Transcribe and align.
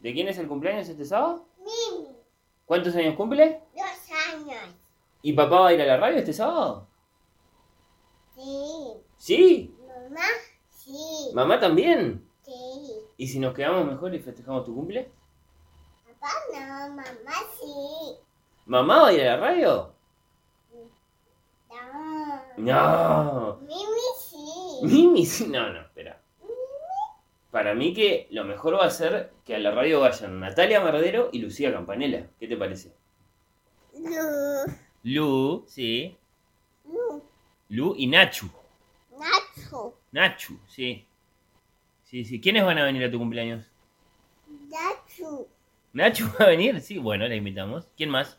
¿De 0.00 0.12
quién 0.12 0.28
es 0.28 0.38
el 0.38 0.48
cumpleaños 0.48 0.88
este 0.88 1.04
sábado? 1.04 1.46
Mimi, 1.58 2.08
¿Cuántos 2.64 2.94
años 2.96 3.16
cumple? 3.16 3.62
dos 3.74 4.34
años. 4.34 4.74
¿Y 5.22 5.32
papá 5.34 5.60
va 5.60 5.68
a 5.68 5.72
ir 5.74 5.82
a 5.82 5.86
la 5.86 5.96
radio 5.98 6.18
este 6.18 6.32
sábado? 6.32 6.86
Sí. 8.34 8.94
¿Sí? 9.18 9.76
Mamá, 9.86 10.26
sí. 10.70 11.30
¿Mamá 11.34 11.60
también? 11.60 12.26
Sí. 12.42 12.52
¿Y 13.18 13.26
si 13.28 13.38
nos 13.38 13.52
quedamos 13.54 13.84
mejor 13.86 14.14
y 14.14 14.18
festejamos 14.20 14.64
tu 14.64 14.74
cumple? 14.74 15.12
Papá 16.06 16.28
no, 16.52 16.88
mamá 16.94 17.34
sí. 17.58 18.16
¿Mamá 18.64 19.02
va 19.02 19.08
a 19.08 19.12
ir 19.12 19.20
a 19.22 19.24
la 19.24 19.36
radio? 19.36 19.94
No. 21.68 22.42
No. 22.56 23.58
Mimi 23.60 24.08
sí. 24.18 24.78
Mimi, 24.82 25.26
sí. 25.26 25.46
No, 25.48 25.70
no. 25.70 25.80
Para 27.50 27.74
mí 27.74 27.92
que 27.92 28.28
lo 28.30 28.44
mejor 28.44 28.74
va 28.74 28.84
a 28.84 28.90
ser 28.90 29.32
que 29.44 29.56
a 29.56 29.58
la 29.58 29.72
radio 29.72 30.00
vayan 30.00 30.38
Natalia 30.38 30.80
Mardero 30.80 31.30
y 31.32 31.40
Lucía 31.40 31.72
Campanella. 31.72 32.28
¿Qué 32.38 32.46
te 32.46 32.56
parece? 32.56 32.92
No. 33.94 34.72
Lu, 35.02 35.64
sí. 35.66 36.16
No. 36.84 37.22
Lu 37.68 37.94
y 37.96 38.06
Nachu. 38.06 38.48
Nacho. 39.18 39.98
Nachu, 40.12 40.58
sí. 40.68 41.06
Sí, 42.04 42.24
sí. 42.24 42.40
¿Quiénes 42.40 42.64
van 42.64 42.78
a 42.78 42.84
venir 42.84 43.04
a 43.04 43.10
tu 43.10 43.18
cumpleaños? 43.18 43.64
Nacho. 44.68 45.48
¿Nachu 45.92 46.26
va 46.38 46.44
a 46.44 46.48
venir? 46.48 46.80
Sí, 46.80 46.98
bueno, 46.98 47.26
la 47.26 47.34
invitamos. 47.34 47.88
¿Quién 47.96 48.10
más? 48.10 48.38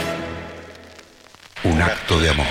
un 1.63 1.81
acto 1.81 2.19
de 2.19 2.29
amor. 2.29 2.45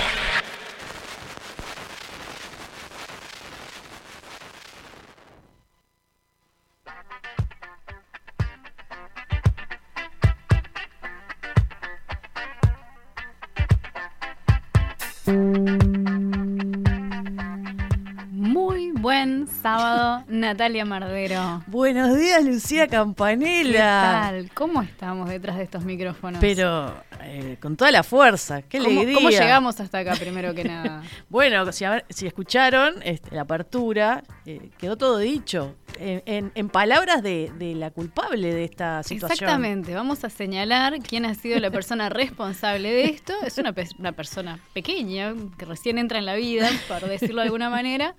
Muy 18.31 18.91
buen 18.91 19.47
sábado, 19.47 20.23
Natalia 20.27 20.85
Mardero. 20.85 21.63
Buenos 21.67 22.17
días, 22.17 22.43
Lucía 22.43 22.85
¿Qué 22.87 22.91
Campanella. 22.91 24.21
tal? 24.29 24.51
¿Cómo 24.53 24.81
estamos 24.81 25.29
detrás 25.29 25.57
de 25.57 25.63
estos 25.63 25.83
micrófonos? 25.83 26.39
Pero 26.41 26.93
eh, 27.23 27.57
con 27.61 27.75
toda 27.77 27.91
la 27.91 28.03
fuerza, 28.03 28.61
qué 28.63 28.77
¿Cómo, 28.79 28.89
alegría. 28.89 29.13
cómo 29.15 29.29
llegamos 29.29 29.79
hasta 29.79 29.99
acá, 29.99 30.15
primero 30.15 30.53
que 30.53 30.63
nada? 30.63 31.03
Bueno, 31.29 31.71
si, 31.71 31.85
a 31.85 31.91
ver- 31.91 32.05
si 32.09 32.27
escucharon 32.27 32.95
este, 33.03 33.33
la 33.35 33.41
apertura, 33.41 34.23
eh, 34.45 34.69
quedó 34.77 34.97
todo 34.97 35.17
dicho. 35.17 35.75
En, 35.99 36.23
en- 36.25 36.51
en 36.55 36.69
palabras 36.69 37.21
de, 37.21 37.51
de 37.59 37.75
la 37.75 37.91
culpable 37.91 38.53
de 38.53 38.63
esta 38.63 39.03
situación. 39.03 39.33
Exactamente, 39.49 39.93
vamos 39.93 40.23
a 40.23 40.29
señalar 40.29 40.99
quién 40.99 41.25
ha 41.25 41.35
sido 41.35 41.59
la 41.59 41.69
persona 41.69 42.09
responsable 42.09 42.91
de 42.91 43.03
esto. 43.05 43.33
Es 43.45 43.57
una, 43.57 43.73
pe- 43.73 43.87
una 43.99 44.13
persona 44.13 44.59
pequeña, 44.73 45.33
que 45.57 45.65
recién 45.65 45.97
entra 45.97 46.17
en 46.17 46.25
la 46.25 46.35
vida, 46.35 46.69
por 46.87 47.07
decirlo 47.07 47.41
de 47.41 47.47
alguna 47.47 47.69
manera, 47.69 48.15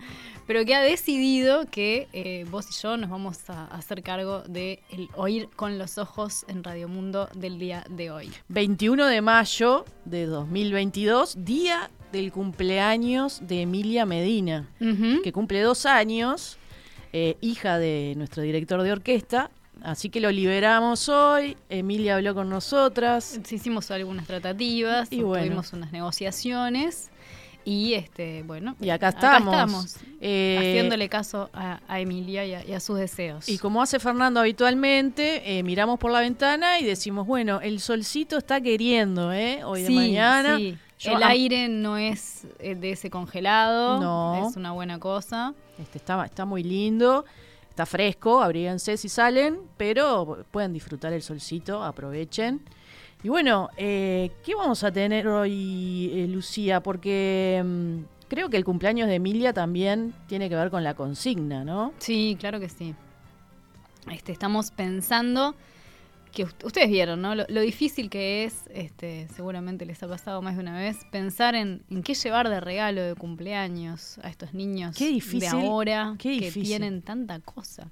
pero 0.47 0.65
que 0.65 0.75
ha 0.75 0.83
decidido 0.83 1.67
que 1.71 2.09
eh, 2.13 2.45
vos 2.51 2.67
y 2.71 2.83
yo 2.83 2.97
nos 2.97 3.11
vamos 3.11 3.49
a 3.49 3.67
hacer 3.67 4.03
cargo 4.03 4.43
de 4.43 4.83
el 4.91 5.09
oír 5.15 5.49
con 5.57 5.79
los 5.79 5.99
ojos 5.99 6.45
en 6.49 6.65
Radio 6.65 6.89
Mundo 6.89 7.29
del 7.35 7.59
día 7.59 7.85
de 7.91 8.11
hoy. 8.11 8.31
21 8.49 9.07
de 9.07 9.21
mayo 9.21 9.85
de 10.05 10.27
2022, 10.27 11.45
día 11.45 11.91
del 12.13 12.33
cumpleaños 12.33 13.41
de 13.47 13.63
Emilia 13.63 14.05
Medina, 14.05 14.69
que 14.79 15.33
cumple 15.33 15.61
dos 15.63 15.87
años, 15.87 16.59
eh, 17.13 17.37
hija 17.41 17.79
de 17.79 18.15
nuestro 18.17 18.43
director 18.43 18.83
de 18.83 18.93
orquesta. 18.93 19.51
Así 19.83 20.11
que 20.11 20.21
lo 20.21 20.31
liberamos 20.31 21.09
hoy. 21.09 21.57
Emilia 21.69 22.15
habló 22.17 22.35
con 22.35 22.49
nosotras. 22.49 23.41
Hicimos 23.51 23.91
algunas 23.91 24.27
tratativas, 24.27 25.11
Y 25.11 25.23
bueno. 25.23 25.45
tuvimos 25.47 25.73
unas 25.73 25.91
negociaciones 25.91 27.11
y 27.65 27.95
este, 27.95 28.43
bueno, 28.43 28.75
Y 28.81 28.91
acá 28.91 29.11
estamos. 29.11 29.55
estamos, 29.55 29.97
Eh, 30.21 30.57
haciéndole 30.59 31.09
caso 31.09 31.51
a, 31.53 31.81
a 31.89 32.01
Emilia 32.01 32.45
y 32.47 32.55
a, 32.55 32.65
y 32.67 32.73
a 32.73 32.81
sus 32.81 32.99
deseos. 32.99 33.49
Y 33.49 33.59
como 33.59 33.83
hace 33.83 33.99
Fernando 33.99 34.41
habitualmente, 34.41 35.59
eh, 35.59 35.63
miramos 35.63 35.99
por 35.99 36.11
la 36.11 36.21
ventana 36.21 36.79
y 36.79 36.85
decimos, 36.85 37.27
bueno, 37.27 37.61
el 37.61 37.81
solcito 37.81 38.39
está 38.39 38.61
queriendo, 38.61 39.33
¿eh? 39.33 39.63
Hoy 39.65 39.85
Sí, 39.87 39.95
de 39.95 40.01
mañana. 40.01 40.57
sí. 40.59 40.77
Yo 40.99 41.17
El 41.17 41.23
aire 41.25 41.69
no 41.69 41.97
es 41.97 42.47
de 42.61 42.93
ese 42.93 43.11
congelado, 43.11 43.99
No. 44.01 44.49
es 44.49 44.57
una 44.57 44.71
buena 44.71 45.01
cosa. 45.01 45.53
Este, 45.81 45.99
está, 45.99 46.25
está 46.25 46.45
muy 46.45 46.63
lindo, 46.63 47.25
está 47.69 47.87
fresco, 47.87 48.41
abríguense 48.41 48.97
si 48.97 49.09
salen, 49.09 49.59
pero 49.77 50.45
pueden 50.53 50.73
disfrutar 50.73 51.13
el 51.13 51.23
solcito, 51.23 51.83
aprovechen. 51.83 52.61
Y 53.23 53.29
bueno, 53.29 53.69
eh, 53.77 54.33
¿qué 54.45 54.55
vamos 54.55 54.83
a 54.83 54.91
tener 54.91 55.29
hoy, 55.29 56.11
eh, 56.13 56.27
Lucía? 56.29 56.83
Porque 56.83 57.63
mm, 57.65 57.99
creo 58.29 58.51
que 58.51 58.57
el 58.57 58.65
cumpleaños 58.65 59.07
de 59.09 59.15
Emilia 59.17 59.53
también 59.53 60.13
tiene 60.27 60.49
que 60.49 60.57
ver 60.57 60.71
con 60.71 60.83
la 60.83 60.95
consigna, 60.95 61.65
¿no? 61.65 61.93
Sí, 61.99 62.37
claro 62.41 62.59
que 62.59 62.69
sí. 62.69 62.95
Este, 64.11 64.33
estamos 64.33 64.73
pensando 64.73 65.55
que 66.33 66.47
ust- 66.47 66.65
ustedes 66.65 66.89
vieron, 66.89 67.23
¿no? 67.23 67.37
Lo, 67.37 67.45
lo 67.49 67.61
difícil 67.61 68.11
que 68.11 68.43
es, 68.45 68.65
este, 68.75 69.29
seguramente 69.37 69.87
les 69.87 70.03
ha 70.03 70.09
pasado 70.09 70.43
más 70.43 70.57
de 70.57 70.63
una 70.63 70.77
vez, 70.77 70.97
pensar 71.13 71.55
en, 71.55 71.83
en 71.91 72.03
qué 72.03 72.15
llevar 72.15 72.49
de 72.49 72.59
regalo 72.59 73.03
de 73.03 73.15
cumpleaños 73.15 74.19
a 74.25 74.31
estos 74.31 74.53
niños 74.55 74.97
Qué 74.97 75.09
difícil, 75.09 75.41
de 75.41 75.47
ahora 75.49 76.17
qué 76.19 76.41
que 76.41 76.51
tienen 76.51 77.03
tanta 77.03 77.39
cosa. 77.39 77.89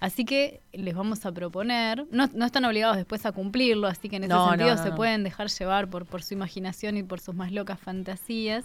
Así 0.00 0.24
que 0.24 0.62
les 0.72 0.94
vamos 0.94 1.26
a 1.26 1.32
proponer, 1.32 2.06
no, 2.10 2.26
no 2.32 2.46
están 2.46 2.64
obligados 2.64 2.96
después 2.96 3.26
a 3.26 3.32
cumplirlo, 3.32 3.86
así 3.86 4.08
que 4.08 4.16
en 4.16 4.24
ese 4.24 4.32
No, 4.32 4.48
sentido 4.48 4.74
no, 4.74 4.82
se 4.82 4.92
pueden 4.92 5.24
dejar 5.24 5.48
llevar 5.50 5.90
por, 5.90 6.06
por 6.06 6.22
su 6.22 6.32
imaginación 6.32 6.96
y 6.96 7.02
por 7.02 7.20
sus 7.20 7.34
más 7.34 7.52
locas 7.52 7.78
fantasías. 7.78 8.64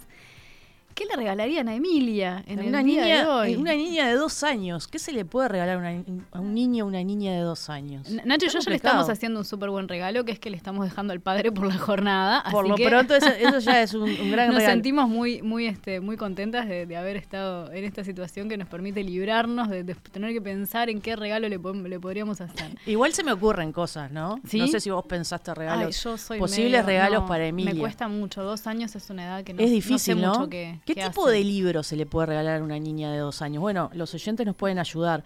¿Qué 0.96 1.04
le 1.04 1.14
regalarían 1.14 1.68
a 1.68 1.74
Emilia 1.74 2.42
en 2.46 2.58
el 2.58 2.68
una, 2.68 2.82
día 2.82 3.02
niña, 3.02 3.18
de 3.22 3.26
hoy? 3.26 3.56
una 3.56 3.74
niña 3.74 4.08
de 4.08 4.14
dos 4.14 4.42
años. 4.42 4.88
¿Qué 4.88 4.98
se 4.98 5.12
le 5.12 5.26
puede 5.26 5.46
regalar 5.48 5.76
a, 5.76 5.78
una- 5.78 6.24
a 6.32 6.40
un 6.40 6.54
niño 6.54 6.84
o 6.86 6.88
una 6.88 7.04
niña 7.04 7.32
de 7.32 7.40
dos 7.40 7.68
años? 7.68 8.08
N- 8.10 8.22
Nacho 8.24 8.46
y 8.46 8.48
yo 8.48 8.58
ya 8.60 8.70
le 8.70 8.76
estamos 8.76 9.08
haciendo 9.10 9.38
un 9.40 9.44
súper 9.44 9.68
buen 9.68 9.88
regalo, 9.88 10.24
que 10.24 10.32
es 10.32 10.38
que 10.40 10.48
le 10.48 10.56
estamos 10.56 10.86
dejando 10.86 11.12
al 11.12 11.20
padre 11.20 11.52
por 11.52 11.66
la 11.66 11.76
jornada. 11.76 12.42
Por 12.50 12.64
así 12.64 12.70
lo 12.70 12.76
que 12.76 12.88
pronto, 12.88 13.14
eso, 13.14 13.26
eso 13.38 13.58
ya 13.58 13.82
es 13.82 13.92
un, 13.92 14.04
un 14.04 14.30
gran 14.30 14.48
Nos 14.48 14.56
regalo. 14.56 14.72
sentimos 14.74 15.06
muy, 15.06 15.42
muy, 15.42 15.66
este, 15.66 16.00
muy 16.00 16.16
contentas 16.16 16.66
de, 16.66 16.86
de 16.86 16.96
haber 16.96 17.16
estado 17.16 17.70
en 17.72 17.84
esta 17.84 18.02
situación 18.02 18.48
que 18.48 18.56
nos 18.56 18.66
permite 18.66 19.04
librarnos 19.04 19.68
de, 19.68 19.84
de 19.84 19.94
tener 19.96 20.32
que 20.32 20.40
pensar 20.40 20.88
en 20.88 21.02
qué 21.02 21.14
regalo 21.14 21.46
le, 21.50 21.58
le 21.88 22.00
podríamos 22.00 22.40
hacer. 22.40 22.70
Igual 22.86 23.12
se 23.12 23.22
me 23.22 23.32
ocurren 23.32 23.70
cosas, 23.70 24.10
¿no? 24.10 24.40
¿Sí? 24.48 24.58
No 24.58 24.66
sé 24.66 24.80
si 24.80 24.88
vos 24.88 25.04
pensaste 25.04 25.52
regalos. 25.54 25.94
Ay, 25.94 26.02
yo 26.02 26.16
soy 26.16 26.38
posibles 26.38 26.70
medio- 26.70 26.86
regalos 26.86 27.20
no, 27.22 27.28
para 27.28 27.46
Emilia. 27.46 27.74
Me 27.74 27.80
cuesta 27.80 28.08
mucho, 28.08 28.42
dos 28.42 28.66
años 28.66 28.96
es 28.96 29.10
una 29.10 29.24
edad 29.26 29.44
que 29.44 29.52
no, 29.52 29.60
es 29.60 29.68
no 29.68 29.74
difícil, 29.74 29.98
sé 29.98 30.14
¿no? 30.14 30.28
mucho 30.30 30.48
qué, 30.48 30.80
¿Qué 30.86 30.94
qué 30.94 31.02
tipo 31.08 31.28
de 31.28 31.42
libro 31.44 31.82
se 31.82 31.96
le 31.96 32.06
puede 32.06 32.26
regalar 32.28 32.60
a 32.60 32.64
una 32.64 32.78
niña 32.78 33.12
de 33.12 33.18
dos 33.18 33.42
años? 33.42 33.60
Bueno, 33.60 33.90
los 33.92 34.14
oyentes 34.14 34.46
nos 34.46 34.56
pueden 34.56 34.78
ayudar. 34.78 35.22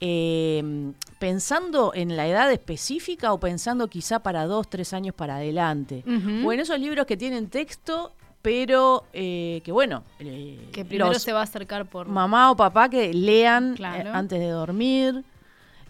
Eh, 0.00 0.92
¿Pensando 1.18 1.92
en 1.94 2.16
la 2.16 2.26
edad 2.26 2.52
específica 2.52 3.32
o 3.32 3.40
pensando 3.40 3.88
quizá 3.88 4.18
para 4.18 4.44
dos, 4.46 4.68
tres 4.68 4.92
años 4.92 5.14
para 5.14 5.36
adelante? 5.36 6.04
Ujú. 6.06 6.46
O 6.48 6.52
en 6.52 6.60
esos 6.60 6.78
libros 6.78 7.06
que 7.06 7.16
tienen 7.16 7.48
texto, 7.48 8.12
pero 8.42 9.04
eh, 9.14 9.62
que 9.64 9.72
bueno, 9.72 10.02
eh, 10.18 10.68
Que 10.72 10.84
primero 10.84 11.18
se 11.18 11.32
va 11.32 11.40
a 11.40 11.44
acercar 11.44 11.86
por... 11.86 12.06
mamá 12.08 12.50
o 12.50 12.56
papá 12.56 12.90
que 12.90 13.14
lean 13.14 13.72
eh, 13.72 13.76
Claro. 13.76 14.12
antes 14.12 14.38
de 14.38 14.48
dormir. 14.48 15.24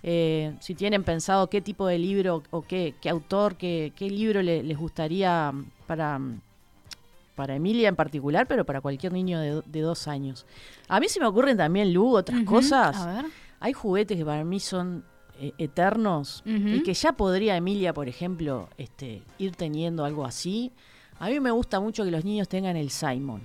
Eh, 0.02 0.54
si 0.60 0.74
tienen 0.76 1.02
pensado 1.02 1.48
qué 1.50 1.60
tipo 1.60 1.86
de 1.88 1.98
libro 1.98 2.44
o 2.50 2.62
qué, 2.62 2.94
qué 3.00 3.08
autor, 3.08 3.56
qué, 3.56 3.92
qué 3.96 4.08
libro 4.08 4.40
le- 4.40 4.62
les 4.62 4.78
gustaría 4.78 5.52
para, 5.88 6.20
para 7.36 7.54
Emilia 7.54 7.88
en 7.88 7.94
particular, 7.94 8.48
pero 8.48 8.64
para 8.66 8.80
cualquier 8.80 9.12
niño 9.12 9.38
de, 9.38 9.50
do- 9.50 9.62
de 9.64 9.80
dos 9.82 10.08
años. 10.08 10.44
A 10.88 10.98
mí 10.98 11.08
se 11.08 11.20
me 11.20 11.26
ocurren 11.26 11.56
también, 11.56 11.92
Lu, 11.92 12.16
otras 12.16 12.42
cosas. 12.44 12.96
A 12.96 13.12
ver. 13.22 13.26
Hay 13.60 13.72
juguetes 13.72 14.16
que 14.18 14.24
para 14.24 14.42
mí 14.42 14.58
son 14.58 15.04
eh, 15.38 15.52
eternos 15.58 16.42
y 16.46 16.82
que 16.82 16.94
ya 16.94 17.12
podría 17.12 17.56
Emilia, 17.56 17.92
por 17.94 18.08
ejemplo, 18.08 18.68
este, 18.78 19.22
ir 19.38 19.54
teniendo 19.54 20.04
algo 20.04 20.24
así. 20.24 20.72
A 21.20 21.28
mí 21.28 21.38
me 21.40 21.50
gusta 21.50 21.78
mucho 21.78 22.04
que 22.04 22.10
los 22.10 22.24
niños 22.24 22.48
tengan 22.48 22.76
el 22.76 22.90
Simon. 22.90 23.40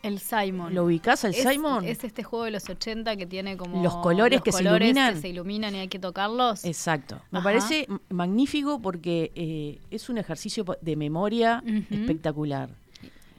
El 0.00 0.20
Simon. 0.20 0.72
¿Lo 0.74 0.84
ubicás 0.84 1.24
al 1.24 1.32
Es- 1.34 1.42
Simon? 1.48 1.84
Es 1.84 2.04
este 2.04 2.22
juego 2.22 2.44
de 2.44 2.52
los 2.52 2.68
80 2.68 3.16
que 3.16 3.26
tiene 3.26 3.56
como... 3.56 3.82
Los 3.82 3.96
colores 3.96 4.40
que 4.42 4.52
se 4.52 4.62
iluminan. 4.62 5.14
que 5.14 5.20
se 5.20 5.28
iluminan 5.28 5.74
y 5.74 5.78
hay 5.78 5.88
que 5.88 5.98
tocarlos. 5.98 6.64
Exacto. 6.64 7.20
Me 7.32 7.42
parece 7.42 7.88
magnífico 8.08 8.80
porque 8.80 9.32
eh, 9.34 9.80
es 9.90 10.08
un 10.08 10.18
ejercicio 10.18 10.64
de 10.80 10.94
memoria 10.96 11.62
espectacular. 11.90 12.70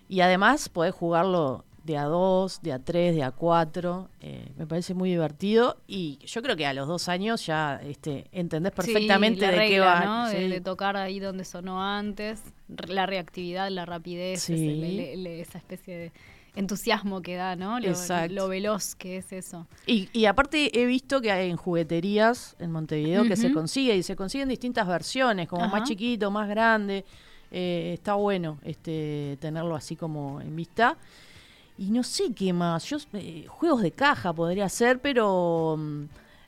Y 0.09 0.19
además 0.21 0.67
podés 0.67 0.93
jugarlo 0.93 1.63
de 1.85 1.97
a 1.97 2.03
dos, 2.03 2.61
de 2.61 2.73
a 2.73 2.79
tres, 2.79 3.15
de 3.15 3.23
a 3.23 3.31
cuatro. 3.31 4.09
eh, 4.19 4.51
me 4.57 4.67
parece 4.67 4.93
muy 4.93 5.09
divertido. 5.11 5.77
Y 5.87 6.19
yo 6.25 6.41
creo 6.41 6.55
que 6.57 6.65
a 6.65 6.73
los 6.73 6.87
dos 6.87 7.07
años 7.09 7.45
ya 7.45 7.79
este, 7.83 8.25
entendés 8.31 8.73
perfectamente 8.73 9.45
Sí, 9.49 9.55
la 9.55 9.61
de 9.61 9.69
qué 9.69 9.79
va. 9.79 9.99
¿no? 10.03 10.27
De, 10.29 10.37
sí. 10.39 10.47
de 10.49 10.61
tocar 10.61 10.97
ahí 10.97 11.19
donde 11.19 11.45
sonó 11.45 11.81
antes, 11.81 12.41
la 12.87 13.05
reactividad, 13.05 13.69
la 13.69 13.85
rapidez, 13.85 14.41
Sí. 14.41 14.53
ese- 14.53 15.15
le- 15.17 15.41
esa 15.41 15.57
especie 15.57 15.97
de 15.97 16.11
entusiasmo 16.55 17.21
que 17.21 17.35
da, 17.35 17.55
¿no? 17.55 17.79
Lo, 17.79 18.47
veloz 18.49 18.95
que 18.95 19.17
es 19.17 19.31
eso. 19.31 19.67
Y, 19.85 20.09
y 20.11 20.25
aparte 20.25 20.77
he 20.81 20.85
visto 20.85 21.21
que 21.21 21.31
hay 21.31 21.49
en 21.49 21.55
jugueterías 21.57 22.55
en 22.59 22.71
Montevideo 22.71 23.23
que 23.25 23.35
se 23.37 23.51
consigue 23.53 23.95
y 23.95 24.03
se 24.03 24.15
consiguen 24.15 24.49
distintas 24.49 24.87
versiones, 24.87 25.47
como 25.47 25.63
Ajá. 25.65 25.79
más 25.79 25.87
chiquito, 25.87 26.29
más 26.31 26.49
grande. 26.49 27.05
Eh, 27.51 27.91
está 27.95 28.13
bueno 28.15 28.59
este 28.63 29.37
tenerlo 29.41 29.75
así 29.75 29.95
como 29.95 30.39
en 30.41 30.55
vista. 30.55 30.97
Y 31.77 31.91
no 31.91 32.03
sé 32.03 32.33
qué 32.33 32.51
más. 32.53 32.83
Yo 32.85 32.97
eh, 33.13 33.45
juegos 33.47 33.81
de 33.81 33.91
caja 33.91 34.33
podría 34.33 34.67
ser, 34.69 34.99
pero 34.99 35.75
mm, 35.77 36.03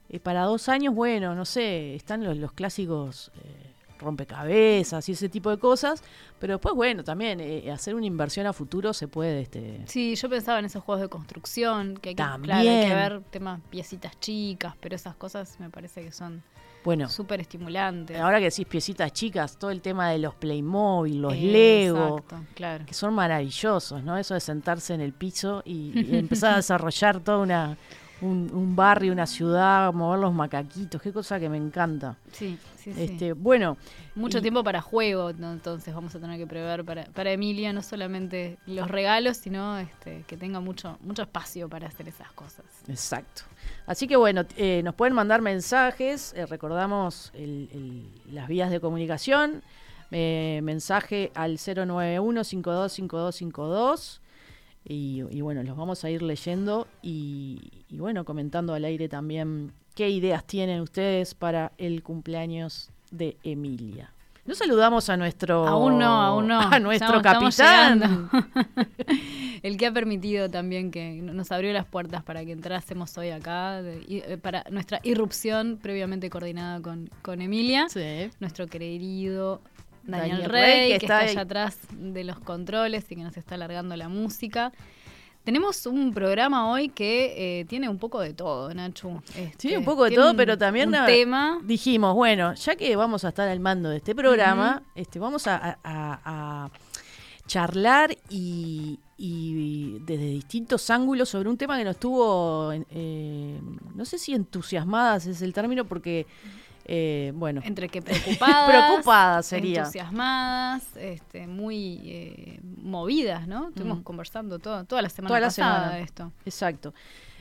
eh, 0.09 0.19
para 0.19 0.44
dos 0.44 0.68
años, 0.69 0.94
bueno, 0.94 1.33
no 1.36 1.45
sé, 1.45 1.95
están 1.95 2.24
los, 2.24 2.36
los 2.38 2.51
clásicos 2.51 3.31
eh, 3.44 3.71
rompecabezas 4.00 5.07
y 5.07 5.13
ese 5.13 5.30
tipo 5.30 5.50
de 5.50 5.57
cosas. 5.57 6.03
Pero 6.39 6.56
después, 6.56 6.75
bueno, 6.75 7.03
también 7.03 7.39
eh, 7.39 7.71
hacer 7.71 7.95
una 7.95 8.06
inversión 8.06 8.45
a 8.45 8.51
futuro 8.53 8.94
se 8.94 9.07
puede. 9.07 9.42
Este, 9.42 9.81
Sí, 9.88 10.15
yo 10.15 10.30
pensaba 10.30 10.59
en 10.59 10.65
esos 10.65 10.83
juegos 10.83 11.01
de 11.01 11.07
construcción, 11.07 11.95
que 11.98 12.09
hay 12.09 12.15
que, 12.15 12.24
También. 12.24 12.57
claro, 12.57 12.69
hay 12.69 12.88
que 12.88 12.94
ver 12.95 13.21
temas, 13.30 13.62
piecitas 13.70 14.20
chicas, 14.20 14.75
pero 14.81 14.96
esas 14.96 15.15
cosas 15.15 15.58
me 15.60 15.70
parece 15.70 16.03
que 16.03 16.12
son 16.12 16.43
bueno, 16.84 17.10
súper 17.10 17.42
estimulantes. 17.42 18.20
Ahora 18.20 18.40
que 18.40 18.46
decís 18.46 18.66
piecitas 18.66 19.14
chicas, 19.14 19.58
todo 19.58 19.72
el 19.72 19.82
tema 19.82 20.10
de 20.10 20.20
los 20.20 20.34
Playmobil, 20.36 21.22
los 21.22 21.38
Lego, 21.38 22.24
claro. 22.56 22.86
que 22.86 22.94
son 22.94 23.14
maravillosos, 23.14 24.04
¿no? 24.04 24.18
Eso 24.18 24.34
de 24.34 24.40
sentarse 24.40 24.94
en 24.94 25.02
el 25.02 25.14
piso 25.14 25.62
y, 25.66 25.92
y 26.00 26.18
empezar 26.18 26.54
a 26.54 26.56
desarrollar 26.58 27.20
toda 27.20 27.40
una 27.40 27.78
un, 28.22 28.50
un 28.54 28.75
barrio, 28.75 29.12
una 29.13 29.25
ciudad, 29.25 29.92
mover 29.94 30.20
los 30.20 30.32
macaquitos, 30.34 31.01
qué 31.01 31.12
cosa 31.12 31.40
que 31.40 31.50
me 31.50 31.58
encanta. 31.58 32.16
Sí, 32.32 32.58
sí, 32.78 32.94
sí. 32.94 33.01
Este, 33.04 33.34
bueno, 33.34 33.78
Mucho 34.16 34.38
y- 34.38 34.42
tiempo 34.42 34.63
para 34.63 34.80
juego, 34.82 35.34
¿no? 35.34 35.51
entonces 35.54 35.92
vamos 35.94 36.13
a 36.16 36.20
tener 36.20 36.38
que 36.38 36.46
prever 36.48 36.84
para, 36.86 37.06
para 37.06 37.32
Emilia 37.32 37.74
no 37.74 37.82
solamente 37.82 38.58
los 38.68 38.88
regalos, 38.90 39.38
sino 39.38 39.78
este, 39.80 40.24
que 40.28 40.38
tenga 40.38 40.60
mucho, 40.60 40.98
mucho 41.01 41.24
espacio 41.24 41.68
para 41.70 41.88
hacer 41.88 42.08
esas 42.10 42.32
cosas. 42.34 42.66
Exacto. 42.88 43.42
Así 43.88 44.08
que 44.08 44.16
bueno, 44.16 44.44
eh, 44.56 44.82
nos 44.84 44.94
pueden 44.96 45.13
mandar 45.16 45.42
mensajes, 45.42 46.34
eh, 46.36 46.46
recordamos 46.46 47.32
el- 47.34 47.70
el- 47.74 48.08
las 48.36 48.48
vías 48.48 48.70
de 48.70 48.80
comunicación, 48.80 49.63
eh, 50.12 50.60
mensaje 50.63 51.32
al 51.36 51.58
091-525252 51.58 54.21
y, 54.84 55.24
y 55.30 55.42
bueno, 55.42 55.64
los 55.64 55.78
vamos 55.78 56.04
a 56.04 56.10
ir 56.10 56.22
leyendo 56.22 56.88
y, 57.02 57.60
y 57.90 57.98
bueno, 57.98 58.26
comentando 58.26 58.74
al 58.74 58.84
aire 58.86 59.08
también 59.10 59.72
qué 59.96 60.10
ideas 60.10 60.46
tienen 60.46 60.82
ustedes 60.82 61.34
para 61.36 61.72
el 61.78 62.02
cumpleaños 62.04 62.90
de 63.12 63.38
Emilia. 63.44 64.12
No 64.44 64.56
saludamos 64.56 65.08
a 65.10 65.18
nuestro 65.18 65.68
Aún 65.68 66.00
no, 66.00 66.06
aún 66.22 66.48
no. 66.48 66.60
a 66.72 66.80
nuestro 66.80 67.18
Estamos- 67.18 67.56
capitán. 67.58 68.30
El 69.62 69.78
que 69.78 69.86
ha 69.86 69.94
permitido 69.94 70.50
también 70.50 70.90
que 70.90 71.22
nos 71.22 71.52
abrió 71.52 71.72
las 71.74 71.86
puertas 71.86 72.24
para 72.24 72.44
que 72.44 72.52
entrásemos 72.52 73.16
hoy 73.20 73.30
acá, 73.30 73.84
de- 73.84 74.04
eh, 74.10 74.38
para 74.42 74.64
nuestra 74.72 75.00
irrupción 75.04 75.78
previamente 75.80 76.32
coordinada 76.32 76.82
con, 76.82 77.10
con 77.22 77.42
Emilia, 77.42 77.88
Sí. 77.90 78.32
nuestro 78.40 78.66
querido 78.66 79.62
Daniel, 80.03 80.29
Daniel 80.31 80.50
Rey, 80.51 80.62
Rey, 80.63 80.91
que, 80.93 81.00
que 81.00 81.05
está 81.05 81.20
está 81.22 81.31
allá 81.31 81.39
ahí. 81.41 81.46
atrás 81.46 81.77
de 81.98 82.24
los 82.24 82.39
controles 82.39 83.05
y 83.12 83.15
que 83.15 83.24
nos 83.24 83.38
está 83.38 83.55
alargando 83.55 83.96
la 83.96 84.10
música. 84.10 84.72
Tenemos 85.43 85.88
un 85.88 86.13
programa 86.13 86.72
hoy 86.72 86.89
que 86.89 87.62
eh, 87.62 87.65
tiene 87.65 87.89
un 87.89 87.98
poco 87.98 88.20
de 88.20 88.34
todo, 88.34 88.72
Nachu. 88.74 89.22
Sí, 89.25 89.39
Este, 89.39 89.77
un 89.77 89.84
poco 89.86 90.03
de 90.03 90.12
todo, 90.15 90.31
un- 90.31 90.38
pero 90.38 90.55
también 90.58 90.89
un 90.93 91.05
tema. 91.08 91.60
dijimos, 91.63 92.13
bueno, 92.13 92.53
ya 92.53 92.75
que 92.75 92.96
vamos 92.96 93.25
a 93.25 93.29
estar 93.29 93.48
al 93.48 93.60
mando 93.60 93.89
de 93.89 93.98
este 93.98 94.13
programa, 94.13 94.84
este, 94.93 95.17
vamos 95.17 95.48
a, 95.48 95.55
a- 95.58 95.77
a- 95.84 96.20
a 96.65 96.70
charlar 97.48 98.15
y, 98.29 99.00
y 99.17 99.98
desde 100.05 100.25
distintos 100.25 100.89
ángulos 100.91 101.29
sobre 101.29 101.50
un 101.50 101.58
tema 101.58 101.75
que 101.77 101.84
nos 101.86 101.98
tuvo, 101.98 102.72
eh, 102.72 103.60
no 103.96 104.05
sé 104.05 104.20
si 104.20 104.34
entusiasmadas 104.34 105.25
es 105.25 105.41
el 105.41 105.53
término, 105.53 105.86
porque, 105.86 106.27
eh, 106.86 107.32
bueno, 107.36 107.62
Entre 107.64 107.90
que 107.90 108.02
preocupadas, 108.02 108.70
Preocupadas 108.70 109.46
sería. 109.46 109.80
entusiasmadas, 109.80 110.84
este, 110.98 111.48
muy 111.48 112.00
eh, 112.06 112.60
movidas, 112.78 113.48
¿no? 113.48 113.70
Estuvimos 113.70 114.00
Mm. 114.00 114.04
conversando 114.04 114.60
todo, 114.60 114.84
toda 114.86 115.02
la 115.02 115.10
semana 115.10 115.28
toda 115.30 115.40
la 115.40 115.48
pasada 115.48 115.80
semana. 115.80 115.96
de 115.98 116.04
esto. 116.04 116.32
Exacto. 116.46 116.94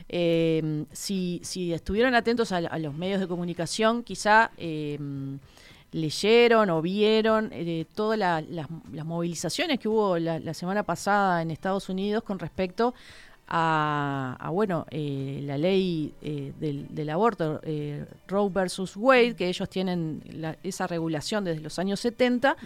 Eh, 0.09 0.85
si, 0.93 1.41
si 1.45 1.73
estuvieron 1.73 2.15
atentos 2.15 2.51
a, 2.53 2.57
a 2.59 2.79
los 2.79 2.95
medios 2.95 3.21
de 3.21 3.29
comunicación, 3.29 4.03
quizá 4.03 4.51
eh, 4.57 4.99
leyeron 5.93 6.71
o 6.71 6.81
vieron 6.83 7.51
todas 7.95 8.19
la- 8.19 8.41
las, 8.43 8.69
las 8.93 9.05
movilizaciones 9.07 9.79
que 9.79 9.89
hubo 9.89 10.19
la, 10.19 10.39
la 10.39 10.55
semana 10.55 10.83
pasada 10.85 11.43
en 11.43 11.51
Estados 11.51 11.89
Unidos 11.89 12.23
con 12.23 12.39
respecto 12.39 12.95
a, 13.53 14.37
a, 14.39 14.51
bueno, 14.51 14.87
eh, 14.91 15.41
la 15.45 15.59
ley 15.59 16.15
eh, 16.23 16.53
del, 16.61 16.87
del 16.95 17.11
aborto, 17.11 17.61
eh, 17.65 18.07
Roe 18.29 18.49
versus 18.49 18.97
Wade, 18.97 19.35
que 19.35 19.49
ellos 19.49 19.69
tienen 19.69 20.23
la- 20.33 20.57
esa 20.63 20.87
regulación 20.87 21.43
desde 21.45 21.61
los 21.61 21.79
años 21.81 21.99
70, 21.99 22.57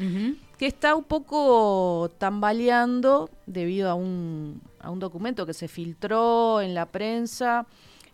que 0.58 0.66
está 0.66 0.94
un 0.94 1.04
poco 1.04 2.10
tambaleando 2.18 3.30
debido 3.46 3.88
a 3.90 3.94
un, 3.94 4.60
a 4.78 4.90
un 4.90 4.98
documento 5.00 5.46
que 5.46 5.54
se 5.54 5.68
filtró 5.68 6.60
en 6.60 6.74
la 6.74 6.84
prensa 6.86 7.66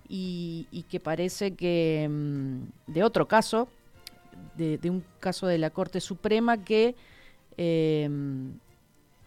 y, 0.09 0.69
y 0.71 0.85
que 0.85 1.01
parece 1.01 1.55
que 1.55 2.09
mm, 2.09 2.93
de 2.93 3.03
otro 3.03 3.27
caso, 3.27 3.67
de, 4.57 4.79
de 4.79 4.91
un 4.91 5.03
caso 5.19 5.49
de 5.49 5.59
la 5.59 5.71
Corte 5.71 6.01
Suprema 6.01 6.63
que 6.65 6.95
eh, 7.57 8.09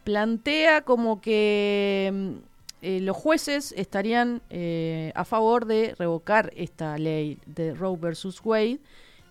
plantea 0.03 0.81
como 0.83 1.21
que 1.21 2.09
mm, 2.13 2.52
eh, 2.83 2.99
los 3.01 3.17
jueces 3.17 3.73
estarían 3.77 4.41
eh, 4.49 5.11
a 5.15 5.25
favor 5.25 5.65
de 5.65 5.95
revocar 5.97 6.51
esta 6.55 6.97
ley 6.97 7.39
de 7.45 7.73
Roe 7.73 7.97
versus 7.97 8.39
Wade 8.43 8.79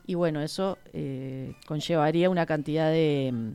y 0.07 0.15
bueno, 0.15 0.41
eso 0.43 0.79
eh, 0.93 1.55
conllevaría 1.67 2.29
una 2.31 2.47
cantidad 2.47 2.91
de, 2.91 3.31
mm, 3.33 3.51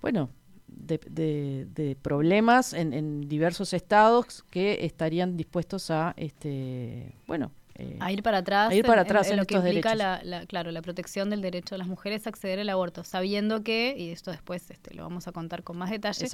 bueno, 0.00 0.30
de, 0.68 1.00
de- 1.10 1.66
de 1.74 1.96
problemas 1.96 2.72
en, 2.72 2.92
en 2.92 3.28
diversos 3.28 3.72
estados 3.72 4.42
que 4.50 4.84
estarían 4.84 5.36
dispuestos 5.36 5.90
a, 5.90 6.14
este, 6.16 7.12
bueno, 7.26 7.50
eh, 7.76 7.96
A 8.00 8.12
ir 8.12 8.22
para 8.22 8.38
atrás, 8.38 8.70
a 8.70 8.74
ir 8.74 8.84
para 8.84 9.02
en- 9.02 9.06
atrás 9.06 9.26
en, 9.28 9.32
en 9.34 9.38
lo 9.38 9.46
que 9.46 9.54
estos 9.54 9.66
implica 9.68 9.90
derechos. 9.96 10.24
la, 10.26 10.38
la- 10.40 10.46
claro, 10.46 10.70
la 10.72 10.82
protección 10.82 11.30
del 11.30 11.40
derecho 11.40 11.74
de 11.74 11.78
las 11.78 11.88
mujeres 11.88 12.26
a 12.26 12.30
acceder 12.30 12.60
al 12.60 12.68
aborto, 12.68 13.04
sabiendo 13.04 13.62
que, 13.62 13.94
y 13.98 14.10
esto 14.10 14.30
después 14.30 14.70
este, 14.70 14.94
lo 14.94 15.02
vamos 15.04 15.26
a 15.28 15.32
contar 15.32 15.62
con 15.62 15.78
más 15.78 15.90
detalle, 15.90 16.26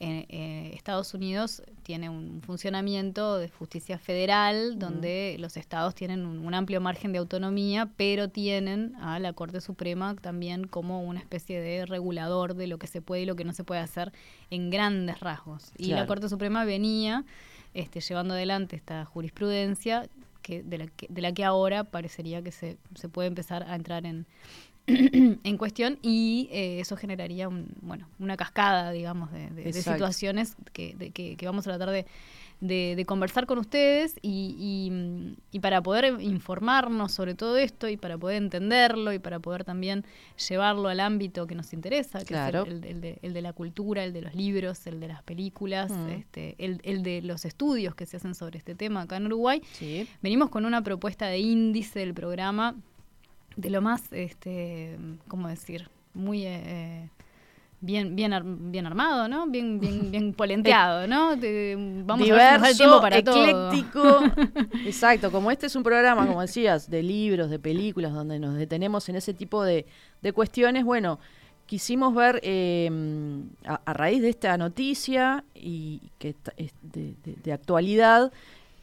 eh, 0.00 0.26
eh, 0.28 0.72
Estados 0.74 1.14
Unidos 1.14 1.62
tiene 1.82 2.08
un 2.08 2.42
funcionamiento 2.42 3.38
de 3.38 3.48
justicia 3.48 3.98
federal 3.98 4.78
donde 4.78 5.36
los 5.38 5.56
estados 5.56 5.94
tienen 5.94 6.26
un, 6.26 6.38
un 6.44 6.54
amplio 6.54 6.80
margen 6.80 7.12
de 7.12 7.18
autonomía, 7.18 7.88
pero 7.96 8.28
tienen 8.28 8.94
a 8.96 9.18
la 9.18 9.32
Corte 9.32 9.60
Suprema 9.60 10.14
también 10.16 10.66
como 10.66 11.02
una 11.02 11.20
especie 11.20 11.60
de 11.60 11.86
regulador 11.86 12.54
de 12.54 12.66
lo 12.66 12.78
que 12.78 12.86
se 12.86 13.00
puede 13.00 13.22
y 13.22 13.26
lo 13.26 13.36
que 13.36 13.44
no 13.44 13.52
se 13.52 13.64
puede 13.64 13.80
hacer 13.80 14.12
en 14.50 14.70
grandes 14.70 15.20
rasgos. 15.20 15.72
Y 15.78 15.88
la. 15.92 16.06
Corte 16.06 16.28
Suprema 16.28 16.64
venía 16.64 17.24
este, 17.74 18.00
llevando 18.00 18.34
adelante 18.34 18.74
esta 18.74 19.04
jurisprudencia 19.04 20.08
que 20.40 20.62
de, 20.62 20.78
la 20.78 20.86
que, 20.86 21.06
de 21.08 21.20
la 21.22 21.32
que 21.32 21.44
ahora 21.44 21.84
parecería 21.84 22.42
que 22.42 22.52
se, 22.52 22.78
se 22.94 23.08
puede 23.08 23.28
empezar 23.28 23.62
a 23.64 23.74
entrar 23.74 24.06
en, 24.06 24.26
en 24.86 25.56
cuestión 25.58 25.98
y 26.02 26.48
eh, 26.50 26.80
eso 26.80 26.96
generaría 26.96 27.48
un, 27.48 27.68
bueno, 27.82 28.08
una 28.18 28.36
cascada, 28.36 28.90
digamos, 28.92 29.30
de, 29.32 29.50
de- 29.50 29.62
de 29.62 29.72
situaciones 29.94 30.56
que, 30.72 30.94
de- 30.96 31.10
que, 31.10 31.36
que 31.36 31.46
vamos 31.46 31.66
a 31.66 31.70
tratar 31.70 31.90
de, 31.90 32.06
de- 32.60 32.94
de 32.94 33.04
conversar 33.06 33.46
con 33.46 33.58
ustedes 33.58 34.16
y, 34.20 34.54
y, 34.58 35.36
y 35.50 35.60
para 35.60 35.82
poder 35.82 36.20
informarnos 36.20 37.10
sobre 37.12 37.34
todo 37.34 37.56
esto 37.56 37.88
y 37.88 37.96
para 37.96 38.18
poder 38.18 38.36
entenderlo 38.36 39.12
y 39.14 39.18
para 39.18 39.38
poder 39.38 39.64
también 39.64 40.04
llevarlo 40.48 40.88
al 40.88 41.00
ámbito 41.00 41.46
que 41.46 41.54
nos 41.54 41.72
interesa, 41.72 42.18
que 42.18 42.26
Claro. 42.26 42.62
es 42.64 42.68
el, 42.68 42.74
el- 42.78 42.84
el 42.84 43.00
de, 43.00 43.18
el 43.22 43.32
de 43.32 43.42
la 43.42 43.52
cultura, 43.54 44.04
el 44.04 44.12
de 44.12 44.20
los 44.22 44.34
libros, 44.34 44.86
el 44.86 45.00
de 45.00 45.08
las 45.08 45.22
películas, 45.22 45.90
Mm. 45.90 46.08
este, 46.10 46.54
el, 46.58 46.80
el 46.84 47.02
de 47.02 47.22
los 47.22 47.44
estudios 47.46 47.94
que 47.94 48.04
se 48.04 48.18
hacen 48.18 48.34
sobre 48.34 48.58
este 48.58 48.74
tema 48.74 49.02
acá 49.02 49.16
en 49.16 49.26
Uruguay. 49.26 49.62
Sí. 49.72 50.06
Venimos 50.22 50.50
con 50.50 50.66
una 50.66 50.82
propuesta 50.82 51.26
de 51.28 51.38
índice 51.38 52.00
del 52.00 52.12
programa 52.12 52.74
de 53.56 53.70
lo 53.70 53.80
más, 53.80 54.12
este, 54.12 54.98
¿cómo 55.28 55.48
decir? 55.48 55.88
Muy 56.12 56.44
eh, 56.46 57.08
bien, 57.80 58.14
bien, 58.16 58.32
ar- 58.32 58.42
bien 58.44 58.86
armado, 58.86 59.28
¿no? 59.28 59.46
Bien, 59.46 59.80
bien, 59.80 60.10
bien 60.10 60.32
polenteado, 60.34 61.06
¿no? 61.06 61.30
Vamos 62.04 62.28
a 62.30 62.34
ver 62.34 62.60
si 62.72 62.78
tiempo 62.78 63.00
para 63.00 63.22
todo. 63.22 63.70
ecléctico. 63.70 64.20
Exacto, 64.86 65.30
como 65.32 65.50
este 65.50 65.66
es 65.66 65.76
un 65.76 65.82
programa, 65.82 66.26
como 66.26 66.40
decías, 66.40 66.88
de 66.90 67.02
libros, 67.02 67.50
de 67.50 67.58
películas, 67.58 68.12
donde 68.12 68.38
nos 68.38 68.54
detenemos 68.56 69.08
en 69.08 69.16
ese 69.16 69.34
tipo 69.34 69.62
de, 69.64 69.86
de 70.22 70.32
cuestiones, 70.32 70.84
bueno, 70.84 71.18
quisimos 71.66 72.14
ver 72.14 72.40
eh, 72.42 72.90
a, 73.64 73.80
a 73.84 73.92
raíz 73.92 74.22
de 74.22 74.30
esta 74.30 74.56
noticia 74.58 75.44
y 75.54 76.00
que 76.18 76.30
está- 76.30 76.52
es 76.56 76.72
de, 76.82 77.14
de- 77.24 77.36
de 77.42 77.52
actualidad, 77.52 78.32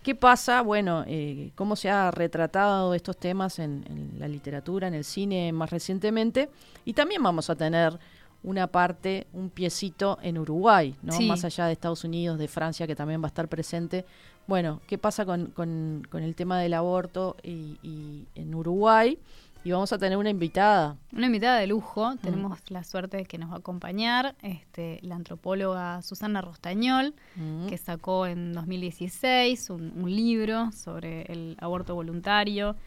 ¿qué 0.04 0.16
pasa? 0.16 0.62
Bueno, 0.62 1.04
eh, 1.06 1.52
cómo 1.56 1.76
se 1.76 1.90
ha 1.90 2.12
retratado 2.12 2.94
estos 2.94 3.18
temas 3.18 3.60
en, 3.60 3.84
en 3.90 4.20
la 4.20 4.28
literatura, 4.30 4.88
en 4.88 4.94
el 4.94 5.04
cine 5.04 5.52
más 5.52 5.70
recientemente, 5.70 6.50
y 6.86 6.94
también 6.94 7.22
vamos 7.22 7.50
a 7.50 7.56
tener 7.56 8.00
una 8.48 8.68
parte, 8.68 9.28
un 9.34 9.50
piecito 9.50 10.18
en 10.22 10.38
Uruguay, 10.38 10.96
¿no? 11.04 11.12
Sí. 11.12 11.28
Más 11.28 11.44
allá 11.44 11.66
de 11.68 11.74
Estados 11.74 12.04
Unidos, 12.04 12.40
de 12.40 12.48
Francia, 12.48 12.88
que 12.88 12.96
también 12.96 13.22
va 13.22 13.26
a 13.26 13.34
estar 13.34 13.48
presente. 13.48 14.06
Bueno, 14.48 14.80
¿qué 14.88 14.98
pasa 14.98 15.26
con, 15.26 15.48
con- 15.48 16.08
con 16.10 16.24
el 16.24 16.34
tema 16.34 16.58
del 16.60 16.74
aborto 16.74 17.36
y, 17.44 17.78
y 17.84 18.26
en 18.36 18.56
Uruguay? 18.56 19.20
Y 19.66 19.72
vamos 19.72 19.92
a 19.92 19.98
tener 19.98 20.18
una 20.18 20.30
invitada. 20.30 20.96
Una 21.12 21.26
invitada 21.26 21.60
de 21.60 21.68
lujo, 21.68 22.14
Mm. 22.14 22.18
tenemos 22.20 22.58
la 22.70 22.86
suerte 22.86 23.18
de 23.18 23.26
que 23.26 23.38
nos 23.38 23.50
va 23.52 23.56
a 23.56 23.58
acompañar 23.58 24.36
este, 24.42 25.00
la 25.02 25.16
antropóloga 25.16 26.02
Susana 26.02 26.40
Rostañol, 26.42 27.14
Mm. 27.36 27.68
que 27.68 27.78
sacó 27.78 28.26
en 28.28 28.54
2016 28.54 29.70
un, 29.70 29.92
un 30.02 30.10
libro 30.16 30.72
sobre 30.72 31.24
el 31.24 31.58
aborto 31.60 31.96
voluntario 31.96 32.78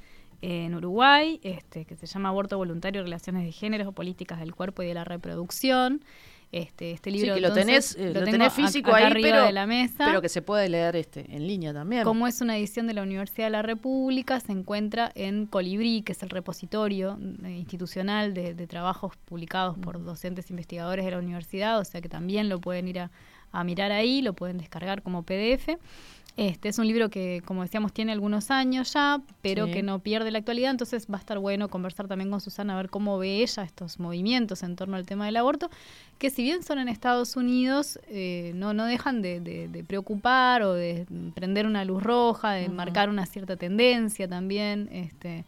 en 0.42 0.74
Uruguay, 0.74 1.38
este, 1.42 1.84
que 1.84 1.96
se 1.96 2.06
llama 2.06 2.30
Aborto 2.30 2.56
Voluntario, 2.56 3.02
Relaciones 3.02 3.44
de 3.44 3.52
Género, 3.52 3.92
Políticas 3.92 4.38
del 4.40 4.54
Cuerpo 4.54 4.82
y 4.82 4.86
de 4.86 4.94
la 4.94 5.04
Reproducción. 5.04 6.02
Este, 6.52 6.90
este 6.90 7.12
Sí, 7.12 7.16
libro 7.18 7.34
que 7.36 7.40
lo 7.42 7.48
entonces, 7.48 7.94
tenés, 7.94 7.96
eh, 7.96 8.12
lo 8.12 8.20
lo 8.20 8.24
tengo 8.26 8.38
tenés 8.38 8.52
ac- 8.52 8.56
físico 8.56 8.90
acá 8.90 8.98
ahí, 8.98 9.04
arriba 9.04 9.28
pero, 9.30 9.44
de 9.44 9.52
la 9.52 9.66
mesa. 9.68 10.04
pero 10.06 10.20
que 10.20 10.28
se 10.28 10.42
puede 10.42 10.68
leer 10.68 10.96
este 10.96 11.24
en 11.36 11.46
línea 11.46 11.72
también. 11.72 12.02
Como 12.02 12.26
es 12.26 12.40
una 12.40 12.56
edición 12.58 12.88
de 12.88 12.94
la 12.94 13.02
Universidad 13.04 13.46
de 13.46 13.50
la 13.50 13.62
República, 13.62 14.40
se 14.40 14.50
encuentra 14.50 15.12
en 15.14 15.46
Colibrí, 15.46 16.02
que 16.02 16.10
es 16.10 16.22
el 16.24 16.30
repositorio 16.30 17.20
eh, 17.44 17.50
institucional 17.50 18.34
de, 18.34 18.54
de 18.54 18.66
trabajos 18.66 19.16
publicados 19.26 19.78
por 19.78 20.02
docentes 20.04 20.50
investigadores 20.50 21.04
de 21.04 21.12
la 21.12 21.18
universidad, 21.18 21.78
o 21.78 21.84
sea 21.84 22.00
que 22.00 22.08
también 22.08 22.48
lo 22.48 22.60
pueden 22.60 22.88
ir 22.88 22.98
a, 22.98 23.10
a 23.52 23.64
mirar 23.64 23.92
ahí, 23.92 24.22
lo 24.22 24.32
pueden 24.34 24.58
descargar 24.58 25.02
como 25.02 25.22
PDF. 25.22 25.78
Este 26.36 26.68
es 26.70 26.78
un 26.78 26.86
libro 26.86 27.10
que, 27.10 27.42
como 27.44 27.62
decíamos, 27.62 27.92
tiene 27.92 28.12
algunos 28.12 28.50
años 28.50 28.92
ya, 28.94 29.20
pero 29.42 29.66
Sí. 29.66 29.72
que 29.72 29.82
no 29.82 29.98
pierde 29.98 30.30
la 30.30 30.38
actualidad, 30.38 30.70
entonces 30.70 31.06
va 31.12 31.16
a 31.16 31.18
estar 31.20 31.38
bueno 31.38 31.68
conversar 31.68 32.06
también 32.06 32.30
con 32.30 32.40
Susana 32.40 32.74
a 32.74 32.76
ver 32.76 32.88
cómo 32.88 33.18
ve 33.18 33.42
ella 33.42 33.64
estos 33.64 33.98
movimientos 33.98 34.62
en 34.62 34.76
torno 34.76 34.96
al 34.96 35.04
tema 35.04 35.26
del 35.26 35.36
aborto, 35.36 35.68
que 36.18 36.30
si 36.30 36.42
bien 36.42 36.62
son 36.62 36.78
en 36.78 36.88
Estados 36.88 37.36
Unidos, 37.36 37.98
eh, 38.08 38.52
no, 38.54 38.72
no 38.72 38.86
dejan 38.86 39.20
de, 39.22 39.40
de- 39.40 39.68
de 39.68 39.84
preocupar 39.84 40.62
o 40.62 40.72
de 40.72 41.04
prender 41.34 41.66
una 41.66 41.84
luz 41.84 42.02
roja, 42.02 42.52
de 42.52 42.68
marcar 42.68 43.10
una 43.10 43.26
cierta 43.26 43.56
tendencia 43.56 44.26
también. 44.28 44.88
Este, 44.92 45.44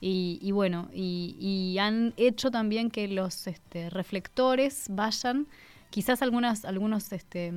y, 0.00 0.38
y 0.42 0.50
bueno, 0.50 0.88
y, 0.92 1.36
y 1.38 1.78
han 1.78 2.12
hecho 2.18 2.50
también 2.50 2.90
que 2.90 3.06
los 3.08 3.46
este, 3.46 3.88
reflectores 3.88 4.86
vayan, 4.90 5.46
quizás 5.94 6.22
algunas, 6.22 6.64
algunos 6.64 7.12
este, 7.12 7.52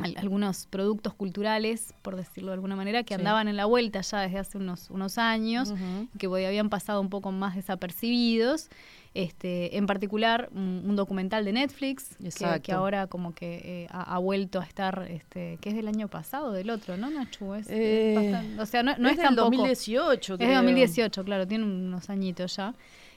al- 0.00 0.14
algunos 0.18 0.66
productos 0.66 1.14
culturales, 1.14 1.94
por 2.02 2.14
decirlo 2.16 2.48
de 2.50 2.54
alguna 2.54 2.76
manera, 2.76 3.02
que 3.02 3.14
Sí. 3.14 3.20
andaban 3.20 3.48
en 3.48 3.56
la 3.56 3.64
vuelta 3.64 4.02
ya 4.02 4.20
desde 4.20 4.38
hace 4.38 4.58
unos, 4.58 4.90
unos 4.90 5.16
años, 5.16 5.70
Ujú. 5.70 6.06
que 6.18 6.26
hoy 6.26 6.44
habían 6.44 6.68
pasado 6.68 7.00
un 7.00 7.08
poco 7.08 7.32
más 7.32 7.54
desapercibidos. 7.56 8.68
Este, 9.14 9.78
en 9.78 9.86
particular, 9.86 10.50
un, 10.54 10.82
un 10.86 10.94
documental 10.96 11.46
de 11.46 11.52
Netflix, 11.54 12.16
que, 12.18 12.60
que 12.60 12.72
ahora 12.72 13.06
como 13.06 13.34
que 13.34 13.62
eh, 13.64 13.86
ha, 13.90 14.14
ha 14.14 14.18
vuelto 14.18 14.60
a 14.60 14.64
estar, 14.64 15.06
este, 15.10 15.56
que 15.62 15.70
es 15.70 15.74
del 15.74 15.88
año 15.88 16.08
pasado, 16.08 16.52
del 16.52 16.68
otro, 16.68 16.98
¿no, 16.98 17.08
Nachu? 17.08 17.54
Es, 17.54 17.66
es 17.66 17.72
Eh, 17.72 18.56
o 18.60 18.66
sea, 18.66 18.82
no, 18.82 18.94
no 18.98 19.08
es 19.08 19.12
es, 19.12 19.18
del 19.18 19.26
tampoco... 19.28 19.52
2018, 19.56 20.34
Es 20.34 20.38
de 20.38 20.44
creo. 20.44 20.56
2018, 20.56 21.24
claro, 21.24 21.46
tiene 21.46 21.64
unos 21.64 22.10
añitos 22.10 22.54
ya. 22.56 22.74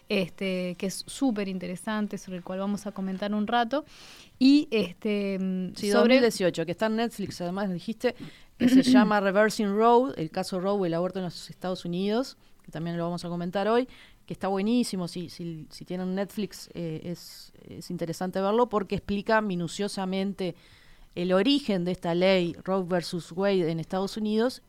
Este, 0.09 0.75
que 0.77 0.87
es 0.87 1.03
súper 1.05 1.47
interesante, 1.47 2.17
sobre 2.17 2.39
el 2.39 2.43
cual 2.43 2.59
vamos 2.59 2.87
a 2.87 2.91
comentar 2.91 3.33
un 3.33 3.45
rato. 3.47 3.85
Y 4.39 4.67
este, 4.71 5.37
mm, 5.39 5.75
Sí, 5.75 5.91
sobre 5.91 6.15
2018, 6.15 6.65
que 6.65 6.71
está 6.71 6.87
en 6.87 6.97
Netflix, 6.97 7.39
además 7.41 7.71
dijiste, 7.71 8.15
que 8.57 8.67
se 8.67 8.81
llama 8.91 9.19
Reversing 9.19 9.73
Roe, 9.75 10.13
el 10.17 10.31
caso 10.31 10.59
Roe, 10.59 10.87
el 10.87 10.93
aborto 10.95 11.19
en 11.19 11.25
los 11.25 11.49
Estados 11.49 11.85
Unidos, 11.85 12.37
que 12.63 12.71
también 12.71 12.97
lo 12.97 13.03
vamos 13.03 13.23
a 13.23 13.29
comentar 13.29 13.67
hoy, 13.67 13.87
que 14.25 14.33
está 14.33 14.47
buenísimo, 14.47 15.07
si, 15.07 15.29
si, 15.29 15.67
si 15.69 15.85
tienen 15.85 16.13
Netflix 16.15 16.69
eh, 16.73 17.01
es, 17.03 17.51
es 17.67 17.89
interesante 17.89 18.41
verlo 18.41 18.69
porque 18.69 18.95
explica 18.95 19.41
minuciosamente 19.41 20.55
el 21.15 21.33
origen 21.33 21.83
de 21.83 21.91
esta 21.91 22.13
ley 22.13 22.55
Roe 22.63 22.83
versus 22.83 23.31
Wade 23.31 23.71
en 23.71 23.79
Estados 23.79 24.17
Unidos 24.17 24.61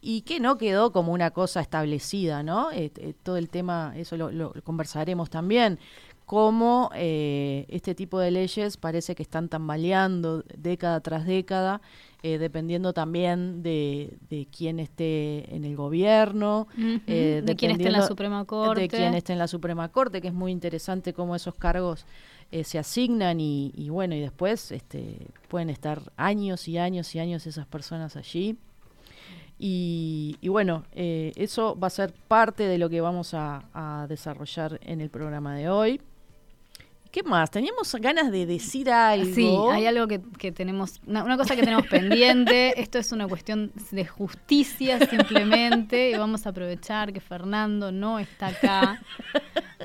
y 0.00 0.22
que 0.22 0.40
no 0.40 0.58
quedó 0.58 0.92
como 0.92 1.12
una 1.12 1.30
cosa 1.30 1.60
establecida, 1.60 2.42
¿no? 2.42 2.70
Eh, 2.72 2.92
eh, 2.96 3.14
todo 3.22 3.36
el 3.36 3.48
tema, 3.48 3.92
eso 3.96 4.16
lo, 4.16 4.30
lo 4.30 4.52
conversaremos 4.62 5.28
también, 5.30 5.78
cómo 6.28 6.90
eh, 6.94 7.64
este 7.68 7.94
tipo 7.94 8.18
de 8.20 8.30
leyes 8.30 8.76
parece 8.76 9.14
que 9.14 9.22
están 9.22 9.48
tambaleando 9.48 10.44
década 10.58 11.00
tras 11.00 11.24
década, 11.26 11.80
eh, 12.22 12.36
dependiendo 12.36 12.92
también 12.92 13.62
de, 13.62 14.18
de 14.28 14.46
quién 14.54 14.78
esté 14.78 15.54
en 15.54 15.64
el 15.64 15.74
gobierno, 15.74 16.68
eh, 17.06 17.42
de 17.42 17.56
quién 17.56 17.70
esté 17.70 17.86
en 17.86 17.92
la 17.92 18.06
Suprema 18.06 18.44
Corte. 18.44 18.82
de 18.82 18.88
quién 18.88 19.14
esté 19.14 19.32
en 19.32 19.38
la 19.38 19.48
Suprema 19.48 19.88
Corte, 19.88 20.20
que 20.20 20.28
es 20.28 20.34
muy 20.34 20.52
interesante 20.52 21.14
cómo 21.14 21.34
esos 21.34 21.54
cargos 21.54 22.04
eh, 22.52 22.62
se 22.62 22.78
asignan 22.78 23.40
y, 23.40 23.72
y 23.74 23.88
bueno, 23.88 24.14
y 24.14 24.20
después 24.20 24.70
este, 24.70 25.28
pueden 25.48 25.70
estar 25.70 26.12
años 26.18 26.68
y 26.68 26.76
años 26.76 27.14
y 27.14 27.20
años 27.20 27.46
esas 27.46 27.66
personas 27.66 28.16
allí. 28.16 28.58
Y, 29.58 30.36
y 30.40 30.48
bueno, 30.48 30.84
eh, 30.92 31.32
eso 31.36 31.76
va 31.78 31.88
a 31.88 31.90
ser 31.90 32.12
parte 32.12 32.64
de 32.64 32.78
lo 32.78 32.88
que 32.88 33.00
vamos 33.00 33.34
a, 33.34 33.64
a 33.74 34.06
desarrollar 34.08 34.78
en 34.82 35.00
el 35.00 35.10
programa 35.10 35.54
de 35.56 35.68
hoy. 35.68 36.00
¿Qué 37.10 37.22
más? 37.22 37.50
Teníamos 37.50 37.94
ganas 37.94 38.30
de 38.30 38.44
decir 38.44 38.90
algo. 38.90 39.34
Sí, 39.34 39.48
hay 39.72 39.86
algo 39.86 40.06
que, 40.06 40.20
que 40.38 40.52
tenemos, 40.52 41.00
una, 41.06 41.24
una 41.24 41.36
cosa 41.38 41.56
que 41.56 41.62
tenemos 41.62 41.86
pendiente. 41.90 42.78
Esto 42.80 42.98
es 42.98 43.12
una 43.12 43.26
cuestión 43.26 43.72
de 43.90 44.04
justicia 44.04 44.98
simplemente. 45.06 46.10
Y 46.10 46.14
vamos 46.16 46.46
a 46.46 46.50
aprovechar 46.50 47.12
que 47.12 47.20
Fernando 47.20 47.90
no 47.90 48.18
está 48.18 48.48
acá 48.48 49.00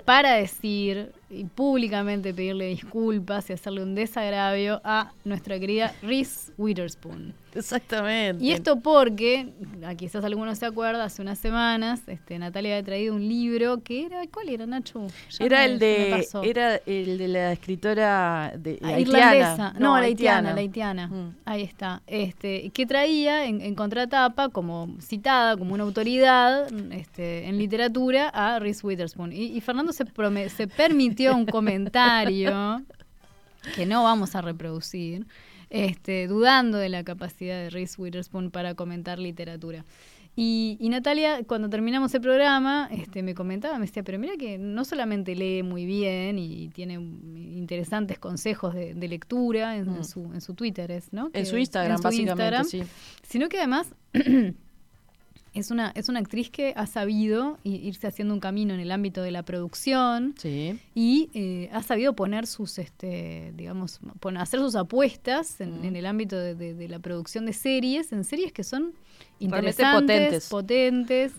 para 0.05 0.33
decir 0.33 1.11
y 1.29 1.45
públicamente 1.45 2.33
pedirle 2.33 2.67
disculpas 2.67 3.49
y 3.49 3.53
hacerle 3.53 3.81
un 3.83 3.95
desagravio 3.95 4.81
a 4.83 5.11
nuestra 5.23 5.59
querida 5.59 5.93
Reese 6.03 6.51
Witherspoon. 6.57 7.33
Exactamente. 7.55 8.43
Y 8.43 8.51
esto 8.51 8.79
porque, 8.79 9.49
quizás 9.97 10.23
alguno 10.25 10.53
se 10.55 10.65
acuerda, 10.65 11.03
hace 11.05 11.21
unas 11.21 11.37
semanas 11.39 12.01
este, 12.07 12.37
Natalia 12.39 12.73
había 12.73 12.83
traído 12.85 13.15
un 13.15 13.27
libro 13.27 13.81
que 13.83 14.05
era, 14.05 14.21
¿cuál 14.31 14.49
era 14.49 14.65
Nacho? 14.65 15.07
Ya 15.39 15.45
Era 15.45 15.59
me- 15.59 15.65
el 15.65 15.79
de 15.79 16.07
pasó. 16.17 16.43
era 16.43 16.75
el 16.85 17.17
de 17.17 17.27
la 17.27 17.51
escritora 17.51 18.53
de 18.57 18.79
Ah, 18.81 18.87
haitiana. 18.89 18.99
irlandesa. 19.35 19.73
No, 19.79 19.97
la 19.99 20.05
haitiana, 20.05 20.05
haitiana. 20.05 20.53
la 20.53 20.59
haitiana. 20.61 21.07
Mm. 21.07 21.35
Ahí 21.45 21.61
está. 21.63 22.01
Este, 22.07 22.69
que 22.71 22.85
traía 22.85 23.45
en, 23.45 23.61
en 23.61 23.75
contratapa, 23.75 24.49
como 24.49 24.95
citada, 24.99 25.55
como 25.57 25.73
una 25.73 25.83
autoridad 25.83 26.67
este, 26.91 27.47
en 27.47 27.57
literatura, 27.57 28.29
a 28.29 28.59
Reese 28.59 28.85
Witherspoon. 28.85 29.31
Y, 29.31 29.45
y 29.55 29.61
Fernando 29.61 29.82
se, 29.91 30.05
permitió 30.67 31.35
un 31.35 31.45
comentario 31.45 32.81
que 33.75 33.85
no 33.85 34.03
vamos 34.03 34.35
a 34.35 34.41
reproducir, 34.41 35.25
este, 35.69 36.27
dudando 36.27 36.77
de 36.77 36.89
la 36.89 37.03
capacidad 37.03 37.55
de 37.55 37.69
Reese 37.69 38.01
Witherspoon 38.01 38.51
para 38.51 38.75
comentar 38.75 39.19
literatura. 39.19 39.83
Y, 40.35 40.77
y 40.79 40.89
Natalia, 40.89 41.43
cuando 41.45 41.69
terminamos 41.69 42.13
el 42.15 42.21
programa, 42.21 42.89
este, 42.91 43.21
me 43.21 43.35
comentaba, 43.35 43.77
me 43.77 43.85
decía, 43.85 44.01
pero 44.01 44.17
mira 44.17 44.33
que 44.35 44.57
no 44.57 44.83
solamente 44.83 45.35
lee 45.35 45.61
muy 45.61 45.85
bien 45.85 46.39
y 46.39 46.69
tiene 46.69 46.95
interesantes 46.95 48.17
consejos 48.17 48.73
de, 48.73 48.95
de 48.95 49.07
lectura 49.07 49.77
en, 49.77 49.87
en 49.87 49.99
Mm. 49.99 50.03
su, 50.03 50.23
en 50.33 50.41
su 50.41 50.55
Twitter, 50.55 51.03
¿no? 51.11 51.29
En 51.33 51.45
su 51.45 51.55
Instagram, 51.57 51.97
su 51.97 52.03
básicamente, 52.03 52.31
Instagram, 52.31 52.65
sí. 52.65 52.83
Sino 53.21 53.47
que 53.47 53.57
además 53.59 53.93
es 55.53 55.69
una, 55.71 55.91
es 55.95 56.09
una 56.09 56.19
actriz 56.19 56.49
que 56.49 56.73
ha 56.75 56.85
sabido 56.87 57.59
irse 57.63 58.07
haciendo 58.07 58.33
un 58.33 58.39
camino 58.39 58.73
en 58.73 58.79
el 58.79 58.91
ámbito 58.91 59.21
de 59.21 59.31
la 59.31 59.43
producción 59.43 60.33
Sí. 60.37 60.79
y 60.95 61.29
eh, 61.33 61.69
ha 61.71 61.83
sabido 61.83 62.13
poner 62.15 62.47
sus, 62.47 62.79
este, 62.79 63.53
digamos, 63.55 63.99
pon- 64.19 64.37
hacer 64.37 64.59
sus 64.59 64.75
apuestas 64.75 65.61
en, 65.61 65.81
Mm. 65.81 65.85
en 65.85 65.95
el 65.95 66.05
ámbito 66.07 66.37
de, 66.37 66.55
de- 66.55 66.73
de 66.73 66.87
la 66.87 66.99
producción 66.99 67.45
de 67.45 67.53
series, 67.53 68.11
en 68.11 68.23
series 68.23 68.51
que 68.51 68.63
son 68.63 68.93
interesantes, 69.39 70.47
potentes. 70.49 70.49
potentes. 70.49 71.31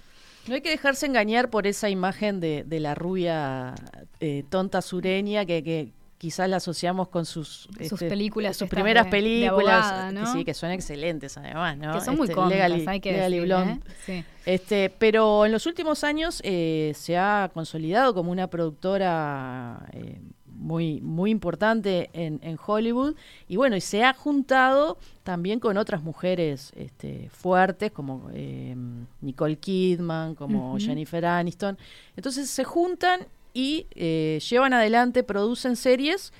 No 0.47 0.55
hay 0.55 0.61
que 0.61 0.71
dejarse 0.71 1.07
engañar 1.07 1.49
por 1.51 1.67
esa 1.67 1.89
imagen 1.89 2.39
de, 2.39 2.65
de 2.65 2.79
la 2.81 2.95
rubia 2.95 3.75
eh, 4.21 4.45
tonta 4.51 4.83
sureña 4.83 5.45
que, 5.47 5.63
que 5.63 5.93
quizás 6.25 6.49
la 6.49 6.57
asociamos 6.57 7.09
con 7.09 7.27
sus, 7.27 7.69
Sus 7.79 7.93
este, 7.93 8.09
películas 8.09 8.57
sus 8.57 8.69
primeras 8.69 9.05
de- 9.05 9.11
de 9.11 9.17
películas 9.17 10.13
que 10.15 10.27
sí 10.33 10.45
que 10.45 10.55
son 10.55 10.71
excelentes 10.71 11.37
además 11.37 11.77
no 11.77 11.93
Que 11.93 12.01
son 12.01 12.17
muy 12.17 12.25
Este, 12.25 12.35
cómicas, 12.35 12.71
Legally- 12.71 12.89
hay 12.89 13.01
que 13.01 13.13
Legally 13.13 13.37
decirlo, 13.37 13.57
Blonde. 13.63 13.73
¿eh? 13.75 13.93
Sí. 14.07 14.25
Este, 14.47 14.89
pero 14.91 15.45
en 15.45 15.53
los 15.53 15.67
últimos 15.67 16.03
años 16.03 16.41
eh, 16.45 16.93
se 16.97 17.19
ha 17.19 17.51
consolidado 17.53 18.15
como 18.15 18.33
una 18.33 18.47
productora 18.49 19.87
eh, 19.93 20.19
muy, 20.47 21.01
muy 21.03 21.31
importante 21.31 22.09
en, 22.15 22.41
en 22.43 22.57
Hollywood 22.65 23.17
y 23.49 23.57
bueno, 23.57 23.77
y 23.77 23.81
se 23.83 24.03
ha 24.05 24.15
juntado 24.15 24.97
también 25.25 25.61
con 25.61 25.77
otras 25.77 26.03
mujeres 26.03 26.73
este, 26.77 27.29
fuertes 27.31 27.91
como 27.93 28.31
eh, 28.33 28.75
Nicole 29.21 29.57
Kidman, 29.59 30.35
como. 30.35 30.79
Jennifer 30.79 31.25
Aniston. 31.27 31.77
Entonces 32.17 32.49
se 32.49 32.65
juntan 32.65 33.27
y 33.55 33.87
eh, 33.95 34.41
llevan 34.51 34.75
adelante, 34.75 35.23
producen 35.23 35.77
series 35.77 36.33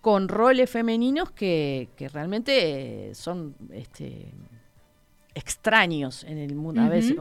con 0.00 0.28
roles 0.28 0.70
femeninos 0.70 1.30
que, 1.32 1.88
que 1.96 2.08
realmente 2.08 3.08
eh, 3.10 3.14
son 3.14 3.56
este, 3.72 4.30
extraños 5.34 6.24
en 6.24 6.38
el 6.38 6.54
mundo, 6.54 6.82
a 6.82 6.88
veces, 6.88 7.16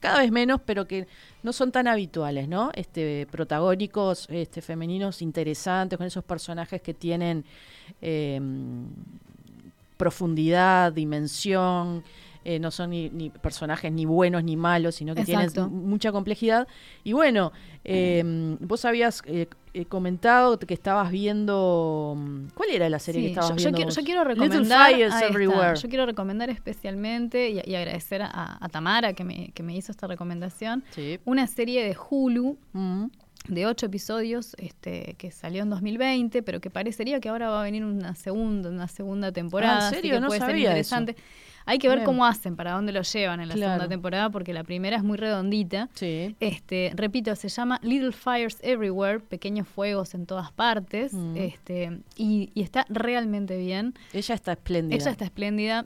cada 0.00 0.18
vez 0.18 0.30
menos, 0.30 0.60
pero 0.64 0.86
que 0.86 1.06
no 1.42 1.52
son 1.52 1.72
tan 1.72 1.88
habituales, 1.88 2.46
¿no? 2.48 2.70
Este, 2.74 3.26
protagónicos 3.30 4.26
este, 4.28 4.60
femeninos 4.60 5.22
interesantes, 5.22 5.96
con 5.96 6.06
esos 6.06 6.24
personajes 6.24 6.82
que 6.82 6.94
tienen 6.94 7.44
eh, 8.02 8.40
profundidad, 9.96 10.92
dimensión, 10.92 12.02
eh, 12.44 12.58
no 12.58 12.70
son 12.70 12.90
ni, 12.90 13.10
ni 13.10 13.30
personajes 13.30 13.92
ni 13.92 14.04
buenos 14.06 14.42
ni 14.44 14.56
malos, 14.56 14.94
sino 14.96 15.14
que 15.14 15.22
Exacto. 15.22 15.66
tienen 15.68 15.88
mucha 15.88 16.12
complejidad. 16.12 16.66
Y 17.04 17.12
bueno, 17.12 17.52
eh, 17.84 18.56
vos 18.60 18.84
habías 18.84 19.22
eh, 19.26 19.46
eh, 19.74 19.84
comentado 19.84 20.58
que 20.58 20.74
estabas 20.74 21.10
viendo... 21.10 22.14
mm, 22.16 22.46
¿Cuál 22.54 22.70
era 22.70 22.88
la 22.88 22.98
serie 22.98 23.20
Sí, 23.20 23.26
que 23.26 23.30
estabas 23.32 23.50
yo, 23.50 23.56
yo 23.56 23.62
viendo? 23.62 23.76
quiero, 23.76 23.90
yo 23.90 24.02
quiero 24.04 24.24
recomendar. 24.24 24.92
Everywhere. 25.30 25.76
Yo 25.76 25.88
quiero 25.88 26.06
recomendar 26.06 26.50
especialmente 26.50 27.50
y, 27.50 27.60
y 27.64 27.74
agradecer 27.74 28.22
a, 28.22 28.58
a 28.64 28.68
Tamara 28.68 29.12
que 29.12 29.24
me, 29.24 29.50
que 29.52 29.62
me 29.62 29.76
hizo 29.76 29.92
esta 29.92 30.06
recomendación. 30.06 30.82
Sí. 30.90 31.18
Una 31.24 31.46
serie 31.46 31.84
de 31.84 31.96
Hulu 32.10 32.56
Mm. 32.72 33.06
de 33.48 33.66
ocho 33.66 33.86
episodios 33.86 34.54
este, 34.58 35.14
que 35.18 35.30
salió 35.30 35.62
en 35.62 35.70
2020, 35.70 36.42
pero 36.42 36.60
que 36.60 36.70
parecería 36.70 37.20
que 37.20 37.28
ahora 37.28 37.48
va 37.48 37.60
a 37.60 37.64
venir 37.64 37.84
una 37.84 38.14
segunda, 38.14 38.68
una 38.68 38.86
segunda 38.88 39.32
temporada. 39.32 39.76
Ah, 39.76 39.78
¿en 39.80 39.84
así 39.86 39.94
serio? 39.96 40.14
que 40.14 40.20
No 40.20 40.26
puede 40.28 40.40
ser 40.40 40.56
eso. 40.56 40.96
Hay 41.70 41.78
que 41.78 41.86
ver 41.88 41.98
Bien. 41.98 42.06
cómo 42.06 42.26
hacen, 42.26 42.56
para 42.56 42.72
dónde 42.72 42.90
lo 42.90 43.02
llevan 43.02 43.40
en 43.40 43.48
la 43.48 43.54
Claro. 43.54 43.72
segunda 43.74 43.88
temporada, 43.88 44.28
porque 44.30 44.52
la 44.52 44.64
primera 44.64 44.96
es 44.96 45.04
muy 45.04 45.16
redondita. 45.16 45.88
Sí. 45.94 46.34
Este, 46.40 46.90
repito, 46.96 47.34
se 47.36 47.48
llama 47.48 47.78
Little 47.82 48.10
Fires 48.10 48.58
Everywhere, 48.62 49.20
pequeños 49.20 49.68
fuegos 49.68 50.14
en 50.14 50.26
todas 50.26 50.50
partes, 50.50 51.14
Mm. 51.14 51.36
este, 51.36 51.98
y, 52.16 52.50
y 52.54 52.62
está 52.62 52.86
realmente 52.88 53.56
bien. 53.56 53.94
Ella 54.12 54.34
está 54.34 54.52
espléndida. 54.52 54.96
Ella 54.96 55.10
está 55.12 55.24
espléndida. 55.24 55.84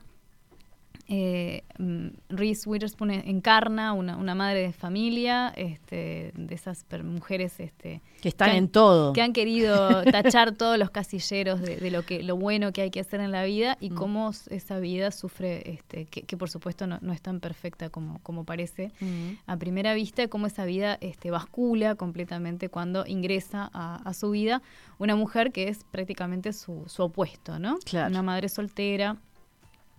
Eh, 1.07 1.65
mm, 1.79 2.07
Reese 2.31 2.67
Witherspoon 2.69 3.11
en- 3.11 3.29
encarna 3.29 3.93
una, 3.93 4.17
una 4.17 4.35
madre 4.35 4.61
de 4.63 4.73
familia, 4.73 5.53
este, 5.55 6.33
de 6.35 6.55
esas 6.55 6.87
mujeres 7.05 7.61
este, 7.61 8.01
Que 8.23 8.31
están 8.31 8.51
han- 8.51 8.57
en 8.57 8.69
todo. 8.69 9.13
que 9.13 9.21
han 9.21 9.35
querido 9.35 10.03
tachar 10.05 10.53
todos 10.53 10.79
los 10.79 10.89
casilleros 10.91 11.61
de, 11.61 11.77
de 11.77 11.91
lo 11.91 12.07
que 12.07 12.23
lo 12.23 12.37
bueno 12.37 12.73
que 12.73 12.81
hay 12.81 12.91
que 12.91 13.01
hacer 13.01 13.21
en 13.21 13.33
la 13.33 13.45
vida 13.45 13.77
y 13.81 13.91
Mm. 13.91 13.95
cómo 13.97 14.31
esa 14.49 14.79
vida 14.79 15.11
sufre, 15.11 15.71
este, 15.75 16.07
que, 16.07 16.23
que 16.23 16.37
por 16.39 16.49
supuesto 16.49 16.87
no, 16.87 16.99
no 17.03 17.13
es 17.13 17.21
tan 17.21 17.41
perfecta 17.41 17.91
como, 17.91 18.19
como 18.23 18.45
parece 18.45 18.91
Mm. 19.01 19.33
a 19.47 19.57
primera 19.59 19.93
vista, 19.93 20.27
cómo 20.29 20.47
esa 20.47 20.65
vida 20.65 20.97
este, 21.03 21.31
bascula 21.31 21.97
completamente 21.97 22.71
cuando 22.71 23.05
ingresa 23.07 23.69
a, 23.75 23.97
a 23.97 24.15
su 24.15 24.31
vida 24.31 24.63
una 24.99 25.17
mujer 25.17 25.53
que 25.53 25.69
es 25.69 25.85
prácticamente 25.91 26.55
su, 26.55 26.85
su 26.87 27.03
opuesto, 27.03 27.59
¿no? 27.59 27.79
Claro. 27.85 28.09
Una 28.11 28.23
madre 28.23 28.49
soltera, 28.49 29.19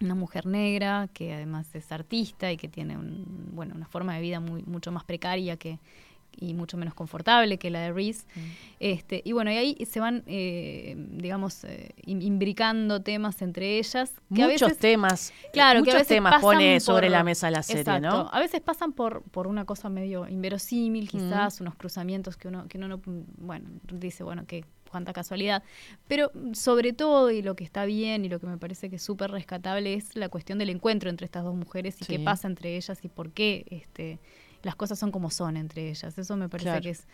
una 0.01 0.15
mujer 0.15 0.45
negra 0.45 1.07
que 1.13 1.33
además 1.33 1.73
es 1.75 1.91
artista 1.91 2.51
y 2.51 2.57
que 2.57 2.67
tiene 2.67 2.97
un, 2.97 3.25
bueno, 3.53 3.73
una 3.75 3.87
forma 3.87 4.15
de 4.15 4.21
vida 4.21 4.39
muy, 4.39 4.63
mucho 4.63 4.91
más 4.91 5.03
precaria 5.03 5.57
que, 5.57 5.79
y 6.37 6.53
mucho 6.53 6.75
menos 6.75 6.93
confortable 6.93 7.57
que 7.57 7.69
la 7.69 7.79
de 7.79 7.93
Reese. 7.93 8.25
Este, 8.81 9.21
y 9.23 9.31
bueno, 9.31 9.51
y 9.51 9.55
ahí 9.55 9.77
se 9.89 10.01
van, 10.01 10.21
eh, 10.27 10.93
digamos, 10.97 11.63
eh, 11.63 11.91
im- 12.05 12.21
imbricando 12.21 13.01
temas 13.01 13.41
entre 13.41 13.77
ellas. 13.79 14.11
Que 14.33 14.43
a 14.43 14.47
Muchos 14.47 14.67
veces- 14.67 14.79
temas, 14.79 15.33
Claro, 15.53 15.75
que 15.81 15.91
a 15.91 15.93
muchos 15.93 15.93
veces 15.93 16.07
temas 16.07 16.41
pone 16.41 16.73
por- 16.75 16.81
sobre 16.81 17.09
la 17.09 17.23
mesa 17.23 17.49
la 17.49 17.63
serie, 17.63 17.83
Exacto. 17.83 18.09
¿no? 18.09 18.29
A 18.33 18.39
veces 18.41 18.59
pasan 18.59 18.91
por, 18.91 19.21
por 19.23 19.47
una 19.47 19.63
cosa 19.63 19.87
medio 19.87 20.27
inverosímil, 20.27 21.07
quizás, 21.07 21.61
unos 21.61 21.75
cruzamientos 21.75 22.35
que 22.35 22.49
uno, 22.49 22.67
que 22.67 22.77
uno 22.79 22.89
no, 22.89 23.01
bueno, 23.37 23.69
dice, 23.93 24.25
bueno, 24.25 24.45
que 24.45 24.65
cuánta 24.95 25.11
casualidad. 25.11 25.61
Pero 26.07 26.31
mm, 26.33 26.53
sobre 26.53 26.93
todo, 26.93 27.29
y 27.31 27.41
lo 27.41 27.55
que 27.57 27.65
está 27.65 27.83
bien 27.85 28.23
y 28.23 28.29
lo 28.29 28.39
que 28.39 28.47
me 28.47 28.57
parece 28.57 28.89
que 28.89 28.95
es 28.95 29.03
súper 29.03 29.29
rescatable 29.31 29.93
es 29.93 30.15
la 30.15 30.29
cuestión 30.29 30.57
del 30.57 30.69
encuentro 30.69 31.09
entre 31.09 31.25
estas 31.25 31.43
dos 31.43 31.53
mujeres 31.55 31.95
y 31.99 32.05
Sí. 32.05 32.13
qué 32.13 32.19
pasa 32.19 32.47
entre 32.47 32.77
ellas 32.77 32.97
y 33.03 33.09
por 33.09 33.31
qué 33.31 33.65
este, 33.69 34.19
las 34.63 34.75
cosas 34.75 34.97
son 34.97 35.11
como 35.11 35.29
son 35.29 35.57
entre 35.57 35.89
ellas. 35.89 36.17
Eso 36.17 36.37
me 36.37 36.47
parece 36.47 36.69
Claro. 36.69 36.81
que 36.81 36.91
es 36.91 37.05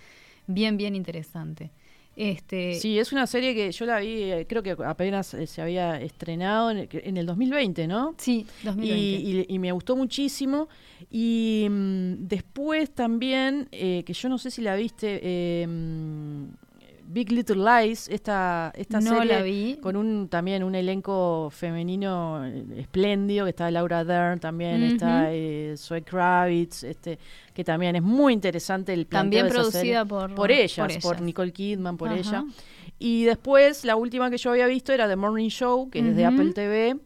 bien, 0.45 0.77
bien 0.77 0.95
interesante. 0.95 1.71
Este, 2.15 2.73
Sí, 2.75 2.99
es 2.99 3.13
una 3.13 3.25
serie 3.25 3.55
que 3.55 3.71
yo 3.71 3.85
la 3.85 3.99
vi, 3.99 4.23
eh, 4.23 4.45
creo 4.47 4.61
que 4.61 4.71
apenas 4.85 5.33
eh, 5.33 5.47
se 5.47 5.61
había 5.61 5.99
estrenado 6.01 6.69
en 6.69 6.77
el, 6.79 6.89
en 6.91 7.15
el 7.17 7.25
2020, 7.25 7.87
¿no? 7.87 8.13
Sí, 8.17 8.45
2020. 8.63 9.29
Y, 9.29 9.39
y- 9.39 9.45
y 9.55 9.59
me 9.59 9.71
gustó 9.71 9.95
muchísimo. 9.95 10.67
Y 11.09 11.67
mm, 11.69 12.27
después 12.27 12.91
también, 12.91 13.69
eh, 13.71 14.03
que 14.05 14.11
yo 14.13 14.27
no 14.27 14.37
sé 14.37 14.51
si 14.51 14.61
la 14.61 14.75
viste, 14.75 15.19
eh, 15.23 15.65
mm, 15.67 16.43
Big 17.12 17.32
Little 17.32 17.58
Lies, 17.63 18.08
esta, 18.10 18.71
esta 18.76 19.00
No 19.02 19.17
serie 19.17 19.34
la 19.34 19.41
vi. 19.41 19.78
con 19.82 19.95
un 19.95 20.28
también 20.30 20.63
un 20.63 20.76
elenco 20.76 21.50
femenino 21.52 22.45
eh, 22.45 22.63
espléndido, 22.78 23.45
que 23.45 23.50
está 23.50 23.69
Laura 23.71 24.04
Dern 24.04 24.39
también, 24.39 24.82
está 24.84 25.26
eh, 25.34 25.74
Zoe 25.78 26.04
Kravitz, 26.04 26.84
este, 26.84 27.19
que 27.54 27.63
también 27.63 27.95
es 27.95 28.02
muy 28.02 28.34
interesante 28.34 28.93
el 28.93 29.06
planteo 29.08 29.41
También 29.41 29.43
de 29.43 29.50
esa 29.50 29.56
producida 29.62 29.82
serie. 29.82 30.06
por- 30.06 30.36
por 30.36 30.52
ellas, 30.52 30.97
por. 31.02 31.21
Nicole 31.21 31.52
Kidman, 31.52 31.97
por 31.97 32.12
ella. 32.12 32.43
Y 33.00 33.24
después, 33.24 33.84
la 33.84 33.95
última 33.95 34.30
que 34.30 34.38
yo 34.38 34.52
había 34.52 34.67
visto 34.67 34.93
era 34.93 35.08
The 35.08 35.15
Morning 35.15 35.50
Show, 35.50 35.89
que 35.89 36.00
es 36.00 36.15
de. 36.15 36.26
Apple 36.26 36.54
TV, 36.54 36.97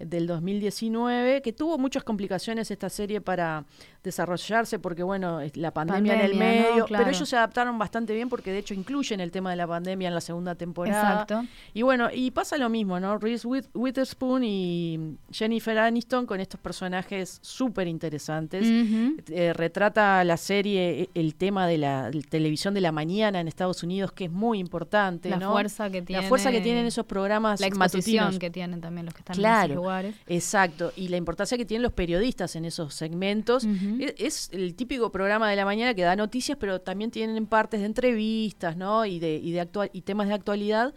del 0.00 0.26
2019, 0.26 1.42
que 1.42 1.52
tuvo 1.52 1.76
muchas 1.78 2.04
complicaciones 2.04 2.70
esta 2.70 2.88
serie 2.88 3.20
para 3.20 3.64
desarrollarse, 4.08 4.78
porque 4.78 5.02
bueno, 5.02 5.40
la 5.54 5.70
pandemia, 5.72 6.14
en 6.14 6.20
el 6.20 6.34
medio, 6.36 6.84
Claro. 6.86 7.04
pero 7.04 7.16
ellos 7.16 7.28
se 7.28 7.36
adaptaron 7.36 7.78
bastante 7.78 8.14
bien 8.14 8.28
porque 8.28 8.50
de 8.52 8.58
hecho 8.58 8.74
incluyen 8.74 9.20
el 9.20 9.30
tema 9.30 9.50
de 9.50 9.56
la 9.56 9.66
pandemia 9.66 10.08
en 10.08 10.14
la 10.14 10.20
segunda 10.20 10.54
temporada. 10.54 11.22
Exacto. 11.22 11.44
Y 11.74 11.82
bueno, 11.82 12.08
y 12.12 12.30
pasa 12.30 12.56
lo 12.58 12.68
mismo, 12.68 12.98
¿no? 13.00 13.18
Reese 13.18 13.46
With- 13.46 13.68
Witherspoon 13.74 14.42
y 14.44 15.16
Jennifer 15.30 15.78
Aniston 15.78 16.26
con 16.26 16.40
estos 16.40 16.60
personajes 16.60 17.38
súper 17.42 17.86
interesantes. 17.88 18.64
Eh, 18.66 19.52
retrata 19.52 20.24
la 20.24 20.36
serie 20.36 21.02
eh, 21.02 21.10
el 21.14 21.34
tema 21.34 21.66
de 21.66 21.78
la 21.78 22.10
televisión 22.28 22.74
de 22.74 22.80
la 22.80 22.92
mañana 22.92 23.40
en 23.40 23.48
Estados 23.48 23.82
Unidos, 23.82 24.12
que 24.12 24.24
es 24.24 24.30
muy 24.32 24.58
importante, 24.58 25.30
La 25.30 25.36
¿no? 25.36 25.52
fuerza 25.52 25.90
que 25.90 26.04
La 26.08 26.22
fuerza 26.22 26.48
que 26.50 26.56
tiene- 26.60 26.64
tienen 26.68 26.86
esos 26.86 27.06
programas 27.06 27.60
la 27.60 27.66
exposición 27.66 28.24
matutinos. 28.24 28.38
que 28.40 28.50
tienen 28.50 28.80
también 28.80 29.06
los 29.06 29.14
que 29.14 29.20
están 29.20 29.38
en 29.38 29.44
esos 29.64 29.76
lugares. 29.76 30.14
exacto. 30.26 30.92
Y 30.96 31.08
la 31.08 31.16
importancia 31.16 31.56
que 31.58 31.64
tienen 31.64 31.82
los 31.82 31.92
periodistas 31.92 32.54
en 32.56 32.64
esos 32.64 32.94
segmentos. 32.94 33.64
E- 34.00 34.14
Es 34.18 34.48
el 34.52 34.74
típico 34.74 35.10
programa 35.10 35.48
de 35.50 35.56
la 35.56 35.64
mañana 35.64 35.94
que 35.94 36.02
da 36.02 36.16
noticias, 36.16 36.56
pero 36.58 36.80
también 36.80 37.10
tienen 37.10 37.46
partes 37.46 37.80
de 37.80 37.86
entrevistas, 37.86 38.76
¿no? 38.76 39.04
Y 39.06 39.18
de, 39.18 39.36
y 39.36 39.52
de 39.52 39.60
actual, 39.60 39.90
y 39.92 40.02
temas 40.02 40.28
de 40.28 40.34
actualidad. 40.34 40.94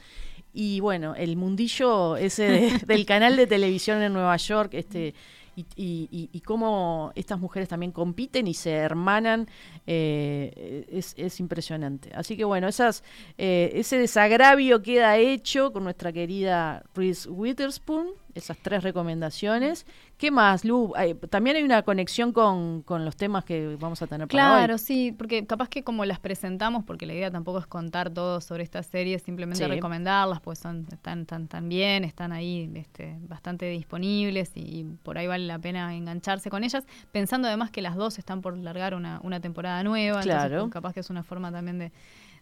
Y 0.54 0.80
bueno, 0.82 1.16
el 1.16 1.38
mundillo 1.38 2.18
ese 2.18 2.44
de- 2.44 2.80
del 2.86 3.06
canal 3.06 3.36
de 3.38 3.48
televisión 3.48 4.02
en 4.02 4.14
Nueva 4.14 4.36
York, 4.38 4.74
este. 4.74 5.14
Y, 5.54 5.66
y- 5.76 6.08
y- 6.12 6.30
y 6.32 6.40
cómo 6.40 7.12
estas 7.14 7.38
mujeres 7.38 7.68
también 7.68 7.92
compiten 7.92 8.48
y 8.48 8.54
se 8.54 8.72
hermanan 8.72 9.50
eh, 9.86 10.86
es, 10.90 11.14
es 11.18 11.42
impresionante. 11.42 12.10
Así 12.16 12.38
que 12.38 12.46
bueno, 12.46 12.70
esas, 12.70 13.04
eh, 13.38 13.70
ese 13.76 13.98
desagravio 13.98 14.82
queda 14.82 15.18
hecho 15.18 15.74
con 15.74 15.84
nuestra 15.84 16.14
querida 16.14 16.84
Reese 16.96 17.30
Witherspoon, 17.30 18.08
esas 18.34 18.58
tres 18.60 18.82
recomendaciones. 18.84 19.86
¿Qué 20.22 20.30
más, 20.30 20.64
Lu? 20.66 20.94
Ay, 20.96 21.16
también 21.16 21.56
hay 21.56 21.64
una 21.64 21.82
conexión 21.82 22.32
con, 22.32 22.84
con 22.84 23.06
los 23.06 23.18
temas 23.18 23.44
que 23.44 23.76
vamos 23.80 24.04
a 24.04 24.06
tener 24.06 24.28
para 24.28 24.44
Claro, 24.44 24.74
hoy. 24.76 24.80
sí, 24.80 25.12
porque 25.18 25.48
capaz 25.48 25.68
que 25.68 25.82
como 25.84 26.06
las 26.06 26.20
presentamos, 26.20 26.84
porque 26.84 27.08
la 27.08 27.14
idea 27.16 27.32
tampoco 27.32 27.58
es 27.58 27.66
contar 27.66 28.12
todo 28.12 28.40
sobre 28.40 28.62
estas 28.62 28.86
series, 28.86 29.24
simplemente 29.24 29.64
Sí. 29.64 29.68
recomendarlas, 29.68 30.40
pues 30.40 30.60
son, 30.60 30.86
están 30.94 31.26
tan, 31.26 31.48
tan 31.48 31.68
bien, 31.70 32.04
están 32.04 32.34
ahí 32.34 32.72
este, 32.76 33.18
bastante 33.22 33.66
disponibles 33.66 34.52
y, 34.54 34.60
y 34.62 34.84
por 35.02 35.18
ahí 35.18 35.26
vale 35.26 35.48
la 35.48 35.58
pena 35.58 35.96
engancharse 35.96 36.52
con 36.52 36.64
ellas, 36.64 36.86
pensando 37.12 37.48
además 37.48 37.72
que 37.72 37.82
las 37.82 37.96
dos 37.96 38.20
están 38.20 38.44
por 38.44 38.56
largar 38.56 38.94
una, 38.94 39.20
una 39.24 39.40
temporada 39.40 39.84
nueva, 39.84 40.22
entonces, 40.22 40.50
Claro. 40.50 40.62
pues, 40.66 40.72
capaz 40.72 40.94
que 40.94 41.00
es 41.00 41.10
una 41.10 41.24
forma 41.24 41.52
también 41.52 41.80
de, 41.80 41.92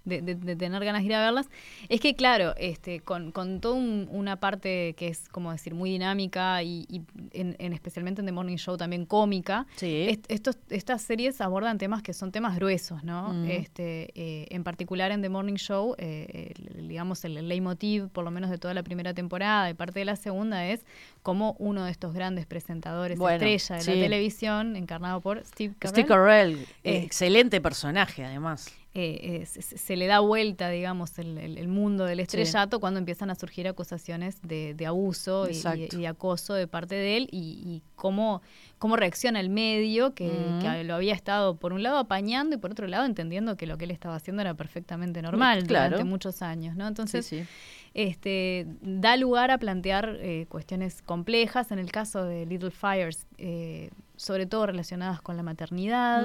de, 0.06 0.22
de- 0.22 0.36
de 0.36 0.56
tener 0.56 0.84
ganas 0.84 1.02
de 1.02 1.06
ir 1.08 1.14
a 1.14 1.22
verlas. 1.22 1.50
Es 1.90 2.00
que, 2.02 2.16
claro, 2.16 2.54
este, 2.58 3.00
con, 3.02 3.32
con 3.32 3.60
toda 3.62 3.76
un- 3.76 4.08
una 4.12 4.38
parte 4.40 4.94
que 4.98 5.08
es, 5.08 5.28
como 5.30 5.52
decir, 5.52 5.74
muy 5.76 5.90
dinámica 5.92 6.64
y, 6.64 6.86
y 6.90 7.02
en, 7.32 7.56
en 7.60 7.74
especialmente 7.74 8.22
en 8.22 8.26
The 8.26 8.32
Morning 8.32 8.58
Show 8.58 8.78
también 8.78 9.06
cómica, 9.06 9.66
Sí. 9.76 10.06
est- 10.10 10.26
estos, 10.30 10.58
estas 10.70 11.02
series 11.02 11.42
abordan 11.42 11.78
temas 11.78 12.02
que 12.02 12.14
son 12.14 12.32
temas 12.32 12.56
gruesos, 12.56 13.04
¿no? 13.04 13.34
Mm. 13.34 13.50
Este, 13.50 14.12
eh, 14.16 14.48
en 14.50 14.64
particular 14.64 15.12
en 15.12 15.22
The 15.22 15.30
Morning 15.30 15.56
Show, 15.56 15.96
eh, 15.98 16.54
el- 16.76 16.88
digamos, 16.88 17.24
el 17.26 17.48
leitmotiv, 17.48 18.08
por 18.10 18.24
lo 18.24 18.32
menos 18.32 18.50
de 18.50 18.58
toda 18.58 18.74
la 18.74 18.84
primera 18.84 19.14
temporada 19.14 19.70
y 19.70 19.74
parte 19.74 20.00
de 20.00 20.06
la 20.06 20.16
segunda, 20.16 20.66
es 20.68 20.86
como 21.22 21.56
uno 21.60 21.86
de 21.86 21.92
estos 21.92 22.14
grandes 22.14 22.46
presentadores, 22.46 23.18
Bueno, 23.20 23.36
estrella 23.46 23.76
de 23.76 23.82
sí. 23.82 23.92
la 23.96 24.02
televisión, 24.04 24.76
encarnado 24.76 25.22
por 25.22 25.46
Steve 25.46 25.74
Carell, 25.78 25.92
Steve 25.94 26.08
Carell, 26.08 26.68
Eh, 26.84 27.04
excelente 27.04 27.62
personaje 27.62 28.24
además. 28.26 28.74
Eh, 28.96 29.42
eh, 29.42 29.46
se, 29.46 29.62
se 29.78 29.96
le 29.96 30.08
da 30.08 30.20
vuelta, 30.20 30.70
digamos, 30.70 31.20
el, 31.20 31.38
el- 31.38 31.60
el 31.60 31.68
mundo 31.68 32.06
del 32.06 32.20
estrellato 32.20 32.80
cuando 32.80 32.98
empiezan 33.00 33.30
a 33.30 33.36
surgir 33.36 33.68
acusaciones 33.68 34.42
de, 34.42 34.74
de 34.74 34.86
abuso 34.88 35.48
y, 35.48 36.06
acoso 36.08 36.56
de 36.56 36.66
parte 36.68 36.96
de 36.96 37.18
él 37.18 37.28
y, 37.32 37.62
y 37.64 37.84
cómo, 37.96 38.42
cómo 38.80 38.96
reacciona 38.96 39.40
el 39.42 39.50
medio 39.52 40.16
que, 40.16 40.28
Mm. 40.30 40.60
que 40.62 40.84
lo 40.86 40.96
había 40.96 41.14
estado 41.14 41.56
por 41.58 41.72
un 41.72 41.84
lado 41.84 42.00
apañando 42.00 42.56
y 42.56 42.60
por 42.60 42.72
otro 42.72 42.88
lado 42.88 43.06
entendiendo 43.06 43.56
que 43.58 43.68
lo 43.68 43.78
que 43.78 43.86
él 43.86 43.92
estaba 43.92 44.16
haciendo 44.16 44.42
era 44.42 44.56
perfectamente 44.56 45.22
normal 45.22 45.66
claro. 45.68 45.90
durante 45.92 46.04
muchos 46.10 46.42
años, 46.42 46.76
¿no? 46.76 46.88
Entonces, 46.88 47.28
Sí, 47.28 47.42
sí. 47.42 47.48
este, 47.94 48.66
da 48.82 49.18
lugar 49.18 49.52
a 49.52 49.60
plantear 49.60 50.18
eh, 50.20 50.48
cuestiones 50.50 51.04
complejas, 51.04 51.72
en 51.72 51.78
el 51.78 51.92
caso 51.92 52.24
de 52.24 52.46
Little 52.48 52.72
Fires, 52.72 53.28
eh, 53.38 53.92
sobre 54.16 54.48
todo 54.48 54.66
relacionadas 54.66 55.22
con 55.22 55.38
la 55.38 55.44
maternidad. 55.44 56.24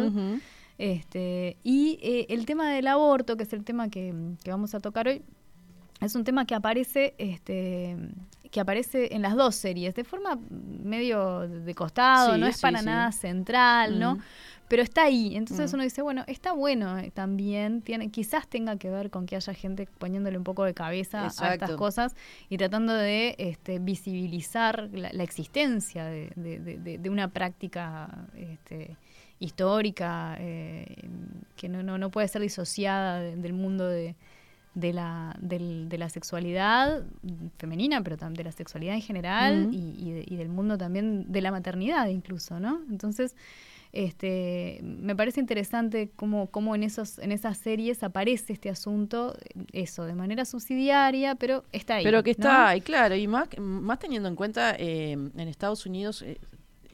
Este, 0.78 1.56
y 1.62 1.98
eh, 2.02 2.26
el 2.30 2.46
tema 2.46 2.70
del 2.70 2.86
aborto, 2.88 3.36
que 3.36 3.44
es 3.44 3.52
el 3.52 3.64
tema 3.64 3.88
que, 3.88 4.12
que 4.42 4.50
vamos 4.50 4.74
a 4.74 4.80
tocar 4.80 5.06
hoy, 5.08 5.22
es 6.00 6.14
un 6.16 6.24
tema 6.24 6.44
que 6.46 6.54
aparece, 6.54 7.14
este, 7.18 7.96
que 8.50 8.60
aparece 8.60 9.14
en 9.14 9.22
las 9.22 9.36
dos 9.36 9.54
series, 9.54 9.94
de 9.94 10.04
forma 10.04 10.38
medio 10.50 11.48
de 11.48 11.74
costado, 11.74 12.34
Sí, 12.34 12.40
no 12.40 12.46
es 12.46 12.56
sí, 12.56 12.62
para 12.62 12.80
sí. 12.80 12.86
nada 12.86 13.12
central, 13.12 13.98
¿no? 14.00 14.16
Mm. 14.16 14.20
Pero 14.66 14.82
está 14.82 15.04
ahí. 15.04 15.36
Entonces 15.36 15.70
Mm. 15.70 15.74
uno 15.76 15.84
dice, 15.84 16.02
bueno, 16.02 16.24
está 16.26 16.52
bueno 16.52 16.98
eh, 16.98 17.10
también, 17.12 17.80
tiene, 17.82 18.10
quizás 18.10 18.48
tenga 18.48 18.76
que 18.76 18.90
ver 18.90 19.10
con 19.10 19.26
que 19.26 19.36
haya 19.36 19.54
gente 19.54 19.86
poniéndole 19.98 20.36
un 20.38 20.44
poco 20.44 20.64
de 20.64 20.74
cabeza 20.74 21.24
a 21.24 21.52
estas 21.54 21.70
cosas 21.76 22.16
y 22.48 22.56
tratando 22.58 22.92
de 22.94 23.36
este, 23.38 23.78
visibilizar 23.78 24.88
la, 24.92 25.10
la 25.12 25.22
existencia 25.22 26.04
de, 26.06 26.32
de- 26.34 26.58
de- 26.58 26.78
de- 26.78 26.98
de 26.98 27.10
una 27.10 27.28
práctica 27.28 28.26
este, 28.36 28.96
histórica 29.44 30.36
eh, 30.40 30.96
que 31.56 31.68
no, 31.68 31.82
no, 31.82 31.98
no 31.98 32.10
puede 32.10 32.28
ser 32.28 32.42
disociada 32.42 33.20
de- 33.20 33.36
del 33.36 33.52
mundo 33.52 33.86
de, 33.88 34.16
de 34.74 34.92
la, 34.92 35.36
del- 35.40 35.88
de 35.88 35.98
la 35.98 36.08
sexualidad 36.08 37.04
femenina, 37.58 38.02
pero 38.02 38.16
también 38.16 38.38
de 38.38 38.44
la 38.44 38.52
sexualidad 38.52 38.94
en 38.94 39.02
general 39.02 39.68
y, 39.72 39.94
y 39.98 40.12
de- 40.12 40.24
y 40.26 40.36
del 40.36 40.48
mundo 40.48 40.76
también 40.78 41.30
de 41.30 41.40
la 41.40 41.50
maternidad 41.52 42.08
incluso, 42.08 42.58
¿no? 42.58 42.80
Entonces, 42.90 43.36
este, 43.92 44.80
me 44.82 45.14
parece 45.14 45.38
interesante 45.38 46.10
cómo, 46.16 46.48
cómo 46.48 46.74
en, 46.74 46.82
esos, 46.82 47.18
en 47.20 47.30
esas 47.30 47.58
series 47.58 48.02
aparece 48.02 48.52
este 48.52 48.68
asunto, 48.68 49.36
eso, 49.72 50.04
de 50.04 50.14
manera 50.16 50.44
subsidiaria, 50.44 51.36
pero 51.36 51.62
está 51.70 51.96
ahí. 51.96 52.04
Pero 52.04 52.24
que 52.24 52.30
¿no? 52.30 52.32
está 52.32 52.68
ahí, 52.70 52.80
claro, 52.80 53.14
y 53.14 53.28
más, 53.28 53.48
más 53.58 54.00
teniendo 54.00 54.28
en 54.28 54.34
cuenta 54.34 54.74
eh, 54.76 55.12
en 55.12 55.40
Estados 55.48 55.86
Unidos 55.86 56.22
eh, 56.22 56.38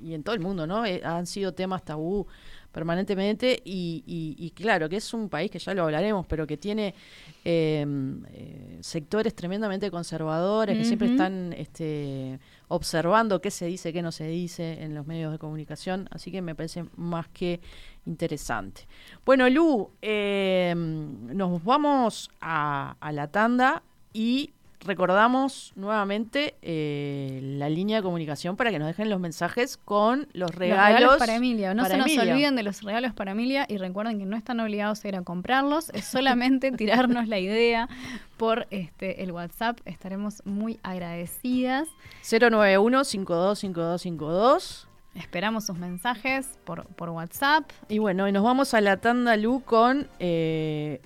y 0.02 0.14
en 0.14 0.22
todo 0.22 0.34
el 0.34 0.40
mundo, 0.40 0.66
¿no? 0.66 0.84
Eh, 0.86 1.00
han 1.04 1.26
sido 1.26 1.52
temas 1.54 1.84
tabú 1.84 2.26
permanentemente 2.72 3.60
y, 3.64 4.04
y- 4.06 4.36
y 4.38 4.50
claro, 4.52 4.88
que 4.88 4.96
es 4.96 5.12
un 5.12 5.28
país 5.28 5.50
que 5.50 5.58
ya 5.58 5.74
lo 5.74 5.82
hablaremos, 5.82 6.24
pero 6.26 6.46
que 6.46 6.56
tiene 6.56 6.94
eh, 7.44 7.84
eh, 8.32 8.78
sectores 8.80 9.34
tremendamente 9.34 9.90
conservadores 9.90 10.76
que 10.78 10.84
siempre 10.84 11.08
están 11.08 11.52
este, 11.54 12.38
observando 12.68 13.40
qué 13.40 13.50
se 13.50 13.66
dice, 13.66 13.92
qué 13.92 14.02
no 14.02 14.12
se 14.12 14.28
dice 14.28 14.82
en 14.84 14.94
los 14.94 15.04
medios 15.06 15.32
de 15.32 15.38
comunicación, 15.38 16.08
así 16.12 16.30
que 16.30 16.42
me 16.42 16.54
parece 16.54 16.84
más 16.96 17.26
que 17.28 17.60
interesante. 18.06 18.86
Bueno, 19.26 19.48
Lu, 19.50 19.90
eh, 20.00 20.72
nos 20.76 21.64
vamos 21.64 22.30
a, 22.40 22.96
a 23.00 23.12
la 23.12 23.26
tanda 23.28 23.82
y 24.12 24.52
recordamos 24.80 25.72
nuevamente 25.76 26.56
eh, 26.62 27.40
la 27.42 27.68
línea 27.68 27.98
de 27.98 28.02
comunicación 28.02 28.56
para 28.56 28.70
que 28.70 28.78
nos 28.78 28.88
dejen 28.88 29.10
los 29.10 29.20
mensajes 29.20 29.76
con 29.76 30.20
los 30.32 30.50
Los 30.50 30.54
regalos, 30.54 31.18
para 31.18 31.34
Emilia. 31.34 31.74
No 31.74 31.82
para 31.82 31.94
se 31.94 31.98
nos 31.98 32.06
olviden 32.26 32.56
de 32.56 32.62
los 32.62 32.80
regalos 32.82 33.12
para 33.12 33.32
Emilia 33.32 33.66
y 33.68 33.76
recuerden 33.76 34.18
que 34.18 34.24
no 34.26 34.36
están 34.36 34.60
obligados 34.60 35.04
a 35.04 35.08
ir 35.08 35.16
a 35.16 35.22
comprarlos, 35.22 35.90
es 35.90 36.06
solamente 36.06 36.72
tirarnos 36.76 37.28
la 37.28 37.38
idea 37.38 37.90
por 38.36 38.66
este 38.70 39.22
el 39.22 39.32
WhatsApp. 39.32 39.78
Estaremos 39.84 40.42
muy 40.44 40.80
agradecidas. 40.82 41.88
091-525252. 42.22 44.86
Esperamos 45.14 45.66
sus 45.66 45.76
mensajes 45.76 46.58
por, 46.64 46.86
por 46.94 47.10
WhatsApp. 47.10 47.68
Y 47.88 47.98
bueno, 47.98 48.26
y 48.28 48.32
nos 48.32 48.44
vamos 48.44 48.72
a 48.74 48.80
la 48.80 48.98
tanda 48.98 49.36
Lu 49.36 49.62
con 49.64 50.08
eh, 50.20 51.00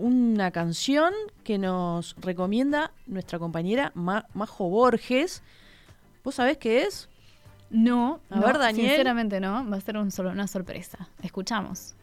una 0.00 0.50
canción 0.50 1.12
que 1.44 1.58
nos 1.58 2.16
recomienda 2.20 2.92
nuestra 3.06 3.38
compañera 3.38 3.92
Ma- 3.94 4.26
Majo 4.34 4.68
Borges. 4.68 5.42
¿Vos 6.24 6.34
sabés 6.34 6.58
qué 6.58 6.82
es? 6.82 7.08
No, 7.70 8.20
A 8.30 8.36
no, 8.36 8.46
ver, 8.46 8.58
Daniel. 8.58 8.88
Sinceramente 8.88 9.40
no, 9.40 9.68
va 9.70 9.76
a 9.76 9.80
ser 9.80 9.96
un 9.96 10.10
solo- 10.10 10.30
una 10.30 10.46
sorpresa. 10.48 11.08
Escuchamos. 11.22 11.94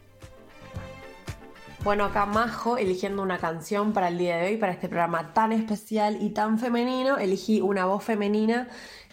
Bueno, 1.84 2.04
acá 2.04 2.26
Majo 2.26 2.76
eligiendo 2.76 3.22
una 3.22 3.38
canción 3.38 3.92
para 3.92 4.08
el 4.08 4.18
día 4.18 4.36
de 4.38 4.48
hoy, 4.48 4.56
para 4.56 4.72
este 4.72 4.88
programa 4.88 5.32
tan 5.32 5.52
especial 5.52 6.18
y 6.20 6.30
tan 6.30 6.58
femenino. 6.58 7.18
Elegí 7.18 7.60
una 7.60 7.84
voz 7.86 8.02
femenina 8.02 8.68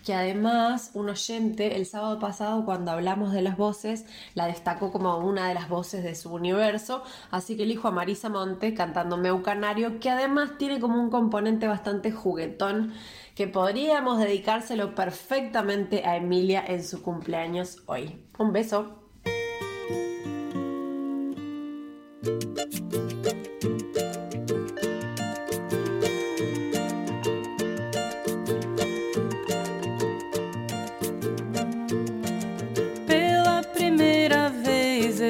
que 0.05 0.13
además 0.13 0.91
un 0.93 1.09
oyente 1.09 1.75
el 1.75 1.87
sábado 1.87 2.19
pasado 2.19 2.63
cuando 2.63 2.91
hablamos 2.91 3.33
de 3.33 3.41
las 3.41 3.57
voces 3.57 4.05
la 4.35 4.45
destacó 4.45 4.91
como 4.91 5.17
una 5.17 5.47
de 5.47 5.55
las 5.55 5.67
voces 5.67 6.03
de 6.03 6.13
su 6.13 6.31
universo. 6.31 7.03
Así 7.31 7.57
que 7.57 7.63
elijo 7.63 7.87
a 7.87 7.91
Marisa 7.91 8.29
Monte 8.29 8.75
cantando 8.75 9.17
Meu 9.17 9.41
Canario, 9.41 9.99
que 9.99 10.11
además 10.11 10.57
tiene 10.59 10.79
como 10.79 11.01
un 11.01 11.09
componente 11.09 11.67
bastante 11.67 12.11
juguetón 12.11 12.93
que 13.33 13.47
podríamos 13.47 14.19
dedicárselo 14.19 14.93
perfectamente 14.95 16.05
a 16.05 16.15
Emilia 16.17 16.63
en 16.65 16.83
su 16.83 17.01
cumpleaños 17.01 17.81
hoy. 17.87 18.23
Un 18.37 18.53
beso. 18.53 19.01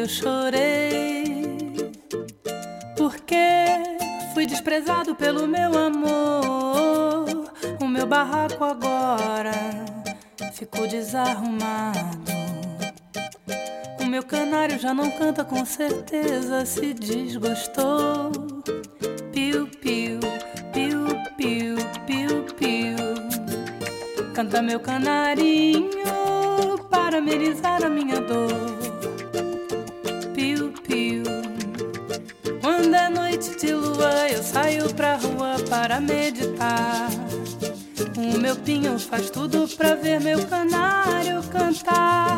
Eu 0.05 0.09
chorei, 0.09 1.91
porque 2.95 3.65
fui 4.35 4.45
desprezado 4.45 5.15
pelo 5.15 5.47
meu 5.47 5.75
amor. 5.75 7.51
O 7.81 7.87
meu 7.87 8.05
barraco 8.05 8.63
agora 8.63 9.51
ficou 10.53 10.87
desarrumado. 10.87 11.97
O 13.99 14.05
meu 14.05 14.21
canário 14.21 14.77
já 14.77 14.93
não 14.93 15.09
canta 15.09 15.43
com 15.43 15.65
certeza, 15.65 16.63
se 16.67 16.93
desgostou. 16.93 18.31
Piu, 19.33 19.67
piu, 19.81 20.19
piu, 20.71 21.07
piu, 21.35 21.77
piu, 22.05 22.45
piu. 22.55 22.95
Canta 24.35 24.61
meu 24.61 24.79
canarinho 24.79 25.89
para 26.91 27.17
amenizar 27.17 27.83
a 27.83 27.89
minha 27.89 28.21
dor. 28.21 28.84
Noite 33.35 33.57
de 33.57 33.73
lua, 33.73 34.29
eu 34.29 34.41
saio 34.41 34.93
pra 34.93 35.17
rua 35.17 35.57
para 35.69 35.99
meditar. 35.99 37.09
O 38.17 38.39
meu 38.39 38.55
pinho 38.55 38.97
faz 38.97 39.29
tudo 39.29 39.67
pra 39.75 39.93
ver 39.95 40.21
meu 40.21 40.45
canário 40.45 41.43
cantar. 41.51 42.37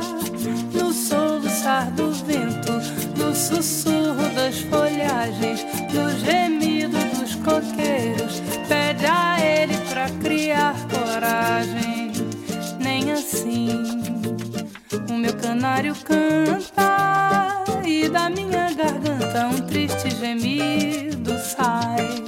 No 0.73 0.91
soluçar 0.91 1.91
do 1.91 2.11
vento, 2.11 2.71
no 3.15 3.35
sussurro 3.35 4.27
das 4.33 4.57
folhagens, 4.61 5.63
no 5.93 6.09
gemido 6.25 6.97
dos 7.15 7.35
coqueiros, 7.35 8.41
pede 8.67 9.05
a 9.05 9.37
ele 9.39 9.77
pra 9.89 10.09
criar 10.09 10.75
coragem. 10.87 12.11
Nem 12.79 13.11
assim 13.11 13.69
o 15.07 15.13
meu 15.13 15.35
canário 15.35 15.93
canta 16.03 17.56
e 17.87 18.09
da 18.09 18.29
minha 18.29 18.73
garganta 18.73 19.47
um 19.47 19.61
triste 19.65 20.09
gemido 20.11 21.37
sai. 21.39 22.23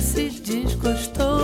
Se 0.00 0.30
desgostou. 0.30 1.43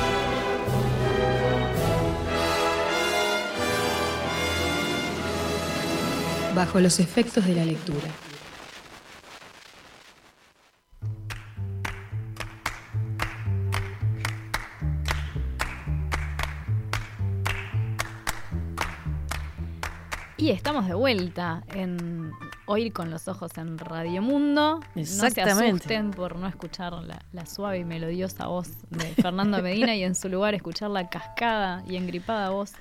bajo 6.55 6.79
los 6.79 6.99
efectos 6.99 7.45
de 7.45 7.55
la 7.55 7.65
lectura. 7.65 8.07
Y 20.37 20.49
estamos 20.49 20.87
de 20.87 20.95
vuelta 20.95 21.63
en 21.73 22.31
Oír 22.67 22.93
con 22.93 23.09
los 23.09 23.27
Ojos 23.27 23.51
en 23.57 23.77
Radio 23.77 24.21
Mundo. 24.21 24.79
No 24.79 25.03
se 25.05 25.27
Exactamente. 25.27 25.65
asusten 25.77 26.11
por 26.11 26.37
no 26.37 26.47
escuchar 26.47 26.93
la, 26.93 27.19
la 27.33 27.45
suave 27.45 27.79
y 27.79 27.83
melodiosa 27.85 28.47
voz 28.47 28.69
de 28.91 29.05
Fernando 29.21 29.61
Medina 29.61 29.95
y 29.95 30.03
en 30.03 30.15
su 30.15 30.29
lugar 30.29 30.53
escuchar 30.53 30.89
la 30.89 31.09
cascada 31.09 31.83
y 31.87 31.95
engripada 31.97 32.51
voz 32.51 32.71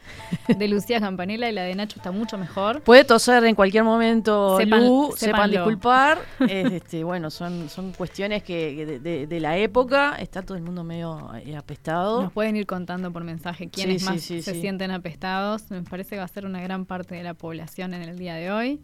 de 0.47 0.69
Lucía 0.69 1.01
Campanella 1.01 1.49
y 1.49 1.53
la 1.53 1.63
de 1.63 1.75
Nacho 1.75 1.97
está 1.99 2.13
mucho 2.13 2.39
mejor. 2.39 2.83
Puede 2.83 3.05
toser 3.05 3.43
en 3.45 3.55
cualquier 3.57 3.83
momento, 3.83 4.59
Sepan- 4.61 4.87
Lu, 4.87 5.13
sepan 5.17 5.51
disculpar. 5.51 6.19
Es, 6.47 6.71
este, 6.73 7.03
bueno, 7.03 7.31
son, 7.31 7.69
son 7.69 7.93
cuestiones 7.93 8.43
que, 8.45 8.87
de, 8.87 8.99
de- 9.01 9.27
de 9.27 9.41
la 9.41 9.57
época. 9.57 10.15
Está 10.21 10.43
todo 10.43 10.57
el 10.57 10.63
mundo 10.63 10.85
medio 10.85 11.33
eh, 11.35 11.57
apestado. 11.57 12.23
Nos 12.23 12.33
pueden 12.33 12.55
ir 12.55 12.67
contando 12.67 13.11
por 13.13 13.25
mensaje 13.25 13.69
quiénes 13.69 14.03
Sí, 14.03 14.09
más 14.09 14.21
sí, 14.21 14.43
se 14.43 14.61
sienten 14.61 14.91
apestados. 14.93 15.69
Me 15.71 15.83
parece 15.83 16.11
que 16.11 16.19
va 16.19 16.25
a 16.25 16.29
ser 16.29 16.47
una 16.47 16.61
gran 16.61 16.85
parte 16.85 17.15
de 17.17 17.25
la 17.25 17.35
población 17.35 17.95
en 17.95 18.03
el 18.03 18.19
día 18.19 18.35
de 18.35 18.53
hoy. 18.53 18.81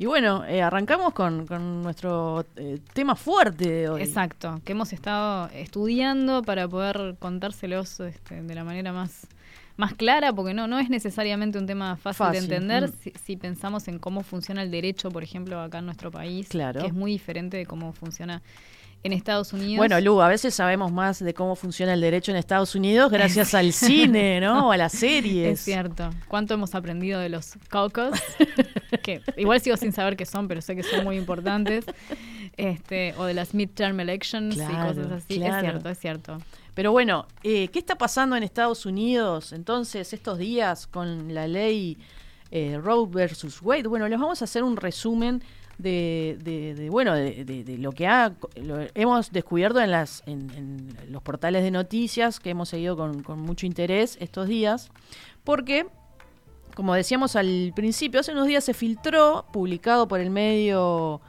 Y 0.00 0.06
bueno, 0.06 0.46
eh, 0.46 0.62
arrancamos 0.62 1.12
con, 1.12 1.46
con 1.46 1.82
nuestro 1.82 2.46
eh, 2.56 2.78
tema 2.94 3.14
fuerte 3.14 3.70
de 3.70 3.88
hoy. 3.90 4.00
Exacto, 4.00 4.58
que 4.64 4.72
hemos 4.72 4.94
estado 4.94 5.50
estudiando 5.52 6.42
para 6.42 6.66
poder 6.66 7.16
contárselos 7.18 8.00
este, 8.00 8.40
de 8.40 8.54
la 8.54 8.64
manera 8.64 8.94
más, 8.94 9.26
más 9.76 9.92
clara, 9.92 10.32
porque 10.32 10.54
no, 10.54 10.66
no 10.66 10.78
es 10.78 10.88
necesariamente 10.88 11.58
un 11.58 11.66
tema 11.66 11.96
fácil, 11.96 12.16
Fácil, 12.26 12.48
de 12.48 12.56
entender 12.56 12.88
mm. 12.88 12.92
si, 12.98 13.12
si 13.22 13.36
pensamos 13.36 13.88
en 13.88 13.98
cómo 13.98 14.22
funciona 14.22 14.62
el 14.62 14.70
derecho, 14.70 15.10
por 15.10 15.22
ejemplo, 15.22 15.60
acá 15.60 15.80
en 15.80 15.84
nuestro 15.84 16.10
país, 16.10 16.48
Claro. 16.48 16.80
que 16.80 16.86
es 16.86 16.94
muy 16.94 17.12
diferente 17.12 17.58
de 17.58 17.66
cómo 17.66 17.92
funciona 17.92 18.40
en 19.02 19.12
Estados 19.12 19.52
Unidos. 19.52 19.78
Bueno, 19.78 20.00
Lu, 20.00 20.20
a 20.20 20.28
veces 20.28 20.54
sabemos 20.54 20.92
más 20.92 21.20
de 21.20 21.32
cómo 21.32 21.56
funciona 21.56 21.94
el 21.94 22.00
derecho 22.00 22.32
en 22.32 22.36
Estados 22.36 22.74
Unidos 22.74 23.10
gracias 23.10 23.54
al 23.54 23.72
cine, 23.72 24.40
¿no? 24.42 24.68
O 24.68 24.72
a 24.72 24.76
las 24.76 24.92
series. 24.92 25.58
Es 25.58 25.64
cierto. 25.64 26.10
¿Cuánto 26.28 26.54
hemos 26.54 26.74
aprendido 26.74 27.20
de 27.20 27.30
los 27.30 27.54
caucus? 27.68 28.10
que 29.02 29.22
igual 29.36 29.60
sigo 29.60 29.76
sin 29.76 29.92
saber 29.92 30.16
qué 30.16 30.26
son, 30.26 30.48
pero 30.48 30.60
sé 30.60 30.76
que 30.76 30.82
son 30.82 31.04
muy 31.04 31.16
importantes. 31.16 31.84
Este, 32.56 33.14
o 33.16 33.24
de 33.24 33.32
las 33.32 33.54
midterm 33.54 34.00
elections 34.00 34.56
y 34.56 34.58
cosas 34.58 35.10
así. 35.12 35.38
claro. 35.38 35.56
Es 35.56 35.60
cierto, 35.62 35.88
es 35.88 35.98
cierto. 35.98 36.38
Pero 36.74 36.92
bueno, 36.92 37.26
eh, 37.42 37.68
¿qué 37.68 37.78
está 37.78 37.96
pasando 37.96 38.36
en 38.36 38.42
Estados 38.42 38.86
Unidos 38.86 39.52
entonces 39.52 40.12
estos 40.12 40.38
días 40.38 40.86
con 40.86 41.34
la 41.34 41.46
ley 41.48 41.98
eh, 42.50 42.78
Roe 42.82 43.06
versus 43.08 43.62
Wade? 43.62 43.88
Bueno, 43.88 44.08
les 44.08 44.18
vamos 44.18 44.42
a 44.42 44.44
hacer 44.44 44.62
un 44.62 44.76
resumen 44.76 45.42
de, 45.82 46.38
de- 46.42 46.74
de, 46.74 46.90
bueno 46.90 47.14
de, 47.14 47.44
de- 47.44 47.64
de 47.64 47.78
lo 47.78 47.92
que 47.92 48.06
ha, 48.06 48.32
lo 48.56 48.78
hemos 48.94 49.30
descubierto 49.32 49.80
en, 49.80 49.90
las, 49.90 50.22
en, 50.26 50.50
en 50.50 50.96
los 51.12 51.22
portales 51.22 51.62
de 51.62 51.70
noticias 51.70 52.40
que 52.40 52.50
hemos 52.50 52.68
seguido 52.68 52.96
con, 52.96 53.22
con 53.22 53.40
mucho 53.40 53.66
interés 53.66 54.16
estos 54.20 54.48
días, 54.48 54.90
porque 55.44 55.86
como 56.74 56.94
decíamos 56.94 57.36
al 57.36 57.72
principio, 57.74 58.20
hace 58.20 58.32
unos 58.32 58.46
días 58.46 58.64
se 58.64 58.72
filtró, 58.74 59.44
publicado 59.52 60.06
por 60.08 60.20
el 60.20 60.30
medio 60.30 61.20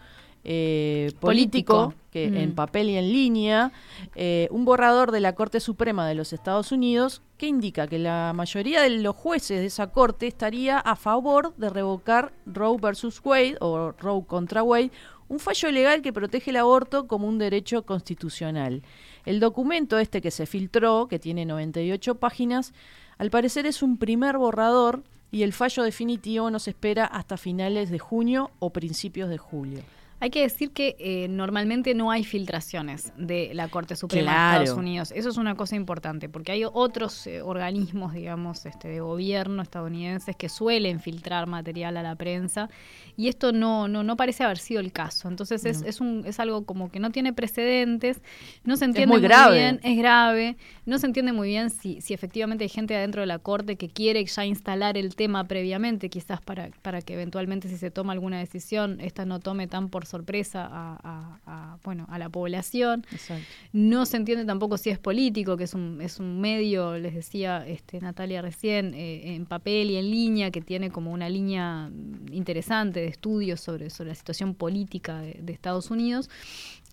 eh, 0.43 1.11
político, 1.19 1.73
Político. 1.85 1.93
que 2.11 2.29
Mm. 2.29 2.37
en 2.37 2.55
papel 2.55 2.89
y 2.89 2.97
en 2.97 3.11
línea, 3.11 3.71
eh, 4.15 4.47
un 4.51 4.65
borrador 4.65 5.11
de 5.11 5.19
la 5.19 5.33
Corte 5.35 5.59
Suprema 5.59 6.07
de 6.07 6.15
los 6.15 6.33
Estados 6.33 6.71
Unidos 6.71 7.21
que 7.41 7.47
indica 7.47 7.87
que 7.87 7.97
la 7.97 8.33
mayoría 8.35 8.83
de 8.83 8.91
los 8.91 9.15
jueces 9.15 9.61
de 9.61 9.65
esa 9.65 9.87
corte 9.87 10.27
estaría 10.27 10.77
a 10.77 10.95
favor 10.95 11.55
de 11.55 11.71
revocar 11.71 12.33
Roe 12.45 12.77
versus 12.79 13.19
Wade 13.23 13.57
o 13.61 13.93
Roe 13.93 14.23
contra 14.27 14.61
Wade, 14.61 14.91
un 15.27 15.39
fallo 15.39 15.71
legal 15.71 16.03
que 16.03 16.13
protege 16.13 16.51
el 16.51 16.57
aborto 16.57 17.07
como 17.07 17.27
un 17.27 17.39
derecho 17.39 17.83
constitucional. 17.83 18.83
El 19.25 19.39
documento 19.39 19.97
este 19.97 20.21
que 20.21 20.29
se 20.29 20.45
filtró, 20.45 21.07
que 21.07 21.17
tiene 21.17 21.45
98 21.45 22.13
páginas, 22.19 22.73
al 23.17 23.31
parecer 23.31 23.65
es 23.65 23.81
un 23.81 23.97
primer 23.97 24.37
borrador 24.37 25.01
y 25.31 25.41
el 25.41 25.51
fallo 25.51 25.81
definitivo 25.81 26.51
nos 26.51 26.67
espera 26.67 27.05
hasta 27.05 27.37
finales 27.37 27.89
de 27.89 27.97
junio 27.97 28.51
o 28.59 28.69
principios 28.69 29.31
de 29.31 29.39
julio. 29.39 29.79
Hay 30.21 30.29
que 30.29 30.41
decir 30.41 30.69
que 30.69 30.95
eh, 30.99 31.27
normalmente 31.29 31.95
no 31.95 32.11
hay 32.11 32.23
filtraciones 32.23 33.11
de 33.17 33.51
la 33.55 33.69
Corte 33.69 33.95
Suprema 33.95 34.31
de. 34.59 34.63
Estados 34.63 34.79
Unidos. 34.79 35.11
Eso 35.15 35.29
es 35.29 35.37
una 35.37 35.55
cosa 35.55 35.75
importante, 35.75 36.29
porque 36.29 36.51
hay 36.51 36.63
otros 36.63 37.25
eh, 37.25 37.41
organismos, 37.41 38.13
digamos, 38.13 38.67
este, 38.67 38.87
de 38.87 38.99
gobierno 38.99 39.63
estadounidenses 39.63 40.35
que 40.35 40.47
suelen 40.47 40.99
filtrar 40.99 41.47
material 41.47 41.97
a 41.97 42.03
la 42.03 42.15
prensa 42.15 42.69
y 43.17 43.29
esto 43.29 43.51
no, 43.51 43.87
no, 43.87 44.03
no 44.03 44.15
parece 44.15 44.43
haber 44.43 44.59
sido 44.59 44.79
el 44.79 44.91
caso. 44.91 45.27
Entonces 45.27 45.65
es, 45.65 45.81
No. 45.81 45.87
es, 45.87 46.01
un, 46.01 46.23
es 46.27 46.39
algo 46.39 46.65
como 46.65 46.91
que 46.91 46.99
no 46.99 47.09
tiene 47.09 47.33
precedentes, 47.33 48.21
no 48.63 48.77
se 48.77 48.85
entiende 48.85 49.07
muy 49.13 49.21
grave. 49.21 49.57
bien, 49.57 49.79
es 49.81 49.97
grave, 49.97 50.55
no 50.85 50.99
se 50.99 51.07
entiende 51.07 51.33
muy 51.33 51.47
bien 51.47 51.71
si, 51.71 51.99
si 51.99 52.13
efectivamente 52.13 52.63
hay 52.63 52.69
gente 52.69 52.95
adentro 52.95 53.21
de 53.21 53.27
la 53.27 53.39
Corte 53.39 53.75
que 53.75 53.89
quiere 53.89 54.23
ya 54.23 54.45
instalar 54.45 54.97
el 54.97 55.15
tema 55.15 55.45
previamente, 55.45 56.09
quizás 56.09 56.41
para, 56.41 56.69
para 56.83 57.01
que 57.01 57.15
eventualmente 57.15 57.67
si 57.69 57.77
se 57.77 57.89
toma 57.89 58.13
alguna 58.13 58.37
decisión, 58.37 59.01
esta 59.01 59.25
no 59.25 59.39
tome 59.39 59.65
tan 59.65 59.89
por 59.89 60.05
sorpresa 60.11 60.67
a, 60.69 60.99
a- 61.03 61.39
a, 61.45 61.77
bueno, 61.83 62.05
a 62.09 62.19
la 62.19 62.29
población. 62.29 63.05
Exacto. 63.11 63.43
No 63.73 64.05
se 64.05 64.17
entiende 64.17 64.45
tampoco 64.45 64.77
si 64.77 64.89
es 64.91 64.99
político, 64.99 65.57
que 65.57 65.63
es 65.63 65.73
un, 65.73 65.99
es 66.01 66.19
un 66.19 66.39
medio, 66.41 66.97
les 66.99 67.15
decía 67.15 67.65
este, 67.67 67.99
Natalia 67.99 68.41
recién, 68.41 68.93
eh, 68.93 69.35
en 69.35 69.45
papel 69.45 69.89
y 69.91 69.95
en 69.97 70.11
línea, 70.11 70.51
que 70.51 70.61
tiene 70.61 70.91
como 70.91 71.11
una 71.11 71.29
línea 71.29 71.89
interesante 72.31 72.99
de 72.99 73.07
estudios 73.07 73.59
sobre, 73.61 73.89
sobre 73.89 74.09
la 74.09 74.15
situación 74.15 74.53
política 74.53 75.19
de, 75.21 75.39
de 75.41 75.53
Estados 75.53 75.89
Unidos, 75.89 76.29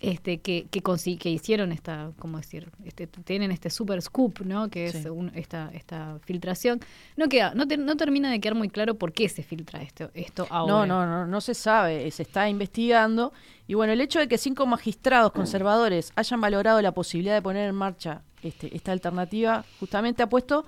este, 0.01 0.37
que, 0.39 0.67
que, 0.71 0.81
que 1.17 1.29
hicieron 1.29 1.71
esta, 1.71 2.11
¿cómo 2.19 2.37
decir? 2.37 2.69
Este, 2.85 3.05
tienen 3.07 3.51
este 3.51 3.69
super 3.69 4.01
scoop, 4.01 4.41
¿no? 4.45 4.69
Que 4.69 4.85
es 4.85 4.93
Sí. 5.03 5.09
un- 5.09 5.31
esta, 5.35 5.69
esta 5.73 6.19
filtración. 6.25 6.79
No, 7.17 7.27
queda, 7.27 7.53
no, 7.53 7.67
te- 7.67 7.77
no 7.77 7.95
termina 7.97 8.31
de 8.31 8.39
quedar 8.39 8.55
muy 8.55 8.69
claro 8.69 8.95
por 8.95 9.11
qué 9.11 9.27
se 9.27 9.43
filtra 9.43 9.81
esto, 9.81 10.09
esto 10.13 10.47
ahora. 10.49 10.73
No, 10.73 10.85
no, 10.85 11.05
no, 11.05 11.27
no 11.27 11.41
se 11.41 11.53
sabe, 11.53 12.09
se 12.11 12.23
está 12.23 12.47
investigando. 12.49 13.33
Y 13.67 13.73
bueno, 13.73 13.91
el 13.93 14.01
hecho 14.01 14.19
de 14.19 14.27
que 14.27 14.37
cinco 14.37 14.65
magistrados 14.65 15.31
conservadores 15.33 16.11
hayan 16.15 16.39
valorado 16.41 16.81
la 16.81 16.93
posibilidad 16.93 17.35
de 17.35 17.41
poner 17.41 17.67
en 17.69 17.75
marcha 17.75 18.21
este, 18.41 18.73
esta 18.75 18.91
alternativa, 18.93 19.65
justamente 19.79 20.23
ha 20.23 20.29
puesto, 20.29 20.65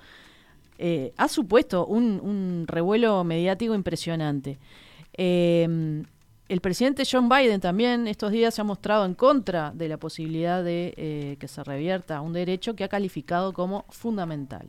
eh, 0.78 1.12
ha 1.16 1.28
supuesto 1.28 1.86
un, 1.86 2.20
un 2.22 2.64
revuelo 2.68 3.24
mediático 3.24 3.74
impresionante. 3.74 4.58
Eh, 5.14 6.02
el 6.48 6.60
presidente 6.60 7.04
John 7.10 7.28
Biden 7.28 7.60
también 7.60 8.08
estos 8.08 8.30
días 8.30 8.54
se 8.54 8.60
ha 8.60 8.64
mostrado 8.64 9.04
en 9.04 9.14
contra 9.14 9.72
de 9.74 9.88
la 9.88 9.96
posibilidad 9.96 10.62
de 10.62 10.94
eh, 10.96 11.36
que 11.38 11.48
se 11.48 11.64
revierta 11.64 12.20
un 12.20 12.32
derecho 12.32 12.74
que 12.74 12.84
ha 12.84 12.88
calificado 12.88 13.52
como 13.52 13.84
fundamental. 13.88 14.68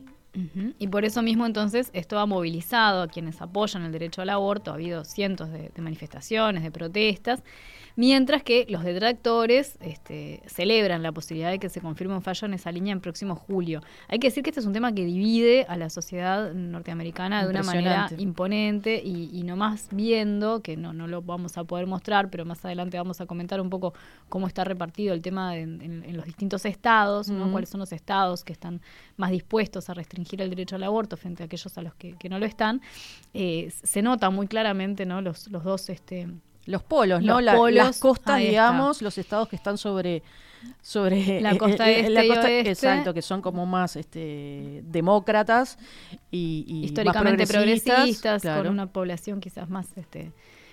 Y 0.80 0.88
por 0.88 1.04
eso 1.04 1.22
mismo 1.22 1.46
entonces 1.46 1.90
esto 1.92 2.18
ha 2.18 2.26
movilizado 2.26 3.02
a 3.02 3.06
quienes 3.06 3.40
apoyan 3.40 3.84
el 3.84 3.92
derecho 3.92 4.20
al 4.20 4.30
aborto, 4.30 4.72
ha 4.72 4.74
habido 4.74 5.04
cientos 5.04 5.48
de 5.52 5.70
manifestaciones, 5.80 6.64
de 6.64 6.72
protestas, 6.72 7.44
mientras 7.96 8.42
que 8.42 8.66
los 8.68 8.84
detractores 8.84 9.78
este, 9.80 10.42
celebran 10.46 11.02
la 11.02 11.12
posibilidad 11.12 11.50
de 11.50 11.58
que 11.58 11.68
se 11.68 11.80
confirme 11.80 12.14
un 12.14 12.22
fallo 12.22 12.46
en 12.46 12.54
esa 12.54 12.72
línea 12.72 12.92
en 12.92 13.00
próximo 13.00 13.36
julio. 13.36 13.80
Hay 14.08 14.18
que 14.18 14.28
decir 14.28 14.42
que 14.42 14.50
este 14.50 14.60
es 14.60 14.66
un 14.66 14.72
tema 14.72 14.94
que 14.94 15.04
divide 15.04 15.66
a 15.68 15.76
la 15.76 15.90
sociedad 15.90 16.52
norteamericana 16.52 17.44
de 17.44 17.50
una 17.50 17.62
manera 17.62 18.08
imponente 18.18 19.00
y, 19.04 19.30
y 19.32 19.42
nomás 19.42 19.88
viendo, 19.92 20.62
que 20.62 20.76
no, 20.76 20.92
no 20.92 21.06
lo 21.06 21.22
vamos 21.22 21.56
a 21.56 21.64
poder 21.64 21.86
mostrar, 21.86 22.30
pero 22.30 22.44
más 22.44 22.64
adelante 22.64 22.96
vamos 22.96 23.20
a 23.20 23.26
comentar 23.26 23.60
un 23.60 23.70
poco 23.70 23.94
cómo 24.28 24.46
está 24.46 24.64
repartido 24.64 25.14
el 25.14 25.22
tema 25.22 25.56
en, 25.56 25.80
en 25.82 26.16
los 26.16 26.26
distintos 26.26 26.64
estados, 26.64 27.28
¿no? 27.28 27.50
Cuáles 27.50 27.68
son 27.68 27.80
los 27.80 27.92
estados 27.92 28.44
que 28.44 28.52
están 28.52 28.80
más 29.16 29.30
dispuestos 29.30 29.88
a 29.90 29.94
restringir 29.94 30.40
el 30.42 30.50
derecho 30.50 30.76
al 30.76 30.82
aborto 30.82 31.16
frente 31.16 31.42
a 31.42 31.46
aquellos 31.46 31.76
a 31.78 31.82
los 31.82 31.94
que, 31.94 32.16
que 32.16 32.28
no 32.28 32.38
lo 32.38 32.46
están, 32.46 32.80
eh, 33.32 33.70
se 33.82 34.02
nota 34.02 34.30
muy 34.30 34.46
claramente 34.46 35.06
¿no? 35.06 35.20
los, 35.20 35.48
los 35.48 35.64
dos... 35.64 35.88
Este, 35.88 36.28
Los 36.66 36.82
polos, 36.82 37.20
Los 37.22 37.26
¿no? 37.36 37.40
La- 37.40 37.56
polos, 37.56 37.74
las 37.86 37.98
costas, 38.00 38.38
digamos, 38.38 39.02
los 39.02 39.18
estados 39.18 39.48
que 39.48 39.56
están 39.56 39.76
sobre 39.78 40.22
sobre 40.80 41.42
La 41.42 41.52
eh, 41.52 41.58
costa 41.58 41.90
eh, 41.90 42.00
este 42.00 42.10
la 42.10 42.24
y 42.24 42.28
costa- 42.28 42.46
oeste. 42.46 42.70
exacto, 42.70 43.12
que 43.12 43.20
son 43.20 43.42
como 43.42 43.66
más 43.66 43.96
este 43.96 44.80
demócratas 44.84 45.78
y, 46.30 46.64
y 46.66 46.74
más 46.74 46.84
históricamente 46.86 47.46
progresistas, 47.46 48.40
claro. 48.42 48.62
con 48.62 48.72
una 48.72 48.86
población 48.86 49.40
quizás 49.40 49.68
más 49.68 49.88
este, 49.98 50.32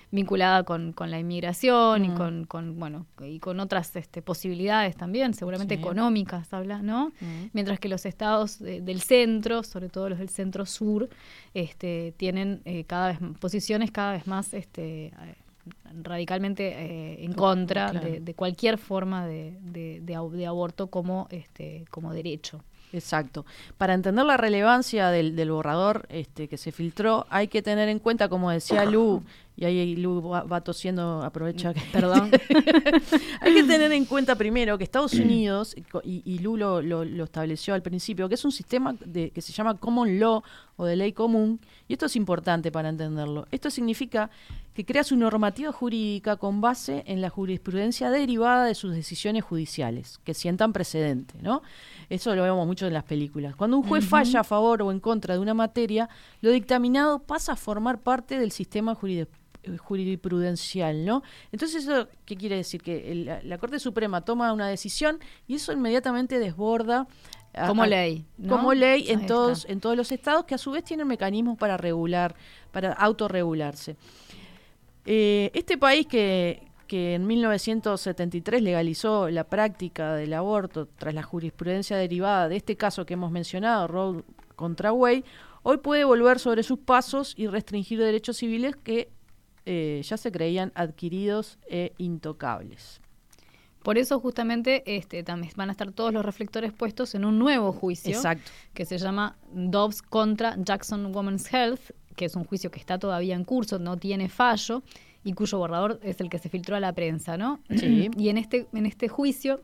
vinculada 0.09 0.63
con, 0.63 0.93
con 0.93 1.11
la 1.11 1.19
inmigración 1.19 2.05
y 2.05 2.09
Mm. 2.09 2.15
con, 2.15 2.45
con, 2.45 2.79
bueno 2.79 3.05
y 3.21 3.39
con 3.39 3.59
otras 3.59 3.93
este, 3.97 4.21
posibilidades 4.21 4.95
también, 4.95 5.33
seguramente 5.33 5.75
Sí. 5.75 5.81
económicas, 5.81 6.53
habla, 6.53 6.81
¿no? 6.81 7.09
Mm. 7.19 7.49
Mientras 7.51 7.77
que 7.79 7.89
los 7.89 8.05
estados 8.05 8.59
de- 8.59 8.79
del 8.79 9.01
centro, 9.01 9.61
sobre 9.63 9.89
todo 9.89 10.07
los 10.07 10.19
del 10.19 10.29
centro 10.29 10.65
sur, 10.65 11.09
este, 11.53 12.13
tienen 12.15 12.61
eh, 12.63 12.85
cada 12.85 13.09
vez 13.09 13.19
posiciones 13.41 13.91
cada 13.91 14.13
vez 14.13 14.25
más 14.25 14.53
este, 14.53 15.07
eh, 15.07 15.35
radicalmente 16.01 16.67
eh, 16.69 17.23
en 17.25 17.33
contra 17.33 17.89
Claro. 17.91 18.07
de, 18.09 18.19
de 18.19 18.33
cualquier 18.33 18.77
forma 18.77 19.25
de, 19.27 19.57
de- 19.61 19.99
de 20.01 20.45
aborto 20.45 20.87
como 20.87 21.27
este 21.31 21.85
como 21.89 22.13
derecho. 22.13 22.63
Exacto. 22.93 23.45
Para 23.77 23.93
entender 23.93 24.25
la 24.25 24.35
relevancia 24.35 25.09
del, 25.11 25.35
del 25.37 25.49
borrador 25.51 26.05
este, 26.09 26.49
que 26.49 26.57
se 26.57 26.73
filtró, 26.73 27.25
hay 27.29 27.47
que 27.47 27.61
tener 27.61 27.87
en 27.87 27.99
cuenta, 27.99 28.27
como 28.27 28.51
decía 28.51 28.83
Lu, 28.83 29.23
Y 29.61 29.65
ahí 29.65 29.95
Lu 29.95 30.27
va, 30.27 30.41
va 30.41 30.61
tosiendo, 30.61 31.21
aprovecha 31.21 31.71
que... 31.71 31.81
Perdón. 31.93 32.31
Hay 33.41 33.53
que 33.53 33.63
tener 33.63 33.91
en 33.91 34.05
cuenta 34.05 34.35
primero 34.35 34.75
que 34.77 34.83
Estados 34.83 35.13
Unidos, 35.13 35.75
y 36.03 36.23
y, 36.25 36.39
Lu 36.39 36.57
lo, 36.57 36.81
lo- 36.81 37.05
lo 37.05 37.23
estableció 37.25 37.75
al 37.75 37.83
principio, 37.83 38.27
que 38.27 38.33
es 38.35 38.43
un 38.43 38.51
sistema 38.51 38.95
de, 39.05 39.29
que 39.29 39.39
se 39.41 39.53
llama 39.53 39.77
Common 39.77 40.19
Law 40.19 40.41
o 40.77 40.85
de 40.85 40.95
ley 40.95 41.13
común, 41.13 41.59
y 41.87 41.93
esto 41.93 42.07
es 42.07 42.15
importante 42.15 42.71
para 42.71 42.89
entenderlo. 42.89 43.45
Esto 43.51 43.69
significa 43.69 44.31
que 44.73 44.83
crea 44.83 45.03
su 45.03 45.15
normativa 45.15 45.71
jurídica 45.71 46.37
con 46.37 46.59
base 46.59 47.03
en 47.05 47.21
la 47.21 47.29
jurisprudencia 47.29 48.09
derivada 48.09 48.65
de 48.65 48.73
sus 48.73 48.95
decisiones 48.95 49.43
judiciales, 49.43 50.17
que 50.23 50.33
sientan 50.33 50.73
precedente, 50.73 51.35
¿no? 51.41 51.61
Eso 52.09 52.33
lo 52.35 52.41
vemos 52.43 52.65
mucho 52.65 52.87
en 52.87 52.93
las 52.93 53.03
películas. 53.03 53.55
Cuando 53.55 53.77
un 53.77 53.83
juez 53.83 54.05
falla 54.05 54.39
a 54.39 54.43
favor 54.43 54.81
o 54.81 54.91
en 54.91 54.99
contra 54.99 55.35
de 55.35 55.39
una 55.39 55.53
materia, 55.53 56.09
lo 56.41 56.49
dictaminado 56.49 57.19
pasa 57.19 57.51
a 57.53 57.55
formar 57.55 57.99
parte 57.99 58.39
del 58.39 58.51
sistema 58.51 58.95
jurídico 58.95 59.29
eh, 59.31 59.37
jurisprudencial, 59.77 61.05
¿no? 61.05 61.23
Entonces, 61.51 61.83
¿eso 61.83 62.07
qué 62.25 62.35
quiere 62.35 62.55
decir? 62.57 62.81
Que 62.81 63.11
el- 63.11 63.25
la, 63.25 63.41
la 63.43 63.57
Corte 63.57 63.79
Suprema 63.79 64.21
toma 64.21 64.51
una 64.53 64.67
decisión 64.67 65.19
y 65.47 65.55
eso 65.55 65.71
inmediatamente 65.71 66.39
desborda 66.39 67.07
a- 67.53 67.67
Como 67.67 67.83
a- 67.83 67.87
ley, 67.87 68.25
¿no? 68.37 68.55
Como 68.57 68.73
ley 68.73 69.09
en 69.09 69.25
todos, 69.25 69.65
en 69.69 69.79
todos 69.79 69.95
los 69.97 70.11
estados 70.11 70.45
que 70.45 70.55
a 70.55 70.57
su 70.57 70.71
vez 70.71 70.83
tienen 70.83 71.07
mecanismos 71.07 71.57
para 71.57 71.77
regular, 71.77 72.35
para 72.71 72.93
autorregularse. 72.93 73.95
Eh, 75.05 75.51
este 75.53 75.77
país 75.77 76.05
que, 76.07 76.63
que 76.87 77.15
en 77.15 77.25
1973 77.25 78.61
legalizó 78.61 79.29
la 79.29 79.43
práctica 79.45 80.13
del 80.15 80.33
aborto 80.33 80.87
tras 80.97 81.13
la 81.13 81.23
jurisprudencia 81.23 81.97
derivada 81.97 82.47
de 82.49 82.57
este 82.57 82.75
caso 82.77 83.05
que 83.05 83.15
hemos 83.15 83.31
mencionado, 83.31 83.87
Roe 83.87 84.23
contra 84.55 84.93
Wade, 84.93 85.23
hoy 85.63 85.77
puede 85.77 86.03
volver 86.03 86.37
sobre 86.39 86.61
sus 86.63 86.79
pasos 86.79 87.33
y 87.35 87.47
restringir 87.47 87.99
derechos 87.99 88.37
civiles 88.37 88.75
que 88.75 89.09
eh, 89.65 90.01
ya 90.03 90.17
se 90.17 90.31
creían 90.31 90.71
adquiridos 90.75 91.57
e 91.69 91.93
intocables. 91.97 93.01
Por 93.83 93.97
eso 93.97 94.19
justamente 94.19 94.83
este, 94.85 95.23
también 95.23 95.53
van 95.55 95.69
a 95.69 95.71
estar 95.71 95.91
todos 95.91 96.13
los 96.13 96.23
reflectores 96.23 96.71
puestos 96.71 97.15
en 97.15 97.25
un 97.25 97.39
nuevo 97.39 97.73
juicio 97.73 98.15
Exacto. 98.15 98.51
que 98.73 98.85
se 98.85 98.97
llama 98.99 99.37
Dobbs 99.51 100.03
contra 100.03 100.55
Jackson 100.57 101.15
Women's 101.15 101.51
Health, 101.51 101.91
que 102.15 102.25
es 102.25 102.35
un 102.35 102.43
juicio 102.43 102.69
que 102.69 102.79
está 102.79 102.99
todavía 102.99 103.35
en 103.35 103.43
curso, 103.43 103.79
no 103.79 103.97
tiene 103.97 104.29
fallo 104.29 104.83
y 105.23 105.33
cuyo 105.33 105.57
borrador 105.57 105.99
es 106.03 106.21
el 106.21 106.29
que 106.29 106.37
se 106.37 106.49
filtró 106.49 106.75
a 106.75 106.79
la 106.79 106.93
prensa, 106.93 107.37
¿no? 107.37 107.59
Sí. 107.69 108.09
Y 108.17 108.29
en 108.29 108.37
este 108.37 108.67
en 108.73 108.85
este 108.85 109.07
juicio 109.07 109.61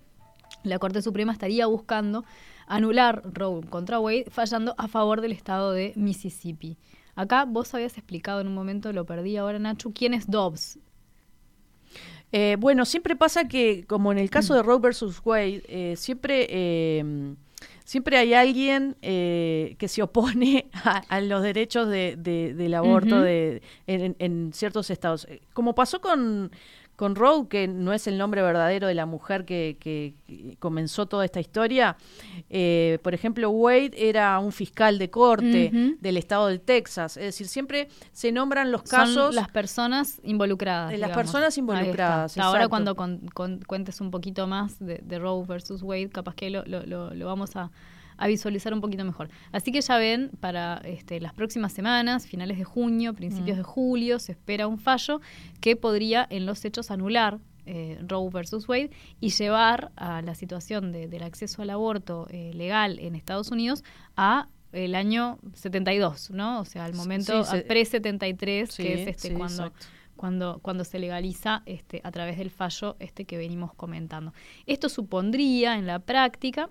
la 0.64 0.80
Corte 0.80 1.02
Suprema 1.02 1.32
estaría 1.32 1.66
buscando 1.68 2.26
anular 2.68 3.22
Roe 3.34 3.62
contra 3.68 4.00
Wade, 4.00 4.26
fallando 4.30 4.76
a 4.78 4.88
favor 4.88 5.22
del 5.22 5.32
estado 5.32 5.72
de 5.72 5.94
Mississippi. 5.96 6.78
Acá 7.18 7.44
vos 7.46 7.74
habías 7.74 7.98
explicado 7.98 8.40
en 8.40 8.48
un 8.48 8.54
momento, 8.56 8.94
lo 8.94 9.06
perdí 9.06 9.36
ahora 9.36 9.60
Nacho, 9.60 9.92
quién 9.94 10.14
es 10.14 10.28
Dobbs. 10.30 10.80
Eh, 12.32 12.58
bueno, 12.60 12.86
siempre 12.86 13.16
pasa 13.16 13.48
que, 13.48 13.86
como 13.88 14.12
en 14.12 14.18
el 14.18 14.30
caso 14.30 14.54
de 14.54 14.62
Roe 14.64 14.80
versus 14.80 15.22
Wade, 15.24 15.64
eh, 15.68 15.96
siempre, 15.98 16.46
eh, 16.50 17.34
siempre 17.86 18.18
hay 18.18 18.34
alguien 18.34 18.98
eh, 19.02 19.76
que 19.80 19.88
se 19.88 20.04
opone 20.04 20.68
a, 20.74 20.98
a 21.08 21.22
los 21.22 21.42
derechos 21.42 21.88
de- 21.90 22.16
de- 22.18 22.54
del 22.54 22.74
aborto 22.74 23.22
de, 23.22 23.62
en, 23.88 24.16
en 24.20 24.52
ciertos 24.54 24.90
estados. 24.90 25.26
Como 25.54 25.74
pasó 25.74 26.02
con, 26.02 26.52
con 26.98 27.16
Roe, 27.16 27.48
que 27.48 27.68
no 27.68 27.94
es 27.94 28.08
el 28.08 28.18
nombre 28.18 28.42
verdadero 28.42 28.88
de 28.88 28.96
la 28.96 29.06
mujer 29.06 29.46
que, 29.46 29.78
que- 29.80 30.16
comenzó 30.60 31.06
toda 31.06 31.24
esta 31.24 31.40
historia. 31.40 31.96
eh, 32.50 32.98
por 33.04 33.14
ejemplo, 33.14 33.50
Wade 33.52 33.92
era 33.96 34.38
un 34.40 34.52
fiscal 34.52 34.98
de 34.98 35.10
corte 35.10 35.72
del 36.02 36.18
estado 36.18 36.48
de 36.48 36.58
Texas. 36.60 37.16
Es 37.16 37.24
decir, 37.26 37.48
siempre 37.48 37.88
se 38.12 38.32
nombran 38.32 38.72
los 38.72 38.82
Son 38.82 38.90
casos 38.90 39.36
las 39.36 39.48
personas 39.50 40.20
involucradas. 40.24 40.90
De 40.92 40.98
las 40.98 41.10
digamos. 41.10 41.24
personas 41.32 41.58
involucradas, 41.58 42.38
Ahora 42.40 42.68
cuando 42.68 42.96
con- 42.96 43.28
con- 43.34 43.60
cuentes 43.60 44.02
un 44.02 44.10
poquito 44.12 44.48
más 44.48 44.80
de, 44.80 45.00
de 45.04 45.20
Roe 45.20 45.46
versus 45.46 45.84
Wade, 45.84 46.10
capaz 46.10 46.34
que 46.36 46.50
lo, 46.50 46.66
lo- 46.66 46.84
lo- 46.86 47.14
lo 47.14 47.26
vamos 47.28 47.56
a, 47.56 47.70
a 48.18 48.28
visualizar 48.28 48.74
un 48.74 48.82
poquito 48.82 49.04
mejor. 49.06 49.30
Así 49.52 49.72
que 49.72 49.82
ya 49.82 49.98
ven, 49.98 50.32
para 50.40 50.82
este, 50.86 51.20
las 51.22 51.34
próximas 51.34 51.72
semanas, 51.74 52.28
finales 52.28 52.58
de 52.58 52.64
junio, 52.64 53.14
principios 53.14 53.56
Mm. 53.58 53.60
de 53.60 53.64
julio, 53.64 54.20
se 54.20 54.32
espera 54.34 54.68
un 54.68 54.78
fallo 54.80 55.22
que 55.62 55.76
podría 55.76 56.26
en 56.30 56.46
los 56.46 56.64
hechos 56.66 56.92
anular 56.92 57.40
eh, 57.70 58.00
Roe 58.08 58.30
versus 58.32 58.68
Wade 58.70 58.92
y 59.20 59.30
llevar 59.32 59.92
a 59.98 60.22
la 60.22 60.36
situación 60.36 60.94
de- 60.94 61.10
del 61.10 61.22
acceso 61.24 61.62
al 61.62 61.70
aborto 61.70 62.26
eh, 62.30 62.52
legal 62.54 62.98
en 63.00 63.14
Estados 63.14 63.52
Unidos 63.52 63.84
a 64.16 64.48
el 64.72 64.96
año 64.96 65.38
72, 65.54 66.32
¿no? 66.32 66.62
O 66.62 66.66
sea, 66.66 66.86
al 66.86 66.94
momento 66.94 67.44
Sí, 67.44 67.52
se- 67.52 67.62
pre-73, 67.64 68.68
Sí, 68.72 68.84
que 68.84 68.94
es 69.02 69.08
este 69.10 69.28
sí, 69.30 69.34
cuando 69.36 69.66
exacto. 69.66 69.86
cuando, 70.16 70.60
cuando 70.64 70.84
se 70.86 70.98
legaliza 70.98 71.62
este, 71.66 72.00
a 72.04 72.12
través 72.12 72.38
del 72.38 72.50
fallo 72.52 72.96
este 73.00 73.26
que 73.26 73.38
venimos 73.38 73.74
comentando. 73.74 74.34
Esto 74.66 74.88
supondría 74.90 75.78
en 75.78 75.86
la 75.88 76.00
práctica 76.00 76.70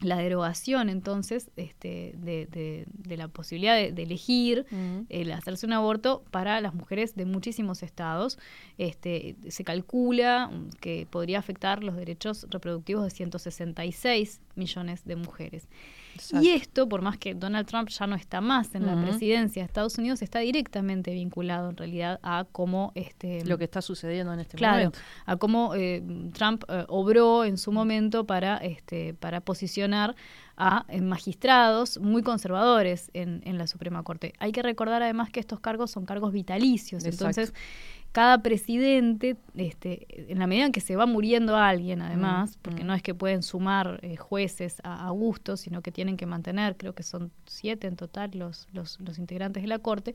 la 0.00 0.18
derogación 0.18 0.88
entonces 0.88 1.50
este, 1.56 2.14
de, 2.18 2.46
de- 2.46 2.84
de 2.92 3.16
la 3.16 3.26
posibilidad 3.28 3.74
de, 3.74 3.90
de 3.90 4.02
elegir 4.04 4.64
Ujú. 4.70 5.06
el 5.08 5.32
hacerse 5.32 5.66
un 5.66 5.72
aborto 5.72 6.22
para 6.30 6.60
las 6.60 6.72
mujeres 6.74 7.16
de 7.16 7.24
muchísimos 7.24 7.82
estados. 7.82 8.38
Este, 8.78 9.34
se 9.48 9.64
calcula 9.64 10.48
mm, 10.52 10.70
que 10.80 11.06
podría 11.10 11.40
afectar 11.40 11.82
los 11.82 11.96
derechos 11.96 12.46
reproductivos 12.50 13.02
de 13.04 13.10
166 13.10 14.40
millones 14.54 15.04
de 15.04 15.16
mujeres. 15.16 15.68
Exacto. 16.18 16.44
Y 16.44 16.50
esto, 16.50 16.88
por 16.88 17.02
más 17.02 17.16
que 17.18 17.34
Donald 17.34 17.66
Trump 17.66 17.88
ya 17.88 18.06
no 18.06 18.16
está 18.16 18.40
más 18.40 18.74
en 18.74 18.86
la 18.86 19.00
presidencia 19.00 19.62
de 19.62 19.66
Estados 19.66 19.96
Unidos, 19.98 20.22
está 20.22 20.40
directamente 20.40 21.12
vinculado 21.12 21.70
en 21.70 21.76
realidad 21.76 22.20
a 22.22 22.46
cómo 22.50 22.92
este 22.94 23.44
lo 23.44 23.58
que 23.58 23.64
está 23.64 23.82
sucediendo 23.82 24.32
en 24.32 24.40
este 24.40 24.56
claro, 24.56 24.76
momento. 24.76 24.98
a 25.26 25.36
cómo 25.36 25.74
eh, 25.74 26.02
Trump 26.32 26.64
eh, 26.68 26.84
obró 26.88 27.44
en 27.44 27.56
su 27.56 27.72
momento 27.72 28.26
para 28.26 28.56
este 28.58 29.14
para 29.14 29.40
posicionar 29.40 30.16
a 30.56 30.84
eh, 30.88 31.00
magistrados 31.00 31.98
muy 31.98 32.22
conservadores 32.22 33.10
en, 33.14 33.42
en 33.44 33.58
la 33.58 33.66
Suprema 33.68 34.02
Corte. 34.02 34.32
Hay 34.38 34.50
que 34.50 34.62
recordar 34.62 35.02
además 35.02 35.30
que 35.30 35.38
estos 35.38 35.60
cargos 35.60 35.92
son 35.92 36.04
cargos 36.04 36.32
vitalicios, 36.32 37.04
Exacto. 37.04 37.26
entonces 37.26 37.54
cada 38.12 38.38
presidente, 38.42 39.36
este, 39.54 40.06
en 40.32 40.38
la 40.38 40.46
medida 40.46 40.66
en 40.66 40.72
que 40.72 40.80
se 40.80 40.96
va 40.96 41.06
muriendo 41.06 41.56
alguien, 41.56 42.02
además, 42.02 42.56
Mm, 42.56 42.60
porque 42.62 42.82
mm. 42.84 42.86
no 42.86 42.94
es 42.94 43.02
que 43.02 43.14
pueden 43.14 43.42
sumar 43.42 44.00
eh, 44.02 44.16
jueces 44.16 44.80
a, 44.82 45.06
a 45.06 45.10
gusto, 45.10 45.56
sino 45.56 45.82
que 45.82 45.92
tienen 45.92 46.16
que 46.16 46.26
mantener, 46.26 46.76
creo 46.76 46.94
que 46.94 47.02
son 47.02 47.30
siete 47.46 47.86
en 47.86 47.96
total 47.96 48.30
los, 48.34 48.66
los, 48.72 48.98
los 49.00 49.18
integrantes 49.18 49.62
de 49.62 49.68
la 49.68 49.78
Corte, 49.78 50.14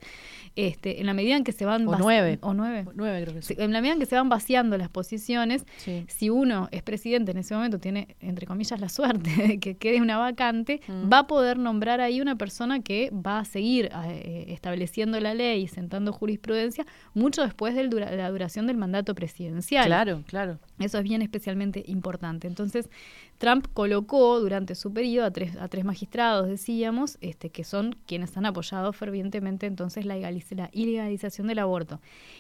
este, 0.56 1.00
en 1.00 1.06
la 1.06 1.14
medida 1.14 1.36
en 1.38 1.44
que 1.44 1.52
se 1.52 1.66
van... 1.66 1.88
O 1.88 1.96
nueve. 1.98 2.40
O 2.42 2.54
nueve. 2.54 2.86
Nueve 2.96 3.22
creo 3.24 3.36
que. 3.36 3.42
Sí, 3.42 3.56
En 3.58 3.72
la 3.74 3.80
medida 3.82 3.94
en 3.94 4.00
que 4.00 4.06
se 4.06 4.16
van 4.16 4.30
vaciando 4.30 4.78
las 4.78 4.90
posiciones, 4.90 5.66
Sí. 5.78 6.06
si 6.08 6.30
uno 6.30 6.68
es 6.72 6.82
presidente 6.84 7.32
en 7.32 7.38
ese 7.38 7.54
momento, 7.56 7.80
tiene, 7.80 8.16
entre 8.20 8.46
comillas, 8.48 8.80
la 8.80 8.90
suerte 8.90 9.30
de 9.48 9.60
que 9.60 9.76
quede 9.76 10.02
una 10.02 10.18
vacante, 10.18 10.82
Mm. 10.88 11.12
va 11.12 11.20
a 11.20 11.28
poder 11.28 11.58
nombrar 11.58 12.02
ahí 12.02 12.20
una 12.22 12.36
persona 12.38 12.82
que 12.82 13.10
va 13.12 13.40
a 13.40 13.46
seguir 13.46 13.90
eh, 14.08 14.46
estableciendo 14.50 15.20
la 15.20 15.34
ley 15.34 15.62
y 15.64 15.68
sentando 15.68 16.12
jurisprudencia 16.12 16.86
mucho 17.14 17.42
después 17.44 17.76
de 17.76 17.83
la 17.92 18.30
duración 18.30 18.68
del 18.68 18.78
mandato 18.78 19.16
presidencial. 19.16 19.86
Claro, 19.86 20.24
claro. 20.28 20.60
Eso 20.80 20.98
es 20.98 21.04
bien 21.04 21.22
especialmente 21.22 21.84
importante. 21.88 22.48
Entonces, 22.48 22.90
Trump 23.38 23.68
colocó 23.74 24.40
durante 24.40 24.76
su 24.76 24.94
periodo 24.94 25.26
a 25.26 25.32
tres, 25.32 25.56
a 25.58 25.68
tres 25.68 25.84
magistrados, 25.86 26.48
decíamos, 26.48 27.18
este, 27.22 27.50
que 27.50 27.64
son 27.64 27.96
quienes 28.06 28.36
han 28.38 28.46
apoyado 28.46 28.94
fervientemente 28.94 29.66
entonces 29.66 30.06
la, 30.06 30.16
legaliz- 30.18 30.56
la 30.56 30.70
ilegalización 30.72 31.48
del 31.48 31.60
aborto. 31.60 32.00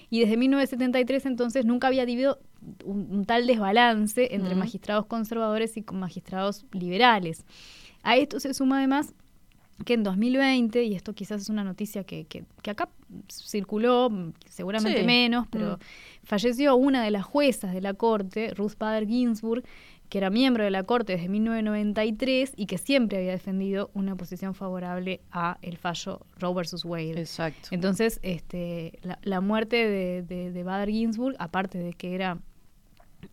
Y 0.09 0.21
desde 0.21 0.37
1973 0.37 1.25
entonces 1.25 1.65
nunca 1.65 1.87
había 1.87 2.03
habido 2.03 2.39
un, 2.85 3.07
un 3.11 3.25
tal 3.25 3.47
desbalance 3.47 4.33
entre 4.35 4.55
magistrados 4.55 5.05
conservadores 5.05 5.75
y 5.77 5.83
magistrados 5.91 6.65
liberales. 6.71 7.45
A 8.03 8.17
esto 8.17 8.39
se 8.39 8.53
suma 8.53 8.77
además 8.77 9.13
que 9.84 9.93
en 9.93 10.03
2020, 10.03 10.84
y 10.84 10.95
esto 10.95 11.13
quizás 11.13 11.41
es 11.41 11.49
una 11.49 11.63
noticia 11.63 12.03
que, 12.03 12.25
que, 12.25 12.43
que 12.61 12.71
acá 12.71 12.89
circuló, 13.29 14.09
mm, 14.09 14.34
seguramente 14.49 14.99
Sí. 15.01 15.05
menos, 15.05 15.47
pero 15.49 15.77
Mm. 15.77 16.25
falleció 16.25 16.75
una 16.75 17.03
de 17.03 17.11
las 17.11 17.23
juezas 17.25 17.73
de 17.73 17.81
la 17.81 17.93
Corte, 17.93 18.53
Ruth 18.55 18.73
Bader 18.77 19.07
Ginsburg, 19.07 19.63
que 20.09 20.17
era 20.19 20.29
miembro 20.29 20.63
de 20.63 20.69
la 20.69 20.84
Corte 20.84 21.13
desde 21.13 21.27
1993 21.29 22.53
y 22.55 22.65
que 22.67 22.77
siempre 22.77 23.17
había 23.17 23.31
defendido 23.31 23.89
una 23.93 24.15
posición 24.15 24.53
favorable 24.53 25.21
a 25.31 25.57
el 25.61 25.77
fallo 25.77 26.21
Roe 26.38 26.53
versus 26.53 26.86
Wade. 26.86 27.19
Exacto. 27.19 27.69
Entonces, 27.71 28.19
este, 28.21 28.99
la, 29.01 29.17
la 29.23 29.41
muerte 29.41 29.75
de, 29.88 30.21
de, 30.21 30.51
de 30.51 30.63
Bader 30.63 30.89
Ginsburg, 30.89 31.36
aparte 31.39 31.79
de 31.79 31.93
que 31.93 32.13
era 32.15 32.38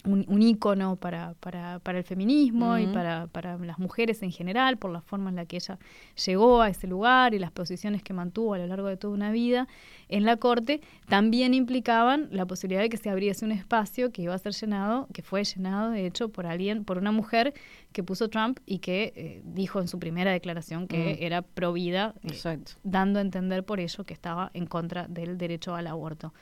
un, 0.04 0.24
un 0.28 0.42
ícono 0.42 0.96
para, 0.96 1.34
para, 1.40 1.78
para 1.80 1.98
el 1.98 2.04
feminismo 2.04 2.78
y 2.78 2.86
para, 2.86 3.26
para 3.26 3.58
las 3.58 3.78
mujeres 3.78 4.22
en 4.22 4.32
general, 4.32 4.76
por 4.76 4.90
la 4.90 5.00
forma 5.00 5.30
en 5.30 5.36
la 5.36 5.46
que 5.46 5.56
ella 5.56 5.78
llegó 6.26 6.60
a 6.60 6.68
ese 6.68 6.86
lugar 6.86 7.34
y 7.34 7.38
las 7.38 7.50
posiciones 7.50 8.02
que 8.02 8.12
mantuvo 8.12 8.54
a 8.54 8.58
lo 8.58 8.66
largo 8.66 8.88
de 8.88 8.96
toda 8.96 9.14
una 9.14 9.30
vida 9.30 9.68
en 10.08 10.24
la 10.24 10.36
corte, 10.36 10.80
también 11.08 11.54
implicaban 11.54 12.28
la 12.30 12.46
posibilidad 12.46 12.82
de 12.82 12.88
que 12.88 12.96
se 12.96 13.10
abriese 13.10 13.44
un 13.44 13.52
espacio 13.52 14.10
que 14.12 14.22
iba 14.22 14.34
a 14.34 14.38
ser 14.38 14.52
llenado, 14.52 15.08
que 15.12 15.22
fue 15.22 15.44
llenado 15.44 15.90
de 15.90 16.06
hecho 16.06 16.28
por 16.28 16.46
alguien, 16.46 16.84
por 16.84 16.98
una 16.98 17.12
mujer 17.12 17.54
que 17.92 18.02
puso 18.02 18.28
Trump 18.28 18.58
y 18.66 18.78
que 18.78 19.12
eh, 19.16 19.42
dijo 19.44 19.80
en 19.80 19.88
su 19.88 19.98
primera 19.98 20.32
declaración 20.32 20.86
que 20.86 21.18
era 21.20 21.42
pro 21.42 21.72
vida, 21.72 22.14
eh, 22.22 22.58
dando 22.82 23.18
a 23.18 23.22
entender 23.22 23.64
por 23.64 23.80
ello 23.80 24.04
que 24.04 24.14
estaba 24.14 24.50
en 24.54 24.66
contra 24.66 25.06
del 25.08 25.38
derecho 25.38 25.74
al 25.74 25.86
aborto. 25.86 26.32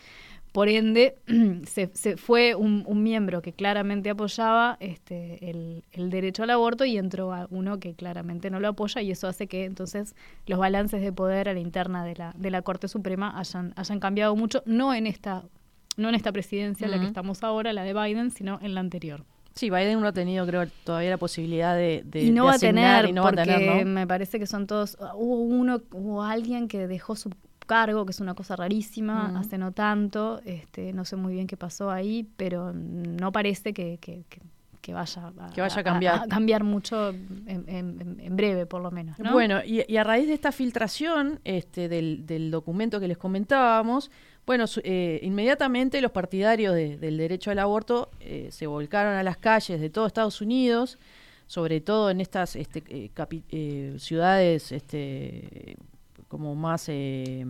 Por 0.58 0.68
ende, 0.68 1.14
se, 1.68 1.88
se 1.94 2.16
fue 2.16 2.56
un, 2.56 2.82
un 2.84 3.04
miembro 3.04 3.42
que 3.42 3.52
claramente 3.52 4.10
apoyaba 4.10 4.76
este, 4.80 5.50
el, 5.50 5.84
el 5.92 6.10
derecho 6.10 6.42
al 6.42 6.50
aborto 6.50 6.84
y 6.84 6.98
entró 6.98 7.32
a 7.32 7.46
uno 7.52 7.78
que 7.78 7.94
claramente 7.94 8.50
no 8.50 8.58
lo 8.58 8.66
apoya 8.66 9.00
y 9.00 9.12
eso 9.12 9.28
hace 9.28 9.46
que 9.46 9.66
entonces 9.66 10.16
los 10.48 10.58
balances 10.58 11.00
de 11.00 11.12
poder 11.12 11.48
a 11.48 11.54
la 11.54 11.60
interna 11.60 12.04
de 12.04 12.16
la, 12.16 12.34
de 12.36 12.50
la 12.50 12.62
Corte 12.62 12.88
Suprema 12.88 13.38
hayan, 13.38 13.72
hayan 13.76 14.00
cambiado 14.00 14.34
mucho, 14.34 14.64
no 14.66 14.92
en 14.94 15.06
esta, 15.06 15.44
no 15.96 16.08
en 16.08 16.16
esta 16.16 16.32
presidencia 16.32 16.86
en 16.86 16.90
la 16.90 16.98
que 16.98 17.06
estamos 17.06 17.44
ahora, 17.44 17.72
la 17.72 17.84
de 17.84 17.94
Biden, 17.94 18.32
sino 18.32 18.58
en 18.60 18.74
la 18.74 18.80
anterior. 18.80 19.24
Sí, 19.54 19.70
Biden 19.70 20.00
no 20.00 20.08
ha 20.08 20.12
tenido, 20.12 20.44
creo, 20.44 20.66
todavía 20.82 21.10
la 21.10 21.18
posibilidad 21.18 21.76
de, 21.76 22.02
de 22.04 22.24
y 22.24 22.30
no 22.32 22.46
de 22.46 22.48
va 22.48 22.54
a 22.56 22.58
tener, 22.58 23.04
y 23.08 23.12
no 23.12 23.22
va 23.22 23.28
a 23.28 23.32
porque 23.32 23.44
tener, 23.44 23.86
¿no? 23.86 23.92
me 23.92 24.08
parece 24.08 24.40
que 24.40 24.48
son 24.48 24.66
todos. 24.66 24.98
Hubo 25.14 25.40
uno, 25.40 25.80
hubo 25.92 26.24
alguien 26.24 26.66
que 26.66 26.88
dejó 26.88 27.14
su 27.14 27.30
cargo, 27.68 28.04
que 28.04 28.10
es 28.10 28.18
una 28.20 28.34
cosa 28.34 28.56
rarísima, 28.56 29.28
Ujú. 29.28 29.36
hace 29.38 29.56
no 29.58 29.70
tanto. 29.70 30.40
Este, 30.44 30.92
no 30.92 31.04
sé 31.04 31.14
muy 31.14 31.34
bien 31.34 31.46
qué 31.46 31.56
pasó 31.56 31.92
ahí, 31.92 32.26
pero 32.36 32.72
no 32.72 33.30
parece 33.30 33.72
que, 33.72 33.98
que, 34.00 34.24
que- 34.28 34.42
que 34.80 34.94
vaya, 34.94 35.32
a, 35.38 35.50
Que 35.50 35.60
vaya 35.60 35.80
a 35.80 35.84
cambiar. 35.84 36.28
cambiar 36.28 36.64
mucho 36.64 37.10
en, 37.10 37.64
en- 37.68 38.16
en 38.20 38.36
breve, 38.36 38.64
por 38.64 38.80
lo 38.80 38.90
menos. 38.90 39.18
¿no? 39.18 39.32
Bueno, 39.32 39.60
y, 39.62 39.82
y 39.86 39.96
a 39.98 40.04
raíz 40.04 40.26
de 40.28 40.32
esta 40.34 40.50
filtración 40.50 41.40
este, 41.44 41.88
del, 41.90 42.24
del 42.26 42.50
documento 42.50 42.98
que 42.98 43.06
les 43.08 43.18
comentábamos, 43.18 44.10
bueno, 44.46 44.66
su- 44.66 44.80
eh, 44.84 45.20
inmediatamente 45.22 46.00
los 46.00 46.10
partidarios 46.12 46.74
de- 46.74 46.96
del 46.96 47.18
derecho 47.18 47.50
al 47.50 47.58
aborto 47.58 48.08
eh, 48.20 48.48
se 48.50 48.66
volcaron 48.66 49.14
a 49.14 49.22
las 49.22 49.36
calles 49.36 49.78
de 49.78 49.90
todo 49.90 50.06
Estados 50.06 50.40
Unidos, 50.40 50.98
sobre 51.46 51.80
todo 51.82 52.08
en 52.10 52.22
estas 52.22 52.56
este, 52.56 52.82
eh, 52.88 53.10
capi- 53.14 53.42
eh, 53.50 53.96
ciudades 53.98 54.72
este, 54.72 55.76
como 56.28 56.54
más, 56.54 56.84
eh, 56.88 57.44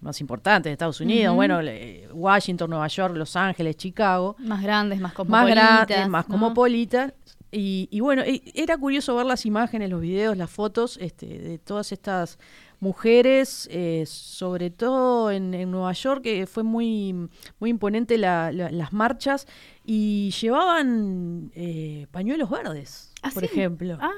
más 0.00 0.20
importantes 0.20 0.68
de 0.70 0.72
Estados 0.72 1.00
Unidos, 1.00 1.34
bueno, 1.34 1.62
le- 1.62 2.08
Washington, 2.12 2.68
Nueva 2.70 2.88
York, 2.88 3.16
Los 3.16 3.36
Ángeles, 3.36 3.76
Chicago 3.76 4.36
más 4.38 4.62
grandes, 4.62 4.98
más 5.00 5.10
más 5.10 5.14
cosmopolitas. 5.16 5.86
grandes, 5.86 6.08
más 6.08 6.28
¿no? 6.28 6.32
cosmopolitas. 6.32 7.14
Y, 7.50 7.88
y 7.92 8.00
bueno, 8.00 8.22
e- 8.22 8.42
era 8.54 8.76
curioso 8.76 9.14
ver 9.14 9.26
las 9.26 9.46
imágenes, 9.46 9.88
los 9.88 10.00
videos, 10.00 10.36
las 10.36 10.50
fotos 10.50 10.98
este, 11.00 11.26
de 11.38 11.58
todas 11.58 11.92
estas 11.92 12.38
mujeres, 12.80 13.66
eh, 13.70 14.04
sobre 14.06 14.68
todo 14.70 15.30
en, 15.30 15.54
en 15.54 15.70
Nueva 15.70 15.92
York, 15.92 16.22
que 16.22 16.46
fue 16.46 16.64
muy, 16.64 17.14
muy 17.58 17.70
imponente 17.70 18.18
la- 18.18 18.52
la- 18.52 18.70
las 18.70 18.92
marchas, 18.92 19.46
y 19.86 20.32
llevaban 20.40 21.50
eh, 21.54 22.06
pañuelos 22.10 22.50
verdes, 22.50 23.12
¿Ah, 23.24 23.30
por 23.34 23.42
sí? 23.42 23.50
ejemplo. 23.52 23.98
Ah, 24.00 24.10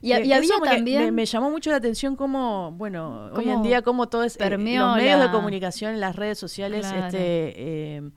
y, 0.00 0.12
Eh, 0.12 0.24
y 0.26 0.32
había 0.32 0.54
también. 0.64 1.04
Me, 1.06 1.12
me 1.12 1.26
llamó 1.26 1.50
mucho 1.50 1.70
la 1.70 1.76
atención 1.76 2.16
cómo, 2.16 2.72
bueno, 2.72 3.30
hoy 3.34 3.48
en 3.48 3.62
día 3.62 3.82
cómo 3.82 4.08
todo 4.08 4.24
es... 4.24 4.36
eh, 4.36 4.50
los 4.50 4.96
medios 4.96 5.20
de 5.20 5.30
comunicación, 5.30 6.00
las 6.00 6.16
redes 6.16 6.38
sociales, 6.38 6.86
Claro. 6.86 7.06
este... 7.06 7.18
eh, 7.56 8.10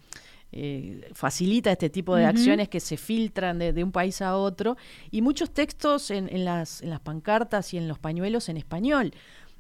eh, 0.58 1.10
facilita 1.14 1.72
este 1.72 1.90
tipo 1.90 2.16
de 2.16 2.26
acciones 2.26 2.70
que 2.70 2.80
se 2.80 2.96
filtran 2.96 3.60
de, 3.60 3.74
de 3.74 3.84
un 3.84 3.92
país 3.92 4.22
a 4.22 4.38
otro 4.38 4.78
y 5.12 5.22
muchos 5.22 5.52
textos 5.52 6.12
en, 6.12 6.30
en 6.34 6.46
las, 6.46 6.82
en 6.82 6.92
las 6.92 7.02
pancartas 7.02 7.74
y 7.74 7.78
en 7.78 7.90
los 7.90 8.00
pañuelos 8.00 8.48
en 8.48 8.56
español, 8.56 9.14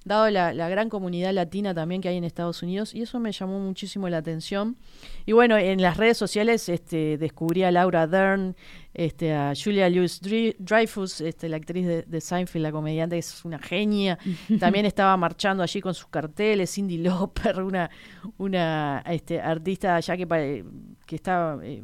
dado 0.05 0.29
la, 0.29 0.53
la 0.53 0.69
gran 0.69 0.87
comunidad 0.87 1.33
latina 1.33 1.73
también 1.73 1.99
que 1.99 2.07
hay 2.07 2.17
en 2.17 2.23
Estados 2.23 2.61
Unidos 2.63 2.93
y 2.93 3.01
eso 3.01 3.19
me 3.19 3.31
llamó 3.31 3.59
muchísimo 3.59 4.07
la 4.07 4.17
atención. 4.17 4.77
Y 5.25 5.31
bueno, 5.33 5.57
en 5.57 5.81
las 5.81 5.97
redes 5.97 6.17
sociales 6.17 6.69
este, 6.69 7.17
descubrí 7.17 7.63
a 7.63 7.71
Laura 7.71 8.05
Dern, 8.05 8.55
este, 8.93 9.33
a 9.33 9.53
Julia 9.55 9.89
Louis 9.89 10.21
Dreyfus, 10.59 11.21
este, 11.21 11.49
la 11.49 11.57
actriz 11.57 11.87
de, 11.87 12.03
de 12.03 12.21
Seinfeld, 12.21 12.63
la 12.63 12.71
comediante, 12.71 13.17
es 13.17 13.43
una 13.43 13.59
genia. 13.59 14.19
También 14.59 14.85
estaba 14.85 15.17
marchando 15.17 15.63
allí 15.63 15.81
con 15.81 15.95
sus 15.95 16.07
carteles, 16.07 16.71
Cindy 16.71 16.99
Lauper, 16.99 17.63
una, 17.63 17.89
una 18.37 19.03
este, 19.07 19.41
artista 19.41 19.99
ya 19.99 20.15
que, 20.15 20.63
que 21.05 21.15
está 21.15 21.57
eh, 21.63 21.83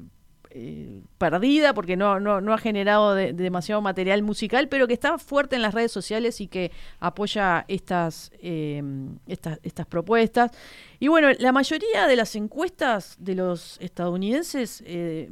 eh, 0.53 1.01
perdida 1.17 1.73
porque 1.73 1.95
no, 1.95 2.13
ha 2.53 2.57
generado 2.57 3.15
de- 3.15 3.33
de 3.33 3.43
demasiado 3.43 3.81
material 3.81 4.21
musical, 4.23 4.67
pero 4.67 4.87
que 4.87 4.93
está 4.93 5.17
fuerte 5.17 5.55
en 5.55 5.61
las 5.61 5.73
redes 5.73 5.91
sociales 5.91 6.41
y 6.41 6.47
que 6.47 6.71
apoya 6.99 7.65
estas, 7.67 8.31
eh, 8.41 8.83
estas, 9.27 9.59
estas 9.63 9.85
propuestas. 9.85 10.51
Y 10.99 11.07
bueno, 11.07 11.29
la 11.39 11.51
mayoría 11.51 12.07
de 12.07 12.15
las 12.15 12.35
encuestas 12.35 13.15
de 13.19 13.35
los 13.35 13.79
estadounidenses 13.79 14.83
eh, 14.85 15.29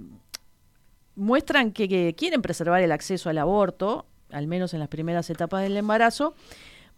muestran 1.15 1.72
que, 1.72 2.15
quieren 2.17 2.41
preservar 2.41 2.82
el 2.82 2.91
acceso 2.91 3.30
al 3.30 3.38
aborto, 3.38 4.05
al 4.32 4.47
menos 4.47 4.74
en 4.74 4.80
las 4.80 4.89
primeras 4.89 5.30
etapas 5.30 5.63
del 5.63 5.76
embarazo. 5.78 6.34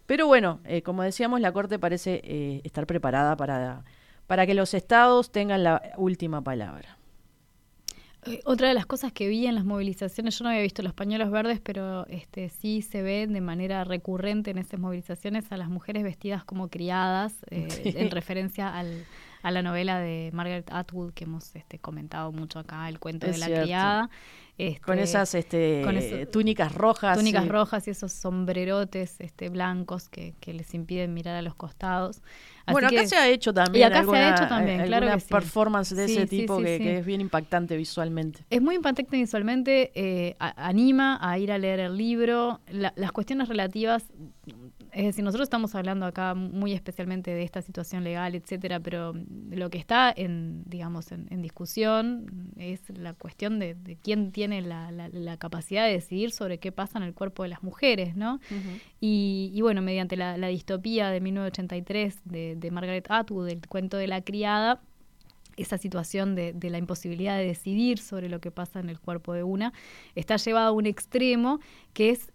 Pero 0.06 0.26
bueno, 0.26 0.60
eh, 0.64 0.82
como 0.82 1.02
decíamos, 1.02 1.40
la 1.40 1.52
Corte 1.52 1.78
parece 1.78 2.60
estar 2.64 2.86
preparada 2.86 3.36
para, 3.36 3.84
para 4.26 4.46
que 4.46 4.54
los 4.54 4.74
estados 4.74 5.30
tengan 5.32 5.64
la 5.64 5.92
última 5.96 6.42
palabra. 6.42 6.98
Eh, 8.24 8.40
Otra 8.44 8.68
de 8.68 8.74
las 8.74 8.86
cosas 8.86 9.12
que 9.12 9.26
vi 9.26 9.46
en 9.46 9.54
las 9.56 9.64
movilizaciones, 9.64 10.38
yo 10.38 10.44
no 10.44 10.50
había 10.50 10.62
visto 10.62 10.82
los 10.82 10.92
pañuelos 10.94 11.30
verdes, 11.30 11.60
pero 11.60 12.06
este 12.06 12.48
sí 12.50 12.80
se 12.82 13.02
ve 13.02 13.26
de 13.26 13.40
manera 13.40 13.82
recurrente 13.84 14.52
en 14.52 14.58
esas 14.58 14.78
movilizaciones 14.78 15.50
a 15.50 15.56
las 15.56 15.68
mujeres 15.68 16.04
vestidas 16.04 16.44
como 16.44 16.68
criadas, 16.68 17.34
eh, 17.50 17.68
Sí. 17.70 17.94
en 17.96 18.10
referencia 18.12 18.76
al, 18.76 19.04
a 19.42 19.50
la 19.50 19.62
novela 19.62 19.98
de 19.98 20.30
Margaret 20.32 20.68
Atwood 20.70 21.12
que 21.14 21.24
hemos 21.24 21.56
este, 21.56 21.80
comentado 21.80 22.30
mucho 22.30 22.60
acá, 22.60 22.88
el 22.88 23.00
cuento 23.00 23.26
Es 23.26 23.32
de 23.34 23.38
la 23.40 23.46
cierto. 23.46 23.64
criada. 23.64 24.10
Este, 24.56 24.80
Con 24.82 24.98
esas 25.00 25.34
este, 25.34 25.80
con 25.82 25.96
eso- 25.96 26.30
túnicas 26.30 26.72
rojas. 26.74 27.18
túnicas 27.18 27.44
y- 27.46 27.48
rojas 27.48 27.88
y 27.88 27.90
esos 27.90 28.12
sombrerotes 28.12 29.16
este, 29.20 29.48
blancos 29.48 30.08
que, 30.08 30.34
que 30.40 30.52
les 30.52 30.72
impiden 30.74 31.12
mirar 31.12 31.34
a 31.34 31.42
los 31.42 31.56
costados. 31.56 32.22
Así 32.64 32.72
Bueno, 32.72 32.88
acá 32.88 32.96
que- 33.02 33.08
se 33.08 33.16
ha 33.16 33.28
hecho 33.28 33.52
también. 33.52 33.80
Y 33.80 33.84
acá 33.84 33.98
alguna, 34.00 34.18
se 34.18 34.24
ha 34.24 34.30
hecho 34.36 34.48
también, 34.48 34.76
claro 34.86 35.06
alguna 35.06 35.14
que 35.16 35.20
sí. 35.20 35.28
performance 35.30 35.94
de 35.96 36.06
Sí, 36.06 36.12
ese 36.16 36.26
sí, 36.28 36.36
tipo 36.40 36.58
que, 36.58 36.98
es 36.98 37.04
bien 37.06 37.20
impactante 37.20 37.76
visualmente. 37.76 38.44
Es 38.50 38.62
muy 38.62 38.76
impactante 38.76 39.16
visualmente, 39.16 39.90
eh, 39.94 40.36
a- 40.38 40.68
anima 40.68 41.18
a 41.20 41.38
ir 41.38 41.50
a 41.50 41.58
leer 41.58 41.80
el 41.80 41.96
libro. 41.96 42.60
La- 42.70 42.92
las 42.96 43.10
cuestiones 43.10 43.48
relativas, 43.48 44.04
es 44.92 45.04
decir, 45.06 45.24
nosotros 45.24 45.46
estamos 45.46 45.74
hablando 45.74 46.04
acá 46.06 46.34
muy 46.34 46.72
especialmente 46.74 47.30
de 47.30 47.42
esta 47.44 47.62
situación 47.62 48.04
legal, 48.04 48.34
etcétera, 48.34 48.78
pero 48.78 49.14
lo 49.50 49.70
que 49.70 49.78
está 49.78 50.12
en, 50.14 50.62
digamos, 50.66 51.12
en, 51.12 51.26
en 51.30 51.40
discusión 51.40 52.52
es 52.58 52.80
la 52.90 53.14
cuestión 53.14 53.58
de, 53.58 53.74
de 53.74 53.96
quién 53.96 54.32
tiene 54.32 54.60
la, 54.60 54.90
la- 54.92 55.08
la 55.08 55.36
capacidad 55.38 55.86
de 55.86 55.92
decidir 55.92 56.30
sobre 56.30 56.58
qué 56.58 56.72
pasa 56.72 56.98
en 56.98 57.04
el 57.04 57.14
cuerpo 57.14 57.42
de 57.42 57.48
las 57.48 57.62
mujeres, 57.62 58.16
¿no? 58.16 58.38
Y, 59.00 59.50
y 59.54 59.60
bueno, 59.62 59.80
mediante 59.82 60.16
la, 60.16 60.36
la 60.36 60.48
distopía 60.48 61.10
de 61.10 61.20
1983 61.20 62.18
de, 62.24 62.56
de 62.56 62.70
Margaret 62.70 63.06
Atwood, 63.08 63.48
el 63.48 63.66
cuento 63.66 63.96
de 63.96 64.06
la 64.06 64.20
criada, 64.22 64.80
esa 65.56 65.76
situación 65.78 66.34
de, 66.34 66.52
de 66.54 66.70
la 66.70 66.78
imposibilidad 66.78 67.36
de 67.36 67.44
decidir 67.46 67.98
sobre 67.98 68.28
lo 68.28 68.40
que 68.40 68.50
pasa 68.50 68.80
en 68.80 68.88
el 68.88 68.98
cuerpo 69.00 69.34
de 69.34 69.42
una 69.42 69.72
está 70.14 70.36
llevada 70.36 70.68
a 70.68 70.72
un 70.72 70.86
extremo 70.86 71.60
que 71.92 72.10
es 72.10 72.32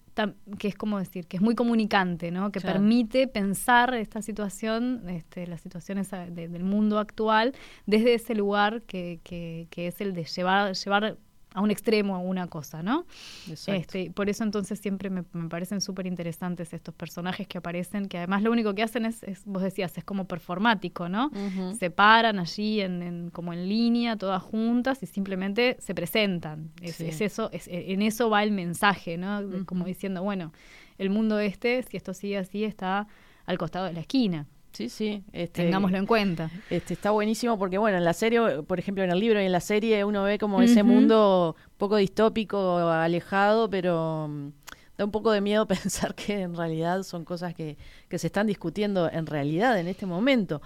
que 0.58 0.68
es 0.68 0.76
como 0.76 0.98
decir, 1.00 1.28
que 1.28 1.38
es 1.38 1.44
muy 1.44 1.56
comunicante, 1.56 2.32
¿no? 2.32 2.52
Que 2.52 2.60
Claro. 2.60 2.80
permite 2.80 3.28
pensar 3.28 3.94
esta 3.96 4.22
situación, 4.22 5.08
este, 5.10 5.46
las 5.48 5.62
situaciones 5.62 6.10
de- 6.12 6.48
del 6.48 6.64
mundo 6.64 7.00
actual, 7.00 7.54
desde 7.86 8.14
ese 8.16 8.34
lugar 8.36 8.82
que, 8.84 9.20
que, 9.24 9.68
que 9.70 9.88
es 9.88 10.02
el 10.02 10.14
de 10.14 10.24
llevar, 10.26 10.74
llevar 10.74 11.18
a 11.58 11.62
un 11.62 11.72
extremo 11.72 12.16
a 12.16 12.20
una 12.20 12.46
cosa, 12.48 12.84
¿no? 12.84 13.06
Exacto. 13.50 13.74
Este, 13.82 14.12
por 14.12 14.30
eso 14.30 14.44
entonces 14.44 14.78
siempre 14.80 15.10
me, 15.10 15.24
me 15.34 15.50
parecen 15.50 15.82
súper 15.82 16.06
interesantes 16.06 16.72
estos 16.72 16.94
personajes 16.94 17.48
que 17.48 17.58
aparecen, 17.58 18.08
que 18.08 18.20
además 18.20 18.44
lo 18.44 18.52
único 18.52 18.76
que 18.76 18.84
hacen 18.84 19.06
es, 19.06 19.24
es, 19.24 19.44
vos 19.46 19.64
decías, 19.64 19.98
es 19.98 20.04
como 20.04 20.26
performático, 20.28 21.10
¿no? 21.10 21.32
Se 21.80 21.90
paran 21.90 22.38
allí 22.38 22.80
en, 22.82 23.02
en- 23.02 23.30
como 23.32 23.54
en 23.54 23.68
línea, 23.68 24.16
todas 24.18 24.44
juntas, 24.44 25.02
y 25.02 25.08
simplemente 25.08 25.78
se 25.80 25.96
presentan. 25.96 26.70
Es, 26.82 26.96
Sí. 26.98 27.06
es 27.08 27.22
eso, 27.22 27.50
es- 27.52 27.68
en 27.68 28.04
eso 28.04 28.30
va 28.30 28.44
el 28.44 28.52
mensaje, 28.52 29.18
¿no? 29.18 29.42
Como 29.66 29.86
diciendo, 29.86 30.22
bueno, 30.22 30.54
el 31.00 31.10
mundo 31.10 31.40
este, 31.40 31.82
si 31.84 31.98
esto 31.98 32.14
sigue 32.14 32.38
así, 32.38 32.64
está 32.66 33.08
al 33.48 33.58
costado 33.58 33.86
de 33.88 33.94
la 33.94 34.02
esquina. 34.02 34.46
Sí, 34.72 34.90
sí. 34.90 35.24
Este, 35.34 35.64
Tengámoslo 35.64 35.98
en 35.98 36.06
cuenta. 36.06 36.52
Este, 36.70 36.94
está 36.94 37.12
buenísimo 37.12 37.58
porque, 37.58 37.78
bueno, 37.78 37.98
en 37.98 38.04
la 38.04 38.14
serie, 38.14 38.64
por 38.64 38.80
ejemplo, 38.80 39.04
en 39.04 39.12
el 39.12 39.20
libro 39.20 39.42
y 39.42 39.46
en 39.46 39.52
la 39.52 39.60
serie 39.60 40.04
uno 40.06 40.24
ve 40.24 40.38
como 40.38 40.62
ese 40.62 40.84
mundo 40.84 41.56
poco 41.78 41.96
distópico, 41.98 42.78
alejado, 42.78 43.70
pero 43.70 44.28
mm, 44.30 44.50
da 44.98 45.06
un 45.06 45.12
poco 45.12 45.32
de 45.32 45.42
miedo 45.42 45.68
pensar 45.68 46.16
que 46.16 46.42
en 46.42 46.56
realidad 46.56 47.04
son 47.04 47.26
cosas 47.26 47.54
que, 47.54 47.78
que 48.10 48.20
se 48.20 48.28
están 48.28 48.48
discutiendo 48.48 49.10
en 49.12 49.26
realidad 49.26 49.80
en 49.80 49.88
este 49.88 50.06
momento. 50.06 50.62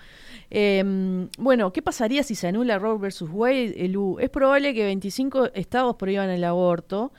Eh, 0.49 1.27
bueno, 1.37 1.71
¿qué 1.71 1.81
pasaría 1.81 2.23
si 2.23 2.35
se 2.35 2.47
anula 2.47 2.79
Roe 2.79 2.97
versus 2.97 3.29
Wade? 3.31 3.91
Es 4.19 4.29
probable 4.29 4.73
que 4.73 4.83
25 4.83 5.51
estados 5.53 5.95
prohíban 5.95 6.29
el 6.29 6.43
aborto. 6.43 7.11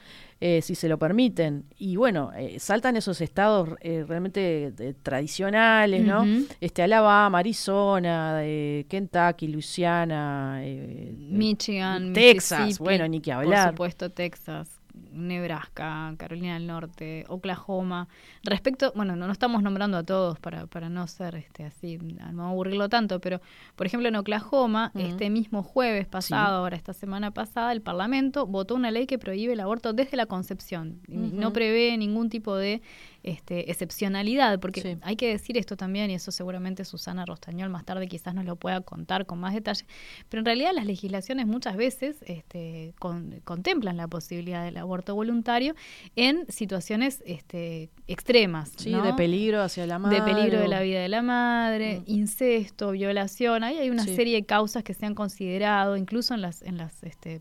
Eh, 0.44 0.60
si 0.60 0.74
se 0.74 0.88
lo 0.88 0.98
permiten. 0.98 1.64
Y 1.78 1.94
bueno, 1.94 2.32
eh, 2.36 2.58
saltan 2.58 2.96
esos 2.96 3.20
estados 3.20 3.68
eh, 3.80 4.04
realmente 4.06 4.72
eh, 4.76 4.94
tradicionales, 5.00 6.04
¿no? 6.04 6.26
Este, 6.60 6.82
Alabama, 6.82 7.38
Arizona, 7.38 8.40
eh, 8.42 8.84
Kentucky, 8.88 9.46
Luisiana, 9.46 10.58
eh, 10.64 11.14
Michigan, 11.16 12.12
Texas, 12.12 12.80
bueno, 12.80 13.06
ni 13.06 13.20
que 13.20 13.30
hablar. 13.30 13.68
Por 13.68 13.74
supuesto, 13.74 14.10
Texas, 14.10 14.80
Nebraska, 15.12 16.14
Carolina 16.16 16.54
del 16.54 16.66
Norte, 16.66 17.24
Oklahoma. 17.28 18.08
Respecto, 18.42 18.92
bueno, 18.94 19.16
no, 19.16 19.26
no 19.26 19.32
estamos 19.32 19.62
nombrando 19.62 19.96
a 19.96 20.02
todos 20.02 20.38
para, 20.38 20.66
para 20.66 20.88
no 20.88 21.06
ser 21.06 21.36
este 21.36 21.64
así, 21.64 21.98
no 22.32 22.48
aburrirlo 22.48 22.88
tanto, 22.88 23.20
pero 23.20 23.40
por 23.76 23.86
ejemplo 23.86 24.08
en 24.08 24.16
Oklahoma, 24.16 24.90
este 24.94 25.30
mismo 25.30 25.62
jueves 25.62 26.06
pasado, 26.06 26.58
ahora 26.58 26.76
esta 26.76 26.92
semana 26.92 27.30
pasada, 27.30 27.72
el 27.72 27.82
Parlamento 27.82 28.46
votó 28.46 28.74
una 28.74 28.90
ley 28.90 29.06
que 29.06 29.18
prohíbe 29.18 29.52
el 29.52 29.60
aborto 29.60 29.92
desde 29.92 30.16
la 30.16 30.26
concepción. 30.26 31.00
Ujú. 31.08 31.30
No 31.34 31.52
prevé 31.52 31.96
ningún 31.96 32.30
tipo 32.30 32.56
de 32.56 32.82
este, 33.22 33.70
excepcionalidad, 33.70 34.58
porque 34.60 34.80
Sí. 34.82 34.96
hay 35.02 35.16
que 35.16 35.28
decir 35.28 35.56
esto 35.58 35.76
también, 35.76 36.10
y 36.10 36.14
eso 36.14 36.32
seguramente 36.32 36.84
Susana 36.84 37.24
Rostañol 37.24 37.70
más 37.70 37.84
tarde 37.84 38.08
quizás 38.08 38.34
nos 38.34 38.44
lo 38.44 38.56
pueda 38.56 38.80
contar 38.80 39.26
con 39.26 39.38
más 39.38 39.54
detalle, 39.54 39.84
pero 40.28 40.40
en 40.40 40.44
realidad 40.46 40.70
las 40.74 40.86
legislaciones 40.86 41.46
muchas 41.46 41.76
veces 41.76 42.16
este, 42.26 42.94
con- 42.98 43.40
contemplan 43.44 43.96
la 43.96 44.08
posibilidad 44.08 44.64
del 44.64 44.76
aborto 44.76 45.14
voluntario 45.14 45.74
en 46.16 46.44
situaciones 46.48 47.22
este, 47.26 47.90
extremas. 48.06 48.72
Sí, 48.76 48.90
¿no? 48.90 49.02
de 49.02 49.14
peligro 49.14 49.62
hacia 49.62 49.86
la 49.86 49.98
madre. 49.98 50.20
De 50.20 50.22
peligro 50.22 50.58
de 50.60 50.68
la 50.68 50.80
vida 50.82 51.00
de 51.00 51.08
la 51.08 51.22
madre, 51.22 52.02
incesto, 52.06 52.90
violación. 52.90 53.64
Ahí 53.64 53.76
hay 53.78 53.90
una 53.90 54.04
Sí. 54.04 54.14
serie 54.16 54.34
de 54.36 54.44
causas 54.44 54.82
que 54.82 54.94
se 54.94 55.06
han 55.06 55.14
considerado, 55.14 55.96
incluso 55.96 56.34
en 56.34 56.40
las, 56.40 56.62
en 56.62 56.76
las 56.76 57.02
este, 57.02 57.40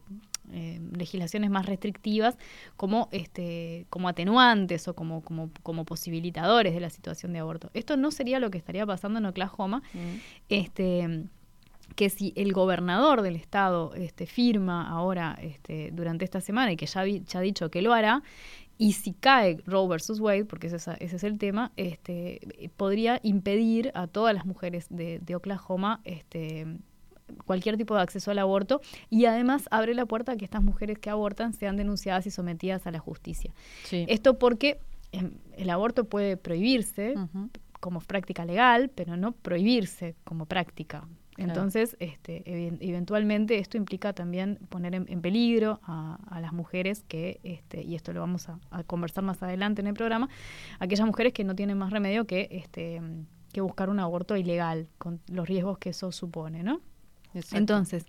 eh, 0.54 0.80
legislaciones 0.98 1.50
más 1.50 1.66
restrictivas, 1.66 2.38
como, 2.78 3.10
este, 3.12 3.86
como 3.90 4.10
atenuantes 4.10 4.88
o 4.88 4.94
como, 4.94 5.22
como, 5.22 5.50
como 5.64 5.86
posibilitadores 5.86 6.74
de 6.74 6.80
la 6.80 6.90
situación 6.90 7.34
de 7.34 7.40
aborto. 7.40 7.70
Esto 7.74 7.98
no 7.98 8.12
sería 8.12 8.40
lo 8.40 8.52
que 8.52 8.58
estaría 8.58 8.86
pasando 8.86 9.20
en 9.20 9.26
Oklahoma. 9.26 9.82
Este, 10.50 11.26
que 11.96 12.10
si 12.10 12.32
el 12.38 12.54
gobernador 12.54 13.22
del 13.22 13.36
estado 13.36 13.94
este, 13.96 14.26
firma 14.26 14.90
ahora 14.90 15.38
este, 15.42 15.92
durante 15.92 16.24
esta 16.24 16.40
semana 16.40 16.72
y 16.72 16.78
que 16.78 16.86
ya, 16.86 17.04
vi- 17.04 17.24
ya 17.28 17.40
ha 17.40 17.42
dicho 17.42 17.70
que 17.70 17.82
lo 17.82 17.94
hará, 17.94 18.24
y 18.78 18.94
si 18.94 19.14
cae 19.14 19.58
Roe 19.66 19.88
versus 19.88 20.20
Wade, 20.20 20.46
porque 20.46 20.68
ese 20.68 20.78
es, 20.78 20.88
ese 20.88 21.16
es 21.18 21.24
el 21.24 21.38
tema, 21.38 21.72
este, 21.76 22.40
podría 22.78 23.20
impedir 23.24 23.92
a 23.94 24.08
todas 24.08 24.34
las 24.34 24.46
mujeres 24.46 24.88
de, 24.90 25.20
de 25.20 25.36
Oklahoma 25.36 26.00
este, 26.04 26.66
cualquier 27.46 27.78
tipo 27.78 27.96
de 27.96 28.02
acceso 28.02 28.32
al 28.32 28.40
aborto 28.40 28.82
y 29.10 29.26
además 29.26 29.68
abre 29.72 29.94
la 29.94 30.06
puerta 30.06 30.34
a 30.34 30.36
que 30.38 30.46
estas 30.46 30.64
mujeres 30.64 31.00
que 31.00 31.10
abortan 31.10 31.54
sean 31.54 31.78
denunciadas 31.78 32.26
y 32.26 32.32
sometidas 32.32 32.88
a 32.88 32.92
la 32.92 33.00
justicia. 33.00 33.54
Sí. 33.84 34.06
Esto 34.08 34.38
porque 34.38 34.80
em, 35.12 35.34
el 35.58 35.70
aborto 35.70 36.06
puede 36.06 36.38
prohibirse 36.38 37.16
como 37.80 38.00
práctica 38.00 38.46
legal, 38.46 38.90
pero 38.94 39.18
no 39.18 39.32
prohibirse 39.34 40.16
como 40.24 40.46
práctica. 40.46 41.08
Claro. 41.34 41.52
Entonces, 41.52 41.96
este, 42.00 42.44
eventualmente 42.46 43.58
esto 43.58 43.78
implica 43.78 44.14
también 44.14 44.60
poner 44.70 44.94
en, 44.94 45.06
en 45.08 45.22
peligro 45.22 45.80
a, 45.84 46.20
a 46.30 46.42
las 46.42 46.52
mujeres 46.52 47.04
que, 47.08 47.40
este, 47.44 47.84
y 47.84 47.96
esto 47.96 48.12
lo 48.14 48.20
vamos 48.20 48.50
a, 48.50 48.60
a 48.70 48.84
conversar 48.84 49.24
más 49.24 49.42
adelante 49.42 49.82
en 49.82 49.88
el 49.88 49.94
programa, 49.94 50.30
aquellas 50.80 51.08
mujeres 51.08 51.34
que 51.34 51.44
no 51.44 51.56
tienen 51.56 51.78
más 51.78 51.92
remedio 51.92 52.26
que, 52.26 52.48
este, 52.52 53.02
que 53.52 53.62
buscar 53.62 53.90
un 53.90 54.00
aborto 54.00 54.36
ilegal, 54.36 54.88
con 54.98 55.22
los 55.28 55.48
riesgos 55.48 55.78
que 55.78 55.90
eso 55.90 56.12
supone, 56.12 56.64
¿no? 56.64 56.82
Entonces, 57.58 58.06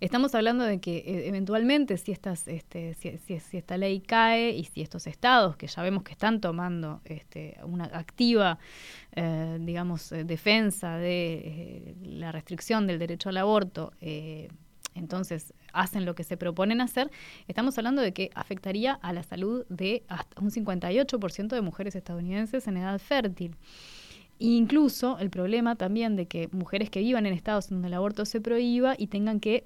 estamos 0.00 0.34
hablando 0.34 0.64
de 0.64 0.78
que 0.80 0.98
eh, 0.98 1.28
eventualmente 1.28 1.96
si, 1.96 2.12
estas, 2.12 2.46
este, 2.48 2.94
si, 2.94 3.16
si- 3.18 3.40
si 3.40 3.56
esta 3.56 3.76
ley 3.76 4.00
cae 4.00 4.50
y 4.50 4.64
si 4.64 4.82
estos 4.82 5.06
estados, 5.06 5.56
que 5.56 5.66
ya 5.66 5.82
vemos 5.82 6.02
que 6.02 6.12
están 6.12 6.40
tomando 6.40 7.00
este, 7.04 7.56
una 7.64 7.84
activa, 7.84 8.58
eh, 9.12 9.58
digamos, 9.60 10.12
eh, 10.12 10.24
defensa 10.24 10.96
de 10.98 11.94
la 12.02 12.32
restricción 12.32 12.86
del 12.86 12.98
derecho 12.98 13.28
al 13.30 13.36
aborto, 13.38 13.92
entonces 14.94 15.52
hacen 15.72 16.06
lo 16.06 16.14
que 16.14 16.24
se 16.24 16.36
proponen 16.38 16.80
hacer, 16.80 17.10
estamos 17.48 17.76
hablando 17.76 18.00
de 18.00 18.12
que 18.12 18.30
afectaría 18.34 18.94
a 18.94 19.12
la 19.12 19.22
salud 19.22 19.66
de 19.68 20.04
hasta 20.08 20.40
un 20.40 20.50
58% 20.50 21.54
de 21.54 21.60
mujeres 21.60 21.94
estadounidenses 21.96 22.66
en 22.66 22.78
edad 22.78 22.98
fértil. 22.98 23.56
Incluso 24.38 25.18
el 25.18 25.30
problema 25.30 25.76
también 25.76 26.16
de 26.16 26.26
que 26.26 26.48
mujeres 26.52 26.90
que 26.90 27.00
vivan 27.00 27.26
en 27.26 27.32
estados 27.32 27.70
donde 27.70 27.88
el 27.88 27.94
aborto 27.94 28.24
se 28.24 28.40
prohíba 28.40 28.94
y 28.98 29.06
tengan 29.06 29.40
que 29.40 29.64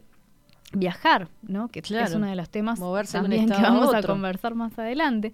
viajar, 0.73 1.29
¿no? 1.43 1.68
Que 1.68 1.81
es 1.81 2.14
uno 2.14 2.27
de 2.27 2.37
los 2.37 2.49
temas 2.49 2.79
Moverse 2.79 3.18
también 3.18 3.49
que 3.49 3.55
a 3.55 3.61
vamos 3.61 3.93
a 3.93 4.03
conversar 4.03 4.55
más 4.55 4.79
adelante. 4.79 5.33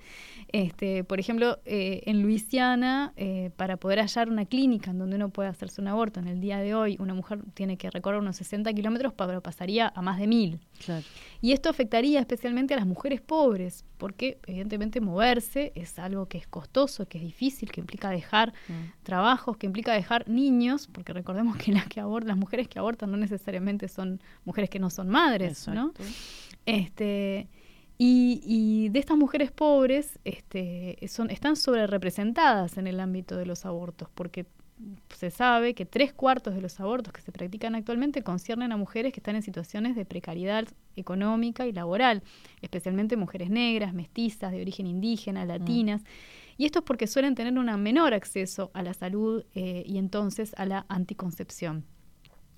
Este, 0.48 1.04
por 1.04 1.20
ejemplo, 1.20 1.58
eh, 1.66 2.02
en 2.06 2.22
Luisiana, 2.22 3.12
eh, 3.16 3.50
para 3.56 3.76
poder 3.76 3.98
hallar 3.98 4.30
una 4.30 4.46
clínica 4.46 4.92
en 4.92 4.98
donde 4.98 5.16
uno 5.16 5.28
pueda 5.28 5.50
hacerse 5.50 5.80
un 5.80 5.88
aborto 5.88 6.20
en 6.20 6.28
el 6.28 6.40
día 6.40 6.58
de 6.58 6.74
hoy, 6.74 6.96
una 7.00 7.12
mujer 7.12 7.40
tiene 7.52 7.76
que 7.76 7.90
recorrer 7.90 8.20
unos 8.20 8.36
60 8.36 8.72
kilómetros, 8.72 9.12
pero 9.12 9.42
pasaría 9.42 9.92
a 9.94 10.00
más 10.00 10.18
de 10.18 10.26
mil. 10.26 10.60
Claro. 10.84 11.04
Y 11.42 11.52
esto 11.52 11.68
afectaría 11.68 12.20
especialmente 12.20 12.72
a 12.72 12.78
las 12.78 12.86
mujeres 12.86 13.20
pobres, 13.20 13.84
porque 13.98 14.38
evidentemente 14.46 15.00
moverse 15.00 15.72
es 15.74 15.98
algo 15.98 16.26
que 16.26 16.38
es 16.38 16.46
costoso, 16.46 17.06
que 17.08 17.18
es 17.18 17.24
difícil, 17.24 17.70
que 17.70 17.80
implica 17.80 18.10
dejar 18.10 18.52
Mm. 18.68 19.02
trabajos, 19.02 19.56
que 19.56 19.66
implica 19.66 19.92
dejar 19.92 20.28
niños, 20.28 20.88
porque 20.88 21.12
recordemos 21.12 21.56
que 21.56 21.72
las 21.86 21.86
que 21.88 22.00
abortan, 22.00 22.28
las 22.28 22.36
mujeres 22.36 22.68
que 22.68 22.78
abortan 22.78 23.10
no 23.10 23.16
necesariamente 23.16 23.88
son 23.88 24.20
mujeres 24.44 24.70
que 24.70 24.78
no 24.78 24.90
son 24.90 25.08
madres, 25.08 25.66
¿no? 25.68 25.92
Este, 26.64 27.48
y, 27.98 28.40
y 28.44 28.88
de 28.90 28.98
estas 28.98 29.16
mujeres 29.16 29.50
pobres 29.50 30.18
este, 30.24 30.98
son, 31.08 31.30
están 31.30 31.56
sobre 31.56 31.86
representadas 31.86 32.76
en 32.76 32.86
el 32.86 33.00
ámbito 33.00 33.36
de 33.36 33.46
los 33.46 33.64
abortos, 33.64 34.08
porque 34.14 34.46
se 35.14 35.30
sabe 35.30 35.74
que 35.74 35.86
tres 35.86 36.12
cuartos 36.12 36.54
de 36.54 36.60
los 36.60 36.78
abortos 36.80 37.12
que 37.12 37.22
se 37.22 37.32
practican 37.32 37.74
actualmente 37.74 38.22
conciernen 38.22 38.72
a 38.72 38.76
mujeres 38.76 39.12
que 39.12 39.20
están 39.20 39.36
en 39.36 39.42
situaciones 39.42 39.96
de 39.96 40.04
precariedad 40.04 40.66
económica 40.96 41.66
y 41.66 41.72
laboral, 41.72 42.22
especialmente 42.60 43.16
mujeres 43.16 43.50
negras, 43.50 43.94
mestizas, 43.94 44.52
de 44.52 44.60
origen 44.60 44.86
indígena, 44.86 45.44
latinas. 45.44 46.02
Y 46.58 46.66
esto 46.66 46.80
es 46.80 46.84
porque 46.84 47.06
suelen 47.06 47.34
tener 47.34 47.58
un 47.58 47.82
menor 47.82 48.14
acceso 48.14 48.70
a 48.74 48.82
la 48.82 48.94
salud 48.94 49.44
eh, 49.54 49.82
y 49.86 49.98
entonces 49.98 50.54
a 50.56 50.66
la 50.66 50.86
anticoncepción. 50.88 51.84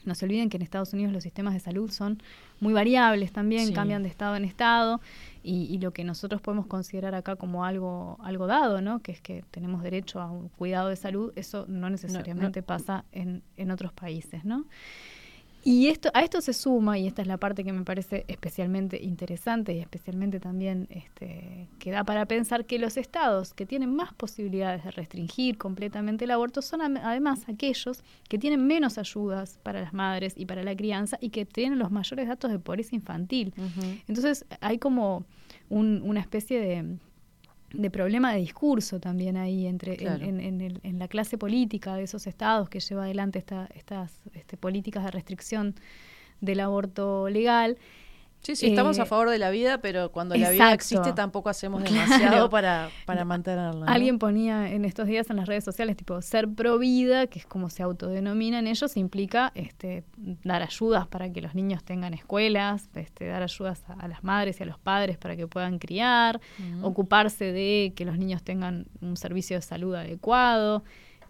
No 0.09 0.15
se 0.17 0.25
olviden 0.25 0.49
que 0.49 0.57
en 0.57 0.63
Estados 0.63 0.93
Unidos 0.93 1.13
los 1.13 1.23
sistemas 1.23 1.55
de 1.55 1.61
salud 1.61 1.91
son 1.91 2.21
muy 2.61 2.73
variables 2.73 3.31
también, 3.33 3.69
Sí. 3.69 3.73
cambian 3.73 4.03
de 4.03 4.09
estado 4.09 4.35
en 4.35 4.45
estado, 4.45 5.01
y, 5.45 5.65
y 5.73 5.79
lo 5.79 5.93
que 5.93 6.03
nosotros 6.03 6.41
podemos 6.41 6.67
considerar 6.67 7.15
acá 7.15 7.37
como 7.37 7.65
algo, 7.65 8.19
algo 8.23 8.47
dado, 8.49 8.81
¿no? 8.81 8.99
que 9.01 9.13
es 9.13 9.21
que 9.21 9.45
tenemos 9.51 9.83
derecho 9.83 10.21
a 10.21 10.31
un 10.31 10.49
cuidado 10.49 10.89
de 10.89 10.97
salud, 10.97 11.33
eso 11.37 11.65
no 11.69 11.89
necesariamente 11.91 12.63
pasa 12.63 13.05
en, 13.13 13.43
en 13.57 13.71
otros 13.71 13.93
países. 13.93 14.45
¿no? 14.45 14.65
Y 15.65 15.89
esto, 15.89 16.09
a 16.15 16.23
esto 16.23 16.41
se 16.41 16.53
suma, 16.55 16.99
y 16.99 17.07
esta 17.07 17.21
es 17.21 17.29
la 17.29 17.37
parte 17.37 17.63
que 17.65 17.73
me 17.73 17.83
parece 17.85 18.25
especialmente 18.29 19.03
interesante 19.03 19.75
y 19.75 19.81
especialmente 19.81 20.41
también 20.41 20.87
este, 20.91 21.69
que 21.79 21.91
da 21.91 22.05
para 22.05 22.25
pensar 22.27 22.65
que 22.65 22.79
los 22.79 22.97
estados 22.97 23.53
que 23.55 23.67
tienen 23.67 23.95
más 23.95 24.15
posibilidades 24.15 24.85
de 24.85 24.91
restringir 24.93 25.59
completamente 25.59 26.25
el 26.25 26.31
aborto 26.31 26.63
son 26.63 26.97
además 26.97 27.45
aquellos 27.49 28.03
que 28.29 28.39
tienen 28.39 28.67
menos 28.67 28.97
ayudas 28.99 29.59
para 29.63 29.81
las 29.83 29.93
madres 29.93 30.35
y 30.37 30.47
para 30.47 30.63
la 30.63 30.75
crianza 30.75 31.19
y 31.21 31.31
que 31.31 31.45
tienen 31.45 31.79
los 31.79 31.91
mayores 31.91 32.29
datos 32.29 32.51
de 32.51 32.59
pobreza 32.59 32.95
infantil. 32.95 33.53
Entonces 34.07 34.47
hay 34.61 34.79
como 34.79 35.25
un- 35.69 36.01
una 36.03 36.21
especie 36.21 36.61
de, 36.61 36.97
de 37.73 37.91
problema 37.91 38.33
de 38.33 38.39
discurso 38.41 38.99
también 38.99 39.37
ahí 39.37 39.67
entre 39.67 39.93
en- 39.93 39.99
Claro. 39.99 40.25
en, 40.25 40.81
en 40.83 40.99
la 40.99 41.09
clase 41.09 41.37
política 41.37 41.95
de 41.97 42.05
esos 42.05 42.27
estados 42.27 42.69
que 42.69 42.81
lleva 42.81 43.05
adelante 43.05 43.39
esta- 43.39 43.69
estas 43.75 44.21
este, 44.35 44.57
políticas 44.57 45.05
de 45.05 45.11
restricción 45.11 45.75
del 46.41 46.61
aborto 46.61 47.29
legal. 47.29 47.77
Sí, 48.41 48.57
sí, 48.57 48.67
estamos 48.69 48.97
Eh, 48.99 49.03
a 49.03 49.05
favor 49.05 49.29
de 49.29 49.39
la 49.39 49.51
vida, 49.51 49.79
pero 49.83 50.11
cuando 50.13 50.35
la 50.37 50.51
vida 50.51 50.73
existe 50.73 51.13
tampoco 51.13 51.49
hacemos 51.51 51.83
Claro. 51.83 51.95
demasiado 51.95 52.49
para, 52.51 52.89
para 53.05 53.25
mantenerla. 53.25 53.85
¿no? 53.87 53.93
Alguien 53.93 54.19
ponía 54.19 54.71
en 54.73 54.85
estos 54.85 55.07
días 55.07 55.29
en 55.29 55.37
las 55.37 55.47
redes 55.49 55.65
sociales, 55.65 55.97
tipo, 55.97 56.23
ser 56.23 56.49
pro 56.49 56.79
vida, 56.79 57.27
que 57.27 57.41
es 57.41 57.47
como 57.47 57.69
se 57.69 57.83
autodenominan 57.83 58.67
ellos, 58.67 58.97
implica 58.97 59.53
este, 59.55 60.05
dar 60.45 60.63
ayudas 60.63 61.07
para 61.09 61.31
que 61.33 61.43
los 61.43 61.55
niños 61.55 61.85
tengan 61.85 62.15
escuelas, 62.15 62.89
este, 62.95 63.27
dar 63.27 63.43
ayudas 63.43 63.83
a, 63.89 63.95
a 63.95 64.09
las 64.09 64.23
madres 64.25 64.61
y 64.61 64.63
a 64.63 64.67
los 64.67 64.79
padres 64.79 65.19
para 65.19 65.37
que 65.37 65.47
puedan 65.47 65.79
criar, 65.79 66.41
Ujú. 66.59 66.87
ocuparse 66.87 67.53
de 67.53 67.93
que 67.95 68.05
los 68.05 68.19
niños 68.19 68.43
tengan 68.45 68.87
un 69.01 69.17
servicio 69.17 69.57
de 69.57 69.63
salud 69.63 69.95
adecuado. 69.95 70.85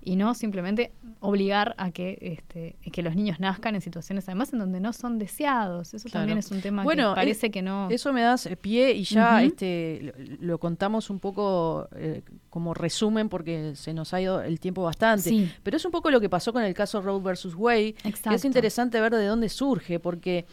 Y 0.09 0.17
no 0.17 0.35
simplemente 0.35 0.93
obligar 1.21 1.75
a 1.77 1.91
que, 1.91 2.17
este, 2.21 2.77
que 2.91 3.03
los 3.03 3.15
niños 3.15 3.41
nazcan 3.41 3.75
en 3.75 3.81
situaciones 3.83 4.27
además 4.29 4.53
en 4.53 4.59
donde 4.61 4.81
no 4.81 4.93
son 4.93 5.19
deseados. 5.19 5.93
Eso 5.93 6.09
Claro. 6.09 6.21
también 6.23 6.39
es 6.39 6.51
un 6.51 6.61
tema 6.61 6.83
Bueno, 6.83 7.11
que 7.11 7.17
parece 7.17 7.47
es- 7.49 7.53
que 7.53 7.61
no... 7.63 7.89
Eso 7.91 8.13
me 8.13 8.23
das 8.23 8.47
eh, 8.47 8.57
pie 8.57 8.93
y 8.93 9.03
ya 9.05 9.43
este 9.43 10.15
lo, 10.41 10.53
lo 10.53 10.59
contamos 10.59 11.11
un 11.11 11.19
poco 11.19 11.89
eh, 11.97 12.23
como 12.49 12.73
resumen 12.73 13.29
porque 13.29 13.73
se 13.75 13.93
nos 13.93 14.15
ha 14.15 14.21
ido 14.21 14.41
el 14.41 14.59
tiempo 14.61 14.83
bastante. 14.83 15.29
Sí. 15.29 15.51
Pero 15.63 15.77
es 15.77 15.85
un 15.85 15.91
poco 15.93 16.11
lo 16.11 16.21
que 16.21 16.29
pasó 16.31 16.53
con 16.53 16.63
el 16.63 16.73
caso 16.75 17.03
Roe 17.03 17.21
versus 17.21 17.55
Wade. 17.55 17.93
que 17.95 18.09
Es 18.09 18.15
Exacto. 18.17 18.47
interesante 18.47 19.01
ver 19.01 19.13
de 19.15 19.27
dónde 19.27 19.49
surge 19.49 19.99
porque 20.01 20.47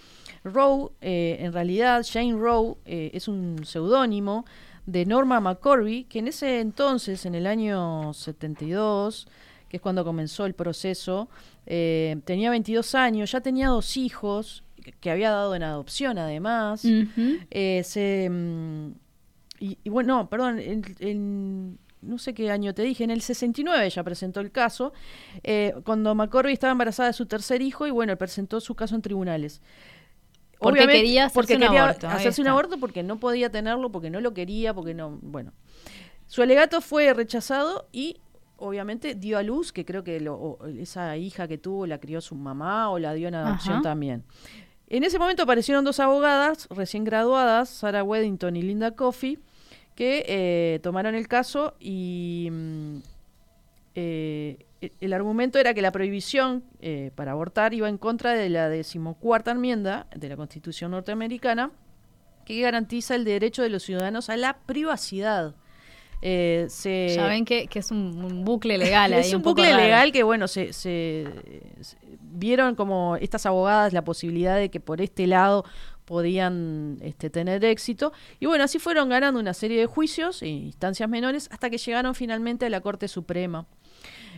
Roe, 0.43 0.89
eh, 1.01 1.37
en 1.39 1.53
realidad, 1.53 2.05
Jane 2.11 2.33
Roe 2.33 2.75
eh, 2.85 3.11
es 3.13 3.27
un 3.27 3.61
seudónimo 3.65 4.45
de 4.85 5.05
Norma 5.05 5.39
McCorvey, 5.39 6.03
que 6.05 6.19
en 6.19 6.27
ese 6.27 6.59
entonces, 6.59 7.25
en 7.25 7.35
el 7.35 7.47
año 7.47 8.13
72, 8.13 9.27
que 9.69 9.77
es 9.77 9.81
cuando 9.81 10.03
comenzó 10.05 10.45
el 10.45 10.53
proceso, 10.53 11.27
eh, 11.65 12.17
tenía 12.25 12.49
22 12.51 12.93
años, 12.95 13.31
ya 13.31 13.41
tenía 13.41 13.67
dos 13.69 13.97
hijos, 13.97 14.63
que- 15.01 15.09
había 15.09 15.31
dado 15.31 15.55
en 15.55 15.63
adopción 15.63 16.17
además. 16.19 16.83
Eh, 17.51 17.81
se, 17.83 18.29
mm, 18.29 18.91
y, 19.59 19.77
y 19.83 19.89
bueno, 19.89 20.17
no, 20.17 20.29
perdón, 20.29 20.59
en, 20.59 20.83
en- 20.99 21.77
no 22.01 22.19
sé 22.19 22.35
qué 22.35 22.51
año 22.51 22.75
te 22.75 22.83
dije, 22.83 23.03
en 23.03 23.09
el 23.09 23.21
69 23.21 23.83
ella 23.87 24.03
presentó 24.03 24.39
el 24.39 24.51
caso, 24.51 24.93
eh, 25.43 25.73
cuando 25.83 26.13
McCorvey 26.13 26.53
estaba 26.53 26.71
embarazada 26.71 27.07
de 27.07 27.13
su 27.13 27.25
tercer 27.25 27.63
hijo 27.63 27.87
y 27.87 27.91
bueno, 27.91 28.15
presentó 28.15 28.59
su 28.61 28.75
caso 28.75 28.93
en 28.93 29.01
tribunales. 29.01 29.61
Porque 30.69 30.87
quería 30.87 31.25
hacerse 31.25 31.33
porque 31.35 31.53
un 31.55 31.59
quería 31.61 31.83
aborto, 31.83 32.07
ahí 32.07 32.15
hacerse 32.17 32.41
un 32.41 32.47
aborto 32.47 32.77
porque 32.79 33.03
no 33.03 33.17
podía 33.19 33.49
tenerlo, 33.49 33.91
porque 33.91 34.09
no 34.09 34.19
lo 34.21 34.33
quería, 34.33 34.73
porque 34.73 34.93
no, 34.93 35.17
bueno. 35.21 35.51
Su 36.27 36.41
alegato 36.41 36.81
fue 36.81 37.13
rechazado 37.13 37.87
y 37.91 38.17
obviamente 38.57 39.15
dio 39.15 39.37
a 39.37 39.43
luz, 39.43 39.71
que 39.71 39.85
creo 39.85 40.03
que 40.03 40.19
lo- 40.19 40.57
esa 40.79 41.17
hija 41.17 41.47
que 41.47 41.57
tuvo 41.57 41.85
la 41.85 41.99
crió 41.99 42.21
su 42.21 42.35
mamá 42.35 42.89
o 42.89 42.99
la 42.99 43.13
dio 43.13 43.27
en 43.27 43.35
adopción 43.35 43.75
Ajá. 43.75 43.81
también. 43.83 44.23
En 44.87 45.03
ese 45.03 45.17
momento 45.19 45.43
aparecieron 45.43 45.83
dos 45.83 45.99
abogadas 45.99 46.67
recién 46.69 47.03
graduadas, 47.03 47.69
Sarah 47.69 48.03
Weddington 48.03 48.55
y 48.55 48.61
Linda 48.61 48.91
Coffey, 48.91 49.39
que 49.95 50.25
eh, 50.27 50.79
tomaron 50.83 51.15
el 51.15 51.27
caso 51.27 51.73
y 51.79 52.49
mm, 52.51 52.97
eh, 53.95 54.57
el 55.01 55.13
argumento 55.13 55.59
era 55.59 55.73
que 55.73 55.81
la 55.81 55.91
prohibición 55.91 56.63
eh, 56.81 57.11
para 57.15 57.31
abortar 57.31 57.73
iba 57.73 57.87
en 57.89 57.97
contra 57.97 58.33
de 58.33 58.49
la 58.49 58.69
decimocuarta 58.69 59.51
enmienda 59.51 60.07
de 60.15 60.29
la 60.29 60.35
Constitución 60.35 60.91
norteamericana, 60.91 61.71
que 62.45 62.59
garantiza 62.61 63.15
el 63.15 63.25
derecho 63.25 63.61
de 63.63 63.69
los 63.69 63.83
ciudadanos 63.83 64.29
a 64.29 64.37
la 64.37 64.57
privacidad. 64.65 65.55
Eh, 66.21 66.65
se- 66.69 67.13
ya 67.15 67.27
ven 67.27 67.43
que, 67.45 67.67
que 67.67 67.79
es 67.79 67.91
un, 67.91 68.23
un 68.23 68.45
bucle 68.45 68.77
legal 68.77 69.13
ahí 69.13 69.19
es 69.19 69.33
un 69.33 69.41
poco 69.41 69.55
bucle 69.55 69.71
raro. 69.71 69.83
legal 69.83 70.11
que, 70.11 70.23
bueno, 70.23 70.47
se, 70.47 70.71
se- 70.73 71.27
se- 71.81 71.97
vieron 72.21 72.75
como 72.75 73.15
estas 73.17 73.45
abogadas 73.45 73.93
la 73.93 74.03
posibilidad 74.03 74.57
de 74.57 74.69
que 74.69 74.79
por 74.79 75.01
este 75.01 75.27
lado 75.27 75.65
podían 76.05 76.97
este, 77.01 77.29
tener 77.29 77.65
éxito. 77.65 78.13
Y 78.39 78.45
bueno, 78.45 78.63
así 78.63 78.79
fueron 78.79 79.09
ganando 79.09 79.39
una 79.39 79.53
serie 79.53 79.79
de 79.79 79.85
juicios 79.87 80.41
e 80.43 80.47
instancias 80.47 81.09
menores 81.09 81.49
hasta 81.51 81.69
que 81.69 81.77
llegaron 81.79 82.13
finalmente 82.15 82.65
a 82.65 82.69
la 82.69 82.81
Corte 82.81 83.07
Suprema. 83.07 83.65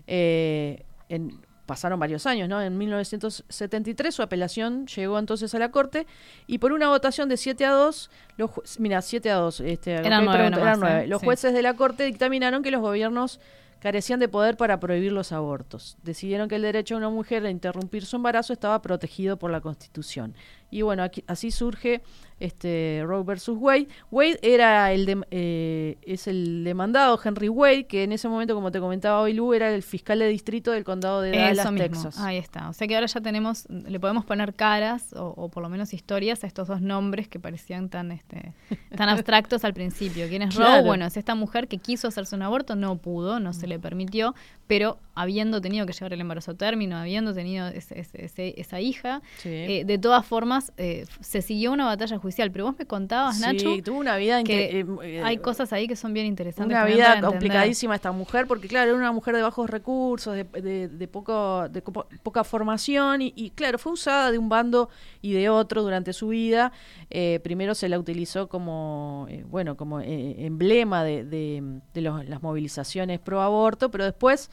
Eh, 0.07 0.83
en- 1.09 1.39
pasaron 1.65 1.99
varios 1.99 2.25
años, 2.25 2.47
¿no? 2.47 2.61
En 2.61 2.77
1973 2.77 4.15
su 4.15 4.21
apelación 4.21 4.87
llegó 4.87 5.19
entonces 5.19 5.53
a 5.53 5.59
la 5.59 5.69
Corte 5.69 6.07
y 6.47 6.59
por 6.59 6.71
una 6.71 6.87
votación 6.87 7.27
de 7.27 7.35
7 7.35 7.65
a 7.65 7.71
2, 7.71 8.09
los 8.37 8.51
mira, 8.79 9.01
7 9.01 9.29
a 9.31 9.35
2, 9.35 9.59
este, 9.59 9.91
Eran 9.95 10.23
nomás. 10.25 10.79
¿eh? 11.03 11.07
los 11.07 11.19
Sí. 11.19 11.25
jueces 11.25 11.53
de 11.53 11.61
la 11.61 11.73
Corte 11.73 12.03
dictaminaron 12.05 12.63
que 12.63 12.71
los 12.71 12.79
gobiernos 12.79 13.41
carecían 13.79 14.19
de 14.21 14.29
poder 14.29 14.55
para 14.55 14.79
prohibir 14.79 15.11
los 15.11 15.33
abortos. 15.33 15.97
Decidieron 16.03 16.47
que 16.47 16.55
el 16.55 16.61
derecho 16.61 16.95
de 16.95 16.99
una 16.99 17.09
mujer 17.09 17.45
a 17.45 17.49
interrumpir 17.49 18.05
su 18.05 18.15
embarazo 18.15 18.53
estaba 18.53 18.81
protegido 18.81 19.37
por 19.37 19.51
la 19.51 19.59
Constitución. 19.61 20.33
Y 20.71 20.81
bueno, 20.83 21.03
aquí, 21.03 21.23
así 21.27 21.51
surge 21.51 22.01
este 22.39 23.01
Roe 23.05 23.23
versus 23.23 23.57
Wade. 23.59 23.87
Wade 24.11 24.39
era 24.41 24.91
el 24.93 25.05
dem- 25.07 25.25
eh, 25.31 25.97
es 26.03 26.27
el 26.27 26.63
demandado 26.63 27.19
Henry 27.23 27.49
Wade, 27.49 27.85
que 27.87 28.03
en 28.03 28.11
ese 28.11 28.27
momento, 28.27 28.53
como 28.55 28.71
te 28.71 28.79
comentaba 28.79 29.19
hoy 29.21 29.33
Lu, 29.33 29.53
era 29.53 29.73
el 29.73 29.83
fiscal 29.83 30.19
de 30.19 30.27
distrito 30.27 30.71
del 30.71 30.83
condado 30.83 31.21
de 31.21 31.31
Dallas, 31.31 31.59
Eso 31.59 31.71
mismo, 31.71 31.87
Texas. 31.87 32.19
ahí 32.19 32.37
está. 32.37 32.69
O 32.69 32.73
sea 32.73 32.87
que 32.87 32.95
ahora 32.95 33.07
ya 33.07 33.21
tenemos, 33.21 33.65
le 33.69 33.99
podemos 33.99 34.25
poner 34.25 34.53
caras 34.53 35.13
o, 35.13 35.33
o 35.35 35.49
por 35.49 35.63
lo 35.63 35.69
menos 35.69 35.93
historias 35.93 36.43
a 36.43 36.47
estos 36.47 36.67
dos 36.67 36.81
nombres 36.81 37.27
que 37.27 37.39
parecían 37.39 37.89
tan 37.89 38.11
este 38.11 38.53
tan 38.95 39.09
abstractos 39.09 39.63
al 39.63 39.73
principio. 39.73 40.27
¿Quién 40.27 40.43
es 40.43 40.55
Roe? 40.55 40.65
Claro. 40.65 40.85
Bueno, 40.85 41.05
es 41.05 41.17
esta 41.17 41.35
mujer 41.35 41.67
que 41.67 41.77
quiso 41.77 42.07
hacerse 42.07 42.35
un 42.35 42.41
aborto, 42.43 42.75
no 42.75 42.97
pudo, 42.97 43.39
no 43.39 43.53
se 43.53 43.67
le 43.67 43.79
permitió, 43.79 44.35
pero 44.67 44.99
habiendo 45.15 45.61
tenido 45.61 45.85
que 45.85 45.93
llevar 45.93 46.13
el 46.13 46.21
embarazo 46.21 46.51
a 46.51 46.53
término, 46.55 46.97
habiendo 46.97 47.33
tenido 47.33 47.67
ese- 47.67 47.99
ese- 47.99 48.25
ese- 48.25 48.53
esa 48.61 48.79
hija, 48.79 49.21
Sí. 49.37 49.49
eh, 49.49 49.83
de 49.85 49.97
todas 49.97 50.25
formas 50.25 50.71
eh, 50.77 51.05
se 51.21 51.41
siguió 51.41 51.71
una 51.71 51.85
batalla 51.85 52.17
judicial. 52.17 52.26
Pero 52.51 52.65
vos 52.65 52.75
me 52.77 52.85
contabas, 52.85 53.37
Sí, 53.37 53.41
Nacho, 53.41 53.83
tuvo 53.83 53.99
una 53.99 54.17
vida 54.17 54.43
que 54.43 54.79
eh, 54.81 54.85
eh, 55.03 55.21
hay 55.23 55.37
cosas 55.37 55.73
ahí 55.73 55.87
que 55.87 55.95
son 55.95 56.13
bien 56.13 56.25
interesantes. 56.25 56.65
Una 56.75 56.85
vida 56.85 57.13
complicadísima 57.31 57.95
esta 57.95 58.11
mujer, 58.11 58.47
porque 58.47 58.67
claro, 58.67 58.89
era 58.91 58.97
una 58.99 59.11
mujer 59.11 59.35
de 59.35 59.41
bajos 59.41 59.69
recursos, 59.69 60.35
de, 60.35 60.43
de- 60.43 60.87
de 60.87 61.07
poco, 61.07 61.67
de 61.69 61.81
poca 61.81 62.43
formación, 62.43 63.21
y, 63.21 63.33
y, 63.35 63.51
claro, 63.51 63.77
fue 63.77 63.91
usada 63.93 64.31
de 64.31 64.37
un 64.37 64.49
bando 64.49 64.89
y 65.21 65.33
de 65.33 65.49
otro 65.49 65.83
durante 65.83 66.13
su 66.13 66.29
vida. 66.29 66.71
Eh, 67.09 67.39
primero 67.43 67.75
se 67.75 67.89
la 67.89 67.97
utilizó 67.99 68.47
como, 68.49 69.27
eh, 69.29 69.43
bueno, 69.47 69.77
como 69.77 70.01
eh, 70.01 70.45
emblema 70.45 71.03
de, 71.03 71.23
de- 71.23 71.81
de 71.93 72.01
los- 72.01 72.25
las 72.27 72.41
movilizaciones 72.41 73.19
pro 73.19 73.41
aborto, 73.41 73.89
pero 73.91 74.03
después, 74.05 74.49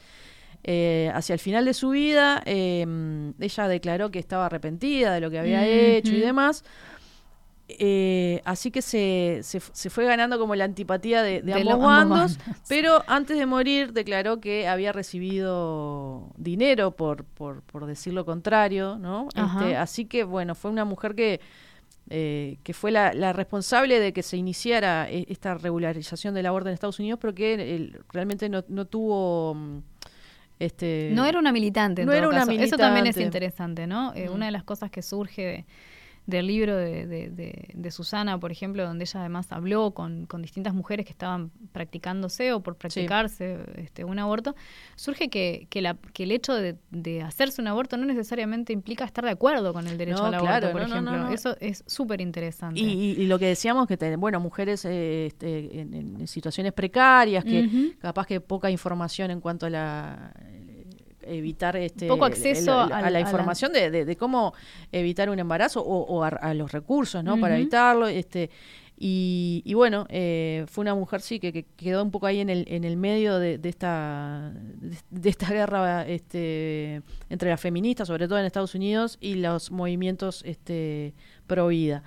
eh, 0.67 1.11
hacia 1.13 1.33
el 1.33 1.39
final 1.39 1.63
de 1.65 1.73
su 1.75 1.89
vida, 1.89 2.41
eh, 2.45 2.85
ella 3.39 3.67
declaró 3.67 4.09
que 4.09 4.17
estaba 4.19 4.47
arrepentida 4.47 5.13
de 5.13 5.21
lo 5.21 5.29
que 5.29 5.37
había 5.37 5.65
hecho 5.67 6.13
y 6.15 6.19
demás. 6.19 6.63
Eh, 7.67 8.41
así 8.45 8.69
que 8.69 8.83
se, 8.83 9.39
se, 9.41 9.59
se 9.59 9.89
fue 9.89 10.05
ganando 10.05 10.37
como 10.37 10.53
la 10.53 10.65
antipatía 10.65 11.23
de, 11.23 11.41
de 11.41 11.53
De 11.53 11.61
ambos, 11.61 11.79
bandos, 11.79 12.37
bandos. 12.37 12.61
pero 12.69 13.03
antes 13.07 13.39
de 13.39 13.45
morir 13.47 13.91
declaró 13.91 14.39
que 14.39 14.67
había 14.67 14.91
recibido 14.91 16.29
dinero 16.37 16.91
por, 16.91 17.23
por, 17.25 17.63
por 17.63 17.85
decir 17.87 18.13
lo 18.13 18.23
contrario, 18.23 18.97
¿no? 18.99 19.27
Este, 19.35 19.75
así 19.75 20.05
que 20.05 20.23
bueno, 20.23 20.53
fue 20.53 20.69
una 20.69 20.85
mujer 20.85 21.15
que, 21.15 21.39
eh, 22.11 22.57
que 22.63 22.73
fue 22.75 22.91
la, 22.91 23.13
la 23.13 23.33
responsable 23.33 23.99
de 23.99 24.13
que 24.13 24.21
se 24.21 24.37
iniciara 24.37 25.09
eh, 25.09 25.25
esta 25.29 25.55
regularización 25.55 26.35
del 26.35 26.45
aborto 26.45 26.69
en 26.69 26.75
Estados 26.75 26.99
Unidos, 26.99 27.17
pero 27.19 27.33
que 27.33 27.55
él 27.75 27.99
realmente 28.13 28.47
no, 28.47 28.63
no 28.67 28.85
tuvo... 28.85 29.55
mm, 29.55 29.77
Este, 30.59 31.09
No 31.13 31.25
era 31.25 31.39
una 31.39 31.51
militante. 31.51 32.03
en 32.03 32.05
no 32.05 32.11
todo 32.13 32.19
era 32.19 32.29
una. 32.45 32.63
Eso 32.63 32.77
también 32.77 33.07
es 33.07 33.17
interesante, 33.17 33.87
¿no? 33.87 34.13
Eh, 34.13 34.29
Mm. 34.29 34.33
Una 34.35 34.45
de 34.45 34.51
las 34.51 34.63
cosas 34.63 34.91
que 34.91 35.01
surge 35.01 35.41
de- 35.41 35.65
del 36.25 36.47
libro 36.47 36.75
de, 36.75 37.05
de- 37.05 37.29
de- 37.29 37.69
de 37.73 37.91
Susana, 37.91 38.39
por 38.39 38.51
ejemplo, 38.51 38.83
donde 38.83 39.03
ella 39.03 39.19
además 39.19 39.51
habló 39.51 39.91
con, 39.91 40.25
con 40.25 40.41
distintas 40.41 40.73
mujeres 40.73 41.05
que 41.05 41.11
estaban 41.11 41.51
practicándose 41.71 42.51
o 42.53 42.61
por 42.61 42.75
practicarse 42.77 43.59
este, 43.75 44.03
un 44.05 44.17
aborto, 44.17 44.55
surge 44.95 45.29
que, 45.29 45.67
que, 45.69 45.81
la, 45.81 45.95
que 46.13 46.23
el 46.23 46.31
hecho 46.31 46.53
de, 46.55 46.75
de 46.89 47.21
hacerse 47.21 47.61
un 47.61 47.67
aborto 47.67 47.95
no 47.97 48.05
necesariamente 48.05 48.73
implica 48.73 49.05
estar 49.05 49.23
de 49.23 49.31
acuerdo 49.31 49.71
con 49.73 49.85
el 49.87 49.97
derecho 49.97 50.17
No, 50.21 50.25
al 50.25 50.33
aborto, 50.35 50.49
claro, 50.59 50.71
por 50.71 50.81
no, 50.81 50.87
no, 50.87 50.93
ejemplo. 50.95 51.17
no. 51.27 51.29
Eso 51.29 51.55
es 51.59 51.83
súper 51.85 52.21
interesante. 52.21 52.79
Y, 52.79 52.85
y- 52.85 53.21
y 53.21 53.27
lo 53.27 53.37
que 53.37 53.45
decíamos, 53.45 53.87
que 53.87 53.97
ten- 53.97 54.19
bueno, 54.19 54.39
mujeres 54.39 54.83
eh, 54.85 55.27
este, 55.27 55.79
en, 55.81 55.93
en 55.93 56.27
situaciones 56.27 56.73
precarias, 56.73 57.43
que 57.45 57.93
capaz 57.99 58.25
que 58.25 58.41
poca 58.41 58.69
información 58.71 59.29
en 59.31 59.41
cuanto 59.41 59.67
a 59.67 59.69
la 59.69 60.33
evitar 61.25 61.75
este 61.77 62.07
Poco 62.07 62.25
acceso 62.25 62.83
el- 62.83 62.87
el- 62.87 62.93
al- 62.93 62.97
a 62.97 63.01
la 63.01 63.07
a 63.07 63.11
la- 63.11 63.19
información 63.21 63.73
de, 63.73 63.91
de- 63.91 64.05
de 64.05 64.15
cómo 64.15 64.53
evitar 64.91 65.29
un 65.29 65.39
embarazo 65.39 65.81
o, 65.81 65.99
o 66.05 66.23
a, 66.23 66.27
a 66.29 66.53
los 66.53 66.71
recursos 66.71 67.23
no 67.23 67.39
para 67.39 67.55
evitarlo 67.57 68.07
este 68.07 68.49
y, 68.97 69.61
y 69.65 69.73
bueno 69.73 70.05
eh, 70.09 70.63
fue 70.69 70.81
una 70.83 70.95
mujer 70.95 71.19
sí 71.19 71.39
que, 71.41 71.51
que 71.51 71.65
quedó 71.75 72.01
un 72.01 72.11
poco 72.11 72.27
ahí 72.27 72.39
en 72.39 72.49
el 72.49 72.65
en 72.69 72.85
el 72.85 72.95
medio 72.95 73.39
de, 73.39 73.57
de 73.57 73.67
esta 73.69 74.53
de, 74.55 74.97
de 75.09 75.29
esta 75.29 75.49
guerra 75.49 76.07
este 76.07 77.01
entre 77.29 77.49
las 77.49 77.59
feministas 77.59 78.07
sobre 78.07 78.27
todo 78.29 78.39
en 78.39 78.45
Estados 78.45 78.73
Unidos 78.73 79.17
y 79.19 79.35
los 79.35 79.69
movimientos 79.71 80.43
este 80.45 81.13
pro 81.45 81.67
vida. 81.67 82.03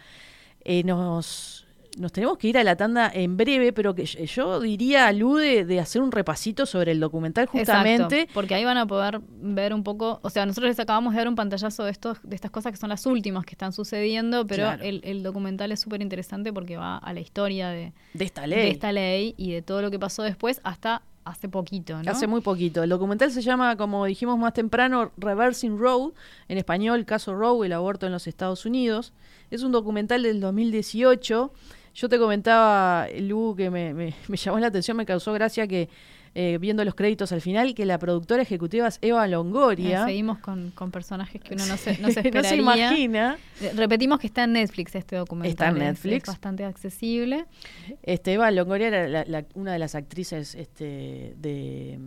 Eh, 0.64 0.82
nos 0.82 1.66
nos 1.96 2.12
tenemos 2.12 2.38
que 2.38 2.48
ir 2.48 2.58
a 2.58 2.64
la 2.64 2.76
tanda 2.76 3.10
en 3.12 3.36
breve, 3.36 3.72
pero 3.72 3.94
que 3.94 4.04
yo- 4.04 4.60
diría, 4.60 5.06
alude 5.08 5.64
de 5.64 5.80
hacer 5.80 6.02
un 6.02 6.12
repasito 6.12 6.66
sobre 6.66 6.92
el 6.92 7.00
documental 7.00 7.46
justamente. 7.46 8.14
Exacto, 8.20 8.34
porque 8.34 8.54
ahí 8.54 8.64
van 8.64 8.76
a 8.78 8.86
poder 8.86 9.20
ver 9.30 9.72
un 9.74 9.82
poco, 9.82 10.20
o 10.22 10.30
sea, 10.30 10.46
nosotros 10.46 10.68
les 10.70 10.78
acabamos 10.80 11.12
de 11.14 11.18
dar 11.18 11.28
un 11.28 11.34
pantallazo 11.34 11.84
de 11.84 11.90
estos, 11.90 12.18
de 12.22 12.34
estas 12.36 12.50
cosas 12.50 12.72
que 12.72 12.78
son 12.78 12.90
las 12.90 13.04
últimas 13.06 13.44
que 13.44 13.52
están 13.52 13.72
sucediendo, 13.72 14.46
pero 14.46 14.64
Claro. 14.64 14.82
el, 14.84 15.00
el 15.04 15.22
documental 15.22 15.72
es 15.72 15.80
súper 15.80 16.02
interesante 16.02 16.52
porque 16.52 16.76
va 16.76 16.98
a 16.98 17.12
la 17.12 17.20
historia 17.20 17.68
de, 17.70 17.92
de 18.14 18.24
esta 18.24 18.46
ley. 18.46 18.58
de 18.60 18.70
esta 18.70 18.92
ley 18.92 19.34
y 19.36 19.52
de 19.52 19.62
todo 19.62 19.82
lo 19.82 19.90
que 19.90 19.98
pasó 19.98 20.22
después 20.22 20.60
hasta 20.64 21.02
hace 21.24 21.46
poquito, 21.48 22.02
¿no? 22.02 22.10
Hace 22.10 22.26
muy 22.26 22.40
poquito. 22.40 22.82
El 22.82 22.88
documental 22.88 23.30
se 23.30 23.42
llama, 23.42 23.76
como 23.76 24.06
dijimos 24.06 24.38
más 24.38 24.54
temprano, 24.54 25.12
Reversing 25.18 25.76
Roe, 25.78 26.12
en 26.48 26.56
español, 26.56 27.04
Caso 27.04 27.34
Roe, 27.34 27.66
el 27.66 27.72
aborto 27.74 28.06
en 28.06 28.12
los 28.12 28.26
Estados 28.26 28.64
Unidos. 28.64 29.12
Es 29.50 29.62
un 29.62 29.70
documental 29.72 30.22
del 30.22 30.40
2018. 30.40 31.52
Yo 32.00 32.08
te 32.08 32.16
comentaba, 32.18 33.06
Lu, 33.18 33.54
que 33.56 33.70
me, 33.70 33.92
me- 33.92 34.14
me 34.28 34.36
llamó 34.36 34.58
la 34.60 34.68
atención, 34.68 34.96
me 34.96 35.04
causó 35.04 35.32
gracia 35.32 35.66
que 35.66 35.88
eh, 36.34 36.58
viendo 36.60 36.84
los 36.84 36.94
créditos 36.94 37.32
al 37.32 37.40
final, 37.40 37.74
que 37.74 37.84
la 37.86 37.98
productora 37.98 38.42
ejecutiva 38.42 38.86
es 38.86 38.98
Eva 39.02 39.26
Longoria. 39.26 40.02
Eh, 40.02 40.06
seguimos 40.06 40.38
con, 40.38 40.70
con 40.70 40.92
personajes 40.92 41.40
que 41.40 41.54
uno 41.54 41.66
no 41.66 41.76
se, 41.76 41.98
no 41.98 42.10
se 42.12 42.30
No 42.30 42.44
se 42.44 42.56
imagina. 42.56 43.36
Eh, 43.60 43.72
Repetimos 43.74 44.20
que 44.20 44.28
está 44.28 44.44
en 44.44 44.52
Netflix 44.52 44.94
este 44.94 45.16
documental. 45.16 45.50
Está 45.50 45.68
en 45.68 45.78
Netflix. 45.78 46.22
Es 46.22 46.26
bastante 46.28 46.64
accesible. 46.64 47.46
Este, 48.02 48.34
Eva 48.34 48.50
Longoria 48.52 48.88
era 48.88 49.08
la- 49.08 49.24
la- 49.24 49.44
una 49.54 49.72
de 49.72 49.78
las 49.80 49.96
actrices 49.96 50.54
este, 50.54 51.34
de 51.38 51.98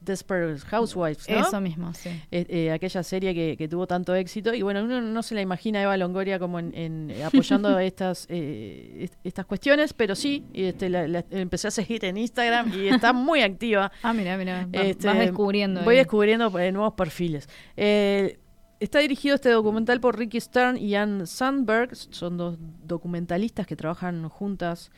Desperate 0.00 0.60
Housewives, 0.66 1.28
¿no? 1.28 1.40
Eso 1.40 1.60
mismo, 1.60 1.92
sí. 1.94 2.08
Eh, 2.30 2.46
eh, 2.48 2.70
aquella 2.72 3.02
serie 3.02 3.34
que, 3.34 3.56
que 3.56 3.68
tuvo 3.68 3.86
tanto 3.86 4.14
éxito. 4.14 4.54
Y 4.54 4.62
bueno, 4.62 4.82
uno 4.84 5.00
no 5.00 5.22
se 5.22 5.34
la 5.34 5.40
imagina 5.40 5.78
a 5.80 5.82
Eva 5.82 5.96
Longoria 5.96 6.38
como 6.38 6.58
en, 6.58 6.74
en- 6.74 7.12
apoyando 7.24 7.78
estas, 7.78 8.26
eh, 8.28 8.98
est- 9.04 9.18
estas 9.24 9.46
cuestiones, 9.46 9.92
pero 9.92 10.14
sí, 10.14 10.44
este, 10.54 10.88
la, 10.88 11.06
la- 11.08 11.24
empecé 11.30 11.68
a 11.68 11.70
seguir 11.70 12.04
en 12.04 12.16
Instagram 12.16 12.72
y 12.74 12.88
está 12.88 13.12
muy 13.12 13.42
activa. 13.42 13.90
Ah, 14.02 14.12
mira, 14.12 14.36
mira, 14.36 14.66
va- 14.74 14.82
Este, 14.82 15.06
vas 15.06 15.18
descubriendo. 15.18 15.82
Voy 15.82 15.96
descubriendo 15.96 16.56
eh, 16.58 16.72
nuevos 16.72 16.94
perfiles. 16.94 17.48
Eh, 17.76 18.38
está 18.80 19.00
dirigido 19.00 19.34
este 19.34 19.50
documental 19.50 20.00
por 20.00 20.16
Ricky 20.18 20.40
Stern 20.40 20.76
y 20.78 20.94
Ann 20.94 21.26
Sandberg. 21.26 21.94
Son 21.96 22.36
dos 22.36 22.56
documentalistas 22.84 23.66
que 23.66 23.76
trabajan 23.76 24.28
juntas 24.28 24.90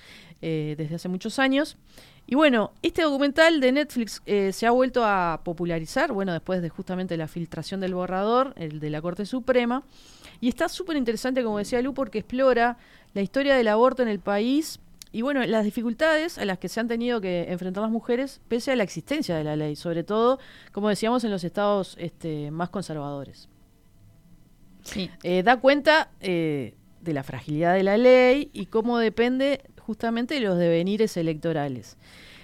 eh, 0.42 0.74
desde 0.78 0.96
hace 0.96 1.08
muchos 1.08 1.38
años. 1.38 1.76
Y 2.30 2.36
bueno, 2.36 2.70
este 2.80 3.02
documental 3.02 3.60
de 3.60 3.72
Netflix 3.72 4.22
eh, 4.24 4.52
se 4.52 4.64
ha 4.64 4.70
vuelto 4.70 5.04
a 5.04 5.40
popularizar, 5.42 6.12
bueno, 6.12 6.32
después 6.32 6.62
de 6.62 6.68
justamente 6.68 7.16
la 7.16 7.26
filtración 7.26 7.80
del 7.80 7.92
borrador, 7.92 8.54
el 8.56 8.78
de 8.78 8.88
la 8.88 9.02
Corte 9.02 9.26
Suprema. 9.26 9.82
Y 10.40 10.48
está 10.48 10.68
súper 10.68 10.96
interesante, 10.96 11.42
como 11.42 11.58
decía 11.58 11.82
Lu, 11.82 11.92
porque 11.92 12.20
explora 12.20 12.78
la 13.14 13.20
historia 13.20 13.56
del 13.56 13.66
aborto 13.66 14.02
en 14.02 14.08
el 14.08 14.20
país 14.20 14.78
y 15.10 15.22
bueno, 15.22 15.44
las 15.44 15.64
dificultades 15.64 16.38
a 16.38 16.44
las 16.44 16.58
que 16.58 16.68
se 16.68 16.78
han 16.78 16.86
tenido 16.86 17.20
que 17.20 17.50
enfrentar 17.50 17.82
las 17.82 17.90
mujeres 17.90 18.40
pese 18.46 18.70
a 18.70 18.76
la 18.76 18.84
existencia 18.84 19.34
de 19.34 19.42
la 19.42 19.56
ley, 19.56 19.74
sobre 19.74 20.04
todo, 20.04 20.38
como 20.70 20.88
decíamos, 20.88 21.24
en 21.24 21.32
los 21.32 21.42
estados 21.42 21.96
este, 21.98 22.52
más 22.52 22.70
conservadores. 22.70 23.48
Sí. 24.84 25.10
Eh, 25.24 25.42
da 25.42 25.56
cuenta 25.56 26.12
eh, 26.20 26.74
de 27.00 27.12
la 27.12 27.24
fragilidad 27.24 27.74
de 27.74 27.82
la 27.82 27.98
ley 27.98 28.50
y 28.52 28.66
cómo 28.66 28.98
depende 28.98 29.62
justamente 29.90 30.38
los 30.38 30.56
devenires 30.56 31.16
electorales. 31.16 31.96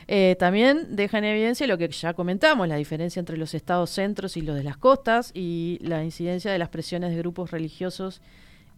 Eh, 0.09 0.35
también 0.37 0.97
deja 0.97 1.19
en 1.19 1.25
evidencia 1.27 1.65
lo 1.69 1.79
que 1.79 1.87
ya 1.87 2.13
comentamos, 2.13 2.67
la 2.67 2.75
diferencia 2.75 3.21
entre 3.21 3.37
los 3.37 3.55
estados 3.55 3.91
centros 3.91 4.37
y 4.37 4.41
los 4.41 4.57
de 4.57 4.65
las 4.65 4.77
costas 4.77 5.31
y 5.33 5.79
la 5.81 6.03
incidencia 6.03 6.51
de 6.51 6.59
las 6.59 6.71
presiones 6.71 7.11
de 7.11 7.19
grupos 7.19 7.53
religiosos 7.53 8.21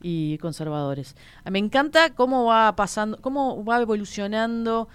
y 0.03 0.37
conservadores. 0.37 1.17
Ah, 1.45 1.51
Me 1.51 1.59
encanta 1.59 2.11
cómo 2.15 2.45
va 2.45 2.77
pasando, 2.77 3.17
cómo 3.23 3.65
va 3.65 3.81
evolucionando 3.81 4.89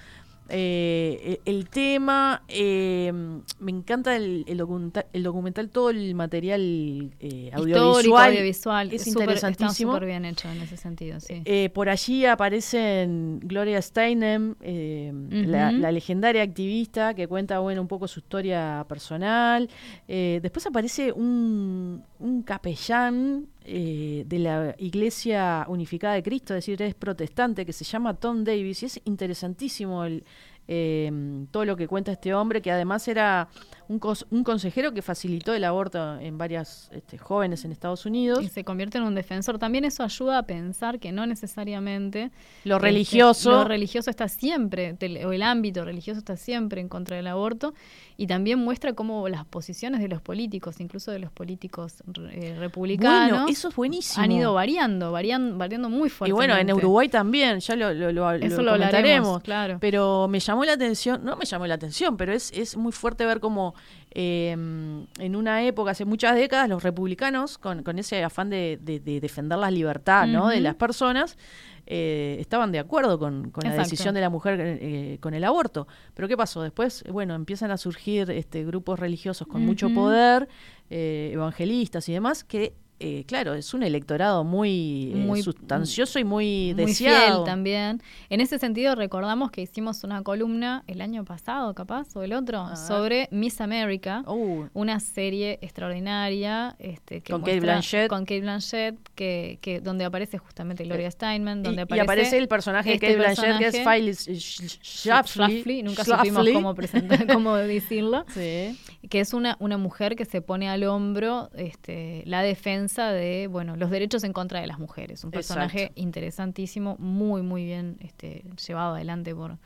eh, 0.50 1.39
el, 1.46 1.56
el 1.58 1.70
tema. 1.70 2.44
eh, 2.48 3.12
me 3.60 3.72
encanta 3.72 4.16
el, 4.16 4.44
el 4.48 4.58
documental, 4.58 5.06
el 5.14 5.24
documental, 5.24 5.70
todo 5.70 5.89
el 5.89 6.14
material 6.16 7.12
eh, 7.20 7.46
Histórico, 7.54 7.80
audiovisual. 7.80 8.30
audiovisual. 8.32 8.94
Es 8.94 9.04
súper- 9.06 9.22
interesantísimo. 9.24 9.91
Está 9.91 9.98
súper 10.00 10.06
bien 10.08 10.26
hecho 10.26 10.50
en 10.52 10.62
ese 10.62 10.78
sentido, 10.78 11.20
sí. 11.20 11.41
Eh, 11.46 11.70
por 11.74 11.89
allí 11.89 12.26
aparecen 12.26 13.39
Gloria 13.44 13.82
Steinem, 13.82 14.56
eh, 14.62 15.12
la, 15.30 15.72
la 15.72 15.91
legendaria 15.91 16.41
activista 16.44 17.14
que 17.14 17.28
cuenta 17.28 17.60
bueno 17.60 17.82
un 17.82 17.88
poco 17.88 18.08
su 18.08 18.20
historia 18.20 18.86
personal. 18.89 19.70
Eh, 20.08 20.39
después 20.41 20.66
aparece 20.66 21.12
un, 21.12 22.04
un 22.24 22.42
capellán 22.42 23.48
eh, 23.66 24.24
de 24.26 24.40
la 24.40 24.76
Iglesia 24.78 25.66
Unificada 25.68 26.14
de 26.14 26.24
Cristo, 26.24 26.54
es 26.54 26.66
decir, 26.66 26.82
es 26.82 26.96
protestante, 26.96 27.66
que 27.66 27.74
se 27.74 27.84
llama 27.84 28.14
Tom 28.14 28.46
Davis, 28.46 28.84
y 28.84 28.86
es 28.86 29.02
interesantísimo 29.04 30.06
el, 30.06 30.24
eh, 30.70 31.12
todo 31.52 31.66
lo 31.66 31.76
que 31.76 31.88
cuenta 31.88 32.14
este 32.14 32.34
hombre, 32.34 32.62
que 32.62 32.72
además 32.72 33.08
era 33.10 33.50
un, 33.90 34.00
cos- 34.00 34.26
un 34.32 34.44
consejero 34.44 34.94
que 34.94 35.02
facilitó 35.02 35.54
el 35.54 35.64
aborto 35.64 36.20
en 36.20 36.38
varias 36.38 36.90
este, 36.94 37.18
jóvenes 37.18 37.66
en 37.66 37.72
Estados 37.72 38.06
Unidos. 38.06 38.42
Y 38.44 38.48
se 38.50 38.64
convierte 38.64 38.98
en 38.98 39.04
un 39.04 39.16
defensor. 39.16 39.60
También 39.60 39.86
eso 39.86 40.04
ayuda 40.04 40.40
a 40.40 40.44
pensar 40.44 41.00
que 41.00 41.12
no 41.12 41.26
necesariamente 41.26 42.32
Lo 42.64 42.76
este, 42.76 42.88
religioso. 42.88 43.52
lo 43.52 43.64
religioso 43.66 44.10
está 44.10 44.28
siempre, 44.28 44.96
o 45.26 45.32
el 45.32 45.44
ámbito 45.44 45.86
religioso 45.86 46.20
está 46.20 46.36
siempre 46.38 46.82
en 46.82 46.90
contra 46.90 47.16
del 47.18 47.28
aborto. 47.28 47.74
Y 48.16 48.28
también 48.28 48.60
muestra 48.60 48.94
cómo 48.94 49.28
las 49.28 49.46
posiciones 49.46 50.00
de 50.00 50.08
los 50.08 50.22
políticos, 50.22 50.80
incluso 50.80 51.12
de 51.12 51.20
los 51.20 51.32
políticos 51.32 52.04
eh, 52.32 52.56
republicanos, 52.60 53.30
Bueno, 53.32 53.48
eso 53.50 53.70
es 53.70 53.76
buenísimo. 53.76 54.24
han 54.24 54.32
ido 54.32 54.54
variando, 54.54 55.12
variando, 55.12 55.58
variando 55.58 55.90
muy 55.90 56.08
Y 56.08 56.10
fuertemente. 56.12 56.54
bueno, 56.54 56.72
en 56.72 56.78
Uruguay 56.78 57.10
también, 57.10 57.60
ya 57.60 57.76
lo, 57.76 57.92
lo, 57.94 58.12
lo- 58.12 58.32
Eso 58.34 58.62
lo 58.62 58.74
comentaremos. 58.74 59.42
claro. 59.42 59.78
Pero 59.82 60.28
me 60.28 60.40
llamó 60.40 60.64
la 60.64 60.74
atención, 60.74 61.24
no 61.26 61.36
me 61.36 61.46
llamó 61.46 61.66
la 61.66 61.74
atención, 61.76 62.16
pero 62.18 62.34
es, 62.34 62.52
es 62.52 62.78
muy 62.78 62.92
fuerte 62.92 63.26
ver 63.26 63.40
cómo 63.40 63.73
eh, 64.12 64.52
en 64.52 65.36
una 65.36 65.64
época, 65.64 65.92
hace 65.92 66.06
muchas 66.06 66.36
décadas, 66.36 66.70
los 66.70 66.84
republicanos, 66.84 67.58
con, 67.58 67.84
con 67.84 67.98
ese 68.00 68.24
afán 68.24 68.50
de, 68.50 68.78
de- 68.82 69.00
de 69.00 69.20
defender 69.20 69.58
la 69.58 69.72
libertad 69.72 70.28
¿no? 70.28 70.48
de 70.50 70.60
las 70.62 70.76
personas, 70.76 71.38
eh, 71.86 72.38
estaban 72.40 72.72
de 72.72 72.80
acuerdo 72.80 73.20
con, 73.20 73.50
con 73.52 73.64
la 73.64 73.72
decisión 73.84 74.14
de 74.16 74.22
la 74.22 74.30
mujer 74.30 74.60
eh, 74.62 75.18
con 75.20 75.34
el 75.34 75.44
aborto. 75.44 75.88
Pero 76.14 76.28
¿qué 76.28 76.38
pasó? 76.38 76.62
Después, 76.62 77.04
bueno, 77.12 77.36
empiezan 77.36 77.72
a 77.72 77.78
surgir 77.78 78.30
este, 78.32 78.64
grupos 78.64 79.00
religiosos 79.00 79.48
con 79.48 79.66
mucho 79.66 79.90
poder, 79.94 80.48
eh, 80.90 81.32
evangelistas 81.34 82.08
y 82.08 82.14
demás, 82.14 82.44
que, 82.44 82.74
eh, 83.06 83.24
claro, 83.26 83.54
es 83.54 83.74
un 83.74 83.84
electorado 83.84 84.43
muy, 84.43 85.14
eh, 85.14 85.41
sustancioso 85.43 86.20
y 86.20 86.24
muy, 86.24 86.74
muy 86.76 86.86
deseado. 86.86 87.34
fiel 87.36 87.45
también. 87.45 88.01
En 88.30 88.39
ese 88.41 88.58
sentido, 88.60 88.95
recordamos 88.95 89.51
que 89.51 89.62
hicimos 89.62 90.04
una 90.04 90.24
columna 90.24 90.84
el 90.88 91.01
año 91.01 91.26
pasado, 91.26 91.74
capaz, 91.74 92.16
o 92.16 92.24
el 92.24 92.34
otro, 92.34 92.76
sobre 92.76 93.28
Miss 93.32 93.60
America, 93.62 94.24
Uh, 94.28 94.66
una 94.74 94.99
serie 94.99 95.60
extraordinaria 95.62 96.76
este, 96.80 97.22
que 97.22 97.32
Con 97.34 97.41
Kate 97.41 97.60
Blanchett. 97.60 98.08
con 98.10 98.22
Kate 98.26 98.41
Blanchett, 98.41 98.95
que, 99.16 99.58
que 99.62 99.82
donde 99.82 100.06
aparece 100.06 100.38
justamente 100.38 100.84
Gloria 100.86 101.12
Steinman, 101.12 101.60
y, 101.60 101.64
donde 101.64 101.82
y 101.82 101.84
aparece, 101.84 102.04
aparece 102.04 102.38
el 102.38 102.47
personaje 102.47 102.89
de 102.89 102.95
este 102.95 103.08
Kate 103.08 103.18
Blanchett, 103.20 103.58
que 103.60 103.68
es 103.68 103.88
Phyllis 103.88 104.28
Sch- 104.30 104.80
Schlafly. 104.82 105.84
Nunca 105.84 106.04
supimos 106.06 106.47
cómo 106.54 106.76
presentar, 106.76 107.28
cómo 107.34 107.56
decirlo, 107.56 108.26
Sí. 108.34 108.78
que 109.10 109.20
es 109.20 109.34
una, 109.34 109.58
una 109.60 109.78
mujer 109.78 110.16
que 110.16 110.26
se 110.26 110.41
pone 110.41 110.70
al 110.70 110.84
hombro 110.84 111.49
este, 111.56 112.24
la 112.26 112.41
defensa 112.41 112.93
de 113.02 113.48
bueno 113.48 113.76
los 113.76 113.89
derechos 113.89 114.24
en 114.24 114.34
contra 114.34 114.62
de 114.62 114.68
las 114.68 114.80
mujeres. 114.80 115.24
Un 115.24 115.32
personaje 115.32 115.82
Exacto. 115.84 116.02
interesantísimo, 116.02 116.96
muy, 117.00 117.41
muy 117.41 117.66
bien 117.66 117.98
este, 118.02 118.44
llevado 118.68 118.96
adelante 118.96 119.34
por, 119.36 119.58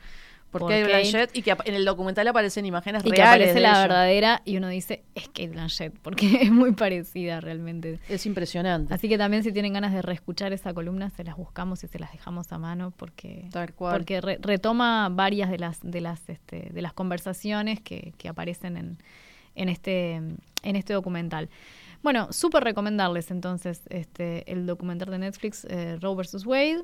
Por 0.51 0.61
por 0.61 0.69
Kate. 0.71 0.85
Blanchett 0.85 1.35
y 1.35 1.41
que 1.41 1.55
en 1.65 1.73
el 1.75 1.83
documental 1.83 2.25
aparecen 2.27 2.65
imágenes 2.65 3.03
Y 3.05 3.11
que 3.11 3.17
reales. 3.17 3.33
aparece 3.49 3.53
de 3.55 3.59
la 3.61 3.79
verdadera 3.81 4.41
y 4.45 4.55
uno 4.57 4.69
dice, 4.69 5.03
es 5.13 5.25
Kate 5.27 5.49
Blanchett, 5.49 5.93
porque 6.01 6.25
es 6.43 6.51
muy 6.51 6.71
parecida 6.71 7.41
realmente. 7.41 7.99
Es 8.09 8.25
impresionante. 8.25 8.93
Así 8.93 9.09
que 9.09 9.17
también 9.17 9.43
si 9.43 9.51
tienen 9.51 9.73
ganas 9.73 9.93
de 9.93 10.01
reescuchar 10.01 10.53
esa 10.53 10.73
columna, 10.73 11.09
se 11.09 11.23
las 11.25 11.35
buscamos 11.35 11.83
y 11.83 11.87
se 11.87 11.99
las 11.99 12.11
dejamos 12.13 12.51
a 12.53 12.57
mano 12.57 12.91
porque, 12.95 13.49
Tal 13.51 13.73
cual. 13.73 13.97
porque 13.97 14.21
re- 14.21 14.37
retoma 14.41 15.09
varias 15.11 15.49
de 15.51 15.59
las, 15.59 15.79
de 15.83 15.99
las, 16.01 16.29
este, 16.29 16.69
de 16.71 16.81
las 16.81 16.93
conversaciones 16.93 17.81
que, 17.81 18.13
que 18.17 18.29
aparecen 18.29 18.77
en, 18.77 18.97
en, 19.57 19.69
este, 19.69 20.15
en 20.15 20.75
este 20.75 20.93
documental. 20.93 21.49
Bueno, 22.03 22.31
súper 22.31 22.63
recomendarles 22.63 23.31
entonces 23.31 23.81
este, 23.89 24.49
el 24.51 24.65
documental 24.65 25.09
de 25.11 25.17
Netflix, 25.17 25.65
eh, 25.69 25.97
Roe 25.99 26.15
vs. 26.15 26.45
Wade. 26.45 26.83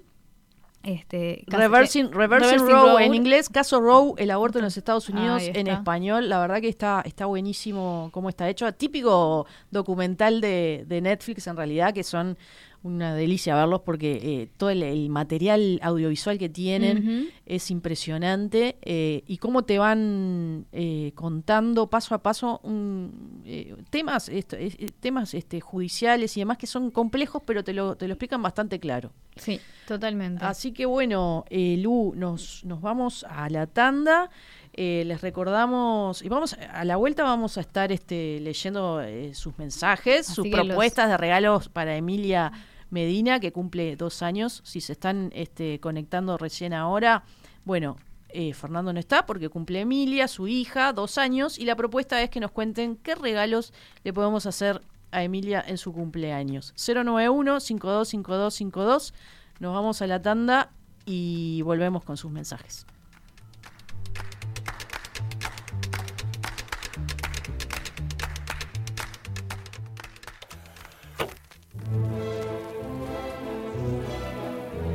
Este, 0.84 1.46
Reversing, 1.48 2.10
que- 2.10 2.16
Reversing 2.18 2.50
Reversing 2.60 2.68
Roe, 2.68 2.92
Roe. 2.92 3.06
en 3.06 3.16
inglés, 3.16 3.48
caso 3.48 3.80
Roe, 3.80 4.16
el 4.18 4.30
aborto 4.32 4.58
en 4.60 4.66
los 4.66 4.76
Estados 4.76 5.08
Unidos, 5.08 5.42
en 5.46 5.68
español, 5.68 6.28
la 6.28 6.40
verdad 6.42 6.60
que 6.60 6.68
está, 6.68 7.02
está 7.06 7.26
buenísimo 7.26 8.10
cómo 8.12 8.28
está 8.28 8.50
hecho, 8.50 8.70
típico 8.74 9.46
documental 9.72 10.42
de, 10.42 10.84
de 10.86 11.00
Netflix 11.00 11.48
en 11.48 11.56
realidad, 11.56 11.94
que 11.94 12.04
son 12.04 12.38
una 12.84 13.16
delicia 13.16 13.56
verlos 13.56 13.82
porque 13.82 14.12
eh, 14.44 14.50
todo 14.58 14.70
el, 14.70 14.84
el 14.84 15.10
material 15.10 15.80
audiovisual 15.82 16.38
que 16.38 16.50
tienen 16.50 17.32
es 17.46 17.72
impresionante 17.72 18.78
eh, 18.82 19.24
y 19.26 19.38
cómo 19.38 19.64
te 19.64 19.80
van 19.80 20.66
eh, 20.74 21.12
contando 21.16 21.88
paso 21.88 22.14
a 22.14 22.18
paso 22.22 22.60
un, 22.64 23.42
eh, 23.46 23.74
temas, 23.90 24.28
esto, 24.30 24.58
temas 25.00 25.34
este, 25.34 25.62
judiciales 25.62 26.36
y 26.36 26.42
demás 26.42 26.58
que 26.58 26.68
son 26.68 26.92
complejos, 26.92 27.42
pero 27.46 27.64
te 27.64 27.72
lo, 27.74 27.96
te 27.96 28.08
lo 28.08 28.14
explican 28.16 28.42
bastante 28.42 28.80
claro. 28.80 29.12
Sí, 29.38 29.60
totalmente. 29.88 30.44
Así 30.44 30.74
que 30.74 30.86
bueno, 30.86 31.46
Lu, 31.50 32.14
nos, 32.16 32.64
nos 32.66 32.82
vamos 32.82 33.26
a 33.30 33.50
la 33.50 33.66
tanda. 33.68 34.30
Eh, 34.76 35.04
les 35.06 35.22
recordamos, 35.22 36.24
y 36.24 36.30
vamos 36.30 36.54
a 36.72 36.84
la 36.84 36.96
vuelta 36.96 37.22
vamos 37.24 37.60
a 37.60 37.62
estar 37.62 37.92
este, 37.92 38.40
leyendo 38.40 39.02
eh, 39.04 39.36
sus 39.36 39.56
mensajes, 39.60 40.22
Así 40.28 40.34
sus 40.34 40.48
los- 40.48 40.66
propuestas 40.66 41.10
de 41.10 41.18
regalos 41.18 41.70
para 41.70 41.96
Emilia 41.96 42.52
Medina, 42.94 43.40
que 43.40 43.52
cumple 43.52 43.96
dos 43.96 44.22
años. 44.22 44.62
Si 44.64 44.80
se 44.80 44.94
están 44.94 45.32
este, 45.34 45.80
conectando 45.80 46.38
recién 46.38 46.74
ahora, 46.74 47.24
bueno, 47.66 47.98
eh, 48.30 48.54
Fernando 48.54 48.94
no 48.94 49.00
está 49.00 49.26
porque 49.26 49.50
cumple 49.50 49.82
Emilia, 49.82 50.28
su 50.28 50.48
hija, 50.48 50.94
dos 50.94 51.18
años, 51.18 51.58
y 51.60 51.66
la 51.66 51.76
propuesta 51.76 52.22
es 52.22 52.30
que 52.30 52.40
nos 52.40 52.52
cuenten 52.52 52.96
qué 52.96 53.16
regalos 53.16 53.74
le 54.04 54.14
podemos 54.14 54.46
hacer 54.46 54.82
a 55.12 55.24
Emilia 55.24 55.64
en 55.66 55.78
su 55.78 55.92
cumpleaños. 55.92 56.74
091-525252. 56.76 59.14
Nos 59.60 59.74
vamos 59.74 60.02
a 60.02 60.08
la 60.08 60.22
tanda 60.22 60.72
y 61.06 61.62
volvemos 61.64 62.04
con 62.04 62.18
sus 62.18 62.32
mensajes. 62.32 62.86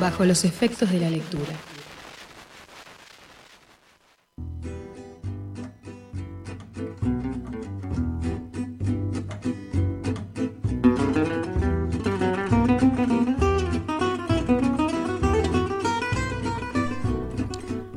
Bajo 0.00 0.26
los 0.26 0.44
efectos 0.44 0.90
de 0.90 1.00
la 1.00 1.08
lectura. 1.08 1.52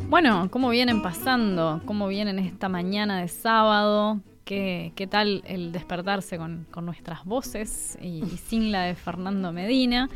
Bueno, 0.08 0.50
¿cómo 0.52 0.70
vienen 0.70 1.02
pasando? 1.02 1.82
¿Cómo 1.86 2.08
vienen 2.08 2.40
esta 2.40 2.70
mañana 2.70 3.22
de 3.22 3.28
sábado? 3.28 4.22
¿Qué, 4.46 4.94
qué 4.96 5.06
tal 5.06 5.44
el 5.46 5.72
despertarse 5.72 6.38
con, 6.38 6.66
con 6.72 6.86
nuestras 6.86 7.26
voces 7.26 7.98
y, 8.02 8.24
y 8.24 8.38
sin 8.38 8.72
la 8.72 8.84
de 8.84 8.96
Fernando 8.96 9.52
Medina? 9.52 10.10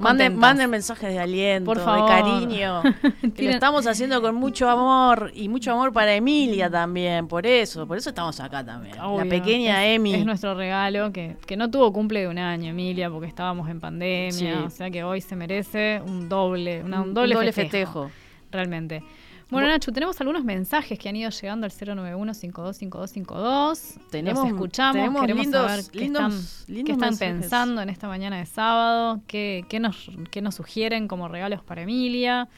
Manden, 0.00 0.36
manden 0.36 0.70
mensajes 0.70 1.10
de 1.10 1.18
aliento, 1.18 1.64
Por 1.66 1.78
favor. 1.80 2.08
de 2.10 2.16
cariño. 2.16 2.82
que 3.34 3.42
lo 3.44 3.50
estamos 3.50 3.86
haciendo 3.86 4.20
con 4.22 4.34
mucho 4.34 4.68
amor 4.68 5.30
y 5.34 5.48
mucho 5.48 5.72
amor 5.72 5.92
para 5.92 6.14
Emilia 6.14 6.70
también. 6.70 7.28
Por 7.28 7.46
eso, 7.46 7.86
por 7.86 7.96
eso 7.98 8.10
estamos 8.10 8.38
acá 8.40 8.64
también. 8.64 8.98
Obvio, 9.00 9.24
La 9.24 9.30
pequeña 9.30 9.86
es, 9.86 9.96
Emi. 9.96 10.14
Es 10.14 10.24
nuestro 10.26 10.54
regalo, 10.54 11.12
que, 11.12 11.36
que 11.46 11.56
no 11.56 11.70
tuvo 11.70 11.92
cumple 11.92 12.20
de 12.20 12.28
un 12.28 12.38
año, 12.38 12.70
Emilia, 12.70 13.10
porque 13.10 13.26
estábamos 13.28 13.68
en 13.68 13.80
pandemia. 13.80 14.32
Sí. 14.32 14.50
O 14.66 14.70
sea 14.70 14.90
que 14.90 15.04
hoy 15.04 15.20
se 15.20 15.36
merece 15.36 16.00
un 16.06 16.28
doble, 16.28 16.82
una- 16.84 17.02
un 17.02 17.08
Un 17.08 17.14
doble, 17.14 17.34
doble 17.34 17.52
festejo, 17.52 18.04
festejo. 18.04 18.10
Realmente. 18.50 19.02
Bueno, 19.50 19.66
Bu- 19.66 19.70
Nacho, 19.70 19.92
tenemos 19.92 20.20
algunos 20.20 20.44
mensajes 20.44 20.98
que 20.98 21.08
han 21.08 21.16
ido 21.16 21.30
llegando 21.30 21.64
al 21.64 21.72
091-525252. 21.72 23.94
Tenemos- 24.10 24.44
Los 24.44 24.52
escuchamos, 24.52 24.92
tenemos 24.94 25.20
queremos 25.22 25.44
lindos- 25.46 25.66
saber 25.70 25.84
qué 25.90 25.98
lindos- 26.00 26.34
están, 26.34 26.74
lindos 26.74 26.86
qué 26.86 26.92
están 26.92 27.16
pensando 27.18 27.80
en 27.82 27.88
esta 27.88 28.08
mañana 28.08 28.38
de 28.38 28.46
sábado, 28.46 29.20
qué, 29.26 29.64
qué 29.68 29.80
nos, 29.80 30.10
qué 30.30 30.42
nos 30.42 30.54
sugieren 30.54 31.08
como 31.08 31.28
regalos 31.28 31.62
para 31.62 31.82
Emilia. 31.82 32.48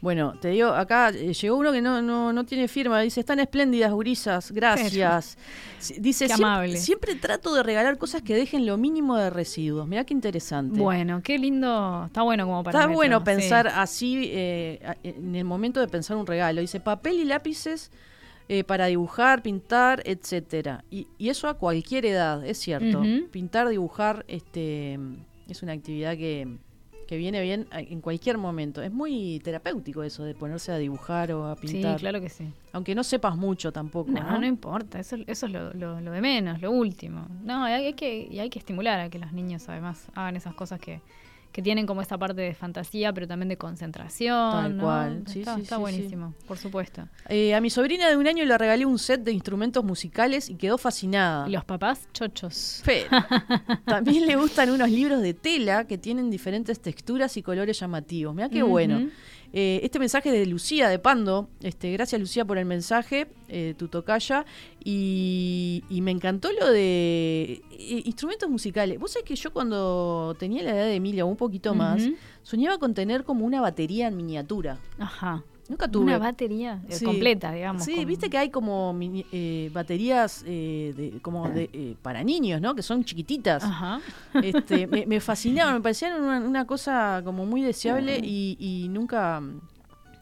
Bueno, 0.00 0.34
te 0.40 0.48
digo, 0.50 0.68
acá 0.68 1.08
eh, 1.08 1.32
llegó 1.34 1.56
uno 1.56 1.72
que 1.72 1.82
no, 1.82 2.00
no, 2.00 2.32
no 2.32 2.44
tiene 2.44 2.68
firma. 2.68 3.00
Dice, 3.00 3.18
están 3.20 3.40
espléndidas, 3.40 3.92
gurisas, 3.92 4.52
gracias. 4.52 5.36
Dice, 5.98 6.26
Qué 6.26 6.28
"Siempre- 6.34 6.34
amable. 6.46 6.76
Siempre 6.76 7.14
trato 7.16 7.52
de 7.54 7.62
regalar 7.64 7.98
cosas 7.98 8.22
que 8.22 8.34
dejen 8.34 8.64
lo 8.64 8.76
mínimo 8.76 9.16
de 9.16 9.30
residuos. 9.30 9.88
Mirá 9.88 10.04
qué 10.04 10.14
interesante. 10.14 10.78
Bueno, 10.80 11.20
qué 11.22 11.38
lindo, 11.38 12.04
está 12.06 12.22
bueno 12.22 12.46
como 12.46 12.62
para 12.62 12.78
Está 12.78 12.92
bueno 12.92 13.24
pensar 13.24 13.66
así 13.68 14.28
eh, 14.32 14.80
en 15.02 15.34
el 15.34 15.44
momento 15.44 15.80
de 15.80 15.88
pensar 15.88 16.16
un 16.16 16.26
regalo. 16.26 16.60
Dice 16.60 16.78
papel 16.80 17.18
y 17.18 17.24
lápices 17.24 17.90
eh, 18.48 18.64
para 18.64 18.86
dibujar, 18.86 19.42
pintar, 19.42 20.02
etcétera. 20.06 20.84
Y, 20.90 21.08
y 21.18 21.28
eso 21.28 21.48
a 21.48 21.54
cualquier 21.54 22.06
edad, 22.06 22.44
es 22.46 22.58
cierto. 22.58 23.02
Pintar, 23.30 23.68
dibujar, 23.68 24.24
este, 24.28 24.98
es 25.48 25.62
una 25.62 25.72
actividad 25.72 26.16
que, 26.16 26.56
que 27.08 27.16
viene 27.16 27.40
bien 27.40 27.66
a- 27.70 27.80
en 27.80 28.02
cualquier 28.02 28.36
momento. 28.36 28.82
Es 28.82 28.92
muy 28.92 29.40
terapéutico 29.42 30.02
eso 30.02 30.24
de 30.24 30.34
ponerse 30.34 30.70
a 30.72 30.76
dibujar 30.76 31.32
o 31.32 31.46
a 31.46 31.56
Sí, 31.56 31.66
pintar. 31.66 31.98
claro 31.98 32.20
que 32.20 32.28
sí. 32.28 32.52
Aunque 32.72 32.94
no 32.94 33.02
sepas 33.02 33.34
mucho 33.34 33.72
tampoco. 33.72 34.10
No, 34.12 34.20
No, 34.22 34.38
no, 34.38 34.46
importa, 34.46 35.00
eso, 35.00 35.16
eso 35.26 35.46
es 35.46 35.52
lo, 35.52 35.72
lo- 35.72 36.00
lo 36.02 36.12
de 36.12 36.20
menos, 36.20 36.60
lo 36.60 36.70
último. 36.70 37.26
No, 37.42 37.64
hay, 37.64 37.86
hay 37.86 37.94
que, 37.94 38.28
y 38.30 38.38
hay 38.40 38.50
que 38.50 38.58
estimular 38.58 39.00
a 39.00 39.08
que 39.08 39.18
los 39.18 39.32
niños 39.32 39.66
además 39.70 40.06
hagan 40.14 40.36
esas 40.36 40.54
cosas 40.54 40.78
que, 40.80 41.00
que 41.58 41.62
tienen 41.62 41.86
como 41.86 42.00
esa 42.02 42.16
parte 42.16 42.40
de 42.40 42.54
fantasía, 42.54 43.12
pero 43.12 43.26
también 43.26 43.48
de 43.48 43.56
concentración. 43.56 44.52
Tal 44.52 44.76
¿no? 44.76 44.84
cual, 44.84 45.24
sí, 45.26 45.40
está 45.40 45.56
sí, 45.56 45.62
está 45.62 45.74
sí, 45.74 45.80
buenísimo, 45.80 46.32
por 46.46 46.56
supuesto. 46.56 47.08
Eh, 47.28 47.52
a 47.52 47.60
mi 47.60 47.68
sobrina 47.68 48.08
de 48.08 48.16
un 48.16 48.28
año 48.28 48.44
le 48.44 48.56
regalé 48.56 48.86
un 48.86 48.96
set 48.96 49.24
de 49.24 49.32
instrumentos 49.32 49.82
musicales 49.82 50.48
y 50.48 50.54
quedó 50.54 50.78
fascinada. 50.78 51.48
Y 51.48 51.50
los 51.50 51.64
papás, 51.64 52.08
chochos. 52.12 52.84
También 53.86 54.26
le 54.26 54.36
gustan 54.36 54.70
unos 54.70 54.88
libros 54.88 55.20
de 55.20 55.34
tela 55.34 55.84
que 55.88 55.98
tienen 55.98 56.30
diferentes 56.30 56.78
texturas 56.78 57.36
y 57.36 57.42
colores 57.42 57.80
llamativos. 57.80 58.36
Mira 58.36 58.48
qué 58.48 58.62
bueno. 58.62 59.10
Eh, 59.52 59.80
este 59.82 59.98
mensaje 59.98 60.28
es 60.28 60.34
de 60.34 60.46
Lucía 60.46 60.88
de 60.88 60.98
Pando. 60.98 61.48
Este, 61.60 61.92
gracias 61.92 62.20
Lucía 62.20 62.44
por 62.44 62.58
el 62.58 62.66
mensaje, 62.66 63.28
eh, 63.48 63.74
tu 63.76 63.88
tocaya. 63.88 64.44
Y, 64.84 65.84
y 65.88 66.00
me 66.00 66.10
encantó 66.10 66.50
lo 66.52 66.70
de 66.70 67.62
eh, 67.70 68.02
instrumentos 68.04 68.48
musicales. 68.48 68.98
Vos 68.98 69.12
sabés 69.12 69.24
que 69.24 69.36
yo 69.36 69.52
cuando 69.52 70.36
tenía 70.38 70.62
la 70.62 70.70
edad 70.70 70.84
de 70.84 70.94
Emilia, 70.94 71.24
un 71.24 71.36
poquito 71.36 71.74
más, 71.74 72.02
soñaba 72.42 72.78
con 72.78 72.94
tener 72.94 73.24
como 73.24 73.44
una 73.44 73.60
batería 73.60 74.08
en 74.08 74.16
miniatura. 74.16 74.78
Ajá. 74.98 75.44
Nunca 75.68 75.86
tuve. 75.86 76.04
Una 76.04 76.18
batería 76.18 76.80
eh, 76.88 76.92
Sí. 76.94 77.04
completa, 77.04 77.52
digamos. 77.52 77.84
Sí, 77.84 77.96
con- 77.96 78.06
viste 78.06 78.30
que 78.30 78.38
hay 78.38 78.48
como 78.50 78.92
mini- 78.94 79.26
eh, 79.32 79.70
baterías 79.72 80.42
eh, 80.46 80.94
de- 80.96 81.20
como 81.20 81.48
de, 81.50 81.68
eh, 81.72 81.94
para 82.00 82.24
niños, 82.24 82.60
¿no? 82.60 82.74
Que 82.74 82.82
son 82.82 83.04
chiquititas. 83.04 83.62
Ajá. 83.62 84.00
Este, 84.42 84.86
me, 84.86 85.04
me 85.06 85.20
fascinaban, 85.20 85.74
me 85.74 85.80
parecían 85.82 86.22
una, 86.22 86.40
una 86.40 86.66
cosa 86.66 87.20
como 87.24 87.44
muy 87.44 87.60
deseable 87.62 88.18
y, 88.22 88.56
y 88.58 88.88
nunca 88.88 89.42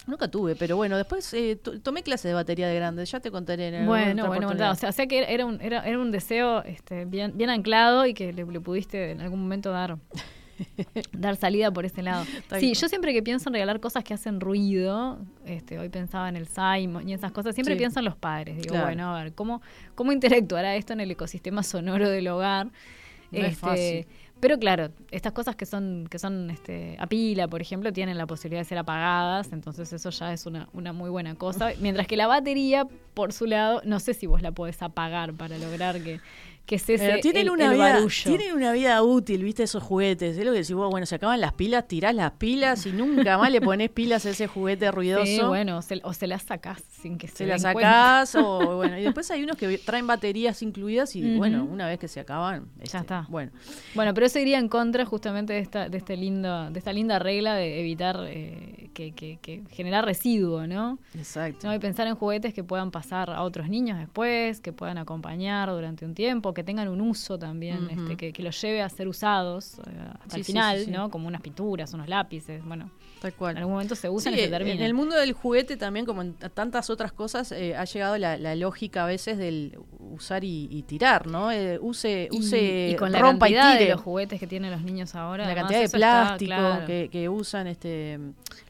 nunca 0.05 0.29
tuve. 0.29 0.55
Pero 0.55 0.75
bueno, 0.77 0.95
después 0.95 1.33
eh, 1.33 1.57
to- 1.61 1.79
tomé 1.81 2.01
clases 2.03 2.29
de 2.29 2.33
batería 2.33 2.67
de 2.69 2.75
grande, 2.75 3.05
ya 3.05 3.19
te 3.19 3.29
contaré 3.31 3.67
en 3.69 3.75
alguna 3.75 3.89
Bueno, 3.89 4.27
bueno, 4.27 4.47
bueno, 4.47 4.71
o 4.71 4.75
sea, 4.75 4.89
o 4.89 4.91
sea 4.93 5.05
que 5.07 5.25
era 5.33 5.45
un, 5.45 5.59
era, 5.61 5.85
era 5.85 5.99
un 5.99 6.11
deseo 6.11 6.63
este, 6.63 7.03
bien, 7.05 7.33
bien 7.35 7.49
anclado 7.49 8.05
y 8.05 8.13
que 8.13 8.31
le, 8.31 8.45
le 8.45 8.61
pudiste 8.61 9.11
en 9.11 9.19
algún 9.21 9.41
momento 9.41 9.69
dar, 9.71 9.97
dar 11.11 11.35
salida 11.35 11.71
por 11.71 11.85
ese 11.85 12.01
lado. 12.03 12.25
Sí, 12.59 12.73
yo 12.73 12.87
siempre 12.87 13.13
que 13.13 13.21
pienso 13.23 13.49
en 13.49 13.53
regalar 13.53 13.79
cosas 13.79 14.03
que 14.03 14.13
hacen 14.13 14.39
ruido, 14.39 15.19
este, 15.45 15.79
hoy 15.79 15.89
pensaba 15.89 16.29
en 16.29 16.35
el 16.35 16.47
Simon 16.47 17.07
y 17.07 17.13
esas 17.13 17.31
cosas, 17.31 17.55
siempre 17.55 17.75
Sí. 17.75 17.79
pienso 17.79 17.99
en 17.99 18.05
los 18.05 18.15
padres. 18.15 18.55
Digo, 18.57 18.69
Claro. 18.73 18.85
bueno, 18.87 19.15
a 19.15 19.23
ver, 19.23 19.33
¿cómo, 19.33 19.61
¿cómo 19.95 20.11
interactuará 20.11 20.75
esto 20.75 20.93
en 20.93 20.99
el 21.01 21.11
ecosistema 21.11 21.63
sonoro 21.63 22.09
del 22.09 22.27
hogar? 22.27 22.67
No 23.31 23.39
es 23.39 23.57
fácil. 23.57 24.07
Pero 24.39 24.59
claro, 24.59 24.89
estas 25.09 25.33
cosas 25.33 25.55
que 25.55 25.65
son, 25.65 26.05
que 26.11 26.19
son 26.19 26.51
este, 26.51 26.95
a 26.99 27.07
pila, 27.07 27.47
por 27.47 27.59
ejemplo, 27.59 27.91
tienen 27.91 28.19
la 28.19 28.27
posibilidad 28.27 28.61
de 28.61 28.65
ser 28.65 28.77
apagadas, 28.77 29.51
entonces 29.51 29.91
eso 29.91 30.11
ya 30.11 30.31
es 30.31 30.45
una, 30.45 30.69
una 30.73 30.93
muy 30.93 31.09
buena 31.09 31.33
cosa. 31.33 31.69
Mientras 31.81 32.05
que 32.05 32.15
la 32.17 32.27
batería, 32.27 32.85
por 33.15 33.33
su 33.33 33.47
lado, 33.47 33.81
no 33.83 33.99
sé 33.99 34.13
si 34.13 34.27
vos 34.27 34.43
la 34.43 34.51
podés 34.51 34.79
apagar 34.83 35.33
para 35.33 35.57
lograr 35.57 35.99
que, 36.03 36.19
que 36.67 36.77
cese 36.77 37.03
Pero 37.07 37.19
tienen 37.21 37.43
el, 37.43 37.49
una 37.49 37.65
el 37.65 37.73
vida, 37.75 37.93
barullo. 37.93 38.23
tienen 38.25 38.53
una 38.53 38.71
vida 38.73 39.01
útil, 39.01 39.41
viste, 39.43 39.63
esos 39.63 39.81
juguetes. 39.81 40.37
Es 40.37 40.45
lo 40.45 40.51
que 40.51 40.59
decís 40.59 40.73
vos, 40.75 40.91
bueno, 40.91 41.05
se 41.07 41.15
acaban 41.15 41.39
las 41.41 41.53
pilas, 41.53 41.87
tirás 41.87 42.13
las 42.13 42.33
pilas 42.33 42.85
y 42.85 42.91
nunca 42.91 43.37
más 43.37 43.49
le 43.51 43.61
pones 43.61 43.89
pilas 43.89 44.25
a 44.25 44.31
ese 44.31 44.47
juguete 44.47 44.91
ruidoso. 44.91 45.25
Sí, 45.25 45.39
bueno, 45.41 45.77
o 45.77 45.81
se, 45.81 46.01
o 46.03 46.13
se 46.13 46.27
las 46.27 46.43
sacás 46.43 46.83
sin 47.01 47.17
que 47.17 47.27
se, 47.27 47.37
Se 47.37 47.45
las 47.47 47.61
sacás 47.61 47.73
cuenta. 47.73 48.23
o 48.45 48.75
bueno, 48.75 48.97
y 48.99 49.03
después 49.03 49.31
hay 49.31 49.43
unos 49.43 49.55
que 49.55 49.77
traen 49.79 50.05
baterías 50.07 50.61
incluidas 50.61 51.15
y 51.15 51.37
bueno, 51.37 51.63
una 51.63 51.87
vez 51.87 51.97
que 51.99 52.07
se 52.09 52.19
acaban, 52.19 52.67
este, 52.81 52.97
está. 52.97 53.25
Bueno, 53.29 53.51
Bueno, 53.95 54.13
pero 54.13 54.25
eso 54.27 54.37
iría 54.37 54.59
en 54.59 54.67
contra 54.67 55.05
justamente 55.05 55.53
de 55.53 55.59
esta, 55.59 55.87
de 55.87 55.97
este 55.97 56.17
lindo, 56.17 56.69
de 56.69 56.77
esta 56.77 56.91
linda 56.91 57.17
regla 57.17 57.55
de 57.55 57.79
evitar 57.79 58.19
eh, 58.27 58.89
que, 58.93 59.13
que- 59.13 59.39
que 59.41 59.63
generar 59.69 60.03
residuo, 60.03 60.67
¿no? 60.67 60.99
exacto. 61.15 61.65
No, 61.67 61.73
y 61.73 61.79
pensar 61.79 62.07
en 62.07 62.15
juguetes 62.15 62.53
que 62.53 62.63
puedan 62.63 62.91
pasar 62.91 63.29
a 63.29 63.43
otros 63.43 63.69
niños 63.69 63.97
después, 63.97 64.59
que 64.59 64.73
puedan 64.73 64.97
acompañar 64.97 65.69
durante 65.69 66.03
un 66.03 66.13
tiempo, 66.13 66.53
que 66.57 66.63
tengan 66.63 66.87
un 66.87 67.01
uso 67.01 67.37
también, 67.37 67.87
este, 67.91 68.17
que, 68.17 68.33
que 68.33 68.41
los 68.41 68.59
lleve 68.59 68.81
a 68.81 68.89
ser 68.89 69.07
usados 69.07 69.77
eh, 69.77 69.81
hasta 70.21 70.31
Sí, 70.31 70.37
el 70.39 70.43
final, 70.43 70.79
sí, 70.79 70.85
sí. 70.85 70.91
¿no? 70.91 71.11
Como 71.11 71.27
unas 71.27 71.41
pinturas, 71.41 71.93
unos 71.93 72.07
lápices, 72.09 72.65
bueno. 72.65 72.89
Tal 73.21 73.33
cual. 73.33 73.51
En 73.53 73.57
algún 73.59 73.73
momento 73.73 73.95
se 73.95 74.09
usan 74.09 74.33
Sí, 74.33 74.39
y 74.41 74.47
se 74.47 74.55
en 74.55 74.81
el 74.81 74.93
mundo 74.93 75.15
del 75.15 75.33
juguete 75.33 75.75
también, 75.77 76.05
como 76.05 76.21
en 76.21 76.33
tantas 76.35 76.89
otras 76.89 77.11
cosas, 77.11 77.51
eh, 77.51 77.75
ha 77.75 77.85
llegado 77.85 78.17
la, 78.17 78.37
la 78.37 78.55
lógica 78.55 79.03
a 79.03 79.07
veces 79.07 79.37
del 79.37 79.77
usar 79.99 80.43
y, 80.43 80.67
y 80.71 80.83
tirar, 80.83 81.27
¿no? 81.27 81.51
Eh, 81.51 81.79
use, 81.81 82.29
Y- 82.31 82.37
use, 82.39 82.89
y, 82.91 82.95
con 82.95 83.11
la 83.11 83.19
rompa 83.19 83.49
y 83.49 83.53
cantidad 83.53 83.73
de 83.73 83.77
tire. 83.79 83.91
los 83.91 84.01
juguetes 84.01 84.39
que 84.39 84.47
tienen 84.47 84.71
los 84.71 84.81
niños 84.81 85.15
ahora. 85.15 85.43
la 85.45 85.51
además, 85.51 85.63
cantidad 85.63 85.79
de 85.79 85.85
está, 85.85 85.97
plástico 85.97 86.49
claro. 86.55 86.85
que, 86.85 87.09
que 87.11 87.29
usan, 87.29 87.67
este, 87.67 88.19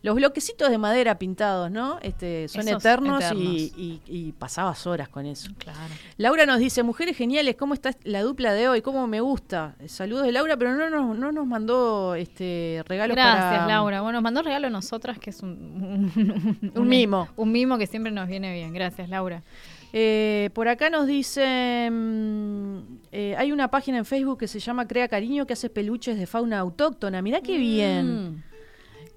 los 0.02 0.16
bloquecitos 0.16 0.70
de 0.70 0.78
madera 0.78 1.20
pintados, 1.20 1.70
¿no? 1.70 2.00
Este, 2.02 2.48
son 2.48 2.68
Esos 2.68 2.82
eternos, 2.84 3.22
eternos. 3.24 3.44
Y, 3.46 3.74
y- 3.78 4.02
y 4.08 4.32
pasabas 4.32 4.88
horas 4.88 5.10
con 5.10 5.26
eso. 5.26 5.50
Claro. 5.58 5.80
Laura 6.18 6.46
nos 6.46 6.60
dice, 6.60 6.84
mujeres 6.84 7.16
geniales, 7.18 7.56
¿cómo 7.56 7.74
está 7.74 7.92
la 8.04 8.22
dupla 8.24 8.54
de 8.54 8.68
hoy? 8.70 8.82
¿Cómo 8.82 9.06
me 9.08 9.20
gusta? 9.22 9.76
Saludos 9.88 10.26
de 10.26 10.32
Laura, 10.32 10.58
pero 10.58 10.74
no 10.76 10.90
nos, 10.90 11.18
no 11.18 11.32
nos 11.32 11.46
mandó 11.46 12.16
este 12.16 12.84
regalos 12.88 13.16
Gracias, 13.16 13.44
para... 13.44 13.68
Laura. 13.68 14.02
Bueno, 14.02 14.18
nos 14.18 14.24
mandó 14.24 14.37
regalo 14.42 14.68
a 14.68 14.70
nosotras, 14.70 15.20
que 15.20 15.30
es 15.32 15.42
un, 15.42 15.52
un, 16.62 16.72
Un 16.76 16.88
mimo. 16.88 17.28
Un 17.36 17.52
mimo 17.52 17.78
que 17.78 17.88
siempre 17.88 18.12
nos 18.12 18.28
viene 18.28 18.54
bien. 18.54 18.74
Gracias, 18.74 19.10
Laura. 19.10 19.44
Eh, 19.94 20.50
por 20.54 20.68
acá 20.68 20.90
nos 20.90 21.08
dice, 21.08 21.90
mm, 21.92 22.78
Eh, 23.12 23.36
hay 23.38 23.52
una 23.52 23.70
página 23.70 23.98
en 23.98 24.06
Facebook 24.06 24.38
que 24.40 24.48
se 24.48 24.60
llama 24.60 24.88
Crea 24.88 25.08
Cariño 25.08 25.48
que 25.48 25.54
hace 25.54 25.70
peluches 25.70 26.18
de 26.20 26.28
fauna 26.28 26.60
autóctona. 26.60 27.22
Mirá 27.22 27.42
qué 27.42 27.58
bien. 27.58 28.32
Mm. 28.32 28.44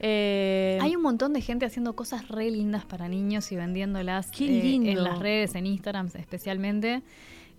Eh, 0.02 0.78
Hay 0.80 0.96
un 0.96 1.02
montón 1.02 1.34
de 1.34 1.42
gente 1.42 1.66
haciendo 1.66 1.94
cosas 1.94 2.28
re 2.28 2.50
lindas 2.50 2.86
para 2.86 3.06
niños 3.08 3.52
y 3.52 3.56
vendiéndolas 3.56 4.30
eh, 4.40 4.74
en 4.74 5.04
las 5.04 5.18
redes, 5.18 5.54
en 5.54 5.66
Instagram 5.66 6.08
especialmente. 6.14 7.02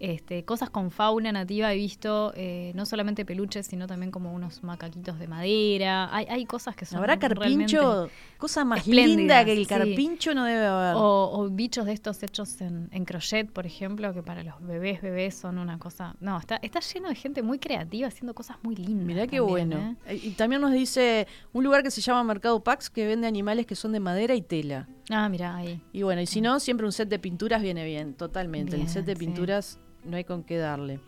Este, 0.03 0.43
cosas 0.45 0.71
con 0.71 0.89
fauna 0.89 1.31
nativa 1.31 1.71
he 1.71 1.75
visto, 1.75 2.33
eh, 2.35 2.71
no 2.73 2.87
solamente 2.87 3.23
peluches, 3.23 3.67
sino 3.67 3.85
también 3.85 4.09
como 4.09 4.33
unos 4.33 4.63
macaquitos 4.63 5.19
de 5.19 5.27
madera. 5.27 6.09
Hay, 6.11 6.25
hay 6.27 6.45
cosas 6.45 6.75
que 6.75 6.87
son 6.87 6.97
¿Habrá 6.97 7.19
carpincho? 7.19 8.09
Cosa 8.39 8.65
más 8.65 8.87
linda 8.87 9.45
que 9.45 9.51
el 9.51 9.59
sí. 9.59 9.65
carpincho 9.67 10.33
no 10.33 10.45
debe 10.45 10.65
haber. 10.65 10.95
O, 10.95 11.29
o 11.33 11.49
bichos 11.51 11.85
de 11.85 11.93
estos 11.93 12.23
hechos 12.23 12.61
en, 12.61 12.89
en 12.91 13.05
crochet, 13.05 13.51
por 13.51 13.67
ejemplo, 13.67 14.11
que 14.11 14.23
para 14.23 14.41
los 14.41 14.59
bebés, 14.61 15.03
bebés 15.03 15.35
son 15.35 15.59
una 15.59 15.77
cosa... 15.77 16.15
No, 16.19 16.39
está, 16.39 16.55
está 16.63 16.79
lleno 16.79 17.09
de 17.09 17.13
gente 17.13 17.43
muy 17.43 17.59
creativa 17.59 18.07
haciendo 18.07 18.33
cosas 18.33 18.57
muy 18.63 18.75
lindas. 18.75 19.05
Mirá 19.05 19.27
qué 19.27 19.37
también, 19.37 19.69
bueno. 19.69 19.97
¿eh? 20.07 20.15
Eh, 20.15 20.21
Y 20.23 20.29
también 20.31 20.63
nos 20.63 20.71
dice 20.71 21.27
un 21.53 21.63
lugar 21.63 21.83
que 21.83 21.91
se 21.91 22.01
llama 22.01 22.23
Mercado 22.23 22.63
Pax 22.63 22.89
que 22.89 23.05
vende 23.05 23.27
animales 23.27 23.67
que 23.67 23.75
son 23.75 23.91
de 23.91 23.99
madera 23.99 24.33
y 24.33 24.41
tela. 24.41 24.87
Ah, 25.11 25.29
mira 25.29 25.55
ahí. 25.55 25.79
Y 25.93 26.01
bueno, 26.01 26.21
y 26.21 26.25
si 26.25 26.41
no, 26.41 26.59
siempre 26.59 26.87
un 26.87 26.91
set 26.91 27.07
de 27.07 27.19
pinturas 27.19 27.61
viene 27.61 27.85
bien, 27.85 28.15
totalmente. 28.15 28.77
el 28.77 28.89
set 28.89 29.05
de 29.05 29.15
sí. 29.15 29.19
No 30.05 30.17
hay 30.17 30.23
con 30.23 30.43
qué 30.43 30.57
darle. 30.57 30.99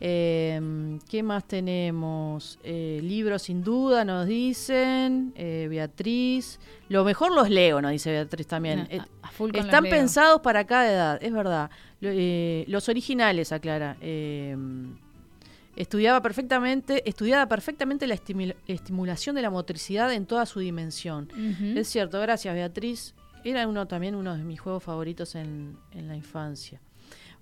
Eh, 0.00 0.98
¿Qué 1.08 1.22
más 1.22 1.46
tenemos? 1.48 2.58
Eh, 2.62 3.00
libros 3.02 3.42
sin 3.42 3.62
duda, 3.62 4.04
nos 4.04 4.26
dicen. 4.26 5.32
Eh, 5.36 5.66
Beatriz. 5.70 6.58
Lo 6.88 7.04
mejor 7.04 7.32
los 7.32 7.48
leo, 7.50 7.80
nos 7.80 7.90
dice 7.92 8.10
Beatriz 8.10 8.46
también. 8.46 8.80
No, 8.80 8.84
Eh, 8.90 9.00
a- 9.22 9.28
a 9.28 9.30
están 9.58 9.84
pensados 9.90 10.40
para 10.42 10.64
cada 10.66 10.92
edad, 10.92 11.18
es 11.22 11.32
verdad. 11.32 11.70
Lo- 12.00 12.10
eh, 12.12 12.64
los 12.68 12.88
originales, 12.88 13.52
aclara. 13.52 13.96
Eh, 14.00 14.54
estudiaba 15.76 16.20
perfectamente, 16.22 17.08
estudiada 17.08 17.48
perfectamente 17.48 18.06
la 18.06 18.14
estimula- 18.14 18.56
estimulación 18.66 19.34
de 19.36 19.42
la 19.42 19.50
motricidad 19.50 20.12
en 20.12 20.26
toda 20.26 20.46
su 20.46 20.60
dimensión. 20.60 21.28
Es 21.76 21.88
cierto, 21.88 22.20
gracias 22.20 22.54
Beatriz. 22.54 23.14
Era 23.44 23.66
uno 23.68 23.86
también 23.86 24.14
uno 24.14 24.36
de 24.36 24.42
mis 24.42 24.58
juegos 24.60 24.82
favoritos 24.82 25.34
en, 25.34 25.76
en 25.92 26.08
la 26.08 26.16
infancia. 26.16 26.80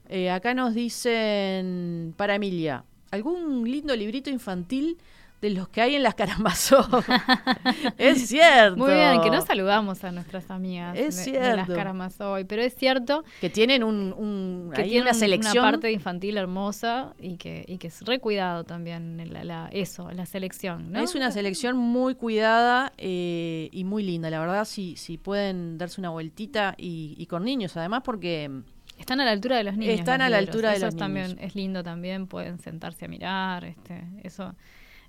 Eh, 0.09 0.31
acá 0.31 0.55
nos 0.55 0.75
dicen, 0.75 2.15
para 2.17 2.35
Emilia, 2.35 2.85
¿algún 3.11 3.65
lindo 3.71 3.95
librito 3.97 4.31
infantil 4.31 4.99
de 5.41 5.51
los 5.51 5.69
que 5.69 5.83
hay 5.83 5.95
en 5.95 6.03
las 6.03 6.15
Karamazov? 6.15 7.05
es 7.99 8.29
cierto. 8.29 8.77
Muy 8.79 8.93
bien, 8.95 9.21
que 9.23 9.31
no 9.31 9.41
saludamos 9.45 10.03
a 10.05 10.11
nuestras 10.13 10.51
amigas 10.51 10.97
Es 10.97 11.25
de, 11.25 11.33
de 11.33 11.39
las 11.41 11.67
cierto. 11.67 11.75
Karamazov, 11.75 12.47
pero 12.47 12.63
es 12.63 12.75
cierto 12.75 13.25
Que 13.41 13.51
tienen 13.51 13.83
un, 13.85 14.13
un- 14.17 14.71
que 14.75 14.83
ahí 14.83 14.89
tiene 14.91 15.03
una 15.03 15.13
un- 15.13 15.19
selección. 15.19 15.63
parte 15.65 15.91
infantil 15.93 16.37
hermosa 16.39 17.15
y 17.19 17.37
que, 17.37 17.65
y 17.69 17.77
que 17.79 17.89
es 17.89 18.01
recuidado 18.03 18.65
también 18.65 19.21
la, 19.33 19.45
la- 19.45 19.69
eso, 19.73 20.11
la 20.13 20.25
selección. 20.27 20.93
¿no? 20.93 21.01
Es 21.01 21.15
una 21.15 21.31
selección 21.31 21.77
muy 21.77 22.15
cuidada 22.15 22.93
eh, 22.99 23.69
y 23.73 23.85
muy 23.85 24.03
linda, 24.03 24.31
la 24.31 24.41
verdad, 24.41 24.65
si, 24.65 24.97
si 24.97 25.19
pueden 25.19 25.77
darse 25.79 26.01
una 26.01 26.11
vueltita 26.11 26.75
y, 26.79 27.15
y 27.19 27.27
con 27.27 27.45
niños, 27.45 27.77
además, 27.77 28.03
porque 28.05 28.51
Están 28.99 29.20
a 29.20 29.24
la 29.24 29.32
altura 29.32 29.57
de 29.57 29.64
los 29.64 29.76
niños. 29.76 29.99
Están 29.99 30.20
los 30.20 30.26
a 30.26 30.30
la 30.30 30.40
libros. 30.40 30.55
altura 30.55 30.70
de 30.70 30.76
Eso 30.76 30.86
los 30.86 30.97
también 30.97 31.26
niños. 31.28 31.40
es 31.42 31.55
lindo 31.55 31.82
también, 31.82 32.26
pueden 32.26 32.59
sentarse 32.59 33.05
a 33.05 33.09
mirar, 33.09 33.64
este, 33.64 34.03
eso. 34.22 34.55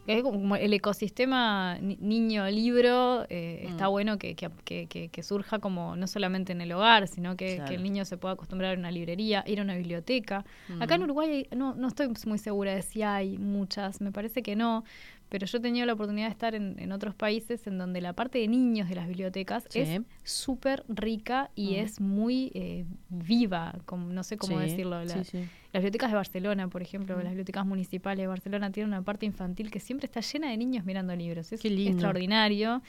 Es 0.08 0.22
como 0.22 0.56
el 0.56 0.72
ecosistema 0.72 1.80
ni- 1.82 1.98
niño-libro, 2.00 3.26
eh, 3.30 3.64
Mm. 3.66 3.70
está 3.72 3.88
bueno 3.88 4.20
que, 4.20 4.36
que- 4.36 4.52
que- 4.88 5.10
que- 5.10 5.24
surja 5.24 5.58
como 5.58 5.96
no 5.96 6.06
solamente 6.06 6.52
en 6.52 6.62
el 6.62 6.72
hogar, 6.74 7.08
sino 7.08 7.36
que, 7.36 7.56
Claro. 7.56 7.70
que 7.70 7.76
el 7.76 7.82
niño 7.84 8.06
se 8.06 8.16
pueda 8.18 8.36
acostumbrar 8.36 8.76
a 8.76 8.80
una 8.80 8.92
librería, 8.92 9.44
ir 9.48 9.60
a 9.60 9.64
una 9.64 9.76
biblioteca. 9.76 10.46
Acá 10.80 10.94
en 10.96 11.02
Ujú. 11.02 11.06
Uruguay 11.06 11.48
no, 11.56 11.74
no 11.74 11.88
estoy 11.88 12.10
muy 12.28 12.38
segura 12.38 12.76
de 12.76 12.84
si 12.84 13.02
hay 13.02 13.40
muchas, 13.40 14.00
me 14.00 14.12
parece 14.12 14.44
que 14.44 14.56
no, 14.56 14.84
pero 15.30 15.46
yo 15.46 15.58
he 15.58 15.62
tenido 15.62 15.86
la 15.86 15.94
oportunidad 15.94 16.28
de 16.28 16.32
estar 16.32 16.56
en, 16.56 16.80
en 16.80 16.92
otros 16.92 17.16
países 17.16 17.66
en 17.68 17.78
donde 17.78 18.00
la 18.02 18.14
parte 18.14 18.40
de 18.40 18.48
niños 18.48 18.88
de 18.90 18.96
las 18.96 19.08
bibliotecas 19.08 19.66
Sí. 19.70 19.80
es 19.80 20.02
súper 20.24 20.84
rica 20.88 21.50
y 21.56 21.76
es 21.76 22.00
muy 22.00 22.52
eh, 22.54 22.86
viva, 23.10 23.76
como, 23.86 24.08
no 24.14 24.24
sé 24.24 24.38
cómo 24.38 24.60
Sí, 24.60 24.66
decirlo. 24.70 25.04
la- 25.04 25.24
sí, 25.24 25.24
sí. 25.24 25.38
Las 25.74 25.82
bibliotecas 25.82 26.10
de 26.12 26.16
Barcelona, 26.16 26.68
por 26.70 26.82
ejemplo, 26.82 27.16
las 27.18 27.28
bibliotecas 27.30 27.66
municipales 27.66 28.20
de 28.24 28.28
Barcelona 28.28 28.72
tienen 28.72 28.90
una 28.94 29.02
parte 29.02 29.26
infantil 29.26 29.72
que 29.72 29.80
siempre 29.82 30.06
está 30.06 30.22
llena 30.22 30.50
de 30.50 30.56
niños 30.58 30.86
mirando 30.86 31.14
libros. 31.16 31.52
Es 31.52 31.60
Qué 31.60 31.70
lindo. 31.70 31.92
extraordinario. 31.92 32.82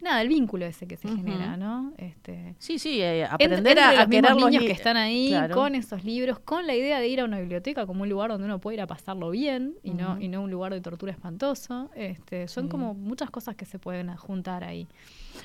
Nada, 0.00 0.22
el 0.22 0.28
vínculo 0.28 0.64
ese 0.64 0.86
que 0.88 0.96
se 0.96 1.08
genera, 1.08 1.56
¿no? 1.58 1.92
Este, 1.98 2.54
sí, 2.58 2.78
sí, 2.78 3.02
eh, 3.02 3.24
aprender 3.24 3.78
a, 3.78 3.90
a 3.90 3.94
los 3.94 4.08
mismos 4.08 4.30
los 4.30 4.44
niños 4.50 4.64
que 4.64 4.72
están 4.72 4.96
ahí 4.96 5.28
Claro. 5.28 5.54
con 5.54 5.74
esos 5.74 6.04
libros, 6.04 6.38
con 6.38 6.66
la 6.66 6.74
idea 6.74 7.00
de 7.00 7.08
ir 7.08 7.20
a 7.20 7.24
una 7.24 7.38
biblioteca 7.38 7.84
como 7.86 8.02
un 8.02 8.08
lugar 8.08 8.30
donde 8.30 8.46
uno 8.46 8.58
puede 8.60 8.76
ir 8.76 8.80
a 8.80 8.86
pasarlo 8.86 9.30
bien 9.30 9.74
y 9.82 9.90
no 9.92 10.18
y 10.20 10.28
no 10.28 10.42
un 10.42 10.50
lugar 10.50 10.72
de 10.72 10.80
tortura 10.80 11.12
espantoso. 11.12 11.90
Este, 11.94 12.48
son 12.48 12.64
Sí. 12.64 12.70
como 12.70 12.94
muchas 12.94 13.30
cosas 13.30 13.56
que 13.56 13.66
se 13.66 13.78
pueden 13.78 14.14
juntar 14.16 14.64
ahí. 14.64 14.88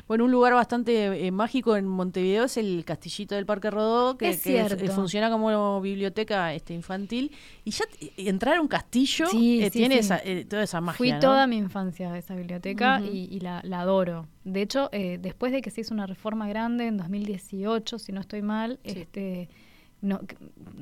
Bueno, 0.08 0.26
un 0.26 0.32
lugar 0.32 0.54
bastante 0.54 1.26
eh, 1.28 1.32
mágico 1.32 1.76
en 1.78 1.86
Montevideo 1.88 2.46
es 2.46 2.58
el 2.58 2.84
Castillito 2.86 3.36
del 3.36 3.46
Parque 3.46 3.70
Rodó, 3.72 4.18
que, 4.18 4.30
Es 4.30 4.42
que 4.44 4.60
f- 4.62 4.76
cierto. 4.76 4.94
funciona 4.94 5.30
como 5.30 5.82
biblioteca 5.82 6.54
este, 6.54 6.74
infantil. 6.74 7.32
Y 7.64 7.72
ya 7.72 7.86
t- 7.86 8.12
entrar 8.18 8.58
a 8.58 8.62
un 8.62 8.68
castillo 8.68 9.28
Sí, 9.28 9.62
eh, 9.62 9.66
sí, 9.70 9.80
tiene 9.80 9.96
sí. 9.96 10.00
Esa, 10.02 10.18
eh, 10.24 10.46
toda 10.46 10.64
esa 10.64 10.82
magia. 10.82 10.98
Fui 10.98 11.12
¿no? 11.12 11.20
toda 11.20 11.48
mi 11.48 11.58
infancia 11.58 12.14
a 12.14 12.18
esa 12.18 12.36
biblioteca 12.36 13.02
y, 13.02 13.28
y 13.32 13.40
la, 13.40 13.62
la 13.64 13.82
adoro. 13.82 14.28
De 14.44 14.62
hecho, 14.62 14.90
eh, 14.92 15.18
después 15.22 15.52
de 15.52 15.62
que 15.62 15.72
se 15.72 15.82
hizo 15.82 15.94
una 15.94 16.06
reforma 16.08 16.48
grande 16.48 16.88
en 16.88 16.98
2018, 16.98 18.00
si 18.00 18.12
no 18.12 18.22
estoy 18.22 18.42
mal, 18.42 18.80
este 18.84 19.50
no, 20.02 20.20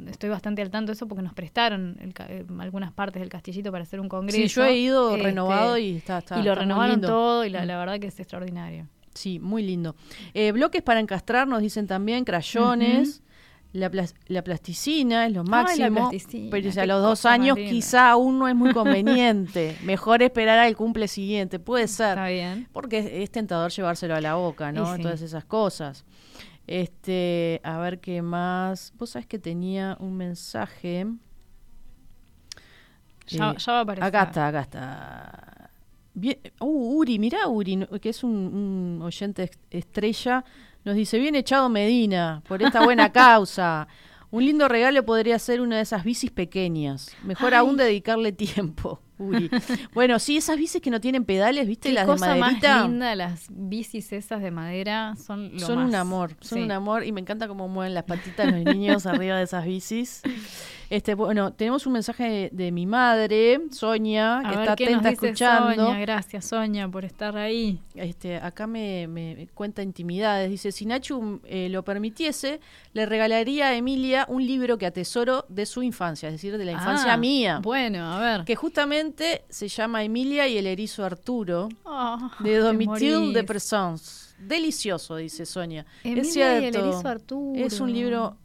estoy 0.10 0.30
bastante 0.30 0.62
al 0.62 0.70
tanto 0.70 0.92
de 0.92 0.96
eso 0.96 1.08
porque 1.08 1.22
nos 1.22 1.34
prestaron 1.34 1.98
el 2.02 2.14
eh, 2.28 2.44
algunas 2.60 2.92
partes 2.92 3.22
del 3.22 3.30
castillito 3.30 3.72
para 3.72 3.84
hacer 3.84 4.02
un 4.02 4.10
congreso. 4.10 4.38
Sí, 4.38 4.48
yo 4.48 4.64
he 4.66 4.76
ido 4.76 5.12
Este, 5.12 5.24
renovado 5.24 5.78
y 5.78 5.98
está, 5.98 6.18
está 6.18 6.40
y 6.40 6.44
lo 6.44 6.52
está 6.52 6.62
renovaron 6.62 7.00
todo 7.00 7.46
y 7.46 7.50
la, 7.50 7.64
la 7.66 7.78
verdad 7.78 8.00
que 8.00 8.08
es 8.08 8.20
extraordinario. 8.20 8.88
Sí, 9.14 9.40
muy 9.40 9.64
lindo. 9.64 9.96
Eh, 10.34 10.52
bloques 10.52 10.82
para 10.82 11.00
encastrar, 11.00 11.48
nos 11.48 11.62
dicen 11.62 11.88
también, 11.88 12.24
crayones. 12.26 13.22
La, 13.74 13.90
plas- 13.90 14.14
la 14.28 14.44
plasticina 14.44 15.26
es 15.26 15.34
lo 15.34 15.44
máximo, 15.44 16.12
pero 16.52 16.70
a 16.80 16.86
los 16.86 17.02
dos 17.02 17.26
años 17.26 17.56
quizá 17.72 18.12
aún 18.12 18.38
no 18.38 18.48
es 18.48 18.54
muy 18.56 18.72
conveniente. 18.74 19.76
Mejor 19.84 20.22
esperar 20.22 20.60
al 20.60 20.76
cumple 20.78 21.08
siguiente, 21.08 21.58
puede 21.58 21.88
ser. 21.88 22.10
Está 22.10 22.28
bien. 22.28 22.68
Porque 22.72 23.00
es, 23.00 23.06
es 23.12 23.32
tentador 23.32 23.72
llevárselo 23.72 24.16
a 24.16 24.22
la 24.22 24.36
boca, 24.36 24.72
¿no? 24.72 24.96
Sí. 24.96 25.02
Todas 25.02 25.22
esas 25.24 25.46
cosas. 25.46 26.06
Este, 26.68 27.62
a 27.64 27.80
ver 27.80 28.00
qué 28.00 28.22
más. 28.22 28.94
Vos 29.00 29.10
sabés 29.10 29.26
que 29.26 29.40
tenía 29.40 29.98
un 30.00 30.18
mensaje. 30.18 31.08
Ya- 33.28 33.56
ya 33.58 33.72
va 33.72 33.80
a 33.80 33.82
aparecer. 33.82 34.04
Acá 34.08 34.24
está, 34.24 34.48
acá 34.50 34.62
está. 34.62 35.53
Bien, 36.14 36.38
uh, 36.60 36.98
Uri, 36.98 37.18
mirá 37.18 37.48
Uri, 37.48 37.88
que 38.02 38.10
es 38.10 38.24
un, 38.24 38.32
un 38.32 39.02
oyente 39.02 39.50
estrella, 39.72 40.46
nos 40.86 40.96
dice, 40.96 41.18
bien 41.18 41.36
echado 41.36 41.70
Medina, 41.70 42.44
por 42.48 42.62
esta 42.62 42.84
buena 42.84 43.12
causa. 43.14 43.88
Un 44.30 44.46
lindo 44.46 44.68
regalo 44.68 45.04
podría 45.06 45.38
ser 45.40 45.62
una 45.62 45.78
de 45.78 45.84
esas 45.84 46.04
bicis 46.04 46.32
pequeñas. 46.32 47.16
Mejor 47.24 47.54
Ay. 47.54 47.60
aún 47.60 47.78
dedicarle 47.78 48.32
tiempo, 48.32 49.00
Uri. 49.18 49.50
bueno, 49.94 50.18
sí, 50.20 50.38
esas 50.38 50.58
bicis 50.58 50.82
que 50.82 50.90
no 50.90 51.00
tienen 51.00 51.24
pedales, 51.26 51.68
¿viste? 51.68 51.90
Qué 51.90 51.96
Las 51.96 52.08
de 52.08 52.14
cosa 52.14 52.28
más 52.30 52.40
maderita. 52.40 52.88
linda, 52.88 53.16
las 53.16 53.46
bicis 53.50 54.12
esas 54.14 54.42
de 54.42 54.52
madera 54.52 55.16
son 55.16 55.54
lo 55.54 55.60
Son 55.60 55.76
más. 55.80 55.88
un 55.90 55.96
amor, 55.96 56.32
son 56.42 56.58
Sí. 56.60 56.64
un 56.64 56.72
amor 56.72 57.04
y 57.06 57.12
me 57.12 57.22
encanta 57.22 57.48
cómo 57.48 57.68
mueven 57.68 57.94
las 57.94 58.04
patitas 58.04 58.52
los 58.52 58.64
niños 58.64 59.06
arriba 59.06 59.38
de 59.38 59.44
esas 59.44 59.66
bicis. 59.66 60.22
Este, 60.90 61.16
bueno, 61.16 61.54
tenemos 61.54 61.88
un 61.88 61.94
mensaje 61.94 62.24
de, 62.24 62.50
de 62.52 62.72
mi 62.72 62.86
madre, 62.86 63.62
Sonia, 63.72 64.40
A 64.40 64.42
que 64.44 64.50
ver 64.50 64.60
está 64.60 64.76
qué 64.76 64.86
nos 64.86 64.94
atenta 65.00 65.10
dice 65.10 65.26
escuchando. 65.28 65.86
Sonia. 65.88 66.00
Gracias, 66.02 66.46
Sonia, 66.46 66.88
por 66.88 67.04
estar 67.06 67.36
ahí. 67.36 67.80
Este, 67.96 68.38
acá 68.38 68.68
me, 68.68 69.08
me 69.08 69.48
cuenta 69.56 69.82
intimidades. 69.82 70.52
Dice, 70.52 70.72
si 70.72 70.86
Nacho 70.86 71.40
eh, 71.46 71.70
lo 71.70 71.84
permitiese, 71.84 72.60
le 72.94 73.06
regalaría 73.08 73.68
a 73.70 73.76
Emilia 73.76 74.26
un 74.30 74.46
libro 74.46 74.78
que 74.78 74.86
atesoro 74.86 75.46
de 75.50 75.66
su 75.66 75.82
infancia, 75.82 76.28
es 76.30 76.34
decir, 76.36 76.58
de 76.58 76.66
la 76.66 76.74
infancia 76.74 77.14
Ah, 77.14 77.18
mía. 77.18 77.60
Bueno, 77.64 78.06
a 78.14 78.20
ver. 78.20 78.46
Que 78.46 78.56
justamente 78.56 79.03
se 79.50 79.68
llama 79.68 80.04
Emilia 80.04 80.48
y 80.48 80.58
el 80.58 80.68
erizo 80.68 81.04
Arturo, 81.04 81.70
Oh, 81.84 82.18
de 82.40 82.58
Domitil 82.58 83.34
de 83.34 83.44
Persons. 83.44 84.36
Delicioso, 84.40 85.16
dice 85.18 85.46
Sonia. 85.46 85.86
Emilia 86.04 86.22
es 86.22 86.28
y 86.30 86.32
cierto. 86.32 86.80
el 86.80 86.86
erizo 86.86 87.08
Arturo. 87.08 87.66
Es 87.66 87.80
un 87.80 87.94
libro 87.94 88.38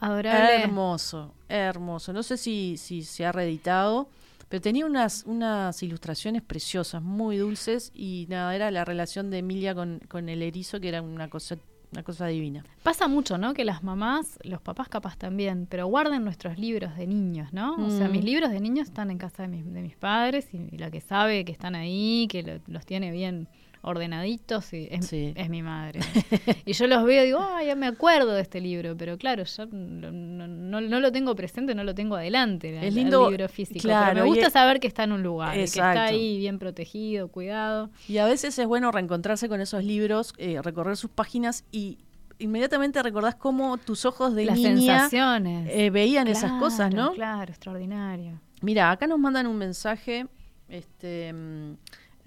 Adorable. 0.00 0.62
hermoso, 0.62 1.34
hermoso. 1.48 2.12
No 2.12 2.22
sé 2.22 2.36
si, 2.36 2.76
si 2.76 3.02
se 3.02 3.24
ha 3.26 3.32
reeditado, 3.32 4.08
pero 4.48 4.60
tenía 4.60 4.86
unas, 4.86 5.24
unas 5.26 5.82
ilustraciones 5.82 6.42
preciosas, 6.42 7.02
muy 7.02 7.36
dulces, 7.36 7.92
y 7.94 8.26
nada, 8.28 8.54
era 8.56 8.70
la 8.70 8.84
relación 8.84 9.30
de 9.30 9.38
Emilia 9.38 9.74
con, 9.74 10.00
con 10.08 10.28
el 10.28 10.42
erizo, 10.42 10.80
que 10.80 10.88
era 10.88 11.02
una 11.02 11.28
cosa, 11.30 11.56
una 11.92 12.02
cosa 12.02 12.26
divina. 12.26 12.64
Pasa 12.82 13.08
mucho, 13.08 13.36
¿no? 13.38 13.52
Que 13.54 13.64
las 13.64 13.82
mamás, 13.82 14.38
los 14.44 14.60
papás 14.62 14.88
capaz 14.88 15.16
también, 15.16 15.66
pero 15.68 15.86
guarden 15.86 16.24
nuestros 16.24 16.58
libros 16.58 16.96
de 16.96 17.06
niños, 17.06 17.52
¿no? 17.52 17.74
O 17.84 17.90
sea, 17.90 18.08
Mm. 18.08 18.12
mis 18.12 18.24
libros 18.24 18.50
de 18.50 18.60
niños 18.60 18.88
están 18.88 19.10
en 19.10 19.18
casa 19.18 19.42
de 19.42 19.48
mis, 19.48 19.64
de 19.72 19.82
mis 19.82 19.96
padres 19.96 20.48
y, 20.54 20.68
y 20.74 20.78
la 20.78 20.90
que 20.90 21.00
sabe 21.00 21.44
que 21.44 21.52
están 21.52 21.74
ahí, 21.74 22.26
que 22.30 22.42
lo- 22.42 22.60
los 22.72 22.86
tiene 22.86 23.10
bien 23.10 23.48
ordenaditos 23.82 24.72
y 24.72 24.88
es, 24.90 25.06
Sí. 25.06 25.32
es 25.36 25.48
mi 25.48 25.62
madre. 25.62 26.00
y 26.66 26.72
yo 26.72 26.86
los 26.86 27.04
veo 27.04 27.22
y 27.22 27.26
digo, 27.26 27.38
ah, 27.40 27.62
ya 27.64 27.74
me 27.76 27.86
acuerdo 27.86 28.32
de 28.32 28.42
este 28.42 28.60
libro, 28.60 28.96
pero 28.96 29.16
claro, 29.18 29.44
yo 29.44 29.66
no, 29.66 30.10
no- 30.12 30.46
no- 30.48 30.80
no 30.80 31.00
lo 31.00 31.10
tengo 31.12 31.34
presente, 31.34 31.74
no 31.74 31.84
lo 31.84 31.94
tengo 31.94 32.16
adelante, 32.16 32.72
la- 32.72 32.82
Es 32.84 32.94
lindo, 32.94 33.24
el 33.26 33.30
libro 33.32 33.48
físico. 33.48 33.80
claro, 33.80 34.12
pero 34.14 34.24
me 34.24 34.28
gusta 34.30 34.50
saber 34.50 34.80
que 34.80 34.86
está 34.86 35.04
en 35.04 35.12
un 35.12 35.22
lugar, 35.22 35.54
que 35.54 35.64
está 35.64 36.04
ahí 36.04 36.38
bien 36.38 36.58
protegido, 36.58 37.28
cuidado. 37.28 37.90
Y 38.08 38.18
a 38.18 38.26
veces 38.26 38.58
es 38.58 38.66
bueno 38.66 38.90
reencontrarse 38.92 39.48
con 39.48 39.60
esos 39.60 39.82
libros, 39.84 40.34
eh, 40.38 40.60
recorrer 40.62 40.96
sus 40.96 41.10
páginas 41.10 41.64
y 41.72 41.98
inmediatamente 42.38 43.02
recordás 43.02 43.34
cómo 43.34 43.76
tus 43.78 44.04
ojos 44.06 44.34
de 44.34 44.46
Las 44.46 44.56
niña 44.58 44.70
sensaciones. 45.08 45.68
eh, 45.72 45.90
veían 45.90 46.26
esas 46.28 46.52
cosas, 46.52 46.92
¿no? 46.94 47.12
Claro, 47.12 47.50
extraordinario. 47.50 48.40
Mira, 48.62 48.90
acá 48.90 49.06
nos 49.06 49.18
mandan 49.18 49.46
un 49.46 49.56
mensaje 49.56 50.26
este, 50.68 51.34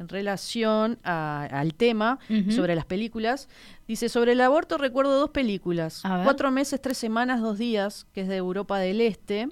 en 0.04 0.10
relación 0.10 1.00
a- 1.04 1.46
al 1.52 1.74
tema 1.74 2.20
sobre 2.50 2.76
las 2.76 2.86
películas. 2.86 3.50
Dice, 3.88 4.08
sobre 4.10 4.34
el 4.34 4.42
aborto 4.42 4.78
recuerdo 4.78 5.20
dos 5.20 5.32
películas. 5.32 6.04
Cuatro 6.24 6.52
meses, 6.52 6.82
tres 6.82 6.98
semanas, 6.98 7.42
dos 7.42 7.58
días, 7.58 8.06
que 8.14 8.22
es 8.22 8.28
de 8.28 8.38
Europa 8.38 8.78
del 8.80 9.02
Este. 9.02 9.48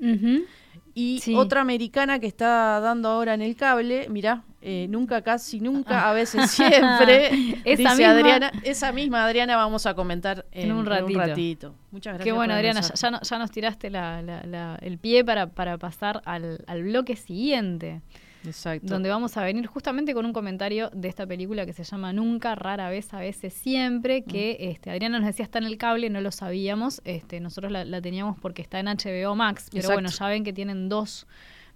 Y 0.94 1.20
Sí. 1.22 1.36
otra 1.36 1.62
americana 1.62 2.20
que 2.20 2.28
está 2.28 2.80
dando 2.82 3.08
ahora 3.10 3.34
en 3.34 3.42
el 3.42 3.56
cable, 3.56 4.08
mirá, 4.10 4.44
eh, 4.62 4.88
nunca, 4.90 5.22
casi 5.22 5.62
nunca, 5.62 6.10
a 6.10 6.14
veces 6.14 6.52
siempre. 6.52 7.28
Esa 7.64 7.94
dice 7.94 7.96
misma- 7.96 8.10
Adriana, 8.12 8.52
esa 8.64 8.92
misma 8.92 9.24
Adriana 9.26 9.56
vamos 9.56 9.86
a 9.86 9.94
comentar 9.94 10.46
en, 10.52 10.70
En 10.70 10.76
un 10.76 10.86
ratito. 10.86 11.20
ratito. 11.20 11.76
Muchas 11.92 12.14
gracias. 12.16 12.26
Qué 12.26 12.32
bueno, 12.34 12.54
Adriana, 12.54 12.82
ya, 12.82 12.94
ya 12.94 13.10
no- 13.12 13.22
ya 13.22 13.40
nos 13.40 13.52
tiraste 13.52 13.90
la- 13.90 14.22
la- 14.22 14.44
la- 14.44 14.76
el 14.82 14.98
pie 14.98 15.24
para, 15.24 15.48
para 15.48 15.78
pasar 15.78 16.22
al, 16.26 16.62
al 16.68 16.84
bloque 16.84 17.16
siguiente. 17.16 18.02
Exacto. 18.46 18.88
Donde 18.88 19.10
vamos 19.10 19.38
a 19.38 19.44
venir 19.44 19.66
justamente 19.68 20.14
con 20.14 20.26
un 20.26 20.34
comentario 20.34 20.90
de 20.94 21.08
esta 21.08 21.26
película 21.28 21.66
que 21.66 21.74
se 21.74 21.84
llama 21.84 22.12
Nunca, 22.14 22.56
rara 22.56 22.90
vez, 22.90 23.14
a 23.14 23.20
veces, 23.20 23.54
siempre, 23.54 24.24
que 24.24 24.58
Mm. 24.60 24.64
este, 24.72 24.90
Adriana 24.92 25.20
nos 25.20 25.28
decía 25.28 25.44
está 25.46 25.60
en 25.60 25.66
el 25.66 25.78
cable, 25.78 26.10
no 26.10 26.22
lo 26.22 26.32
sabíamos, 26.32 27.02
este, 27.06 27.40
nosotros 27.40 27.72
la, 27.72 27.86
la 27.86 28.02
teníamos 28.02 28.38
porque 28.40 28.62
está 28.62 28.80
en 28.80 28.88
HBO 28.88 29.36
Max, 29.36 29.68
pero 29.70 29.80
Exacto. 29.82 29.94
bueno, 29.96 30.10
ya 30.10 30.28
ven 30.28 30.44
que 30.44 30.54
tienen 30.54 30.90
dos 30.90 31.28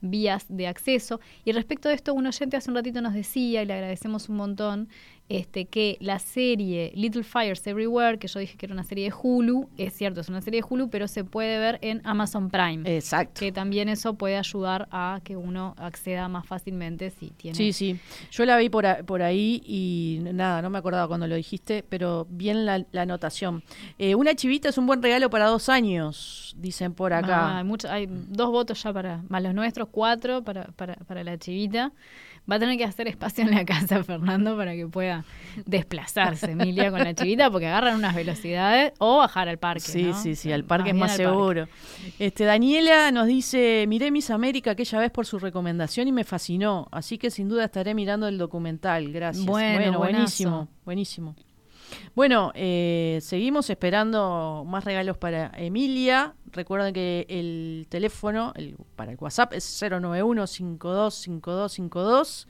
vías 0.02 0.46
de 0.50 0.68
acceso. 0.68 1.20
Y 1.46 1.52
respecto 1.54 1.90
de 1.90 1.96
esto, 1.96 2.14
un 2.14 2.28
oyente 2.28 2.58
hace 2.58 2.70
un 2.70 2.76
ratito 2.76 3.02
nos 3.02 3.14
decía, 3.14 3.64
y 3.64 3.66
le 3.66 3.74
agradecemos 3.74 4.30
un 4.30 4.36
montón, 4.36 4.90
este, 5.27 5.65
que 5.65 5.97
la 6.02 6.19
serie 6.19 6.91
Little 6.95 7.23
Fires 7.23 7.65
Everywhere, 7.65 8.19
que 8.19 8.27
yo 8.27 8.39
dije 8.39 8.57
que 8.57 8.68
era 8.68 8.73
una 8.73 8.84
serie 8.84 9.06
de 9.10 9.14
Hulu, 9.22 9.69
es 9.77 9.93
cierto, 9.93 10.22
es 10.22 10.30
una 10.30 10.41
serie 10.41 10.61
de 10.61 10.68
Hulu, 10.69 10.89
pero 10.89 11.07
se 11.07 11.23
puede 11.23 11.57
ver 11.57 11.80
en 11.81 12.02
Amazon 12.03 12.49
Prime. 12.52 12.84
Exacto. 12.95 13.39
Que 13.39 13.52
también 13.52 13.89
eso 13.89 14.14
puede 14.14 14.38
ayudar 14.38 14.88
a 14.91 15.22
que 15.23 15.35
uno 15.35 15.73
acceda 15.77 16.27
más 16.27 16.45
fácilmente 16.45 17.10
si 17.10 17.31
tiene. 17.31 17.56
Sí, 17.57 17.73
sí. 17.73 17.99
Yo 18.31 18.45
la 18.45 18.57
vi 18.57 18.69
por, 18.69 18.85
a- 18.85 19.03
por 19.03 19.23
ahí 19.23 19.61
y 19.65 20.19
nada, 20.34 20.61
no 20.61 20.69
me 20.69 20.77
acordaba 20.77 21.07
cuando 21.07 21.26
lo 21.27 21.35
dijiste, 21.35 21.84
pero 21.89 22.27
bien 22.30 22.65
la, 22.65 22.85
la 22.91 23.02
anotación. 23.02 23.64
Eh, 23.97 24.14
una 24.15 24.35
chivita 24.35 24.69
es 24.69 24.77
un 24.77 24.85
buen 24.85 25.02
regalo 25.02 25.30
para 25.31 25.47
dos 25.47 25.69
años, 25.69 26.53
dicen 26.57 26.93
por 26.93 27.14
Ah, 27.14 27.18
acá. 27.19 27.57
hay, 27.57 27.64
mucho- 27.64 27.89
hay 27.89 28.06
dos 28.07 28.52
votos 28.52 28.84
ya 28.84 28.93
para, 28.93 29.23
más 29.30 29.41
los 29.41 29.53
nuestros, 29.56 29.88
cuatro 29.91 30.43
para, 30.43 30.65
para, 30.76 30.95
para 30.95 31.23
la 31.23 31.38
chivita. 31.39 31.91
Va 32.50 32.58
a 32.58 32.60
tener 32.60 32.78
que 32.78 32.84
hacer 32.84 33.08
espacio 33.08 33.44
en 33.44 33.52
la 33.52 33.66
casa, 33.66 34.04
Fernando, 34.06 34.56
para 34.56 34.76
que 34.76 34.88
pueda 34.88 35.26
desplazarse 35.66 36.52
Emilia 36.52 36.92
con 36.92 37.04
la 37.04 37.14
chivita, 37.14 37.50
porque 37.50 37.68
agarran 37.68 37.96
unas 37.96 38.16
velocidades 38.16 38.94
o 39.00 39.18
bajar 39.18 39.50
al 39.50 39.58
parque. 39.58 39.82
Sí, 39.82 40.04
¿no? 40.04 40.22
sí, 40.22 40.36
sí, 40.36 40.52
al 40.52 40.64
parque 40.64 40.92
es 40.92 40.96
más 40.96 41.12
parque. 41.12 41.24
seguro. 41.24 41.68
Este, 42.20 42.46
Daniela 42.46 43.12
nos 43.12 43.28
dice, 43.28 43.86
miré 43.88 44.12
Miss 44.12 44.30
América 44.30 44.72
aquella 44.72 45.00
vez 45.00 45.12
por 45.12 45.26
su 45.26 45.40
recomendación 45.40 46.08
y 46.08 46.12
me 46.12 46.24
fascinó, 46.24 46.88
así 46.92 47.18
que 47.18 47.32
sin 47.32 47.50
duda 47.50 47.66
estaré 47.66 47.94
mirando 47.94 48.28
el 48.28 48.38
documental. 48.38 49.12
Gracias. 49.12 49.46
Bueno, 49.46 49.98
buenísimo, 49.98 50.68
buenísimo. 50.86 51.36
Bueno, 52.16 52.52
eh, 52.56 53.20
seguimos 53.22 53.70
esperando 53.70 54.64
más 54.68 54.84
regalos 54.86 55.18
para 55.18 55.52
Emilia. 55.57 56.34
Recuerden 56.52 56.94
que 56.94 57.26
el 57.30 57.86
teléfono 57.90 58.53
el- 58.56 58.76
para 58.95 59.12
el 59.12 59.18
WhatsApp 59.20 59.53
es 59.53 59.64
091-525252. 59.66 62.48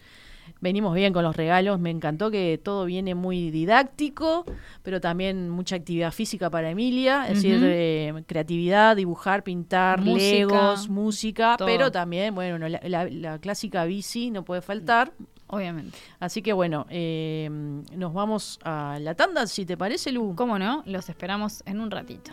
Venimos 0.61 0.93
bien 0.93 1.11
con 1.11 1.23
los 1.23 1.35
regalos. 1.35 1.79
Me 1.79 1.89
encantó 1.89 2.29
que 2.29 2.59
todo 2.63 2.85
viene 2.85 3.15
muy 3.15 3.49
didáctico, 3.49 4.45
pero 4.83 5.01
también 5.01 5.49
mucha 5.49 5.75
actividad 5.75 6.11
física 6.11 6.51
para 6.51 6.69
Emilia. 6.69 7.23
Es 7.27 7.41
decir, 7.41 7.59
eh, 7.63 8.13
creatividad, 8.27 8.95
dibujar, 8.95 9.43
pintar, 9.43 9.99
Música, 10.01 10.35
legos, 10.35 10.87
música. 10.89 11.55
todo. 11.57 11.65
Pero 11.67 11.91
también, 11.91 12.35
bueno, 12.35 12.59
no, 12.59 12.69
la, 12.69 12.79
la- 12.83 13.09
la 13.09 13.39
clásica 13.39 13.85
bici 13.85 14.29
no 14.29 14.45
puede 14.45 14.61
faltar. 14.61 15.11
Obviamente. 15.55 15.97
Así 16.19 16.41
que 16.41 16.51
bueno, 16.51 16.85
eh, 16.89 17.47
nos 17.95 18.13
vamos 18.13 18.59
a 18.63 18.97
la 18.99 19.15
tanda, 19.15 19.47
si 19.47 19.65
te 19.65 19.77
parece, 19.77 20.11
Lu. 20.11 20.35
¿Cómo 20.35 20.59
no? 20.59 20.83
Los 20.85 21.07
esperamos 21.07 21.63
en 21.65 21.79
un 21.79 21.91
ratito. 21.91 22.31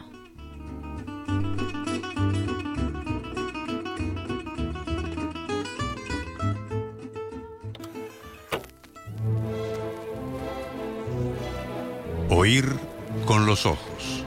Oír 12.29 12.65
con 13.25 13.47
los 13.47 13.67
ojos. 13.67 14.25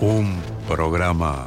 Un 0.00 0.40
programa 0.66 1.46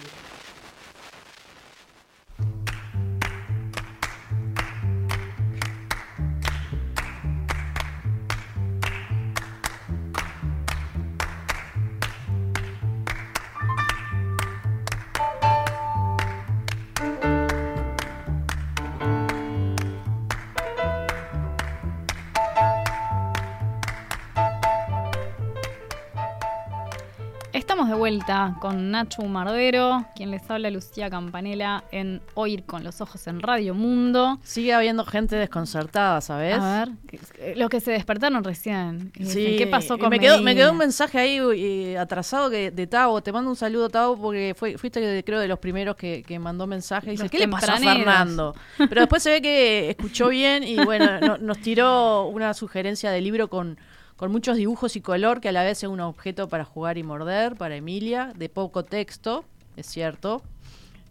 Con 28.59 28.91
Nacho 28.91 29.21
Mardero, 29.23 30.05
quien 30.15 30.31
les 30.31 30.49
habla 30.49 30.69
Lucía 30.69 31.09
Campanella 31.09 31.83
en 31.91 32.21
Oír 32.33 32.63
con 32.63 32.83
los 32.83 32.99
Ojos 33.01 33.27
en 33.27 33.39
Radio 33.39 33.73
Mundo. 33.73 34.39
Sigue 34.43 34.73
habiendo 34.73 35.05
gente 35.05 35.35
desconcertada, 35.35 36.21
¿sabes? 36.21 36.57
A 36.57 36.85
ver, 36.85 37.57
los 37.57 37.69
que 37.69 37.79
se 37.79 37.91
despertaron 37.91 38.43
recién. 38.43 39.11
y 39.15 39.23
dicen, 39.23 39.45
Sí, 39.51 39.55
¿Qué 39.57 39.67
pasó 39.67 39.95
y 39.95 39.99
con 39.99 40.09
me 40.09 40.19
quedó, 40.19 40.37
me 40.37 40.43
Medina? 40.43 40.61
quedó 40.61 40.71
un 40.71 40.77
mensaje 40.77 41.19
ahí 41.19 41.39
eh, 41.55 41.97
atrasado 41.97 42.49
que, 42.49 42.71
de 42.71 42.87
Tavo. 42.87 43.21
Te 43.21 43.31
mando 43.31 43.49
un 43.49 43.55
saludo, 43.55 43.89
Tavo, 43.89 44.17
porque 44.17 44.55
fue, 44.57 44.77
fuiste, 44.77 45.23
creo, 45.23 45.39
de 45.39 45.47
los 45.47 45.59
primeros 45.59 45.95
que, 45.95 46.23
que 46.25 46.39
mandó 46.39 46.65
mensaje. 46.67 47.11
Dice, 47.11 47.23
Los 47.23 47.31
¿qué 47.31 47.39
le 47.39 47.47
pasó 47.47 47.71
a. 47.71 47.77
Fernando? 47.77 48.55
Pero 48.77 49.01
después 49.01 49.21
se 49.23 49.29
ve 49.31 49.41
que 49.41 49.89
escuchó 49.91 50.29
bien 50.29 50.63
y, 50.63 50.75
bueno, 50.83 51.19
no- 51.19 51.37
nos 51.37 51.59
tiró 51.59 52.27
una 52.27 52.53
sugerencia 52.53 53.11
de 53.11 53.21
libro 53.21 53.49
con, 53.49 53.77
con 54.21 54.31
muchos 54.31 54.55
dibujos 54.55 54.95
y 54.95 55.01
color, 55.01 55.41
que 55.41 55.49
a 55.49 55.51
la 55.51 55.63
vez 55.63 55.81
es 55.81 55.89
un 55.89 55.99
objeto 55.99 56.47
para 56.47 56.63
jugar 56.63 56.99
y 56.99 57.01
morder, 57.03 57.55
para 57.55 57.75
Emilia, 57.75 58.33
de 58.37 58.49
poco 58.49 58.83
texto, 58.83 59.45
es 59.75 59.87
cierto. 59.87 60.43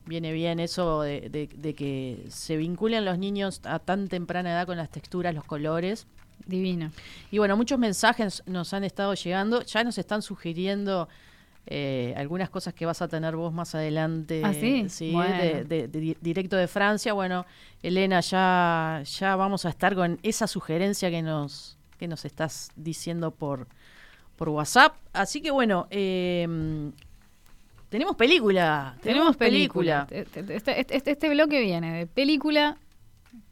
Viene 0.07 0.33
bien 0.33 0.61
eso 0.61 1.03
de, 1.03 1.29
de- 1.29 1.49
de 1.53 1.75
que 1.75 2.25
se 2.29 2.57
vinculen 2.57 3.05
los 3.05 3.19
niños 3.19 3.63
a 3.65 3.81
tan 3.81 4.07
temprana 4.07 4.53
edad 4.53 4.65
con 4.65 4.77
las 4.77 4.91
texturas, 4.91 5.35
los 5.35 5.43
colores. 5.43 6.07
Divino. 6.47 6.93
Y 7.33 7.39
bueno, 7.39 7.57
muchos 7.57 7.81
mensajes 7.81 8.45
nos 8.47 8.73
han 8.75 8.85
estado 8.85 9.13
llegando. 9.15 9.63
Ya 9.63 9.83
nos 9.83 9.99
están 9.99 10.23
sugiriendo 10.23 11.09
eh, 11.67 12.15
algunas 12.17 12.49
cosas 12.49 12.75
que 12.75 12.87
vas 12.87 13.03
a 13.03 13.09
tener 13.09 13.35
vos 13.35 13.53
más 13.53 13.75
adelante. 13.75 14.43
¿Ah, 14.45 14.55
sí? 14.55 15.11
Bueno. 15.13 15.37
de, 15.37 15.65
de- 15.65 15.89
de 15.89 16.01
di- 16.01 16.17
directo 16.21 16.55
de 16.57 16.69
Francia. 16.69 17.13
Bueno, 17.13 17.45
Elena, 17.83 18.21
ya, 18.21 19.03
ya 19.05 19.35
vamos 19.35 19.65
a 19.67 19.71
estar 19.71 19.97
con 19.97 20.21
esa 20.23 20.47
sugerencia 20.47 21.11
que 21.11 21.23
nos, 21.23 21.77
que 22.01 22.09
nos 22.09 22.25
estás 22.25 22.71
diciendo 22.75 23.31
por, 23.31 23.69
por 24.37 24.49
WhatsApp. 24.49 24.97
Así 25.13 25.41
que 25.41 25.51
bueno, 25.53 25.87
eh, 25.91 26.91
tenemos 27.91 28.17
película. 28.17 28.97
Tenemos 29.03 29.37
película. 29.37 30.07
Este, 30.11 30.41
este- 30.41 30.57
este- 30.81 30.97
este- 30.97 31.11
este 31.13 31.29
bloque 31.29 31.61
viene 31.61 31.93
de 31.93 32.07
película 32.07 32.77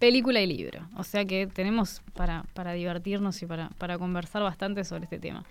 película 0.00 0.40
y 0.40 0.46
libro. 0.46 0.80
O 0.96 1.04
sea 1.04 1.24
que 1.24 1.46
tenemos 1.46 2.02
para, 2.14 2.44
para 2.54 2.72
divertirnos 2.72 3.40
y 3.42 3.46
para, 3.46 3.68
para 3.78 3.96
conversar 3.96 4.42
bastante 4.42 4.82
sobre 4.84 5.04
este 5.04 5.20
tema. 5.20 5.44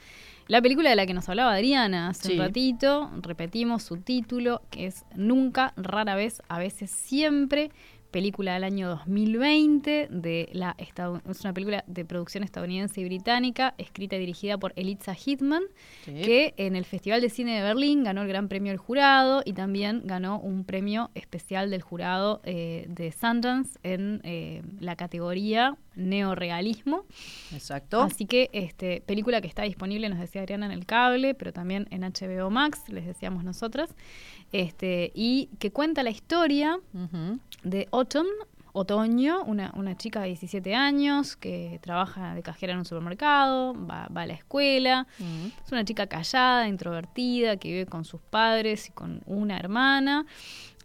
La 0.47 0.61
película 0.61 0.89
de 0.89 0.97
la 0.97 1.05
que 1.05 1.13
nos 1.13 1.29
hablaba 1.29 1.53
Adriana 1.53 2.09
hace 2.09 2.29
Sí. 2.29 2.33
un 2.33 2.39
ratito, 2.39 3.09
repetimos 3.21 3.83
su 3.83 3.97
título, 3.97 4.61
que 4.69 4.87
es 4.87 5.05
Nunca, 5.15 5.73
rara 5.77 6.15
vez, 6.15 6.41
a 6.49 6.59
veces 6.59 6.91
siempre. 6.91 7.71
Película 8.11 8.53
del 8.53 8.63
año 8.63 8.89
2020, 8.89 10.07
de 10.09 10.49
la 10.53 10.75
es 10.77 11.41
una 11.41 11.53
película 11.53 11.83
de 11.87 12.05
producción 12.05 12.43
estadounidense 12.43 13.01
y 13.01 13.05
británica, 13.05 13.73
escrita 13.77 14.15
y 14.15 14.19
dirigida 14.19 14.57
por 14.57 14.73
Elitza 14.75 15.13
Hitman, 15.13 15.63
Sí. 16.05 16.13
que 16.21 16.53
en 16.57 16.75
el 16.75 16.85
Festival 16.85 17.21
de 17.21 17.29
Cine 17.29 17.55
de 17.57 17.61
Berlín 17.63 18.03
ganó 18.03 18.21
el 18.21 18.27
Gran 18.27 18.47
Premio 18.47 18.71
del 18.71 18.77
Jurado 18.79 19.41
y 19.45 19.53
también 19.53 20.01
ganó 20.05 20.39
un 20.39 20.63
premio 20.63 21.11
especial 21.15 21.69
del 21.69 21.81
jurado 21.81 22.41
eh, 22.43 22.85
de 22.89 23.11
Sundance 23.11 23.77
en 23.83 24.21
eh, 24.23 24.61
la 24.79 24.95
categoría 24.95 25.75
neorealismo. 25.95 27.05
Exacto. 27.53 28.01
Así 28.01 28.25
que 28.25 28.49
este 28.53 29.01
película 29.01 29.41
que 29.41 29.47
está 29.47 29.63
disponible, 29.63 30.09
nos 30.09 30.19
decía 30.19 30.41
Adriana, 30.41 30.65
en 30.67 30.71
el 30.71 30.85
cable, 30.85 31.33
pero 31.33 31.51
también 31.53 31.87
en 31.91 32.01
HBO 32.03 32.49
Max, 32.49 32.83
les 32.89 33.05
decíamos 33.05 33.43
nosotras, 33.43 33.89
este, 34.51 35.11
y 35.13 35.49
que 35.59 35.71
cuenta 35.71 36.03
la 36.03 36.09
historia 36.09 36.79
de 37.63 37.87
Autumn, 37.91 38.27
Otoño, 38.73 39.43
una, 39.43 39.73
una 39.75 39.97
chica 39.97 40.21
de 40.21 40.27
17 40.27 40.75
años 40.75 41.35
que 41.35 41.79
trabaja 41.81 42.35
de 42.35 42.43
cajera 42.43 42.73
en 42.73 42.79
un 42.79 42.85
supermercado, 42.85 43.73
va, 43.73 44.07
va 44.15 44.21
a 44.21 44.25
la 44.27 44.33
escuela, 44.33 45.07
Ujú. 45.19 45.51
es 45.65 45.71
una 45.71 45.83
chica 45.83 46.05
callada, 46.07 46.67
introvertida, 46.67 47.57
que 47.57 47.69
vive 47.69 47.85
con 47.87 48.05
sus 48.05 48.21
padres 48.21 48.89
y 48.89 48.91
con 48.91 49.21
una 49.25 49.57
hermana. 49.57 50.25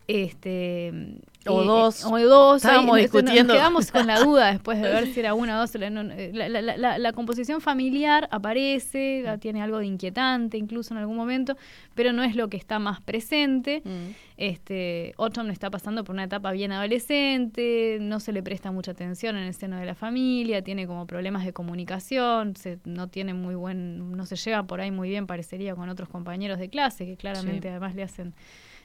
Este, 0.08 1.20
O 1.48 1.62
eh, 1.62 1.66
dos. 1.66 2.04
O 2.04 2.18
dos. 2.18 2.56
Estábamos 2.64 2.96
ahí, 2.96 3.04
este, 3.04 3.18
discutiendo. 3.18 3.52
Nos 3.54 3.60
quedamos 3.60 3.90
con 3.92 4.06
la 4.06 4.20
duda 4.20 4.52
después 4.52 4.80
de 4.80 4.88
ver 4.88 5.06
si 5.12 5.20
era 5.20 5.34
una 5.34 5.56
o 5.56 5.60
dos. 5.60 5.74
La, 5.74 5.90
no, 5.90 6.02
la- 6.04 6.48
la- 6.48 6.76
la- 6.76 6.98
la- 6.98 7.12
composición 7.12 7.60
familiar 7.60 8.28
aparece, 8.30 9.22
la- 9.24 9.38
tiene 9.38 9.62
algo 9.62 9.78
de 9.78 9.86
inquietante 9.86 10.56
incluso 10.58 10.94
en 10.94 10.98
algún 10.98 11.16
momento, 11.16 11.56
pero 11.94 12.12
no 12.12 12.22
es 12.22 12.36
lo 12.36 12.48
que 12.48 12.56
está 12.56 12.78
más 12.78 13.00
presente. 13.00 13.82
Mm. 13.84 14.12
Este, 14.36 15.14
Autumn 15.18 15.50
está 15.50 15.70
pasando 15.70 16.02
por 16.04 16.14
una 16.14 16.24
etapa 16.24 16.50
bien 16.52 16.72
adolescente, 16.72 17.98
no 18.00 18.18
se 18.20 18.32
le 18.32 18.42
presta 18.42 18.72
mucha 18.72 18.90
atención 18.92 19.36
en 19.36 19.44
el 19.44 19.54
seno 19.54 19.76
de 19.78 19.86
la 19.86 19.94
familia, 19.94 20.62
tiene 20.62 20.86
como 20.86 21.06
problemas 21.06 21.44
de 21.44 21.52
comunicación, 21.52 22.56
se, 22.56 22.78
no 22.84 23.08
tiene 23.08 23.34
muy 23.34 23.54
buen, 23.54 24.12
no 24.16 24.26
se 24.26 24.36
lleva 24.36 24.62
por 24.64 24.80
ahí 24.80 24.90
muy 24.90 25.08
bien, 25.08 25.26
parecería, 25.26 25.74
con 25.74 25.88
otros 25.88 26.08
compañeros 26.08 26.58
de 26.58 26.68
clase, 26.68 27.06
que 27.06 27.16
claramente 27.16 27.62
Sí. 27.62 27.68
además 27.68 27.94
le 27.94 28.02
hacen 28.02 28.34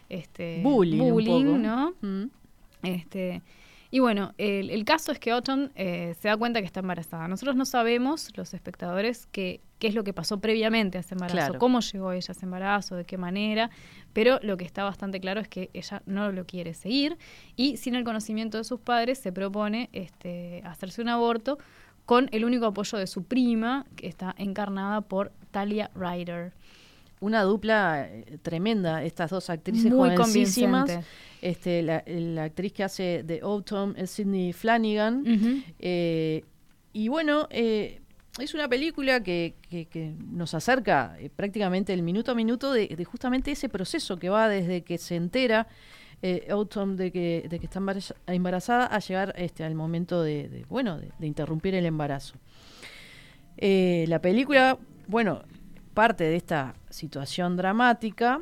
este 0.10 0.62
Bullying 0.64 1.02
un 1.02 1.26
poco. 1.26 1.58
¿no? 1.58 1.94
Mm. 2.02 2.30
Este, 2.96 3.42
y 3.90 4.00
bueno, 4.00 4.34
el, 4.38 4.70
el 4.70 4.84
caso 4.84 5.12
es 5.12 5.20
que 5.20 5.32
Autumn 5.32 5.72
eh, 5.76 6.14
se 6.20 6.28
da 6.28 6.36
cuenta 6.36 6.60
que 6.60 6.66
está 6.66 6.82
embarazada. 6.82 7.28
Nosotros 7.28 7.56
no 7.56 7.66
sabemos, 7.66 8.30
los 8.36 8.54
espectadores, 8.54 9.28
qué, 9.32 9.62
qué 9.80 9.88
es 9.88 9.96
lo 9.96 10.04
que 10.04 10.12
pasó 10.14 10.40
previamente 10.42 10.98
a 10.98 11.02
ese 11.02 11.16
embarazo, 11.16 11.38
Claro. 11.38 11.60
cómo 11.60 11.80
llegó 11.80 12.12
ella 12.12 12.26
a 12.28 12.32
ese 12.34 12.46
embarazo, 12.46 12.96
de 12.96 13.06
qué 13.06 13.18
manera, 13.18 13.70
pero 14.12 14.40
lo 14.42 14.58
que 14.58 14.66
está 14.66 14.84
bastante 14.84 15.20
claro 15.22 15.40
es 15.40 15.48
que 15.48 15.70
ella 15.74 16.02
no 16.06 16.32
lo 16.32 16.46
quiere 16.46 16.74
seguir 16.74 17.18
y 17.56 17.78
sin 17.78 17.96
el 17.96 18.04
conocimiento 18.04 18.58
de 18.58 18.64
sus 18.66 18.80
padres 18.82 19.20
se 19.20 19.32
propone 19.32 19.90
este, 19.94 20.62
hacerse 20.66 21.02
un 21.02 21.10
aborto 21.10 21.58
con 22.06 22.28
el 22.32 22.44
único 22.46 22.66
apoyo 22.66 22.98
de 22.98 23.08
su 23.08 23.24
prima, 23.24 23.86
que 23.96 24.08
está 24.08 24.34
encarnada 24.38 25.02
por 25.02 25.32
Talia 25.52 25.92
Ryder. 25.96 26.54
Una 27.20 27.42
dupla 27.44 28.08
eh, 28.10 28.38
tremenda, 28.44 29.04
estas 29.04 29.32
dos 29.32 29.50
actrices 29.50 29.92
Muy 29.92 30.10
jovencísimas. 30.12 30.90
Este, 31.42 31.82
la, 31.82 32.04
la 32.08 32.44
actriz 32.44 32.74
que 32.74 32.84
hace 32.84 33.24
de 33.24 33.40
Autumn 33.42 33.96
es 33.98 34.12
Sidney 34.12 34.54
Flanagan. 34.54 35.24
Eh, 35.80 36.44
y 36.94 37.08
bueno, 37.08 37.48
eh, 37.50 38.02
es 38.40 38.54
una 38.54 38.68
película 38.68 39.22
que, 39.24 39.56
que- 39.70 39.86
que 39.86 40.14
nos 40.32 40.54
acerca 40.54 41.16
eh, 41.20 41.30
prácticamente 41.36 41.92
el 41.94 42.04
minuto 42.04 42.32
a 42.32 42.36
minuto 42.36 42.72
de, 42.72 42.88
de 42.88 43.04
justamente 43.06 43.52
ese 43.52 43.68
proceso 43.68 44.18
que 44.18 44.30
va 44.30 44.48
desde 44.48 44.82
que 44.84 44.98
se 45.00 45.16
entera 45.16 45.68
Autumn 46.50 46.96
de 46.98 47.12
que, 47.12 47.46
de 47.48 47.60
que 47.60 47.66
está 47.66 47.80
embaraza- 47.80 48.16
embarazada 48.26 48.86
a 48.88 48.98
llegar 49.00 49.34
este, 49.38 49.64
al 49.64 49.76
momento 49.76 50.24
de, 50.24 50.50
de, 50.50 50.66
bueno, 50.70 50.98
de, 51.00 51.28
interrumpir 51.28 51.76
el 51.76 51.86
embarazo. 51.86 52.36
La 53.60 54.20
película, 54.22 54.78
bueno, 55.08 55.44
parte 56.02 56.24
de 56.24 56.36
esta 56.36 56.76
situación 56.90 57.58
dramática, 57.58 58.40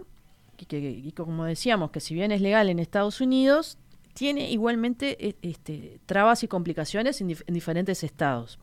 que, 0.68 1.12
como 1.16 1.46
decíamos, 1.46 1.92
que 1.92 2.00
si 2.00 2.14
bien 2.14 2.32
es 2.32 2.42
legal 2.42 2.70
en 2.70 2.80
Estados 2.80 3.22
Unidos, 3.22 3.78
tiene 4.14 4.50
igualmente 4.52 5.06
e- 5.28 5.36
este, 5.42 6.00
trabas 6.06 6.44
y 6.44 6.48
complicaciones 6.48 7.22
en, 7.22 7.30
dif- 7.30 7.44
en 7.48 7.54
diferentes 7.54 8.04
estados. 8.04 8.60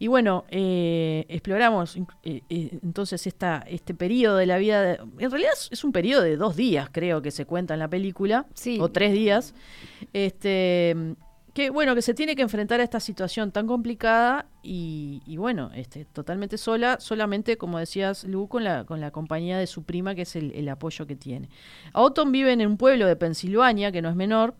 Y 0.00 0.06
bueno, 0.06 0.44
eh, 0.48 1.24
exploramos 1.28 1.96
eh, 1.96 2.42
eh, 2.48 2.78
entonces 2.84 3.26
esta, 3.26 3.64
este 3.68 3.94
periodo 3.94 4.36
de 4.36 4.46
la 4.46 4.58
vida. 4.58 4.82
de- 4.82 5.00
en 5.18 5.30
realidad 5.30 5.52
es, 5.54 5.68
es 5.72 5.82
un 5.84 5.90
periodo 5.92 6.22
de 6.22 6.36
dos 6.36 6.54
días, 6.54 6.88
creo 6.92 7.20
que 7.20 7.30
se 7.32 7.44
cuenta 7.46 7.74
en 7.74 7.80
la 7.80 7.88
película, 7.88 8.46
Sí. 8.54 8.78
o 8.80 8.88
tres 8.90 9.12
días. 9.12 9.54
Este, 10.12 10.94
que 11.58 11.70
bueno, 11.70 11.96
que 11.96 12.02
se 12.02 12.14
tiene 12.14 12.36
que 12.36 12.42
enfrentar 12.42 12.78
a 12.78 12.84
esta 12.84 13.00
situación 13.00 13.50
tan 13.50 13.66
complicada 13.66 14.46
y, 14.62 15.36
bueno, 15.38 15.72
este, 15.74 16.04
totalmente 16.04 16.56
sola, 16.56 17.00
solamente, 17.00 17.58
como 17.58 17.80
decías, 17.80 18.22
Lu, 18.22 18.46
con 18.46 18.62
la, 18.62 18.84
con 18.84 19.00
la 19.00 19.10
compañía 19.10 19.58
de 19.58 19.66
su 19.66 19.82
prima, 19.82 20.14
que 20.14 20.22
es 20.22 20.36
el, 20.36 20.68
apoyo 20.68 21.04
que 21.08 21.16
tiene. 21.16 21.48
Autumn 21.94 22.30
vive 22.30 22.52
en 22.52 22.64
un 22.64 22.76
pueblo 22.76 23.08
de 23.08 23.16
Pensilvania, 23.16 23.90
que 23.90 24.00
no 24.00 24.08
es 24.08 24.14
menor, 24.14 24.54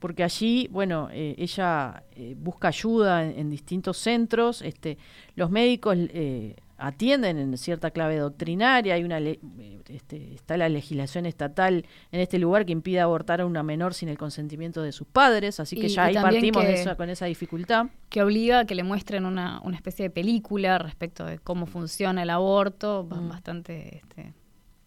porque 0.00 0.24
allí, 0.24 0.66
bueno, 0.72 1.08
eh, 1.12 1.36
ella 1.38 2.02
eh, 2.16 2.34
busca 2.36 2.66
ayuda 2.66 3.24
en, 3.24 3.38
en 3.38 3.48
distintos 3.48 3.96
centros, 3.98 4.60
este, 4.62 4.98
los 5.36 5.52
médicos 5.52 5.96
eh, 5.96 6.56
atienden 6.76 7.38
en 7.38 7.56
cierta 7.56 7.90
clave 7.90 8.16
doctrinaria, 8.18 8.94
hay 8.94 9.04
una 9.04 9.20
le- 9.20 9.38
eh, 9.58 9.80
este, 9.88 10.34
está 10.34 10.56
la 10.56 10.68
legislación 10.68 11.24
estatal 11.26 11.84
en 12.12 12.20
este 12.20 12.38
lugar 12.38 12.66
que 12.66 12.72
impide 12.72 13.00
abortar 13.00 13.40
a 13.40 13.46
una 13.46 13.62
menor 13.62 13.94
sin 13.94 14.08
el 14.08 14.18
consentimiento 14.18 14.82
de 14.82 14.92
sus 14.92 15.06
padres, 15.06 15.60
así 15.60 15.76
que 15.76 15.86
Y- 15.86 15.90
ya 15.90 16.10
y 16.10 16.16
ahí 16.16 16.22
partimos 16.22 16.64
de 16.64 16.74
esa- 16.74 16.96
con 16.96 17.10
esa 17.10 17.26
dificultad. 17.26 17.86
que 18.08 18.22
obliga 18.22 18.60
a 18.60 18.64
que 18.64 18.74
le 18.76 18.82
muestren 18.84 19.24
una, 19.26 19.60
una 19.62 19.76
especie 19.76 20.04
de 20.04 20.10
película 20.10 20.78
respecto 20.78 21.24
de 21.24 21.38
cómo 21.38 21.66
funciona 21.66 22.22
el 22.22 22.30
aborto, 22.30 23.06
Mm. 23.10 23.28
bastante 23.28 23.96
este, 23.98 24.34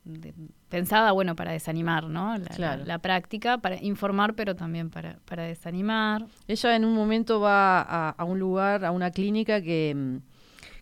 de- 0.05 0.34
pensada, 0.69 1.11
bueno, 1.11 1.35
para 1.35 1.51
desanimar, 1.51 2.05
¿no? 2.07 2.38
La, 2.38 2.45
Claro. 2.47 2.80
la- 2.81 2.85
la 2.88 2.99
práctica, 2.99 3.57
para 3.57 3.81
informar, 3.84 4.34
pero 4.35 4.55
también 4.55 4.89
para, 4.89 5.19
para 5.26 5.43
desanimar. 5.43 6.26
Ella 6.47 6.76
en 6.76 6.85
un 6.85 6.93
momento 6.93 7.39
va 7.41 7.81
a, 7.81 8.09
a 8.11 8.23
un 8.23 8.39
lugar, 8.39 8.85
a 8.85 8.91
una 8.91 9.11
clínica 9.11 9.61
que, 9.61 9.93
mm, 9.95 10.18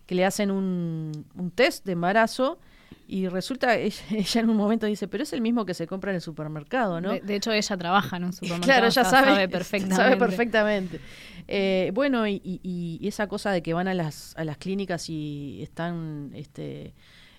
que 0.05 0.15
le 0.15 0.25
hacen 0.25 0.51
un, 0.51 1.25
un 1.35 1.51
test 1.51 1.85
de 1.85 1.93
embarazo 1.93 2.59
y 3.07 3.27
resulta, 3.27 3.75
ella, 3.77 4.03
ella 4.11 4.41
en 4.41 4.49
un 4.49 4.57
momento 4.57 4.85
dice, 4.87 5.07
pero 5.07 5.23
es 5.23 5.33
el 5.33 5.41
mismo 5.41 5.65
que 5.65 5.73
se 5.73 5.85
compra 5.87 6.11
en 6.11 6.15
el 6.15 6.21
supermercado, 6.21 7.01
¿no? 7.01 7.11
De, 7.13 7.21
de 7.21 7.35
hecho, 7.35 7.51
ella 7.51 7.77
trabaja 7.77 8.17
en 8.17 8.23
un 8.25 8.33
supermercado. 8.33 8.65
Claro, 8.65 8.85
ella 8.87 9.03
sea, 9.03 9.05
sabe, 9.05 9.47
perfectamente. 9.49 9.95
sabe 10.03 10.17
perfectamente. 10.17 10.99
Eh, 11.47 11.91
bueno, 11.93 12.27
y, 12.27 12.41
y- 12.43 12.97
y 13.01 13.07
esa 13.07 13.27
cosa 13.27 13.51
de 13.51 13.61
que 13.61 13.73
van 13.73 13.87
a 13.87 13.93
las, 13.93 14.33
a 14.37 14.43
las 14.43 14.57
clínicas 14.57 15.09
y 15.09 15.59
están, 15.61 16.31
este, 16.33 16.93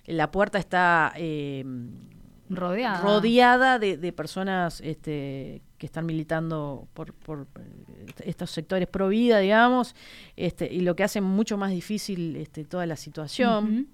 la 0.05 0.31
puerta 0.31 0.57
está 0.59 1.11
eh, 1.17 1.65
Rodeada. 2.49 3.01
rodeada 3.01 3.77
de, 3.79 3.97
de 3.97 4.13
personas 4.13 4.79
este, 4.79 5.61
que 5.77 5.85
están 5.85 6.05
militando 6.05 6.87
por, 6.93 7.13
por 7.13 7.47
eh, 7.59 8.05
estos 8.25 8.51
sectores 8.51 8.87
pro 8.87 9.09
vida, 9.09 9.39
digamos, 9.39 9.95
este, 10.35 10.71
y 10.71 10.81
lo 10.81 10.95
que 10.95 11.03
hace 11.03 11.21
mucho 11.21 11.57
más 11.57 11.71
difícil 11.71 12.35
este, 12.35 12.65
toda 12.65 12.85
la 12.85 12.95
situación. 12.95 13.87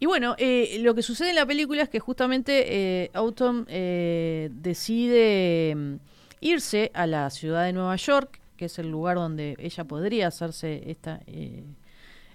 Y 0.00 0.06
bueno, 0.06 0.36
eh, 0.38 0.78
lo 0.80 0.94
que 0.94 1.02
sucede 1.02 1.30
en 1.30 1.36
la 1.36 1.46
película 1.46 1.82
es 1.82 1.88
que 1.88 1.98
justamente 1.98 3.02
eh, 3.02 3.10
Autumn 3.14 3.66
eh, 3.68 4.48
decide 4.52 5.74
mm, 5.74 5.94
irse 6.40 6.92
a 6.94 7.06
la 7.06 7.28
ciudad 7.30 7.64
de 7.64 7.72
Nueva 7.72 7.96
York, 7.96 8.40
que 8.56 8.66
es 8.66 8.78
el 8.78 8.90
lugar 8.90 9.16
donde 9.16 9.56
ella 9.58 9.84
podría 9.84 10.28
hacerse 10.28 10.88
esta, 10.90 11.20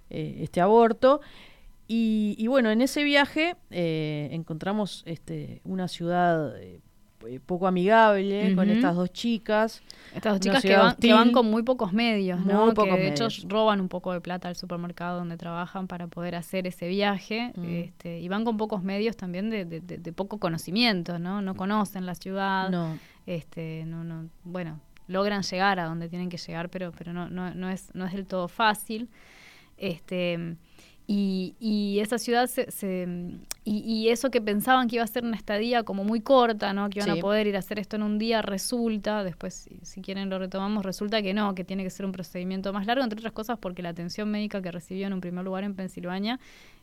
este 0.10 0.62
aborto. 0.62 1.22
Y, 1.88 2.36
y 2.38 2.48
bueno, 2.48 2.70
en 2.72 2.82
ese 2.82 3.04
viaje 3.04 3.56
encontramos 3.70 5.04
este, 5.06 5.60
una 5.66 5.90
ciudad 5.90 6.56
eh, 7.28 7.40
poco 7.45 7.68
amigable 7.68 8.54
con 8.56 8.70
estas 8.70 8.95
dos 8.95 9.12
chicas. 9.12 9.82
Estas 10.16 10.34
dos 10.34 10.40
chicas 10.41 10.62
que 10.62 10.76
van, 10.78 10.95
que 10.95 11.14
van 11.14 11.32
con 11.32 11.50
muy 11.50 11.64
pocos 11.64 11.94
medios, 11.94 12.45
¿no? 12.45 12.62
Muy 12.66 12.70
que 12.70 12.76
pocos 12.76 12.95
de 12.95 13.08
hecho 13.10 13.28
roban 13.48 13.82
un 13.82 13.90
poco 13.90 14.14
de 14.14 14.22
plata 14.22 14.48
al 14.48 14.56
supermercado 14.56 15.20
donde 15.20 15.38
trabajan 15.38 15.88
para 15.88 16.08
poder 16.08 16.36
hacer 16.36 16.68
ese 16.68 16.88
viaje. 16.88 17.52
Mm. 17.56 17.64
este, 17.66 18.20
y 18.20 18.28
van 18.28 18.44
con 18.45 18.58
pocos 18.58 18.84
medios 18.84 19.16
también 19.18 19.50
de, 19.50 19.66
de- 19.66 19.80
de- 19.82 19.98
de 19.98 20.14
poco 20.14 20.40
conocimiento, 20.40 21.20
¿no? 21.20 21.41
No 21.41 21.56
conocen 21.56 22.06
la 22.06 22.16
ciudad. 22.16 22.70
No. 22.70 22.98
Este, 23.26 23.86
no, 23.88 24.04
no, 24.04 24.28
bueno, 24.44 24.80
logran 25.08 25.44
llegar 25.44 25.80
a 25.80 25.86
donde 25.86 26.10
tienen 26.10 26.30
que 26.30 26.38
llegar, 26.38 26.70
pero, 26.70 26.91
pero 26.91 27.14
no, 27.14 27.30
no, 27.30 27.54
no 27.56 27.70
es, 27.70 27.90
no 27.95 28.06
es 28.06 28.14
del 28.14 28.26
todo 28.26 28.48
fácil. 28.48 29.10
Este, 29.78 30.56
Y, 31.06 31.56
y 31.60 32.00
esa 32.00 32.18
ciudad 32.18 32.48
se, 32.48 32.72
se- 32.72 33.06
y, 33.66 33.78
y 33.80 34.10
eso 34.10 34.32
que 34.32 34.40
pensaban 34.42 34.88
que 34.88 34.96
iba 34.96 35.04
a 35.04 35.08
ser 35.08 35.26
una 35.26 35.36
estadía 35.36 35.84
como 35.84 36.06
muy 36.06 36.22
corta, 36.22 36.72
¿no? 36.74 36.90
Que 36.90 37.00
iban 37.00 37.12
Sí. 37.14 37.20
a 37.20 37.22
poder 37.22 37.46
ir 37.48 37.58
a 37.58 37.60
hacer 37.60 37.78
esto 37.78 37.98
en 37.98 38.04
un 38.04 38.18
día, 38.18 38.42
resulta, 38.42 39.24
después 39.24 39.54
si, 39.54 39.80
si 39.84 40.02
quieren 40.02 40.30
lo 40.30 40.40
retomamos, 40.40 40.86
resulta 40.86 41.22
que 41.22 41.34
no, 41.34 41.56
que 41.56 41.66
tiene 41.66 41.84
que 41.84 41.90
ser 41.90 42.06
un 42.06 42.14
procedimiento 42.14 42.72
más 42.72 42.86
largo, 42.86 43.04
entre 43.04 43.20
otras 43.20 43.34
cosas 43.34 43.58
porque 43.60 43.82
la 43.82 43.90
atención 43.90 44.32
médica 44.32 44.62
que 44.62 44.72
recibió 44.72 45.06
en 45.08 45.14
un 45.14 45.20
primer 45.22 45.44
lugar 45.44 45.66
en 45.66 45.76
Pensilvania 45.76 46.40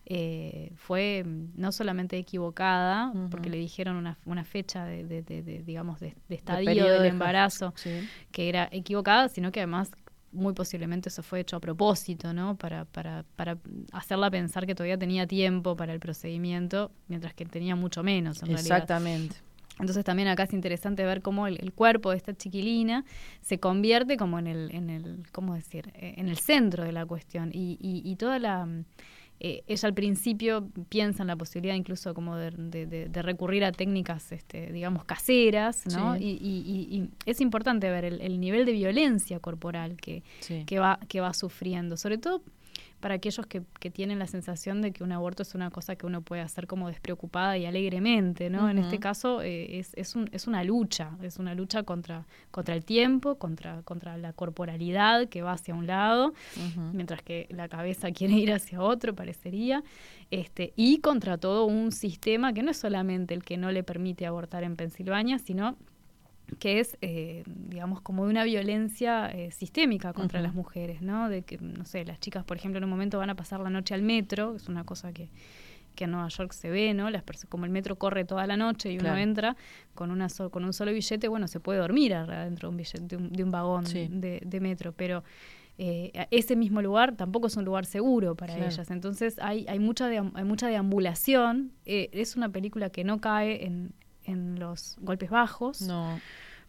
eh, 0.07 0.73
fue 0.77 1.25
no 1.55 1.73
solamente 1.73 2.19
equivocada, 2.19 3.13
porque 3.31 3.49
le 3.51 3.57
dijeron 3.59 3.97
una, 3.97 4.19
una 4.27 4.45
fecha 4.45 4.85
de, 4.85 5.05
de- 5.05 5.23
de- 5.23 5.43
de, 5.43 5.63
digamos, 5.63 5.99
de, 6.01 6.15
estadio 6.29 6.85
del 6.93 7.03
de- 7.03 7.09
embarazo 7.09 7.73
sí. 7.77 7.91
que 8.33 8.49
era 8.51 8.69
equivocada, 8.73 9.29
sino 9.29 9.51
que 9.53 9.61
además 9.61 9.91
muy 10.33 10.53
posiblemente 10.53 11.09
eso 11.09 11.23
fue 11.23 11.41
hecho 11.41 11.57
a 11.57 11.61
propósito, 11.61 12.33
¿no? 12.33 12.57
Para, 12.57 12.85
para, 12.85 13.25
para 13.37 13.59
hacerla 13.93 14.31
pensar 14.31 14.67
que 14.67 14.75
todavía 14.75 14.99
tenía 14.99 15.27
tiempo 15.27 15.77
para 15.77 15.93
el 15.93 16.01
procedimiento, 16.01 16.91
mientras 17.09 17.35
que 17.35 17.45
tenía 17.45 17.77
mucho 17.77 18.03
menos 18.03 18.43
en 18.43 18.49
realidad. 18.49 18.79
Exactamente. 18.79 19.37
Entonces 19.79 20.05
también 20.05 20.29
acá 20.29 20.43
es 20.43 20.53
interesante 20.53 21.05
ver 21.05 21.23
cómo 21.23 21.47
el, 21.47 21.59
el 21.61 21.73
cuerpo 21.73 22.11
de 22.11 22.19
esta 22.19 22.35
chiquilina 22.35 23.05
se 23.41 23.59
convierte 23.59 24.17
como 24.19 24.39
en 24.39 24.47
el, 24.47 24.71
en 24.75 24.91
el 24.91 25.23
¿cómo 25.33 25.55
decir? 25.55 25.91
Eh, 25.95 26.15
en 26.19 26.29
el 26.29 26.39
centro 26.39 26.85
de 26.85 26.93
la 26.93 27.07
cuestión. 27.07 27.51
Y, 27.53 27.79
y, 27.81 28.03
y 28.05 28.17
toda 28.17 28.39
la 28.39 28.69
eh, 29.41 29.63
ella 29.67 29.87
al 29.89 29.95
principio 29.95 30.69
piensa 30.91 31.23
en 31.23 31.29
la 31.29 31.37
posibilidad 31.37 31.75
incluso 31.75 32.13
como 32.15 32.37
de, 32.37 32.51
de- 32.87 33.23
recurrir 33.23 33.65
a 33.65 33.73
técnicas, 33.73 34.33
este, 34.33 34.71
digamos, 34.73 35.05
caseras, 35.05 35.87
¿no? 35.87 36.15
Sí. 36.17 36.25
Y, 36.25 36.29
y- 36.47 36.63
y- 36.97 36.97
y 36.99 37.11
es 37.25 37.41
importante 37.41 37.91
ver 37.91 38.05
el, 38.05 38.21
el 38.21 38.39
nivel 38.39 38.67
de 38.67 38.73
violencia 38.73 39.41
corporal 39.41 39.97
que, 39.97 40.23
Sí. 40.41 40.65
que, 40.67 40.79
va, 40.79 40.99
que 41.09 41.21
va 41.21 41.33
sufriendo, 41.33 41.97
sobre 41.97 42.19
todo 42.19 42.43
para 43.01 43.15
aquellos 43.15 43.47
que, 43.47 43.63
que 43.81 43.91
tienen 43.91 44.19
la 44.19 44.27
sensación 44.27 44.83
de 44.83 44.93
que 44.93 45.03
un 45.03 45.13
aborto 45.13 45.43
es 45.43 45.55
una 45.55 45.71
cosa 45.71 45.97
que 45.97 46.07
uno 46.07 46.21
puede 46.23 46.43
hacer 46.43 46.67
como 46.67 46.89
despreocupada 46.89 47.57
y 47.57 47.67
alegremente, 47.67 48.51
¿no? 48.51 48.69
En 48.69 48.79
este 48.79 48.99
caso 49.01 49.41
eh, 49.43 49.79
es, 49.79 49.93
es, 49.95 50.15
un- 50.15 50.29
es 50.33 50.47
una 50.47 50.63
lucha, 50.65 51.11
es 51.23 51.39
una 51.39 51.55
lucha 51.55 51.83
contra, 51.83 52.27
contra 52.51 52.75
el 52.75 52.85
tiempo, 52.85 53.37
contra, 53.37 53.83
contra 53.83 54.17
la 54.19 54.33
corporalidad 54.33 55.29
que 55.29 55.43
va 55.43 55.53
hacia 55.53 55.75
un 55.75 55.87
lado, 55.87 56.35
mientras 56.93 57.23
que 57.23 57.47
la 57.51 57.69
cabeza 57.69 58.11
quiere 58.13 58.35
ir 58.35 58.53
hacia 58.53 58.81
otro, 58.83 59.15
parecería, 59.15 59.83
este, 60.31 60.73
y 60.77 60.99
contra 61.01 61.39
todo 61.39 61.65
un 61.65 61.93
sistema 61.93 62.53
que 62.53 62.63
no 62.63 62.71
es 62.71 62.77
solamente 62.77 63.35
el 63.35 63.43
que 63.43 63.57
no 63.57 63.71
le 63.73 63.83
permite 63.83 64.27
abortar 64.27 64.63
en 64.63 64.77
Pensilvania, 64.77 65.39
sino 65.39 65.77
que 66.59 66.81
es, 66.81 66.97
eh, 67.01 67.45
digamos, 67.47 68.01
como 68.01 68.25
de 68.25 68.31
una 68.31 68.45
violencia 68.45 69.27
eh, 69.31 69.51
sistémica 69.51 70.13
contra 70.13 70.41
las 70.41 70.55
mujeres, 70.55 71.01
¿no? 71.03 71.29
De 71.29 71.43
que, 71.43 71.59
no 71.59 71.85
sé, 71.85 72.05
las 72.05 72.19
chicas, 72.21 72.45
por 72.45 72.57
ejemplo, 72.57 72.79
en 72.79 72.85
un 72.85 72.91
momento 72.91 73.19
van 73.19 73.31
a 73.31 73.35
pasar 73.37 73.61
la 73.61 73.71
noche 73.71 73.95
al 73.95 74.03
metro, 74.03 74.57
es 74.57 74.69
una 74.69 74.85
cosa 74.85 75.13
que, 75.13 75.31
que 75.95 76.05
en 76.05 76.13
Nueva 76.13 76.29
York 76.29 76.53
se 76.53 76.71
ve, 76.71 76.95
¿no? 76.95 77.09
Las 77.11 77.23
como 77.49 77.65
el 77.65 77.71
metro 77.71 77.97
corre 77.97 78.25
toda 78.25 78.47
la 78.47 78.57
noche 78.57 78.93
y 78.93 78.99
uno 78.99 79.17
entra 79.17 79.57
con 79.95 80.11
una 80.11 80.29
so- 80.29 80.51
con 80.51 80.65
un 80.65 80.73
solo 80.73 80.93
billete, 80.93 81.29
bueno, 81.29 81.49
se 81.49 81.61
puede 81.61 81.79
dormir 81.81 82.15
adentro 82.15 82.69
de 82.69 82.71
un, 82.71 82.77
billete, 82.77 83.01
de 83.07 83.17
un, 83.17 83.33
de 83.33 83.45
un 83.45 83.51
vagón 83.51 83.87
Sí. 83.87 84.09
de, 84.11 84.41
de 84.45 84.61
metro, 84.61 84.93
pero 84.93 85.25
eh, 85.79 86.27
ese 86.31 86.57
mismo 86.57 86.83
lugar 86.83 87.17
tampoco 87.17 87.47
es 87.47 87.57
un 87.57 87.65
lugar 87.65 87.87
seguro 87.87 88.35
para 88.35 88.55
Claro. 88.55 88.71
ellas. 88.71 88.91
Entonces 88.91 89.39
hay, 89.41 89.65
hay, 89.69 89.79
mucha, 89.79 90.07
hay 90.09 90.45
mucha 90.45 90.69
deambulación. 90.69 91.73
Eh, 91.87 92.11
es 92.13 92.37
una 92.37 92.51
película 92.51 92.91
que 92.91 93.03
no 93.05 93.21
cae 93.21 93.65
en, 93.65 93.93
en 94.31 94.59
los 94.59 94.97
golpes 95.01 95.29
bajos 95.31 95.83
No. 95.83 96.19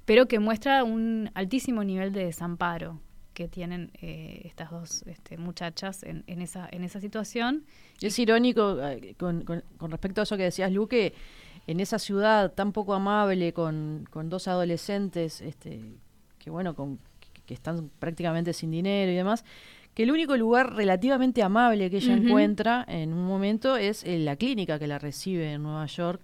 pero 0.06 0.28
que 0.28 0.40
muestra 0.40 0.84
un 0.84 1.30
altísimo 1.34 1.84
nivel 1.84 2.12
de 2.12 2.26
desamparo 2.26 3.00
que 3.34 3.48
tienen 3.48 3.92
eh, 4.02 4.42
estas 4.44 4.72
dos 4.72 5.04
este, 5.08 5.38
muchachas 5.38 6.04
en, 6.04 6.24
en 6.28 6.42
esa 6.42 6.68
en 6.70 6.84
esa 6.84 7.00
situación. 7.00 7.64
Es 8.02 8.20
irónico 8.20 8.78
eh, 8.86 9.16
con, 9.18 9.46
con- 9.46 9.64
con 9.78 9.90
respecto 9.90 10.20
a 10.20 10.24
eso 10.26 10.36
que 10.36 10.44
decías, 10.44 10.70
Lu, 10.72 10.88
que 10.88 11.14
en 11.68 11.80
esa 11.80 11.98
ciudad 11.98 12.52
tan 12.52 12.74
poco 12.74 12.94
amable, 12.94 13.54
con, 13.54 14.06
con 14.10 14.30
dos 14.30 14.48
adolescentes, 14.50 15.40
este, 15.42 15.80
que 16.40 16.50
bueno, 16.50 16.76
con, 16.76 17.00
que, 17.46 17.54
están 17.54 17.90
prácticamente 18.00 18.52
sin 18.52 18.72
dinero 18.72 19.12
y 19.12 19.16
demás, 19.16 19.46
que 19.94 20.04
el 20.04 20.12
único 20.12 20.36
lugar 20.38 20.74
relativamente 20.76 21.42
amable 21.44 21.90
que 21.90 21.98
ella 21.98 22.14
encuentra 22.16 22.84
en 22.88 23.14
un 23.14 23.26
momento 23.26 23.78
es 23.78 24.04
en 24.04 24.26
la 24.26 24.36
clínica 24.36 24.80
que 24.80 24.88
la 24.88 25.00
recibe 25.00 25.54
en 25.54 25.64
Nueva 25.64 25.86
York, 25.86 26.22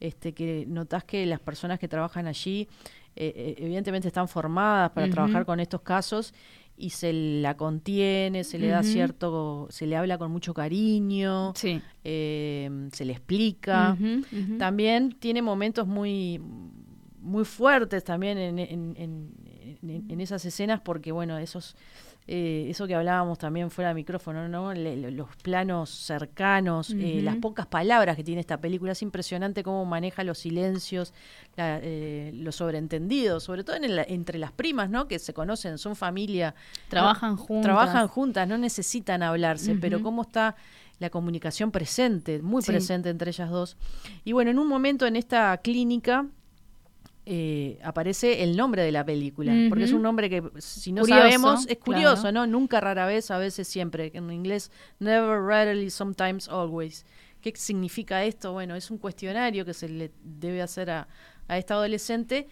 este, 0.00 0.32
que 0.34 0.64
notas 0.66 1.04
que 1.04 1.26
las 1.26 1.40
personas 1.40 1.78
que 1.78 1.88
trabajan 1.88 2.26
allí 2.26 2.68
eh, 3.16 3.32
eh, 3.34 3.54
evidentemente 3.58 4.06
están 4.08 4.28
formadas 4.28 4.90
para 4.92 5.08
trabajar 5.10 5.44
con 5.44 5.58
estos 5.60 5.80
casos 5.82 6.32
y 6.76 6.90
se 6.90 7.12
la 7.12 7.56
contiene, 7.56 8.44
se 8.44 8.56
le 8.60 8.68
da 8.68 8.84
cierto, 8.84 9.66
se 9.70 9.86
le 9.88 9.96
habla 9.96 10.16
con 10.18 10.30
mucho 10.30 10.54
cariño, 10.54 11.52
Sí. 11.56 11.82
eh, 12.04 12.88
se 12.92 13.04
le 13.04 13.12
explica. 13.14 13.96
También 14.58 15.12
tiene 15.18 15.42
momentos 15.42 15.86
muy 15.88 16.40
muy 17.20 17.44
fuertes 17.44 18.04
también 18.04 18.38
en, 18.38 18.58
en- 18.60 18.94
en- 18.96 19.34
en- 19.82 20.10
en 20.10 20.20
esas 20.20 20.44
escenas 20.44 20.80
porque 20.80 21.10
bueno 21.12 21.36
esos 21.36 21.76
eh, 22.30 22.66
eso 22.68 22.86
que 22.86 22.94
hablábamos 22.94 23.38
también 23.38 23.70
fuera 23.70 23.88
de 23.88 23.94
micrófono 23.94 24.46
no 24.48 24.74
Le- 24.74 25.10
los 25.10 25.34
planos 25.42 25.88
cercanos 25.90 26.90
eh, 26.90 27.20
las 27.22 27.36
pocas 27.36 27.66
palabras 27.66 28.16
que 28.16 28.22
tiene 28.22 28.40
esta 28.42 28.60
película. 28.60 28.92
Es 28.92 29.00
impresionante 29.02 29.62
cómo 29.62 29.84
maneja 29.86 30.22
los 30.24 30.38
silencios 30.38 31.14
la- 31.56 31.80
eh, 31.82 32.30
los 32.34 32.56
sobreentendidos 32.56 33.42
sobre 33.44 33.64
todo 33.64 33.76
en 33.76 33.84
el- 33.84 34.04
entre 34.08 34.38
las 34.38 34.52
primas 34.52 34.90
no 34.90 35.08
que 35.08 35.18
se 35.18 35.32
conocen 35.32 35.78
son 35.78 35.96
familia 35.96 36.54
Trabajan 36.88 37.32
no- 37.32 37.36
juntas. 37.38 37.64
trabajan 37.64 38.08
juntas 38.08 38.46
no 38.46 38.58
necesitan 38.58 39.22
hablarse 39.22 39.74
pero 39.76 40.02
cómo 40.02 40.22
está 40.22 40.54
la 40.98 41.10
comunicación 41.10 41.70
presente 41.70 42.42
muy 42.42 42.60
Sí. 42.62 42.72
presente 42.72 43.08
entre 43.08 43.30
ellas 43.30 43.48
dos. 43.50 43.76
Y 44.24 44.32
bueno 44.32 44.50
en 44.50 44.58
un 44.58 44.66
momento 44.68 45.06
en 45.06 45.16
esta 45.16 45.56
clínica 45.58 46.26
eh, 47.30 47.78
aparece 47.82 48.42
el 48.42 48.56
nombre 48.56 48.82
de 48.82 48.90
la 48.90 49.04
película, 49.04 49.52
porque 49.68 49.84
es 49.84 49.92
un 49.92 50.00
nombre 50.00 50.30
que 50.30 50.42
si 50.56 50.92
no 50.92 51.02
Curioso, 51.02 51.20
sabemos 51.20 51.66
es 51.68 51.76
curioso, 51.76 52.22
claro. 52.22 52.32
¿no? 52.32 52.46
Nunca, 52.46 52.80
rara 52.80 53.04
vez, 53.04 53.30
a 53.30 53.36
veces, 53.36 53.68
siempre. 53.68 54.10
En 54.14 54.32
inglés, 54.32 54.70
never, 54.98 55.42
rarely, 55.42 55.90
sometimes, 55.90 56.48
always. 56.48 57.04
¿Qué 57.42 57.52
significa 57.54 58.24
esto? 58.24 58.54
Bueno, 58.54 58.74
es 58.76 58.90
un 58.90 58.96
cuestionario 58.96 59.66
que 59.66 59.74
se 59.74 59.90
le 59.90 60.10
debe 60.22 60.62
hacer 60.62 60.90
a, 60.90 61.06
a 61.48 61.58
esta 61.58 61.74
adolescente 61.74 62.48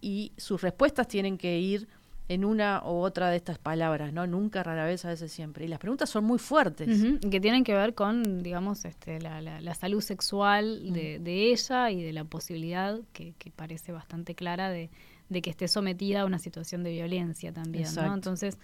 y 0.00 0.30
sus 0.36 0.62
respuestas 0.62 1.08
tienen 1.08 1.36
que 1.36 1.58
ir 1.58 1.88
en 2.30 2.44
una 2.44 2.80
u 2.84 2.90
otra 3.00 3.28
de 3.28 3.36
estas 3.36 3.58
palabras, 3.58 4.12
¿no? 4.12 4.24
Nunca, 4.26 4.62
rara 4.62 4.84
vez, 4.84 5.04
a 5.04 5.08
veces, 5.08 5.32
siempre. 5.32 5.64
Y 5.64 5.68
las 5.68 5.80
preguntas 5.80 6.08
son 6.08 6.24
muy 6.24 6.38
fuertes. 6.38 6.88
Que 7.28 7.40
tienen 7.40 7.64
que 7.64 7.74
ver 7.74 7.94
con, 7.94 8.42
digamos, 8.44 8.84
este, 8.84 9.20
la, 9.20 9.40
la- 9.40 9.60
la 9.60 9.74
salud 9.74 10.00
sexual 10.00 10.92
de, 10.92 11.18
de 11.18 11.50
ella 11.50 11.90
y 11.90 12.02
de 12.02 12.12
la 12.12 12.22
posibilidad, 12.24 13.00
que, 13.12 13.34
que 13.36 13.50
parece 13.50 13.90
bastante 13.90 14.36
clara, 14.36 14.70
de, 14.70 14.90
de 15.28 15.42
que 15.42 15.50
esté 15.50 15.66
sometida 15.66 16.20
a 16.20 16.24
una 16.24 16.38
situación 16.38 16.84
de 16.84 16.92
violencia 16.92 17.52
también. 17.52 17.86
Entonces, 18.14 18.58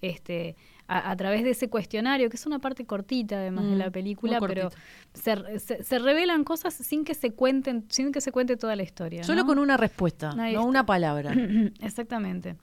este, 0.00 0.56
a, 0.88 1.10
a 1.10 1.16
través 1.16 1.44
de 1.44 1.50
ese 1.50 1.68
cuestionario, 1.68 2.28
que 2.28 2.36
es 2.36 2.44
una 2.46 2.58
parte 2.58 2.84
cortita 2.86 3.36
además 3.36 3.66
de 3.66 3.76
Mm, 3.76 3.78
la 3.78 3.90
película, 3.92 4.40
muy 4.40 4.48
pero 4.48 4.70
se, 5.14 5.60
se, 5.60 5.84
se 5.84 5.98
revelan 6.00 6.42
cosas 6.42 6.74
sin 6.74 7.04
que 7.04 7.14
se 7.14 7.30
cuenten, 7.30 7.84
sin 7.88 8.10
que 8.10 8.20
se 8.20 8.32
cuente 8.32 8.56
toda 8.56 8.74
la 8.74 8.82
historia. 8.82 9.22
Solo 9.22 9.42
¿no? 9.42 9.46
con 9.46 9.58
una 9.60 9.76
respuesta, 9.76 10.30
Ahí 10.30 10.54
no 10.54 10.60
está. 10.60 10.68
una 10.68 10.84
palabra. 10.86 11.32
Exactamente. 11.80 12.56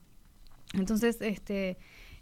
Entonces, 0.73 1.17
este, 1.21 1.77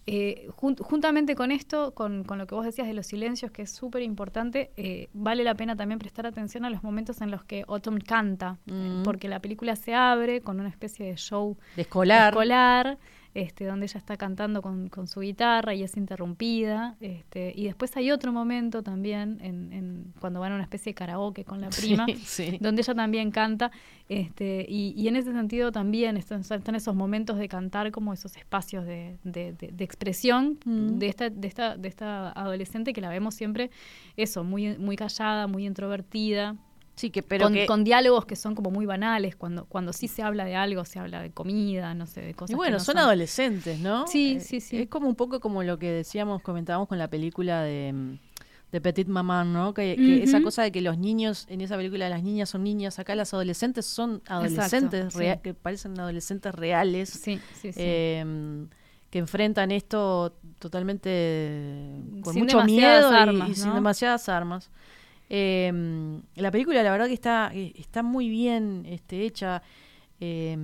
eh, 0.06 0.48
jun- 0.56 0.78
juntamente 0.78 1.36
con 1.36 1.52
esto, 1.52 1.94
con, 1.94 2.24
con 2.24 2.38
lo 2.38 2.48
que 2.48 2.56
vos 2.56 2.66
decías 2.66 2.88
de 2.88 2.94
los 2.94 3.08
silencios, 3.08 3.52
que 3.52 3.64
es 3.64 3.72
súper 3.72 4.02
importante, 4.04 4.72
eh, 4.78 5.10
vale 5.14 5.44
la 5.44 5.56
pena 5.56 5.76
también 5.76 6.00
prestar 6.00 6.26
atención 6.26 6.64
a 6.64 6.70
los 6.70 6.82
momentos 6.82 7.20
en 7.22 7.30
los 7.30 7.44
que 7.44 7.66
Autumn 7.68 8.00
canta, 8.00 8.58
Mm. 8.68 9.04
porque 9.04 9.28
la 9.28 9.42
película 9.42 9.76
se 9.76 9.94
abre 9.94 10.40
con 10.42 10.60
una 10.62 10.70
especie 10.70 11.06
de 11.08 11.18
show 11.18 11.58
De 11.76 11.82
escolar. 11.82 12.30
escolar, 12.32 12.98
este, 13.38 13.66
donde 13.66 13.86
ella 13.86 14.00
está 14.00 14.18
cantando 14.18 14.62
con, 14.64 14.90
con 14.90 15.08
su 15.08 15.20
guitarra 15.20 15.76
y 15.76 15.84
es 15.84 15.96
interrumpida. 15.96 16.96
Este, 17.00 17.54
y 17.56 17.66
después 17.66 17.96
hay 17.96 18.10
otro 18.12 18.34
momento 18.34 18.82
también, 18.82 19.38
en, 19.42 19.72
en- 19.74 20.14
cuando 20.20 20.40
van 20.40 20.54
a 20.54 20.56
una 20.56 20.64
especie 20.64 20.90
de 20.92 20.96
karaoke 20.96 21.46
con 21.46 21.62
la 21.62 21.72
Sí, 21.72 21.82
prima, 21.82 22.06
sí. 22.24 22.58
donde 22.60 22.82
ella 22.82 22.96
también 22.96 23.30
canta. 23.32 23.72
Este, 24.10 24.66
y, 24.68 24.94
y 24.98 25.08
en 25.08 25.18
ese 25.18 25.32
sentido 25.34 25.72
también 25.72 26.18
están, 26.18 26.42
están 26.42 26.76
esos 26.76 26.96
momentos 26.96 27.38
de 27.38 27.48
cantar 27.48 27.92
como 27.92 28.12
esos 28.14 28.36
espacios 28.38 28.86
de, 28.86 29.18
de- 29.24 29.54
de- 29.54 29.72
de 29.72 29.84
expresión 29.84 30.58
Mm. 30.66 30.98
de, 30.98 31.08
esta, 31.08 31.30
de, 31.30 31.48
esta, 31.48 31.78
de 31.78 31.88
esta 31.90 32.32
adolescente 32.32 32.92
que 32.94 33.02
la 33.02 33.10
vemos 33.10 33.36
siempre, 33.36 33.70
eso, 34.16 34.44
muy, 34.44 34.78
muy 34.78 34.96
callada, 34.96 35.46
muy 35.48 35.66
introvertida. 35.68 36.56
Sí, 36.98 37.12
que 37.12 37.24
pero 37.24 37.46
con, 37.46 37.54
que- 37.54 37.66
con 37.68 37.84
diálogos 37.86 38.26
que 38.26 38.36
son 38.36 38.56
como 38.56 38.72
muy 38.72 38.86
banales, 38.86 39.36
cuando, 39.38 39.66
cuando 39.66 39.94
sí 39.94 40.08
se 40.10 40.24
habla 40.24 40.44
de 40.46 40.56
algo, 40.56 40.84
se 40.84 41.00
habla 41.00 41.22
de 41.22 41.32
comida, 41.32 41.94
no 41.94 42.08
sé, 42.08 42.22
de 42.22 42.34
cosas 42.34 42.50
Y 42.50 42.54
que 42.54 42.58
bueno, 42.58 42.78
no 42.80 42.84
son, 42.84 42.98
adolescentes, 42.98 43.80
¿no? 43.80 44.06
Sí, 44.08 44.38
Eh, 44.38 44.40
sí, 44.42 44.60
sí. 44.60 44.78
Es 44.78 44.90
como 44.90 45.08
un 45.08 45.16
poco 45.16 45.40
como 45.40 45.62
lo 45.64 45.78
que 45.80 45.90
decíamos, 45.92 46.42
comentábamos 46.42 46.90
con 46.90 46.98
la 46.98 47.08
película 47.08 47.62
de, 47.62 47.94
mm, 47.94 48.18
de 48.72 48.82
Petit 48.82 49.08
Maman, 49.08 49.54
¿no? 49.54 49.74
Que, 49.74 49.96
que 49.96 50.24
esa 50.24 50.42
cosa 50.42 50.64
de 50.64 50.72
que 50.74 50.82
los 50.82 50.98
niños, 50.98 51.46
en 51.50 51.62
esa 51.62 51.78
película 51.78 52.10
las 52.10 52.22
niñas 52.24 52.50
son 52.50 52.64
niñas, 52.64 53.00
acá 53.00 53.14
las 53.16 53.34
adolescentes 53.34 53.86
son 53.86 54.22
adolescentes, 54.28 55.14
sí. 55.14 55.20
rea- 55.20 55.38
que 55.42 55.54
parecen 55.54 55.98
adolescentes 56.00 56.54
reales. 56.54 57.10
Sí, 57.10 57.40
sí, 57.62 57.72
sí. 57.72 57.80
Eh, 57.80 58.66
que 59.12 59.20
enfrentan 59.20 59.72
esto 59.72 60.36
totalmente 60.60 62.02
con 62.24 62.34
Sin 62.34 62.44
mucho 62.44 62.64
miedo 62.66 63.12
y- 63.14 63.16
armas, 63.16 63.50
y, 63.52 63.56
sin 63.56 63.74
demasiadas 63.74 64.28
armas. 64.30 64.70
Eh, 65.30 65.72
la 66.36 66.52
película 66.52 66.84
la 66.84 66.92
verdad 66.92 67.08
que 67.08 67.14
está, 67.14 67.52
eh, 67.54 67.74
está 67.78 68.04
muy 68.04 68.30
bien 68.30 68.86
este, 68.88 69.26
hecha. 69.26 69.62
eh, 70.20 70.58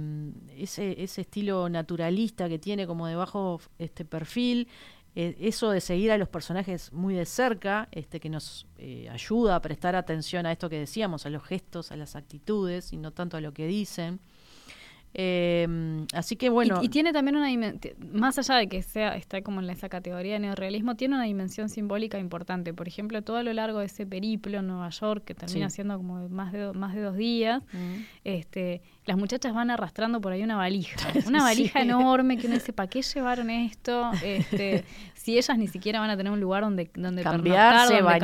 ese, 0.58 1.02
ese 1.04 1.22
estilo 1.22 1.70
naturalista 1.70 2.50
que 2.50 2.60
tiene 2.60 2.88
como 2.88 3.08
de 3.08 3.16
bajo 3.16 3.62
este 3.78 4.04
perfil, 4.06 4.68
eh, 5.16 5.36
eso 5.40 5.70
de 5.70 5.80
seguir 5.82 6.12
a 6.12 6.18
los 6.18 6.28
personajes 6.30 6.92
muy 6.92 7.14
de 7.16 7.26
cerca, 7.26 7.88
este, 7.92 8.20
que 8.20 8.30
nos 8.30 8.66
eh, 8.78 9.08
ayuda 9.12 9.56
a 9.56 9.62
prestar 9.62 9.96
atención 9.96 10.46
a 10.48 10.52
esto 10.52 10.70
que 10.70 10.80
decíamos, 10.80 11.26
a 11.26 11.30
los 11.30 11.44
gestos, 11.44 11.92
a 11.92 11.96
las 11.98 12.16
actitudes 12.16 12.94
y 12.94 12.98
no 12.98 13.12
tanto 13.12 13.38
a 13.38 13.42
lo 13.42 13.54
que 13.54 13.68
dicen. 13.68 14.20
Eh, 15.16 16.06
así 16.14 16.36
que 16.36 16.50
bueno, 16.50 16.80
Y, 16.82 16.86
y 16.88 16.90
tiene 16.90 17.14
también 17.14 17.36
una 17.36 17.48
dimensión, 17.48 17.94
más 18.14 18.38
allá 18.40 18.56
de 18.56 18.68
que 18.68 18.82
sea 18.82 19.16
está 19.16 19.42
como 19.42 19.62
en 19.62 19.70
esa 19.70 19.88
categoría 19.90 20.34
de 20.34 20.40
neorrealismo, 20.40 20.96
tiene 20.96 21.16
una 21.16 21.26
dimensión 21.26 21.70
simbólica 21.70 22.18
importante. 22.20 22.74
Por 22.74 22.88
ejemplo, 22.88 23.22
todo 23.22 23.38
a 23.38 23.44
lo 23.44 23.54
largo 23.54 23.80
de 23.80 23.86
ese 23.86 24.06
periplo 24.06 24.60
en 24.60 24.68
Nueva 24.68 24.90
York, 24.90 25.24
que 25.26 25.36
termina 25.36 25.70
Sí. 25.70 25.76
siendo 25.76 25.98
como 25.98 26.30
más 26.30 26.52
de, 26.52 26.60
do- 26.60 26.74
más 26.74 26.96
de 26.96 27.02
dos 27.02 27.16
días, 27.16 27.62
Mm. 27.74 28.02
este, 28.24 28.82
las 29.06 29.18
muchachas 29.18 29.54
van 29.54 29.70
arrastrando 29.70 30.20
por 30.22 30.32
ahí 30.32 30.44
una 30.44 30.56
valija. 30.56 30.96
Una 31.28 31.44
valija 31.44 31.80
Sí. 31.82 31.86
enorme 31.88 32.38
que 32.38 32.48
uno 32.48 32.56
dice, 32.56 32.74
¿para 32.74 32.90
qué 32.90 33.02
llevaron 33.02 33.50
esto? 33.50 34.12
Este, 34.24 34.84
si 35.14 35.38
ellas 35.38 35.58
ni 35.58 35.68
siquiera 35.68 36.00
van 36.00 36.10
a 36.10 36.18
tener 36.18 36.32
un 36.32 36.40
lugar 36.40 36.64
donde, 36.64 36.90
donde 36.96 37.22
Cambiarse, 37.24 37.94
donde 37.96 38.02
bañarse. 38.02 38.20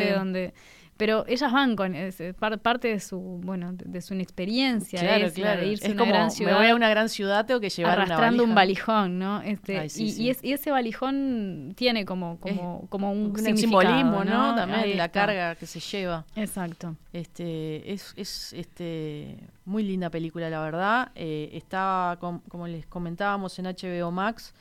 cambiarse, 0.00 0.12
donde... 0.12 0.54
Pero 0.96 1.24
ellas 1.26 1.50
van 1.52 1.74
con 1.74 1.94
es, 1.96 2.22
par- 2.38 2.58
parte 2.60 2.86
de 2.86 3.00
su 3.00 3.18
bueno 3.18 3.72
de, 3.72 3.84
de 3.86 4.00
su 4.00 4.14
inexperiencia 4.14 5.00
Claro, 5.00 5.26
es 5.26 5.32
claro. 5.32 5.60
de 5.60 5.66
irse 5.68 5.86
Es 5.86 5.90
a 5.90 5.94
una 5.94 5.98
como, 6.02 6.12
gran 6.12 6.24
me 6.26 6.30
ciudad 6.30 6.56
voy 6.56 6.66
a 6.68 6.74
una 6.76 6.88
gran 6.88 7.08
ciudad, 7.08 7.46
tengo 7.46 7.58
que 7.60 7.68
llevar 7.68 7.94
una 7.98 8.04
arrastrando 8.04 8.44
un 8.44 8.54
valijón, 8.54 9.18
¿no? 9.18 9.42
Este, 9.42 9.80
Ay, 9.80 9.88
sí, 9.90 10.04
y, 10.04 10.10
sí. 10.12 10.22
y 10.22 10.30
es- 10.30 10.44
y 10.44 10.52
ese 10.52 10.70
valijón 10.70 11.72
tiene 11.76 12.04
como, 12.04 12.38
como, 12.38 12.86
como 12.88 13.10
un, 13.12 13.32
un 13.36 13.56
simbolismo, 13.56 14.24
¿no? 14.24 14.54
También 14.54 14.80
Ahí 14.80 14.94
la 14.94 15.06
está. 15.06 15.26
carga 15.26 15.54
que 15.56 15.66
se 15.66 15.80
lleva. 15.80 16.24
Exacto. 16.36 16.94
Este, 17.12 17.92
es, 17.92 18.12
es 18.16 18.52
este, 18.52 19.36
muy 19.64 19.82
linda 19.82 20.10
película, 20.10 20.48
la 20.48 20.60
verdad. 20.60 21.10
Eh, 21.16 21.50
está, 21.54 22.16
com- 22.20 22.40
como 22.48 22.66
les 22.68 22.86
comentábamos, 22.86 23.58
en 23.58 23.66
HBO 23.66 24.10
Max. 24.10 24.54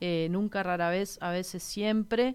eh, 0.00 0.28
nunca, 0.30 0.62
rara 0.62 0.90
vez, 0.90 1.16
a 1.22 1.30
veces 1.30 1.62
siempre. 1.62 2.34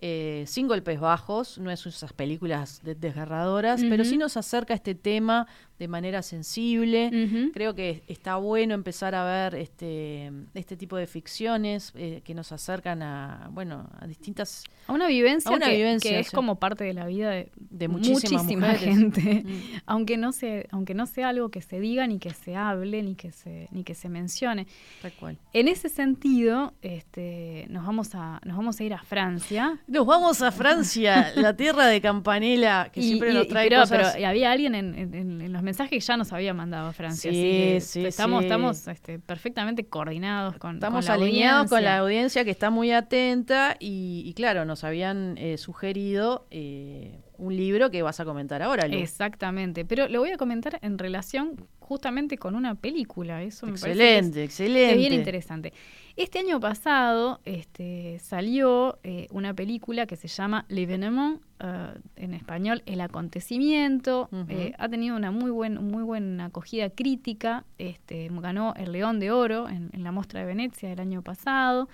Eh, 0.00 0.44
sin 0.46 0.68
golpes 0.68 1.00
bajos, 1.00 1.58
no 1.58 1.70
es 1.70 1.84
esas 1.86 2.12
películas 2.12 2.80
de- 2.82 2.94
desgarradoras, 2.94 3.80
pero 3.90 4.04
sí 4.04 4.16
nos 4.16 4.36
acerca 4.36 4.72
a 4.74 4.76
este 4.76 4.94
tema 4.94 5.46
de 5.78 5.88
manera 5.88 6.22
sensible. 6.22 7.50
Creo 7.54 7.74
que 7.74 8.02
está 8.08 8.36
bueno 8.36 8.74
empezar 8.74 9.14
a 9.14 9.24
ver 9.24 9.54
este, 9.54 10.30
este 10.54 10.76
tipo 10.76 10.96
de 10.96 11.06
ficciones 11.06 11.92
eh, 11.94 12.20
que 12.24 12.34
nos 12.34 12.50
acercan 12.52 13.02
a, 13.02 13.48
bueno, 13.52 13.88
a 14.00 14.06
distintas... 14.06 14.64
A 14.86 14.92
una 14.92 15.06
vivencia, 15.06 15.50
a 15.50 15.54
una 15.54 15.66
que, 15.66 15.76
vivencia, 15.76 16.10
que 16.10 16.18
es 16.20 16.28
sí. 16.28 16.34
como 16.34 16.56
parte 16.56 16.82
de 16.84 16.94
la 16.94 17.06
vida 17.06 17.30
de, 17.30 17.88
mujeres. 17.88 18.80
gente, 18.80 19.44
Mm. 19.44 19.60
aunque 19.86 20.16
no 20.16 20.32
se, 20.32 20.66
aunque 20.70 20.94
no 20.94 21.06
sea 21.06 21.28
algo 21.28 21.50
que 21.50 21.60
se 21.62 21.78
diga 21.80 22.06
ni 22.06 22.18
que 22.18 22.30
se 22.30 22.56
hable 22.56 23.02
ni 23.02 23.14
que 23.14 23.30
se, 23.32 23.68
ni 23.70 23.84
que 23.84 23.94
se 23.94 24.08
mencione. 24.08 24.66
Tal 25.02 25.12
cual. 25.12 25.38
En 25.52 25.68
ese 25.68 25.88
sentido, 25.88 26.72
este, 26.82 27.66
nos 27.70 27.86
vamos 27.86 28.14
a, 28.14 28.40
nos 28.44 28.56
vamos 28.56 28.80
a 28.80 28.84
ir 28.84 28.94
a 28.94 29.02
Francia. 29.02 29.78
Nos 29.86 30.06
vamos 30.06 30.42
a 30.42 30.50
Francia, 30.50 31.32
la 31.36 31.54
tierra 31.56 31.86
de 31.86 32.00
Campanella, 32.00 32.90
que 32.92 33.00
Y- 33.00 33.04
siempre 33.04 33.30
y- 33.30 33.34
nos 33.34 33.48
trae 33.48 33.68
pero, 33.68 33.82
cosas... 33.82 34.12
pero 34.14 34.26
había 34.28 34.50
alguien 34.52 34.74
en, 34.74 34.94
en- 34.98 35.14
en- 35.14 35.40
en 35.42 35.52
los 35.52 35.62
mensajes 35.68 35.90
que 35.90 36.00
ya 36.00 36.16
nos 36.16 36.32
había 36.32 36.54
mandado 36.54 36.92
Francia. 36.92 37.30
Sí, 37.30 37.76
así 37.76 38.00
sí, 38.00 38.06
estamos, 38.06 38.40
sí. 38.40 38.46
estamos 38.46 38.88
este, 38.88 39.18
perfectamente 39.18 39.86
coordinados 39.86 40.56
con, 40.56 40.74
Estamos 40.76 41.06
con 41.06 41.18
la 41.18 41.24
alineados 41.24 41.68
con 41.68 41.82
la 41.82 41.98
audiencia. 41.98 42.40
audiencia 42.40 42.44
que 42.44 42.50
está 42.50 42.70
muy 42.70 42.90
atenta 42.92 43.76
y, 43.78 44.22
y 44.26 44.32
claro, 44.34 44.64
nos 44.64 44.82
habían 44.84 45.36
eh, 45.38 45.58
sugerido 45.58 46.46
eh, 46.50 47.20
un 47.38 47.56
libro 47.56 47.90
que 47.90 48.02
vas 48.02 48.20
a 48.20 48.24
comentar 48.24 48.62
ahora, 48.62 48.86
Lu. 48.86 48.98
Exactamente, 48.98 49.84
pero 49.84 50.08
lo 50.08 50.20
voy 50.20 50.30
a 50.30 50.36
comentar 50.36 50.78
en 50.82 50.98
relación 50.98 51.56
justamente 51.78 52.36
con 52.36 52.54
una 52.54 52.74
película. 52.74 53.42
Eso 53.42 53.64
me 53.66 53.72
parece 53.78 53.90
Excelente, 53.90 54.44
es- 54.44 54.50
excelente. 54.50 54.92
Es 54.92 54.98
bien 54.98 55.12
interesante. 55.14 55.72
Este 56.16 56.40
año 56.40 56.58
pasado 56.60 57.40
este, 57.44 58.18
salió 58.18 58.98
eh, 59.04 59.28
una 59.30 59.54
película 59.54 60.04
que 60.06 60.16
se 60.16 60.26
llama 60.28 60.66
L'Événement, 60.68 61.40
eh, 61.60 61.94
en 62.16 62.34
español 62.34 62.82
El 62.86 63.00
Acontecimiento. 63.00 64.28
Eh, 64.48 64.72
ha 64.78 64.88
tenido 64.88 65.16
una 65.16 65.30
muy, 65.30 65.50
buen, 65.50 65.74
muy 65.82 66.02
buena 66.02 66.46
acogida 66.46 66.90
crítica. 66.90 67.64
Este, 67.78 68.28
ganó 68.32 68.74
el 68.76 68.92
León 68.92 69.20
de 69.20 69.30
Oro 69.30 69.68
en, 69.68 69.90
en 69.92 70.02
la 70.02 70.10
Mostra 70.12 70.40
de 70.40 70.46
Venecia 70.46 70.88
del 70.88 71.00
año 71.00 71.22
pasado. 71.22 71.88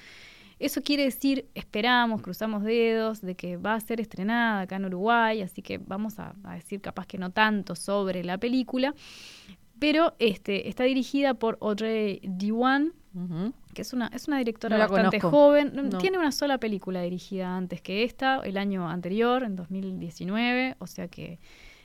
Eso 0.59 0.83
quiere 0.83 1.05
decir, 1.05 1.47
esperamos, 1.55 2.23
cruzamos 2.23 2.63
dedos, 2.63 3.21
de 3.21 3.35
que 3.35 3.57
va 3.57 3.75
a 3.75 3.81
ser 3.81 4.01
estrenada 4.01 4.63
acá 4.63 4.77
en 4.77 4.85
Uruguay, 4.87 5.43
así 5.43 5.63
que 5.63 5.79
vamos 5.79 6.19
a, 6.19 6.35
a 6.45 6.55
decir 6.55 6.81
capaz 6.81 7.07
que 7.07 7.19
no 7.19 7.31
tanto 7.31 7.75
sobre 7.75 8.23
la 8.25 8.39
película, 8.39 8.95
pero 9.79 10.15
este, 10.19 10.69
está 10.69 10.85
dirigida 10.85 11.35
por 11.35 11.59
Audrey 11.61 12.21
Diwan, 12.23 12.93
que 13.75 13.83
es 13.83 13.93
una, 13.93 14.09
es 14.09 14.27
una 14.27 14.39
directora 14.39 14.77
No 14.77 14.89
bastante 14.89 15.21
conozco. 15.21 15.31
joven. 15.31 15.73
No. 15.75 15.99
Tiene 15.99 16.19
una 16.19 16.33
sola 16.33 16.59
película 16.59 17.01
dirigida 17.03 17.57
antes 17.57 17.81
que 17.81 18.03
esta, 18.03 18.41
el 18.45 18.57
año 18.57 18.89
anterior, 18.89 19.45
en 19.45 19.55
2019, 19.57 20.75
o 20.81 20.87
sea 20.89 21.07
que 21.07 21.39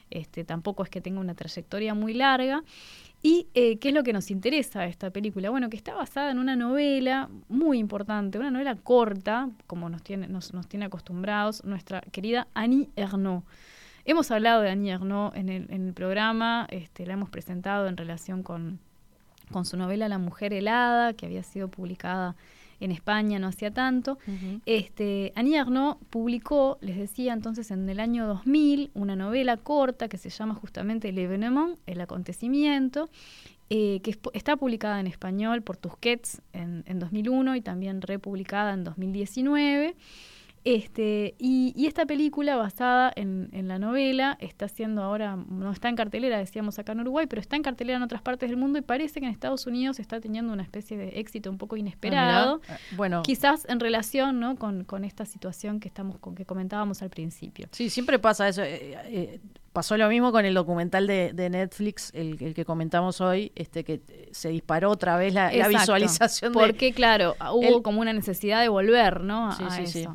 este, 0.10 0.44
tampoco 0.44 0.82
es 0.84 0.90
que 0.90 1.02
tenga 1.02 1.20
una 1.20 1.36
trayectoria 1.36 1.94
muy 1.94 2.14
larga. 2.16 2.64
¿Y 3.22 3.48
eh, 3.54 3.80
qué 3.80 3.90
es 3.90 3.94
lo 3.94 4.04
que 4.04 4.14
nos 4.14 4.32
interesa 4.32 4.86
esta 4.86 5.10
película? 5.10 5.50
Bueno, 5.50 5.70
que 5.70 5.76
está 5.76 5.94
basada 5.94 6.32
en 6.32 6.40
una 6.40 6.56
novela 6.56 7.30
muy 7.50 7.78
importante, 7.78 8.38
una 8.38 8.50
novela 8.50 8.76
corta, 8.76 9.50
como 9.68 9.90
nos 9.90 10.04
tiene, 10.04 10.30
nos, 10.30 10.54
nos 10.54 10.68
tiene 10.68 10.86
acostumbrados 10.86 11.66
nuestra 11.66 12.00
querida 12.00 12.48
Annie 12.54 12.90
Ernaux. 12.96 13.44
Hemos 14.06 14.32
hablado 14.32 14.62
de 14.62 14.70
Annie 14.70 14.91
Ernaux 14.91 15.36
en 15.36 15.50
el, 15.50 15.70
en 15.70 15.88
el 15.88 15.94
programa, 15.94 16.66
este, 16.70 17.06
la 17.06 17.14
hemos 17.14 17.30
presentado 17.30 17.88
en 17.88 17.98
relación 17.98 18.41
con, 18.41 18.80
con 19.52 19.66
su 19.66 19.76
novela 19.76 20.08
La 20.08 20.18
mujer 20.18 20.54
helada, 20.54 21.14
que 21.14 21.26
había 21.26 21.44
sido 21.44 21.68
publicada 21.68 22.38
en 22.80 22.92
España 22.92 23.40
no 23.40 23.48
hacía 23.48 23.72
tanto. 23.72 24.18
Ujú. 24.28 24.62
Este, 24.66 25.34
Annie 25.36 25.60
publicó, 26.10 26.78
les 26.82 26.98
decía 26.98 27.34
entonces 27.34 27.72
en 27.72 27.88
el 27.90 28.00
año 28.00 28.28
2000, 28.28 28.92
una 28.94 29.16
novela 29.16 29.58
corta 29.58 30.08
que 30.08 30.18
se 30.18 30.30
llama 30.30 30.56
justamente 30.56 31.12
L'Événement, 31.12 31.78
el 31.86 32.02
acontecimiento, 32.02 33.10
eh, 33.70 34.00
que 34.02 34.12
es 34.12 34.20
está 34.34 34.56
publicada 34.56 35.00
en 35.00 35.08
español 35.08 35.62
por 35.62 35.78
Tusquets 35.78 36.42
en, 36.54 36.84
en 36.88 37.00
2001 37.00 37.56
y 37.56 37.62
también 37.62 38.02
republicada 38.02 38.74
en 38.74 38.84
2019. 38.84 39.96
Este, 40.65 41.36
y, 41.40 41.73
y 41.76 41.88
esta 41.88 42.06
película 42.06 42.56
basada 42.57 43.11
en, 43.15 43.49
en 43.53 43.68
la 43.68 43.80
novela 43.80 44.38
está 44.41 44.68
siendo 44.68 45.02
ahora, 45.02 45.36
no 45.36 45.72
está 45.72 45.88
en 45.90 45.95
cartelera, 45.95 46.38
decíamos 46.38 46.77
acá 46.80 46.91
en 46.91 46.99
Uruguay, 46.99 47.27
pero 47.27 47.40
está 47.40 47.56
en 47.56 47.64
cartelera 47.64 47.98
en 47.98 48.03
otras 48.03 48.22
partes 48.22 48.49
del 48.49 48.57
mundo 48.57 48.77
y 48.77 48.81
parece 48.81 49.19
que 49.22 49.26
en 49.26 49.31
Estados 49.31 49.65
Unidos 49.68 49.99
está 49.99 50.19
teniendo 50.19 50.52
una 50.52 50.64
especie 50.64 50.98
de 50.98 51.19
éxito 51.19 51.49
un 51.49 51.57
poco 51.57 51.77
inesperado. 51.77 52.61
Ah. 52.69 52.77
Bueno. 52.98 53.22
Quizás 53.23 53.65
en 53.69 53.80
relación 53.80 54.40
¿no? 54.40 54.57
con, 54.57 54.84
con 54.84 55.06
esta 55.06 55.26
situación 55.26 55.80
que 55.80 55.88
estamos 55.88 56.19
con 56.19 56.36
que 56.36 56.45
comentábamos 56.45 57.02
al 57.02 57.10
principio. 57.10 57.68
Sí, 57.72 57.90
siempre 57.90 58.19
pasa 58.19 58.48
eso. 58.49 58.61
eh, 58.61 58.98
eh, 59.06 59.40
pasó 59.72 59.95
lo 59.98 60.10
mismo 60.10 60.31
con 60.34 60.45
el 60.45 60.53
documental 60.56 61.07
de, 61.07 61.31
de 61.31 61.49
Netflix, 61.49 62.11
el, 62.14 62.36
el 62.44 62.53
que 62.53 62.65
comentamos 62.65 63.22
hoy, 63.22 63.52
este 63.56 63.84
que 63.86 64.02
eh, 64.10 64.30
se 64.31 64.49
disparó 64.49 64.90
otra 64.91 65.15
vez 65.15 65.34
la, 65.34 65.53
la 65.53 65.68
visualización 65.69 66.52
de... 66.52 66.60
Porque, 66.60 66.91
claro, 66.91 67.36
hubo 67.53 67.77
el- 67.77 67.81
como 67.81 68.02
una 68.02 68.11
necesidad 68.11 68.61
de 68.61 68.68
volver, 68.68 69.22
¿no? 69.22 69.53
Sí, 69.53 69.64
a 69.65 69.69
sí, 69.72 69.81
eso. 69.84 69.91
sí. 69.99 70.07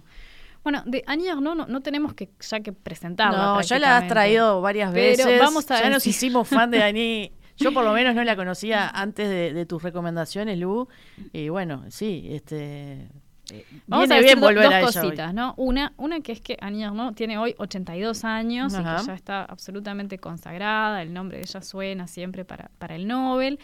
Bueno, 0.65 0.83
de 0.87 1.05
Annie 1.07 1.29
Ernaux 1.29 1.57
no, 1.57 1.67
no 1.67 1.81
tenemos 1.83 2.15
que 2.15 2.31
ya 2.41 2.61
que 2.61 2.73
presentarla. 2.73 3.37
No, 3.37 3.61
ya 3.61 3.79
la 3.79 3.99
has 3.99 4.09
traído 4.09 4.61
varias 4.61 4.93
Pero 4.93 5.27
veces. 5.27 5.39
vamos 5.39 5.71
a 5.71 5.83
ya 5.83 5.91
nos 5.91 6.07
hicimos 6.07 6.49
fan 6.49 6.71
de 6.71 6.79
Dani. 6.81 7.33
Yo 7.57 7.73
por 7.73 7.85
lo 7.85 7.93
menos 7.93 8.15
no 8.17 8.25
la 8.25 8.35
conocía 8.35 8.89
antes 8.89 9.29
de, 9.29 9.53
de 9.53 9.67
tus 9.67 9.83
recomendaciones, 9.83 10.59
Lu. 10.59 10.89
Y 11.33 11.51
bueno, 11.51 11.85
sí, 11.91 12.27
este... 12.31 13.09
eh, 13.53 13.65
Vamos 13.87 14.11
a 14.11 14.19
bien 14.21 14.41
volver 14.41 14.65
dos 14.65 14.73
a 14.73 14.79
ella 14.79 14.87
hoy. 14.89 14.93
cositas, 14.95 15.35
¿no? 15.35 15.55
Una, 15.57 15.93
una 15.97 16.21
que 16.21 16.33
es 16.33 16.41
que 16.41 16.57
Annie 16.61 16.83
Ernaux 16.85 17.15
tiene 17.15 17.37
hoy 17.39 17.55
82 17.59 18.25
años 18.25 18.73
y 18.73 18.77
que 18.79 18.83
ya 19.07 19.15
está 19.15 19.45
absolutamente 19.45 20.19
consagrada, 20.19 21.03
el 21.03 21.13
nombre 21.13 21.39
de 21.39 21.45
ella 21.45 21.61
suena 21.61 22.07
siempre 22.07 22.45
para, 22.45 22.71
para 22.79 22.95
el 22.97 23.07
Nobel. 23.07 23.59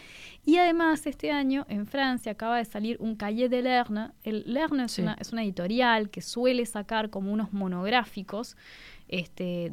Y 0.45 0.57
además 0.57 1.05
este 1.07 1.31
año 1.31 1.65
en 1.69 1.85
Francia 1.87 2.31
acaba 2.33 2.57
de 2.57 2.65
salir 2.65 2.97
un 2.99 3.15
Cahiers 3.15 3.49
de 3.51 3.61
Lerne. 3.61 4.09
El 4.23 4.43
Lerne 4.45 4.85
es, 4.85 4.91
Sí. 4.93 5.01
una, 5.01 5.15
es 5.19 5.31
una 5.31 5.43
editorial 5.43 6.09
que 6.09 6.21
suele 6.21 6.65
sacar 6.65 7.09
como 7.09 7.31
unos 7.31 7.51
monográficos 7.53 8.55
este, 9.11 9.71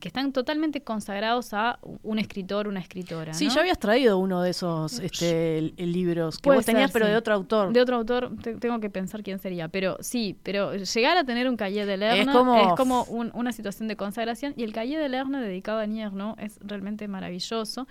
que 0.00 0.08
están 0.08 0.32
totalmente 0.32 0.80
consagrados 0.82 1.52
a 1.52 1.78
un 2.04 2.18
escritor, 2.20 2.68
una 2.68 2.78
escritora. 2.80 3.34
Sí, 3.34 3.48
¿no? 3.48 3.54
ya 3.54 3.60
habías 3.60 3.78
traído 3.78 4.16
uno 4.18 4.40
de 4.42 4.50
esos 4.50 5.00
este, 5.00 5.60
libros 5.76 6.36
que 6.38 6.42
Puede 6.44 6.58
vos 6.58 6.66
tenías, 6.66 6.90
ser, 6.90 6.92
pero 6.92 7.06
sí. 7.06 7.10
de 7.10 7.16
otro 7.18 7.34
autor. 7.34 7.72
De 7.72 7.80
otro 7.80 7.96
autor, 7.96 8.32
te- 8.40 8.54
tengo 8.54 8.78
que 8.80 8.88
pensar 8.88 9.22
quién 9.24 9.40
sería. 9.40 9.68
Pero 9.68 9.96
sí, 10.00 10.38
pero 10.44 10.74
llegar 10.76 11.16
a 11.18 11.24
tener 11.24 11.48
un 11.48 11.56
Cahiers 11.56 11.88
de 11.88 11.96
Lerne 11.96 12.20
Es 12.22 12.26
es 12.28 12.74
como- 12.76 13.02
un- 13.04 13.32
una 13.34 13.52
situación 13.52 13.88
de 13.88 13.96
consagración. 13.96 14.54
Y 14.56 14.62
el 14.62 14.72
Cahiers 14.72 15.02
de 15.02 15.08
Lerne 15.08 15.40
dedicado 15.40 15.80
a 15.80 15.86
Nier, 15.86 16.12
¿no? 16.12 16.36
Es 16.38 16.58
realmente 16.62 17.08
maravilloso. 17.08 17.88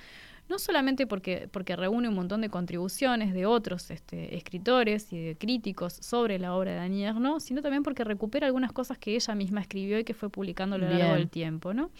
No 0.50 0.60
solamente 0.60 1.08
porque, 1.08 1.48
porque 1.52 1.76
reúne 1.76 2.10
un 2.10 2.16
montón 2.16 2.42
de 2.42 2.50
contribuciones 2.50 3.34
de 3.34 3.46
otros 3.46 3.92
este, 3.92 4.36
escritores 4.36 5.14
y 5.14 5.20
de 5.20 5.36
críticos 5.36 5.94
sobre 5.94 6.40
la 6.40 6.56
obra 6.56 6.72
de 6.74 6.80
Annie 6.80 7.06
Ernaux, 7.06 7.44
sino 7.44 7.62
también 7.62 7.84
porque 7.84 8.04
recupera 8.04 8.48
algunas 8.48 8.72
cosas 8.72 8.98
que 8.98 9.16
ella 9.16 9.36
misma 9.36 9.62
escribió 9.62 10.00
y 10.00 10.04
que 10.04 10.14
fue 10.14 10.30
publicando 10.30 10.76
a 10.76 10.80
lo 10.80 10.86
largo 10.86 11.04
Bien. 11.04 11.16
del 11.16 11.30
tiempo, 11.30 11.74
¿no? 11.74 11.92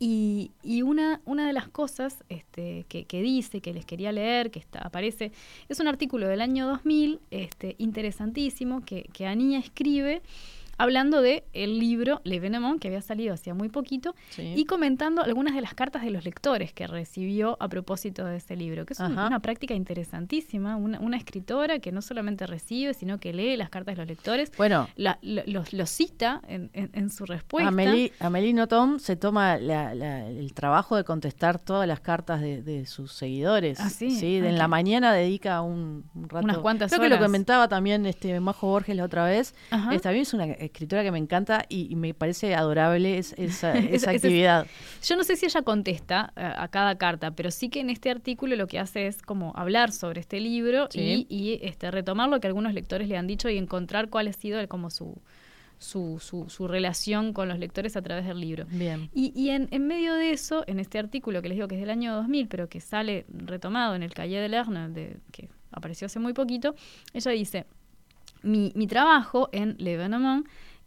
Y, 0.00 0.50
y 0.64 0.82
una, 0.82 1.20
una 1.24 1.46
de 1.46 1.52
las 1.52 1.68
cosas 1.68 2.24
este, 2.28 2.84
que, 2.88 3.04
que 3.04 3.22
dice, 3.22 3.60
que 3.60 3.72
les 3.72 3.86
quería 3.86 4.10
leer, 4.10 4.50
que 4.50 4.58
está, 4.58 4.80
aparece, 4.80 5.30
es 5.68 5.78
un 5.78 5.86
artículo 5.86 6.26
del 6.26 6.40
año 6.40 6.66
2000, 6.66 7.20
este, 7.30 7.76
interesantísimo, 7.78 8.84
que, 8.84 9.04
que 9.12 9.26
Anía 9.26 9.60
escribe 9.60 10.22
hablando 10.78 11.20
de 11.22 11.44
el 11.52 11.78
libro 11.78 12.20
Le 12.24 12.40
Venemont, 12.40 12.80
que 12.80 12.88
había 12.88 13.02
salido 13.02 13.34
hacía 13.34 13.54
muy 13.54 13.68
poquito, 13.68 14.14
Sí. 14.30 14.52
y 14.56 14.64
comentando 14.64 15.22
algunas 15.22 15.54
de 15.54 15.60
las 15.60 15.74
cartas 15.74 16.02
de 16.02 16.10
los 16.10 16.24
lectores 16.24 16.72
que 16.72 16.86
recibió 16.86 17.56
a 17.60 17.68
propósito 17.68 18.24
de 18.24 18.36
ese 18.36 18.56
libro, 18.56 18.84
que 18.86 18.92
es 18.94 19.00
un- 19.00 19.12
una 19.18 19.40
práctica 19.40 19.74
interesantísima, 19.74 20.76
una, 20.76 21.00
una 21.00 21.16
escritora 21.16 21.78
que 21.78 21.92
no 21.92 22.02
solamente 22.02 22.46
recibe, 22.46 22.94
sino 22.94 23.18
que 23.18 23.32
lee 23.32 23.56
las 23.56 23.70
cartas 23.70 23.94
de 23.96 24.02
los 24.02 24.08
lectores, 24.08 24.52
Bueno. 24.56 24.88
la- 24.96 25.18
lo- 25.22 25.42
los, 25.46 25.72
los 25.72 25.90
cita 25.90 26.40
en, 26.48 26.70
en- 26.72 26.90
en 26.92 27.10
su 27.10 27.24
respuesta. 27.26 27.68
Amelie, 27.68 28.12
Amelie 28.20 28.52
Nothomb 28.54 28.98
se 28.98 29.16
toma 29.16 29.56
la- 29.58 29.94
la- 29.94 30.26
el 30.28 30.52
trabajo 30.54 30.96
de 30.96 31.04
contestar 31.04 31.58
todas 31.58 31.86
las 31.88 32.00
cartas 32.00 32.40
de, 32.40 32.62
de 32.62 32.86
sus 32.86 33.12
seguidores. 33.12 33.80
Ah, 33.80 33.90
sí, 33.90 34.08
ah, 34.42 34.48
en 34.48 34.58
la 34.58 34.68
mañana 34.68 35.12
dedica 35.12 35.60
un, 35.62 36.04
un 36.14 36.28
rato. 36.28 36.44
Unas 36.44 36.58
cuantas 36.58 36.90
Creo 36.92 37.02
que 37.02 37.08
lo 37.08 37.18
comentaba 37.18 37.68
también 37.68 38.06
este 38.06 38.38
Majo 38.40 38.68
Borges 38.68 38.96
la 38.96 39.04
otra 39.04 39.24
vez. 39.24 39.54
Ajá. 39.70 39.94
Esta 39.94 40.12
es 40.12 40.34
una 40.34 40.46
escritora 40.64 41.02
que 41.02 41.10
me 41.10 41.18
encanta 41.18 41.64
y, 41.68 41.86
y 41.90 41.96
me 41.96 42.14
parece 42.14 42.54
adorable 42.54 43.18
es- 43.18 43.32
esa, 43.38 43.72
Esa- 43.72 43.78
esa 43.78 43.88
esa 43.94 44.12
es- 44.12 44.16
actividad. 44.24 44.66
Yo 45.02 45.16
no 45.16 45.24
sé 45.24 45.36
si 45.36 45.46
ella 45.46 45.62
contesta 45.62 46.32
eh, 46.36 46.42
a 46.56 46.68
cada 46.68 46.96
carta, 46.98 47.30
pero 47.32 47.50
sí 47.50 47.68
que 47.68 47.80
en 47.80 47.90
este 47.90 48.10
artículo 48.10 48.56
lo 48.56 48.66
que 48.66 48.78
hace 48.78 49.06
es 49.06 49.22
como 49.22 49.52
hablar 49.56 49.92
sobre 49.92 50.20
este 50.20 50.40
libro 50.40 50.88
Sí. 50.90 51.26
y, 51.28 51.34
y, 51.34 51.58
este, 51.62 51.90
retomar 51.90 52.28
lo 52.28 52.40
que 52.40 52.46
algunos 52.46 52.74
lectores 52.74 53.08
le 53.08 53.16
han 53.16 53.26
dicho 53.26 53.48
y 53.48 53.56
encontrar 53.58 54.08
cuál 54.10 54.28
ha 54.28 54.32
sido 54.32 54.60
el- 54.60 54.68
como 54.68 54.90
su, 54.90 55.16
su, 55.78 56.18
su, 56.20 56.48
su 56.48 56.68
relación 56.68 57.32
con 57.32 57.48
los 57.48 57.58
lectores 57.58 57.96
a 57.96 58.02
través 58.02 58.24
del 58.26 58.40
libro. 58.40 58.64
Bien. 58.70 59.10
Y, 59.12 59.32
y 59.34 59.50
en, 59.50 59.68
en 59.70 59.86
medio 59.86 60.14
de 60.14 60.30
eso, 60.30 60.64
en 60.66 60.78
este 60.80 60.98
artículo 60.98 61.42
que 61.42 61.48
les 61.48 61.56
digo 61.56 61.68
que 61.68 61.74
es 61.74 61.80
del 61.80 61.90
año 61.90 62.14
2000, 62.14 62.48
pero 62.48 62.68
que 62.68 62.80
sale 62.80 63.26
retomado 63.28 63.94
en 63.94 64.02
el 64.02 64.14
Cahiers 64.14 64.42
de 64.42 64.48
Lerner, 64.48 64.90
de, 64.90 65.16
que 65.32 65.48
apareció 65.72 66.06
hace 66.06 66.20
muy 66.20 66.32
poquito, 66.32 66.74
ella 67.12 67.32
dice, 67.32 67.66
mi, 68.44 68.72
mi 68.74 68.86
trabajo 68.86 69.48
en 69.52 69.76
Le 69.78 69.96
Venemont 69.96 70.46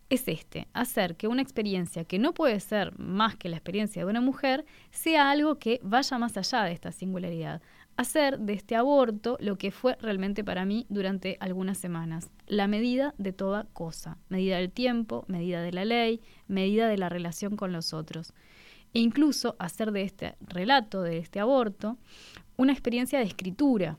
es 0.09 0.27
este, 0.27 0.67
hacer 0.73 1.17
que 1.17 1.27
una 1.27 1.41
experiencia 1.41 2.05
que 2.05 2.19
no 2.19 2.33
puede 2.33 2.59
ser 2.59 2.97
más 2.97 3.35
que 3.35 3.49
la 3.49 3.57
experiencia 3.57 4.03
de 4.03 4.09
una 4.09 4.21
mujer 4.21 4.65
sea 4.91 5.29
algo 5.29 5.59
que 5.59 5.79
vaya 5.83 6.17
más 6.17 6.37
allá 6.37 6.63
de 6.63 6.71
esta 6.71 6.91
singularidad. 6.91 7.61
Hacer 7.97 8.39
de 8.39 8.53
este 8.53 8.75
aborto 8.75 9.37
lo 9.41 9.57
que 9.57 9.71
fue 9.71 9.97
realmente 9.99 10.43
para 10.43 10.65
mí 10.65 10.85
durante 10.87 11.35
algunas 11.39 11.77
semanas, 11.77 12.29
la 12.45 12.67
medida 12.67 13.15
de 13.17 13.33
toda 13.33 13.65
cosa, 13.73 14.17
medida 14.29 14.57
del 14.57 14.71
tiempo, 14.71 15.25
medida 15.27 15.61
de 15.61 15.73
la 15.73 15.83
ley, 15.83 16.21
medida 16.47 16.87
de 16.87 16.97
la 16.97 17.09
relación 17.09 17.57
con 17.57 17.73
los 17.73 17.93
otros. 17.93 18.33
E 18.93 18.99
incluso 18.99 19.55
hacer 19.59 19.91
de 19.91 20.03
este 20.03 20.35
relato, 20.41 21.01
de 21.01 21.17
este 21.17 21.39
aborto, 21.39 21.97
una 22.55 22.71
experiencia 22.71 23.19
de 23.19 23.25
escritura. 23.25 23.97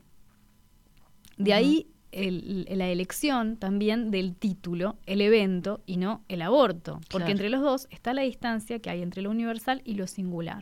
De 1.37 1.53
ahí 1.53 1.87
el- 2.11 2.65
la 2.69 2.87
elección 2.87 3.57
también 3.57 4.11
del 4.11 4.35
título, 4.35 4.97
el 5.05 5.21
evento 5.21 5.81
y 5.85 5.97
no 5.97 6.23
el 6.27 6.41
aborto, 6.41 6.93
porque 7.09 7.25
Claro. 7.25 7.31
entre 7.31 7.49
los 7.49 7.61
dos 7.61 7.87
está 7.91 8.13
la 8.13 8.21
distancia 8.23 8.79
que 8.79 8.89
hay 8.89 9.01
entre 9.01 9.21
lo 9.21 9.29
universal 9.31 9.81
y 9.85 9.93
lo 9.95 10.07
singular. 10.07 10.61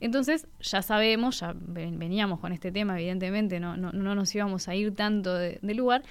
Entonces, 0.00 0.46
ya 0.60 0.82
sabemos, 0.82 1.40
ya 1.40 1.54
ven- 1.56 1.98
veníamos 1.98 2.40
con 2.40 2.52
este 2.52 2.72
tema, 2.72 2.98
evidentemente, 2.98 3.60
no, 3.60 3.76
no, 3.76 3.92
no 3.92 4.14
nos 4.14 4.34
íbamos 4.34 4.66
a 4.68 4.74
ir 4.74 4.94
tanto 4.94 5.34
de, 5.34 5.58
de 5.62 5.74
lugar, 5.74 6.02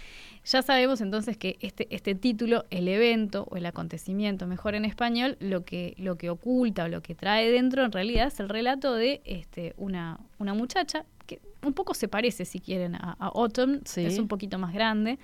ya 0.45 0.61
sabemos 0.61 1.01
entonces 1.01 1.35
que 1.37 1.57
este, 1.59 1.87
este 1.93 2.15
título, 2.15 2.65
el 2.69 2.87
evento 2.87 3.47
o 3.51 3.57
el 3.57 3.65
acontecimiento, 3.65 4.47
mejor 4.47 4.75
en 4.75 4.85
español, 4.85 5.37
lo 5.39 5.65
que, 5.65 5.93
lo 5.97 6.17
que 6.17 6.29
oculta 6.29 6.85
o 6.85 6.87
lo 6.87 7.01
que 7.01 7.15
trae 7.15 7.51
dentro 7.51 7.83
en 7.83 7.91
realidad 7.91 8.27
es 8.27 8.39
el 8.39 8.49
relato 8.49 8.93
de 8.95 9.21
este, 9.25 9.73
una, 9.77 10.19
una 10.39 10.53
muchacha 10.53 11.05
que 11.31 11.41
un 11.65 11.73
poco 11.73 11.93
se 11.93 12.07
parece, 12.07 12.43
si 12.45 12.59
quieren, 12.59 12.95
a, 12.95 13.15
a 13.19 13.27
Autumn, 13.27 13.81
Sí. 13.85 14.05
es 14.05 14.17
un 14.19 14.27
poquito 14.27 14.57
más 14.59 14.73
grande, 14.73 15.19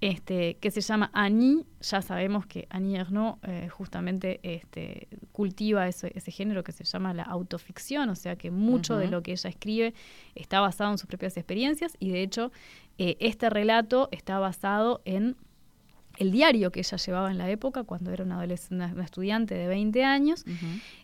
este, 0.00 0.56
que 0.60 0.70
se 0.70 0.80
llama 0.80 1.10
Annie. 1.12 1.64
Ya 1.80 2.02
sabemos 2.02 2.46
que 2.46 2.66
Annie 2.70 2.96
Ernaux 2.96 3.38
eh, 3.42 3.68
justamente 3.68 4.40
este, 4.42 5.08
cultiva 5.32 5.88
ese, 5.88 6.12
ese 6.14 6.30
género 6.30 6.62
que 6.62 6.72
se 6.72 6.84
llama 6.84 7.14
la 7.14 7.22
autoficción, 7.22 8.08
o 8.10 8.14
sea 8.14 8.36
que 8.36 8.50
mucho 8.50 8.96
de 8.96 9.08
lo 9.08 9.22
que 9.22 9.32
ella 9.32 9.48
escribe 9.50 9.94
está 10.34 10.60
basado 10.60 10.90
en 10.92 10.98
sus 10.98 11.06
propias 11.08 11.36
experiencias 11.36 11.96
y 11.98 12.10
de 12.10 12.22
hecho 12.22 12.52
eh, 12.98 13.16
este 13.20 13.48
relato 13.48 14.08
está 14.12 14.38
basado 14.38 15.00
en 15.04 15.36
el 16.18 16.32
diario 16.32 16.72
que 16.72 16.80
ella 16.80 16.96
llevaba 16.96 17.30
en 17.30 17.38
la 17.38 17.48
época 17.48 17.84
cuando 17.84 18.10
era 18.12 18.24
una, 18.24 18.38
adolescente, 18.38 18.92
una, 18.92 19.04
estudiante 19.04 19.54
de 19.54 19.68
20 19.68 20.04
años. 20.04 20.44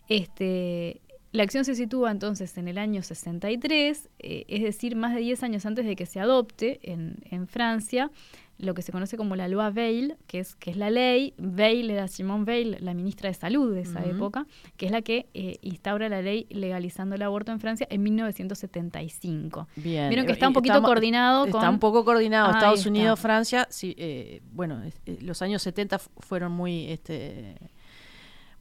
Este, 0.09 1.01
la 1.35 1.43
acción 1.43 1.65
se 1.65 1.75
sitúa 1.75 2.11
entonces 2.11 2.57
en 2.57 2.67
el 2.67 2.77
año 2.77 3.01
63, 3.03 4.09
eh, 4.19 4.45
es 4.47 4.63
decir, 4.63 4.95
más 4.95 5.13
de 5.13 5.21
10 5.21 5.43
años 5.43 5.65
antes 5.65 5.85
de 5.85 5.95
que 5.95 6.05
se 6.05 6.19
adopte 6.19 6.79
en, 6.83 7.17
en 7.29 7.47
Francia 7.47 8.11
lo 8.57 8.73
que 8.73 8.81
se 8.81 8.93
conoce 8.93 9.17
como 9.17 9.35
la 9.35 9.49
loi 9.49 9.69
Veil, 9.73 10.15
que 10.27 10.39
es, 10.39 10.55
que 10.55 10.71
es 10.71 10.77
la 10.77 10.89
ley. 10.89 11.33
Veil 11.37 11.89
era 11.91 12.07
Simone 12.07 12.45
Veil, 12.45 12.77
la 12.79 12.93
ministra 12.93 13.27
de 13.27 13.33
Salud 13.33 13.73
de 13.73 13.81
esa 13.81 14.05
época, 14.05 14.47
que 14.77 14.85
es 14.85 14.93
la 14.93 15.01
que 15.01 15.27
eh, 15.33 15.57
instaura 15.61 16.07
la 16.07 16.21
ley 16.21 16.47
legalizando 16.49 17.15
el 17.15 17.21
aborto 17.23 17.51
en 17.51 17.59
Francia 17.59 17.85
en 17.89 18.01
1975. 18.03 19.67
Bien. 19.75 20.09
Vieron 20.09 20.25
que 20.25 20.31
Eh, 20.31 20.35
está 20.35 20.47
un 20.47 20.53
poquito 20.53 20.73
estamos- 20.75 20.87
coordinado 20.89 21.45
Está 21.45 21.59
con... 21.59 21.69
un 21.69 21.79
poco 21.79 22.05
coordinado. 22.05 22.51
Estados 22.51 22.79
está. 22.79 22.89
Unidos, 22.89 23.19
Francia, 23.19 23.67
sí, 23.69 23.93
eh, 23.97 24.41
bueno, 24.53 24.81
eh, 25.05 25.17
los 25.21 25.41
años 25.41 25.61
70 25.61 25.99
fu- 25.99 26.09
fueron 26.19 26.51
muy, 26.53 26.85
este, 26.91 27.55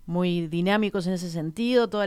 muy 0.07 0.47
dinámicos 0.49 1.07
en 1.07 1.15
ese 1.15 1.31
sentido. 1.31 1.89
Todos 1.89 2.07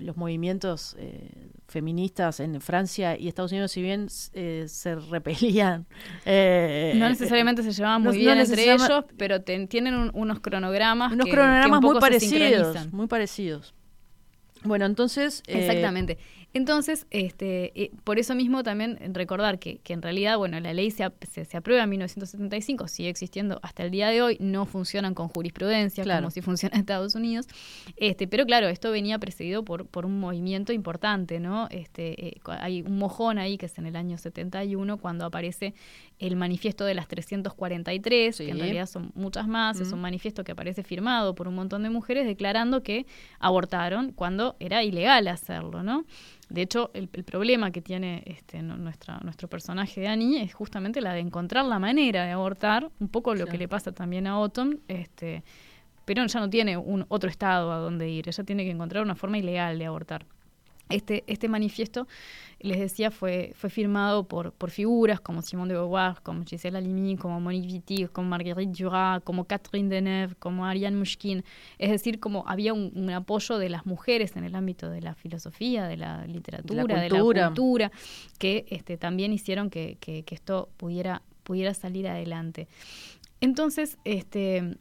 los 0.00 0.16
movimientos 0.16 0.94
eh, 0.98 1.30
feministas 1.68 2.40
en 2.40 2.60
Francia 2.60 3.18
y 3.18 3.28
Estados 3.28 3.50
Unidos, 3.52 3.72
si 3.72 3.80
bien 3.82 4.08
eh, 4.34 4.66
se 4.68 4.94
repelían, 4.96 5.86
eh, 6.26 6.92
No 6.96 7.08
necesariamente 7.08 7.62
se 7.62 7.72
llevaban 7.72 8.02
muy 8.02 8.12
no- 8.12 8.18
bien 8.18 8.38
no 8.38 8.44
entre 8.44 8.72
ellos, 8.74 9.04
pero 9.16 9.40
ten- 9.42 9.68
tienen 9.68 9.94
un- 9.94 10.10
unos 10.14 10.40
cronogramas 10.40 11.12
unos 11.12 11.24
que- 11.24 11.30
que 11.30 11.36
cronogramas 11.36 11.78
un 11.78 11.84
muy 11.92 12.00
parecidos, 12.00 12.92
muy 12.92 13.06
parecidos. 13.06 13.74
Bueno, 14.64 14.86
entonces... 14.86 15.42
eh, 15.46 15.60
Exactamente. 15.66 16.18
Entonces, 16.54 17.06
este, 17.10 17.72
eh, 17.80 17.90
por 18.04 18.18
eso 18.18 18.34
mismo 18.34 18.62
también 18.62 18.98
recordar 19.12 19.58
que, 19.58 19.78
que 19.78 19.92
en 19.92 20.02
realidad, 20.02 20.38
bueno, 20.38 20.58
la 20.60 20.72
ley 20.72 20.90
se, 20.92 21.04
se, 21.30 21.44
se 21.44 21.56
aprueba 21.56 21.82
en 21.82 21.90
1975, 21.90 22.88
sigue 22.88 23.08
existiendo 23.08 23.58
hasta 23.62 23.82
el 23.82 23.90
día 23.90 24.08
de 24.08 24.22
hoy, 24.22 24.36
no 24.40 24.64
funcionan 24.64 25.14
con 25.14 25.28
jurisprudencia 25.28 26.04
Claro. 26.04 26.22
como 26.22 26.30
si 26.30 26.40
funciona 26.42 26.74
en 26.76 26.80
Estados 26.80 27.14
Unidos, 27.16 27.46
este, 27.96 28.28
pero 28.28 28.46
claro, 28.46 28.68
esto 28.68 28.90
venía 28.92 29.18
precedido 29.18 29.64
por, 29.64 29.86
por 29.86 30.06
un 30.06 30.20
movimiento 30.20 30.72
importante, 30.72 31.40
¿no? 31.40 31.66
Este, 31.70 32.28
eh, 32.28 32.40
hay 32.46 32.82
un 32.82 32.98
mojón 32.98 33.38
ahí 33.38 33.58
que 33.58 33.66
es 33.66 33.76
en 33.78 33.86
el 33.86 33.96
año 33.96 34.16
71 34.16 34.98
cuando 34.98 35.24
aparece 35.24 35.74
el 36.20 36.36
manifiesto 36.36 36.84
de 36.84 36.94
las 36.94 37.08
343, 37.08 38.36
que 38.38 38.48
en 38.48 38.54
Sí. 38.54 38.60
realidad 38.60 38.86
son 38.86 39.10
muchas 39.14 39.48
más, 39.48 39.80
es 39.80 39.92
un 39.92 40.00
manifiesto 40.00 40.44
que 40.44 40.52
aparece 40.52 40.82
firmado 40.82 41.34
por 41.34 41.48
un 41.48 41.54
montón 41.54 41.82
de 41.82 41.90
mujeres 41.90 42.24
declarando 42.26 42.82
que 42.82 43.04
abortaron 43.40 44.12
cuando 44.12 44.56
era 44.60 44.82
ilegal 44.84 45.26
hacerlo, 45.28 45.82
¿no? 45.82 46.04
De 46.48 46.62
hecho, 46.62 46.90
el, 46.94 47.08
el 47.12 47.24
problema 47.24 47.70
que 47.72 47.82
tiene 47.82 48.22
este, 48.26 48.62
no- 48.62 48.76
nuestra, 48.76 49.18
nuestro 49.20 49.48
personaje 49.48 50.00
de 50.00 50.08
Annie 50.08 50.42
es 50.42 50.54
justamente 50.54 51.00
la 51.00 51.12
de 51.14 51.20
encontrar 51.20 51.64
la 51.64 51.78
manera 51.78 52.24
de 52.24 52.30
abortar, 52.32 52.90
un 53.00 53.08
poco 53.08 53.34
lo 53.34 53.46
que 53.46 53.58
le 53.58 53.66
pasa 53.68 53.92
también 53.92 54.26
a 54.26 54.32
Autumn, 54.32 54.78
este, 54.88 55.42
pero 56.04 56.24
ya 56.26 56.38
no 56.40 56.48
tiene 56.50 56.76
un 56.76 57.06
otro 57.08 57.28
estado 57.30 57.72
a 57.72 57.78
donde 57.78 58.08
ir, 58.08 58.28
ella 58.28 58.44
tiene 58.44 58.64
que 58.64 58.70
encontrar 58.70 59.02
una 59.02 59.14
forma 59.16 59.38
ilegal 59.38 59.78
de 59.78 59.86
abortar. 59.86 60.26
Este, 60.90 61.24
este 61.26 61.48
manifiesto, 61.48 62.06
les 62.60 62.78
decía, 62.78 63.10
fue, 63.10 63.52
fue 63.56 63.70
firmado 63.70 64.24
por, 64.28 64.52
por 64.52 64.70
figuras 64.70 65.18
como 65.20 65.40
Simone 65.42 65.72
de 65.72 65.78
Beauvoir, 65.78 66.20
como 66.22 66.44
Gisèle 66.44 66.76
Halimi, 66.78 67.16
como 67.16 67.40
Monique 67.40 67.72
Wittig, 67.72 68.10
como 68.12 68.28
Marguerite 68.28 68.82
Duras, 68.82 69.20
como 69.24 69.44
Catherine 69.44 69.88
Deneuve, 69.88 70.34
como 70.36 70.64
Ariane 70.66 70.96
Mushkin. 70.96 71.42
Es 71.78 71.90
decir, 71.90 72.20
como 72.20 72.44
había 72.46 72.72
un, 72.74 72.92
un 72.94 73.10
apoyo 73.10 73.58
de 73.58 73.68
las 73.70 73.86
mujeres 73.86 74.36
en 74.36 74.44
el 74.44 74.54
ámbito 74.54 74.88
de 74.90 75.00
la 75.00 75.14
filosofía, 75.14 75.86
de 75.88 75.96
la 75.96 76.26
literatura, 76.26 76.82
de 76.82 76.88
la 76.94 77.08
cultura. 77.08 77.46
cultura, 77.48 77.92
que 78.38 78.66
este, 78.68 78.96
también 78.98 79.32
hicieron 79.32 79.70
que, 79.70 79.96
que- 80.00 80.22
que 80.22 80.34
esto 80.34 80.68
pudiera, 80.76 81.22
pudiera 81.42 81.72
salir 81.74 82.06
adelante. 82.08 82.68
Entonces, 83.40 83.98
este, 84.04 84.76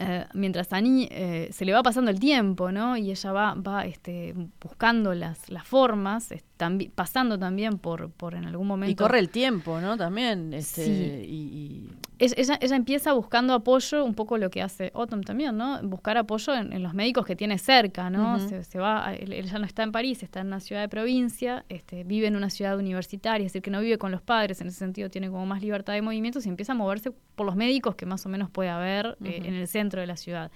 eh, 0.00 0.26
mientras 0.34 0.72
Annie 0.72 1.08
eh, 1.10 1.48
se 1.52 1.64
le 1.64 1.72
va 1.72 1.82
pasando 1.82 2.10
el 2.10 2.18
tiempo, 2.18 2.72
¿no? 2.72 2.96
Y 2.96 3.10
ella 3.10 3.32
va, 3.32 3.54
va 3.54 3.84
este, 3.84 4.34
buscando 4.60 5.14
las, 5.14 5.48
las 5.50 5.64
formas, 5.66 6.32
es- 6.32 6.44
tambi- 6.60 6.90
pasando 6.94 7.38
también 7.38 7.78
por, 7.78 8.10
por 8.10 8.34
en 8.34 8.44
algún 8.44 8.66
momento. 8.66 8.92
Y 8.92 8.94
corre 8.94 9.18
el 9.18 9.30
tiempo, 9.30 9.80
¿no? 9.80 9.96
También. 9.96 10.52
Este, 10.52 10.84
Sí. 10.84 10.90
y, 10.92 11.34
y, 11.36 11.90
ella, 12.18 12.34
ella- 12.36 12.58
ella 12.60 12.76
empieza 12.76 13.12
buscando 13.14 13.54
apoyo, 13.54 14.04
un 14.04 14.14
poco 14.14 14.36
lo 14.36 14.50
que 14.50 14.60
hace 14.60 14.92
Autumn 14.94 15.22
también, 15.22 15.56
¿no? 15.56 15.80
Buscar 15.82 16.18
apoyo 16.18 16.54
en, 16.54 16.72
en 16.74 16.82
los 16.82 16.92
médicos 16.92 17.24
que 17.24 17.34
tiene 17.34 17.56
cerca, 17.58 18.10
¿no? 18.10 18.38
Se, 18.48 18.62
se 18.62 18.78
va, 18.78 19.08
a- 19.08 19.14
él, 19.14 19.32
él 19.32 19.46
ya 19.46 19.58
no 19.58 19.64
está 19.64 19.82
en 19.82 19.90
París, 19.92 20.22
está 20.22 20.40
en 20.40 20.48
una 20.48 20.60
ciudad 20.60 20.82
de 20.82 20.88
provincia, 20.90 21.64
este, 21.70 22.04
vive 22.04 22.26
en 22.26 22.36
una 22.36 22.50
ciudad 22.50 22.78
universitaria, 22.78 23.46
es 23.46 23.52
decir, 23.52 23.62
que 23.62 23.70
no 23.70 23.80
vive 23.80 23.96
con 23.96 24.10
los 24.12 24.20
padres, 24.20 24.60
en 24.60 24.68
ese 24.68 24.78
sentido 24.78 25.08
tiene 25.08 25.30
como 25.30 25.46
más 25.46 25.62
libertad 25.62 25.94
de 25.94 26.02
movimientos 26.02 26.44
y 26.44 26.50
empieza 26.50 26.72
a 26.72 26.74
moverse 26.74 27.10
por 27.34 27.46
los 27.46 27.56
médicos 27.56 27.94
que 27.94 28.04
más 28.04 28.26
o 28.26 28.28
menos 28.28 28.50
puede 28.50 28.68
haber 28.68 29.16
eh, 29.24 29.40
en 29.44 29.54
el 29.54 29.66
centro 29.66 30.00
de 30.02 30.06
la 30.06 30.16
ciudad. 30.16 30.50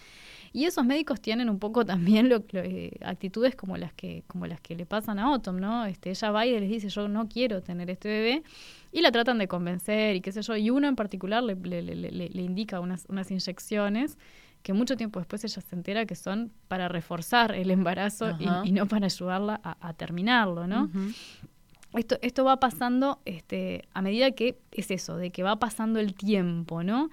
Y 0.54 0.66
esos 0.66 0.86
médicos 0.86 1.20
tienen 1.20 1.50
un 1.50 1.58
poco 1.58 1.84
también 1.84 2.28
lo, 2.28 2.38
lo- 2.52 2.60
eh, 2.62 2.92
actitudes 3.02 3.56
como 3.56 3.76
las 3.76 3.92
que 3.92 4.22
como 4.28 4.46
las 4.46 4.60
que 4.60 4.76
le 4.76 4.86
pasan 4.86 5.18
a 5.18 5.24
Autumn, 5.24 5.58
¿no? 5.60 5.84
Este, 5.84 6.10
ella 6.10 6.30
va 6.30 6.46
y 6.46 6.58
les 6.58 6.70
dice, 6.70 6.88
yo 6.88 7.08
no 7.08 7.28
quiero 7.28 7.60
tener 7.60 7.90
este 7.90 8.08
bebé, 8.08 8.42
y 8.92 9.00
la 9.02 9.10
tratan 9.10 9.38
de 9.38 9.48
convencer 9.48 10.14
y 10.14 10.20
qué 10.20 10.30
sé 10.30 10.40
yo, 10.42 10.56
y 10.56 10.70
uno 10.70 10.86
en 10.86 10.94
particular 10.94 11.42
le, 11.42 11.56
le- 11.56 11.82
le- 11.82 11.96
le- 11.96 12.28
le 12.30 12.42
indica 12.42 12.78
unas, 12.80 13.04
unas 13.08 13.30
inyecciones 13.32 14.16
que 14.62 14.72
mucho 14.72 14.96
tiempo 14.96 15.18
después 15.18 15.42
ella 15.44 15.60
se 15.60 15.74
entera 15.76 16.06
que 16.06 16.14
son 16.14 16.50
para 16.68 16.88
reforzar 16.88 17.52
el 17.54 17.70
embarazo 17.72 18.30
y, 18.64 18.72
no 18.72 18.86
para 18.86 19.06
ayudarla 19.06 19.60
a, 19.64 19.76
a 19.88 19.92
terminarlo, 19.92 20.66
¿no? 20.68 20.88
Esto, 21.94 22.16
esto 22.22 22.44
va 22.44 22.58
pasando 22.60 23.18
este, 23.24 23.82
a 23.92 24.02
medida 24.02 24.30
que 24.30 24.56
es 24.72 24.90
eso, 24.90 25.16
de 25.16 25.30
que 25.30 25.42
va 25.42 25.56
pasando 25.56 25.98
el 26.00 26.14
tiempo, 26.14 26.82
¿no? 26.84 27.10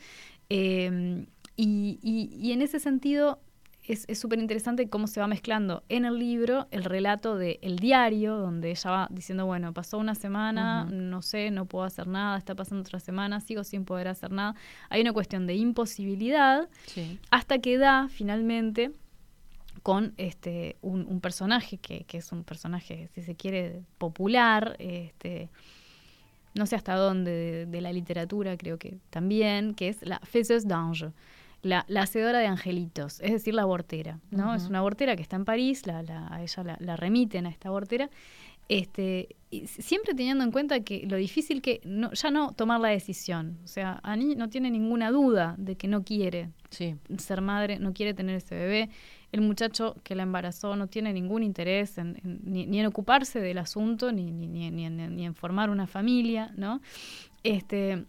Eh, 0.49 1.25
y, 1.63 1.99
y- 2.01 2.29
y 2.47 2.51
en 2.53 2.61
ese 2.61 2.79
sentido 2.79 3.39
es 3.87 4.05
súper 4.19 4.39
interesante 4.39 4.87
cómo 4.89 5.07
se 5.07 5.19
va 5.19 5.27
mezclando 5.27 5.83
en 5.89 6.05
el 6.05 6.17
libro 6.17 6.67
el 6.71 6.83
relato 6.83 7.35
del 7.35 7.57
el 7.61 7.77
diario, 7.79 8.37
donde 8.37 8.69
ella 8.69 8.89
va 8.91 9.07
diciendo, 9.11 9.45
bueno, 9.45 9.73
pasó 9.73 9.97
una 9.97 10.15
semana, 10.15 10.85
no 10.85 11.21
sé, 11.21 11.51
no 11.51 11.65
puedo 11.65 11.83
hacer 11.83 12.07
nada, 12.07 12.37
está 12.37 12.53
pasando 12.55 12.81
otra 12.83 12.99
semana, 12.99 13.41
sigo 13.41 13.63
sin 13.63 13.83
poder 13.83 14.07
hacer 14.07 14.31
nada. 14.31 14.55
Hay 14.89 15.01
una 15.01 15.11
cuestión 15.13 15.45
de 15.47 15.55
imposibilidad 15.55 16.69
Sí. 16.85 17.19
hasta 17.31 17.57
que 17.59 17.77
da 17.77 18.07
finalmente 18.07 18.91
con 19.83 20.13
este 20.17 20.77
un, 20.81 21.05
un 21.07 21.19
personaje 21.19 21.77
que, 21.77 22.03
que 22.05 22.19
es 22.19 22.31
un 22.31 22.43
personaje, 22.43 23.09
si 23.15 23.23
se 23.23 23.35
quiere, 23.35 23.81
popular, 23.97 24.75
este, 24.79 25.49
no 26.53 26.65
sé 26.65 26.75
hasta 26.75 26.95
dónde, 26.95 27.31
de, 27.31 27.65
de 27.65 27.81
la 27.81 27.91
literatura 27.91 28.55
creo 28.57 28.77
que 28.77 28.99
también, 29.09 29.73
que 29.73 29.89
es 29.89 30.01
la 30.03 30.19
faiseuse 30.19 30.67
d'ange, 30.67 31.11
la, 31.63 31.85
la 31.87 32.01
hacedora 32.01 32.39
de 32.39 32.47
angelitos, 32.47 33.19
es 33.21 33.31
decir, 33.31 33.53
la 33.53 33.61
abortera, 33.63 34.19
¿no? 34.31 34.53
Es 34.55 34.67
una 34.67 34.79
abortera 34.79 35.15
que 35.15 35.21
está 35.21 35.35
en 35.35 35.45
París, 35.45 35.85
la, 35.85 36.01
la- 36.03 36.27
a 36.33 36.41
ella 36.41 36.63
la, 36.63 36.77
la 36.79 36.95
remiten 36.95 37.45
a 37.45 37.49
esta 37.49 37.69
abortera, 37.69 38.09
este, 38.69 39.35
y 39.49 39.67
siempre 39.67 40.13
teniendo 40.13 40.43
en 40.45 40.51
cuenta 40.51 40.79
que 40.79 41.05
lo 41.05 41.17
difícil 41.17 41.61
que, 41.61 41.81
no, 41.83 42.11
ya 42.13 42.31
no 42.31 42.53
tomar 42.53 42.79
la 42.79 42.87
decisión, 42.89 43.57
o 43.63 43.67
sea, 43.67 43.99
Annie 44.03 44.35
no 44.35 44.49
tiene 44.49 44.71
ninguna 44.71 45.11
duda 45.11 45.55
de 45.57 45.75
que 45.75 45.87
no 45.87 46.03
quiere 46.03 46.49
Sí. 46.69 46.95
ser 47.17 47.41
madre, 47.41 47.79
no 47.79 47.91
quiere 47.93 48.13
tener 48.13 48.37
ese 48.37 48.55
bebé. 48.55 48.89
El 49.33 49.41
muchacho 49.41 49.95
que 50.03 50.15
la 50.15 50.23
embarazó 50.23 50.75
no 50.77 50.87
tiene 50.87 51.11
ningún 51.11 51.43
interés 51.43 51.97
en, 51.97 52.17
en- 52.23 52.39
ni, 52.45 52.65
ni 52.65 52.79
en 52.79 52.85
ocuparse 52.85 53.41
del 53.41 53.57
asunto, 53.57 54.11
ni, 54.13 54.31
ni, 54.31 54.47
ni, 54.47 54.71
ni 54.71 54.85
en, 54.85 55.15
ni 55.17 55.25
en 55.25 55.35
formar 55.35 55.69
una 55.69 55.85
familia, 55.85 56.53
¿no? 56.55 56.81
Este, 57.43 58.05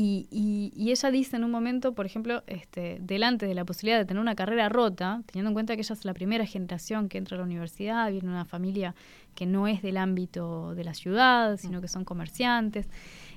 y, 0.00 0.28
y- 0.30 0.72
y 0.76 0.90
ella 0.92 1.10
dice 1.10 1.36
en 1.36 1.42
un 1.44 1.50
momento, 1.50 1.92
por 1.92 2.06
ejemplo, 2.06 2.42
este, 2.46 2.98
delante 3.00 3.46
de 3.46 3.54
la 3.54 3.64
posibilidad 3.64 3.98
de 3.98 4.04
tener 4.04 4.20
una 4.20 4.36
carrera 4.36 4.68
rota, 4.68 5.22
teniendo 5.26 5.48
en 5.50 5.54
cuenta 5.54 5.74
que 5.74 5.82
ella 5.82 5.92
es 5.94 6.04
la 6.04 6.14
primera 6.14 6.46
generación 6.46 7.08
que 7.08 7.18
entra 7.18 7.34
a 7.36 7.38
la 7.38 7.44
universidad, 7.44 8.08
viene 8.10 8.26
de 8.28 8.32
una 8.34 8.44
familia 8.44 8.94
que 9.34 9.44
no 9.46 9.66
es 9.66 9.82
del 9.82 9.96
ámbito 9.96 10.74
de 10.76 10.84
la 10.84 10.94
ciudad, 10.94 11.56
sino 11.56 11.80
que 11.80 11.88
son 11.88 12.04
comerciantes, 12.04 12.88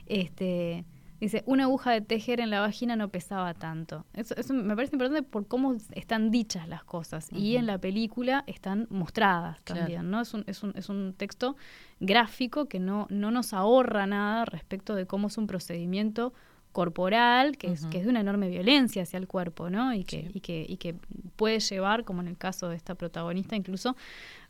este, 0.08 0.86
dice, 1.20 1.44
una 1.46 1.64
aguja 1.66 1.92
de 1.92 2.02
tejer 2.02 2.40
en 2.40 2.50
la 2.50 2.60
vagina 2.62 2.96
no 2.96 3.10
pesaba 3.10 3.54
tanto. 3.54 4.06
Eso, 4.14 4.36
eso 4.36 4.54
me 4.54 4.76
parece 4.76 4.96
importante 4.96 5.24
por 5.24 5.48
cómo 5.48 5.76
están 5.94 6.32
dichas 6.32 6.68
las 6.68 6.84
cosas. 6.84 7.30
Y 7.32 7.56
en 7.58 7.66
la 7.68 7.78
película 7.78 8.44
están 8.48 8.88
mostradas 8.90 9.62
Claro. 9.62 9.82
también, 9.82 10.10
¿no? 10.12 10.22
Es 10.22 10.34
un, 10.34 10.44
es 10.48 10.64
un, 10.64 10.74
es 10.76 10.90
un 10.90 11.14
texto 11.18 11.56
gráfico 12.00 12.66
que 12.66 12.80
no, 12.80 13.08
no 13.10 13.32
nos 13.32 13.54
ahorra 13.54 14.06
nada 14.08 14.46
respecto 14.46 14.96
de 14.96 15.06
cómo 15.06 15.28
es 15.28 15.38
un 15.38 15.48
procedimiento 15.48 16.34
corporal 16.72 17.58
que, 17.58 17.72
es, 17.72 17.86
que 17.88 17.98
es 18.00 18.04
de 18.06 18.10
una 18.10 18.22
enorme 18.22 18.50
violencia 18.50 19.04
hacia 19.04 19.18
el 19.18 19.28
cuerpo, 19.28 19.70
¿no? 19.70 19.94
Y 19.94 20.04
que, 20.04 20.22
Sí. 20.24 20.32
y, 20.34 20.40
que, 20.40 20.66
y 20.68 20.78
que 20.78 20.96
puede 21.36 21.60
llevar, 21.60 22.04
como 22.04 22.22
en 22.22 22.28
el 22.28 22.38
caso 22.38 22.70
de 22.70 22.76
esta 22.76 22.96
protagonista, 22.96 23.56
incluso 23.56 23.96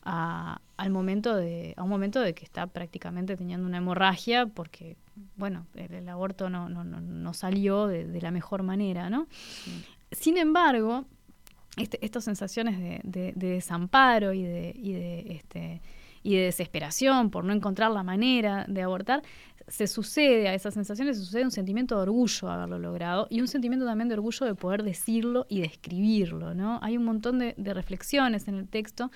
a, 0.03 0.61
al 0.77 0.89
momento 0.91 1.35
de, 1.35 1.73
a 1.77 1.84
un 1.84 1.89
momento 1.89 2.19
de 2.22 2.34
que 2.34 2.43
está 2.43 2.68
prácticamente 2.68 3.35
teniendo 3.38 3.68
una 3.68 3.77
hemorragia 3.77 4.45
porque, 4.48 4.95
bueno, 5.35 5.65
el, 5.76 5.93
el 5.93 6.10
aborto 6.10 6.49
no, 6.49 6.69
no, 6.69 6.84
no, 6.84 6.99
no 7.02 7.34
salió 7.34 7.88
de, 7.88 8.06
de 8.07 8.22
la 8.22 8.31
mejor 8.31 8.64
manera, 8.64 9.10
¿no? 9.10 9.27
Sin 10.11 10.38
embargo, 10.38 11.06
este, 11.77 12.03
estas 12.06 12.23
sensaciones 12.26 12.77
de, 12.80 12.99
de- 13.03 13.34
de 13.35 13.48
desamparo 13.48 14.34
y 14.34 14.43
de, 14.43 14.73
y 14.76 14.91
de 14.93 15.34
este 15.35 15.81
y 16.23 16.35
de 16.35 16.43
desesperación 16.43 17.31
por 17.31 17.43
no 17.45 17.52
encontrar 17.52 17.89
la 17.89 18.03
manera 18.03 18.65
de 18.68 18.84
abortar, 18.84 19.23
se 19.72 19.88
sucede 19.88 20.49
a 20.49 20.53
esas 20.53 20.73
sensaciones, 20.73 21.18
se 21.18 21.23
sucede 21.26 21.43
un 21.45 21.52
sentimiento 21.52 21.95
de 21.95 22.02
orgullo 22.02 22.48
de 22.48 22.53
haberlo 22.53 22.77
logrado 22.77 23.27
y 23.30 23.39
un 23.39 23.48
sentimiento 23.48 23.85
también 23.85 24.10
de 24.10 24.15
orgullo 24.15 24.45
de 24.45 24.53
poder 24.53 24.84
decirlo 24.84 25.45
y 25.49 25.61
describirlo, 25.61 26.53
¿no? 26.53 26.77
Hay 26.84 26.98
un 26.98 27.06
montón 27.06 27.39
de, 27.39 27.56
de 27.57 27.73
reflexiones 27.73 28.48
en 28.48 28.56
el 28.56 28.68
texto 28.68 29.11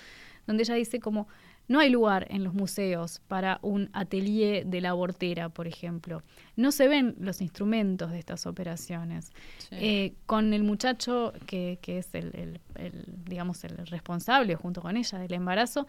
donde 0.46 0.62
ella 0.62 0.74
dice 0.74 0.98
como 0.98 1.28
no 1.68 1.80
hay 1.80 1.90
lugar 1.90 2.28
en 2.30 2.44
los 2.44 2.54
museos 2.54 3.20
para 3.26 3.58
un 3.60 3.90
atelier 3.92 4.64
de 4.66 4.80
la 4.80 4.90
abortera, 4.90 5.48
por 5.48 5.66
ejemplo. 5.66 6.22
No 6.54 6.70
se 6.70 6.86
ven 6.86 7.16
los 7.18 7.40
instrumentos 7.40 8.12
de 8.12 8.20
estas 8.20 8.46
operaciones. 8.46 9.32
Sí. 9.58 9.68
Eh, 9.72 10.14
con 10.26 10.54
el 10.54 10.62
muchacho 10.62 11.32
que, 11.46 11.80
que 11.82 11.98
es 11.98 12.14
el, 12.14 12.30
el- 12.36 12.60
el, 12.76 13.04
digamos, 13.24 13.64
el 13.64 13.76
responsable 13.88 14.54
junto 14.54 14.80
con 14.80 14.96
ella 14.96 15.18
del 15.18 15.32
embarazo, 15.32 15.88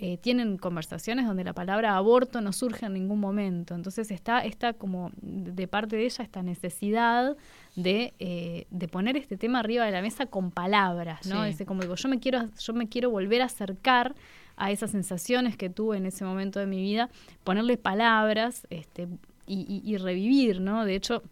eh, 0.00 0.16
tienen 0.16 0.58
conversaciones 0.58 1.26
donde 1.26 1.42
la 1.42 1.52
palabra 1.54 1.96
aborto 1.96 2.40
no 2.40 2.52
surge 2.52 2.86
en 2.86 2.92
ningún 2.92 3.18
momento. 3.18 3.74
Entonces 3.74 4.10
está, 4.12 4.40
está 4.44 4.72
como 4.72 5.10
de 5.20 5.66
parte 5.66 5.96
de 5.96 6.04
ella 6.04 6.22
esta 6.22 6.42
necesidad 6.42 7.36
de, 7.74 8.14
eh, 8.20 8.66
de 8.70 8.88
poner 8.88 9.16
este 9.16 9.36
tema 9.36 9.58
arriba 9.58 9.84
de 9.84 9.90
la 9.90 10.00
mesa 10.02 10.26
con 10.26 10.50
palabras, 10.52 11.26
¿no? 11.26 11.42
Sí. 11.44 11.50
Ese, 11.50 11.66
como 11.66 11.82
digo, 11.82 11.96
yo 11.96 12.08
me 12.08 12.20
quiero, 12.20 12.48
yo 12.58 12.72
me 12.74 12.88
quiero 12.88 13.10
volver 13.10 13.42
a 13.42 13.46
acercar 13.46 14.14
a 14.56 14.70
esas 14.70 14.90
sensaciones 14.90 15.56
que 15.56 15.68
tuve 15.70 15.96
en 15.96 16.06
ese 16.06 16.24
momento 16.24 16.58
de 16.60 16.66
mi 16.66 16.80
vida, 16.80 17.10
ponerle 17.44 17.76
palabras 17.76 18.66
este, 18.70 19.08
y, 19.46 19.60
y- 19.68 19.82
y 19.84 19.96
revivir, 19.98 20.60
¿no? 20.60 20.84
De 20.84 20.94
hecho, 20.94 21.22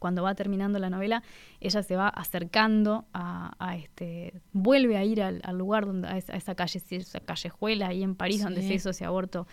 cuando 0.00 0.24
va 0.24 0.34
terminando 0.34 0.80
la 0.80 0.90
novela, 0.90 1.22
ella 1.60 1.82
se 1.84 1.94
va 1.94 2.08
acercando 2.08 3.04
a, 3.12 3.52
a 3.60 3.76
este, 3.76 4.32
vuelve 4.52 4.96
a 4.96 5.04
ir 5.04 5.22
al, 5.22 5.40
al 5.44 5.56
lugar 5.56 5.86
donde, 5.86 6.08
a 6.08 6.16
esa, 6.18 6.32
a 6.32 6.36
esa 6.36 6.56
calle, 6.56 6.82
esa 6.90 7.20
callejuela 7.20 7.86
ahí 7.86 8.02
en 8.02 8.16
París 8.16 8.42
donde 8.42 8.62
se 8.62 8.74
hizo 8.74 8.90
ese 8.90 9.04
aborto 9.04 9.46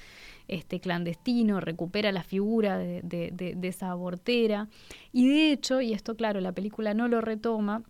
este 0.48 0.80
clandestino, 0.80 1.60
recupera 1.60 2.12
la 2.12 2.24
figura 2.24 2.78
de, 2.80 3.02
de- 3.04 3.30
de- 3.32 3.54
de 3.56 3.68
esa 3.68 3.92
abortera. 3.92 4.68
Y 5.14 5.28
de 5.28 5.52
hecho, 5.52 5.82
y 5.82 5.94
esto 5.94 6.16
claro, 6.16 6.40
la 6.42 6.54
película 6.54 6.94
no 6.96 7.08
lo 7.08 7.22
retoma, 7.22 7.84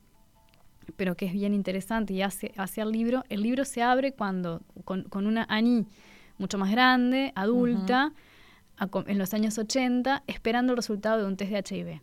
pero 0.96 1.16
que 1.16 1.26
es 1.26 1.34
bien 1.34 1.54
interesante 1.54 2.14
y 2.14 2.22
hace, 2.22 2.54
hacia 2.58 2.84
el 2.84 2.92
libro, 2.92 3.24
el 3.30 3.42
libro 3.44 3.64
se 3.66 3.84
abre 3.84 4.12
cuando, 4.14 4.62
con, 4.86 5.04
con 5.04 5.28
una 5.28 5.46
Annie 5.50 5.86
mucho 6.38 6.58
más 6.58 6.72
grande, 6.72 7.32
adulta, 7.36 8.14
a 8.78 8.88
co- 8.88 9.04
en 9.08 9.18
los 9.18 9.34
años 9.34 9.58
80, 9.58 10.24
esperando 10.28 10.72
el 10.74 10.78
resultado 10.78 11.18
de 11.20 11.26
un 11.26 11.36
test 11.36 11.52
de 11.52 11.78
HIV. 11.78 12.02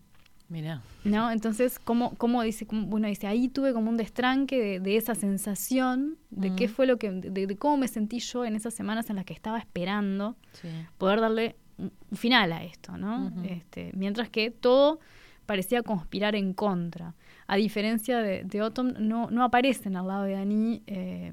Mira. 0.48 0.82
¿No? 1.04 1.30
Entonces, 1.30 1.78
¿cómo, 1.78 2.14
cómo 2.16 2.42
dice? 2.42 2.66
cómo- 2.66 2.86
bueno, 2.86 3.08
dice, 3.08 3.26
ahí 3.26 3.48
tuve 3.48 3.72
como 3.72 3.90
un 3.90 3.96
destranque 3.96 4.60
de, 4.60 4.80
de 4.80 4.96
esa 4.96 5.14
sensación, 5.14 6.16
de 6.30 6.54
qué 6.54 6.66
Ujú. 6.66 6.74
fue 6.74 6.86
lo 6.86 6.98
que, 6.98 7.10
de, 7.10 7.46
de 7.46 7.56
cómo 7.56 7.76
me 7.78 7.88
sentí 7.88 8.18
yo 8.20 8.44
en 8.44 8.54
esas 8.54 8.74
semanas 8.74 9.08
en 9.10 9.16
las 9.16 9.24
que 9.24 9.32
estaba 9.32 9.58
esperando 9.58 10.36
Sí. 10.52 10.68
poder 10.98 11.20
darle 11.20 11.56
un 11.78 11.90
final 12.16 12.52
a 12.52 12.62
esto, 12.62 12.96
¿no? 12.96 13.32
Este, 13.44 13.90
mientras 13.94 14.28
que 14.28 14.50
todo 14.50 15.00
parecía 15.46 15.82
conspirar 15.82 16.36
en 16.36 16.52
contra. 16.54 17.14
A 17.46 17.56
diferencia 17.56 18.18
de, 18.18 18.44
de 18.44 18.60
Autumn, 18.60 18.94
no, 19.00 19.28
no 19.30 19.42
aparecen 19.44 19.96
al 19.96 20.06
lado 20.06 20.22
de 20.24 20.36
Annie 20.36 20.82
eh, 20.86 21.32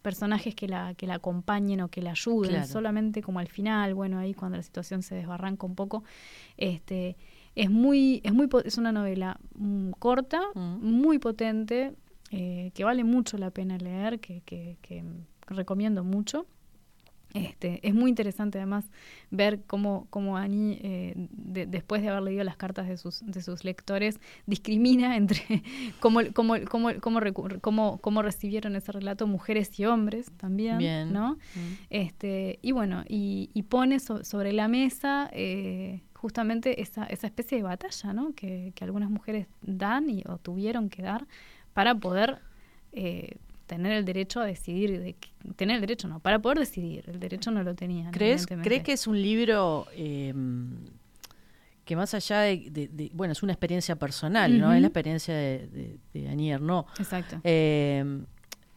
personajes 0.00 0.54
que 0.54 0.68
la, 0.68 0.94
que 0.94 1.06
la 1.06 1.14
acompañen 1.14 1.80
o 1.80 1.88
que 1.88 2.02
la 2.02 2.10
ayuden, 2.12 2.50
Claro. 2.50 2.66
solamente 2.68 3.20
como 3.22 3.38
al 3.40 3.48
final, 3.48 3.94
bueno, 3.94 4.18
ahí 4.18 4.32
cuando 4.34 4.56
la 4.58 4.62
situación 4.62 5.02
se 5.02 5.14
desbarranca 5.14 5.66
un 5.66 5.74
poco, 5.74 6.04
este, 6.56 7.16
es 7.54 7.70
muy, 7.70 8.20
es 8.24 8.32
muy, 8.32 8.48
es 8.64 8.78
una 8.78 8.92
novela 8.92 9.38
mm, 9.54 9.90
corta, 9.98 10.40
Mm. 10.54 10.78
muy 10.82 11.18
potente, 11.18 11.92
eh, 12.30 12.70
que 12.74 12.84
vale 12.84 13.04
mucho 13.04 13.38
la 13.38 13.50
pena 13.50 13.78
leer, 13.78 14.18
que, 14.20 14.40
que- 14.44 14.76
que 14.82 15.04
recomiendo 15.46 16.02
mucho. 16.04 16.46
Este, 17.32 17.80
es 17.86 17.92
muy 17.94 18.10
interesante 18.10 18.58
además 18.58 18.84
ver 19.32 19.62
cómo, 19.66 20.06
cómo 20.10 20.36
Annie, 20.36 20.78
eh, 20.84 21.14
de- 21.32 21.66
después 21.66 22.00
de 22.00 22.08
haber 22.08 22.22
leído 22.22 22.44
las 22.44 22.56
cartas 22.56 22.86
de 22.86 22.96
sus, 22.96 23.22
de 23.26 23.42
sus 23.42 23.64
lectores, 23.64 24.20
discrimina 24.46 25.16
entre 25.16 25.40
cómo, 26.00 26.20
cómo, 26.32 26.54
cómo, 26.70 26.90
cómo, 27.00 27.20
recu- 27.20 27.60
cómo- 27.60 27.98
cómo 27.98 28.22
recibieron 28.22 28.76
ese 28.76 28.92
relato 28.92 29.26
mujeres 29.26 29.78
y 29.80 29.84
hombres 29.84 30.30
también, 30.36 30.78
Bien. 30.78 31.12
¿no? 31.12 31.34
Mm. 31.34 31.72
Este, 31.90 32.60
y 32.62 32.70
bueno, 32.70 33.02
y, 33.08 33.50
y 33.52 33.62
pone 33.64 33.98
so- 33.98 34.22
sobre 34.22 34.52
la 34.52 34.68
mesa 34.68 35.28
eh, 35.32 36.02
justamente 36.24 36.80
esa, 36.80 37.04
esa 37.04 37.26
especie 37.26 37.58
de 37.58 37.64
batalla, 37.64 38.14
¿no? 38.14 38.32
Que, 38.34 38.72
que 38.74 38.82
algunas 38.82 39.10
mujeres 39.10 39.46
dan 39.60 40.08
y, 40.08 40.22
o 40.26 40.38
tuvieron 40.38 40.88
que 40.88 41.02
dar 41.02 41.26
para 41.74 41.94
poder 41.94 42.38
eh, 42.92 43.36
tener 43.66 43.92
el 43.92 44.06
derecho 44.06 44.40
a 44.40 44.46
decidir, 44.46 44.98
de, 45.02 45.16
tener 45.56 45.74
el 45.74 45.80
derecho 45.82 46.08
no, 46.08 46.20
para 46.20 46.38
poder 46.38 46.58
decidir, 46.60 47.04
el 47.08 47.20
derecho 47.20 47.50
no 47.50 47.62
lo 47.62 47.74
tenían. 47.74 48.10
¿Crees. 48.10 48.46
¿Crees 48.46 48.82
que 48.82 48.92
es 48.94 49.06
un 49.06 49.20
libro 49.20 49.86
eh, 49.92 50.32
que 51.84 51.94
más 51.94 52.14
allá 52.14 52.40
de, 52.40 52.70
de- 52.70 52.88
de- 52.88 53.10
Bueno, 53.12 53.32
es 53.32 53.42
una 53.42 53.52
experiencia 53.52 53.96
personal, 53.96 54.58
¿no? 54.58 54.72
Es 54.72 54.80
la 54.80 54.86
experiencia 54.86 55.34
de, 55.34 55.68
de, 55.68 55.98
de 56.14 56.28
Anier, 56.30 56.62
¿no? 56.62 56.86
Exacto. 56.98 57.38
Eh, 57.44 58.02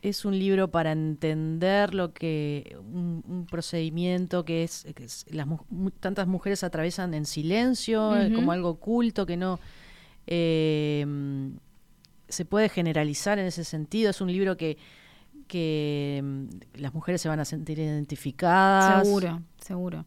es 0.09 0.25
un 0.25 0.37
libro 0.37 0.69
para 0.69 0.91
entender 0.91 1.93
lo 1.93 2.13
que 2.13 2.75
un, 2.79 3.23
un 3.27 3.45
procedimiento 3.45 4.43
que 4.45 4.63
es, 4.63 4.85
que 4.95 5.05
es- 5.05 5.25
las 5.29 5.47
tantas 5.99 6.27
mujeres 6.27 6.63
atraviesan 6.63 7.13
en 7.13 7.25
silencio 7.25 8.09
Ujú. 8.09 8.33
como 8.33 8.51
algo 8.51 8.69
oculto 8.69 9.25
que 9.25 9.37
no 9.37 9.59
eh, 10.27 11.05
se 12.27 12.45
puede 12.45 12.69
generalizar 12.69 13.39
en 13.39 13.45
ese 13.45 13.63
sentido 13.63 14.09
es 14.09 14.21
un 14.21 14.31
libro 14.31 14.57
que 14.57 14.77
que 15.47 16.19
mm, 16.23 16.45
las 16.81 16.93
mujeres 16.93 17.21
se 17.21 17.29
van 17.29 17.39
a 17.39 17.45
sentir 17.45 17.79
identificadas 17.79 19.05
Seguro, 19.05 19.41
seguro. 19.61 20.05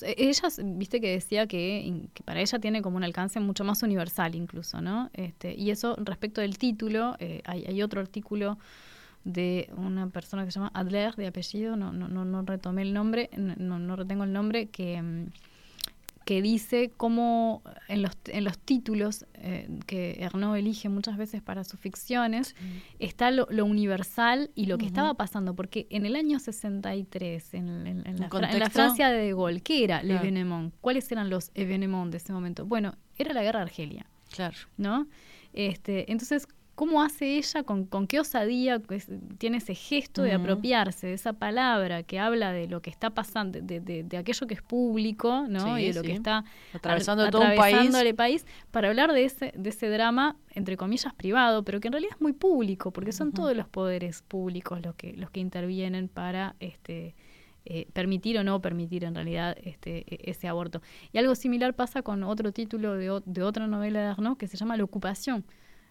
E- 0.00 0.14
Ella, 0.16 0.48
viste 0.64 1.00
que 1.00 1.10
decía 1.10 1.46
que 1.46 2.08
para 2.24 2.40
ella 2.40 2.58
tiene 2.58 2.80
como 2.80 2.96
un 2.96 3.04
alcance 3.04 3.38
mucho 3.40 3.64
más 3.64 3.82
universal 3.82 4.34
incluso, 4.34 4.80
¿no? 4.80 5.10
Este, 5.12 5.54
y 5.54 5.70
eso 5.70 5.94
respecto 5.98 6.40
del 6.40 6.56
título, 6.56 7.16
eh, 7.18 7.42
hay, 7.44 7.66
hay 7.66 7.82
otro 7.82 8.00
artículo 8.00 8.56
de 9.24 9.70
una 9.76 10.08
persona 10.08 10.44
que 10.44 10.50
se 10.52 10.58
llama 10.58 10.70
Adler, 10.74 11.14
de 11.16 11.26
apellido, 11.26 11.76
no, 11.76 11.92
no, 11.92 12.08
no, 12.08 12.24
no 12.24 12.42
retomé 12.42 12.82
el 12.82 12.94
nombre, 12.94 13.28
no, 13.36 13.78
no- 13.78 13.96
retengo 13.96 14.24
el 14.24 14.32
nombre, 14.32 14.66
que, 14.68 15.00
mm, 15.02 15.26
que 16.24 16.42
dice 16.42 16.90
cómo 16.94 17.62
en 17.88 18.02
los, 18.02 18.12
en 18.26 18.44
los 18.44 18.58
títulos 18.58 19.24
eh, 19.32 19.66
que 19.86 20.18
Ernaud 20.20 20.56
elige 20.56 20.90
muchas 20.90 21.16
veces 21.16 21.40
para 21.40 21.64
sus 21.64 21.80
ficciones 21.80 22.54
está 22.98 23.30
lo, 23.30 23.46
lo 23.50 23.64
universal 23.64 24.50
y 24.54 24.66
lo 24.66 24.76
que 24.76 24.84
estaba 24.84 25.14
pasando, 25.14 25.54
porque 25.54 25.86
en 25.88 26.04
el 26.04 26.16
año 26.16 26.38
63, 26.38 27.54
en, 27.54 27.86
en- 27.86 28.06
en 28.06 28.16
la, 28.20 28.26
¿Un 28.26 28.30
Fra- 28.30 28.50
en 28.52 28.58
la? 28.58 28.68
Francia 28.70 29.08
de 29.08 29.18
De 29.22 29.32
Gaulle, 29.32 29.60
¿qué 29.62 29.84
era 29.84 30.00
Claro. 30.02 30.70
¿Cuáles 30.82 31.10
eran 31.10 31.30
los 31.30 31.50
événements 31.54 32.10
de 32.10 32.18
ese 32.18 32.32
momento? 32.34 32.66
Bueno, 32.66 32.94
era 33.16 33.32
la 33.32 33.42
guerra 33.42 33.60
de 33.60 33.64
Argelia. 33.64 34.06
Claro. 34.30 34.56
¿no? 34.76 35.06
Este, 35.54 36.12
entonces, 36.12 36.46
¿cómo 36.80 37.02
hace 37.02 37.36
ella, 37.38 37.64
con, 37.64 37.84
con 37.86 38.06
qué 38.06 38.20
osadía 38.20 38.80
tiene 39.38 39.56
ese 39.56 39.74
gesto 39.74 40.22
de 40.22 40.30
apropiarse 40.32 41.08
de 41.08 41.14
esa 41.14 41.32
palabra 41.32 42.04
que 42.04 42.20
habla 42.20 42.52
de 42.52 42.68
lo 42.68 42.80
que 42.82 42.90
está 42.90 43.10
pasando, 43.10 43.58
de, 43.60 43.80
de- 43.80 44.04
de 44.04 44.16
aquello 44.16 44.46
que 44.46 44.54
es 44.54 44.62
público, 44.62 45.44
¿no? 45.48 45.60
Sí, 45.76 45.82
y 45.82 45.86
de 45.88 45.94
lo 45.94 46.00
sí. 46.02 46.06
que 46.06 46.12
está 46.12 46.44
Atravesando 46.72 47.28
todo 47.30 47.42
un 47.42 47.56
país. 47.56 48.46
para 48.70 48.88
hablar 48.88 49.12
de 49.12 49.24
ese, 49.24 49.52
de 49.56 49.70
ese 49.70 49.88
drama, 49.90 50.36
entre 50.54 50.76
comillas, 50.76 51.12
privado, 51.14 51.64
pero 51.64 51.80
que 51.80 51.88
en 51.88 51.92
realidad 51.94 52.14
es 52.14 52.20
muy 52.20 52.32
público, 52.32 52.92
porque 52.92 53.10
son 53.12 53.32
todos 53.32 53.56
los 53.56 53.66
poderes 53.68 54.22
públicos 54.22 54.80
los 54.84 54.94
que, 54.94 55.12
los 55.14 55.30
que 55.30 55.40
intervienen 55.40 56.08
para 56.08 56.54
este 56.60 57.14
eh, 57.70 57.86
permitir 57.92 58.38
o 58.38 58.44
no 58.44 58.62
permitir 58.62 59.02
en 59.04 59.14
realidad 59.14 59.56
este, 59.62 60.04
e- 60.14 60.30
ese 60.30 60.46
aborto. 60.48 60.80
Y 61.12 61.18
algo 61.18 61.34
similar 61.34 61.74
pasa 61.74 62.02
con 62.02 62.22
otro 62.22 62.52
título 62.52 62.94
de, 62.94 63.20
de 63.26 63.42
otra 63.42 63.66
novela 63.66 63.98
de 64.00 64.06
Arnaud 64.06 64.36
que 64.38 64.46
se 64.46 64.56
llama 64.56 64.76
L'Occupation. 64.76 65.44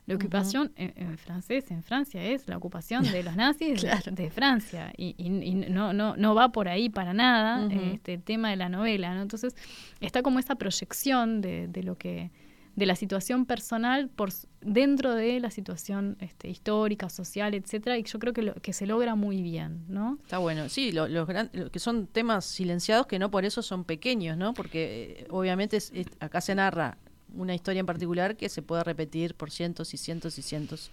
La 0.07 0.15
ocupación 0.15 0.71
en, 0.77 0.93
en 0.95 1.17
francés, 1.17 1.69
en 1.69 1.83
Francia, 1.83 2.23
es 2.23 2.47
la 2.47 2.57
ocupación 2.57 3.03
de 3.03 3.23
los 3.23 3.35
nazis 3.35 3.81
de- 3.81 3.87
Claro. 3.89 4.11
de, 4.11 4.29
Francia. 4.31 4.91
Y, 4.97 5.13
y- 5.17 5.43
y 5.43 5.53
no, 5.69 5.93
no, 5.93 6.15
no 6.17 6.33
va 6.33 6.49
por 6.51 6.67
ahí 6.69 6.89
para 6.89 7.13
nada 7.13 7.67
este 7.93 8.13
el 8.15 8.23
tema 8.23 8.49
de 8.49 8.55
la 8.55 8.69
novela. 8.69 9.13
¿no? 9.13 9.21
Entonces, 9.21 9.55
está 9.99 10.21
como 10.23 10.39
esa 10.39 10.55
proyección 10.55 11.41
de, 11.41 11.67
de 11.67 11.83
lo 11.83 11.97
que 11.97 12.31
de 12.77 12.85
la 12.85 12.95
situación 12.95 13.47
personal 13.47 14.07
por 14.07 14.29
dentro 14.61 15.15
de 15.15 15.39
la 15.39 15.49
situación 15.49 16.15
este, 16.19 16.47
histórica, 16.47 17.09
social, 17.09 17.55
etcétera, 17.55 17.97
y 17.97 18.03
yo 18.03 18.19
creo 18.19 18.33
que, 18.33 18.43
lo, 18.43 18.53
que 18.53 18.71
se 18.71 18.85
logra 18.85 19.15
muy 19.15 19.41
bien, 19.41 19.83
¿no? 19.87 20.19
Está 20.21 20.37
bueno, 20.37 20.69
sí, 20.69 20.91
lo- 20.91 21.07
los 21.07 21.27
gran- 21.27 21.49
lo 21.53 21.71
que 21.71 21.79
son 21.79 22.05
temas 22.05 22.45
silenciados 22.45 23.07
que 23.07 23.17
no 23.17 23.31
por 23.31 23.45
eso 23.45 23.63
son 23.63 23.83
pequeños, 23.83 24.37
¿no? 24.37 24.53
Porque 24.53 25.21
eh, 25.21 25.27
obviamente 25.31 25.77
es- 25.77 25.91
es- 25.95 26.05
acá 26.19 26.39
se 26.39 26.53
narra 26.53 26.99
una 27.33 27.55
historia 27.55 27.79
en 27.79 27.85
particular 27.85 28.37
que 28.37 28.49
se 28.49 28.61
puede 28.61 28.83
repetir 28.83 29.35
por 29.35 29.51
cientos 29.51 29.93
y 29.93 29.97
cientos 29.97 30.37
y 30.37 30.41
cientos. 30.41 30.91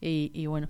Y, 0.00 0.30
y 0.34 0.46
bueno. 0.46 0.68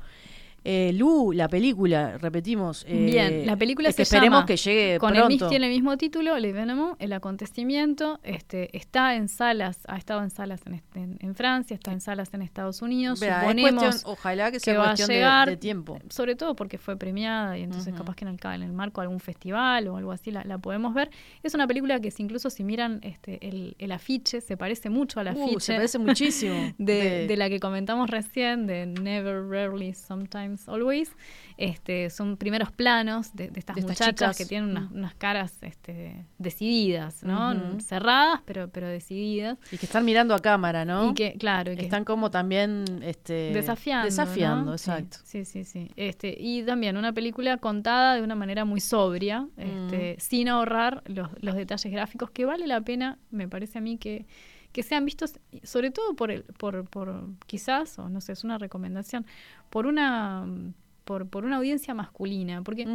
Eh, 0.65 0.93
Lu, 0.95 1.33
la 1.33 1.49
película, 1.49 2.19
repetimos. 2.19 2.85
eh, 2.89 3.05
Bien, 3.05 3.47
la 3.47 3.57
película 3.57 3.89
es 3.89 3.97
que 3.97 4.05
se 4.05 4.15
esperemos 4.15 4.39
llama, 4.41 4.47
que 4.47 4.57
llegue 4.57 4.99
con 4.99 5.15
el, 5.17 5.23
pronto. 5.25 5.49
tiene 5.49 5.67
el 5.67 5.73
mismo 5.73 5.97
título, 5.97 6.39
L'Evénement, 6.39 6.95
el 7.01 7.13
acontecimiento, 7.13 8.21
este, 8.23 8.77
está 8.77 9.15
en 9.17 9.29
salas, 9.29 9.81
ha 9.89 9.97
estado 9.97 10.23
en 10.23 10.31
salas 10.31 10.61
en, 10.67 10.83
en- 10.95 11.17
en 11.21 11.35
Francia, 11.35 11.75
está 11.75 11.93
en 11.93 12.01
salas 12.01 12.33
en 12.35 12.43
Estados 12.43 12.83
Unidos, 12.83 13.21
Vea, 13.21 13.41
suponemos 13.41 13.83
cuestión- 13.85 14.13
ojalá 14.13 14.51
que 14.53 14.61
sea 14.61 14.79
va 14.79 14.85
a 14.93 14.95
cuestión 14.97 15.47
de- 15.47 15.57
tiempo. 15.57 15.99
sobre 16.09 16.37
todo 16.37 16.55
porque 16.55 16.79
fue 16.79 16.97
premiada 16.97 17.59
y 17.59 17.63
entonces 17.63 17.95
capaz 17.95 18.15
que 18.17 18.25
en 18.25 18.29
el, 18.31 18.39
en 18.55 18.63
el 18.63 18.73
marco 18.73 19.01
de 19.01 19.07
algún 19.07 19.21
festival 19.21 19.89
o 19.89 19.97
algo 19.97 20.13
así 20.13 20.31
la, 20.31 20.45
la 20.45 20.59
podemos 20.59 20.95
ver. 20.95 21.11
Es 21.43 21.55
una 21.55 21.67
película 21.67 22.01
que 22.01 22.11
si 22.11 22.23
incluso 22.23 22.51
si 22.51 22.65
miran 22.65 23.01
este, 23.03 23.47
el, 23.49 23.75
el 23.79 23.93
afiche, 23.93 24.41
se 24.41 24.57
parece 24.57 24.91
mucho 24.91 25.21
al 25.21 25.27
Uh, 25.37 25.45
afiche. 25.45 25.61
se 25.61 25.75
parece 25.75 25.99
muchísimo. 25.99 26.55
de, 26.79 26.93
De- 27.03 27.27
de 27.27 27.37
la 27.37 27.49
que 27.49 27.59
comentamos 27.61 28.11
recién, 28.11 28.67
de 28.67 28.87
Never, 28.87 29.43
Rarely, 29.49 29.95
Sometimes, 29.95 30.52
Always. 30.69 31.13
Este, 31.57 32.11
son 32.11 32.37
primeros 32.37 32.73
planos 32.73 33.35
de, 33.35 33.49
de 33.49 33.61
estas 33.61 33.77
De 33.77 33.83
muchachas 33.83 34.37
que 34.37 34.47
tienen 34.47 34.71
unas, 34.71 34.91
Mm. 34.91 34.95
unas 34.97 35.15
caras 35.15 35.59
este, 35.63 36.25
decididas, 36.39 37.23
¿no? 37.23 37.79
Cerradas, 37.81 38.41
pero, 38.45 38.69
pero 38.69 38.89
decididas. 38.89 39.59
Y 39.71 39.79
que 39.79 39.87
están 39.87 40.05
mirando 40.05 40.35
a 40.35 40.39
cámara, 40.41 40.85
¿no? 40.85 41.11
Y 41.11 41.15
que, 41.15 41.35
claro, 41.35 41.73
y 41.73 41.77
que 41.77 41.83
están 41.83 42.05
como 42.05 42.31
también 42.31 42.85
este, 43.03 43.53
desafiando. 43.53 44.05
Desafiando, 44.07 44.73
exacto. 44.73 45.19
Sí, 45.25 45.45
sí, 45.45 45.65
sí. 45.65 45.91
Este, 45.97 46.35
y 46.39 46.63
también 46.65 46.97
una 46.97 47.13
película 47.13 47.57
contada 47.59 48.15
de 48.15 48.23
una 48.23 48.35
manera 48.35 48.65
muy 48.65 48.81
sobria, 48.81 49.47
este, 49.57 50.17
sin 50.19 50.49
ahorrar 50.49 51.03
los, 51.07 51.29
los 51.41 51.55
detalles 51.55 51.93
gráficos, 51.93 52.31
que 52.31 52.45
vale 52.45 52.67
la 52.67 52.81
pena, 52.81 53.19
me 53.31 53.49
parece 53.49 53.79
a 53.79 53.81
mí, 53.81 53.99
que, 53.99 54.27
que 54.73 54.83
sean 54.83 55.05
vistos, 55.05 55.39
sobre 55.63 55.91
todo 55.91 56.15
por, 56.15 56.31
el, 56.31 56.45
por, 56.45 56.89
por 56.89 57.25
quizás, 57.47 57.99
o 57.99 58.09
no 58.09 58.21
sé, 58.21 58.33
es 58.33 58.45
una 58.45 58.59
recomendación, 58.59 59.27
por 59.71 59.87
una 59.87 60.47
por, 61.05 61.29
por 61.29 61.45
una 61.45 61.57
audiencia 61.57 61.95
masculina, 61.95 62.63
porque 62.63 62.87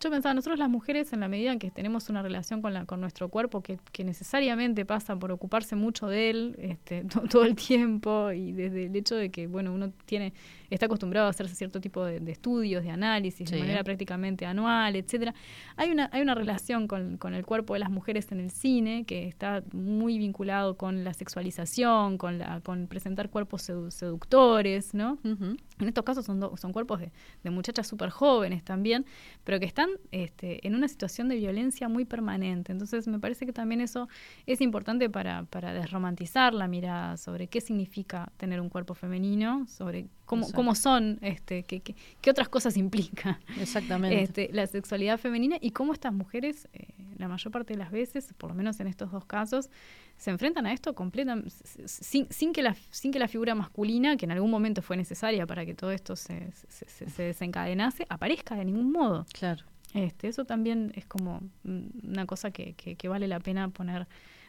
yo 0.00 0.10
pensaba, 0.10 0.32
nosotros 0.34 0.58
las 0.58 0.68
mujeres, 0.70 1.12
en 1.12 1.20
la 1.20 1.28
medida 1.28 1.50
en 1.52 1.58
que 1.58 1.70
tenemos 1.72 2.08
una 2.08 2.22
relación 2.22 2.62
con, 2.62 2.72
la, 2.72 2.84
con 2.84 3.00
nuestro 3.00 3.28
cuerpo 3.28 3.62
que, 3.62 3.78
que 3.90 4.04
necesariamente 4.04 4.84
pasa 4.86 5.16
por 5.16 5.32
ocuparse 5.32 5.74
mucho 5.74 6.06
de 6.06 6.30
él 6.30 6.54
este, 6.58 7.02
to- 7.12 7.22
todo 7.28 7.44
el 7.44 7.56
tiempo 7.56 8.30
y 8.30 8.52
desde 8.52 8.86
el 8.86 8.94
hecho 8.96 9.16
de 9.16 9.30
que, 9.30 9.46
bueno, 9.48 9.72
uno 9.72 9.90
tiene 10.06 10.32
está 10.70 10.84
acostumbrado 10.84 11.26
a 11.28 11.30
hacerse 11.30 11.54
cierto 11.54 11.80
tipo 11.80 12.04
de, 12.04 12.20
de 12.20 12.30
estudios, 12.30 12.84
de 12.84 12.90
análisis, 12.90 13.48
Sí. 13.48 13.54
de 13.54 13.60
manera 13.62 13.82
prácticamente 13.84 14.44
anual, 14.44 14.94
etcétera. 14.96 15.34
Hay 15.76 15.90
una, 15.90 16.10
hay 16.12 16.20
una 16.20 16.34
relación 16.34 16.86
con, 16.86 17.16
con 17.16 17.32
el 17.34 17.46
cuerpo 17.46 17.72
de 17.72 17.80
las 17.80 17.90
mujeres 17.90 18.30
en 18.32 18.40
el 18.40 18.50
cine 18.50 19.04
que 19.04 19.26
está 19.26 19.62
muy 19.72 20.18
vinculado 20.18 20.76
con 20.76 21.04
la 21.04 21.14
sexualización, 21.14 22.18
con, 22.18 22.38
la, 22.38 22.60
con 22.60 22.86
presentar 22.86 23.30
cuerpos 23.30 23.68
sedu- 23.68 23.90
seductores, 23.90 24.92
¿no? 24.94 25.18
En 25.24 25.56
estos 25.88 26.04
casos 26.04 26.26
son, 26.26 26.38
do- 26.40 26.54
son 26.58 26.72
cuerpos 26.72 27.00
de, 27.00 27.10
de 27.42 27.50
muchachas 27.50 27.86
súper 27.86 28.10
jóvenes 28.10 28.62
también, 28.62 29.06
pero 29.44 29.58
que 29.58 29.64
están 29.66 29.87
este, 30.12 30.66
en 30.66 30.74
una 30.74 30.88
situación 30.88 31.28
de 31.28 31.36
violencia 31.36 31.88
muy 31.88 32.04
permanente. 32.04 32.72
Entonces 32.72 33.06
me 33.08 33.18
parece 33.18 33.46
que 33.46 33.52
también 33.52 33.80
eso 33.80 34.08
es 34.46 34.60
importante 34.60 35.08
para, 35.10 35.44
para 35.44 35.72
desromantizar 35.72 36.54
la 36.54 36.68
mirada 36.68 37.16
sobre 37.16 37.48
qué 37.48 37.60
significa 37.60 38.32
tener 38.36 38.60
un 38.60 38.68
cuerpo 38.68 38.94
femenino, 38.94 39.66
sobre 39.66 40.06
cómo, 40.24 40.42
Exacto. 40.42 40.56
cómo 40.56 40.74
son, 40.74 41.18
este, 41.22 41.62
qué, 41.64 41.80
qué- 41.80 41.94
qué 42.20 42.30
otras 42.30 42.48
cosas 42.48 42.76
implica 42.76 43.40
Exactamente. 43.58 44.22
este, 44.22 44.50
la 44.52 44.66
sexualidad 44.66 45.18
femenina 45.18 45.56
y 45.60 45.70
cómo 45.70 45.92
estas 45.92 46.12
mujeres, 46.12 46.68
eh, 46.72 46.88
la 47.16 47.28
mayor 47.28 47.50
parte 47.50 47.72
de 47.74 47.78
las 47.78 47.90
veces, 47.90 48.32
por 48.36 48.50
lo 48.50 48.54
menos 48.54 48.78
en 48.80 48.86
estos 48.86 49.10
dos 49.10 49.24
casos, 49.24 49.70
se 50.16 50.30
enfrentan 50.30 50.66
a 50.66 50.72
esto 50.72 50.94
completamente 50.94 51.50
sin, 51.86 52.26
sin 52.30 52.52
que 52.52 52.60
la 52.62 52.74
sin 52.90 53.12
que 53.12 53.18
la 53.20 53.28
figura 53.28 53.54
masculina 53.54 54.16
que 54.16 54.24
en 54.24 54.32
algún 54.32 54.50
momento 54.50 54.82
fue 54.82 54.96
necesaria 54.96 55.46
para 55.46 55.64
que 55.64 55.74
todo 55.74 55.92
esto 55.92 56.16
se- 56.16 56.50
se 56.52 57.22
desencadenase 57.22 58.04
aparezca 58.08 58.56
de 58.56 58.64
ningún 58.64 58.90
modo 58.90 59.26
Claro. 59.32 59.64
Este 59.94 60.28
eso 60.28 60.44
también 60.44 60.92
es 60.94 61.06
como 61.06 61.40
una 61.64 62.26
cosa 62.26 62.50
que, 62.50 62.74
que, 62.74 62.96
que 62.96 63.08
vale 63.08 63.26
la 63.28 63.40
pena 63.40 63.68
poner 63.68 64.06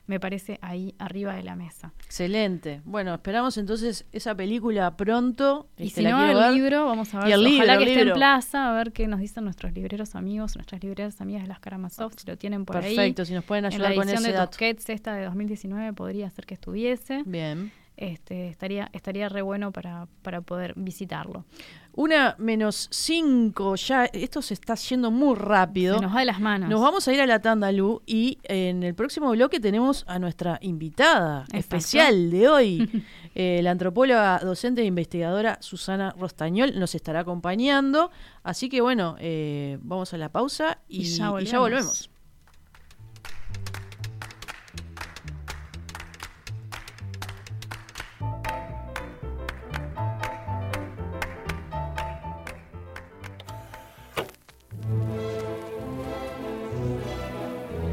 me 0.07 0.19
parece 0.19 0.57
ahí 0.63 0.95
arriba 0.97 1.35
de 1.35 1.43
la 1.43 1.55
mesa 1.55 1.93
Excelente. 2.03 2.81
Bueno, 2.83 3.13
esperamos 3.13 3.57
entonces 3.59 4.07
esa 4.11 4.33
película 4.35 4.97
pronto. 4.97 5.67
y 5.77 5.83
Este, 5.87 5.97
si 5.97 6.01
la 6.01 6.09
no 6.11 6.25
el 6.31 6.35
ver. 6.35 6.53
libro 6.53 6.85
vamos 6.85 7.13
a 7.13 7.19
ver 7.19 7.29
Y 7.29 7.31
el 7.33 7.45
ojalá 7.45 7.73
libro, 7.73 7.77
que 7.77 7.83
el 7.83 7.89
esté 7.99 8.09
en 8.09 8.13
plaza 8.15 8.69
a 8.71 8.73
ver 8.73 8.91
qué 8.91 9.07
nos 9.07 9.19
dicen 9.19 9.43
nuestros 9.43 9.71
libreros 9.71 10.15
amigos 10.15 10.55
nuestras 10.55 10.81
libreras 10.83 11.21
amigas 11.21 11.43
de 11.43 11.47
las 11.49 11.59
Karamazov 11.59 12.11
si 12.17 12.25
lo 12.25 12.37
tienen 12.39 12.65
por 12.65 12.77
ahí 12.77 12.95
Perfecto, 12.95 13.23
si 13.23 13.33
nos 13.35 13.43
pueden 13.43 13.65
En 13.65 13.73
ayudar 13.73 13.89
la 13.91 13.95
con 13.95 14.03
edición 14.05 14.23
ese 14.23 14.31
de 14.31 14.37
dato. 14.39 14.49
Tusquets 14.49 14.89
esta 14.89 15.13
de 15.13 15.25
2019 15.25 15.93
podría 15.93 16.27
ser 16.31 16.47
que 16.47 16.55
estuviese 16.55 17.21
Bien. 17.27 17.71
Este, 17.99 18.47
estaría, 18.47 18.89
estaría 18.93 19.27
re 19.27 19.41
bueno 19.41 19.73
para, 19.73 20.07
para 20.21 20.39
poder 20.39 20.73
visitarlo. 20.77 21.43
Una 21.93 22.35
menos 22.37 22.87
cinco, 22.91 23.75
ya 23.75 24.05
esto 24.05 24.41
se 24.41 24.53
está 24.53 24.75
yendo 24.75 25.11
muy 25.11 25.35
rápido. 25.35 25.95
Se 25.95 26.01
nos 26.01 26.15
va 26.15 26.19
de 26.19 26.25
las 26.25 26.39
manos. 26.39 26.69
Nos 26.69 26.79
vamos 26.79 27.05
a 27.09 27.13
ir 27.13 27.19
a 27.19 27.25
la 27.25 27.41
tanda, 27.41 27.73
Lu, 27.73 28.01
y 28.05 28.37
en 28.43 28.83
el 28.83 28.95
próximo 28.95 29.29
bloque 29.31 29.59
tenemos 29.59 30.05
a 30.07 30.17
nuestra 30.17 30.59
invitada 30.61 31.41
Exacto. 31.41 31.57
especial 31.57 32.31
de 32.31 32.47
hoy, 32.47 33.03
eh, 33.35 33.59
la 33.63 33.71
antropóloga, 33.71 34.39
docente 34.39 34.81
e 34.81 34.85
investigadora 34.85 35.57
Susana 35.59 36.15
Rostañol, 36.17 36.79
nos 36.79 36.95
estará 36.95 37.19
acompañando. 37.21 38.11
Así 38.43 38.69
que 38.69 38.79
bueno, 38.79 39.17
eh, 39.19 39.77
vamos 39.81 40.13
a 40.13 40.17
la 40.17 40.29
pausa 40.29 40.79
y, 40.87 41.01
Y 41.01 41.03
ya 41.03 41.33
y 41.41 41.45
ya 41.45 41.59
volvemos. 41.59 42.09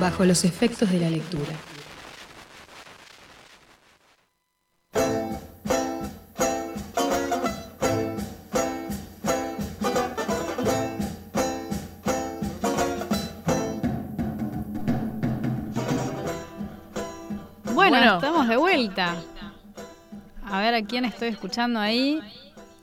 Bajo 0.00 0.24
los 0.24 0.44
efectos 0.44 0.90
de 0.90 1.00
la 1.00 1.10
lectura. 1.10 1.52
Bueno, 17.74 17.96
Bueno. 17.96 18.14
estamos 18.16 18.48
de 18.48 18.56
vuelta. 18.56 19.16
A 20.44 20.60
ver 20.60 20.74
a 20.74 20.82
quién 20.82 21.04
estoy 21.04 21.28
escuchando 21.28 21.78
ahí. 21.78 22.20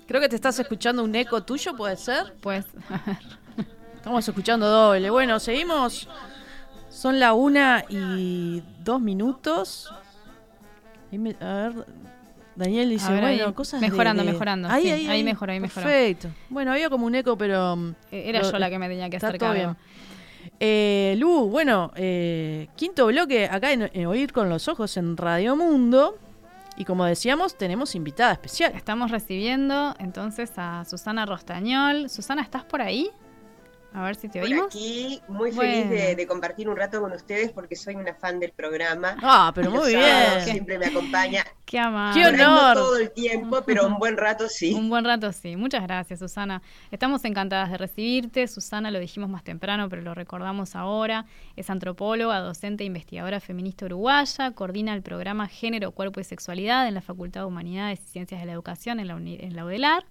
Creo 0.08 0.22
que 0.22 0.30
te 0.30 0.36
estás 0.36 0.58
escuchando 0.60 1.04
un 1.04 1.16
eco 1.16 1.44
tuyo, 1.44 1.76
¿puede 1.76 1.98
ser? 1.98 2.36
Pues, 2.42 2.66
Estamos 3.96 4.28
escuchando 4.28 4.68
doble. 4.68 5.10
Bueno, 5.10 5.40
seguimos. 5.40 6.08
Son 6.95 7.19
la 7.19 7.34
una 7.34 7.84
y 7.89 8.63
dos 8.84 9.01
minutos. 9.01 9.93
Me- 11.11 11.35
a 11.39 11.53
ver, 11.69 11.85
Daniel 12.55 12.89
dice, 12.89 13.11
ahí, 13.11 13.19
bueno, 13.38 13.53
cosas 13.53 13.80
mejorando, 13.81 14.23
de- 14.23 14.31
mejorando, 14.31 14.69
Ahí, 14.69 14.84
sí, 14.84 14.91
ahí, 14.91 15.07
ahí 15.07 15.23
mejoró, 15.23 15.51
ahí 15.53 15.59
mejoró. 15.59 15.85
Perfecto. 15.85 16.30
Bueno, 16.49 16.72
había 16.72 16.89
como 16.89 17.05
un 17.05 17.15
eco, 17.15 17.38
pero... 17.38 17.76
mm, 17.76 17.93
Era 18.11 18.41
lo- 18.41 18.51
yo 18.51 18.59
la 18.59 18.69
que 18.69 18.80
me 18.80 18.88
tenía 18.88 19.09
que 19.09 19.17
hacer 19.17 19.38
todo 19.38 19.53
bien. 19.53 19.76
Eh, 20.59 21.15
Lu, 21.17 21.49
bueno, 21.49 21.91
eh, 21.95 22.67
quinto 22.76 23.07
bloque 23.07 23.45
acá 23.45 23.72
en, 23.73 23.89
en 23.93 24.05
Oír 24.05 24.31
con 24.31 24.47
los 24.49 24.67
Ojos 24.67 24.95
en 24.97 25.17
Radio 25.17 25.55
Mundo. 25.55 26.17
Y 26.77 26.85
como 26.85 27.05
decíamos, 27.05 27.57
tenemos 27.57 27.95
invitada 27.95 28.34
especial. 28.34 28.73
Estamos 28.76 29.11
recibiendo 29.11 29.95
entonces 29.99 30.51
a 30.57 30.84
Susana 30.85 31.26
Rostañol. 31.26 32.09
Susana, 32.09 32.41
¿estás 32.41 32.63
por 32.63 32.81
ahí? 32.81 33.09
A 33.95 34.03
ver 34.03 34.15
si 34.17 34.27
te 34.27 34.39
Por 34.41 34.49
oímos. 34.49 34.65
aquí, 34.67 35.22
muy 35.30 35.53
feliz 35.53 35.89
de, 35.89 36.27
compartir 36.27 36.67
un 36.67 36.76
rato 36.76 36.99
con 36.99 37.13
ustedes 37.13 37.51
porque 37.53 37.77
soy 37.77 37.95
una 37.95 38.13
fan 38.13 38.41
del 38.41 38.51
programa. 38.51 39.15
Ah, 39.23 39.53
pero 39.55 39.72
muy 39.72 39.93
sábados 39.93 40.35
bien. 40.45 40.53
Siempre 40.53 40.77
me 40.77 40.88
acompaña. 40.88 41.45
Qué 41.65 41.80
amable. 41.80 42.22
¡Qué 42.22 42.27
ahí 42.27 42.35
no 42.35 42.59
honor! 42.59 42.76
todo 42.76 42.97
el 42.97 43.11
tiempo, 43.11 43.61
pero 43.65 43.88
un 43.88 43.97
buen 43.97 44.17
rato 44.17 44.49
sí. 44.49 44.73
Un 44.73 44.89
buen 44.89 45.05
rato, 45.05 45.31
sí. 45.31 45.55
Muchas 45.55 45.81
gracias, 45.84 46.19
Susana. 46.19 46.61
Estamos 46.91 47.23
encantadas 47.23 47.72
de 47.72 47.77
recibirte. 47.77 48.47
Susana, 48.47 48.91
lo 48.91 48.99
dijimos 48.99 49.30
más 49.30 49.43
temprano, 49.45 49.88
pero 49.88 50.01
lo 50.01 50.13
recordamos 50.13 50.76
ahora. 50.76 51.26
Es 51.55 51.69
antropóloga, 51.69 52.39
docente 52.41 52.84
e 52.84 52.88
investigadora 52.88 53.39
feminista 53.39 53.85
uruguaya. 53.85 54.51
Coordina 54.51 54.93
el 54.93 55.03
programa 55.03 55.47
Género, 55.47 55.91
Cuerpo 55.91 56.19
y 56.19 56.26
Sexualidad 56.26 56.88
en 56.88 56.95
la 56.95 57.01
Facultad 57.01 57.41
de 57.41 57.45
Humanidades 57.47 58.01
y 58.03 58.07
Ciencias 58.09 58.41
de 58.41 58.45
la 58.45 58.51
Educación 58.51 58.99
en 58.99 59.07
la, 59.07 59.15
uni- 59.15 59.38
en 59.39 59.55
la 59.55 59.63
UDELAR. 59.63 60.03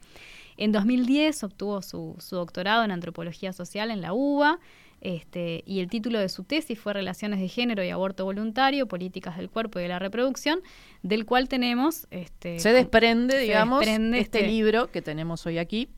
En 0.56 0.72
2010 0.72 1.44
obtuvo 1.44 1.82
su, 1.82 2.16
su 2.18 2.36
doctorado 2.36 2.84
en 2.84 2.90
antropología 2.90 3.52
social 3.52 3.90
en 3.90 4.00
la 4.00 4.12
UBA. 4.12 4.58
Este, 5.00 5.62
y 5.66 5.80
el 5.80 5.88
título 5.88 6.18
de 6.18 6.30
su 6.30 6.44
tesis 6.44 6.78
fue 6.78 6.94
Relaciones 6.94 7.38
de 7.38 7.48
Género 7.48 7.84
y 7.84 7.90
Aborto 7.90 8.24
Voluntario, 8.24 8.88
Políticas 8.88 9.36
del 9.36 9.50
Cuerpo 9.50 9.78
y 9.78 9.82
de 9.82 9.88
la 9.88 9.98
Reproducción, 9.98 10.60
del 11.02 11.26
cual 11.26 11.46
tenemos... 11.48 12.06
Este, 12.10 12.58
Se 12.58 12.72
desprende, 12.72 13.34
se 13.34 13.40
digamos, 13.42 13.80
desprende 13.80 14.20
este, 14.20 14.38
este- 14.38 14.50
libro 14.50 14.90
que 14.90 15.02
tenemos 15.02 15.44
hoy 15.44 15.58
aquí. 15.58 15.90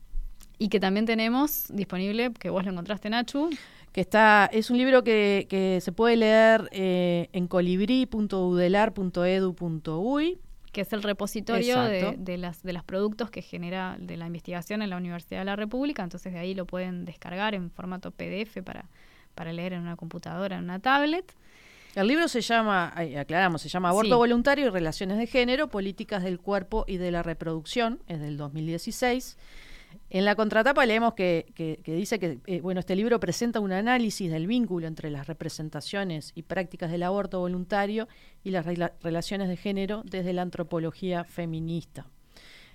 y 0.59 0.67
que 0.67 0.81
también 0.81 1.05
tenemos 1.05 1.67
disponible, 1.69 2.33
que 2.33 2.49
vos 2.49 2.65
lo 2.65 2.71
encontraste, 2.71 3.09
Nachu. 3.09 3.49
que 3.93 4.01
está 4.01 4.49
es 4.51 4.69
un 4.71 4.77
libro 4.77 5.03
que, 5.03 5.45
que 5.49 5.79
se 5.81 5.91
puede 5.93 6.17
leer 6.17 6.67
eh, 6.73 7.29
en 7.31 7.47
colibrí.udelar.edu.uy 7.47 10.37
que 10.77 10.81
es 10.81 10.93
el 10.93 11.01
repositorio 11.01 11.81
de, 11.81 12.13
de 12.19 12.37
las 12.37 12.61
de 12.61 12.71
los 12.71 12.83
productos 12.83 13.31
que 13.31 13.41
genera 13.41 13.97
de 13.99 14.15
la 14.15 14.27
investigación 14.27 14.83
en 14.83 14.91
la 14.91 14.97
Universidad 14.97 15.39
de 15.39 15.45
la 15.45 15.55
República, 15.55 16.03
entonces 16.03 16.31
de 16.31 16.37
ahí 16.37 16.53
lo 16.53 16.67
pueden 16.67 17.03
descargar 17.03 17.55
en 17.55 17.71
formato 17.71 18.11
PDF 18.11 18.61
para, 18.63 18.85
para 19.33 19.51
leer 19.53 19.73
en 19.73 19.81
una 19.81 19.95
computadora, 19.95 20.59
en 20.59 20.65
una 20.65 20.77
tablet. 20.77 21.33
El 21.95 22.05
libro 22.05 22.27
se 22.27 22.41
llama, 22.41 22.93
aclaramos, 23.19 23.63
se 23.63 23.69
llama 23.69 23.89
Aborto 23.89 24.11
Sí. 24.11 24.17
Voluntario 24.17 24.67
y 24.67 24.69
Relaciones 24.69 25.17
de 25.17 25.25
Género, 25.25 25.67
Políticas 25.67 26.21
del 26.21 26.39
Cuerpo 26.39 26.85
y 26.87 26.97
de 26.97 27.09
la 27.09 27.23
Reproducción, 27.23 27.99
es 28.07 28.19
del 28.19 28.37
2016. 28.37 29.35
En 30.09 30.23
la 30.23 30.35
contratapa 30.35 30.85
leemos 30.85 31.15
que, 31.15 31.81
dice 31.85 32.17
que 32.17 32.39
eh, 32.45 32.61
bueno, 32.61 32.79
este 32.79 32.95
libro 32.95 33.19
presenta 33.19 33.59
un 33.59 33.73
análisis 33.73 34.31
del 34.31 34.47
vínculo 34.47 34.87
entre 34.87 35.09
las 35.11 35.27
representaciones 35.27 36.31
y 36.33 36.43
prácticas 36.43 36.91
del 36.91 37.03
aborto 37.03 37.39
voluntario 37.39 38.07
y 38.43 38.51
las 38.51 38.65
rela- 38.65 38.93
relaciones 39.01 39.49
de 39.49 39.57
género 39.57 40.03
desde 40.05 40.31
la 40.31 40.43
antropología 40.43 41.25
feminista. 41.25 42.07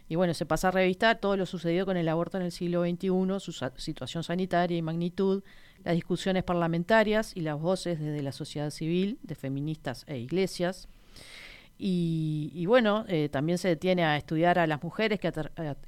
Y 0.08 0.16
bueno, 0.16 0.34
se 0.34 0.44
pasa 0.44 0.68
a 0.68 0.72
revistar 0.72 1.20
todo 1.20 1.38
lo 1.38 1.46
sucedido 1.46 1.86
con 1.86 1.96
el 1.96 2.06
aborto 2.08 2.36
en 2.36 2.42
el 2.42 2.52
siglo 2.52 2.82
XXI, 2.84 3.40
su 3.40 3.52
situación 3.76 4.22
sanitaria 4.22 4.76
y 4.76 4.82
magnitud, 4.82 5.42
las 5.84 5.94
discusiones 5.94 6.42
parlamentarias 6.44 7.34
y 7.34 7.40
las 7.40 7.58
voces 7.58 7.98
desde 7.98 8.22
la 8.22 8.32
sociedad 8.32 8.68
civil, 8.68 9.18
de 9.22 9.36
feministas 9.36 10.04
e 10.06 10.18
iglesias. 10.18 10.86
Y, 11.84 12.52
y 12.54 12.66
bueno, 12.66 13.04
eh, 13.08 13.28
también 13.28 13.58
se 13.58 13.66
detiene 13.66 14.04
a 14.04 14.16
estudiar 14.16 14.60
a 14.60 14.68
las 14.68 14.84
mujeres 14.84 15.18
que 15.18 15.32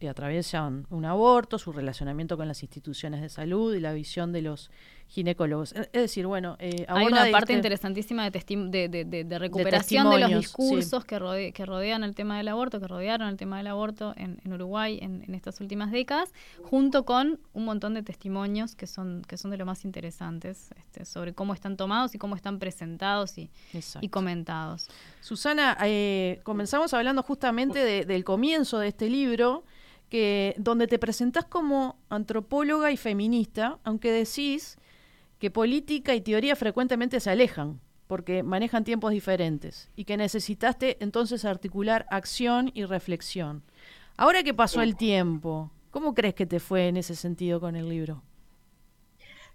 que 0.01 0.09
atraviesan 0.09 0.89
un 0.91 1.05
aborto, 1.05 1.57
su 1.57 1.71
relacionamiento 1.71 2.37
con 2.37 2.49
las 2.49 2.65
instituciones 2.65 3.21
de 3.21 3.29
salud 3.29 3.73
y 3.73 3.79
la 3.79 3.93
visión 3.93 4.33
de 4.33 4.43
los 4.43 4.73
ginecólogos. 5.09 5.73
Es 5.73 5.89
decir, 5.93 6.27
bueno, 6.27 6.57
eh, 6.59 6.87
Hay 6.89 7.07
una 7.07 7.23
parte 7.31 7.53
este- 7.53 7.55
interesantísima 7.55 8.29
de, 8.29 8.41
de, 8.89 9.05
de- 9.05 9.25
de- 9.25 9.39
recuperación 9.39 10.11
de, 10.11 10.19
los 10.19 10.31
discursos 10.31 11.03
sí. 11.03 11.07
que, 11.07 11.19
rode- 11.21 11.53
que 11.53 11.65
rodean 11.67 12.03
el 12.03 12.15
tema 12.15 12.37
del 12.39 12.49
aborto, 12.49 12.81
que 12.81 12.89
rodearon 12.89 13.29
el 13.29 13.37
tema 13.37 13.59
del 13.59 13.69
aborto 13.69 14.13
en, 14.17 14.41
en 14.45 14.53
Uruguay 14.53 14.99
en, 15.01 15.23
en 15.29 15.35
estas 15.35 15.61
últimas 15.61 15.93
décadas, 15.93 16.33
junto 16.65 17.05
con 17.05 17.39
un 17.53 17.65
montón 17.65 17.95
de 17.95 18.03
testimonios 18.03 18.75
que 18.75 18.87
son, 18.87 19.23
que 19.29 19.37
son 19.37 19.51
de 19.51 19.57
lo 19.59 19.67
más 19.67 19.85
interesantes 19.85 20.71
este, 20.77 21.05
sobre 21.05 21.33
cómo 21.33 21.55
están 21.55 21.77
tomados 21.77 22.15
y 22.15 22.19
cómo 22.19 22.35
están 22.35 22.59
presentados 22.59 23.39
y, 23.39 23.51
y 24.01 24.09
comentados. 24.09 24.89
Susana, 25.21 25.77
eh, 25.85 26.41
comenzamos 26.43 26.93
hablando 26.95 27.23
justamente 27.23 27.79
de- 27.85 28.05
del 28.05 28.25
comienzo 28.25 28.79
de 28.79 28.89
este 28.89 29.09
libro, 29.09 29.65
que, 30.11 30.55
donde 30.59 30.87
te 30.87 30.99
presentás 30.99 31.45
como 31.45 31.97
antropóloga 32.09 32.91
y 32.93 32.97
feminista, 32.97 33.79
aunque 33.85 34.13
decís 34.13 34.77
que 35.45 35.51
política 35.51 36.15
y 36.15 36.23
teoría 36.23 36.57
frecuentemente 36.57 37.21
se 37.21 37.29
alejan, 37.29 37.79
porque 38.07 38.43
manejan 38.43 38.83
tiempos 38.83 39.13
diferentes, 39.13 39.91
y 39.95 40.07
que 40.07 40.17
necesitaste 40.17 40.97
entonces 41.01 41.45
articular 41.45 42.07
acción 42.09 42.71
y 42.73 42.87
reflexión. 42.87 43.63
Ahora 44.17 44.43
que 44.43 44.55
pasó 44.55 44.81
el 44.81 44.97
tiempo, 44.97 45.71
¿cómo 45.91 46.15
crees 46.15 46.35
que 46.35 46.47
te 46.47 46.61
fue 46.61 46.89
en 46.89 46.97
ese 46.97 47.15
sentido 47.15 47.61
con 47.61 47.77
el 47.77 47.91
libro? 47.91 48.23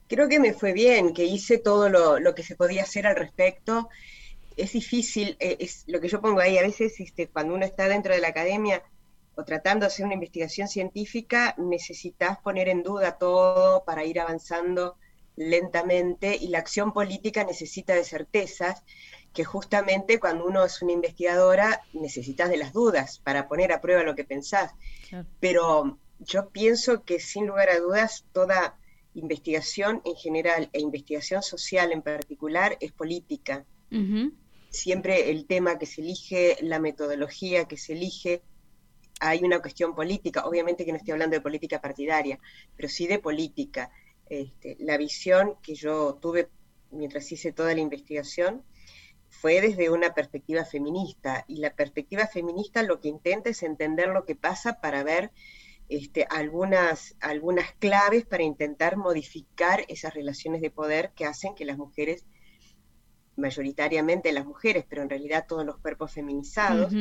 Creo 0.08 0.30
que 0.30 0.40
me 0.40 0.54
fue 0.54 0.74
bien, 0.74 1.12
que 1.12 1.26
hice 1.26 1.58
todo 1.58 1.90
lo, 1.90 2.20
lo 2.20 2.36
que 2.36 2.44
se 2.44 2.56
podía 2.56 2.84
hacer 2.84 3.08
al 3.08 3.16
respecto. 3.16 3.90
Es 4.58 4.74
difícil, 4.74 5.38
eh, 5.40 5.58
es 5.60 5.86
lo 5.88 6.00
que 6.00 6.08
yo 6.08 6.22
pongo 6.22 6.40
ahí, 6.40 6.60
a 6.60 6.62
veces 6.62 7.00
este, 7.00 7.30
cuando 7.30 7.56
uno 7.56 7.66
está 7.66 7.88
dentro 7.88 8.14
de 8.14 8.22
la 8.22 8.28
academia 8.28 8.84
o 9.34 9.44
tratando 9.44 9.86
de 9.86 9.88
hacer 9.88 10.06
una 10.06 10.14
investigación 10.14 10.68
científica, 10.68 11.56
necesitas 11.58 12.38
poner 12.38 12.70
en 12.70 12.84
duda 12.84 13.18
todo 13.18 13.84
para 13.86 14.06
ir 14.06 14.20
avanzando 14.20 14.96
lentamente 15.40 16.36
y 16.36 16.50
la 16.50 16.60
acción 16.60 16.92
política 16.92 17.46
necesita 17.46 17.96
de 17.96 18.04
certezas 18.04 18.84
que 19.34 19.46
justamente 19.46 20.20
cuando 20.20 20.46
uno 20.46 20.66
es 20.66 20.82
una 20.82 20.92
investigadora 20.92 21.82
necesitas 21.94 22.50
de 22.50 22.58
las 22.58 22.74
dudas 22.74 23.20
para 23.20 23.48
poner 23.48 23.72
a 23.72 23.80
prueba 23.80 24.04
lo 24.04 24.16
que 24.16 24.26
pensás. 24.26 24.74
Pero 25.40 25.98
yo 26.20 26.50
pienso 26.50 27.06
que 27.06 27.22
sin 27.22 27.48
lugar 27.48 27.70
a 27.70 27.80
dudas 27.80 28.26
toda 28.34 28.78
investigación 29.14 30.02
en 30.04 30.16
general 30.16 30.70
e 30.74 30.82
investigación 30.82 31.42
social 31.42 31.94
en 31.94 32.02
particular 32.02 32.78
es 32.82 32.92
política. 32.92 33.66
Siempre 34.70 35.32
el 35.32 35.46
tema 35.46 35.80
que 35.80 35.86
se 35.86 36.02
elige, 36.02 36.58
la 36.62 36.80
metodología 36.80 37.64
que 37.64 37.78
se 37.78 37.94
elige, 37.94 38.42
hay 39.22 39.40
una 39.44 39.62
cuestión 39.62 39.96
política. 39.96 40.46
Obviamente 40.46 40.84
que 40.84 40.92
no 40.92 40.98
estoy 40.98 41.14
hablando 41.14 41.38
de 41.38 41.42
política 41.42 41.80
partidaria, 41.80 42.40
pero 42.76 42.90
sí 42.90 43.08
de 43.08 43.20
política. 43.20 43.90
Este, 44.30 44.78
la 44.80 44.98
visión 44.98 45.56
que 45.62 45.76
yo 45.76 46.14
tuve 46.22 46.50
mientras 46.92 47.32
hice 47.32 47.52
toda 47.52 47.74
la 47.74 47.82
investigación 47.82 48.64
fue 49.30 49.62
desde 49.62 49.90
una 49.90 50.14
perspectiva 50.14 50.66
feminista. 50.66 51.46
Y 51.48 51.58
la 51.58 51.74
perspectiva 51.74 52.28
feminista 52.28 52.84
lo 52.84 53.00
que 53.00 53.08
intenta 53.08 53.50
es 53.50 53.64
entender 53.64 54.10
lo 54.10 54.26
que 54.26 54.36
pasa 54.36 54.80
para 54.82 55.04
ver 55.04 55.32
este, 55.88 56.28
algunas, 56.30 57.16
algunas 57.20 57.72
claves 57.74 58.26
para 58.26 58.44
intentar 58.44 58.98
modificar 58.98 59.86
esas 59.88 60.14
relaciones 60.14 60.62
de 60.62 60.72
poder 60.72 61.12
que 61.16 61.26
hacen 61.26 61.56
que 61.56 61.66
las 61.66 61.78
mujeres, 61.78 62.26
mayoritariamente 63.36 64.32
las 64.32 64.46
mujeres, 64.46 64.86
pero 64.88 65.02
en 65.02 65.10
realidad 65.10 65.46
todos 65.48 65.66
los 65.66 65.78
cuerpos 65.78 66.12
feminizados, 66.12 66.94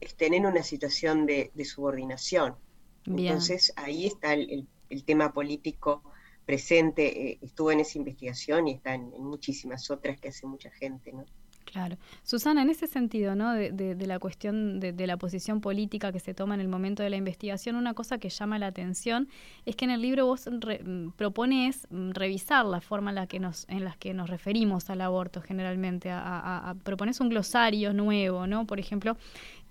estén 0.00 0.34
en 0.34 0.46
una 0.46 0.62
situación 0.62 1.26
de, 1.26 1.50
subordinación. 1.64 2.56
Entonces 3.04 3.72
ahí 3.76 4.06
está 4.06 4.34
el, 4.34 4.68
el 4.88 5.04
tema 5.04 5.32
político 5.32 6.02
presente, 6.50 7.30
eh, 7.30 7.38
estuvo 7.42 7.70
en 7.70 7.78
esa 7.78 7.96
investigación 7.96 8.66
y 8.66 8.72
está 8.72 8.94
en, 8.94 9.08
muchísimas 9.22 9.88
otras 9.88 10.18
que 10.18 10.30
hace 10.30 10.48
mucha 10.48 10.68
gente, 10.68 11.12
¿no? 11.12 11.24
Claro. 11.64 11.96
Susana, 12.24 12.62
en 12.62 12.70
ese 12.70 12.88
sentido, 12.88 13.36
¿no? 13.36 13.52
De, 13.52 13.94
la 14.04 14.18
cuestión 14.18 14.80
de, 14.80 15.06
la 15.06 15.16
posición 15.16 15.60
política 15.60 16.10
que 16.10 16.18
se 16.18 16.34
toma 16.34 16.54
en 16.54 16.60
el 16.60 16.66
momento 16.66 17.04
de 17.04 17.10
la 17.10 17.14
investigación, 17.14 17.76
una 17.76 17.94
cosa 17.94 18.18
que 18.18 18.28
llama 18.28 18.58
la 18.58 18.66
atención 18.66 19.28
es 19.64 19.76
que 19.76 19.84
en 19.84 19.92
el 19.92 20.02
libro 20.02 20.26
vos 20.26 20.48
mm, 20.50 21.10
propones 21.10 21.86
mm, 21.90 22.10
revisar 22.10 22.66
la 22.66 22.80
forma 22.80 23.10
en 23.10 23.14
la 23.14 23.28
que 23.28 23.38
nos, 23.38 23.68
en 23.68 23.84
las 23.84 23.96
que 23.96 24.12
nos 24.12 24.28
referimos 24.28 24.90
al 24.90 25.00
aborto 25.02 25.40
generalmente, 25.42 26.10
a, 26.10 26.74
propones 26.82 27.20
un 27.20 27.28
glosario 27.28 27.92
nuevo, 27.92 28.48
¿no? 28.48 28.66
Por 28.66 28.80
ejemplo, 28.80 29.16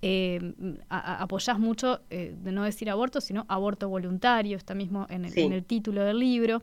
eh, 0.02 0.54
apoyás 0.90 1.60
mucho, 1.60 2.02
eh, 2.10 2.36
de 2.42 2.52
no 2.52 2.64
decir 2.64 2.90
aborto, 2.90 3.22
sino 3.22 3.46
aborto 3.50 3.90
voluntario, 3.90 4.58
está 4.58 4.74
mismo 4.74 5.06
en 5.10 5.26
el, 5.26 5.66
título 5.66 6.04
del 6.04 6.20
libro. 6.20 6.62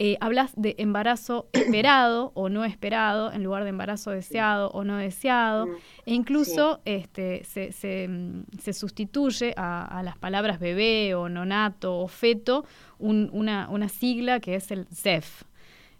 Eh, 0.00 0.16
hablas 0.20 0.52
de 0.56 0.76
embarazo 0.78 1.48
esperado 1.52 2.30
o 2.34 2.48
no 2.48 2.64
esperado 2.64 3.32
en 3.32 3.42
lugar 3.42 3.64
de 3.64 3.70
embarazo 3.70 4.12
deseado 4.12 4.70
o 4.70 4.84
no 4.84 4.96
deseado, 4.96 5.66
mm, 5.66 5.70
e 6.06 6.14
incluso 6.14 6.80
este, 6.84 7.42
se, 7.44 7.72
se, 7.72 8.06
mm, 8.06 8.44
se 8.60 8.72
sustituye 8.72 9.54
a, 9.56 10.00
las 10.04 10.16
palabras 10.16 10.60
bebé 10.60 11.16
o 11.16 11.28
nonato 11.28 11.98
o 11.98 12.06
feto 12.06 12.64
una, 13.00 13.68
una 13.70 13.88
sigla 13.88 14.38
que 14.38 14.54
es 14.54 14.70
el 14.70 14.86
CEF, 14.86 15.42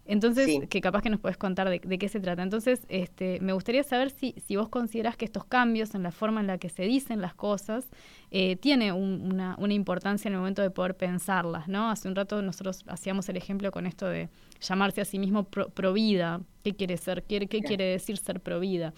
entonces, 0.09 0.67
que 0.71 0.81
capaz 0.81 1.03
que 1.03 1.11
nos 1.11 1.21
puedes 1.21 1.37
contar 1.37 1.69
de, 1.69 1.81
qué 1.81 2.09
se 2.09 2.19
trata. 2.19 2.43
Entonces, 2.43 2.81
este, 2.89 3.39
me 3.41 3.53
gustaría 3.53 3.83
saber 3.85 4.11
si, 4.11 4.35
si 4.47 4.57
vos 4.57 4.71
considerás 4.71 5.19
que 5.19 5.27
estos 5.27 5.45
cambios 5.45 5.95
en 5.95 6.03
la 6.03 6.13
forma 6.13 6.41
en 6.41 6.47
la 6.47 6.57
que 6.57 6.71
se 6.71 6.85
dicen 6.85 7.21
las 7.21 7.35
cosas 7.35 7.87
eh, 8.31 8.57
tiene 8.57 8.91
una, 8.93 9.55
una, 9.59 9.75
importancia 9.75 10.29
en 10.29 10.33
el 10.33 10.41
momento 10.41 10.63
de 10.63 10.71
poder 10.71 10.97
pensarlas, 10.97 11.69
¿no? 11.69 11.91
Hace 11.91 12.09
un 12.09 12.15
rato 12.15 12.41
nosotros 12.41 12.85
hacíamos 12.87 13.29
el 13.29 13.37
ejemplo 13.37 13.71
con 13.71 13.87
esto 13.87 14.07
de 14.07 14.31
llamarse 14.61 15.03
a 15.03 15.05
sí 15.05 15.19
mismo 15.19 15.45
pro, 15.45 15.93
vida. 15.93 16.41
¿Qué 16.65 16.75
quiere 16.75 16.97
ser? 16.97 17.23
¿Qué, 17.25 17.47
qué 17.47 17.61
quiere 17.61 17.85
decir 17.85 18.17
ser 18.17 18.41
provida? 18.41 18.95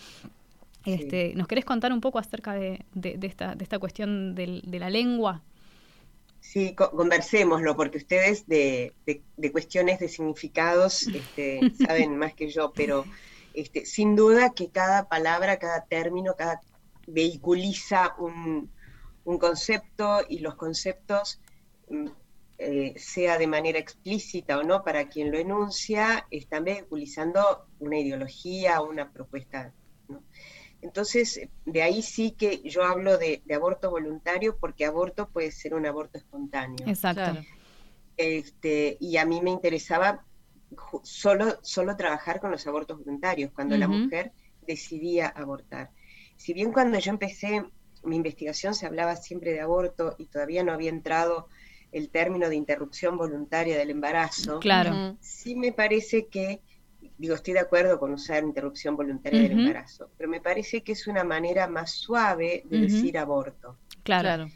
Este, 0.84 1.34
¿Nos 1.34 1.48
querés 1.48 1.64
contar 1.64 1.92
un 1.92 2.00
poco 2.00 2.20
acerca 2.20 2.54
de, 2.54 2.84
de, 2.94 3.18
esta, 3.22 3.56
de 3.56 3.64
esta 3.64 3.80
cuestión 3.80 4.36
de 4.36 4.78
la 4.78 4.90
lengua? 4.90 5.42
Sí, 6.40 6.74
conversémoslo, 6.74 7.76
porque 7.76 7.98
ustedes 7.98 8.46
de, 8.46 8.94
cuestiones 9.52 10.00
de 10.00 10.08
significados 10.08 11.06
este, 11.06 11.60
saben 11.86 12.16
más 12.16 12.34
que 12.34 12.48
yo, 12.48 12.72
pero 12.74 13.04
este, 13.54 13.84
sin 13.84 14.16
duda 14.16 14.50
que 14.54 14.70
cada 14.70 15.08
palabra, 15.08 15.58
cada 15.58 15.84
término, 15.84 16.34
cada 16.36 16.60
vehiculiza 17.06 18.14
un, 18.18 18.70
concepto 19.38 20.20
y 20.28 20.40
los 20.40 20.56
conceptos, 20.56 21.40
mm, 21.88 22.06
eh, 22.58 22.94
sea 22.96 23.38
de 23.38 23.46
manera 23.46 23.78
explícita 23.78 24.58
o 24.58 24.62
no, 24.62 24.82
para 24.82 25.08
quien 25.08 25.30
lo 25.30 25.38
enuncia, 25.38 26.26
están 26.30 26.64
vehiculizando 26.64 27.66
una 27.78 27.98
ideología, 27.98 28.82
una 28.82 29.12
propuesta. 29.12 29.72
¿no? 30.08 30.22
Entonces, 30.82 31.48
de 31.66 31.82
ahí 31.82 32.02
sí 32.02 32.32
que 32.32 32.62
yo 32.62 32.84
hablo 32.84 33.18
de, 33.18 33.42
aborto 33.54 33.90
voluntario 33.90 34.56
porque 34.58 34.84
aborto 34.84 35.28
puede 35.28 35.50
ser 35.52 35.74
un 35.74 35.86
aborto 35.86 36.18
espontáneo. 36.18 36.86
Exacto. 36.86 37.40
Este, 38.16 38.96
y 39.00 39.16
a 39.16 39.24
mí 39.24 39.40
me 39.40 39.50
interesaba 39.50 40.24
solo, 41.02 41.58
solo 41.62 41.96
trabajar 41.96 42.40
con 42.40 42.50
los 42.50 42.66
abortos 42.66 42.98
voluntarios, 42.98 43.50
cuando 43.52 43.76
la 43.76 43.88
mujer 43.88 44.32
decidía 44.66 45.28
abortar. 45.28 45.90
Si 46.36 46.52
bien 46.54 46.72
cuando 46.72 46.98
yo 46.98 47.10
empecé 47.10 47.64
mi 48.02 48.16
investigación 48.16 48.74
se 48.74 48.86
hablaba 48.86 49.16
siempre 49.16 49.52
de 49.52 49.60
aborto 49.60 50.14
y 50.18 50.26
todavía 50.26 50.64
no 50.64 50.72
había 50.72 50.90
entrado 50.90 51.48
el 51.92 52.08
término 52.08 52.48
de 52.48 52.56
interrupción 52.56 53.16
voluntaria 53.18 53.76
del 53.76 53.90
embarazo, 53.90 54.60
claro. 54.60 55.16
sí 55.20 55.56
me 55.56 55.72
parece 55.72 56.26
que 56.28 56.62
digo, 57.20 57.34
estoy 57.34 57.52
de 57.52 57.60
acuerdo 57.60 58.00
con 58.00 58.14
usar 58.14 58.42
interrupción 58.42 58.96
voluntaria 58.96 59.42
del 59.42 59.52
embarazo, 59.52 60.08
pero 60.16 60.30
me 60.30 60.40
parece 60.40 60.82
que 60.82 60.92
es 60.92 61.06
una 61.06 61.22
manera 61.22 61.68
más 61.68 61.90
suave 61.90 62.64
de 62.64 62.80
decir 62.80 63.18
aborto. 63.18 63.76
Claro. 64.02 64.48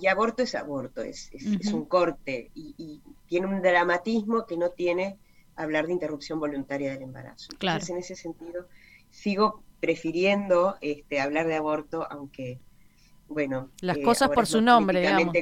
Y 0.00 0.08
aborto 0.08 0.42
es 0.42 0.56
aborto, 0.56 1.02
es, 1.02 1.30
es, 1.32 1.72
un 1.72 1.84
corte 1.84 2.50
y, 2.54 3.00
tiene 3.28 3.46
un 3.46 3.62
dramatismo 3.62 4.44
que 4.44 4.56
no 4.56 4.70
tiene 4.70 5.18
hablar 5.54 5.86
de 5.86 5.92
interrupción 5.92 6.40
voluntaria 6.40 6.90
del 6.90 7.02
embarazo. 7.02 7.50
Claro. 7.58 7.76
Entonces, 7.76 7.90
en 7.90 7.98
ese 7.98 8.16
sentido, 8.16 8.66
sigo 9.10 9.62
prefiriendo 9.78 10.78
este, 10.80 11.20
hablar 11.20 11.46
de 11.46 11.54
aborto, 11.54 12.08
aunque, 12.10 12.58
bueno... 13.28 13.70
Las 13.82 13.98
eh, 13.98 14.02
cosas 14.02 14.30
por 14.30 14.48
su 14.48 14.60
nombre, 14.60 15.00
digamos. 15.00 15.32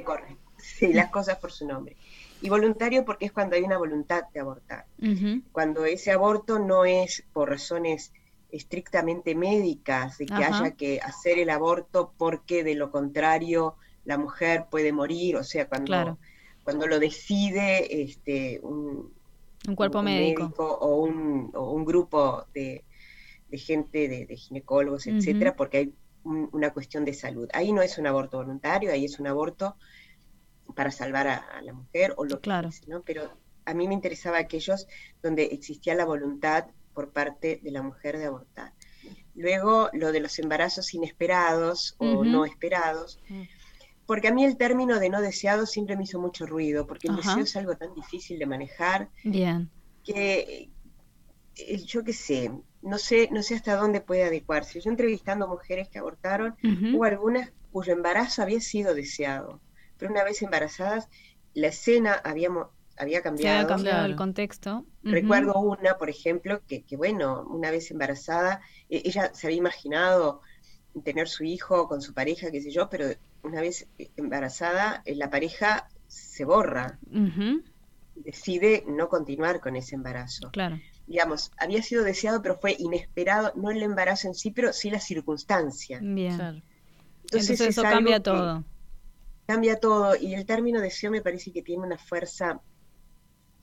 Sí, 0.58 0.92
las 0.92 1.10
cosas 1.10 1.38
por 1.38 1.50
su 1.50 1.66
nombre. 1.66 1.96
Y 2.40 2.48
voluntario 2.48 3.04
porque 3.04 3.26
es 3.26 3.32
cuando 3.32 3.56
hay 3.56 3.62
una 3.62 3.78
voluntad 3.78 4.24
de 4.32 4.40
abortar. 4.40 4.86
Cuando 5.52 5.84
ese 5.84 6.12
aborto 6.12 6.58
no 6.58 6.84
es 6.84 7.24
por 7.32 7.50
razones 7.50 8.12
estrictamente 8.50 9.34
médicas, 9.34 10.18
de 10.18 10.26
que 10.26 10.34
haya 10.34 10.70
que 10.72 11.00
hacer 11.00 11.38
el 11.38 11.50
aborto 11.50 12.12
porque 12.16 12.64
de 12.64 12.74
lo 12.74 12.90
contrario 12.90 13.76
la 14.04 14.16
mujer 14.16 14.66
puede 14.70 14.92
morir, 14.92 15.36
o 15.36 15.44
sea, 15.44 15.68
cuando, 15.68 16.18
cuando 16.64 16.86
lo 16.86 16.98
decide 16.98 18.02
este, 18.02 18.58
un, 18.62 19.12
cuerpo 19.76 20.02
médico. 20.02 20.50
o, 20.56 20.96
un, 21.02 21.50
o 21.54 21.72
un 21.72 21.84
grupo 21.84 22.46
de, 22.54 22.84
gente, 23.52 24.08
de, 24.08 24.36
ginecólogos, 24.36 25.06
etcétera, 25.06 25.54
porque 25.54 25.78
hay 25.78 25.94
una 26.24 26.72
cuestión 26.72 27.04
de 27.04 27.12
salud. 27.12 27.48
Ahí 27.52 27.72
no 27.72 27.82
es 27.82 27.98
un 27.98 28.06
aborto 28.06 28.38
voluntario, 28.38 28.92
ahí 28.92 29.04
es 29.04 29.18
un 29.20 29.26
aborto 29.26 29.76
para 30.78 30.92
salvar 30.92 31.26
a, 31.26 31.60
la 31.60 31.72
mujer 31.72 32.14
o 32.18 32.24
lo 32.24 32.40
claro. 32.40 32.70
que 32.70 32.88
¿no? 32.88 33.02
Pero 33.02 33.36
a 33.64 33.74
mí 33.74 33.88
me 33.88 33.94
interesaba 33.94 34.38
aquellos 34.38 34.86
donde 35.20 35.46
existía 35.46 35.96
la 35.96 36.04
voluntad 36.04 36.66
por 36.94 37.10
parte 37.10 37.58
de 37.64 37.72
la 37.72 37.82
mujer 37.82 38.16
de 38.16 38.26
abortar. 38.26 38.72
Luego, 39.34 39.90
lo 39.92 40.12
de 40.12 40.20
los 40.20 40.38
embarazos 40.38 40.94
inesperados 40.94 41.96
o 41.98 42.22
no 42.22 42.44
esperados, 42.44 43.18
porque 44.06 44.28
a 44.28 44.32
mí 44.32 44.44
el 44.44 44.56
término 44.56 45.00
de 45.00 45.10
no 45.10 45.20
deseado 45.20 45.66
siempre 45.66 45.96
me 45.96 46.04
hizo 46.04 46.20
mucho 46.20 46.46
ruido, 46.46 46.86
porque 46.86 47.08
el 47.08 47.16
deseo 47.16 47.38
es 47.38 47.56
algo 47.56 47.76
tan 47.76 47.92
difícil 47.92 48.38
de 48.38 48.46
manejar. 48.46 49.08
Bien. 49.24 49.68
Que 50.04 50.70
eh, 51.56 51.78
yo 51.86 52.04
qué 52.04 52.12
sé, 52.12 52.52
no 52.82 52.98
sé, 52.98 53.30
no 53.32 53.42
sé 53.42 53.56
hasta 53.56 53.74
dónde 53.74 54.00
puede 54.00 54.22
adecuarse. 54.22 54.80
Yo 54.80 54.90
entrevistando 54.90 55.48
mujeres 55.48 55.88
que 55.88 55.98
abortaron, 55.98 56.54
hubo 56.94 57.02
algunas 57.02 57.50
cuyo 57.72 57.94
embarazo 57.94 58.42
había 58.42 58.60
sido 58.60 58.94
deseado 58.94 59.60
pero 59.98 60.12
una 60.12 60.24
vez 60.24 60.40
embarazadas, 60.42 61.08
la 61.54 61.68
escena 61.68 62.14
habíamos, 62.24 62.68
había 62.96 63.22
cambiado. 63.22 63.58
había 63.58 63.68
cambiado 63.68 64.06
el 64.06 64.16
contexto. 64.16 64.86
Recuerdo 65.02 65.58
una, 65.58 65.98
por 65.98 66.08
ejemplo, 66.08 66.62
que, 66.66 66.82
que, 66.82 66.96
bueno, 66.96 67.44
una 67.48 67.70
vez 67.70 67.90
embarazada, 67.90 68.60
e, 68.88 69.02
ella 69.04 69.32
se 69.34 69.48
había 69.48 69.58
imaginado 69.58 70.40
tener 71.04 71.28
su 71.28 71.44
hijo 71.44 71.88
con 71.88 72.00
su 72.00 72.14
pareja, 72.14 72.50
qué 72.50 72.60
sé 72.60 72.70
yo, 72.70 72.88
pero 72.88 73.06
una 73.42 73.60
vez 73.60 73.86
embarazada, 74.16 75.02
eh, 75.04 75.14
la 75.14 75.30
pareja 75.30 75.88
se 76.06 76.44
borra. 76.44 76.98
Decide 78.14 78.84
no 78.88 79.08
continuar 79.08 79.60
con 79.60 79.76
ese 79.76 79.94
embarazo. 79.94 80.50
Claro. 80.50 80.80
Digamos, 81.06 81.52
había 81.56 81.82
sido 81.82 82.02
deseado, 82.02 82.42
pero 82.42 82.58
fue 82.58 82.74
inesperado, 82.78 83.52
no 83.54 83.70
el 83.70 83.82
embarazo 83.82 84.26
en 84.28 84.34
sí, 84.34 84.50
pero 84.50 84.72
sí 84.72 84.90
la 84.90 85.00
circunstancia. 85.00 86.00
Bien. 86.02 86.62
Entonces, 87.22 87.60
eso 87.60 87.82
cambia 87.82 88.20
todo 88.20 88.64
cambia 89.48 89.80
todo 89.80 90.14
y 90.14 90.34
el 90.34 90.44
término 90.44 90.78
deseo 90.78 91.10
me 91.10 91.22
parece 91.22 91.50
que 91.52 91.62
tiene 91.62 91.82
una 91.82 91.96
fuerza 91.96 92.60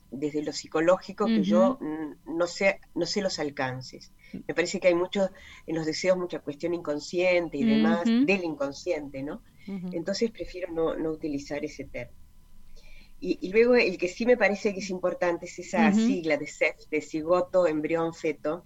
desde 0.10 0.42
lo 0.42 0.52
psicológico 0.52 1.28
que 1.28 1.44
yo 1.44 1.78
no 2.26 2.48
sé, 2.48 2.80
no 2.96 3.06
sé 3.06 3.22
los 3.22 3.38
alcances. 3.38 4.12
Me 4.48 4.56
parece 4.56 4.80
que 4.80 4.88
hay 4.88 4.96
mucho, 4.96 5.30
en 5.68 5.76
los 5.76 5.86
deseos, 5.86 6.18
mucha 6.18 6.40
cuestión 6.40 6.74
inconsciente 6.74 7.58
y 7.58 7.66
demás, 7.66 8.04
del 8.04 8.44
inconsciente, 8.44 9.22
¿no? 9.22 9.44
Entonces 9.92 10.32
prefiero 10.32 10.74
no, 10.74 10.96
no 10.96 11.12
utilizar 11.12 11.64
ese 11.64 11.86
término. 11.86 12.20
Y, 13.20 13.38
y 13.42 13.52
luego 13.52 13.76
el 13.76 14.00
que 14.00 14.08
sí 14.08 14.26
me 14.26 14.38
parece 14.38 14.74
que 14.74 14.80
es 14.80 14.90
importante 14.90 15.46
es 15.46 15.60
esa 15.60 15.92
sigla 15.92 16.38
de 16.38 16.48
CEF, 16.48 16.78
de 16.90 17.02
cigoto, 17.02 17.68
embrión, 17.68 18.16
feto, 18.16 18.66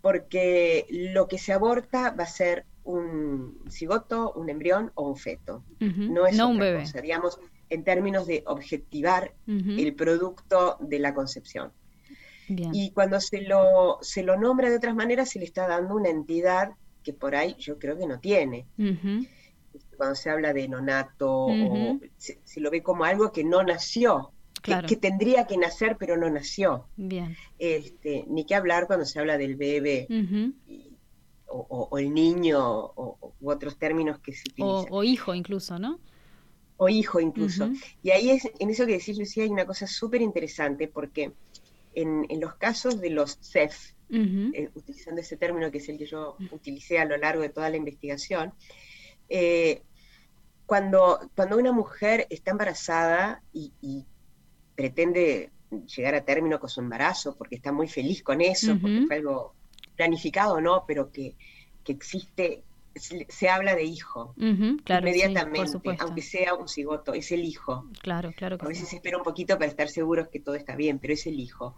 porque 0.00 0.86
lo 0.88 1.28
que 1.28 1.38
se 1.38 1.52
aborta 1.52 2.10
va 2.10 2.24
a 2.24 2.26
ser 2.26 2.64
un 2.88 3.58
cigoto, 3.68 4.32
un 4.32 4.48
embrión 4.48 4.90
o 4.94 5.08
un 5.08 5.16
feto. 5.16 5.62
No 5.78 6.26
es 6.26 6.36
No 6.36 6.48
un 6.48 6.58
bebé. 6.58 6.80
cosa, 6.80 7.00
digamos, 7.02 7.38
en 7.68 7.84
términos 7.84 8.26
de 8.26 8.42
objetivar 8.46 9.34
el 9.46 9.94
producto 9.94 10.78
de 10.80 10.98
la 10.98 11.12
concepción. 11.14 11.70
Bien. 12.48 12.70
Y 12.74 12.92
cuando 12.92 13.20
se 13.20 13.42
lo, 13.42 13.98
se 14.00 14.22
lo 14.22 14.38
nombra 14.38 14.70
de 14.70 14.76
otras 14.76 14.94
maneras, 14.94 15.28
se 15.28 15.38
le 15.38 15.44
está 15.44 15.68
dando 15.68 15.94
una 15.94 16.08
entidad 16.08 16.70
que 17.04 17.12
por 17.12 17.34
ahí 17.36 17.54
yo 17.58 17.78
creo 17.78 17.98
que 17.98 18.06
no 18.06 18.20
tiene. 18.20 18.66
Ujú. 18.78 19.26
Cuando 19.98 20.14
se 20.14 20.30
habla 20.30 20.54
de 20.54 20.66
nonato, 20.66 21.30
o 21.46 21.98
se, 22.16 22.38
se 22.44 22.60
lo 22.60 22.70
ve 22.70 22.82
como 22.82 23.04
algo 23.04 23.32
que 23.32 23.44
no 23.44 23.62
nació, 23.64 24.30
que- 24.62 24.72
Claro. 24.72 24.88
que, 24.88 24.96
tendría 24.96 25.46
que 25.46 25.56
nacer 25.58 25.96
pero 25.98 26.16
no 26.16 26.30
nació. 26.30 26.86
Bien. 26.96 27.36
Este, 27.58 28.24
ni 28.28 28.44
que 28.46 28.54
hablar 28.54 28.86
cuando 28.86 29.04
se 29.04 29.18
habla 29.20 29.36
del 29.36 29.56
bebé. 29.56 30.06
O, 31.50 31.58
o- 31.68 31.88
o 31.90 31.98
el 31.98 32.12
niño 32.12 32.58
o, 32.60 33.34
u 33.40 33.50
otros 33.50 33.78
términos 33.78 34.20
que 34.20 34.32
se 34.32 34.48
utilizan. 34.50 34.92
o 34.92 35.04
hijo 35.04 35.34
incluso, 35.34 35.78
¿no? 35.78 35.98
o 36.76 36.88
hijo 36.88 37.20
incluso. 37.20 37.70
Y 38.02 38.10
ahí 38.10 38.30
es, 38.30 38.48
en 38.58 38.70
eso 38.70 38.86
que 38.86 38.92
decís, 38.92 39.18
Lucía, 39.18 39.42
hay 39.44 39.50
una 39.50 39.66
cosa 39.66 39.86
súper 39.86 40.22
interesante, 40.22 40.88
porque 40.88 41.32
en, 41.94 42.24
en 42.28 42.40
los 42.40 42.54
casos 42.56 43.00
de 43.00 43.10
los 43.10 43.38
CEF, 43.40 43.76
eh, 44.54 44.70
utilizando 44.74 45.20
ese 45.20 45.36
término 45.36 45.70
que 45.70 45.78
es 45.78 45.88
el 45.88 45.98
que 45.98 46.06
yo 46.06 46.36
utilicé 46.52 46.98
a 47.00 47.04
lo 47.04 47.16
largo 47.16 47.42
de 47.42 47.48
toda 47.50 47.68
la 47.70 47.76
investigación, 47.76 48.54
eh, 49.28 49.82
cuando, 50.66 51.18
cuando 51.34 51.56
una 51.58 51.72
mujer 51.72 52.26
está 52.30 52.50
embarazada 52.52 53.42
y, 53.52 53.72
y 53.80 54.06
pretende 54.76 55.50
llegar 55.96 56.14
a 56.14 56.24
término 56.24 56.60
con 56.60 56.68
su 56.70 56.80
embarazo, 56.80 57.36
porque 57.36 57.56
está 57.56 57.72
muy 57.72 57.88
feliz 57.88 58.22
con 58.22 58.40
eso, 58.40 58.78
porque 58.80 59.02
fue 59.06 59.16
algo 59.16 59.54
planificado 59.98 60.54
o 60.54 60.60
no, 60.62 60.84
pero 60.86 61.12
que, 61.12 61.36
que 61.84 61.92
existe, 61.92 62.62
se, 62.94 63.48
habla 63.50 63.74
de 63.74 63.84
hijo. 63.84 64.34
Claro, 64.84 65.06
sí, 65.06 65.10
inmediatamente, 65.18 65.96
aunque 65.98 66.22
sea 66.22 66.54
un 66.54 66.68
cigoto, 66.68 67.12
es 67.12 67.30
el 67.32 67.44
hijo. 67.44 67.84
Claro, 68.00 68.32
claro 68.34 68.56
que 68.56 68.64
A 68.64 68.68
sí. 68.68 68.72
veces 68.72 68.88
se 68.88 68.96
espera 68.96 69.18
un 69.18 69.24
poquito 69.24 69.58
para 69.58 69.66
estar 69.70 69.88
seguros 69.88 70.28
que 70.28 70.40
todo 70.40 70.54
está 70.54 70.74
bien, 70.76 70.98
pero 70.98 71.12
es 71.12 71.26
el 71.26 71.38
hijo. 71.38 71.76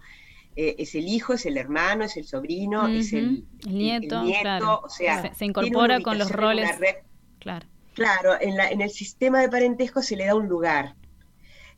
Eh, 0.56 0.76
es 0.78 0.94
el 0.94 1.06
hijo, 1.08 1.32
es 1.32 1.46
el 1.46 1.56
hermano, 1.56 2.04
es 2.04 2.16
el 2.16 2.26
sobrino, 2.26 2.86
es 2.88 3.12
el, 3.12 3.44
nieto, 3.66 4.22
nieto, 4.24 4.42
claro. 4.42 4.80
o 4.84 4.88
sea, 4.88 5.32
Se- 5.34 5.44
incorpora 5.44 6.00
con 6.00 6.18
los 6.18 6.30
roles. 6.30 6.78
red. 6.78 6.96
Claro. 7.38 7.66
Claro, 7.94 8.36
en, 8.40 8.56
la, 8.56 8.68
en 8.70 8.80
el 8.80 8.90
sistema 8.90 9.40
de 9.40 9.48
parentesco 9.48 10.02
se 10.02 10.16
le 10.16 10.26
da 10.26 10.34
un 10.34 10.48
lugar. 10.48 10.94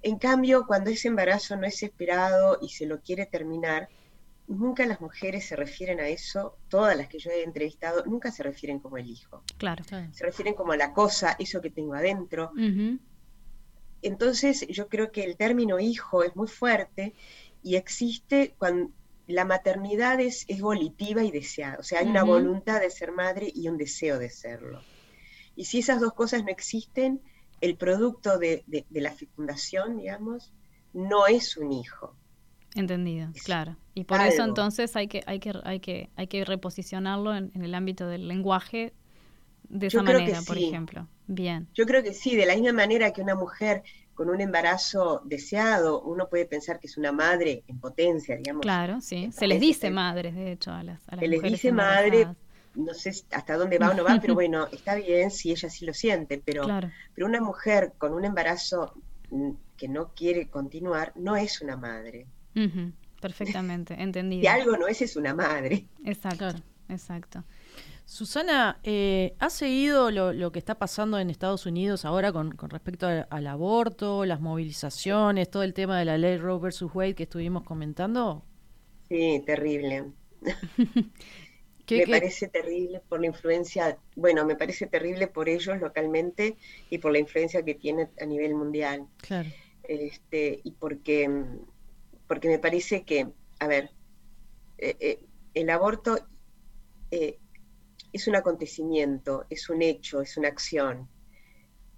En 0.02 0.18
cambio, 0.18 0.66
cuando 0.66 0.90
ese 0.90 1.08
embarazo 1.08 1.56
no 1.56 1.66
es 1.66 1.82
esperado 1.82 2.58
y 2.60 2.70
se 2.70 2.86
lo 2.86 3.00
quiere 3.00 3.26
terminar, 3.26 3.88
nunca 4.46 4.84
las 4.86 5.00
mujeres 5.00 5.46
se 5.46 5.56
refieren 5.56 6.00
a 6.00 6.08
eso, 6.08 6.58
todas 6.68 6.96
las 6.96 7.08
que 7.08 7.18
yo 7.18 7.30
he 7.30 7.42
entrevistado, 7.42 8.04
nunca 8.06 8.30
se 8.30 8.42
refieren 8.42 8.80
como 8.80 8.98
el 8.98 9.08
hijo. 9.08 9.42
Claro. 9.56 9.84
Se 10.12 10.24
refieren 10.24 10.54
como 10.54 10.72
a 10.72 10.76
la 10.76 10.92
cosa, 10.92 11.36
eso 11.38 11.60
que 11.60 11.70
tengo 11.70 11.94
adentro. 11.94 12.50
Entonces, 14.02 14.66
yo 14.68 14.88
creo 14.88 15.12
que 15.12 15.22
el 15.24 15.36
término 15.36 15.78
hijo 15.78 16.24
es 16.24 16.34
muy 16.34 16.48
fuerte 16.48 17.14
y 17.62 17.76
existe 17.76 18.54
cuando 18.58 18.90
la 19.28 19.44
maternidad 19.44 20.20
es, 20.20 20.44
es 20.48 20.60
volitiva 20.60 21.22
y 21.22 21.30
deseada. 21.30 21.78
O 21.78 21.82
sea, 21.84 22.00
hay 22.00 22.06
una 22.08 22.24
voluntad 22.24 22.80
de 22.80 22.90
ser 22.90 23.12
madre 23.12 23.50
y 23.54 23.68
un 23.68 23.78
deseo 23.78 24.18
de 24.18 24.28
serlo. 24.28 24.82
Y 25.54 25.66
si 25.66 25.78
esas 25.78 26.00
dos 26.00 26.12
cosas 26.14 26.42
no 26.42 26.50
existen, 26.50 27.20
el 27.60 27.76
producto 27.76 28.38
de, 28.38 28.64
de- 28.66 28.84
de 28.90 29.00
la 29.00 29.12
fecundación, 29.12 29.98
digamos, 29.98 30.52
no 30.92 31.28
es 31.28 31.56
un 31.56 31.70
hijo. 31.72 32.16
Entendido, 32.74 33.28
claro. 33.44 33.76
Y 33.94 34.04
por 34.04 34.20
eso 34.20 34.44
entonces 34.44 34.96
hay 34.96 35.08
que, 35.08 35.22
hay 35.26 35.40
que, 35.40 35.52
hay 35.64 35.80
que, 35.80 36.10
hay 36.16 36.26
que 36.26 36.44
reposicionarlo 36.44 37.34
en, 37.34 37.50
en 37.54 37.64
el 37.64 37.74
ámbito 37.74 38.06
del 38.06 38.28
lenguaje 38.28 38.94
de 39.68 39.86
esa 39.86 40.02
manera, 40.02 40.40
por 40.46 40.56
sí. 40.56 40.68
ejemplo. 40.68 41.06
Bien. 41.26 41.68
Yo 41.74 41.86
creo 41.86 42.02
que 42.02 42.12
sí, 42.12 42.36
de 42.36 42.46
la 42.46 42.54
misma 42.54 42.72
manera 42.72 43.12
que 43.12 43.22
una 43.22 43.34
mujer 43.34 43.82
con 44.14 44.28
un 44.28 44.40
embarazo 44.40 45.22
deseado, 45.24 46.02
uno 46.02 46.28
puede 46.28 46.44
pensar 46.44 46.78
que 46.78 46.86
es 46.86 46.96
una 46.96 47.12
madre 47.12 47.64
en 47.66 47.78
potencia, 47.78 48.36
digamos. 48.36 48.62
Claro, 48.62 49.00
sí. 49.00 49.30
Se 49.32 49.46
les 49.46 49.60
dice 49.60 49.90
madres, 49.90 50.34
de 50.34 50.52
hecho, 50.52 50.70
a 50.70 50.82
las, 50.82 51.08
a 51.08 51.16
las 51.16 51.20
Se 51.20 51.28
les 51.28 51.42
dice 51.42 51.72
madre, 51.72 52.28
no 52.74 52.92
sé 52.94 53.12
hasta 53.30 53.56
dónde 53.56 53.78
va 53.78 53.90
o 53.90 53.94
no 53.94 54.04
va, 54.04 54.18
pero 54.20 54.34
bueno, 54.34 54.68
está 54.70 54.94
bien 54.94 55.30
si 55.30 55.50
ella 55.50 55.70
sí 55.70 55.86
lo 55.86 55.94
siente, 55.94 56.40
pero, 56.44 56.64
Claro. 56.64 56.90
pero 57.14 57.26
una 57.26 57.40
mujer 57.40 57.94
con 57.96 58.12
un 58.12 58.24
embarazo 58.24 58.94
mm, 59.30 59.50
que 59.76 59.88
no 59.88 60.12
quiere 60.14 60.48
continuar 60.48 61.12
no 61.16 61.36
es 61.36 61.62
una 61.62 61.76
madre. 61.76 62.26
Perfectamente, 63.20 63.94
entendido. 64.02 64.40
Si 64.42 64.46
algo 64.48 64.76
no 64.76 64.86
es, 64.88 65.00
es 65.02 65.16
una 65.16 65.34
madre. 65.34 65.88
Exacto, 66.04 66.46
exacto. 66.88 67.44
Susana, 68.04 68.80
eh, 68.84 69.34
¿has 69.38 69.54
seguido 69.54 70.10
lo, 70.10 70.32
lo 70.32 70.52
que 70.52 70.58
está 70.58 70.78
pasando 70.78 71.18
en 71.18 71.30
Estados 71.30 71.66
Unidos 71.66 72.04
ahora 72.04 72.32
con, 72.32 72.52
con 72.56 72.70
respecto 72.70 73.06
al, 73.06 73.26
al 73.30 73.46
aborto, 73.46 74.24
las 74.26 74.40
movilizaciones, 74.40 75.50
todo 75.50 75.62
el 75.62 75.74
tema 75.74 75.98
de 75.98 76.04
la 76.06 76.18
ley 76.18 76.36
Roe 76.38 76.58
versus 76.60 76.90
Wade 76.94 77.14
que 77.14 77.24
estuvimos 77.24 77.64
comentando? 77.64 78.44
Sí, 79.08 79.42
terrible. 79.46 80.12
¿Qué- 81.86 81.98
me 81.98 82.06
qué- 82.06 82.12
parece 82.12 82.48
terrible 82.48 83.00
por 83.08 83.20
la 83.20 83.26
influencia, 83.26 83.98
bueno, 84.16 84.44
me 84.46 84.56
parece 84.56 84.86
terrible 84.86 85.26
por 85.28 85.48
ellos 85.48 85.78
localmente 85.80 86.56
y 86.90 86.98
por 86.98 87.12
la 87.12 87.18
influencia 87.18 87.64
que 87.64 87.74
tiene 87.74 88.10
a 88.20 88.26
nivel 88.26 88.54
mundial. 88.54 89.08
Claro. 89.18 89.50
este, 89.84 90.60
y 90.64 90.72
porque, 90.72 91.28
mm, 91.28 91.58
porque 92.26 92.48
me 92.48 92.58
parece 92.58 93.04
que, 93.04 93.32
a 93.58 93.66
ver, 93.66 93.90
eh, 94.78 94.96
eh, 95.00 95.20
el 95.54 95.70
aborto 95.70 96.18
eh, 97.10 97.38
es 98.12 98.26
un 98.28 98.36
acontecimiento, 98.36 99.46
es 99.50 99.68
un 99.68 99.82
hecho, 99.82 100.20
es 100.22 100.36
una 100.36 100.48
acción, 100.48 101.08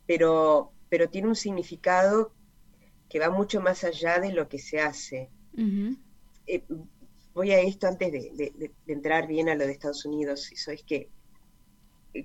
pero, 0.07 0.73
pero 0.89 1.09
tiene 1.09 1.29
un 1.29 1.37
significado 1.37 2.33
que 3.09 3.19
va 3.21 3.31
mucho 3.31 3.61
más 3.61 3.85
allá 3.85 4.19
de 4.21 4.33
lo 4.33 4.49
que 4.49 4.59
se 4.59 4.81
hace. 4.81 5.31
Voy 7.35 7.51
a 7.53 7.61
esto 7.61 7.87
antes 7.89 8.13
de, 8.13 8.31
de- 8.35 8.53
de- 8.57 8.75
de 8.87 8.93
entrar 8.93 9.27
bien 9.27 9.49
a 9.49 9.55
lo 9.55 9.67
de 9.67 9.73
Estados 9.73 10.05
Unidos, 10.05 10.51
eso 10.53 10.71
es 10.71 10.83
que 10.85 11.11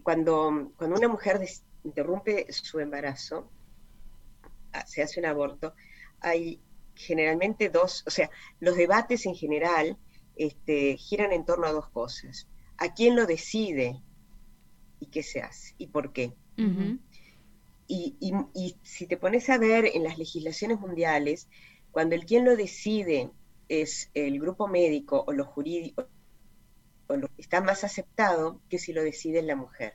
cuando, 0.03 0.71
cuando 0.77 0.97
una 0.97 1.07
mujer 1.07 1.39
interrumpe 1.84 2.45
su 2.51 2.80
embarazo, 2.80 3.51
ah, 4.73 4.85
se 4.85 5.01
hace 5.01 5.19
un 5.19 5.26
aborto, 5.26 5.73
hay 6.21 6.61
generalmente 6.99 7.69
dos, 7.69 8.03
o 8.05 8.11
sea, 8.11 8.30
los 8.59 8.76
debates 8.76 9.26
en 9.26 9.34
general 9.34 9.97
este, 10.35 10.97
giran 10.97 11.31
en 11.31 11.45
torno 11.45 11.65
a 11.67 11.71
dos 11.71 11.89
cosas. 11.89 12.47
¿A 12.77 12.93
quién 12.93 13.15
lo 13.15 13.26
decide 13.26 14.01
y 14.99 15.07
qué 15.07 15.23
se 15.23 15.41
hace 15.41 15.73
y 15.77 15.88
por 15.88 16.11
qué? 16.11 16.34
Y, 17.88 18.17
y- 18.19 18.34
y 18.53 18.76
si 18.84 19.07
te 19.07 19.17
pones 19.17 19.49
a 19.49 19.57
ver 19.57 19.85
en 19.85 20.03
las 20.03 20.17
legislaciones 20.17 20.80
mundiales, 20.80 21.47
cuando 21.91 22.15
el 22.15 22.26
quien 22.26 22.45
lo 22.45 22.55
decide 22.55 23.31
es 23.69 24.09
el 24.13 24.39
grupo 24.39 24.67
médico 24.67 25.23
o 25.26 25.31
lo 25.31 25.45
jurídico, 25.45 26.07
o 27.07 27.15
lo- 27.15 27.30
está 27.38 27.61
más 27.61 27.84
aceptado 27.84 28.61
que 28.69 28.77
si 28.77 28.93
lo 28.93 29.01
decide 29.03 29.41
la 29.41 29.55
mujer. 29.55 29.93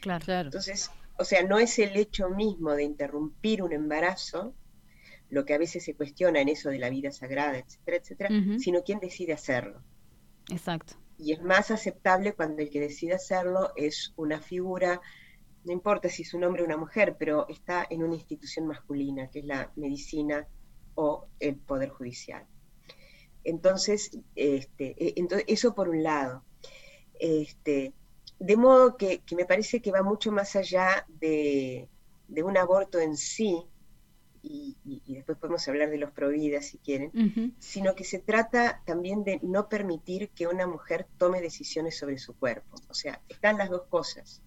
Claro. 0.00 0.44
Entonces, 0.44 0.90
o 1.18 1.24
sea, 1.24 1.42
no 1.42 1.58
es 1.58 1.78
el 1.78 1.96
hecho 1.96 2.28
mismo 2.30 2.72
de 2.72 2.84
interrumpir 2.84 3.62
un 3.62 3.72
embarazo, 3.72 4.54
lo 5.28 5.44
que 5.44 5.54
a 5.54 5.58
veces 5.58 5.84
se 5.84 5.94
cuestiona 5.94 6.40
en 6.40 6.48
eso 6.48 6.70
de 6.70 6.78
la 6.78 6.90
vida 6.90 7.10
sagrada, 7.12 7.58
etcétera, 7.58 7.96
etcétera, 7.96 8.28
sino 8.58 8.82
quién 8.82 9.00
decide 9.00 9.32
hacerlo. 9.32 9.82
Exacto. 10.50 10.94
Y 11.18 11.32
es 11.32 11.42
más 11.42 11.70
aceptable 11.70 12.34
cuando 12.34 12.62
el 12.62 12.70
que 12.70 12.80
decide 12.80 13.14
hacerlo 13.14 13.72
es 13.76 14.12
una 14.16 14.40
figura, 14.40 15.00
no 15.64 15.72
importa 15.72 16.08
si 16.08 16.22
es 16.22 16.34
un 16.34 16.44
hombre 16.44 16.62
o 16.62 16.66
una 16.66 16.76
mujer, 16.76 17.16
pero 17.18 17.48
está 17.48 17.86
en 17.90 18.02
una 18.04 18.14
institución 18.14 18.66
masculina, 18.66 19.28
que 19.30 19.40
es 19.40 19.44
la 19.46 19.72
medicina 19.76 20.46
o 20.94 21.26
el 21.40 21.56
poder 21.56 21.88
judicial. 21.88 22.44
Entonces, 23.44 24.10
este, 24.34 24.94
eh, 25.04 25.14
ento- 25.16 25.42
eso 25.46 25.74
por 25.74 25.88
un 25.88 26.02
lado. 26.02 26.44
Este, 27.18 27.92
de 28.38 28.56
modo 28.56 28.96
que, 28.96 29.20
que 29.20 29.36
me 29.36 29.46
parece 29.46 29.80
que 29.80 29.90
va 29.92 30.02
mucho 30.02 30.30
más 30.32 30.54
allá 30.56 31.06
de, 31.08 31.88
de 32.28 32.42
un 32.42 32.56
aborto 32.56 32.98
en 33.00 33.16
sí, 33.16 33.64
y, 34.48 34.76
y- 34.84 35.02
y 35.06 35.14
después 35.14 35.38
podemos 35.38 35.66
hablar 35.68 35.90
de 35.90 35.98
los 35.98 36.12
providas 36.12 36.66
si 36.66 36.78
quieren, 36.78 37.10
Ujú. 37.14 37.52
sino 37.58 37.94
que 37.94 38.04
se 38.04 38.18
trata 38.20 38.82
también 38.86 39.24
de 39.24 39.40
no 39.42 39.68
permitir 39.68 40.30
que 40.30 40.46
una 40.46 40.66
mujer 40.66 41.06
tome 41.18 41.40
decisiones 41.40 41.98
sobre 41.98 42.18
su 42.18 42.34
cuerpo. 42.34 42.76
O 42.88 42.94
sea, 42.94 43.20
están 43.28 43.58
las 43.58 43.70
dos 43.70 43.82
cosas. 43.88 44.42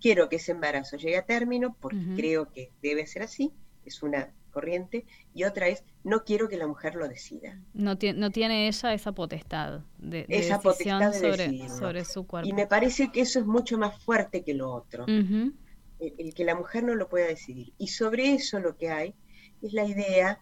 Quiero 0.00 0.28
que 0.28 0.36
ese 0.36 0.52
embarazo 0.52 0.96
llegue 0.96 1.16
a 1.16 1.26
término 1.26 1.76
porque 1.80 1.96
Ujú. 1.98 2.16
creo 2.16 2.52
que 2.52 2.70
debe 2.82 3.06
ser 3.06 3.22
así, 3.22 3.52
es 3.84 4.02
una 4.02 4.32
corriente, 4.52 5.04
y 5.34 5.44
otra 5.44 5.68
es 5.68 5.84
no 6.04 6.24
quiero 6.24 6.48
que 6.48 6.56
la 6.56 6.66
mujer 6.66 6.94
lo 6.94 7.06
decida. 7.08 7.60
No, 7.74 7.96
tie- 7.98 8.14
no 8.14 8.30
tiene 8.30 8.66
ella 8.68 8.92
esa 8.92 9.12
potestad 9.12 9.80
de, 9.98 10.24
de 10.24 10.38
Esa 10.38 10.58
decisión 10.58 10.98
potestad 11.00 11.12
de 11.12 11.18
sobre, 11.18 11.68
sobre 11.68 12.04
su 12.04 12.26
cuerpo. 12.26 12.48
Y 12.48 12.52
me 12.52 12.66
parece 12.66 13.10
que 13.12 13.20
eso 13.20 13.38
es 13.40 13.46
mucho 13.46 13.78
más 13.78 14.02
fuerte 14.02 14.42
que 14.42 14.54
lo 14.54 14.70
otro, 14.72 15.04
Ujú. 15.04 15.52
el, 16.00 16.14
el 16.18 16.34
que 16.34 16.44
la 16.44 16.54
mujer 16.54 16.82
no 16.84 16.94
lo 16.94 17.08
pueda 17.08 17.26
decidir. 17.26 17.72
Y 17.78 17.88
sobre 17.88 18.32
eso 18.34 18.58
lo 18.58 18.76
que 18.76 18.90
hay 18.90 19.14
es 19.62 19.72
la 19.72 19.84
idea 19.84 20.40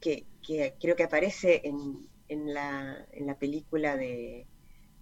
que, 0.00 0.24
que 0.46 0.74
creo 0.80 0.96
que 0.96 1.04
aparece 1.04 1.62
en, 1.64 2.08
en 2.28 2.52
la, 2.54 3.06
en 3.12 3.26
la 3.26 3.38
película 3.38 3.96
de 3.96 4.46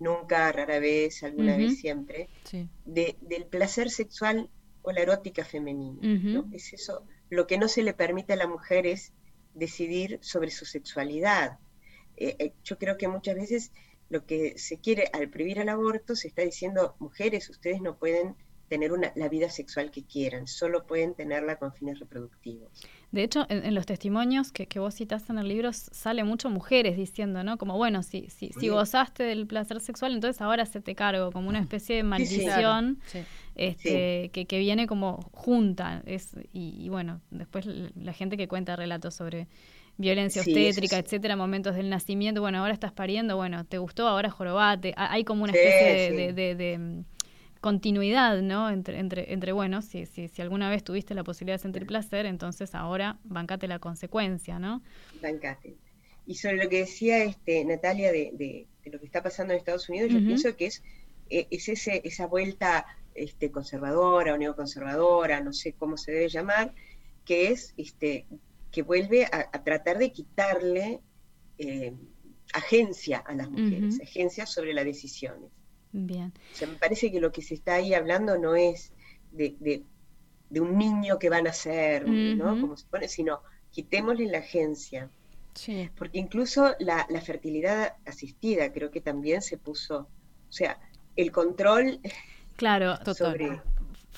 Nunca, 0.01 0.51
rara 0.51 0.81
vez, 0.81 1.23
alguna 1.23 1.57
vez, 1.57 1.79
siempre, 1.79 2.29
Sí. 2.45 2.69
de- 2.85 3.17
del 3.21 3.47
placer 3.47 3.91
sexual 3.91 4.51
o 4.83 4.91
la 4.91 5.01
erótica 5.01 5.45
femenina. 5.45 5.99
Es 6.53 6.73
eso, 6.73 7.05
lo 7.31 7.47
que 7.47 7.59
no 7.59 7.69
se 7.69 7.83
le 7.83 7.95
permite 7.95 8.33
a 8.33 8.37
la 8.37 8.49
mujer 8.49 8.87
es 8.87 9.13
decidir 9.55 10.19
sobre 10.21 10.51
su 10.51 10.65
sexualidad. 10.65 11.59
Eh, 12.17 12.35
eh, 12.41 12.53
yo 12.65 12.77
creo 12.77 12.97
que 12.99 13.07
muchas 13.09 13.37
veces 13.37 13.73
lo 14.11 14.27
que 14.27 14.59
se 14.59 14.79
quiere 14.79 15.09
al 15.13 15.31
prohibir 15.31 15.59
el 15.61 15.69
aborto 15.69 16.17
se 16.17 16.27
está 16.29 16.43
diciendo, 16.43 16.97
mujeres, 16.99 17.49
ustedes 17.49 17.81
no 17.81 17.97
pueden 17.97 18.35
tener 18.69 18.93
una, 18.93 19.13
la 19.15 19.29
vida 19.29 19.49
sexual 19.49 19.91
que 19.93 20.05
quieran, 20.05 20.47
solo 20.49 20.87
pueden 20.87 21.15
tenerla 21.15 21.57
con 21.59 21.73
fines 21.73 22.01
reproductivos. 22.01 22.71
De 23.15 23.23
hecho, 23.23 23.47
en, 23.49 23.65
en 23.65 23.75
los 23.75 23.87
testimonios 23.87 24.51
que, 24.51 24.67
que 24.67 24.81
vos 24.81 24.95
citás 24.95 25.31
en 25.31 25.39
el 25.39 25.47
libro 25.49 25.73
sale 25.73 26.25
mucho 26.25 26.51
mujeres 26.51 26.97
diciendo, 26.97 27.45
¿no? 27.45 27.57
Como, 27.59 27.77
bueno, 27.77 28.03
si, 28.03 28.29
si, 28.29 28.51
si 28.59 28.69
gozaste 28.69 29.23
del 29.23 29.47
placer 29.47 29.79
sexual, 29.81 30.15
entonces 30.15 30.43
ahora 30.43 30.67
se 30.67 30.81
te 30.81 30.95
cargo, 30.97 31.31
como 31.31 31.49
una 31.49 31.61
especie 31.61 31.95
de 31.97 32.03
sí. 32.03 32.09
maldición 32.09 32.99
Sí. 33.07 33.21
este, 33.55 34.31
que, 34.33 34.47
que 34.47 34.59
viene 34.59 34.87
como 34.87 35.21
junta. 35.33 36.03
Es, 36.07 36.33
y, 36.53 36.75
y 36.85 36.89
bueno, 36.89 37.21
después 37.31 37.67
la 37.67 38.13
gente 38.13 38.37
que 38.37 38.49
cuenta 38.49 38.75
relatos 38.77 39.15
sobre 39.15 39.47
violencia 39.97 40.43
obstétrica, 40.43 40.99
etcétera, 40.99 41.37
momentos 41.37 41.77
del 41.77 41.89
nacimiento, 41.91 42.41
bueno, 42.41 42.59
ahora 42.59 42.73
estás 42.73 42.91
pariendo, 42.93 43.37
bueno, 43.37 43.65
te 43.65 43.79
gustó, 43.79 44.09
ahora 44.09 44.29
jorobate. 44.29 44.93
Ha- 44.97 45.13
Hay 45.13 45.23
como 45.23 45.45
una 45.45 45.53
especie 45.53 45.87
de, 45.87 46.11
sí. 46.11 46.17
de- 46.17 46.33
de- 46.33 46.55
de, 46.57 46.79
mm, 46.79 47.05
continuidad, 47.69 48.43
¿no? 48.43 48.69
Entre, 48.69 48.99
entre, 48.99 49.33
entre 49.33 49.53
bueno, 49.53 49.81
si, 49.81 50.05
si, 50.07 50.29
si 50.29 50.43
alguna 50.43 50.69
vez 50.69 50.85
tuviste 50.85 51.15
la 51.15 51.25
posibilidad 51.25 51.55
de 51.59 51.63
sentir 51.63 51.87
placer, 51.87 52.27
entonces 52.27 52.75
ahora 52.75 53.19
bancate 53.25 53.67
la 53.69 53.79
consecuencia, 53.79 54.59
¿no? 54.59 54.83
Bancate. 55.23 55.71
Y 56.27 56.35
sobre 56.35 56.57
lo 56.63 56.69
que 56.69 56.79
decía 56.81 57.25
este, 57.25 57.65
Natalia 57.65 58.13
de, 58.13 58.31
de- 58.35 58.67
de 58.85 58.91
lo 58.93 58.99
que 59.01 59.07
está 59.07 59.23
pasando 59.23 59.53
en 59.55 59.59
Estados 59.59 59.89
Unidos, 59.89 60.11
yo 60.13 60.19
pienso 60.27 60.57
que 60.59 60.67
es, 60.67 60.83
eh, 61.31 61.47
es 61.51 61.69
ese, 61.71 62.03
esa 62.05 62.27
vuelta 62.27 62.85
este, 63.15 63.51
conservadora 63.51 64.35
o 64.35 64.37
neoconservadora, 64.39 65.41
no 65.41 65.53
sé 65.55 65.73
cómo 65.73 65.97
se 65.97 66.13
debe 66.13 66.29
llamar, 66.29 66.75
que 67.25 67.49
es 67.51 67.73
este, 67.79 68.27
que 68.71 68.83
vuelve 68.83 69.25
a, 69.25 69.49
a 69.57 69.65
tratar 69.65 69.97
de 69.99 70.13
quitarle 70.13 71.01
eh, 71.59 71.95
agencia 72.53 73.19
a 73.27 73.33
las 73.35 73.49
mujeres, 73.51 74.01
agencia 74.03 74.45
sobre 74.47 74.75
las 74.75 74.85
decisiones. 74.85 75.51
Bien. 75.97 76.33
O 76.53 76.55
sea, 76.57 76.67
me 76.69 76.77
parece 76.77 77.11
que 77.13 77.21
lo 77.21 77.31
que 77.33 77.41
se 77.43 77.55
está 77.55 77.75
ahí 77.75 77.95
hablando 77.95 78.37
no 78.39 78.55
es 78.57 78.93
de, 79.31 79.57
de- 79.61 79.85
de 80.51 80.61
un 80.61 80.77
niño 80.77 81.19
que 81.19 81.31
van 81.31 81.47
a 81.47 81.53
ser, 81.53 82.07
¿no? 82.09 82.61
Como 82.61 82.77
se 82.77 82.87
pone, 82.87 83.09
sino 83.09 83.41
quitémosle 83.71 84.27
la 84.27 84.39
agencia. 84.39 85.11
Sí. 85.55 85.89
Porque 85.97 86.19
incluso 86.19 86.75
la, 86.81 87.07
la 87.11 87.21
fertilidad 87.21 87.95
asistida 88.07 88.73
creo 88.73 88.91
que 88.91 89.01
también 89.01 89.41
se 89.43 89.57
puso, 89.57 89.99
o 90.49 90.53
sea, 90.53 90.79
el 91.17 91.31
control 91.33 92.01
Claro, 92.57 92.97
sobre 93.15 93.61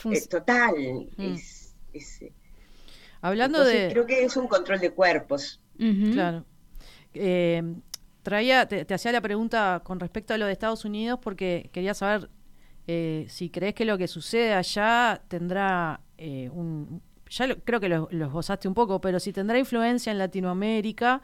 Func- 0.02 0.16
eh, 0.16 0.26
total 0.28 0.74
Mm. 1.16 1.34
es, 1.34 1.74
es, 1.92 2.22
eh, 2.22 2.32
Hablando 3.22 3.58
entonces 3.58 3.88
de... 3.88 3.92
creo 3.92 4.06
que 4.06 4.24
es 4.24 4.36
un 4.36 4.46
control 4.48 4.80
de 4.80 4.90
cuerpos. 4.90 5.60
Claro. 6.12 6.44
Eh, 7.14 7.62
traía, 8.30 8.66
te, 8.66 8.84
te 8.84 8.94
hacía 8.94 9.12
la 9.12 9.20
pregunta 9.20 9.80
con 9.84 10.00
respecto 10.00 10.34
a 10.34 10.38
lo 10.38 10.46
de 10.46 10.52
Estados 10.52 10.84
Unidos 10.84 11.18
porque 11.22 11.70
quería 11.72 11.94
saber 11.94 12.28
eh, 12.88 13.26
si 13.28 13.50
crees 13.50 13.74
que 13.74 13.84
lo 13.84 13.96
que 13.98 14.08
sucede 14.08 14.52
allá 14.54 15.22
tendrá 15.28 16.00
eh, 16.18 16.50
un... 16.52 17.00
Ya 17.30 17.46
lo- 17.46 17.56
creo 17.66 17.80
que 17.80 17.88
lo, 17.88 18.08
lo 18.10 18.26
esbozaste 18.26 18.68
un 18.68 18.74
poco, 18.74 19.00
pero 19.00 19.18
si 19.20 19.32
tendrá 19.32 19.58
influencia 19.58 20.10
en 20.12 20.18
Latinoamérica 20.18 21.22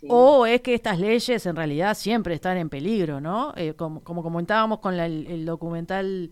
¿sí? 0.00 0.06
o 0.10 0.46
es 0.46 0.60
que 0.60 0.74
estas 0.74 0.98
leyes 0.98 1.44
en 1.46 1.56
realidad 1.56 1.94
siempre 1.94 2.34
están 2.34 2.56
en 2.58 2.68
peligro, 2.68 3.20
¿no? 3.20 3.52
Eh, 3.56 3.74
como, 3.74 4.02
como 4.02 4.22
comentábamos 4.22 4.78
con 4.80 4.96
la- 4.96 5.06
el, 5.06 5.26
el 5.26 5.44
documental 5.44 6.30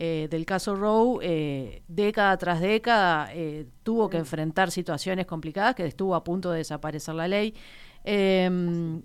eh, 0.00 0.28
del 0.30 0.44
caso 0.46 0.76
Roe, 0.76 1.18
eh, 1.22 1.82
década 1.88 2.36
tras 2.36 2.60
década 2.60 3.30
eh, 3.34 3.66
tuvo 3.82 4.08
que 4.08 4.18
enfrentar 4.18 4.70
situaciones 4.70 5.26
complicadas 5.26 5.74
que 5.74 5.84
estuvo 5.86 6.14
a 6.14 6.22
punto 6.22 6.50
de 6.52 6.58
desaparecer 6.58 7.14
la 7.16 7.26
ley. 7.26 7.54
Eh, 8.10 9.00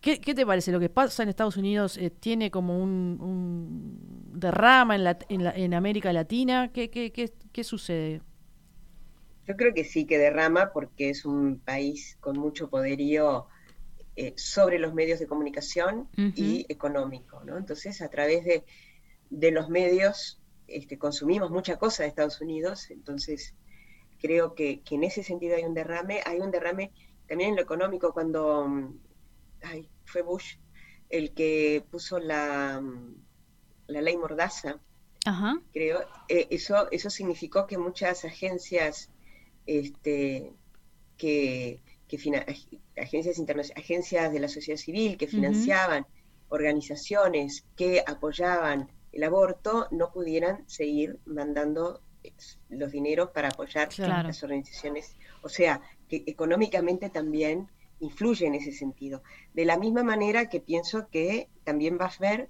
¿qué, 0.00 0.20
qué 0.20 0.34
te 0.34 0.46
parece? 0.46 0.72
¿Lo 0.72 0.80
que 0.80 0.88
pasa 0.88 1.22
en 1.22 1.28
Estados 1.28 1.56
Unidos 1.56 1.96
eh, 1.98 2.10
tiene 2.10 2.50
como 2.50 2.82
un, 2.82 3.18
un 3.20 4.40
derrama 4.40 4.94
en, 4.96 5.04
la- 5.04 5.18
en, 5.28 5.44
la- 5.44 5.52
en 5.52 5.74
América 5.74 6.12
Latina? 6.12 6.70
¿Qué, 6.72 6.90
qué, 6.90 7.12
qué, 7.12 7.32
qué 7.52 7.64
sucede? 7.64 8.22
Yo 9.46 9.56
creo 9.56 9.72
que 9.74 9.84
sí 9.84 10.06
que 10.06 10.18
derrama 10.18 10.72
porque 10.72 11.10
es 11.10 11.24
un 11.24 11.60
país 11.60 12.16
con 12.20 12.36
mucho 12.38 12.68
poderío 12.68 13.46
eh, 14.16 14.34
sobre 14.36 14.78
los 14.78 14.94
medios 14.94 15.20
de 15.20 15.26
comunicación 15.28 16.10
y 16.34 16.66
económico, 16.68 17.44
¿no? 17.44 17.58
Entonces, 17.58 18.02
a 18.02 18.10
través 18.10 18.44
de, 18.44 18.64
de 19.30 19.50
los 19.52 19.68
medios 19.70 20.42
este, 20.68 20.98
consumimos 20.98 21.50
mucha 21.50 21.78
cosa 21.78 22.02
de 22.04 22.10
Estados 22.10 22.40
Unidos, 22.40 22.90
entonces 22.90 23.56
creo 24.18 24.54
que, 24.54 24.82
que 24.82 24.96
en 24.96 25.04
ese 25.04 25.22
sentido 25.24 25.56
hay 25.56 25.64
un 25.64 25.74
derrame, 25.74 26.20
hay 26.26 26.40
un 26.40 26.50
derrame 26.50 26.92
también 27.26 27.50
en 27.50 27.56
lo 27.56 27.62
económico 27.62 28.12
cuando 28.12 28.66
mm, 28.68 28.98
ay, 29.62 29.90
fue 30.04 30.22
Bush 30.22 30.56
el 31.08 31.34
que 31.34 31.84
puso 31.90 32.18
la, 32.18 32.80
mm, 32.80 33.14
la 33.88 34.00
ley 34.02 34.16
Mordaza, 34.16 34.80
Ajá. 35.24 35.60
creo, 35.72 36.00
eh, 36.28 36.48
eso, 36.50 36.90
eso 36.90 37.10
significó 37.10 37.66
que 37.66 37.78
muchas 37.78 38.24
agencias 38.24 39.10
este, 39.66 40.52
que, 41.16 41.82
que 42.08 42.18
fina- 42.18 42.44
ag- 42.46 42.80
agencias 42.96 44.32
de 44.32 44.40
la 44.40 44.48
sociedad 44.48 44.78
civil 44.78 45.16
que 45.16 45.26
financiaban 45.28 46.06
organizaciones 46.48 47.64
que 47.76 48.02
apoyaban 48.06 48.90
el 49.12 49.24
aborto 49.24 49.88
no 49.90 50.12
pudieran 50.12 50.68
seguir 50.68 51.18
mandando 51.24 52.02
eh, 52.22 52.32
los 52.68 52.92
dineros 52.92 53.30
para 53.30 53.48
apoyar 53.48 53.88
Claro. 53.88 54.28
las 54.28 54.42
organizaciones. 54.42 55.16
O 55.42 55.48
sea, 55.48 55.80
que 56.08 56.24
económicamente 56.26 57.10
también 57.10 57.68
influye 58.00 58.46
en 58.46 58.54
ese 58.54 58.72
sentido. 58.72 59.22
De 59.54 59.64
la 59.64 59.78
misma 59.78 60.02
manera 60.02 60.48
que 60.48 60.60
pienso 60.60 61.08
que 61.08 61.48
también 61.64 61.96
vas 61.98 62.16
a 62.20 62.22
ver, 62.22 62.48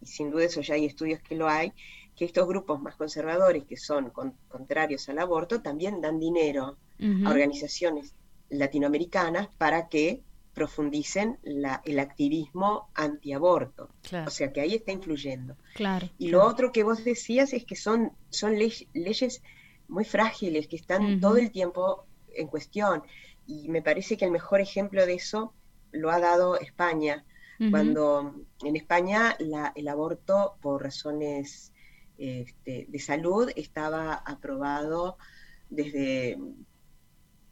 y 0.00 0.06
sin 0.06 0.30
duda 0.30 0.44
eso 0.44 0.60
ya 0.60 0.74
hay 0.74 0.84
estudios 0.84 1.20
que 1.20 1.34
lo 1.34 1.48
hay, 1.48 1.72
que 2.14 2.24
estos 2.24 2.46
grupos 2.46 2.80
más 2.80 2.96
conservadores 2.96 3.64
que 3.64 3.76
son 3.76 4.10
con- 4.10 4.36
contrarios 4.48 5.08
al 5.08 5.18
aborto 5.18 5.60
también 5.62 6.00
dan 6.00 6.18
dinero 6.20 6.78
a 7.24 7.30
organizaciones 7.30 8.14
latinoamericanas 8.48 9.48
para 9.58 9.88
que 9.88 10.22
profundicen 10.54 11.38
la- 11.42 11.82
el 11.84 11.98
activismo 11.98 12.88
antiaborto. 12.94 13.90
Claro. 14.02 14.28
O 14.28 14.30
sea 14.30 14.52
que 14.52 14.62
ahí 14.62 14.74
está 14.76 14.92
influyendo. 14.92 15.56
Claro. 15.74 16.08
Y 16.18 16.28
lo 16.28 16.42
otro 16.46 16.72
que 16.72 16.82
vos 16.84 17.04
decías 17.04 17.52
es 17.52 17.64
que 17.66 17.76
son, 17.76 18.12
son 18.30 18.58
ley- 18.58 18.88
leyes 18.94 19.42
muy 19.88 20.04
frágiles, 20.04 20.66
que 20.68 20.76
están 20.76 21.20
todo 21.20 21.36
el 21.36 21.50
tiempo 21.50 22.06
en 22.36 22.48
cuestión. 22.48 23.02
Y 23.46 23.68
me 23.68 23.82
parece 23.82 24.16
que 24.16 24.24
el 24.24 24.30
mejor 24.30 24.60
ejemplo 24.60 25.06
de 25.06 25.14
eso 25.14 25.52
lo 25.92 26.10
ha 26.10 26.18
dado 26.20 26.58
España, 26.58 27.24
cuando 27.70 28.34
en 28.62 28.76
España 28.76 29.34
la- 29.38 29.72
el 29.74 29.88
aborto 29.88 30.56
por 30.60 30.82
razones 30.82 31.72
este, 32.18 32.86
de 32.88 32.98
salud 32.98 33.50
estaba 33.56 34.14
aprobado 34.14 35.16
desde, 35.70 36.38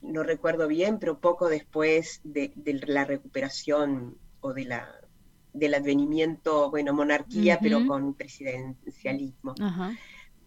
no 0.02 0.22
recuerdo 0.22 0.68
bien, 0.68 0.98
pero 0.98 1.18
poco 1.20 1.48
después 1.48 2.20
de, 2.24 2.52
de 2.54 2.74
la 2.86 3.04
recuperación 3.04 4.18
o 4.40 4.52
de 4.52 4.64
la, 4.66 4.88
del 5.54 5.72
advenimiento, 5.74 6.70
bueno, 6.70 6.92
monarquía, 6.92 7.58
pero 7.62 7.86
con 7.86 8.12
presidencialismo. 8.14 9.54
Ajá. 9.60 9.96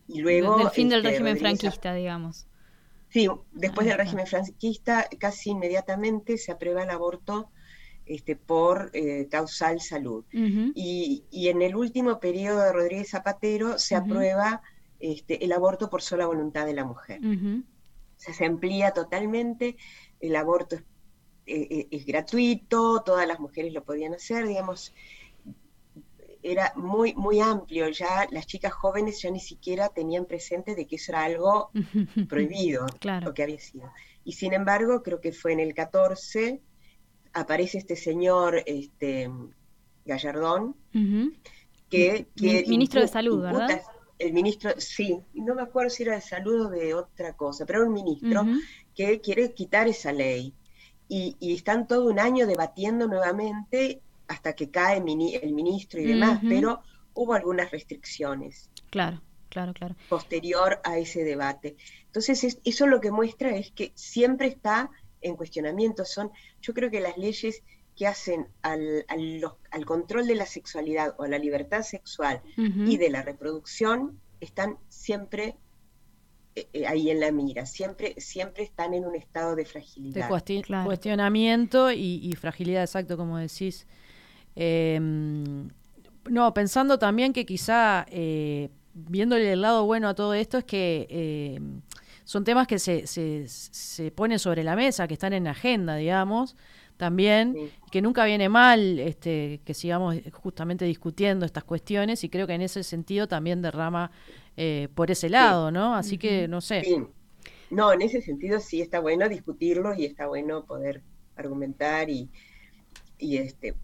Y 0.07 0.19
luego... 0.21 0.57
del 0.57 0.69
fin 0.69 0.89
del 0.89 0.99
este, 0.99 1.09
régimen 1.09 1.33
Rodríguez 1.33 1.59
franquista, 1.59 1.93
digamos. 1.93 2.47
Sí, 3.09 3.27
después 3.51 3.85
Ahí 3.85 3.89
del 3.89 3.97
régimen 3.97 4.27
franquista, 4.27 5.07
casi 5.19 5.51
inmediatamente 5.51 6.37
se 6.37 6.51
aprueba 6.51 6.83
el 6.83 6.89
aborto 6.89 7.49
este, 8.05 8.35
por 8.35 8.89
eh, 8.93 9.27
causal 9.29 9.81
salud. 9.81 10.25
Y, 10.31 11.25
y 11.31 11.47
en 11.49 11.61
el 11.61 11.75
último 11.75 12.19
periodo 12.19 12.63
de 12.63 12.73
Rodríguez 12.73 13.09
Zapatero 13.09 13.79
se 13.79 13.95
aprueba 13.95 14.61
este, 14.99 15.43
el 15.43 15.51
aborto 15.51 15.89
por 15.89 16.01
sola 16.01 16.25
voluntad 16.25 16.65
de 16.65 16.73
la 16.73 16.85
mujer. 16.85 17.19
O 17.23 18.19
sea, 18.19 18.33
se 18.33 18.45
amplía 18.45 18.91
totalmente, 18.91 19.77
el 20.19 20.35
aborto 20.35 20.75
es, 20.75 20.81
eh, 21.45 21.67
eh, 21.69 21.87
es 21.91 22.05
gratuito, 22.05 23.03
todas 23.05 23.27
las 23.27 23.39
mujeres 23.39 23.73
lo 23.73 23.83
podían 23.83 24.13
hacer, 24.13 24.47
digamos, 24.47 24.93
era 26.51 26.73
muy, 26.75 27.13
muy 27.15 27.39
amplio, 27.41 27.89
ya 27.89 28.27
las 28.31 28.45
chicas 28.47 28.73
jóvenes 28.73 29.21
ya 29.21 29.29
ni 29.31 29.39
siquiera 29.39 29.89
tenían 29.89 30.25
presente 30.25 30.75
de 30.75 30.85
que 30.87 30.95
eso 30.97 31.11
era 31.11 31.23
algo 31.23 31.71
prohibido, 32.29 32.85
Claro. 32.99 33.27
lo 33.27 33.33
que 33.33 33.43
había 33.43 33.59
sido. 33.59 33.91
Y 34.23 34.33
sin 34.33 34.53
embargo, 34.53 35.03
creo 35.03 35.19
que 35.21 35.31
fue 35.31 35.53
en 35.53 35.59
el 35.59 35.73
14, 35.73 36.61
aparece 37.33 37.77
este 37.77 37.95
señor 37.95 38.63
este, 38.65 39.29
Gallardón, 40.05 40.75
que, 41.89 42.27
que 42.35 42.63
Mi- 42.63 42.69
ministro 42.69 43.01
de 43.01 43.07
Salud, 43.07 43.41
¿verdad? 43.43 43.69
imputa- 43.69 43.91
El 44.19 44.33
ministro, 44.33 44.71
sí, 44.77 45.19
no 45.35 45.53
me 45.53 45.61
acuerdo 45.61 45.89
si 45.91 46.03
era 46.03 46.15
de 46.15 46.21
salud 46.21 46.65
o 46.65 46.69
de 46.69 46.93
otra 46.95 47.33
cosa, 47.33 47.65
pero 47.65 47.79
era 47.79 47.87
un 47.87 47.93
ministro 47.93 48.45
que 48.95 49.21
quiere 49.21 49.53
quitar 49.53 49.87
esa 49.87 50.11
ley. 50.11 50.53
Y, 51.07 51.37
y 51.39 51.53
están 51.55 51.87
todo 51.87 52.09
un 52.09 52.19
año 52.19 52.47
debatiendo 52.47 53.07
nuevamente 53.07 54.01
hasta 54.27 54.53
que 54.53 54.69
cae 54.69 54.97
el 54.97 55.03
ministro 55.53 55.99
y 56.01 56.05
demás, 56.05 56.39
pero 56.47 56.81
hubo 57.13 57.33
algunas 57.33 57.71
restricciones 57.71 58.69
Claro, 58.89 59.21
claro, 59.49 59.73
claro. 59.73 59.95
posterior 60.09 60.79
a 60.83 60.97
ese 60.97 61.23
debate. 61.23 61.75
Entonces, 62.05 62.43
es- 62.43 62.59
eso 62.63 62.87
lo 62.87 62.99
que 63.01 63.11
muestra 63.11 63.55
es 63.55 63.71
que 63.71 63.91
siempre 63.95 64.47
está 64.47 64.89
en 65.21 65.35
cuestionamiento. 65.35 66.05
Son, 66.05 66.31
yo 66.61 66.73
creo 66.73 66.89
que 66.91 66.99
las 66.99 67.17
leyes 67.17 67.63
que 67.95 68.05
hacen 68.07 68.47
al, 68.61 69.05
al 69.07 69.39
los- 69.39 69.55
al 69.71 69.85
control 69.85 70.27
de 70.27 70.35
la 70.35 70.45
sexualidad 70.45 71.15
o 71.17 71.23
a 71.23 71.27
la 71.27 71.39
libertad 71.39 71.81
sexual 71.81 72.41
y 72.55 72.97
de 72.97 73.09
la 73.09 73.23
reproducción 73.23 74.19
están 74.39 74.77
siempre 74.87 75.55
eh, 76.55 76.67
eh, 76.73 76.87
ahí 76.87 77.09
en 77.11 77.19
la 77.19 77.31
mira, 77.31 77.65
siempre, 77.65 78.15
siempre 78.19 78.63
están 78.63 78.93
en 78.93 79.05
un 79.05 79.15
estado 79.15 79.55
de 79.55 79.63
de 79.63 79.65
fragilidad. 79.69 80.29
cuesti- 80.29 80.61
cuestionamiento 80.85 81.91
y, 81.91 82.19
y 82.23 82.33
fragilidad, 82.35 82.83
exacto, 82.83 83.17
como 83.17 83.37
decís. 83.37 83.85
Eh, 84.59 84.99
no, 86.29 86.53
pensando 86.53 86.99
también 86.99 87.31
que 87.31 87.45
quizá, 87.45 88.05
eh, 88.09 88.69
viéndole 88.93 89.53
el 89.53 89.61
lado 89.61 89.85
bueno 89.85 90.09
a 90.09 90.15
todo 90.15 90.33
esto, 90.33 90.57
es 90.57 90.65
que 90.65 91.07
eh, 91.09 91.59
son 92.23 92.43
temas 92.43 92.67
que 92.67 92.79
se, 92.79 93.07
se, 93.07 93.47
se 93.47 94.11
ponen 94.11 94.39
sobre 94.39 94.63
la 94.63 94.75
mesa, 94.75 95.07
que 95.07 95.13
están 95.13 95.33
en 95.33 95.45
la 95.45 95.51
agenda, 95.51 95.95
digamos, 95.95 96.55
también, 96.97 97.55
que 97.91 98.01
nunca 98.01 98.25
viene 98.25 98.49
mal 98.49 98.99
este, 98.99 99.61
que 99.63 99.73
sigamos 99.75 100.15
justamente 100.33 100.83
discutiendo 100.85 101.45
estas 101.45 101.63
cuestiones 101.63 102.23
y 102.23 102.29
creo 102.29 102.47
que 102.47 102.53
en 102.53 102.63
ese 102.63 102.83
sentido 102.83 103.27
también 103.27 103.61
derrama 103.61 104.11
eh, 104.57 104.89
por 104.95 105.11
ese 105.11 105.29
lado, 105.29 105.69
¿no? 105.71 105.95
Así 105.95 106.17
que, 106.17 106.47
no 106.47 106.59
sé. 106.59 106.83
Sí. 106.83 106.97
No, 107.69 107.93
en 107.93 108.01
ese 108.01 108.21
sentido 108.21 108.59
sí 108.59 108.81
está 108.81 108.99
bueno 108.99 109.29
discutirlo 109.29 109.93
y 109.93 110.05
está 110.05 110.27
bueno 110.27 110.65
poder 110.65 111.03
argumentar 111.35 112.09
y, 112.09 112.29
y 113.19 113.37
este, 113.37 113.75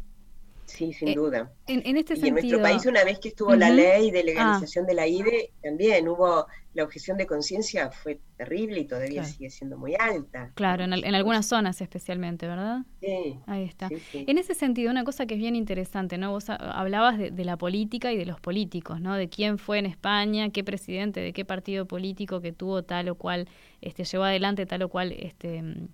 sí, 0.73 0.93
sin 0.93 1.09
Eh, 1.09 1.15
duda. 1.15 1.53
En, 1.67 1.81
en 1.85 1.97
este 1.97 2.15
y 2.15 2.27
en 2.27 2.33
nuestro 2.35 2.59
sentido. 2.59 2.61
país, 2.61 2.85
una 2.85 3.03
vez 3.03 3.19
que 3.19 3.29
estuvo 3.29 3.55
la 3.55 3.69
ley 3.69 4.11
de 4.11 4.23
Ah, 4.35 4.67
legalización 4.67 4.85
de 4.85 4.93
la 4.95 5.07
IDE, 5.07 5.53
también 5.61 6.07
hubo 6.09 6.47
la 6.73 6.83
objeción 6.83 7.17
de 7.17 7.27
conciencia, 7.27 7.91
fue 7.91 8.21
terrible 8.37 8.79
y 8.79 8.87
todavía 8.87 9.21
Claro. 9.21 9.29
sigue 9.35 9.49
siendo 9.49 9.77
muy 9.77 9.95
alta. 9.99 10.53
Claro, 10.55 10.83
en, 10.83 10.93
al- 10.93 11.03
en 11.05 11.15
algunas 11.15 11.45
zonas 11.47 11.81
especialmente, 11.81 12.47
¿verdad? 12.47 12.85
Sí, 12.99 13.39
Ahí 13.47 13.63
está. 13.65 13.89
sí, 13.89 13.99
sí. 13.99 14.23
En 14.27 14.37
ese 14.37 14.53
sentido, 14.55 14.91
una 14.91 15.03
cosa 15.03 15.25
que 15.25 15.33
es 15.35 15.39
bien 15.39 15.55
interesante, 15.55 16.17
¿no? 16.17 16.31
Vos 16.31 16.49
ha- 16.49 16.55
hablabas 16.55 17.17
de, 17.17 17.31
de 17.31 17.45
la 17.45 17.57
política 17.57 18.11
y 18.13 18.17
de 18.17 18.25
los 18.25 18.39
políticos, 18.39 19.01
¿no? 19.01 19.15
De 19.15 19.29
quién 19.29 19.57
fue 19.57 19.79
en 19.79 19.85
España, 19.87 20.51
qué 20.51 20.63
presidente, 20.63 21.19
de 21.21 21.33
qué 21.33 21.43
partido 21.45 21.85
político 21.87 22.39
que 22.41 22.53
tuvo 22.53 22.83
tal 22.83 23.09
o 23.09 23.15
cual, 23.15 23.49
este, 23.81 24.03
llevó 24.05 24.23
adelante 24.25 24.65
tal 24.65 24.83
o 24.83 24.89
cual, 24.89 25.11
este, 25.13 25.61
mm, 25.63 25.87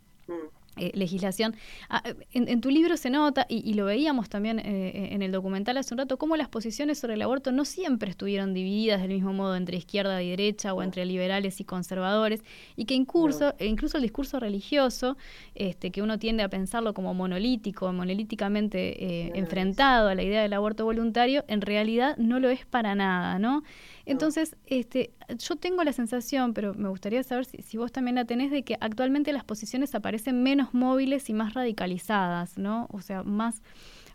eh, 0.80 0.92
legislación. 0.96 1.56
Ah, 1.90 2.02
eh, 2.06 2.16
en, 2.34 2.48
en 2.48 2.62
tu 2.62 2.70
libro 2.70 2.98
se 2.98 3.10
nota, 3.10 3.46
y, 3.50 3.70
y 3.70 3.74
lo 3.74 3.86
veíamos 3.86 4.30
también 4.30 4.60
eh, 4.60 5.10
en 5.12 5.22
el 5.22 5.32
documental 5.32 5.78
hace 5.78 5.94
un 5.94 6.00
rato, 6.00 6.18
cómo 6.18 6.36
las 6.38 6.48
posiciones 6.50 7.00
sobre 7.00 7.14
el 7.16 7.22
aborto 7.22 7.52
no 7.52 7.66
siempre 7.66 8.10
estuvieron 8.10 8.54
divididas 8.54 9.02
del 9.02 9.12
mismo 9.12 9.34
modo 9.34 9.56
entre 9.56 9.78
izquierda 9.78 10.22
y 10.24 10.30
derecha 10.30 10.74
o 10.74 10.82
entre 10.82 11.06
liberales 11.06 11.60
y 11.60 11.64
conservadores, 11.64 12.44
y 12.76 12.86
que 12.86 12.94
incluso, 12.94 13.54
e 13.60 13.66
incluso 13.68 13.98
el 13.98 14.04
discurso 14.04 14.40
religioso, 14.40 15.18
este, 15.56 15.92
que 15.92 16.02
uno 16.02 16.18
tiende 16.18 16.44
a 16.44 16.50
pensarlo 16.50 16.94
como 16.94 17.14
monolítico, 17.14 17.92
monolíticamente 17.92 18.80
eh, 19.04 19.32
enfrentado 19.36 20.10
a 20.10 20.16
la 20.16 20.24
idea 20.24 20.42
del 20.42 20.54
aborto 20.54 20.86
voluntario, 20.86 21.44
en 21.48 21.62
realidad 21.62 22.16
no 22.18 22.40
lo 22.40 22.50
es 22.50 22.66
para 22.66 22.96
nada, 22.96 23.40
¿no? 23.40 23.64
Entonces, 24.12 24.56
este, 24.66 25.12
yo 25.38 25.56
tengo 25.56 25.84
la 25.84 25.94
sensación, 25.94 26.54
pero 26.54 26.74
me 26.74 26.90
gustaría 26.90 27.22
saber 27.24 27.46
si, 27.46 27.78
vos 27.78 27.92
también 27.92 28.16
la 28.16 28.26
tenés, 28.26 28.52
de 28.52 28.64
que 28.64 28.76
actualmente 28.80 29.32
las 29.34 29.44
posiciones 29.44 29.94
aparecen 29.96 30.42
menos 30.44 30.74
móviles 30.74 31.30
y 31.30 31.34
más 31.34 31.54
radicalizadas, 31.54 32.58
¿no? 32.58 32.88
O 32.92 33.02
sea, 33.02 33.24
más 33.24 33.62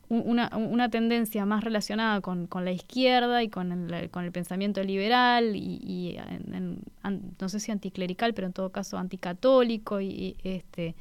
un- 0.08 0.22
una, 0.26 0.50
una 0.56 0.90
tendencia 0.90 1.46
más 1.46 1.64
relacionada 1.64 2.20
con, 2.20 2.48
la 2.64 2.72
izquierda 2.72 3.42
y 3.42 3.48
con 3.48 3.72
el, 3.90 4.10
con 4.10 4.24
el 4.24 4.32
pensamiento 4.32 4.82
liberal 4.82 5.56
y, 5.56 5.80
y 5.82 6.16
en- 6.18 6.54
en- 7.02 7.34
no 7.40 7.48
sé 7.48 7.58
si 7.60 7.72
anticlerical, 7.72 8.34
pero 8.34 8.46
en 8.46 8.52
todo 8.52 8.70
caso 8.70 8.98
anticatólico 8.98 10.00
y, 10.00 10.06
y, 10.08 10.36
este 10.44 10.94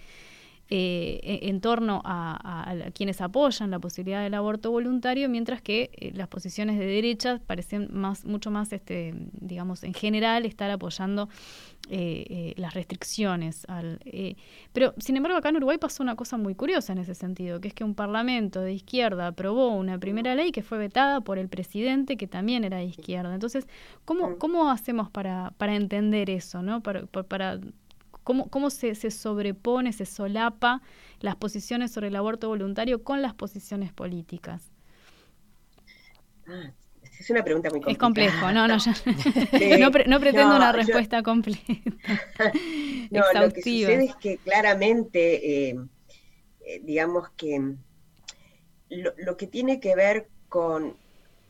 eh, 0.76 1.20
en 1.24 1.40
en 1.56 1.62
torno 1.62 2.02
a, 2.04 2.18
a- 2.52 2.72
a 2.88 2.92
quienes 2.92 3.22
apoyan 3.22 3.70
la 3.70 3.80
posibilidad 3.80 4.24
del 4.24 4.34
aborto 4.34 4.72
voluntario, 4.72 5.30
mientras 5.30 5.62
que 5.62 5.78
eh, 5.94 6.12
las 6.16 6.28
posiciones 6.28 6.80
de 6.80 6.86
derecha 6.86 7.40
parecen 7.46 7.90
más, 7.92 8.26
mucho 8.26 8.50
más, 8.50 8.74
este, 8.74 9.14
digamos, 9.52 9.84
en 9.84 9.94
general, 9.94 10.46
estar 10.46 10.70
apoyando 10.72 11.30
eh, 11.90 12.26
eh, 12.30 12.54
las 12.58 12.74
restricciones. 12.74 13.66
Al, 13.68 14.00
eh, 14.06 14.36
pero, 14.74 14.94
sin 14.98 15.16
embargo, 15.18 15.38
acá 15.38 15.50
en 15.50 15.58
Uruguay 15.58 15.78
pasó 15.78 16.02
una 16.02 16.16
cosa 16.16 16.38
muy 16.38 16.56
curiosa 16.56 16.94
en 16.94 17.00
ese 17.00 17.14
sentido, 17.14 17.60
que 17.62 17.68
es 17.68 17.74
que 17.74 17.84
un 17.84 17.94
parlamento 17.94 18.62
de 18.62 18.74
izquierda 18.74 19.28
aprobó 19.28 19.68
una 19.76 19.98
primera 20.00 20.34
ley 20.34 20.52
que 20.52 20.64
fue 20.64 20.78
vetada 20.78 21.22
por 21.22 21.38
el 21.38 21.50
presidente, 21.50 22.18
que 22.18 22.28
también 22.28 22.64
era 22.64 22.78
de 22.78 22.86
izquierda. 22.86 23.34
Entonces, 23.34 23.68
¿cómo, 24.06 24.38
cómo 24.40 24.72
hacemos 24.72 25.10
para, 25.12 25.52
para 25.58 25.76
entender 25.76 26.30
eso, 26.30 26.62
no? 26.64 26.82
Para 26.82 27.60
cómo, 28.24 28.50
cómo 28.50 28.70
se, 28.70 28.96
se 28.96 29.12
sobrepone, 29.12 29.94
se 29.94 30.06
solapa 30.06 30.82
las 31.20 31.36
posiciones 31.36 31.92
sobre 31.92 32.08
el 32.10 32.16
aborto 32.16 32.48
voluntario 32.50 33.04
con 33.04 33.22
las 33.22 33.34
posiciones 33.34 33.94
políticas. 33.94 34.72
Ah, 36.48 36.74
es 37.20 37.30
una 37.30 37.44
pregunta 37.44 37.70
muy 37.70 37.82
Es 37.86 37.98
complicada. 37.98 37.98
complejo, 37.98 38.52
no, 38.52 38.68
no, 38.68 38.78
ya- 38.78 38.94
Sí, 39.58 39.66
no, 39.78 39.92
pre- 39.92 40.06
no 40.08 40.20
pretendo 40.20 40.56
no, 40.56 40.56
una 40.56 40.72
yo- 40.82 40.82
respuesta 40.82 41.22
completa, 41.24 41.62
No, 43.10 43.22
lo 43.34 43.52
que 43.54 43.62
exhaustiva. 43.62 43.64
sucede 43.64 44.06
es 44.06 44.16
que 44.18 44.40
claramente, 44.40 45.70
eh, 45.70 45.76
eh, 46.62 46.82
digamos 46.84 47.30
que 47.38 47.60
mm, 47.60 47.84
lo, 48.90 49.14
lo 49.18 49.38
que 49.38 49.48
tiene 49.48 49.80
que 49.80 49.96
ver 49.96 50.30
con, 50.48 51.00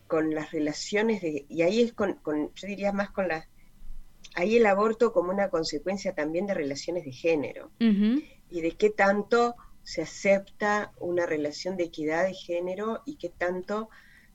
con 0.08 0.34
las 0.36 0.52
relaciones 0.52 1.22
de, 1.22 1.46
y 1.50 1.62
ahí 1.64 1.82
es 1.82 1.94
con, 1.94 2.16
con- 2.16 2.54
yo 2.56 2.68
diría 2.68 2.92
más 2.94 3.12
con 3.12 3.28
las, 3.28 3.48
ahí 4.36 4.58
el 4.58 4.66
aborto 4.66 5.14
como 5.14 5.32
una 5.32 5.50
consecuencia 5.50 6.14
también 6.14 6.46
de 6.46 6.54
relaciones 6.54 7.06
de 7.06 7.12
género 7.12 7.72
y 7.80 8.62
de 8.62 8.72
qué 8.78 8.90
tanto 8.90 9.56
se 9.84 10.02
acepta 10.02 10.92
una 11.00 11.26
relación 11.26 11.78
de 11.78 11.86
equidad 11.86 12.26
de 12.26 12.34
género 12.34 13.02
y 13.06 13.16
qué 13.16 13.30
tanto 13.30 13.90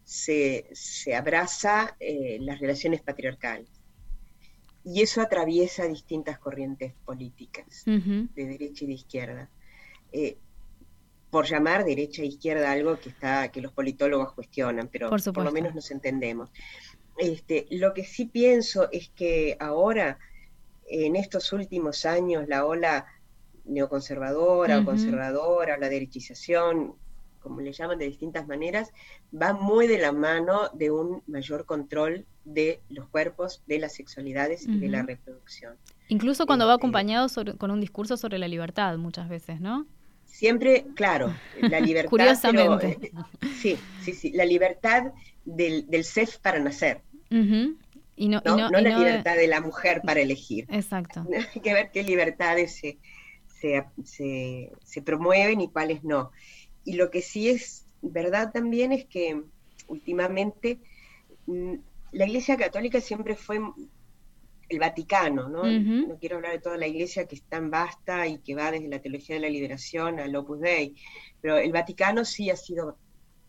se, 0.05 0.69
se 0.73 1.15
abraza 1.15 1.97
eh, 2.01 2.39
las 2.41 2.61
relaciones 2.61 3.01
patriarcales. 3.03 3.69
Y 4.85 5.03
eso 5.03 5.21
atraviesa 5.21 5.87
distintas 5.87 6.39
corrientes 6.39 6.95
políticas, 7.05 7.85
de 7.85 8.29
derecha 8.35 8.85
y 8.85 8.87
de 8.87 8.95
izquierda. 8.95 9.51
Eh, 10.13 10.39
por 11.31 11.47
llamar 11.47 11.85
derecha 11.85 12.23
e 12.23 12.27
izquierda 12.27 12.73
algo 12.73 12.99
que 12.99 13.11
está 13.11 13.51
que 13.51 13.61
los 13.61 13.73
politólogos 13.73 14.33
cuestionan, 14.33 14.89
pero 14.89 15.11
Por 15.11 15.45
lo 15.45 15.53
menos 15.53 15.75
nos 15.75 15.91
entendemos. 15.91 16.51
Este, 17.19 17.67
lo 17.71 17.95
que 17.95 18.05
sí 18.05 18.27
pienso 18.27 18.89
es 18.93 19.11
que 19.11 19.57
ahora, 19.61 20.19
en 20.89 21.17
estos 21.17 21.53
últimos 21.53 22.07
años, 22.07 22.47
la 22.49 22.65
ola 22.65 23.07
neoconservadora 23.65 24.79
o 24.81 24.85
conservadora, 24.85 25.77
la 25.79 25.89
derechización, 25.89 26.95
como 27.41 27.61
le 27.61 27.73
llaman 27.73 27.99
de 27.99 28.07
distintas 28.07 28.47
maneras, 28.47 28.91
va 29.35 29.53
muy 29.53 29.87
de 29.87 29.99
la 29.99 30.13
mano 30.13 30.71
de 30.75 30.91
un 30.91 31.23
mayor 31.27 31.65
control 31.67 32.25
de 32.45 32.81
los 32.89 33.09
cuerpos, 33.09 33.63
de 33.67 33.79
las 33.79 33.95
sexualidades 33.95 34.67
y 34.67 34.79
de 34.79 34.89
la 34.89 35.03
reproducción. 35.03 35.77
Incluso 36.09 36.47
cuando 36.47 36.67
va 36.67 36.75
acompañado 36.75 37.29
sobre- 37.29 37.55
con 37.57 37.71
un 37.71 37.81
discurso 37.81 38.17
sobre 38.17 38.39
la 38.39 38.49
libertad, 38.49 38.97
muchas 38.97 39.29
veces, 39.29 39.61
¿no? 39.61 39.87
Siempre, 40.25 40.87
claro, 40.95 41.35
la 41.61 41.81
libertad. 41.81 42.11
Curiosamente. 42.11 42.99
pero, 43.13 43.27
eh, 43.43 43.49
sí, 43.61 43.77
sí, 44.03 44.13
sí, 44.15 44.31
la 44.33 44.45
libertad 44.45 45.13
del, 45.45 45.89
del 45.89 46.05
CEF 46.05 46.39
para 46.39 46.59
nacer, 46.59 47.03
Ujú. 47.31 47.77
Y 48.17 48.29
no, 48.29 48.43
y 48.45 48.49
¿no? 48.49 48.57
no- 48.57 48.71
No 48.71 48.79
y 48.81 48.83
la 48.83 48.91
no 48.91 48.99
libertad 48.99 49.37
de 49.37 49.47
la 49.47 49.61
mujer 49.61 50.03
para 50.05 50.21
elegir. 50.21 50.67
Exacto. 50.73 51.27
Hay 51.55 51.61
que 51.61 51.73
ver 51.75 51.91
qué 51.93 52.03
libertades 52.03 52.77
se, 52.77 52.99
se, 53.47 53.85
se- 54.05 54.73
se 54.85 55.03
promueven 55.03 55.61
y 55.61 55.71
cuáles 55.71 56.05
no. 56.05 56.31
Y 56.85 56.95
lo 56.95 57.11
que 57.11 57.23
sí 57.23 57.49
es 57.49 57.87
verdad 58.03 58.51
también 58.53 58.93
es 58.93 59.07
que 59.07 59.43
últimamente 59.89 60.81
mm, 61.47 61.75
la 62.13 62.27
Iglesia 62.27 62.57
Católica 62.57 63.01
siempre 63.01 63.37
fue 63.37 63.61
el 64.69 64.79
Vaticano, 64.79 65.49
¿no? 65.49 65.65
No 65.65 66.19
quiero 66.19 66.37
hablar 66.37 66.53
de 66.53 66.61
toda 66.61 66.77
la 66.77 66.87
Iglesia 66.87 67.27
que 67.27 67.37
es 67.37 67.43
tan 67.45 67.71
vasta 67.71 68.27
y 68.27 68.39
que 68.41 68.55
va 68.55 68.71
desde 68.71 68.89
la 68.89 69.01
teología 69.01 69.37
de 69.37 69.41
la 69.43 69.49
liberación 69.49 70.21
al 70.21 70.35
Opus 70.37 70.61
Dei, 70.61 70.95
pero 71.41 71.57
el 71.59 71.73
Vaticano 71.73 72.25
sí 72.25 72.51
ha 72.51 72.57
sido 72.57 72.99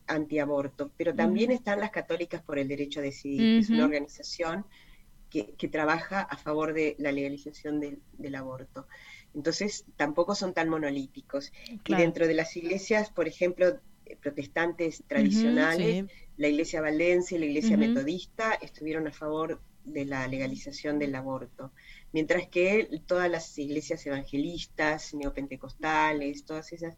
antiaborto, 0.10 0.92
pero 0.98 1.14
también 1.14 1.52
están 1.52 1.80
las 1.80 1.92
católicas 1.92 2.42
por 2.42 2.60
el 2.60 2.68
derecho 2.68 3.00
a 3.00 3.04
decidir, 3.04 3.40
que 3.40 3.58
es 3.60 3.70
una 3.70 3.86
organización 3.86 4.66
que, 5.30 5.54
que 5.54 5.68
trabaja 5.68 6.22
a 6.22 6.36
favor 6.38 6.74
de 6.74 6.96
la 6.98 7.12
legalización 7.12 7.80
del, 7.80 8.02
del 8.18 8.36
aborto. 8.36 8.88
Entonces 9.36 9.86
tampoco 9.96 10.36
son 10.36 10.54
tan 10.54 10.70
monolíticos. 10.70 11.52
Claro. 11.84 12.02
Y 12.02 12.06
dentro 12.06 12.28
de 12.28 12.34
las 12.34 12.56
iglesias, 12.58 13.12
por 13.12 13.28
ejemplo, 13.28 13.80
eh, 14.06 14.18
protestantes 14.20 15.04
tradicionales, 15.08 16.06
sí. 16.06 16.14
la 16.38 16.48
iglesia 16.48 16.82
Valencia 16.82 17.38
y 17.38 17.40
la 17.40 17.46
iglesia 17.46 17.78
metodista 17.78 18.54
estuvieron 18.54 19.08
a 19.08 19.12
favor 19.12 19.62
de 19.84 20.06
la 20.06 20.28
legalización 20.28 21.00
del 21.00 21.16
aborto, 21.16 21.72
mientras 22.12 22.48
que 22.48 22.90
todas 23.06 23.30
las 23.30 23.58
iglesias 23.58 24.06
evangelistas, 24.06 25.14
neopentecostales, 25.14 26.44
todas 26.46 26.74
esas 26.74 26.98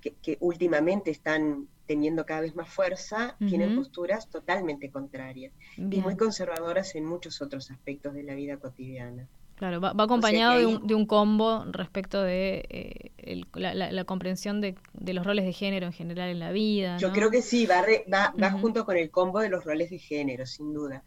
que, 0.00 0.14
que 0.22 0.36
últimamente 0.40 1.10
están 1.10 1.68
teniendo 1.86 2.26
cada 2.26 2.40
vez 2.42 2.54
más 2.56 2.68
fuerza, 2.68 3.38
tienen 3.46 3.70
Ujú. 3.70 3.80
posturas 3.80 4.28
totalmente 4.28 4.90
contrarias 4.90 5.52
y 5.78 5.84
Bien. 5.88 6.02
muy 6.02 6.16
conservadoras 6.16 6.94
en 6.94 7.04
muchos 7.06 7.40
otros 7.42 7.70
aspectos 7.70 8.14
de 8.14 8.22
la 8.24 8.34
vida 8.34 8.58
cotidiana. 8.58 9.28
Claro, 9.56 9.80
va, 9.80 9.92
va 9.94 10.04
acompañado 10.04 10.52
que 10.54 10.58
de, 10.58 10.66
ahí- 10.66 10.74
un, 10.76 10.86
de 10.86 10.94
un 10.94 11.06
combo 11.06 11.64
respecto 11.72 12.22
de 12.22 12.64
eh, 12.68 13.10
el- 13.16 13.46
la, 13.54 13.72
la- 13.74 13.90
la 13.90 14.04
comprensión 14.04 14.60
de, 14.60 14.74
de 14.92 15.14
los 15.14 15.24
roles 15.24 15.46
de 15.46 15.52
género 15.54 15.86
en 15.86 15.92
general 15.92 16.28
en 16.30 16.40
la 16.40 16.52
vida. 16.52 16.98
Yo 16.98 17.08
¿no? 17.08 17.14
creo 17.14 17.30
que 17.30 17.42
sí, 17.42 17.66
va, 17.66 17.82
re- 17.82 18.04
va, 18.12 18.34
va 18.42 18.50
Ujú. 18.50 18.58
junto 18.60 18.84
con 18.84 18.96
el 18.96 19.10
combo 19.10 19.40
de 19.40 19.48
los 19.48 19.64
roles 19.64 19.90
de 19.90 19.98
género, 19.98 20.46
sin 20.46 20.72
duda. 20.72 21.04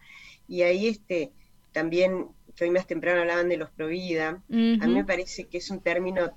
Y 0.47 0.61
ahí 0.63 0.87
este, 0.87 1.33
también, 1.71 2.27
que 2.55 2.63
hoy 2.65 2.71
más 2.71 2.87
temprano 2.87 3.21
hablaban 3.21 3.49
de 3.49 3.57
los 3.57 3.71
provida, 3.71 4.43
a 4.79 4.87
mí 4.87 4.93
me 4.93 5.05
parece 5.05 5.47
que 5.47 5.57
es 5.59 5.69
un 5.71 5.81
término, 5.81 6.31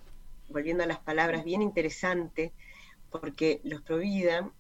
volviendo 0.49 0.83
a 0.85 0.87
las 0.87 1.01
palabras, 1.01 1.45
bien 1.45 1.63
interesante, 1.63 2.53
porque 3.13 3.61
los 3.65 3.83
provida 3.83 4.51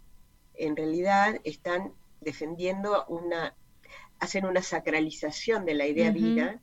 en 0.54 0.76
realidad 0.76 1.40
están 1.44 1.92
defendiendo 2.20 3.04
una, 3.08 3.54
hacen 4.20 4.44
una 4.44 4.62
sacralización 4.62 5.64
de 5.64 5.74
la 5.74 5.86
idea 5.86 6.10
vida, 6.12 6.60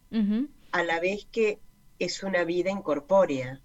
a 0.71 0.83
la 0.83 0.99
vez 1.01 1.27
que 1.31 1.59
es 1.97 2.23
una 2.23 2.43
vida 2.45 2.69
incorpórea. 2.71 3.59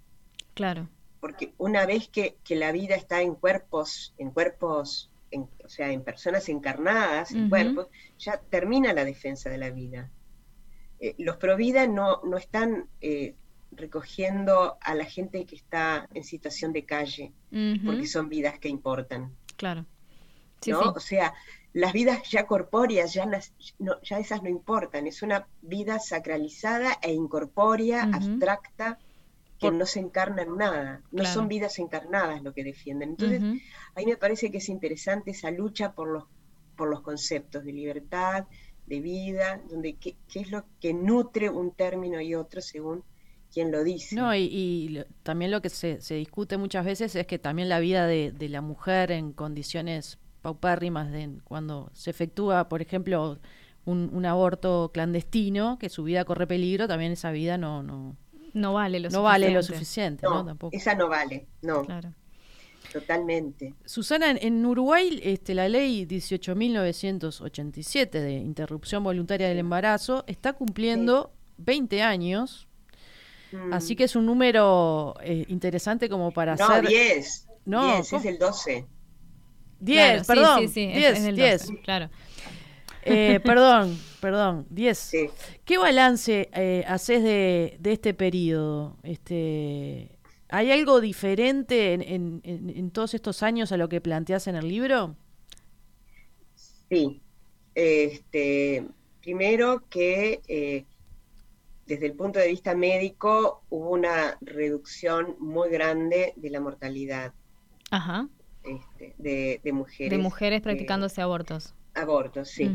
Claro. 0.55 0.89
porque 1.21 1.55
una 1.59 1.87
vez 1.87 2.09
que, 2.09 2.37
que 2.45 2.55
la 2.55 2.71
vida 2.71 2.95
está 2.97 3.23
en 3.23 3.35
cuerpos, 3.35 4.15
en 4.19 4.31
cuerpos, 4.31 5.11
en- 5.31 5.49
o 5.65 5.69
sea, 5.69 5.91
en 5.91 6.03
personas 6.05 6.49
encarnadas, 6.51 7.33
en 7.33 7.49
cuerpos, 7.49 7.89
ya 8.19 8.39
termina 8.51 8.93
la 8.93 9.05
defensa 9.07 9.49
de 9.51 9.57
la 9.59 9.71
vida. 9.71 10.11
Eh, 11.01 11.15
los 11.19 11.37
provida 11.39 11.87
no, 11.87 12.21
no 12.25 12.37
están 12.37 12.89
eh, 13.01 13.35
recogiendo 13.77 14.79
a 14.81 14.95
la 14.95 15.05
gente 15.05 15.45
que 15.47 15.57
está 15.57 16.09
en 16.15 16.25
situación 16.25 16.73
de 16.73 16.85
calle, 16.85 17.33
porque 17.85 18.07
son 18.07 18.29
vidas 18.29 18.59
que 18.59 18.69
importan, 18.69 19.37
Claro. 19.57 19.87
Sí, 20.61 20.71
¿no? 20.71 20.83
sí. 20.83 20.89
O 20.97 21.01
sea, 21.01 21.35
las 21.73 21.93
vidas 21.93 22.23
ya 22.31 22.47
corpóreas, 22.47 23.13
ya, 23.13 23.27
las, 23.27 23.53
no- 23.79 24.01
ya 24.03 24.19
esas 24.19 24.43
no 24.43 24.49
importan, 24.49 25.07
es 25.07 25.23
una 25.23 25.47
vida 25.63 25.99
sacralizada 25.99 26.99
e 27.03 27.13
incorpórea, 27.13 28.05
abstracta, 28.13 28.99
que 29.59 29.71
no 29.71 29.87
se 29.87 30.01
encarna 30.01 30.43
en 30.43 30.57
nada, 30.57 31.03
no 31.11 31.19
Claro. 31.21 31.35
son 31.35 31.49
vidas 31.49 31.79
encarnadas 31.79 32.43
lo 32.43 32.53
que 32.53 32.65
defienden. 32.65 33.11
Entonces, 33.11 33.41
ahí 33.95 34.07
me 34.07 34.17
parece 34.17 34.51
que 34.51 34.59
es 34.59 34.69
interesante 34.69 35.31
esa 35.33 35.51
lucha 35.51 35.93
por 35.95 36.09
los, 36.09 36.25
por 36.77 36.89
los 36.89 37.03
conceptos 37.03 37.65
de 37.65 37.73
libertad, 37.73 38.47
de 38.87 39.01
vida, 39.01 39.61
donde 39.71 39.97
qué, 39.97 40.17
qué 40.29 40.41
es 40.41 40.51
lo 40.51 40.65
que 40.81 40.93
nutre 40.93 41.49
un 41.51 41.73
término 41.75 42.21
y 42.21 42.35
otro 42.35 42.61
según 42.61 43.05
quien 43.55 43.71
lo 43.73 43.83
dice. 43.85 44.15
No, 44.17 44.35
y, 44.35 44.41
y 44.43 44.89
lo- 44.91 45.05
también 45.23 45.51
lo 45.53 45.63
que 45.63 45.71
se, 45.71 46.01
se 46.03 46.17
discute 46.17 46.59
muchas 46.59 46.85
veces 46.85 47.15
es 47.15 47.27
que 47.27 47.39
también 47.39 47.69
la 47.71 47.79
vida 47.81 48.07
de, 48.07 48.33
de 48.33 48.49
la 48.51 48.61
mujer 48.61 49.11
en 49.13 49.33
condiciones 49.33 50.19
paupérrimas, 50.43 51.11
de, 51.13 51.31
cuando 51.45 51.91
se 51.95 52.11
efectúa, 52.11 52.69
por 52.69 52.83
ejemplo, 52.83 53.39
un, 53.87 54.11
un 54.13 54.27
aborto 54.27 54.91
clandestino, 54.93 55.79
que 55.79 55.89
su 55.89 56.03
vida 56.05 56.25
corre 56.25 56.47
peligro, 56.47 56.87
también 56.89 57.13
esa 57.13 57.31
vida 57.31 57.57
no, 57.57 57.83
no, 57.83 58.17
No 58.53 58.73
vale 58.75 59.01
lo 59.01 59.09
no 59.11 59.23
vale 59.23 59.51
lo 59.51 59.63
suficiente. 59.63 60.23
suficiente, 60.23 60.27
¿no? 60.27 60.35
no, 60.43 60.45
Tampoco. 60.45 60.77
esa 60.77 60.95
no 60.95 61.09
vale, 61.09 61.47
no, 61.63 61.83
Claro. 61.83 62.13
totalmente. 62.93 63.73
Susana, 63.87 64.31
en, 64.33 64.65
Uruguay 64.67 65.19
este, 65.23 65.55
la 65.55 65.69
ley 65.69 66.05
18.987 66.07 68.11
de 68.21 68.33
interrupción 68.35 69.03
voluntaria 69.05 69.49
del 69.49 69.59
embarazo 69.59 70.25
está 70.27 70.53
cumpliendo 70.53 71.33
20 71.59 72.03
años, 72.03 72.67
Mm. 73.55 73.73
así 73.73 73.95
que 73.97 74.05
es 74.05 74.17
un 74.17 74.27
número 74.27 75.15
eh, 75.23 75.45
interesante 75.49 76.09
como 76.09 76.33
para 76.33 76.57
no, 76.57 76.65
hacer... 76.67 76.87
10, 76.87 77.49
No, 77.67 77.95
10, 77.97 78.11
¿cómo? 78.11 78.21
es 78.21 78.27
el 78.27 78.39
12. 78.39 78.87
10, 79.81 80.03
Claro, 80.07 80.21
sí, 80.21 80.27
perdón, 80.27 80.61
sí, 80.61 80.69
sí, 80.69 80.81
es- 80.85 80.97
10, 80.97 81.19
es 81.19 81.23
del 81.25 81.37
10. 81.37 81.67
12, 81.67 81.81
Claro. 81.83 82.11
Eh, 83.03 83.41
perdón, 83.45 83.99
perdón, 84.21 84.67
10. 84.71 84.99
Sí. 84.99 85.31
¿Qué 85.65 85.79
balance 85.79 86.49
eh, 86.55 86.85
haces 86.89 87.23
de, 87.23 87.77
de 87.81 87.93
este 87.93 88.15
periodo? 88.15 88.97
Este, 89.03 90.19
¿Hay 90.49 90.71
algo 90.73 91.01
diferente 91.01 91.93
en, 91.95 92.03
en- 92.03 92.41
en- 92.45 92.71
en 92.71 92.91
todos 92.91 93.15
estos 93.15 93.43
años 93.43 93.73
a 93.73 93.77
lo 93.77 93.89
que 93.89 94.01
planteas 94.01 94.47
en 94.47 94.57
el 94.57 94.69
libro? 94.69 95.17
Sí, 96.89 97.21
este, 97.75 98.87
primero 99.21 99.83
que 99.89 100.41
eh, 100.49 100.85
desde 101.87 102.07
el 102.07 102.15
punto 102.15 102.39
de 102.39 102.49
vista 102.49 102.75
médico 102.75 103.63
hubo 103.71 103.91
una 103.91 104.39
reducción 104.41 105.37
muy 105.39 105.69
grande 105.71 106.33
de 106.37 106.51
la 106.51 106.61
mortalidad 106.61 107.33
Ajá. 107.91 108.29
este, 108.63 109.15
de, 109.19 109.61
de 109.63 109.73
mujeres. 109.73 110.11
De 110.11 110.23
mujeres 110.23 110.59
eh, 110.61 110.63
practicándose 110.63 111.21
abortos. 111.21 111.75
abortos, 111.95 112.49
sí. 112.49 112.71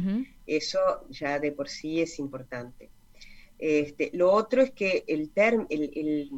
Eso 0.45 0.79
ya 1.09 1.39
de 1.39 1.51
por 1.51 1.67
sí 1.69 2.01
es 2.01 2.19
importante. 2.19 2.89
Este, 3.57 4.09
lo 4.13 4.31
otro 4.31 4.61
es 4.61 4.71
que 4.71 5.03
el, 5.07 5.31
term, 5.31 5.65
el, 5.69 5.91
el- 5.95 6.29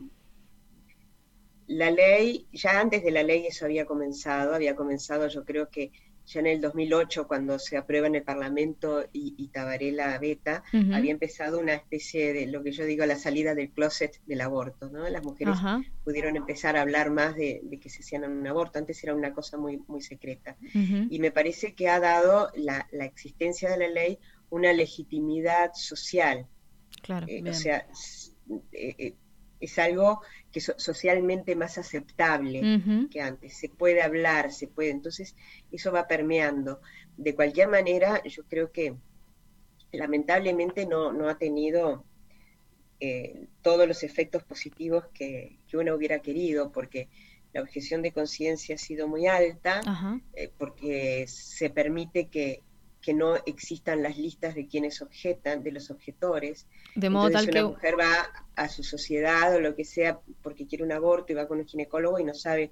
la 1.67 1.89
ley, 1.91 2.47
ya 2.51 2.79
antes 2.79 3.03
de 3.03 3.11
la 3.11 3.23
ley 3.23 3.45
eso 3.47 3.65
había 3.65 3.85
comenzado, 3.85 4.53
había 4.55 4.75
comenzado 4.75 5.27
yo 5.27 5.45
creo 5.45 5.69
que 5.69 5.91
ya 6.25 6.39
en 6.39 6.47
el 6.47 6.61
2008 6.61 7.27
cuando 7.27 7.59
se 7.59 7.77
aprueba 7.77 8.07
en 8.07 8.15
el 8.15 8.23
Parlamento 8.23 9.03
y, 9.11 9.35
y 9.37 9.47
Tabaré 9.49 9.91
la 9.91 10.17
beta, 10.17 10.63
había 10.93 11.11
empezado 11.11 11.59
una 11.59 11.73
especie 11.73 12.33
de 12.33 12.47
lo 12.47 12.63
que 12.63 12.71
yo 12.71 12.85
digo 12.85 13.05
la 13.05 13.17
salida 13.17 13.55
del 13.55 13.69
closet 13.71 14.21
del 14.25 14.41
aborto, 14.41 14.89
¿no? 14.89 15.07
Las 15.09 15.23
mujeres 15.23 15.55
pudieron 16.03 16.35
empezar 16.35 16.77
a 16.77 16.81
hablar 16.81 17.11
más 17.11 17.35
de, 17.35 17.61
de 17.63 17.79
que 17.79 17.89
se 17.89 18.01
hacían 18.01 18.23
un 18.23 18.47
aborto, 18.47 18.79
antes 18.79 19.03
era 19.03 19.15
una 19.15 19.33
cosa 19.33 19.57
muy, 19.57 19.77
muy 19.87 20.01
secreta. 20.01 20.55
Y 20.73 21.19
me 21.19 21.31
parece 21.31 21.73
que 21.73 21.89
ha 21.89 21.99
dado 21.99 22.49
la, 22.55 22.87
la 22.91 23.05
existencia 23.05 23.69
de 23.69 23.77
la 23.77 23.87
ley 23.89 24.19
una 24.51 24.73
legitimidad 24.73 25.71
social. 25.73 26.45
Claro. 27.01 27.25
Eh, 27.27 27.43
o 27.49 27.53
sea, 27.53 27.87
eh, 28.71 28.95
eh, 28.97 29.15
es 29.59 29.79
algo 29.79 30.21
que 30.51 30.59
es 30.59 30.73
socialmente 30.77 31.55
más 31.55 31.77
aceptable 31.77 33.07
que 33.09 33.21
antes. 33.21 33.57
Se 33.57 33.69
puede 33.69 34.01
hablar, 34.01 34.51
se 34.51 34.67
puede. 34.67 34.89
Entonces, 34.89 35.35
eso 35.71 35.91
va 35.91 36.07
permeando. 36.07 36.81
De 37.17 37.35
cualquier 37.35 37.69
manera, 37.69 38.21
yo 38.23 38.43
creo 38.43 38.71
que 38.71 38.95
lamentablemente 39.91 40.85
no, 40.85 41.11
no 41.13 41.29
ha 41.29 41.37
tenido 41.37 42.03
eh, 42.99 43.47
todos 43.61 43.87
los 43.87 44.03
efectos 44.03 44.43
positivos 44.43 45.05
que, 45.13 45.57
que 45.67 45.77
uno 45.77 45.95
hubiera 45.95 46.19
querido, 46.19 46.71
porque 46.71 47.09
la 47.53 47.61
objeción 47.61 48.01
de 48.01 48.11
conciencia 48.11 48.75
ha 48.75 48.77
sido 48.77 49.07
muy 49.07 49.27
alta, 49.27 49.81
eh, 50.33 50.51
porque 50.57 51.25
se 51.27 51.69
permite 51.69 52.27
que, 52.27 52.61
que 53.01 53.13
no 53.13 53.35
existan 53.45 54.03
las 54.03 54.17
listas 54.17 54.55
de 54.55 54.67
quienes 54.67 55.01
objetan, 55.01 55.63
de 55.63 55.71
los 55.71 55.89
objetores. 55.89 56.67
De 56.95 57.09
modo 57.09 57.27
Entonces 57.27 57.47
tal 57.49 57.55
una 57.55 57.69
que 57.69 57.73
mujer 57.75 57.99
va 57.99 58.45
a 58.55 58.69
su 58.69 58.83
sociedad 58.83 59.55
o 59.55 59.59
lo 59.59 59.75
que 59.75 59.85
sea 59.85 60.19
porque 60.41 60.67
quiere 60.67 60.83
un 60.83 60.91
aborto 60.91 61.33
y 61.33 61.35
va 61.35 61.47
con 61.47 61.59
un 61.59 61.65
ginecólogo 61.65 62.19
y 62.19 62.23
no 62.23 62.33
sabe 62.33 62.71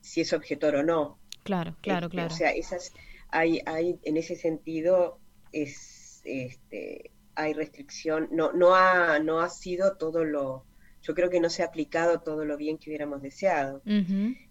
si 0.00 0.22
es 0.22 0.32
objetor 0.32 0.76
o 0.76 0.82
no. 0.82 1.18
Claro, 1.42 1.76
claro, 1.80 2.06
Este, 2.06 2.16
claro. 2.16 2.34
O 2.34 2.36
sea, 2.36 2.50
esas, 2.50 2.92
hay, 3.30 3.60
hay, 3.66 3.98
en 4.02 4.16
ese 4.16 4.36
sentido, 4.36 5.18
es, 5.52 6.20
este, 6.24 7.10
hay 7.34 7.52
restricción, 7.52 8.28
no, 8.32 8.52
no, 8.52 8.74
ha, 8.74 9.18
no 9.20 9.40
ha 9.40 9.48
sido 9.48 9.96
todo 9.96 10.24
lo, 10.24 10.64
yo 11.02 11.14
creo 11.14 11.30
que 11.30 11.40
no 11.40 11.48
se 11.48 11.62
ha 11.62 11.66
aplicado 11.66 12.20
todo 12.20 12.44
lo 12.44 12.56
bien 12.56 12.78
que 12.78 12.90
hubiéramos 12.90 13.22
deseado. 13.22 13.82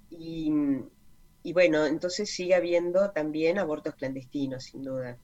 Y, 0.09 0.51
y 1.43 1.53
bueno, 1.53 1.85
entonces 1.85 2.29
sigue 2.29 2.55
habiendo 2.55 3.11
también 3.11 3.57
abortos 3.59 3.95
clandestinos, 3.95 4.65
sin 4.65 4.83
duda. 4.83 5.17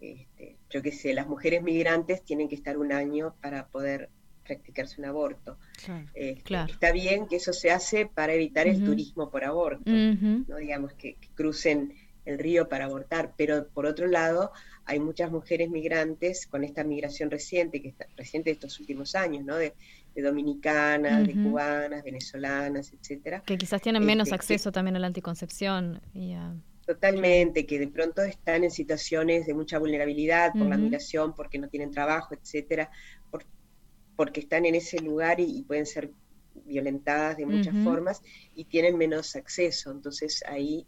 Este, 0.00 0.56
yo 0.70 0.82
qué 0.82 0.92
sé, 0.92 1.12
las 1.14 1.26
mujeres 1.26 1.62
migrantes 1.62 2.22
tienen 2.22 2.48
que 2.48 2.54
estar 2.54 2.78
un 2.78 2.92
año 2.92 3.34
para 3.40 3.68
poder 3.68 4.08
practicarse 4.44 5.00
un 5.00 5.06
aborto. 5.06 5.58
Claro. 5.84 6.06
Este, 6.14 6.42
Claro. 6.42 6.72
Está 6.72 6.92
bien 6.92 7.28
que 7.28 7.36
eso 7.36 7.52
se 7.52 7.70
hace 7.70 8.06
para 8.06 8.32
evitar 8.34 8.66
el 8.66 8.84
turismo 8.84 9.30
por 9.30 9.44
aborto 9.44 9.90
no 9.90 10.56
digamos 10.56 10.92
que, 10.94 11.14
que 11.14 11.28
crucen 11.34 11.94
el 12.24 12.38
río 12.38 12.68
para 12.68 12.84
abortar, 12.84 13.34
pero 13.36 13.68
por 13.68 13.86
otro 13.86 14.06
lado 14.06 14.52
hay 14.84 14.98
muchas 14.98 15.30
mujeres 15.30 15.70
migrantes 15.70 16.46
con 16.46 16.64
esta 16.64 16.84
migración 16.84 17.30
reciente, 17.30 17.80
que 17.80 17.88
está 17.88 18.06
reciente 18.16 18.50
de 18.50 18.54
estos 18.54 18.78
últimos 18.80 19.14
años, 19.14 19.44
¿no? 19.44 19.56
De, 19.56 19.74
de 20.14 20.22
dominicanas, 20.22 21.26
de 21.26 21.34
cubanas, 21.34 22.02
venezolanas, 22.04 22.92
etcétera. 22.92 23.42
Que 23.46 23.56
quizás 23.58 23.80
tienen 23.80 24.04
menos 24.04 24.26
Este, 24.28 24.30
que- 24.30 24.34
acceso 24.36 24.72
también 24.72 24.96
a 24.96 24.98
la 24.98 25.06
anticoncepción 25.06 26.00
y 26.12 26.32
a... 26.32 26.54
Totalmente, 26.86 27.66
que 27.66 27.78
de 27.78 27.86
pronto 27.86 28.22
están 28.22 28.64
en 28.64 28.70
situaciones 28.72 29.46
de 29.46 29.54
mucha 29.54 29.78
vulnerabilidad 29.78 30.52
por 30.58 30.66
la 30.68 30.76
migración, 30.76 31.34
porque 31.34 31.58
no 31.58 31.68
tienen 31.68 31.92
trabajo, 31.92 32.34
etcétera, 32.34 32.90
por, 33.30 33.44
porque 34.16 34.40
están 34.40 34.66
en 34.66 34.74
ese 34.74 34.98
lugar 34.98 35.38
y, 35.38 35.58
y 35.58 35.62
pueden 35.62 35.86
ser 35.86 36.10
violentadas 36.66 37.36
de 37.36 37.46
muchas 37.46 37.76
formas 37.84 38.22
y 38.56 38.64
tienen 38.64 38.98
menos 38.98 39.36
acceso. 39.36 39.92
Entonces 39.92 40.42
ahí, 40.48 40.84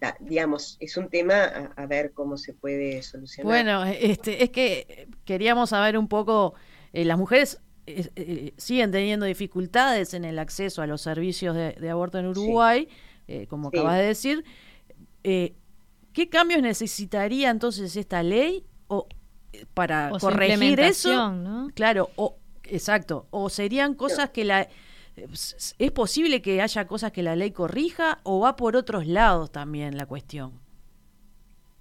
da- 0.00 0.16
digamos, 0.18 0.78
es 0.80 0.96
un 0.96 1.10
tema 1.10 1.44
a, 1.44 1.82
a 1.82 1.86
ver 1.86 2.12
cómo 2.12 2.38
se 2.38 2.54
puede 2.54 3.02
solucionar. 3.02 3.52
Bueno, 3.52 3.84
este, 3.84 4.42
es 4.42 4.48
que 4.48 5.08
queríamos 5.26 5.70
saber 5.70 5.98
un 5.98 6.08
poco, 6.08 6.54
eh, 6.94 7.04
las 7.04 7.18
mujeres 7.18 7.60
eh, 7.96 8.10
eh, 8.16 8.54
siguen 8.56 8.90
teniendo 8.90 9.26
dificultades 9.26 10.14
en 10.14 10.24
el 10.24 10.38
acceso 10.38 10.82
a 10.82 10.86
los 10.86 11.00
servicios 11.00 11.54
de, 11.56 11.72
de 11.72 11.90
aborto 11.90 12.18
en 12.18 12.26
Uruguay, 12.26 12.88
eh, 13.26 13.46
como 13.48 13.70
Sí. 13.70 13.78
acabas 13.78 13.98
de 13.98 14.04
decir. 14.04 14.44
Eh, 15.24 15.54
¿Qué 16.12 16.28
cambios 16.28 16.62
necesitaría 16.62 17.50
entonces 17.50 17.94
esta 17.96 18.22
ley 18.22 18.64
o, 18.88 19.06
para 19.74 20.10
O 20.12 20.18
corregir 20.18 20.80
eso? 20.80 21.34
Claro, 21.74 22.10
o, 22.16 22.36
exacto. 22.64 23.26
O 23.30 23.48
serían 23.48 23.94
cosas 23.94 24.30
que 24.30 24.44
la... 24.44 24.68
¿Es 25.16 25.74
es 25.78 25.90
posible 25.90 26.40
que 26.42 26.62
haya 26.62 26.86
cosas 26.86 27.10
que 27.10 27.24
la 27.24 27.34
ley 27.34 27.50
corrija 27.50 28.20
o 28.22 28.40
va 28.40 28.54
por 28.54 28.76
otros 28.76 29.06
lados 29.06 29.50
también 29.50 29.96
la 29.96 30.06
cuestión? 30.06 30.52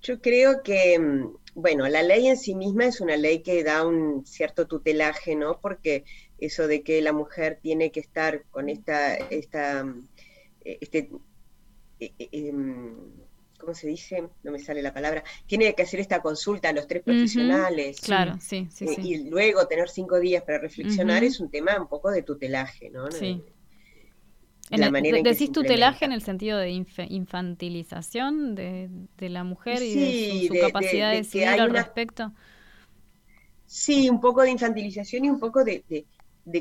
Yo 0.02 0.20
creo 0.22 0.64
que, 0.64 0.98
mm, 1.00 1.36
bueno, 1.58 1.88
la 1.88 2.04
ley 2.04 2.28
en 2.28 2.38
sí 2.38 2.54
misma 2.54 2.86
es 2.86 3.02
una 3.02 3.18
ley 3.18 3.40
que 3.40 3.64
da 3.64 3.84
un 3.84 4.24
cierto 4.28 4.68
tutelaje, 4.68 5.36
¿no? 5.36 5.60
Porque 5.60 6.06
eso 6.38 6.68
de 6.68 6.84
que 6.84 7.02
la 7.02 7.14
mujer 7.14 7.58
tiene 7.60 7.92
que 7.92 8.00
estar 8.00 8.44
con 8.52 8.70
esta, 8.70 9.16
esta, 9.16 9.84
este, 10.64 11.10
eh, 12.00 12.14
eh, 12.20 12.30
em, 12.32 12.96
¿cómo 13.60 13.74
se 13.74 13.88
dice? 13.88 14.30
No 14.44 14.52
me 14.52 14.60
sale 14.60 14.84
la 14.84 14.94
palabra. 14.94 15.24
Tiene 15.48 15.74
que 15.74 15.82
hacer 15.82 16.00
esta 16.00 16.22
consulta 16.22 16.70
a 16.70 16.74
los 16.74 16.86
tres 16.86 17.02
profesionales. 17.02 18.02
claro, 18.02 18.38
sí, 18.40 18.68
sí, 18.72 18.86
eh, 18.86 18.96
sí. 18.96 19.02
Y 19.02 19.30
luego 19.30 19.66
tener 19.66 19.90
cinco 19.90 20.20
días 20.20 20.44
para 20.44 20.60
reflexionar 20.60 21.24
es 21.24 21.40
un 21.40 21.50
tema 21.50 21.76
un 21.82 21.88
poco 21.88 22.12
de 22.12 22.22
tutelaje, 22.22 22.92
¿no? 22.92 23.10
Sí. 23.10 23.44
La 24.76 24.78
En 24.78 24.84
el- 24.84 24.96
manera 24.96 25.20
en 25.20 25.26
que 25.26 25.36
se 25.36 25.42
¿Decís 25.42 25.52
tutelaje 25.52 26.06
en 26.06 26.12
el 26.12 26.22
sentido 26.22 26.58
de 26.58 26.70
inf- 26.72 27.08
infantilización 27.10 28.56
de, 28.56 28.90
de 29.18 29.30
la 29.30 29.44
mujer 29.44 29.84
y 29.84 29.94
Sí, 29.94 30.00
de 30.00 30.14
su, 30.14 30.42
su 30.42 30.58
de- 30.58 30.74
de- 30.74 31.06
capacidad 31.06 31.12
de, 31.12 31.24
decidir 31.24 31.60
al 31.60 31.70
una- 31.70 31.72
respecto? 31.72 32.34
Sí, 33.66 34.10
un 34.10 34.20
poco 34.22 34.42
de 34.44 34.52
infantilización 34.52 35.26
y 35.26 35.30
un 35.30 35.40
poco 35.40 35.64
de, 35.64 35.84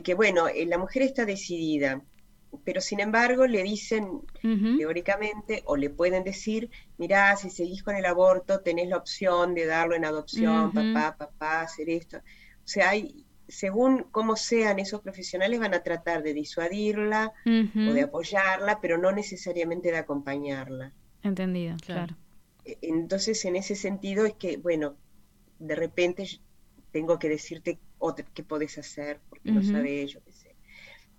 que, 0.05 0.15
bueno, 0.15 0.49
eh, 0.49 0.67
la 0.67 0.79
mujer 0.79 1.03
está 1.03 1.25
decidida, 1.25 2.03
pero 2.65 2.81
sin 2.81 3.01
embargo 3.01 3.47
le 3.47 3.63
dicen 3.63 4.23
teóricamente 4.75 5.63
o 5.67 5.77
le 5.77 5.91
pueden 5.91 6.25
decir, 6.25 6.71
mirá, 6.99 7.37
si 7.37 7.51
seguís 7.51 7.83
con 7.83 7.97
el 7.97 8.05
aborto 8.05 8.61
tenés 8.63 8.89
la 8.89 8.99
opción 8.99 9.55
de 9.55 9.67
darlo 9.67 9.95
en 9.95 10.05
adopción, 10.05 10.73
papá, 10.73 11.17
papá, 11.17 11.63
hacer 11.63 11.89
esto. 11.91 12.19
O 12.19 12.23
sea, 12.65 12.91
hay, 12.91 13.26
según 13.49 14.05
cómo 14.13 14.37
sean 14.37 14.79
esos 14.79 15.03
profesionales 15.03 15.61
van 15.61 15.75
a 15.75 15.83
tratar 15.83 16.23
de 16.23 16.35
disuadirla 16.35 17.33
o 17.83 17.93
de 17.93 18.03
apoyarla, 18.03 18.81
pero 18.81 18.99
no 18.99 19.13
necesariamente 19.13 19.91
de 19.91 19.99
acompañarla. 19.99 20.95
Entendido, 21.23 21.77
claro. 21.87 22.17
E- 22.65 22.79
Entonces, 22.83 23.45
en 23.45 23.57
ese 23.57 23.75
sentido 23.77 24.27
es 24.27 24.35
que, 24.35 24.57
bueno, 24.59 24.99
de 25.59 25.75
repente 25.77 26.27
tengo 26.91 27.19
que 27.19 27.29
decirte 27.29 27.81
otra- 27.99 28.27
qué 28.35 28.45
podés 28.45 28.79
hacer, 28.79 29.23
porque 29.29 29.53
no 29.53 29.63
Ujú. 29.63 29.63
sabés, 29.63 30.13
yo 30.13 30.23
qué 30.25 30.33
sé. 30.33 30.57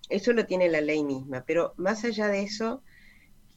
Eso 0.08 0.32
lo 0.34 0.46
tiene 0.46 0.68
la 0.70 0.80
ley 0.82 1.04
misma, 1.04 1.44
pero 1.46 1.74
más 1.78 2.04
allá 2.04 2.28
de 2.28 2.42
eso, 2.44 2.84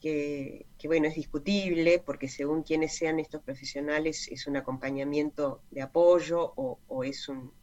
que, 0.00 0.68
que, 0.78 0.88
bueno, 0.88 1.08
es 1.08 1.16
discutible, 1.16 2.00
porque 2.00 2.28
según 2.28 2.62
quienes 2.64 2.96
sean 2.96 3.20
estos 3.20 3.42
profesionales, 3.44 4.28
es 4.30 4.46
un 4.46 4.56
acompañamiento 4.58 5.64
de 5.70 5.82
apoyo 5.82 6.54
o, 6.56 6.80
o 6.88 7.04
es 7.04 7.28
un 7.28 7.54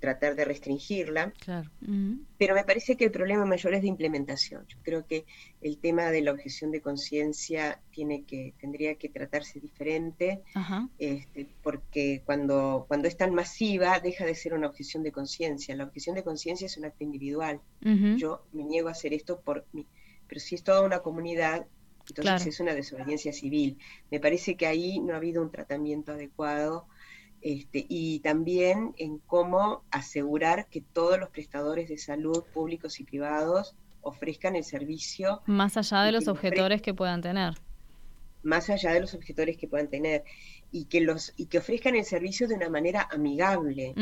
tratar 0.00 0.34
de 0.34 0.44
restringirla. 0.44 1.32
Claro. 1.38 1.70
Pero 2.38 2.54
me 2.54 2.64
parece 2.64 2.96
que 2.96 3.04
el 3.04 3.10
problema 3.10 3.44
mayor 3.44 3.74
es 3.74 3.82
de 3.82 3.88
implementación. 3.88 4.66
Yo 4.68 4.78
creo 4.82 5.06
que 5.06 5.24
el 5.60 5.78
tema 5.78 6.10
de 6.10 6.22
la 6.22 6.32
objeción 6.32 6.70
de 6.70 6.80
conciencia 6.80 7.80
tiene 7.90 8.24
que, 8.24 8.54
tendría 8.60 8.94
que 8.96 9.08
tratarse 9.08 9.60
diferente, 9.60 10.42
este, 10.98 11.48
porque 11.62 12.22
cuando, 12.24 12.84
cuando 12.88 13.08
es 13.08 13.16
tan 13.16 13.34
masiva 13.34 14.00
deja 14.00 14.24
de 14.24 14.34
ser 14.34 14.54
una 14.54 14.66
objeción 14.68 15.02
de 15.02 15.12
conciencia. 15.12 15.76
La 15.76 15.84
objeción 15.84 16.14
de 16.16 16.24
conciencia 16.24 16.66
es 16.66 16.76
un 16.76 16.84
acto 16.84 17.04
individual. 17.04 17.60
Yo 18.16 18.44
me 18.52 18.64
niego 18.64 18.88
a 18.88 18.92
hacer 18.92 19.12
esto 19.12 19.40
por 19.40 19.66
mí. 19.72 19.86
Pero 20.28 20.40
si 20.40 20.54
es 20.54 20.62
toda 20.62 20.82
una 20.82 21.00
comunidad, 21.00 21.66
entonces 22.08 22.24
Claro. 22.24 22.48
es 22.48 22.60
una 22.60 22.74
desobediencia 22.74 23.32
civil. 23.32 23.78
Me 24.10 24.18
parece 24.18 24.56
que 24.56 24.66
ahí 24.66 24.98
no 24.98 25.14
ha 25.14 25.18
habido 25.18 25.42
un 25.42 25.50
tratamiento 25.50 26.12
adecuado. 26.12 26.86
Este, 27.42 27.84
y 27.88 28.20
también 28.20 28.94
en 28.98 29.18
cómo 29.18 29.82
asegurar 29.90 30.68
que 30.68 30.80
todos 30.80 31.18
los 31.18 31.28
prestadores 31.30 31.88
de 31.88 31.98
salud, 31.98 32.44
públicos 32.54 33.00
y 33.00 33.04
privados, 33.04 33.74
ofrezcan 34.00 34.54
el 34.56 34.64
servicio 34.64 35.42
Más 35.46 35.76
allá 35.76 36.02
de 36.02 36.12
los 36.12 36.24
que 36.24 36.30
objetores 36.30 36.82
que 36.82 36.94
puedan 36.94 37.20
tener. 37.20 37.54
más 38.44 38.70
allá 38.70 38.92
de 38.92 39.00
los 39.00 39.14
objetores 39.14 39.56
que 39.56 39.68
puedan 39.68 39.88
tener 39.88 40.24
y 40.72 40.86
que 40.86 41.00
los 41.00 41.32
y 41.36 41.46
que 41.46 41.58
ofrezcan 41.58 41.94
el 41.94 42.04
servicio 42.04 42.48
de 42.48 42.54
una 42.54 42.68
manera 42.68 43.08
amigable 43.12 43.94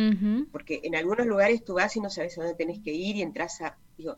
porque 0.53 0.81
en 0.85 0.95
algunos 0.97 1.27
lugares 1.27 1.65
tú 1.65 1.75
vas 1.75 1.95
y 1.97 2.01
no 2.01 2.09
sabes 2.09 2.39
a 2.39 2.43
dónde 2.43 2.57
tenés 2.57 2.81
que 2.81 2.93
ir 2.93 3.17
y 3.17 3.23
entras 3.23 3.61
a 3.61 3.77
digo 3.99 4.17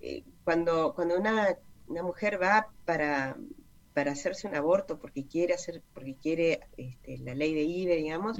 eh, 0.00 0.22
cuando 0.44 0.94
cuando 0.94 1.18
una, 1.18 1.56
una 1.88 2.02
mujer 2.02 2.40
va 2.40 2.68
para 2.86 3.36
para 3.98 4.12
hacerse 4.12 4.46
un 4.46 4.54
aborto 4.54 5.00
porque 5.00 5.26
quiere 5.26 5.54
hacer 5.54 5.82
porque 5.92 6.14
quiere 6.14 6.60
este, 6.76 7.18
la 7.18 7.34
ley 7.34 7.52
de 7.52 7.62
IBE 7.62 7.96
digamos 7.96 8.38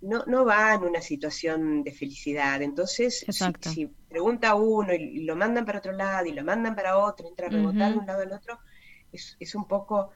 no, 0.00 0.24
no 0.26 0.46
va 0.46 0.72
en 0.72 0.84
una 0.84 1.02
situación 1.02 1.82
de 1.82 1.92
felicidad. 1.92 2.62
Entonces, 2.62 3.24
si, 3.60 3.86
pregunta 4.08 4.50
a 4.50 4.54
uno 4.54 4.94
y, 4.94 5.24
lo 5.24 5.36
mandan 5.36 5.66
para 5.66 5.80
otro 5.80 5.92
lado 5.92 6.26
y 6.26 6.32
lo 6.32 6.44
mandan 6.44 6.74
para 6.74 6.96
otro, 6.98 7.28
entra 7.28 7.46
a 7.48 7.50
rebotar 7.50 7.92
de 7.92 7.98
un 7.98 8.06
lado 8.06 8.22
al 8.22 8.32
otro, 8.32 8.58
es, 9.12 9.36
es 9.38 9.54
un 9.54 9.66
poco 9.66 10.10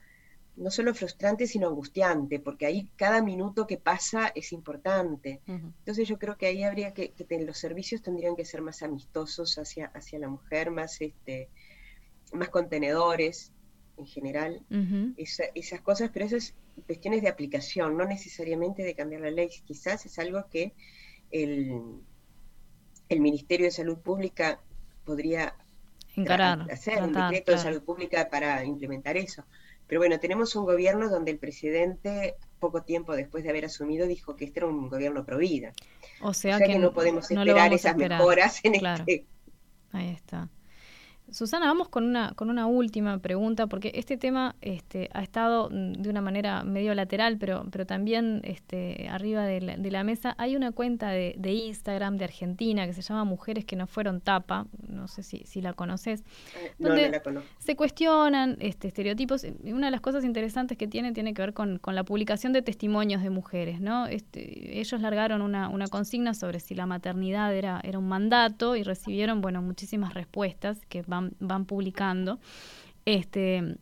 no 0.56 0.70
solo 0.70 0.94
frustrante, 0.94 1.46
sino 1.46 1.68
angustiante, 1.68 2.38
porque 2.40 2.66
ahí 2.66 2.90
cada 2.96 3.22
minuto 3.22 3.66
que 3.66 3.78
pasa 3.78 4.32
es 4.34 4.52
importante. 4.52 5.40
Entonces 5.46 6.08
yo 6.08 6.18
creo 6.18 6.36
que 6.38 6.46
ahí 6.46 6.64
habría 6.64 6.92
que, 6.92 7.12
que 7.12 7.24
te- 7.24 7.44
los 7.44 7.58
servicios 7.58 8.02
tendrían 8.02 8.36
que 8.36 8.44
ser 8.44 8.62
más 8.62 8.82
amistosos 8.82 9.58
hacia, 9.58 9.86
hacia 9.94 10.18
la 10.18 10.28
mujer, 10.28 10.70
más, 10.70 11.00
este, 11.00 11.48
más 12.32 12.48
contenedores 12.48 13.52
en 13.98 14.06
general 14.06 14.62
esa- 15.16 15.50
esas 15.54 15.80
cosas, 15.80 16.10
pero 16.12 16.24
eso 16.26 16.36
es 16.36 16.54
cuestiones 16.86 17.22
de 17.22 17.28
aplicación, 17.28 17.96
no 17.96 18.04
necesariamente 18.04 18.82
de 18.84 18.94
cambiar 18.94 19.22
la 19.22 19.30
ley. 19.30 19.48
Quizás 19.66 20.06
es 20.06 20.18
algo 20.18 20.46
que 20.50 20.72
el, 21.30 21.72
el 23.08 23.20
Ministerio 23.20 23.66
de 23.66 23.72
Salud 23.72 23.98
Pública 23.98 24.60
podría 25.04 25.54
Encarar, 26.16 26.70
hacer 26.70 27.02
un 27.02 27.12
decreto 27.12 27.52
de 27.52 27.58
salud 27.58 27.82
pública 27.82 28.28
para 28.28 28.64
implementar 28.64 29.16
eso. 29.16 29.44
Pero 29.86 30.00
bueno, 30.00 30.18
tenemos 30.18 30.54
un 30.56 30.64
gobierno 30.64 31.08
donde 31.08 31.30
el 31.30 31.38
presidente, 31.38 32.34
poco 32.58 32.82
tiempo 32.82 33.14
después 33.14 33.44
de 33.44 33.50
haber 33.50 33.64
asumido, 33.66 34.06
dijo 34.06 34.36
que 34.36 34.44
este 34.46 34.60
era 34.60 34.66
un 34.66 34.88
gobierno 34.88 35.24
pro 35.24 35.38
vida. 35.38 35.72
O 36.20 36.34
sea, 36.34 36.56
O 36.56 36.58
sea 36.58 36.66
que, 36.66 36.72
que 36.74 36.78
no 36.78 36.92
podemos 36.92 37.30
esperar 37.30 37.72
esas 37.72 37.92
esperar. 37.92 38.18
mejoras 38.18 38.60
en 38.64 38.72
Claro. 38.74 39.04
este 39.06 39.26
Ahí 39.92 40.10
está. 40.10 40.48
Susana, 41.30 41.66
vamos 41.66 41.88
con 41.88 42.05
una, 42.05 42.32
con 42.34 42.48
una 42.50 42.66
última 42.66 43.18
pregunta, 43.18 43.66
porque 43.66 43.92
este 43.94 44.16
tema 44.16 44.56
este, 44.60 45.10
ha 45.12 45.22
estado 45.22 45.68
mm, 45.70 45.92
de 45.92 46.10
una 46.10 46.20
manera 46.20 46.64
medio 46.64 46.94
lateral, 46.94 47.36
pero, 47.38 47.66
pero 47.70 47.86
también 47.86 48.40
este, 48.44 49.09
arriba 49.10 49.44
de 49.44 49.60
la, 49.60 49.76
de 49.76 49.90
la 49.90 50.05
mesa. 50.05 50.34
Hay 50.38 50.56
una 50.56 50.72
cuenta 50.72 51.10
de, 51.10 51.34
de 51.38 51.52
Instagram 51.52 52.16
de 52.16 52.24
Argentina 52.24 52.86
que 52.86 52.92
se 52.92 53.02
llama 53.02 53.24
Mujeres 53.24 53.64
que 53.64 53.76
no 53.76 53.86
fueron 53.86 54.20
tapa, 54.20 54.66
no 54.86 55.09
sé 55.09 55.22
si, 55.22 55.42
si 55.44 55.60
la 55.60 55.72
conoces, 55.72 56.24
No, 56.78 56.88
donde 56.88 57.06
no 57.06 57.12
la 57.12 57.20
conozco. 57.20 57.48
se 57.59 57.76
cuestionan 57.76 58.56
este, 58.60 58.88
estereotipos. 58.88 59.44
Una 59.64 59.88
de 59.88 59.90
las 59.90 60.00
cosas 60.00 60.24
interesantes 60.24 60.78
que 60.78 60.86
tiene 60.88 61.12
tiene 61.12 61.34
que 61.34 61.42
ver 61.42 61.52
con, 61.52 61.78
con 61.78 61.94
la 61.94 62.05
publicación 62.05 62.52
de 62.52 62.62
testimonios 62.62 63.22
de 63.22 63.30
mujeres. 63.30 63.80
¿no? 63.80 64.06
Este, 64.06 64.80
ellos 64.80 65.00
largaron 65.00 65.42
una, 65.42 65.68
una 65.68 65.88
consigna 65.88 66.34
sobre 66.34 66.60
si 66.60 66.74
la 66.74 66.86
maternidad 66.86 67.55
era, 67.55 67.80
era 67.82 67.98
un 67.98 68.09
mandato 68.09 68.76
y 68.76 68.82
recibieron 68.82 69.40
bueno, 69.40 69.62
muchísimas 69.62 70.14
respuestas 70.14 70.78
que 70.88 71.02
van, 71.02 71.18
van 71.40 71.65
publicando. 71.65 72.39
Este, 73.05 73.77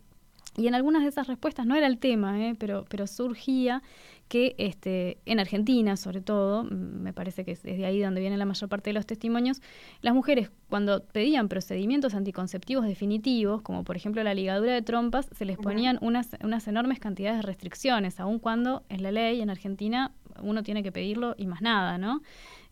y 0.57 0.69
en 0.69 0.75
algunas 0.75 1.03
de 1.03 1.09
esas 1.09 1.27
respuestas, 1.27 1.67
no 1.67 1.75
era 1.77 1.87
el 1.87 1.99
tema, 1.99 2.41
¿eh? 2.41 2.57
pero, 2.59 2.87
pero 2.89 3.07
surgía 3.07 3.83
que 4.29 4.55
este, 4.59 5.19
en 5.25 5.39
Argentina, 5.39 5.97
sobre 5.97 6.21
todo, 6.21 6.65
mm, 6.65 6.69
me 6.69 7.13
parece 7.13 7.45
que 7.45 7.53
es 7.53 7.63
de 7.63 7.85
ahí 7.85 8.01
donde 8.01 8.21
viene 8.21 8.37
la 8.37 8.45
mayor 8.45 8.69
parte 8.69 8.91
de 8.91 8.95
los 8.95 9.07
testimonios, 9.07 9.61
las 10.01 10.15
mujeres 10.15 10.51
cuando 10.69 11.05
pedían 11.05 11.49
procedimientos 11.49 12.15
anticonceptivos 12.15 12.87
definitivos, 12.87 13.63
como 13.63 13.85
por 13.85 13.97
ejemplo 13.97 14.23
la 14.25 14.35
ligadura 14.35 14.73
de 14.73 14.83
trompas, 14.83 15.29
se 15.33 15.45
les 15.45 15.59
ponían 15.59 15.99
unas, 16.01 16.31
unas 16.43 16.67
enormes 16.67 16.99
cantidades 16.99 17.39
de 17.39 17.43
restricciones, 17.43 18.19
aun 18.19 18.39
cuando 18.39 18.83
en 18.89 19.03
la 19.03 19.13
ley 19.13 19.41
en 19.41 19.51
Argentina 19.51 20.13
uno 20.43 20.63
tiene 20.63 20.83
que 20.83 20.91
pedirlo 20.91 21.35
y 21.39 21.47
más 21.47 21.63
nada, 21.63 21.99
¿no? 21.99 22.23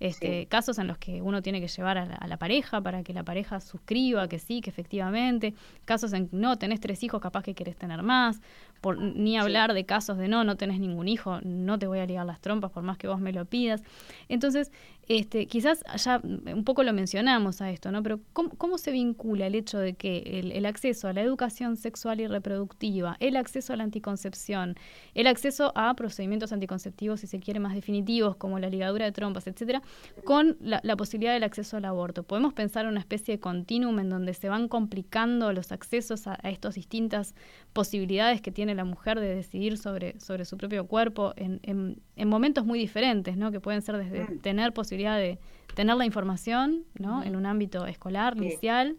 Este, 0.07 0.47
casos 0.47 0.79
en 0.79 0.87
los 0.87 0.99
que 0.99 1.23
uno 1.23 1.41
tiene 1.41 1.61
que 1.61 1.69
llevar 1.69 1.99
a 1.99 2.05
la, 2.05 2.15
a 2.17 2.27
la 2.27 2.37
pareja 2.37 2.81
para 2.81 3.03
que 3.03 3.13
la 3.13 3.23
pareja 3.23 3.61
suscriba 3.61 4.29
que 4.29 4.39
sí, 4.39 4.61
que 4.61 4.71
efectivamente, 4.71 5.55
casos 5.85 6.13
en 6.13 6.29
que 6.29 6.37
no 6.37 6.59
tenés 6.59 6.81
tres 6.81 7.03
hijos, 7.03 7.21
capaz 7.21 7.43
que 7.43 7.55
querés 7.55 7.77
tener 7.77 8.03
más, 8.03 8.41
por, 8.81 8.99
ni 8.99 9.39
hablar 9.39 9.75
de 9.75 9.87
casos 9.87 10.19
de 10.19 10.29
no, 10.29 10.45
no 10.45 10.57
tenés 10.57 10.81
ningún 10.81 11.09
hijo, 11.09 11.41
no 11.43 11.79
te 11.79 11.87
voy 11.87 12.01
a 12.01 12.07
ligar 12.07 12.27
las 12.27 12.41
trompas 12.41 12.71
por 12.71 12.83
más 12.83 12.99
que 12.99 13.09
vos 13.09 13.21
me 13.21 13.33
lo 13.33 13.45
pidas. 13.45 13.83
Entonces, 14.29 14.71
este, 15.09 15.47
quizás 15.47 15.85
ya 16.03 16.21
un 16.23 16.65
poco 16.65 16.83
lo 16.83 16.93
mencionamos 16.93 17.61
a 17.61 17.71
esto, 17.71 17.93
¿no? 17.93 18.03
Pero 18.03 18.21
¿cómo, 18.33 18.51
cómo 18.57 18.79
se 18.79 18.91
vincula 18.91 19.47
el 19.47 19.55
hecho 19.55 19.79
de 19.79 19.95
que 19.95 20.19
el, 20.41 20.53
el 20.53 20.65
acceso 20.67 21.09
a 21.09 21.13
la 21.13 21.21
educación 21.21 21.77
sexual 21.77 22.21
y 22.21 22.27
reproductiva, 22.27 23.17
el 23.21 23.37
acceso 23.37 23.73
a 23.73 23.77
la 23.77 23.85
anticoncepción, 23.85 24.77
el 25.15 25.27
acceso 25.27 25.73
a 25.75 25.93
procedimientos 25.95 26.53
anticonceptivos, 26.53 27.21
si 27.21 27.27
se 27.27 27.39
quiere, 27.41 27.61
más 27.61 27.75
definitivos, 27.75 28.37
como 28.37 28.59
la 28.59 28.71
ligadura 28.71 29.05
de 29.05 29.13
trompas, 29.13 29.47
etcétera, 29.47 29.83
con 30.25 30.57
la, 30.61 30.81
la 30.83 30.97
posibilidad 30.97 31.35
del 31.35 31.45
acceso 31.45 31.77
al 31.77 31.85
aborto? 31.85 32.23
¿Podemos 32.23 32.55
pensar 32.55 32.85
en 32.85 32.93
una 32.93 33.01
especie 33.01 33.35
de 33.35 33.41
continuum 33.41 33.99
en 33.99 34.09
donde 34.09 34.33
se 34.33 34.49
van 34.49 34.69
complicando 34.69 35.53
los 35.53 35.71
accesos 35.71 36.27
a, 36.27 36.39
a 36.43 36.51
estas 36.51 36.77
distintas 36.77 37.35
posibilidades 37.75 38.41
que 38.41 38.53
tiene 38.75 38.83
la 38.83 38.85
mujer 38.85 39.21
de 39.21 39.35
decidir 39.35 39.79
sobre, 39.79 40.19
sobre 40.21 40.45
su 40.45 40.57
propio 40.57 40.87
cuerpo 40.87 41.33
en, 41.37 41.61
en, 41.63 42.03
en 42.17 42.29
momentos 42.29 42.65
muy 42.65 42.79
diferentes, 42.79 43.37
¿no? 43.37 43.53
Que 43.53 43.61
pueden 43.61 43.83
ser 43.83 43.97
desde 43.99 44.25
Mm. 44.25 44.39
tener 44.41 44.73
posibilidad 44.73 45.17
de 45.17 45.39
tener 45.75 45.97
la 45.97 46.05
información, 46.07 46.85
¿no? 46.99 47.23
En 47.23 47.37
un 47.37 47.47
ámbito 47.47 47.87
escolar, 47.87 48.37
Sí. 48.37 48.45
inicial, 48.45 48.97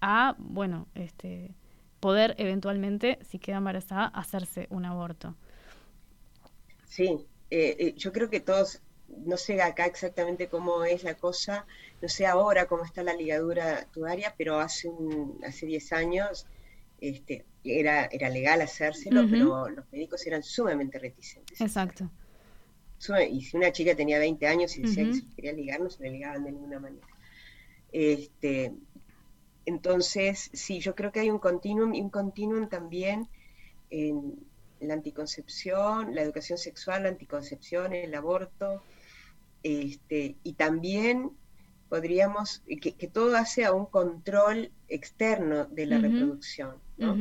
a, 0.00 0.34
bueno, 0.38 0.86
este 0.94 1.54
poder 2.00 2.34
eventualmente, 2.38 3.18
si 3.22 3.38
queda 3.38 3.58
embarazada, 3.58 4.06
hacerse 4.06 4.66
un 4.70 4.84
aborto. 4.84 5.34
Sí, 6.84 7.28
eh, 7.50 7.76
eh, 7.78 7.94
yo 7.96 8.12
creo 8.12 8.30
que 8.30 8.40
todos, 8.40 8.82
no 9.08 9.36
sé 9.36 9.60
acá 9.62 9.86
exactamente 9.86 10.48
cómo 10.48 10.84
es 10.84 11.02
la 11.04 11.16
cosa, 11.16 11.66
no 12.00 12.08
sé 12.08 12.26
ahora 12.26 12.66
cómo 12.66 12.84
está 12.84 13.02
la 13.02 13.14
ligadura 13.14 13.86
tubaria, 13.92 14.34
pero 14.38 14.60
hace 14.60 14.88
un, 14.88 15.40
hace 15.46 15.66
10 15.66 15.92
años 15.92 16.46
este, 17.00 17.44
era, 17.64 18.06
era 18.06 18.28
legal 18.28 18.60
hacérselo, 18.60 19.26
pero 19.28 19.68
los 19.68 19.90
médicos 19.92 20.26
eran 20.26 20.42
sumamente 20.42 20.98
reticentes. 20.98 21.60
Exacto. 21.60 22.10
Y 23.30 23.42
si 23.42 23.56
una 23.56 23.70
chica 23.70 23.94
tenía 23.94 24.18
20 24.18 24.46
años 24.46 24.76
y 24.78 24.82
decía 24.82 25.04
que 25.04 25.14
se 25.14 25.26
quería 25.36 25.52
ligar, 25.52 25.80
no 25.80 25.90
se 25.90 26.02
le 26.02 26.10
ligaban 26.10 26.44
de 26.44 26.52
ninguna 26.52 26.80
manera. 26.80 27.06
Este, 27.92 28.72
entonces, 29.66 30.50
sí, 30.52 30.80
yo 30.80 30.94
creo 30.94 31.12
que 31.12 31.20
hay 31.20 31.30
un 31.30 31.38
continuum 31.38 31.94
y 31.94 32.00
un 32.00 32.10
continuum 32.10 32.68
también 32.68 33.28
en 33.90 34.46
la 34.80 34.94
anticoncepción, 34.94 36.14
la 36.14 36.22
educación 36.22 36.58
sexual, 36.58 37.02
la 37.02 37.10
anticoncepción, 37.10 37.92
el 37.92 38.14
aborto, 38.14 38.82
este, 39.62 40.36
y 40.42 40.54
también 40.54 41.30
podríamos, 41.88 42.62
que, 42.80 42.92
que 42.92 43.08
todo 43.08 43.36
hace 43.36 43.64
a 43.64 43.72
un 43.72 43.86
control 43.86 44.70
externo 44.88 45.66
de 45.66 45.86
la 45.86 45.98
reproducción, 45.98 46.76
¿no? 46.96 47.16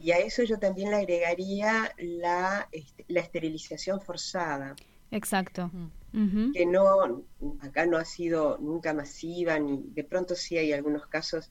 Y 0.00 0.10
a 0.10 0.18
eso 0.18 0.42
yo 0.42 0.58
también 0.58 0.90
le 0.90 0.96
agregaría 0.96 1.92
la, 1.98 2.68
este, 2.72 3.04
la 3.08 3.20
esterilización 3.20 4.00
forzada, 4.00 4.74
Exacto. 5.12 5.70
Que 6.52 6.66
no, 6.66 7.24
acá 7.60 7.86
no 7.86 7.96
ha 7.96 8.04
sido 8.04 8.58
nunca 8.58 8.92
masiva, 8.92 9.58
ni 9.58 9.82
de 9.94 10.04
pronto 10.04 10.34
sí 10.34 10.58
hay 10.58 10.72
algunos 10.72 11.06
casos 11.06 11.50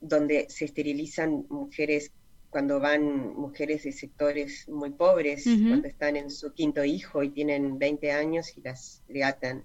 donde 0.00 0.46
se 0.48 0.64
esterilizan 0.64 1.46
mujeres 1.48 2.12
cuando 2.50 2.78
van 2.78 3.34
mujeres 3.34 3.82
de 3.82 3.92
sectores 3.92 4.68
muy 4.68 4.90
pobres, 4.90 5.44
cuando 5.44 5.88
están 5.88 6.16
en 6.16 6.30
su 6.30 6.52
quinto 6.52 6.84
hijo 6.84 7.24
y 7.24 7.30
tienen 7.30 7.78
20 7.78 8.12
años 8.12 8.56
y 8.56 8.60
las 8.60 9.02
le 9.08 9.24
atan. 9.24 9.64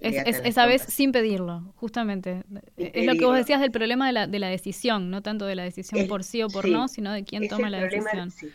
Es, 0.00 0.40
esa 0.44 0.66
vez 0.66 0.82
sin 0.82 1.12
pedirlo, 1.12 1.72
justamente. 1.76 2.44
Sin 2.76 2.90
es 2.94 3.06
lo 3.06 3.14
que 3.14 3.24
vos 3.26 3.36
decías 3.36 3.60
del 3.60 3.70
problema 3.70 4.06
de 4.06 4.12
la, 4.12 4.26
de 4.26 4.38
la 4.38 4.48
decisión, 4.48 5.10
no 5.10 5.22
tanto 5.22 5.44
de 5.46 5.54
la 5.54 5.62
decisión 5.64 6.00
El- 6.00 6.08
por 6.08 6.24
sí 6.24 6.42
o 6.42 6.48
por 6.48 6.64
sí, 6.64 6.70
no, 6.70 6.88
sino 6.88 7.12
de 7.12 7.24
quién 7.24 7.42
es 7.44 7.50
toma 7.50 7.68
la 7.70 7.78
problema, 7.80 8.04
decisión. 8.12 8.30
sí. 8.30 8.48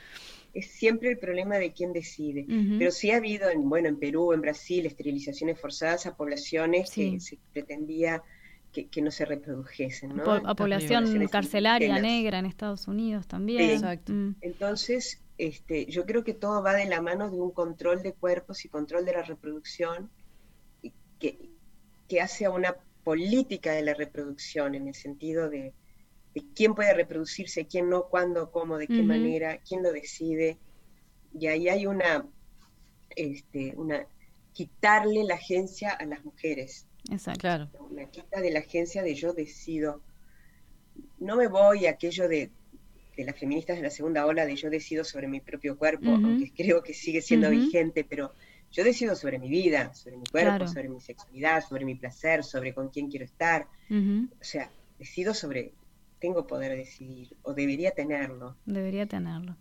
Es 0.53 0.67
siempre 0.69 1.09
el 1.09 1.17
problema 1.17 1.58
de 1.58 1.72
quién 1.74 1.93
decide. 1.93 2.45
Pero 2.77 2.92
sí 2.92 3.09
ha 3.09 3.17
habido, 3.17 3.50
en, 3.50 3.67
bueno, 3.67 3.90
en 3.90 3.98
Perú, 3.98 4.33
en 4.33 4.42
Brasil, 4.42 4.85
esterilizaciones 4.85 5.59
forzadas 5.59 6.06
a 6.06 6.16
poblaciones 6.16 6.90
Sí. 6.92 7.14
que 7.14 7.19
se 7.19 7.40
pretendía 7.51 8.22
que, 8.72 8.88
que 8.88 9.01
no 9.01 9.09
se 9.09 9.25
reprodujesen, 9.25 10.16
¿no? 10.16 10.24
Po- 10.24 10.32
a 10.45 10.56
población 10.56 11.27
carcelaria 11.27 12.00
negra 12.00 12.38
en 12.40 12.45
Estados 12.45 12.88
Unidos 12.88 13.27
también. 13.27 13.67
Sí. 13.67 13.72
Exacto. 13.75 14.14
Mm. 14.14 14.35
Entonces, 14.42 15.22
este, 15.40 15.85
yo 15.88 16.06
creo 16.06 16.24
que 16.24 16.33
todo 16.35 16.61
va 16.61 16.74
de 16.75 16.85
la 16.85 17.01
mano 17.01 17.32
de 17.32 17.40
un 17.42 17.51
control 17.51 18.03
de 18.03 18.14
cuerpos 18.14 18.64
y 18.66 18.69
control 18.69 19.06
de 19.06 19.14
la 19.14 19.24
reproducción 19.24 20.09
que, 21.23 21.39
que 22.09 22.19
hace 22.19 22.43
a 22.45 22.51
una 22.51 22.75
política 23.05 23.71
de 23.71 23.81
la 23.81 23.93
reproducción 23.93 24.75
en 24.75 24.89
el 24.89 24.93
sentido 24.93 25.49
de, 25.49 25.73
de 26.35 26.43
quién 26.53 26.75
puede 26.75 26.93
reproducirse, 26.93 27.65
quién 27.65 27.89
no, 27.89 28.09
cuándo, 28.09 28.51
cómo, 28.51 28.77
de 28.77 28.87
qué 28.87 28.99
Ujú. 28.99 29.05
manera, 29.05 29.57
quién 29.67 29.83
lo 29.83 29.93
decide. 29.93 30.57
Y 31.33 31.47
ahí 31.47 31.69
hay 31.69 31.85
una, 31.85 32.27
este, 33.15 33.73
una 33.77 34.05
quitarle 34.51 35.23
la 35.23 35.35
agencia 35.35 35.91
a 35.91 36.05
las 36.05 36.23
mujeres, 36.25 36.87
Exacto. 37.09 37.39
Claro. 37.39 37.69
una 37.89 38.09
quita 38.09 38.41
de 38.41 38.51
la 38.51 38.59
agencia 38.59 39.01
de 39.01 39.15
yo 39.15 39.33
decido. 39.33 40.01
No 41.19 41.37
me 41.37 41.47
voy 41.47 41.85
a 41.87 41.91
aquello 41.91 42.27
de, 42.27 42.51
de 43.17 43.23
las 43.23 43.39
feministas 43.39 43.77
de 43.77 43.83
la 43.83 43.89
segunda 43.89 44.25
ola 44.25 44.45
de 44.45 44.55
yo 44.55 44.69
decido 44.69 45.03
sobre 45.03 45.27
mi 45.27 45.39
propio 45.39 45.77
cuerpo, 45.77 46.11
Ujú. 46.11 46.25
aunque 46.25 46.51
creo 46.53 46.83
que 46.83 46.93
sigue 46.93 47.21
siendo 47.21 47.47
Ujú. 47.47 47.57
vigente, 47.57 48.03
pero 48.03 48.33
yo 48.73 48.83
decido 48.83 49.15
sobre 49.15 49.39
mi 49.39 49.47
vida, 49.47 49.93
sobre 49.93 50.17
mi 50.17 50.25
cuerpo, 50.25 50.49
Claro. 50.49 50.67
sobre 50.67 50.89
mi 50.89 50.99
sexualidad, 50.99 51.63
sobre 51.63 51.85
mi 51.85 51.95
placer, 51.95 52.43
sobre 52.43 52.73
con 52.73 52.89
quién 52.89 53.09
quiero 53.09 53.23
estar. 53.25 53.67
O 53.89 54.43
sea, 54.43 54.69
decido 54.99 55.33
sobre, 55.33 55.71
tengo 56.19 56.45
poder 56.47 56.71
de 56.71 56.77
decidir, 56.77 57.29
o 57.43 57.53
debería 57.53 57.91
tenerlo. 57.91 58.55
Debería 58.65 59.05
tenerlo. 59.05 59.55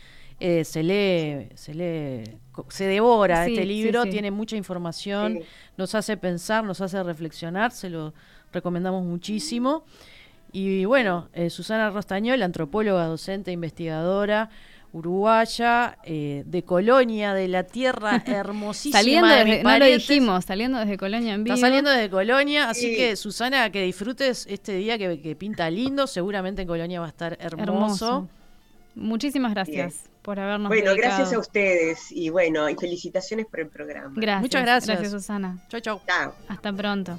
Eh, 0.40 0.64
se 0.64 0.82
lee, 0.82 1.48
se 1.54 1.74
lee, 1.74 2.24
se 2.68 2.86
devora 2.86 3.44
Sí, 3.44 3.52
este 3.52 3.62
sí, 3.62 3.68
libro, 3.68 4.02
sí. 4.02 4.10
tiene 4.10 4.30
mucha 4.32 4.56
información, 4.56 5.34
Sí. 5.34 5.40
nos 5.76 5.94
hace 5.94 6.16
pensar, 6.16 6.64
nos 6.64 6.80
hace 6.80 7.00
reflexionar, 7.02 7.70
se 7.70 7.88
lo 7.90 8.12
recomendamos 8.52 9.04
muchísimo. 9.04 9.84
Y 10.50 10.84
bueno, 10.84 11.28
eh, 11.32 11.48
Susana 11.48 11.90
Rostañol, 11.90 12.42
antropóloga, 12.42 13.06
docente, 13.06 13.52
investigadora, 13.52 14.50
uruguaya, 14.92 15.96
eh, 16.04 16.42
de 16.46 16.62
Colonia, 16.64 17.34
de 17.34 17.48
la 17.48 17.64
tierra 17.64 18.22
hermosísima 18.26 18.98
Saliendo 18.98 19.28
de 19.28 19.44
desde, 19.44 19.62
no 19.62 19.78
lo 19.78 19.84
dijimos, 19.86 20.44
saliendo 20.44 20.78
desde 20.78 20.96
Colonia 20.98 21.34
en 21.34 21.44
vivo. 21.44 21.54
Está 21.54 21.66
saliendo 21.66 21.90
desde 21.90 22.10
Colonia, 22.10 22.68
así 22.70 22.90
Sí. 22.90 22.96
que 22.96 23.16
Susana, 23.16 23.70
que 23.70 23.82
disfrutes 23.82 24.46
este 24.48 24.74
día 24.74 24.98
que, 24.98 25.20
que 25.20 25.34
pinta 25.34 25.70
lindo, 25.70 26.06
seguramente 26.06 26.62
en 26.62 26.68
Colonia 26.68 27.00
va 27.00 27.06
a 27.06 27.10
estar 27.10 27.36
hermoso. 27.40 27.72
Hermoso. 28.06 28.28
Muchísimas 28.94 29.54
gracias 29.54 30.04
por 30.20 30.38
habernos 30.38 30.68
Bueno, 30.68 30.90
dedicado. 30.90 31.16
gracias 31.16 31.32
a 31.32 31.38
ustedes 31.38 32.12
y 32.12 32.28
bueno, 32.28 32.68
y 32.68 32.74
felicitaciones 32.76 33.46
por 33.46 33.60
el 33.60 33.68
programa. 33.68 34.12
Gracias. 34.14 34.42
Muchas 34.42 34.62
gracias. 34.62 34.98
Gracias, 34.98 35.12
Susana. 35.12 35.58
Chau, 35.68 35.80
chau. 35.80 36.00
Chao. 36.06 36.34
Hasta 36.48 36.72
pronto. 36.72 37.18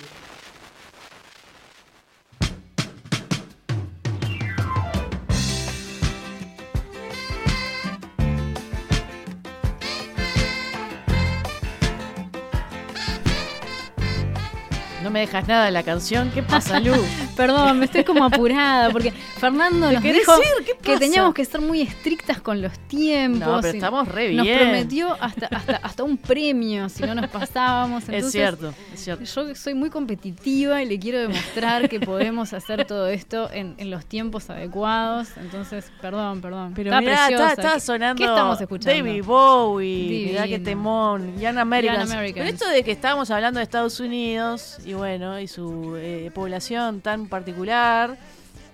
No 15.11 15.15
me 15.15 15.19
dejas 15.19 15.45
nada 15.45 15.65
de 15.65 15.71
la 15.71 15.83
canción. 15.83 16.31
¿Qué 16.33 16.41
pasa, 16.41 16.79
Lu? 16.79 16.93
Perdón, 17.35 17.79
me 17.79 17.83
estoy 17.85 18.05
como 18.05 18.23
apurada 18.23 18.89
porque 18.91 19.11
Fernando 19.11 19.89
¿Te 19.89 19.93
nos 19.95 20.03
dijo 20.03 20.37
ir? 20.37 20.65
¿Qué 20.65 20.71
que 20.81 20.97
teníamos 20.97 21.33
que 21.33 21.43
ser 21.43 21.59
muy 21.59 21.81
estrictas 21.81 22.39
con 22.39 22.61
los 22.61 22.79
tiempos. 22.87 23.45
No, 23.45 23.59
pero 23.59 23.73
estamos 23.73 24.07
re 24.07 24.31
Nos 24.33 24.45
bien. 24.45 24.59
prometió 24.59 25.17
hasta, 25.19 25.47
hasta, 25.47 25.75
hasta 25.75 26.03
un 26.03 26.15
premio 26.17 26.87
si 26.87 27.03
no 27.03 27.13
nos 27.13 27.29
pasábamos. 27.29 28.03
Es 28.03 28.09
Entonces, 28.09 28.31
cierto, 28.31 28.73
es 28.93 29.03
cierto. 29.03 29.25
Yo 29.25 29.53
soy 29.53 29.73
muy 29.73 29.89
competitiva 29.89 30.81
y 30.81 30.85
le 30.85 30.97
quiero 30.97 31.19
demostrar 31.19 31.89
que 31.89 31.99
podemos 31.99 32.53
hacer 32.53 32.85
todo 32.85 33.07
esto 33.07 33.49
en, 33.51 33.75
en 33.79 33.89
los 33.91 34.05
tiempos 34.05 34.49
adecuados. 34.49 35.27
Entonces, 35.35 35.91
perdón, 36.01 36.39
perdón. 36.39 36.71
Pero 36.73 36.91
está 36.91 37.01
mirá, 37.01 37.27
está, 37.27 37.49
está 37.51 37.73
¿Qué- 37.73 37.79
sonando 37.81 38.17
¿Qué 38.17 38.23
estamos 38.23 38.61
escuchando? 38.61 39.03
David 39.03 39.23
Bowie, 39.25 40.25
mirá 40.27 40.43
qué 40.43 40.47
Divino. 40.51 40.63
temón, 40.69 41.37
Young 41.37 41.57
Americans. 41.57 41.99
Young 42.07 42.17
Americans. 42.17 42.45
Pero 42.45 42.55
esto 42.55 42.69
de 42.69 42.83
que 42.85 42.91
estábamos 42.91 43.29
hablando 43.29 43.57
de 43.57 43.63
Estados 43.65 43.99
Unidos 43.99 44.77
y 44.85 44.93
bueno, 45.01 45.39
y 45.39 45.47
su 45.47 45.95
eh, 45.95 46.29
población 46.31 47.01
tan 47.01 47.27
particular, 47.27 48.15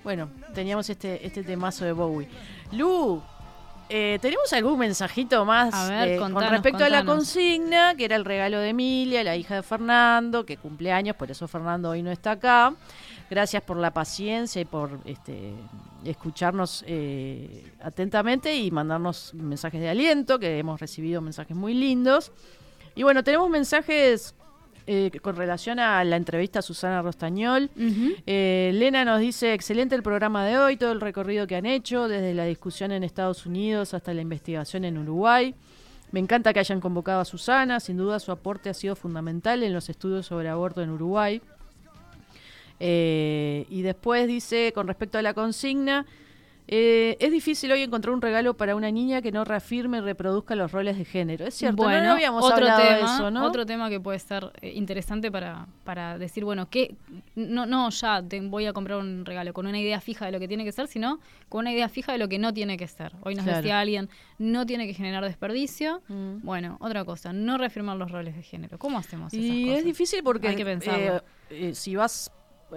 bueno, 0.03 0.29
teníamos 0.53 0.89
este, 0.89 1.25
este 1.25 1.41
temazo 1.41 1.85
de 1.85 1.93
Bowie. 1.93 2.27
Lu, 2.73 3.23
eh, 3.87 4.19
¿tenemos 4.21 4.51
algún 4.51 4.77
mensajito 4.77 5.45
más 5.45 5.73
A 5.73 5.89
ver, 5.89 6.07
eh, 6.09 6.17
con 6.17 6.33
contanos, 6.33 6.51
respecto 6.51 6.83
a 6.83 6.89
la 6.89 7.05
consigna, 7.05 7.95
que 7.95 8.03
era 8.03 8.17
el 8.17 8.25
regalo 8.25 8.59
de 8.59 8.71
Emilia, 8.71 9.23
la 9.23 9.37
hija 9.37 9.55
de 9.55 9.63
Fernando, 9.63 10.45
que 10.45 10.57
cumple 10.57 10.91
años, 10.91 11.15
por 11.15 11.31
eso 11.31 11.47
Fernando 11.47 11.91
hoy 11.91 12.03
no 12.03 12.11
está 12.11 12.31
acá? 12.31 12.73
Gracias 13.29 13.63
por 13.63 13.77
la 13.77 13.91
paciencia 13.91 14.61
y 14.61 14.65
por 14.65 14.99
este, 15.05 15.53
escucharnos 16.03 16.83
eh, 16.87 17.71
atentamente 17.81 18.53
y 18.53 18.69
mandarnos 18.69 19.33
mensajes 19.33 19.79
de 19.79 19.87
aliento, 19.87 20.39
que 20.39 20.59
hemos 20.59 20.77
recibido 20.81 21.21
mensajes 21.21 21.55
muy 21.55 21.73
lindos. 21.73 22.33
Y 22.95 23.03
bueno, 23.03 23.23
tenemos 23.23 23.49
mensajes 23.49 24.35
eh, 24.87 25.11
con 25.21 25.35
relación 25.35 25.79
a 25.79 26.01
la 26.05 26.15
entrevista 26.15 26.59
a 26.59 26.61
Susana 26.61 27.01
Rostañol. 27.01 27.69
Eh, 28.25 28.71
Lena 28.73 29.03
nos 29.03 29.19
dice, 29.19 29.53
excelente 29.53 29.95
el 29.95 30.01
programa 30.01 30.45
de 30.45 30.57
hoy, 30.57 30.77
todo 30.77 30.93
el 30.93 31.01
recorrido 31.01 31.45
que 31.45 31.57
han 31.57 31.65
hecho, 31.65 32.07
desde 32.07 32.33
la 32.33 32.45
discusión 32.45 32.93
en 32.93 33.03
Estados 33.03 33.45
Unidos 33.45 33.93
hasta 33.93 34.13
la 34.13 34.21
investigación 34.21 34.85
en 34.85 34.97
Uruguay. 34.97 35.53
Me 36.11 36.21
encanta 36.21 36.53
que 36.53 36.59
hayan 36.59 36.79
convocado 36.79 37.19
a 37.19 37.25
Susana, 37.25 37.81
sin 37.81 37.97
duda 37.97 38.19
su 38.19 38.31
aporte 38.31 38.69
ha 38.69 38.73
sido 38.73 38.95
fundamental 38.95 39.61
en 39.61 39.73
los 39.73 39.89
estudios 39.89 40.25
sobre 40.25 40.47
aborto 40.47 40.81
en 40.81 40.91
Uruguay. 40.91 41.41
Eh, 42.79 43.65
y 43.69 43.81
después 43.81 44.25
dice, 44.25 44.71
con 44.73 44.87
respecto 44.87 45.17
a 45.17 45.21
la 45.21 45.33
consigna, 45.33 46.05
eh, 46.69 47.15
es 47.21 47.31
difícil 47.31 47.71
hoy 47.71 47.81
encontrar 47.81 48.13
un 48.13 48.21
regalo 48.21 48.55
para 48.55 48.75
una 48.75 48.91
niña 48.91 49.21
que 49.21 49.31
no 49.31 49.45
reafirme 49.45 49.99
y 49.99 50.01
reproduzca 50.01 50.53
los 50.55 50.71
roles 50.71 50.97
de 50.97 51.05
género. 51.05 51.45
Es 51.47 51.53
cierto, 51.53 51.83
no- 51.83 51.89
Bueno, 51.89 52.07
no, 52.07 52.11
habíamos 52.13 52.43
otro 52.43 52.57
hablado 52.57 52.81
tema, 52.83 52.95
de 52.97 53.01
eso, 53.03 53.31
¿no? 53.31 53.45
Otro 53.45 53.65
tema 53.65 53.89
que 53.89 53.99
puede 53.99 54.19
ser 54.19 54.51
eh, 54.61 54.73
interesante 54.75 55.31
para, 55.31 55.67
para 55.85 56.17
decir, 56.17 56.43
bueno, 56.43 56.69
que 56.69 56.95
no, 57.35 57.65
no 57.65 57.89
ya 57.89 58.21
te 58.21 58.41
voy 58.41 58.65
a 58.65 58.73
comprar 58.73 58.97
un 58.99 59.23
regalo 59.25 59.53
con 59.53 59.65
una 59.65 59.79
idea 59.79 60.01
fija 60.01 60.25
de 60.25 60.31
lo 60.33 60.39
que 60.39 60.47
tiene 60.49 60.65
que 60.65 60.71
ser, 60.73 60.87
sino 60.87 61.19
con 61.47 61.61
una 61.61 61.71
idea 61.71 61.87
fija 61.87 62.11
de 62.11 62.17
lo 62.17 62.27
que 62.27 62.37
no 62.37 62.53
tiene 62.53 62.75
que 62.77 62.87
ser. 62.87 63.13
Hoy 63.23 63.35
nos 63.35 63.45
Claro. 63.45 63.57
decía 63.61 63.79
alguien, 63.79 64.09
no 64.37 64.65
tiene 64.65 64.87
que 64.87 64.93
generar 64.93 65.23
desperdicio. 65.23 66.01
Mm. 66.09 66.39
Bueno, 66.43 66.77
otra 66.81 67.05
cosa, 67.05 67.31
no 67.31 67.57
reafirmar 67.57 67.95
los 67.95 68.11
roles 68.11 68.35
de 68.35 68.43
género. 68.43 68.77
¿Cómo 68.77 68.97
hacemos 68.97 69.33
esas 69.33 69.45
Y 69.45 69.63
cosas? 69.63 69.77
es 69.79 69.85
difícil 69.85 70.21
porque 70.23 70.49
Hay 70.49 70.55
que 70.57 70.65
pensarlo. 70.65 71.17
eh, 71.17 71.21
eh, 71.69 71.73
si 71.75 71.95
vas 71.95 72.29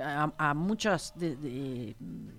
a, 0.02 0.32
a 0.38 0.54
muchas 0.54 1.12
de- 1.16 1.36
de 1.36 1.96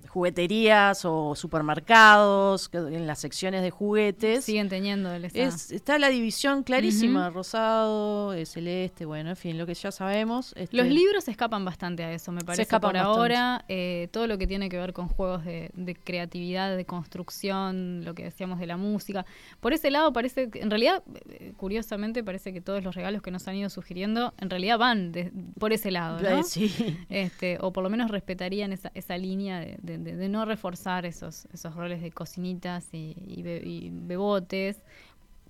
jugueterías 0.08 1.04
o 1.06 1.36
supermercados, 1.36 2.70
que 2.70 2.78
en 2.78 3.08
las 3.08 3.20
secciones 3.20 3.62
de 3.62 3.72
juguetes, 3.72 4.44
Siguen 4.46 4.70
teniendo 4.70 5.12
el 5.14 5.26
es, 5.26 5.72
está 5.72 5.98
la 6.00 6.10
división 6.10 6.64
clarísima, 6.64 7.30
rosado, 7.30 8.34
eh, 8.34 8.46
celeste, 8.46 9.06
bueno, 9.06 9.30
en 9.32 9.36
fin, 9.36 9.58
lo 9.58 9.66
que 9.66 9.74
ya 9.74 9.92
sabemos. 9.92 10.54
este, 10.58 10.76
Los 10.78 10.88
libros 10.88 11.28
escapan 11.28 11.64
bastante 11.66 12.04
a 12.04 12.12
eso, 12.14 12.32
me 12.32 12.42
parece. 12.42 12.64
escapan 12.64 12.90
por 12.90 12.94
bastante. 12.96 13.18
ahora, 13.20 13.66
eh, 13.68 14.10
todo 14.12 14.28
lo 14.28 14.38
que 14.38 14.48
tiene 14.48 14.70
que 14.70 14.78
ver 14.78 14.94
con 14.94 15.08
juegos 15.08 15.46
de, 15.46 15.72
de 15.74 15.96
creatividad, 15.96 16.76
de 16.76 16.86
construcción, 16.86 18.04
lo 18.04 18.14
que 18.14 18.24
decíamos 18.24 18.60
de 18.60 18.68
la 18.68 18.78
música. 18.78 19.26
Por 19.60 19.74
ese 19.74 19.92
lado, 19.92 20.12
parece 20.14 20.50
que, 20.50 20.60
en 20.62 20.70
realidad, 20.70 21.04
eh, 21.30 21.54
curiosamente, 21.58 22.24
parece 22.24 22.54
que 22.54 22.62
todos 22.62 22.84
los 22.84 22.96
regalos 22.96 23.22
que 23.22 23.32
nos 23.32 23.48
han 23.48 23.56
ido 23.56 23.70
sugiriendo, 23.70 24.34
en 24.40 24.50
realidad 24.50 24.78
van 24.78 25.12
de- 25.12 25.32
por 25.60 25.74
ese 25.74 25.92
lado, 25.92 26.20
¿no? 26.20 26.44
Sí. 26.44 26.72
Este, 27.10 27.41
o 27.62 27.72
por 27.74 27.84
lo 27.84 27.90
menos 27.90 28.12
respetarían 28.12 28.72
esa, 28.74 28.92
esa 28.94 29.18
línea 29.18 29.60
de, 29.60 29.78
de- 29.82 29.98
de- 29.98 30.16
de 30.16 30.30
no 30.30 30.46
reforzar 30.46 31.06
esos, 31.06 31.46
esos 31.54 31.76
roles 31.76 32.02
de 32.02 32.12
cocinitas 32.12 32.88
y, 32.94 33.16
y 33.28 33.42
be- 33.42 33.62
y 33.66 33.90
bebotes. 33.92 34.84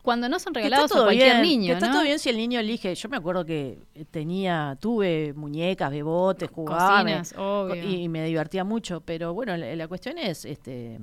Cuando 0.02 0.28
no 0.30 0.40
son 0.40 0.56
regalados 0.56 0.86
está 0.86 0.96
todo 0.96 1.04
a 1.04 1.08
cualquier 1.10 1.42
bien, 1.42 1.42
niño, 1.44 1.68
que 1.68 1.74
está 1.74 1.88
¿no? 1.88 1.94
todo 1.94 2.04
bien 2.04 2.18
si 2.18 2.30
el 2.30 2.38
niño 2.38 2.60
elige. 2.60 2.96
Yo 2.96 3.08
me 3.10 3.18
acuerdo 3.18 3.46
que 3.46 3.78
tenía, 4.10 4.76
tuve 4.82 5.34
muñecas, 5.34 5.92
bebotes, 5.92 6.50
jugaba 6.50 7.04
me- 7.04 7.18
Cocinas, 7.20 7.36
obvio. 7.38 7.76
y, 7.84 8.04
y 8.04 8.10
me 8.10 8.26
divertía 8.26 8.64
mucho. 8.64 9.02
Pero 9.02 9.34
bueno, 9.36 9.56
la, 9.58 9.76
la 9.76 9.88
cuestión 9.88 10.18
es, 10.18 10.44
este, 10.46 10.98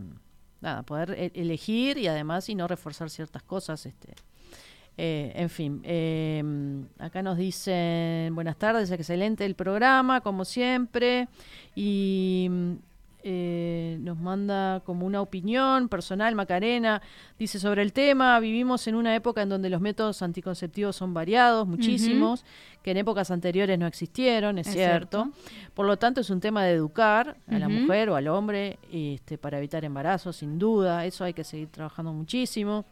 nada, 0.60 0.83
poder 0.83 1.10
e- 1.12 1.31
elegir 1.34 1.97
y 1.99 2.08
además 2.08 2.49
y 2.49 2.57
no 2.57 2.67
reforzar 2.67 3.08
ciertas 3.08 3.44
cosas, 3.44 3.86
este. 3.86 4.15
Eh, 5.01 5.33
en 5.36 5.49
fin, 5.49 5.81
eh, 5.85 6.43
acá 6.99 7.23
nos 7.23 7.39
dicen 7.39 8.35
buenas 8.35 8.57
tardes, 8.57 8.91
excelente 8.91 9.44
el 9.44 9.55
programa, 9.55 10.20
como 10.20 10.44
siempre. 10.44 11.28
Y 11.77 12.49
mm, 12.51 12.73
eh, 13.23 13.97
nos 14.01 14.18
manda 14.18 14.81
como 14.81 15.07
una 15.07 15.20
opinión 15.20 15.89
personal, 15.89 16.35
Macarena, 16.35 17.01
dice 17.39 17.60
sobre 17.60 17.83
el 17.83 17.93
tema, 17.93 18.41
vivimos 18.41 18.89
en 18.89 18.97
una 18.97 19.15
época 19.15 19.43
en 19.43 19.49
donde 19.49 19.70
los 19.70 19.81
métodos 19.81 20.20
anticonceptivos 20.23 20.97
son 20.97 21.15
variados, 21.15 21.68
muchísimos, 21.68 22.44
que 22.83 22.91
en 22.91 22.97
épocas 22.97 23.31
anteriores 23.31 23.78
no 23.78 23.86
existieron, 23.86 24.59
es, 24.59 24.67
Es 24.67 24.73
cierto. 24.73 25.31
Por 25.75 25.86
lo 25.86 25.97
tanto, 25.97 26.23
es 26.23 26.31
un 26.31 26.41
tema 26.41 26.65
de 26.65 26.73
educar 26.73 27.36
a 27.47 27.59
la 27.59 27.68
mujer 27.68 28.09
o 28.09 28.17
al 28.17 28.27
hombre 28.27 28.81
este, 28.93 29.39
para 29.39 29.59
evitar 29.59 29.85
embarazos, 29.85 30.35
sin 30.36 30.59
duda, 30.59 31.05
eso 31.05 31.23
hay 31.23 31.35
que 31.35 31.44
seguir 31.44 31.68
trabajando 31.68 32.12
muchísimo. 32.12 32.85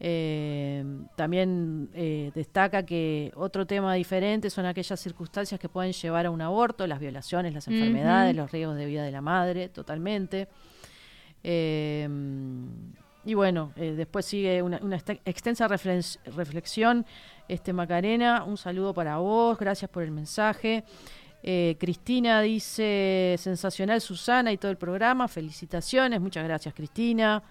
Eh, 0.00 0.84
también 1.16 1.88
eh, 1.94 2.30
destaca 2.34 2.84
que 2.84 3.32
otro 3.36 3.66
tema 3.66 3.94
diferente 3.94 4.50
son 4.50 4.66
aquellas 4.66 4.98
circunstancias 5.00 5.58
que 5.60 5.68
pueden 5.68 5.92
llevar 5.92 6.26
a 6.26 6.30
un 6.30 6.40
aborto, 6.42 6.86
las 6.86 6.98
violaciones, 7.00 7.54
las 7.54 7.68
enfermedades, 7.68 8.34
los 8.34 8.50
riesgos 8.50 8.76
de 8.76 8.86
vida 8.86 9.02
de 9.04 9.12
la 9.12 9.20
madre, 9.20 9.68
totalmente. 9.68 10.48
Eh, 11.42 12.08
y 13.26 13.34
bueno, 13.34 13.72
después 13.76 14.26
sigue 14.26 14.60
una, 14.62 14.78
extensa 15.24 15.66
reflex- 15.68 16.18
reflexión. 16.36 17.06
Este 17.48 17.72
Macarena, 17.72 18.44
un 18.44 18.56
saludo 18.56 18.92
para 18.92 19.16
vos, 19.18 19.58
gracias 19.58 19.90
por 19.90 20.02
el 20.02 20.10
mensaje. 20.10 20.84
Eh, 21.42 21.76
Cristina 21.78 22.40
dice, 22.40 23.36
sensacional 23.38 24.00
Susana 24.00 24.50
y 24.52 24.56
todo 24.56 24.70
el 24.70 24.78
programa, 24.78 25.28
felicitaciones, 25.28 26.20
muchas 26.20 26.44
gracias 26.44 26.74
Cristina. 26.74 27.42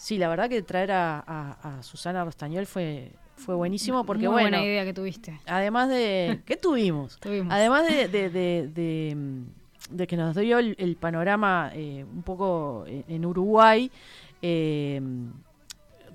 Sí, 0.00 0.16
la 0.16 0.28
verdad 0.28 0.48
que 0.48 0.62
traer 0.62 0.92
a, 0.92 1.18
a- 1.26 1.78
a 1.78 1.82
Susana 1.82 2.24
Rostañol 2.24 2.66
fue, 2.66 3.10
fue 3.36 3.56
buenísimo 3.56 4.04
porque 4.06 4.26
Muy 4.28 4.32
bueno, 4.42 4.56
buena 4.58 4.64
idea 4.64 4.84
que 4.84 4.94
tuviste. 4.94 5.40
además 5.44 5.88
de... 5.88 6.40
¿Qué 6.46 6.56
tuvimos? 6.56 7.18
Tuvimos. 7.18 7.52
Además 7.52 7.84
de, 7.88 8.06
de- 8.30 8.30
de- 9.90 10.06
que 10.06 10.16
nos 10.16 10.36
dio 10.36 10.58
el, 10.60 10.76
el 10.78 10.94
panorama 10.96 11.72
eh, 11.74 12.04
un 12.04 12.22
poco 12.22 12.84
en, 12.86 13.04
en 13.08 13.26
Uruguay, 13.26 13.90
eh, 14.40 15.00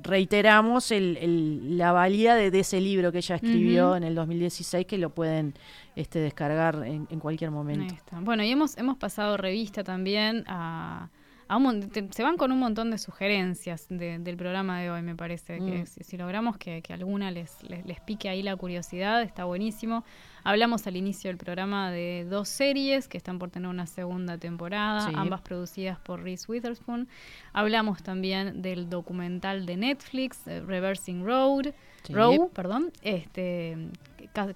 reiteramos 0.01 0.91
el- 0.91 1.17
el- 1.17 1.77
la 1.77 1.91
valía 1.91 2.35
de, 2.35 2.51
de 2.51 2.59
ese 2.59 2.79
libro 2.81 3.11
que 3.11 3.19
ella 3.19 3.35
escribió 3.35 3.87
Ujú. 3.89 3.95
en 3.95 4.03
el 4.03 4.15
2016 4.15 4.85
que 4.85 4.97
lo 4.97 5.09
pueden 5.09 5.53
este, 5.95 6.19
descargar 6.19 6.83
en, 6.85 7.07
en 7.09 7.19
cualquier 7.19 7.51
momento. 7.51 7.83
Ahí 7.93 7.97
está. 7.97 8.19
Bueno, 8.19 8.43
y 8.43 8.51
hemos, 8.51 8.77
hemos 8.77 8.97
pasado 8.97 9.37
revista 9.37 9.83
también 9.83 10.43
a... 10.47 11.09
a 11.47 11.57
un 11.57 11.63
mon- 11.63 11.89
te- 11.89 12.07
se 12.11 12.23
van 12.23 12.37
con 12.37 12.51
un 12.51 12.59
montón 12.59 12.91
de 12.91 12.97
sugerencias 12.97 13.87
de- 13.89 14.19
del 14.19 14.37
programa 14.37 14.79
de 14.81 14.89
hoy, 14.91 15.01
me 15.01 15.15
parece. 15.15 15.57
Que 15.59 15.81
Mm. 15.83 15.85
si, 15.85 16.03
si 16.03 16.17
logramos 16.17 16.57
que, 16.57 16.81
que 16.81 16.93
alguna 16.93 17.31
les, 17.31 17.61
les, 17.63 17.85
les 17.85 17.99
pique 18.01 18.29
ahí 18.29 18.43
la 18.43 18.55
curiosidad, 18.55 19.21
está 19.21 19.45
buenísimo. 19.45 20.03
Hablamos 20.45 20.87
al 20.87 20.97
inicio 20.97 21.29
del 21.29 21.37
programa 21.37 21.89
de 21.91 22.25
dos 22.29 22.49
series 22.49 23.07
que 23.07 23.17
están 23.17 23.39
por 23.39 23.49
tener 23.49 23.69
una 23.69 23.85
segunda 23.87 24.37
temporada, 24.37 25.07
Sí. 25.07 25.13
ambas 25.15 25.41
producidas 25.41 25.99
por 25.99 26.21
Reese 26.21 26.45
Witherspoon. 26.51 27.07
Hablamos 27.53 28.03
también 28.03 28.61
del 28.61 28.89
documental 28.89 29.65
de 29.65 29.77
Netflix, 29.77 30.45
eh, 30.47 30.61
Reversing 30.61 31.23
Road. 31.25 31.73
Sí. 32.03 32.13
Row, 32.13 32.49
perdón, 32.51 32.91
este 33.01 33.77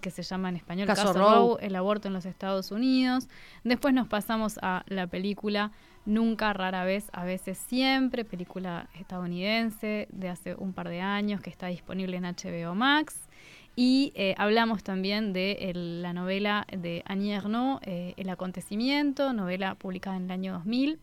que, 0.02 0.12
se 0.12 0.24
llama 0.24 0.50
en 0.50 0.58
español 0.58 0.88
Caso 0.88 1.14
Caso. 1.14 1.20
Roe, 1.58 1.66
el 1.66 1.76
aborto 1.78 2.08
en 2.10 2.14
los 2.14 2.26
Estados 2.26 2.72
Unidos. 2.72 3.30
Después 3.64 3.94
nos 3.94 4.08
pasamos 4.08 4.60
a 4.62 4.84
la 4.88 5.08
película 5.08 5.72
Nunca, 6.08 6.54
rara 6.54 6.86
vez, 6.86 7.10
a 7.12 7.26
veces 7.26 7.58
siempre, 7.58 8.24
película 8.24 8.88
estadounidense 8.98 10.08
de 10.10 10.30
hace 10.30 10.56
un 10.56 10.72
par 10.72 10.88
de 10.88 11.02
años 11.02 11.42
que 11.42 11.50
está 11.50 11.68
disponible 11.68 12.16
en 12.16 12.24
HBO 12.24 12.76
Max. 12.76 13.28
Y 13.76 14.14
eh, 14.16 14.34
hablamos 14.38 14.84
también 14.84 15.34
de 15.34 15.70
la 15.76 16.14
novela 16.14 16.66
de 16.72 17.04
Annie 17.08 17.34
Ernaux, 17.34 17.82
eh, 17.86 18.14
El 18.16 18.30
acontecimiento, 18.30 19.34
novela 19.34 19.76
publicada 19.76 20.16
en 20.16 20.24
el 20.24 20.32
año 20.32 20.54
2000, 20.54 20.98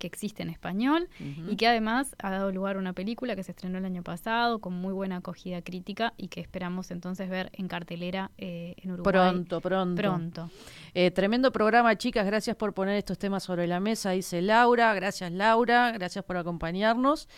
que 0.00 0.06
existe 0.06 0.42
en 0.42 0.50
español 0.50 1.08
y 1.48 1.56
que 1.56 1.68
además 1.68 2.16
ha 2.18 2.30
dado 2.30 2.50
lugar 2.50 2.76
a 2.76 2.78
una 2.78 2.94
película 2.94 3.36
que 3.36 3.44
se 3.44 3.52
estrenó 3.52 3.78
el 3.78 3.84
año 3.84 4.02
pasado 4.02 4.58
con 4.58 4.72
muy 4.72 4.92
buena 4.92 5.16
acogida 5.16 5.60
crítica 5.62 6.14
y 6.16 6.28
que 6.28 6.40
esperamos 6.40 6.90
entonces 6.90 7.28
ver 7.28 7.50
en 7.52 7.68
cartelera 7.68 8.30
eh, 8.38 8.74
en 8.78 8.92
Uruguay. 8.92 9.12
Pronto, 9.12 9.60
pronto. 9.60 10.02
Pronto. 10.02 10.50
Eh, 10.94 11.10
tremendo 11.10 11.52
programa, 11.52 11.96
chicas. 11.96 12.24
Gracias 12.24 12.56
por 12.56 12.72
poner 12.72 12.96
estos 12.96 13.18
temas 13.18 13.42
sobre 13.42 13.66
la 13.66 13.78
mesa, 13.78 14.10
dice 14.10 14.40
Laura. 14.40 14.94
Gracias, 14.94 15.30
Laura. 15.30 15.92
Gracias 15.92 16.24
por 16.24 16.38
acompañarnos. 16.38 17.28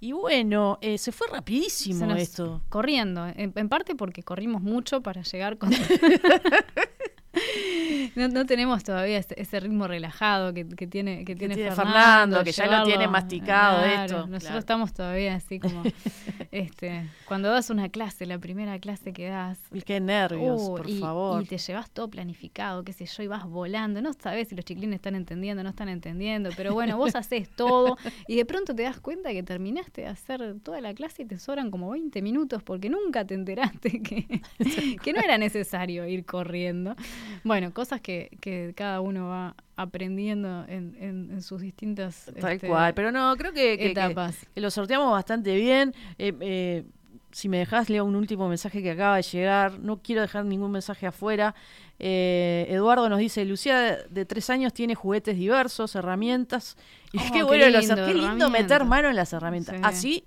Y 0.00 0.12
bueno, 0.12 0.78
eh, 0.80 0.96
se 0.98 1.10
fue 1.10 1.26
rapidísimo 1.26 2.14
Se 2.14 2.22
esto. 2.22 2.62
Corriendo, 2.68 3.26
en, 3.26 3.52
en 3.56 3.68
parte 3.68 3.96
porque 3.96 4.22
corrimos 4.22 4.62
mucho 4.62 5.02
para 5.02 5.22
llegar 5.22 5.58
con... 5.58 5.70
No, 8.14 8.26
no 8.28 8.46
tenemos 8.46 8.82
todavía 8.82 9.18
ese, 9.18 9.40
ese 9.40 9.60
ritmo 9.60 9.86
relajado 9.86 10.52
que, 10.52 10.66
que 10.66 10.86
tiene 10.86 11.24
que 11.24 11.36
tiene 11.36 11.54
tiene 11.54 11.70
Fernando, 11.70 11.92
Fernando, 11.92 12.44
que 12.44 12.52
ya 12.52 12.66
lo 12.66 12.84
tiene 12.84 13.06
masticado 13.06 13.82
Claro, 13.82 14.02
esto, 14.02 14.16
Nosotros 14.18 14.42
claro. 14.42 14.58
estamos 14.58 14.92
todavía 14.92 15.34
así 15.34 15.60
como 15.60 15.82
este 16.50 17.08
cuando 17.26 17.50
das 17.50 17.70
una 17.70 17.88
clase, 17.90 18.26
la 18.26 18.38
primera 18.38 18.78
clase 18.78 19.12
que 19.12 19.28
das. 19.28 19.58
Uy, 19.70 19.82
qué 19.82 20.00
nervios, 20.00 20.62
por 20.62 20.88
y, 20.88 20.98
favor. 20.98 21.42
Y 21.42 21.46
te 21.46 21.58
llevas 21.58 21.90
todo 21.90 22.08
planificado, 22.08 22.82
qué 22.84 22.92
sé 22.92 23.04
yo, 23.06 23.22
y 23.22 23.26
vas 23.26 23.44
volando. 23.44 24.00
No 24.00 24.12
sabes 24.14 24.48
si 24.48 24.56
los 24.56 24.64
chiquilines 24.64 24.96
están 24.96 25.14
entendiendo, 25.14 25.62
no 25.62 25.68
están 25.70 25.88
entendiendo, 25.88 26.50
pero 26.56 26.72
bueno, 26.72 26.96
vos 26.96 27.14
haces 27.14 27.50
todo 27.50 27.98
y 28.26 28.36
de 28.36 28.44
pronto 28.44 28.74
te 28.74 28.82
das 28.82 29.00
cuenta 29.00 29.30
que 29.30 29.42
terminaste 29.42 30.02
de 30.02 30.06
hacer 30.08 30.56
toda 30.62 30.80
la 30.80 30.94
clase 30.94 31.22
y 31.22 31.26
te 31.26 31.38
sobran 31.38 31.70
como 31.70 31.90
20 31.90 32.22
minutos 32.22 32.62
porque 32.62 32.88
nunca 32.88 33.26
te 33.26 33.34
enteraste 33.34 34.02
que, 34.02 34.40
que 35.02 35.12
no 35.12 35.20
era 35.20 35.38
necesario 35.38 36.06
ir 36.06 36.24
corriendo. 36.24 36.96
Bueno, 37.44 37.72
cosas 37.72 38.00
que, 38.00 38.36
que 38.40 38.72
cada 38.76 39.00
uno 39.00 39.28
va 39.28 39.54
aprendiendo 39.76 40.64
en, 40.68 40.96
en- 41.00 41.30
en 41.32 41.42
sus 41.42 41.60
distintas 41.60 42.30
Tal 42.40 42.52
este, 42.52 42.68
cual, 42.68 42.94
pero 42.94 43.10
no, 43.12 43.34
creo 43.36 43.52
que, 43.52 43.76
que- 43.76 43.78
que- 43.78 43.90
etapas. 43.92 44.46
que 44.54 44.60
lo 44.60 44.70
sorteamos 44.70 45.10
bastante 45.12 45.54
bien. 45.56 45.94
Eh, 46.18 46.32
eh, 46.40 46.84
si 47.30 47.48
me 47.48 47.58
dejás, 47.58 47.90
leo 47.90 48.04
un 48.04 48.16
último 48.16 48.48
mensaje 48.48 48.82
que 48.82 48.90
acaba 48.92 49.16
de 49.16 49.22
llegar. 49.22 49.78
No 49.80 49.98
quiero 50.02 50.22
dejar 50.22 50.44
ningún 50.46 50.70
mensaje 50.72 51.06
afuera. 51.06 51.54
Eh, 51.98 52.66
Eduardo 52.70 53.08
nos 53.08 53.18
dice, 53.18 53.44
Lucía 53.44 53.98
de, 54.08 54.24
tres 54.24 54.48
años 54.50 54.72
tiene 54.72 54.94
juguetes 54.94 55.36
diversos, 55.36 55.94
herramientas. 55.94 56.76
Y 57.12 57.18
Oh, 57.18 57.20
qué 57.26 57.30
qué 57.38 57.42
bueno, 57.42 57.68
los- 57.68 57.86
lindo, 57.86 58.06
qué 58.06 58.14
lindo 58.14 58.50
meter 58.50 58.84
mano 58.84 59.08
en 59.10 59.16
las 59.16 59.32
herramientas. 59.32 59.76
Sí. 59.76 59.82
Así 59.84 60.24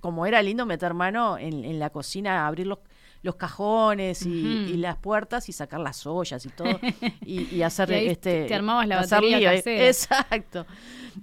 como 0.00 0.26
era 0.26 0.42
lindo 0.42 0.66
meter 0.66 0.94
mano 0.94 1.38
en, 1.38 1.64
en 1.64 1.78
la 1.78 1.90
cocina, 1.90 2.46
abrir 2.46 2.66
los, 2.66 2.78
los 3.22 3.36
cajones 3.36 4.24
y, 4.24 4.74
las 4.76 4.96
puertas 4.96 5.48
y 5.48 5.52
sacar 5.52 5.80
las 5.80 6.06
ollas 6.06 6.44
y 6.46 6.48
todo. 6.50 6.78
y, 7.24 7.54
y 7.56 7.62
hacer 7.62 7.90
Y 7.90 7.94
ahí 7.94 8.06
este. 8.08 8.44
te 8.46 8.54
armabas 8.54 8.86
la 8.86 8.96
batería 9.00 9.52
casera. 9.54 9.86
Exacto. 9.88 10.66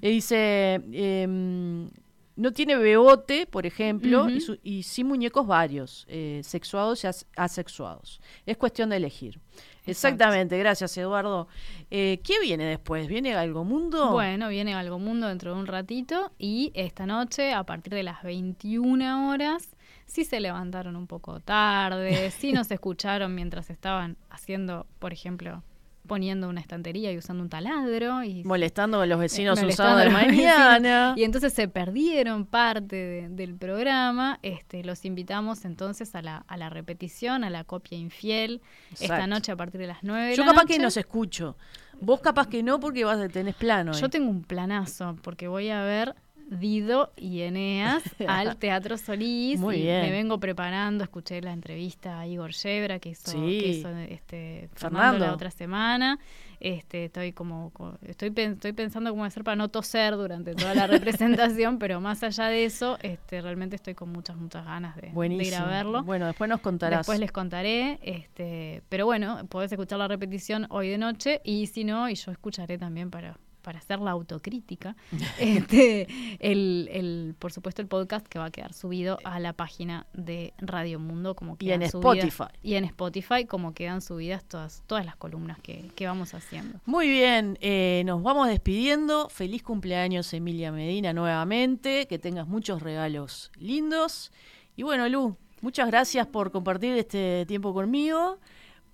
Y 0.01 0.09
dice. 0.09 0.81
em, 0.91 1.89
no 2.35 2.51
tiene 2.51 2.75
bebote, 2.75 3.45
por 3.45 3.67
ejemplo, 3.67 4.27
y, 4.27 4.41
su- 4.41 4.57
y 4.63 4.81
sí 4.81 5.03
muñecos 5.03 5.45
varios, 5.45 6.03
eh, 6.09 6.41
sexuados 6.43 7.03
y 7.03 7.07
as- 7.07 7.27
asexuados. 7.35 8.19
Es 8.47 8.57
cuestión 8.57 8.89
de 8.89 8.97
elegir. 8.97 9.39
Exactamente, 9.85 10.57
gracias 10.57 10.97
Eduardo. 10.97 11.47
Eh, 11.91 12.22
¿Qué 12.23 12.39
viene 12.39 12.65
después? 12.65 13.07
¿Viene 13.07 13.35
Algo 13.35 13.63
Mundo? 13.65 14.09
Bueno, 14.11 14.49
viene 14.49 14.73
Algo 14.73 14.97
Mundo 14.97 15.27
dentro 15.27 15.53
de 15.53 15.59
un 15.59 15.67
ratito 15.67 16.31
y 16.39 16.72
esta 16.73 17.05
noche, 17.05 17.53
a 17.53 17.65
partir 17.65 17.93
de 17.93 18.01
las 18.01 18.23
21 18.23 19.30
horas, 19.30 19.69
si 20.06 20.25
se 20.25 20.40
levantaron 20.40 20.95
un 20.95 21.07
poco 21.07 21.40
tarde, 21.40 22.32
si 22.32 22.51
nos 22.53 22.69
escucharon 22.72 23.33
mientras 23.35 23.69
estaban 23.69 24.17
haciendo, 24.30 24.85
por 24.99 25.14
ejemplo, 25.14 25.64
poniendo 26.06 26.49
una 26.49 26.59
estantería 26.59 27.14
y 27.14 27.17
usando 27.17 27.41
un 27.43 27.49
taladro 27.49 28.23
y 28.25 28.43
Molestando 28.43 28.99
a 28.99 29.06
los 29.06 29.17
vecinos 29.19 29.57
sábado 29.73 29.99
de 29.99 30.09
mañana. 30.09 31.14
Y 31.15 31.23
entonces 31.23 31.53
se 31.53 31.69
perdieron 31.69 32.45
parte 32.45 32.95
de- 32.98 33.30
del 33.30 33.56
programa. 33.56 34.38
Este, 34.43 34.83
los 34.83 35.06
invitamos 35.06 35.64
entonces 35.64 36.14
a 36.15 36.22
la, 36.22 36.38
a 36.48 36.57
la 36.57 36.69
repetición, 36.69 37.45
a 37.45 37.49
la 37.49 37.64
copia 37.64 37.98
infiel, 37.98 38.61
esta 38.99 39.27
noche 39.27 39.53
a 39.53 39.56
partir 39.56 39.80
de 39.80 39.88
las 39.88 39.99
9 40.03 40.32
de 40.32 40.35
Yo 40.35 40.43
la 40.43 40.51
capaz 40.51 40.64
noche. 40.64 40.75
que 40.75 40.82
los 40.83 40.98
escucho. 40.98 41.56
Vos 42.01 42.19
capaz 42.19 42.48
que 42.48 42.64
no 42.64 42.82
porque 42.82 43.06
vas 43.06 43.32
tenés 43.32 43.56
plano. 43.56 43.93
Yo 43.93 44.09
tengo 44.09 44.30
un 44.30 44.43
planazo 44.43 45.15
porque 45.22 45.48
voy 45.48 45.69
a 45.69 45.83
ver 45.83 46.15
Dido 46.49 47.11
y 47.17 47.41
Eneas 47.41 48.03
al 48.27 48.57
Teatro 48.57 48.97
Solís. 48.97 49.59
Muy 49.59 49.77
y 49.77 49.81
bien. 49.83 50.01
Me 50.01 50.11
vengo 50.11 50.39
preparando, 50.39 51.03
escuché 51.03 51.41
la 51.41 51.51
entrevista 51.53 52.19
a 52.19 52.27
Igor 52.27 52.51
Yebra 52.51 52.99
que 52.99 53.09
hizo, 53.09 53.31
Sí. 53.31 53.38
que 53.59 53.67
hizo, 53.69 53.89
este, 53.97 54.69
Fernando, 54.73 54.99
Fernando. 54.99 55.25
la 55.27 55.33
otra 55.33 55.51
semana. 55.51 56.19
Este, 56.59 57.05
estoy 57.05 57.33
como, 57.33 57.72
co- 57.72 57.97
estoy, 58.03 58.30
pen- 58.30 58.53
estoy 58.53 58.72
pensando 58.72 59.09
cómo 59.09 59.25
hacer 59.25 59.43
para 59.43 59.57
no 59.57 59.67
toser 59.67 60.15
durante 60.15 60.55
toda 60.55 60.73
la 60.73 60.88
representación, 60.88 61.77
pero 61.77 61.99
más 61.99 62.23
allá 62.23 62.45
de 62.45 62.63
eso, 62.63 62.97
este, 63.01 63.41
realmente 63.41 63.75
estoy 63.75 63.95
con 63.95 64.09
muchas, 64.13 64.38
muchas 64.38 64.63
ganas 64.63 64.95
de, 64.95 65.11
de 65.11 65.43
ir 65.43 65.55
a 65.55 65.65
verlo. 65.65 66.03
Bueno, 66.03 66.25
después 66.25 66.49
nos 66.49 66.61
contarás. 66.61 66.99
Después 66.99 67.19
les 67.19 67.33
contaré, 67.33 67.99
este, 68.01 68.81
pero 68.88 69.05
bueno, 69.05 69.45
podés 69.49 69.73
escuchar 69.73 69.99
la 69.99 70.07
repetición 70.07 70.65
hoy 70.69 70.88
de 70.88 70.97
noche 70.97 71.41
y 71.43 71.67
si 71.67 71.83
no, 71.83 72.07
y 72.09 72.15
yo 72.15 72.31
escucharé 72.31 72.77
también 72.77 73.11
para, 73.11 73.38
para 73.64 73.80
hacer 73.80 74.00
la 74.00 74.11
autocrítica, 74.11 74.95
este, 75.40 76.08
el, 76.40 76.88
el, 76.92 77.35
por 77.40 77.51
supuesto 77.51 77.82
el 77.82 77.88
podcast 77.88 78.27
que 78.27 78.38
va 78.38 78.45
a 78.45 78.51
quedar 78.51 78.74
subido 78.74 79.17
a 79.24 79.40
la 79.40 79.53
página 79.53 80.06
de 80.14 80.53
Radio 80.59 81.00
Mundo 81.00 81.35
como 81.35 81.56
Y 81.56 81.66
quedan 81.66 81.82
en 81.82 81.90
subidas- 81.90 82.17
Spotify. 82.27 82.58
y 82.61 82.75
en 82.75 82.83
Spotify 82.85 83.45
como 83.45 83.74
quedan 83.74 84.01
subidas 84.01 84.43
todas, 84.45 84.83
todas 84.85 85.06
las 85.06 85.16
columnas 85.16 85.58
que, 85.61 85.90
que 85.95 86.06
vamos 86.06 86.33
haciendo. 86.35 86.80
Muy 86.85 87.09
bien, 87.09 87.58
eh, 87.61 88.03
nos 88.06 88.22
vamos 88.22 88.48
despidiendo. 88.48 89.30
Feliz 89.30 89.64
cumpleaños 89.64 90.32
Emilia 90.33 90.72
Medina 90.72 91.14
nuevamente, 91.14 92.06
que 92.08 92.19
tengas 92.19 92.48
muchos 92.48 92.82
regalos 92.83 93.51
lindos. 93.58 94.32
Y 94.75 94.83
bueno, 94.83 95.08
Lu, 95.08 95.38
muchas 95.61 95.88
gracias 95.88 96.27
por 96.27 96.51
compartir 96.51 96.98
este 96.98 97.45
tiempo 97.48 97.74
conmigo, 97.74 98.40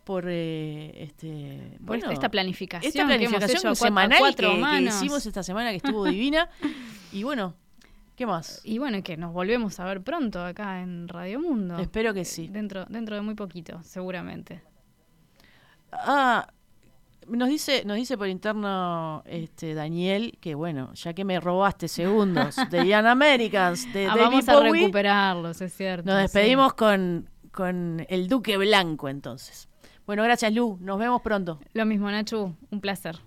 por 0.09 0.25
eh, 0.27 1.03
este 1.03 1.77
Por 1.85 1.97
esta 1.97 2.29
planificación 2.29 2.87
esta 2.89 3.05
que 3.05 3.13
hemos 3.13 3.29
planificación 3.37 3.57
hecho 3.59 3.67
a 3.67 3.71
cuatro- 3.71 3.85
a 3.85 3.89
semanal 4.55 4.79
que, 4.79 4.83
que 4.83 4.89
hicimos 4.89 5.23
esta 5.27 5.43
semana 5.43 5.69
que 5.69 5.75
estuvo 5.75 6.03
divina. 6.09 6.49
Y 7.11 7.21
bueno, 7.21 7.53
¿qué 8.15 8.25
más? 8.25 8.59
Y 8.63 8.79
bueno, 8.79 9.03
que 9.03 9.17
nos 9.17 9.31
volvemos 9.33 9.79
a 9.79 9.85
ver 9.85 10.01
pronto 10.01 10.43
acá 10.43 10.81
en 10.81 11.07
Radio 11.09 11.39
Mundo. 11.39 11.77
Espero 11.77 12.11
que 12.15 12.25
sí. 12.25 12.47
Dentro, 12.47 12.85
dentro 12.89 13.13
de 13.17 13.21
muy 13.21 13.35
poquito, 13.35 13.83
seguramente. 13.83 14.63
Ah, 15.91 16.47
nos 17.27 17.47
dice, 17.49 17.83
nos 17.85 17.95
dice 17.97 18.17
por 18.17 18.29
interno 18.29 19.21
este 19.27 19.75
Daniel 19.75 20.39
que 20.41 20.55
bueno, 20.55 20.91
ya 20.95 21.13
que 21.13 21.23
me 21.23 21.39
robaste 21.39 21.87
segundos 21.87 22.55
de 22.71 22.87
Young 22.87 23.05
Americans, 23.05 23.93
de 23.93 24.05
Ah, 24.07 24.15
David 24.15 24.21
vamos 24.23 24.49
a 24.49 24.55
Bowie, 24.55 24.71
recuperarlos, 24.71 25.61
es 25.61 25.71
cierto. 25.71 26.07
nos 26.09 26.15
sí. 26.17 26.21
despedimos 26.23 26.73
con, 26.73 27.29
con 27.51 28.07
el 28.09 28.27
Duque 28.27 28.57
Blanco 28.57 29.07
entonces. 29.07 29.68
Bueno, 30.09 30.23
gracias 30.23 30.51
Lu, 30.55 30.79
nos 30.81 30.97
vemos 30.97 31.21
pronto. 31.21 31.59
Lo 31.73 31.85
mismo, 31.85 32.09
Nachu, 32.09 32.55
un 32.71 32.81
placer. 32.81 33.19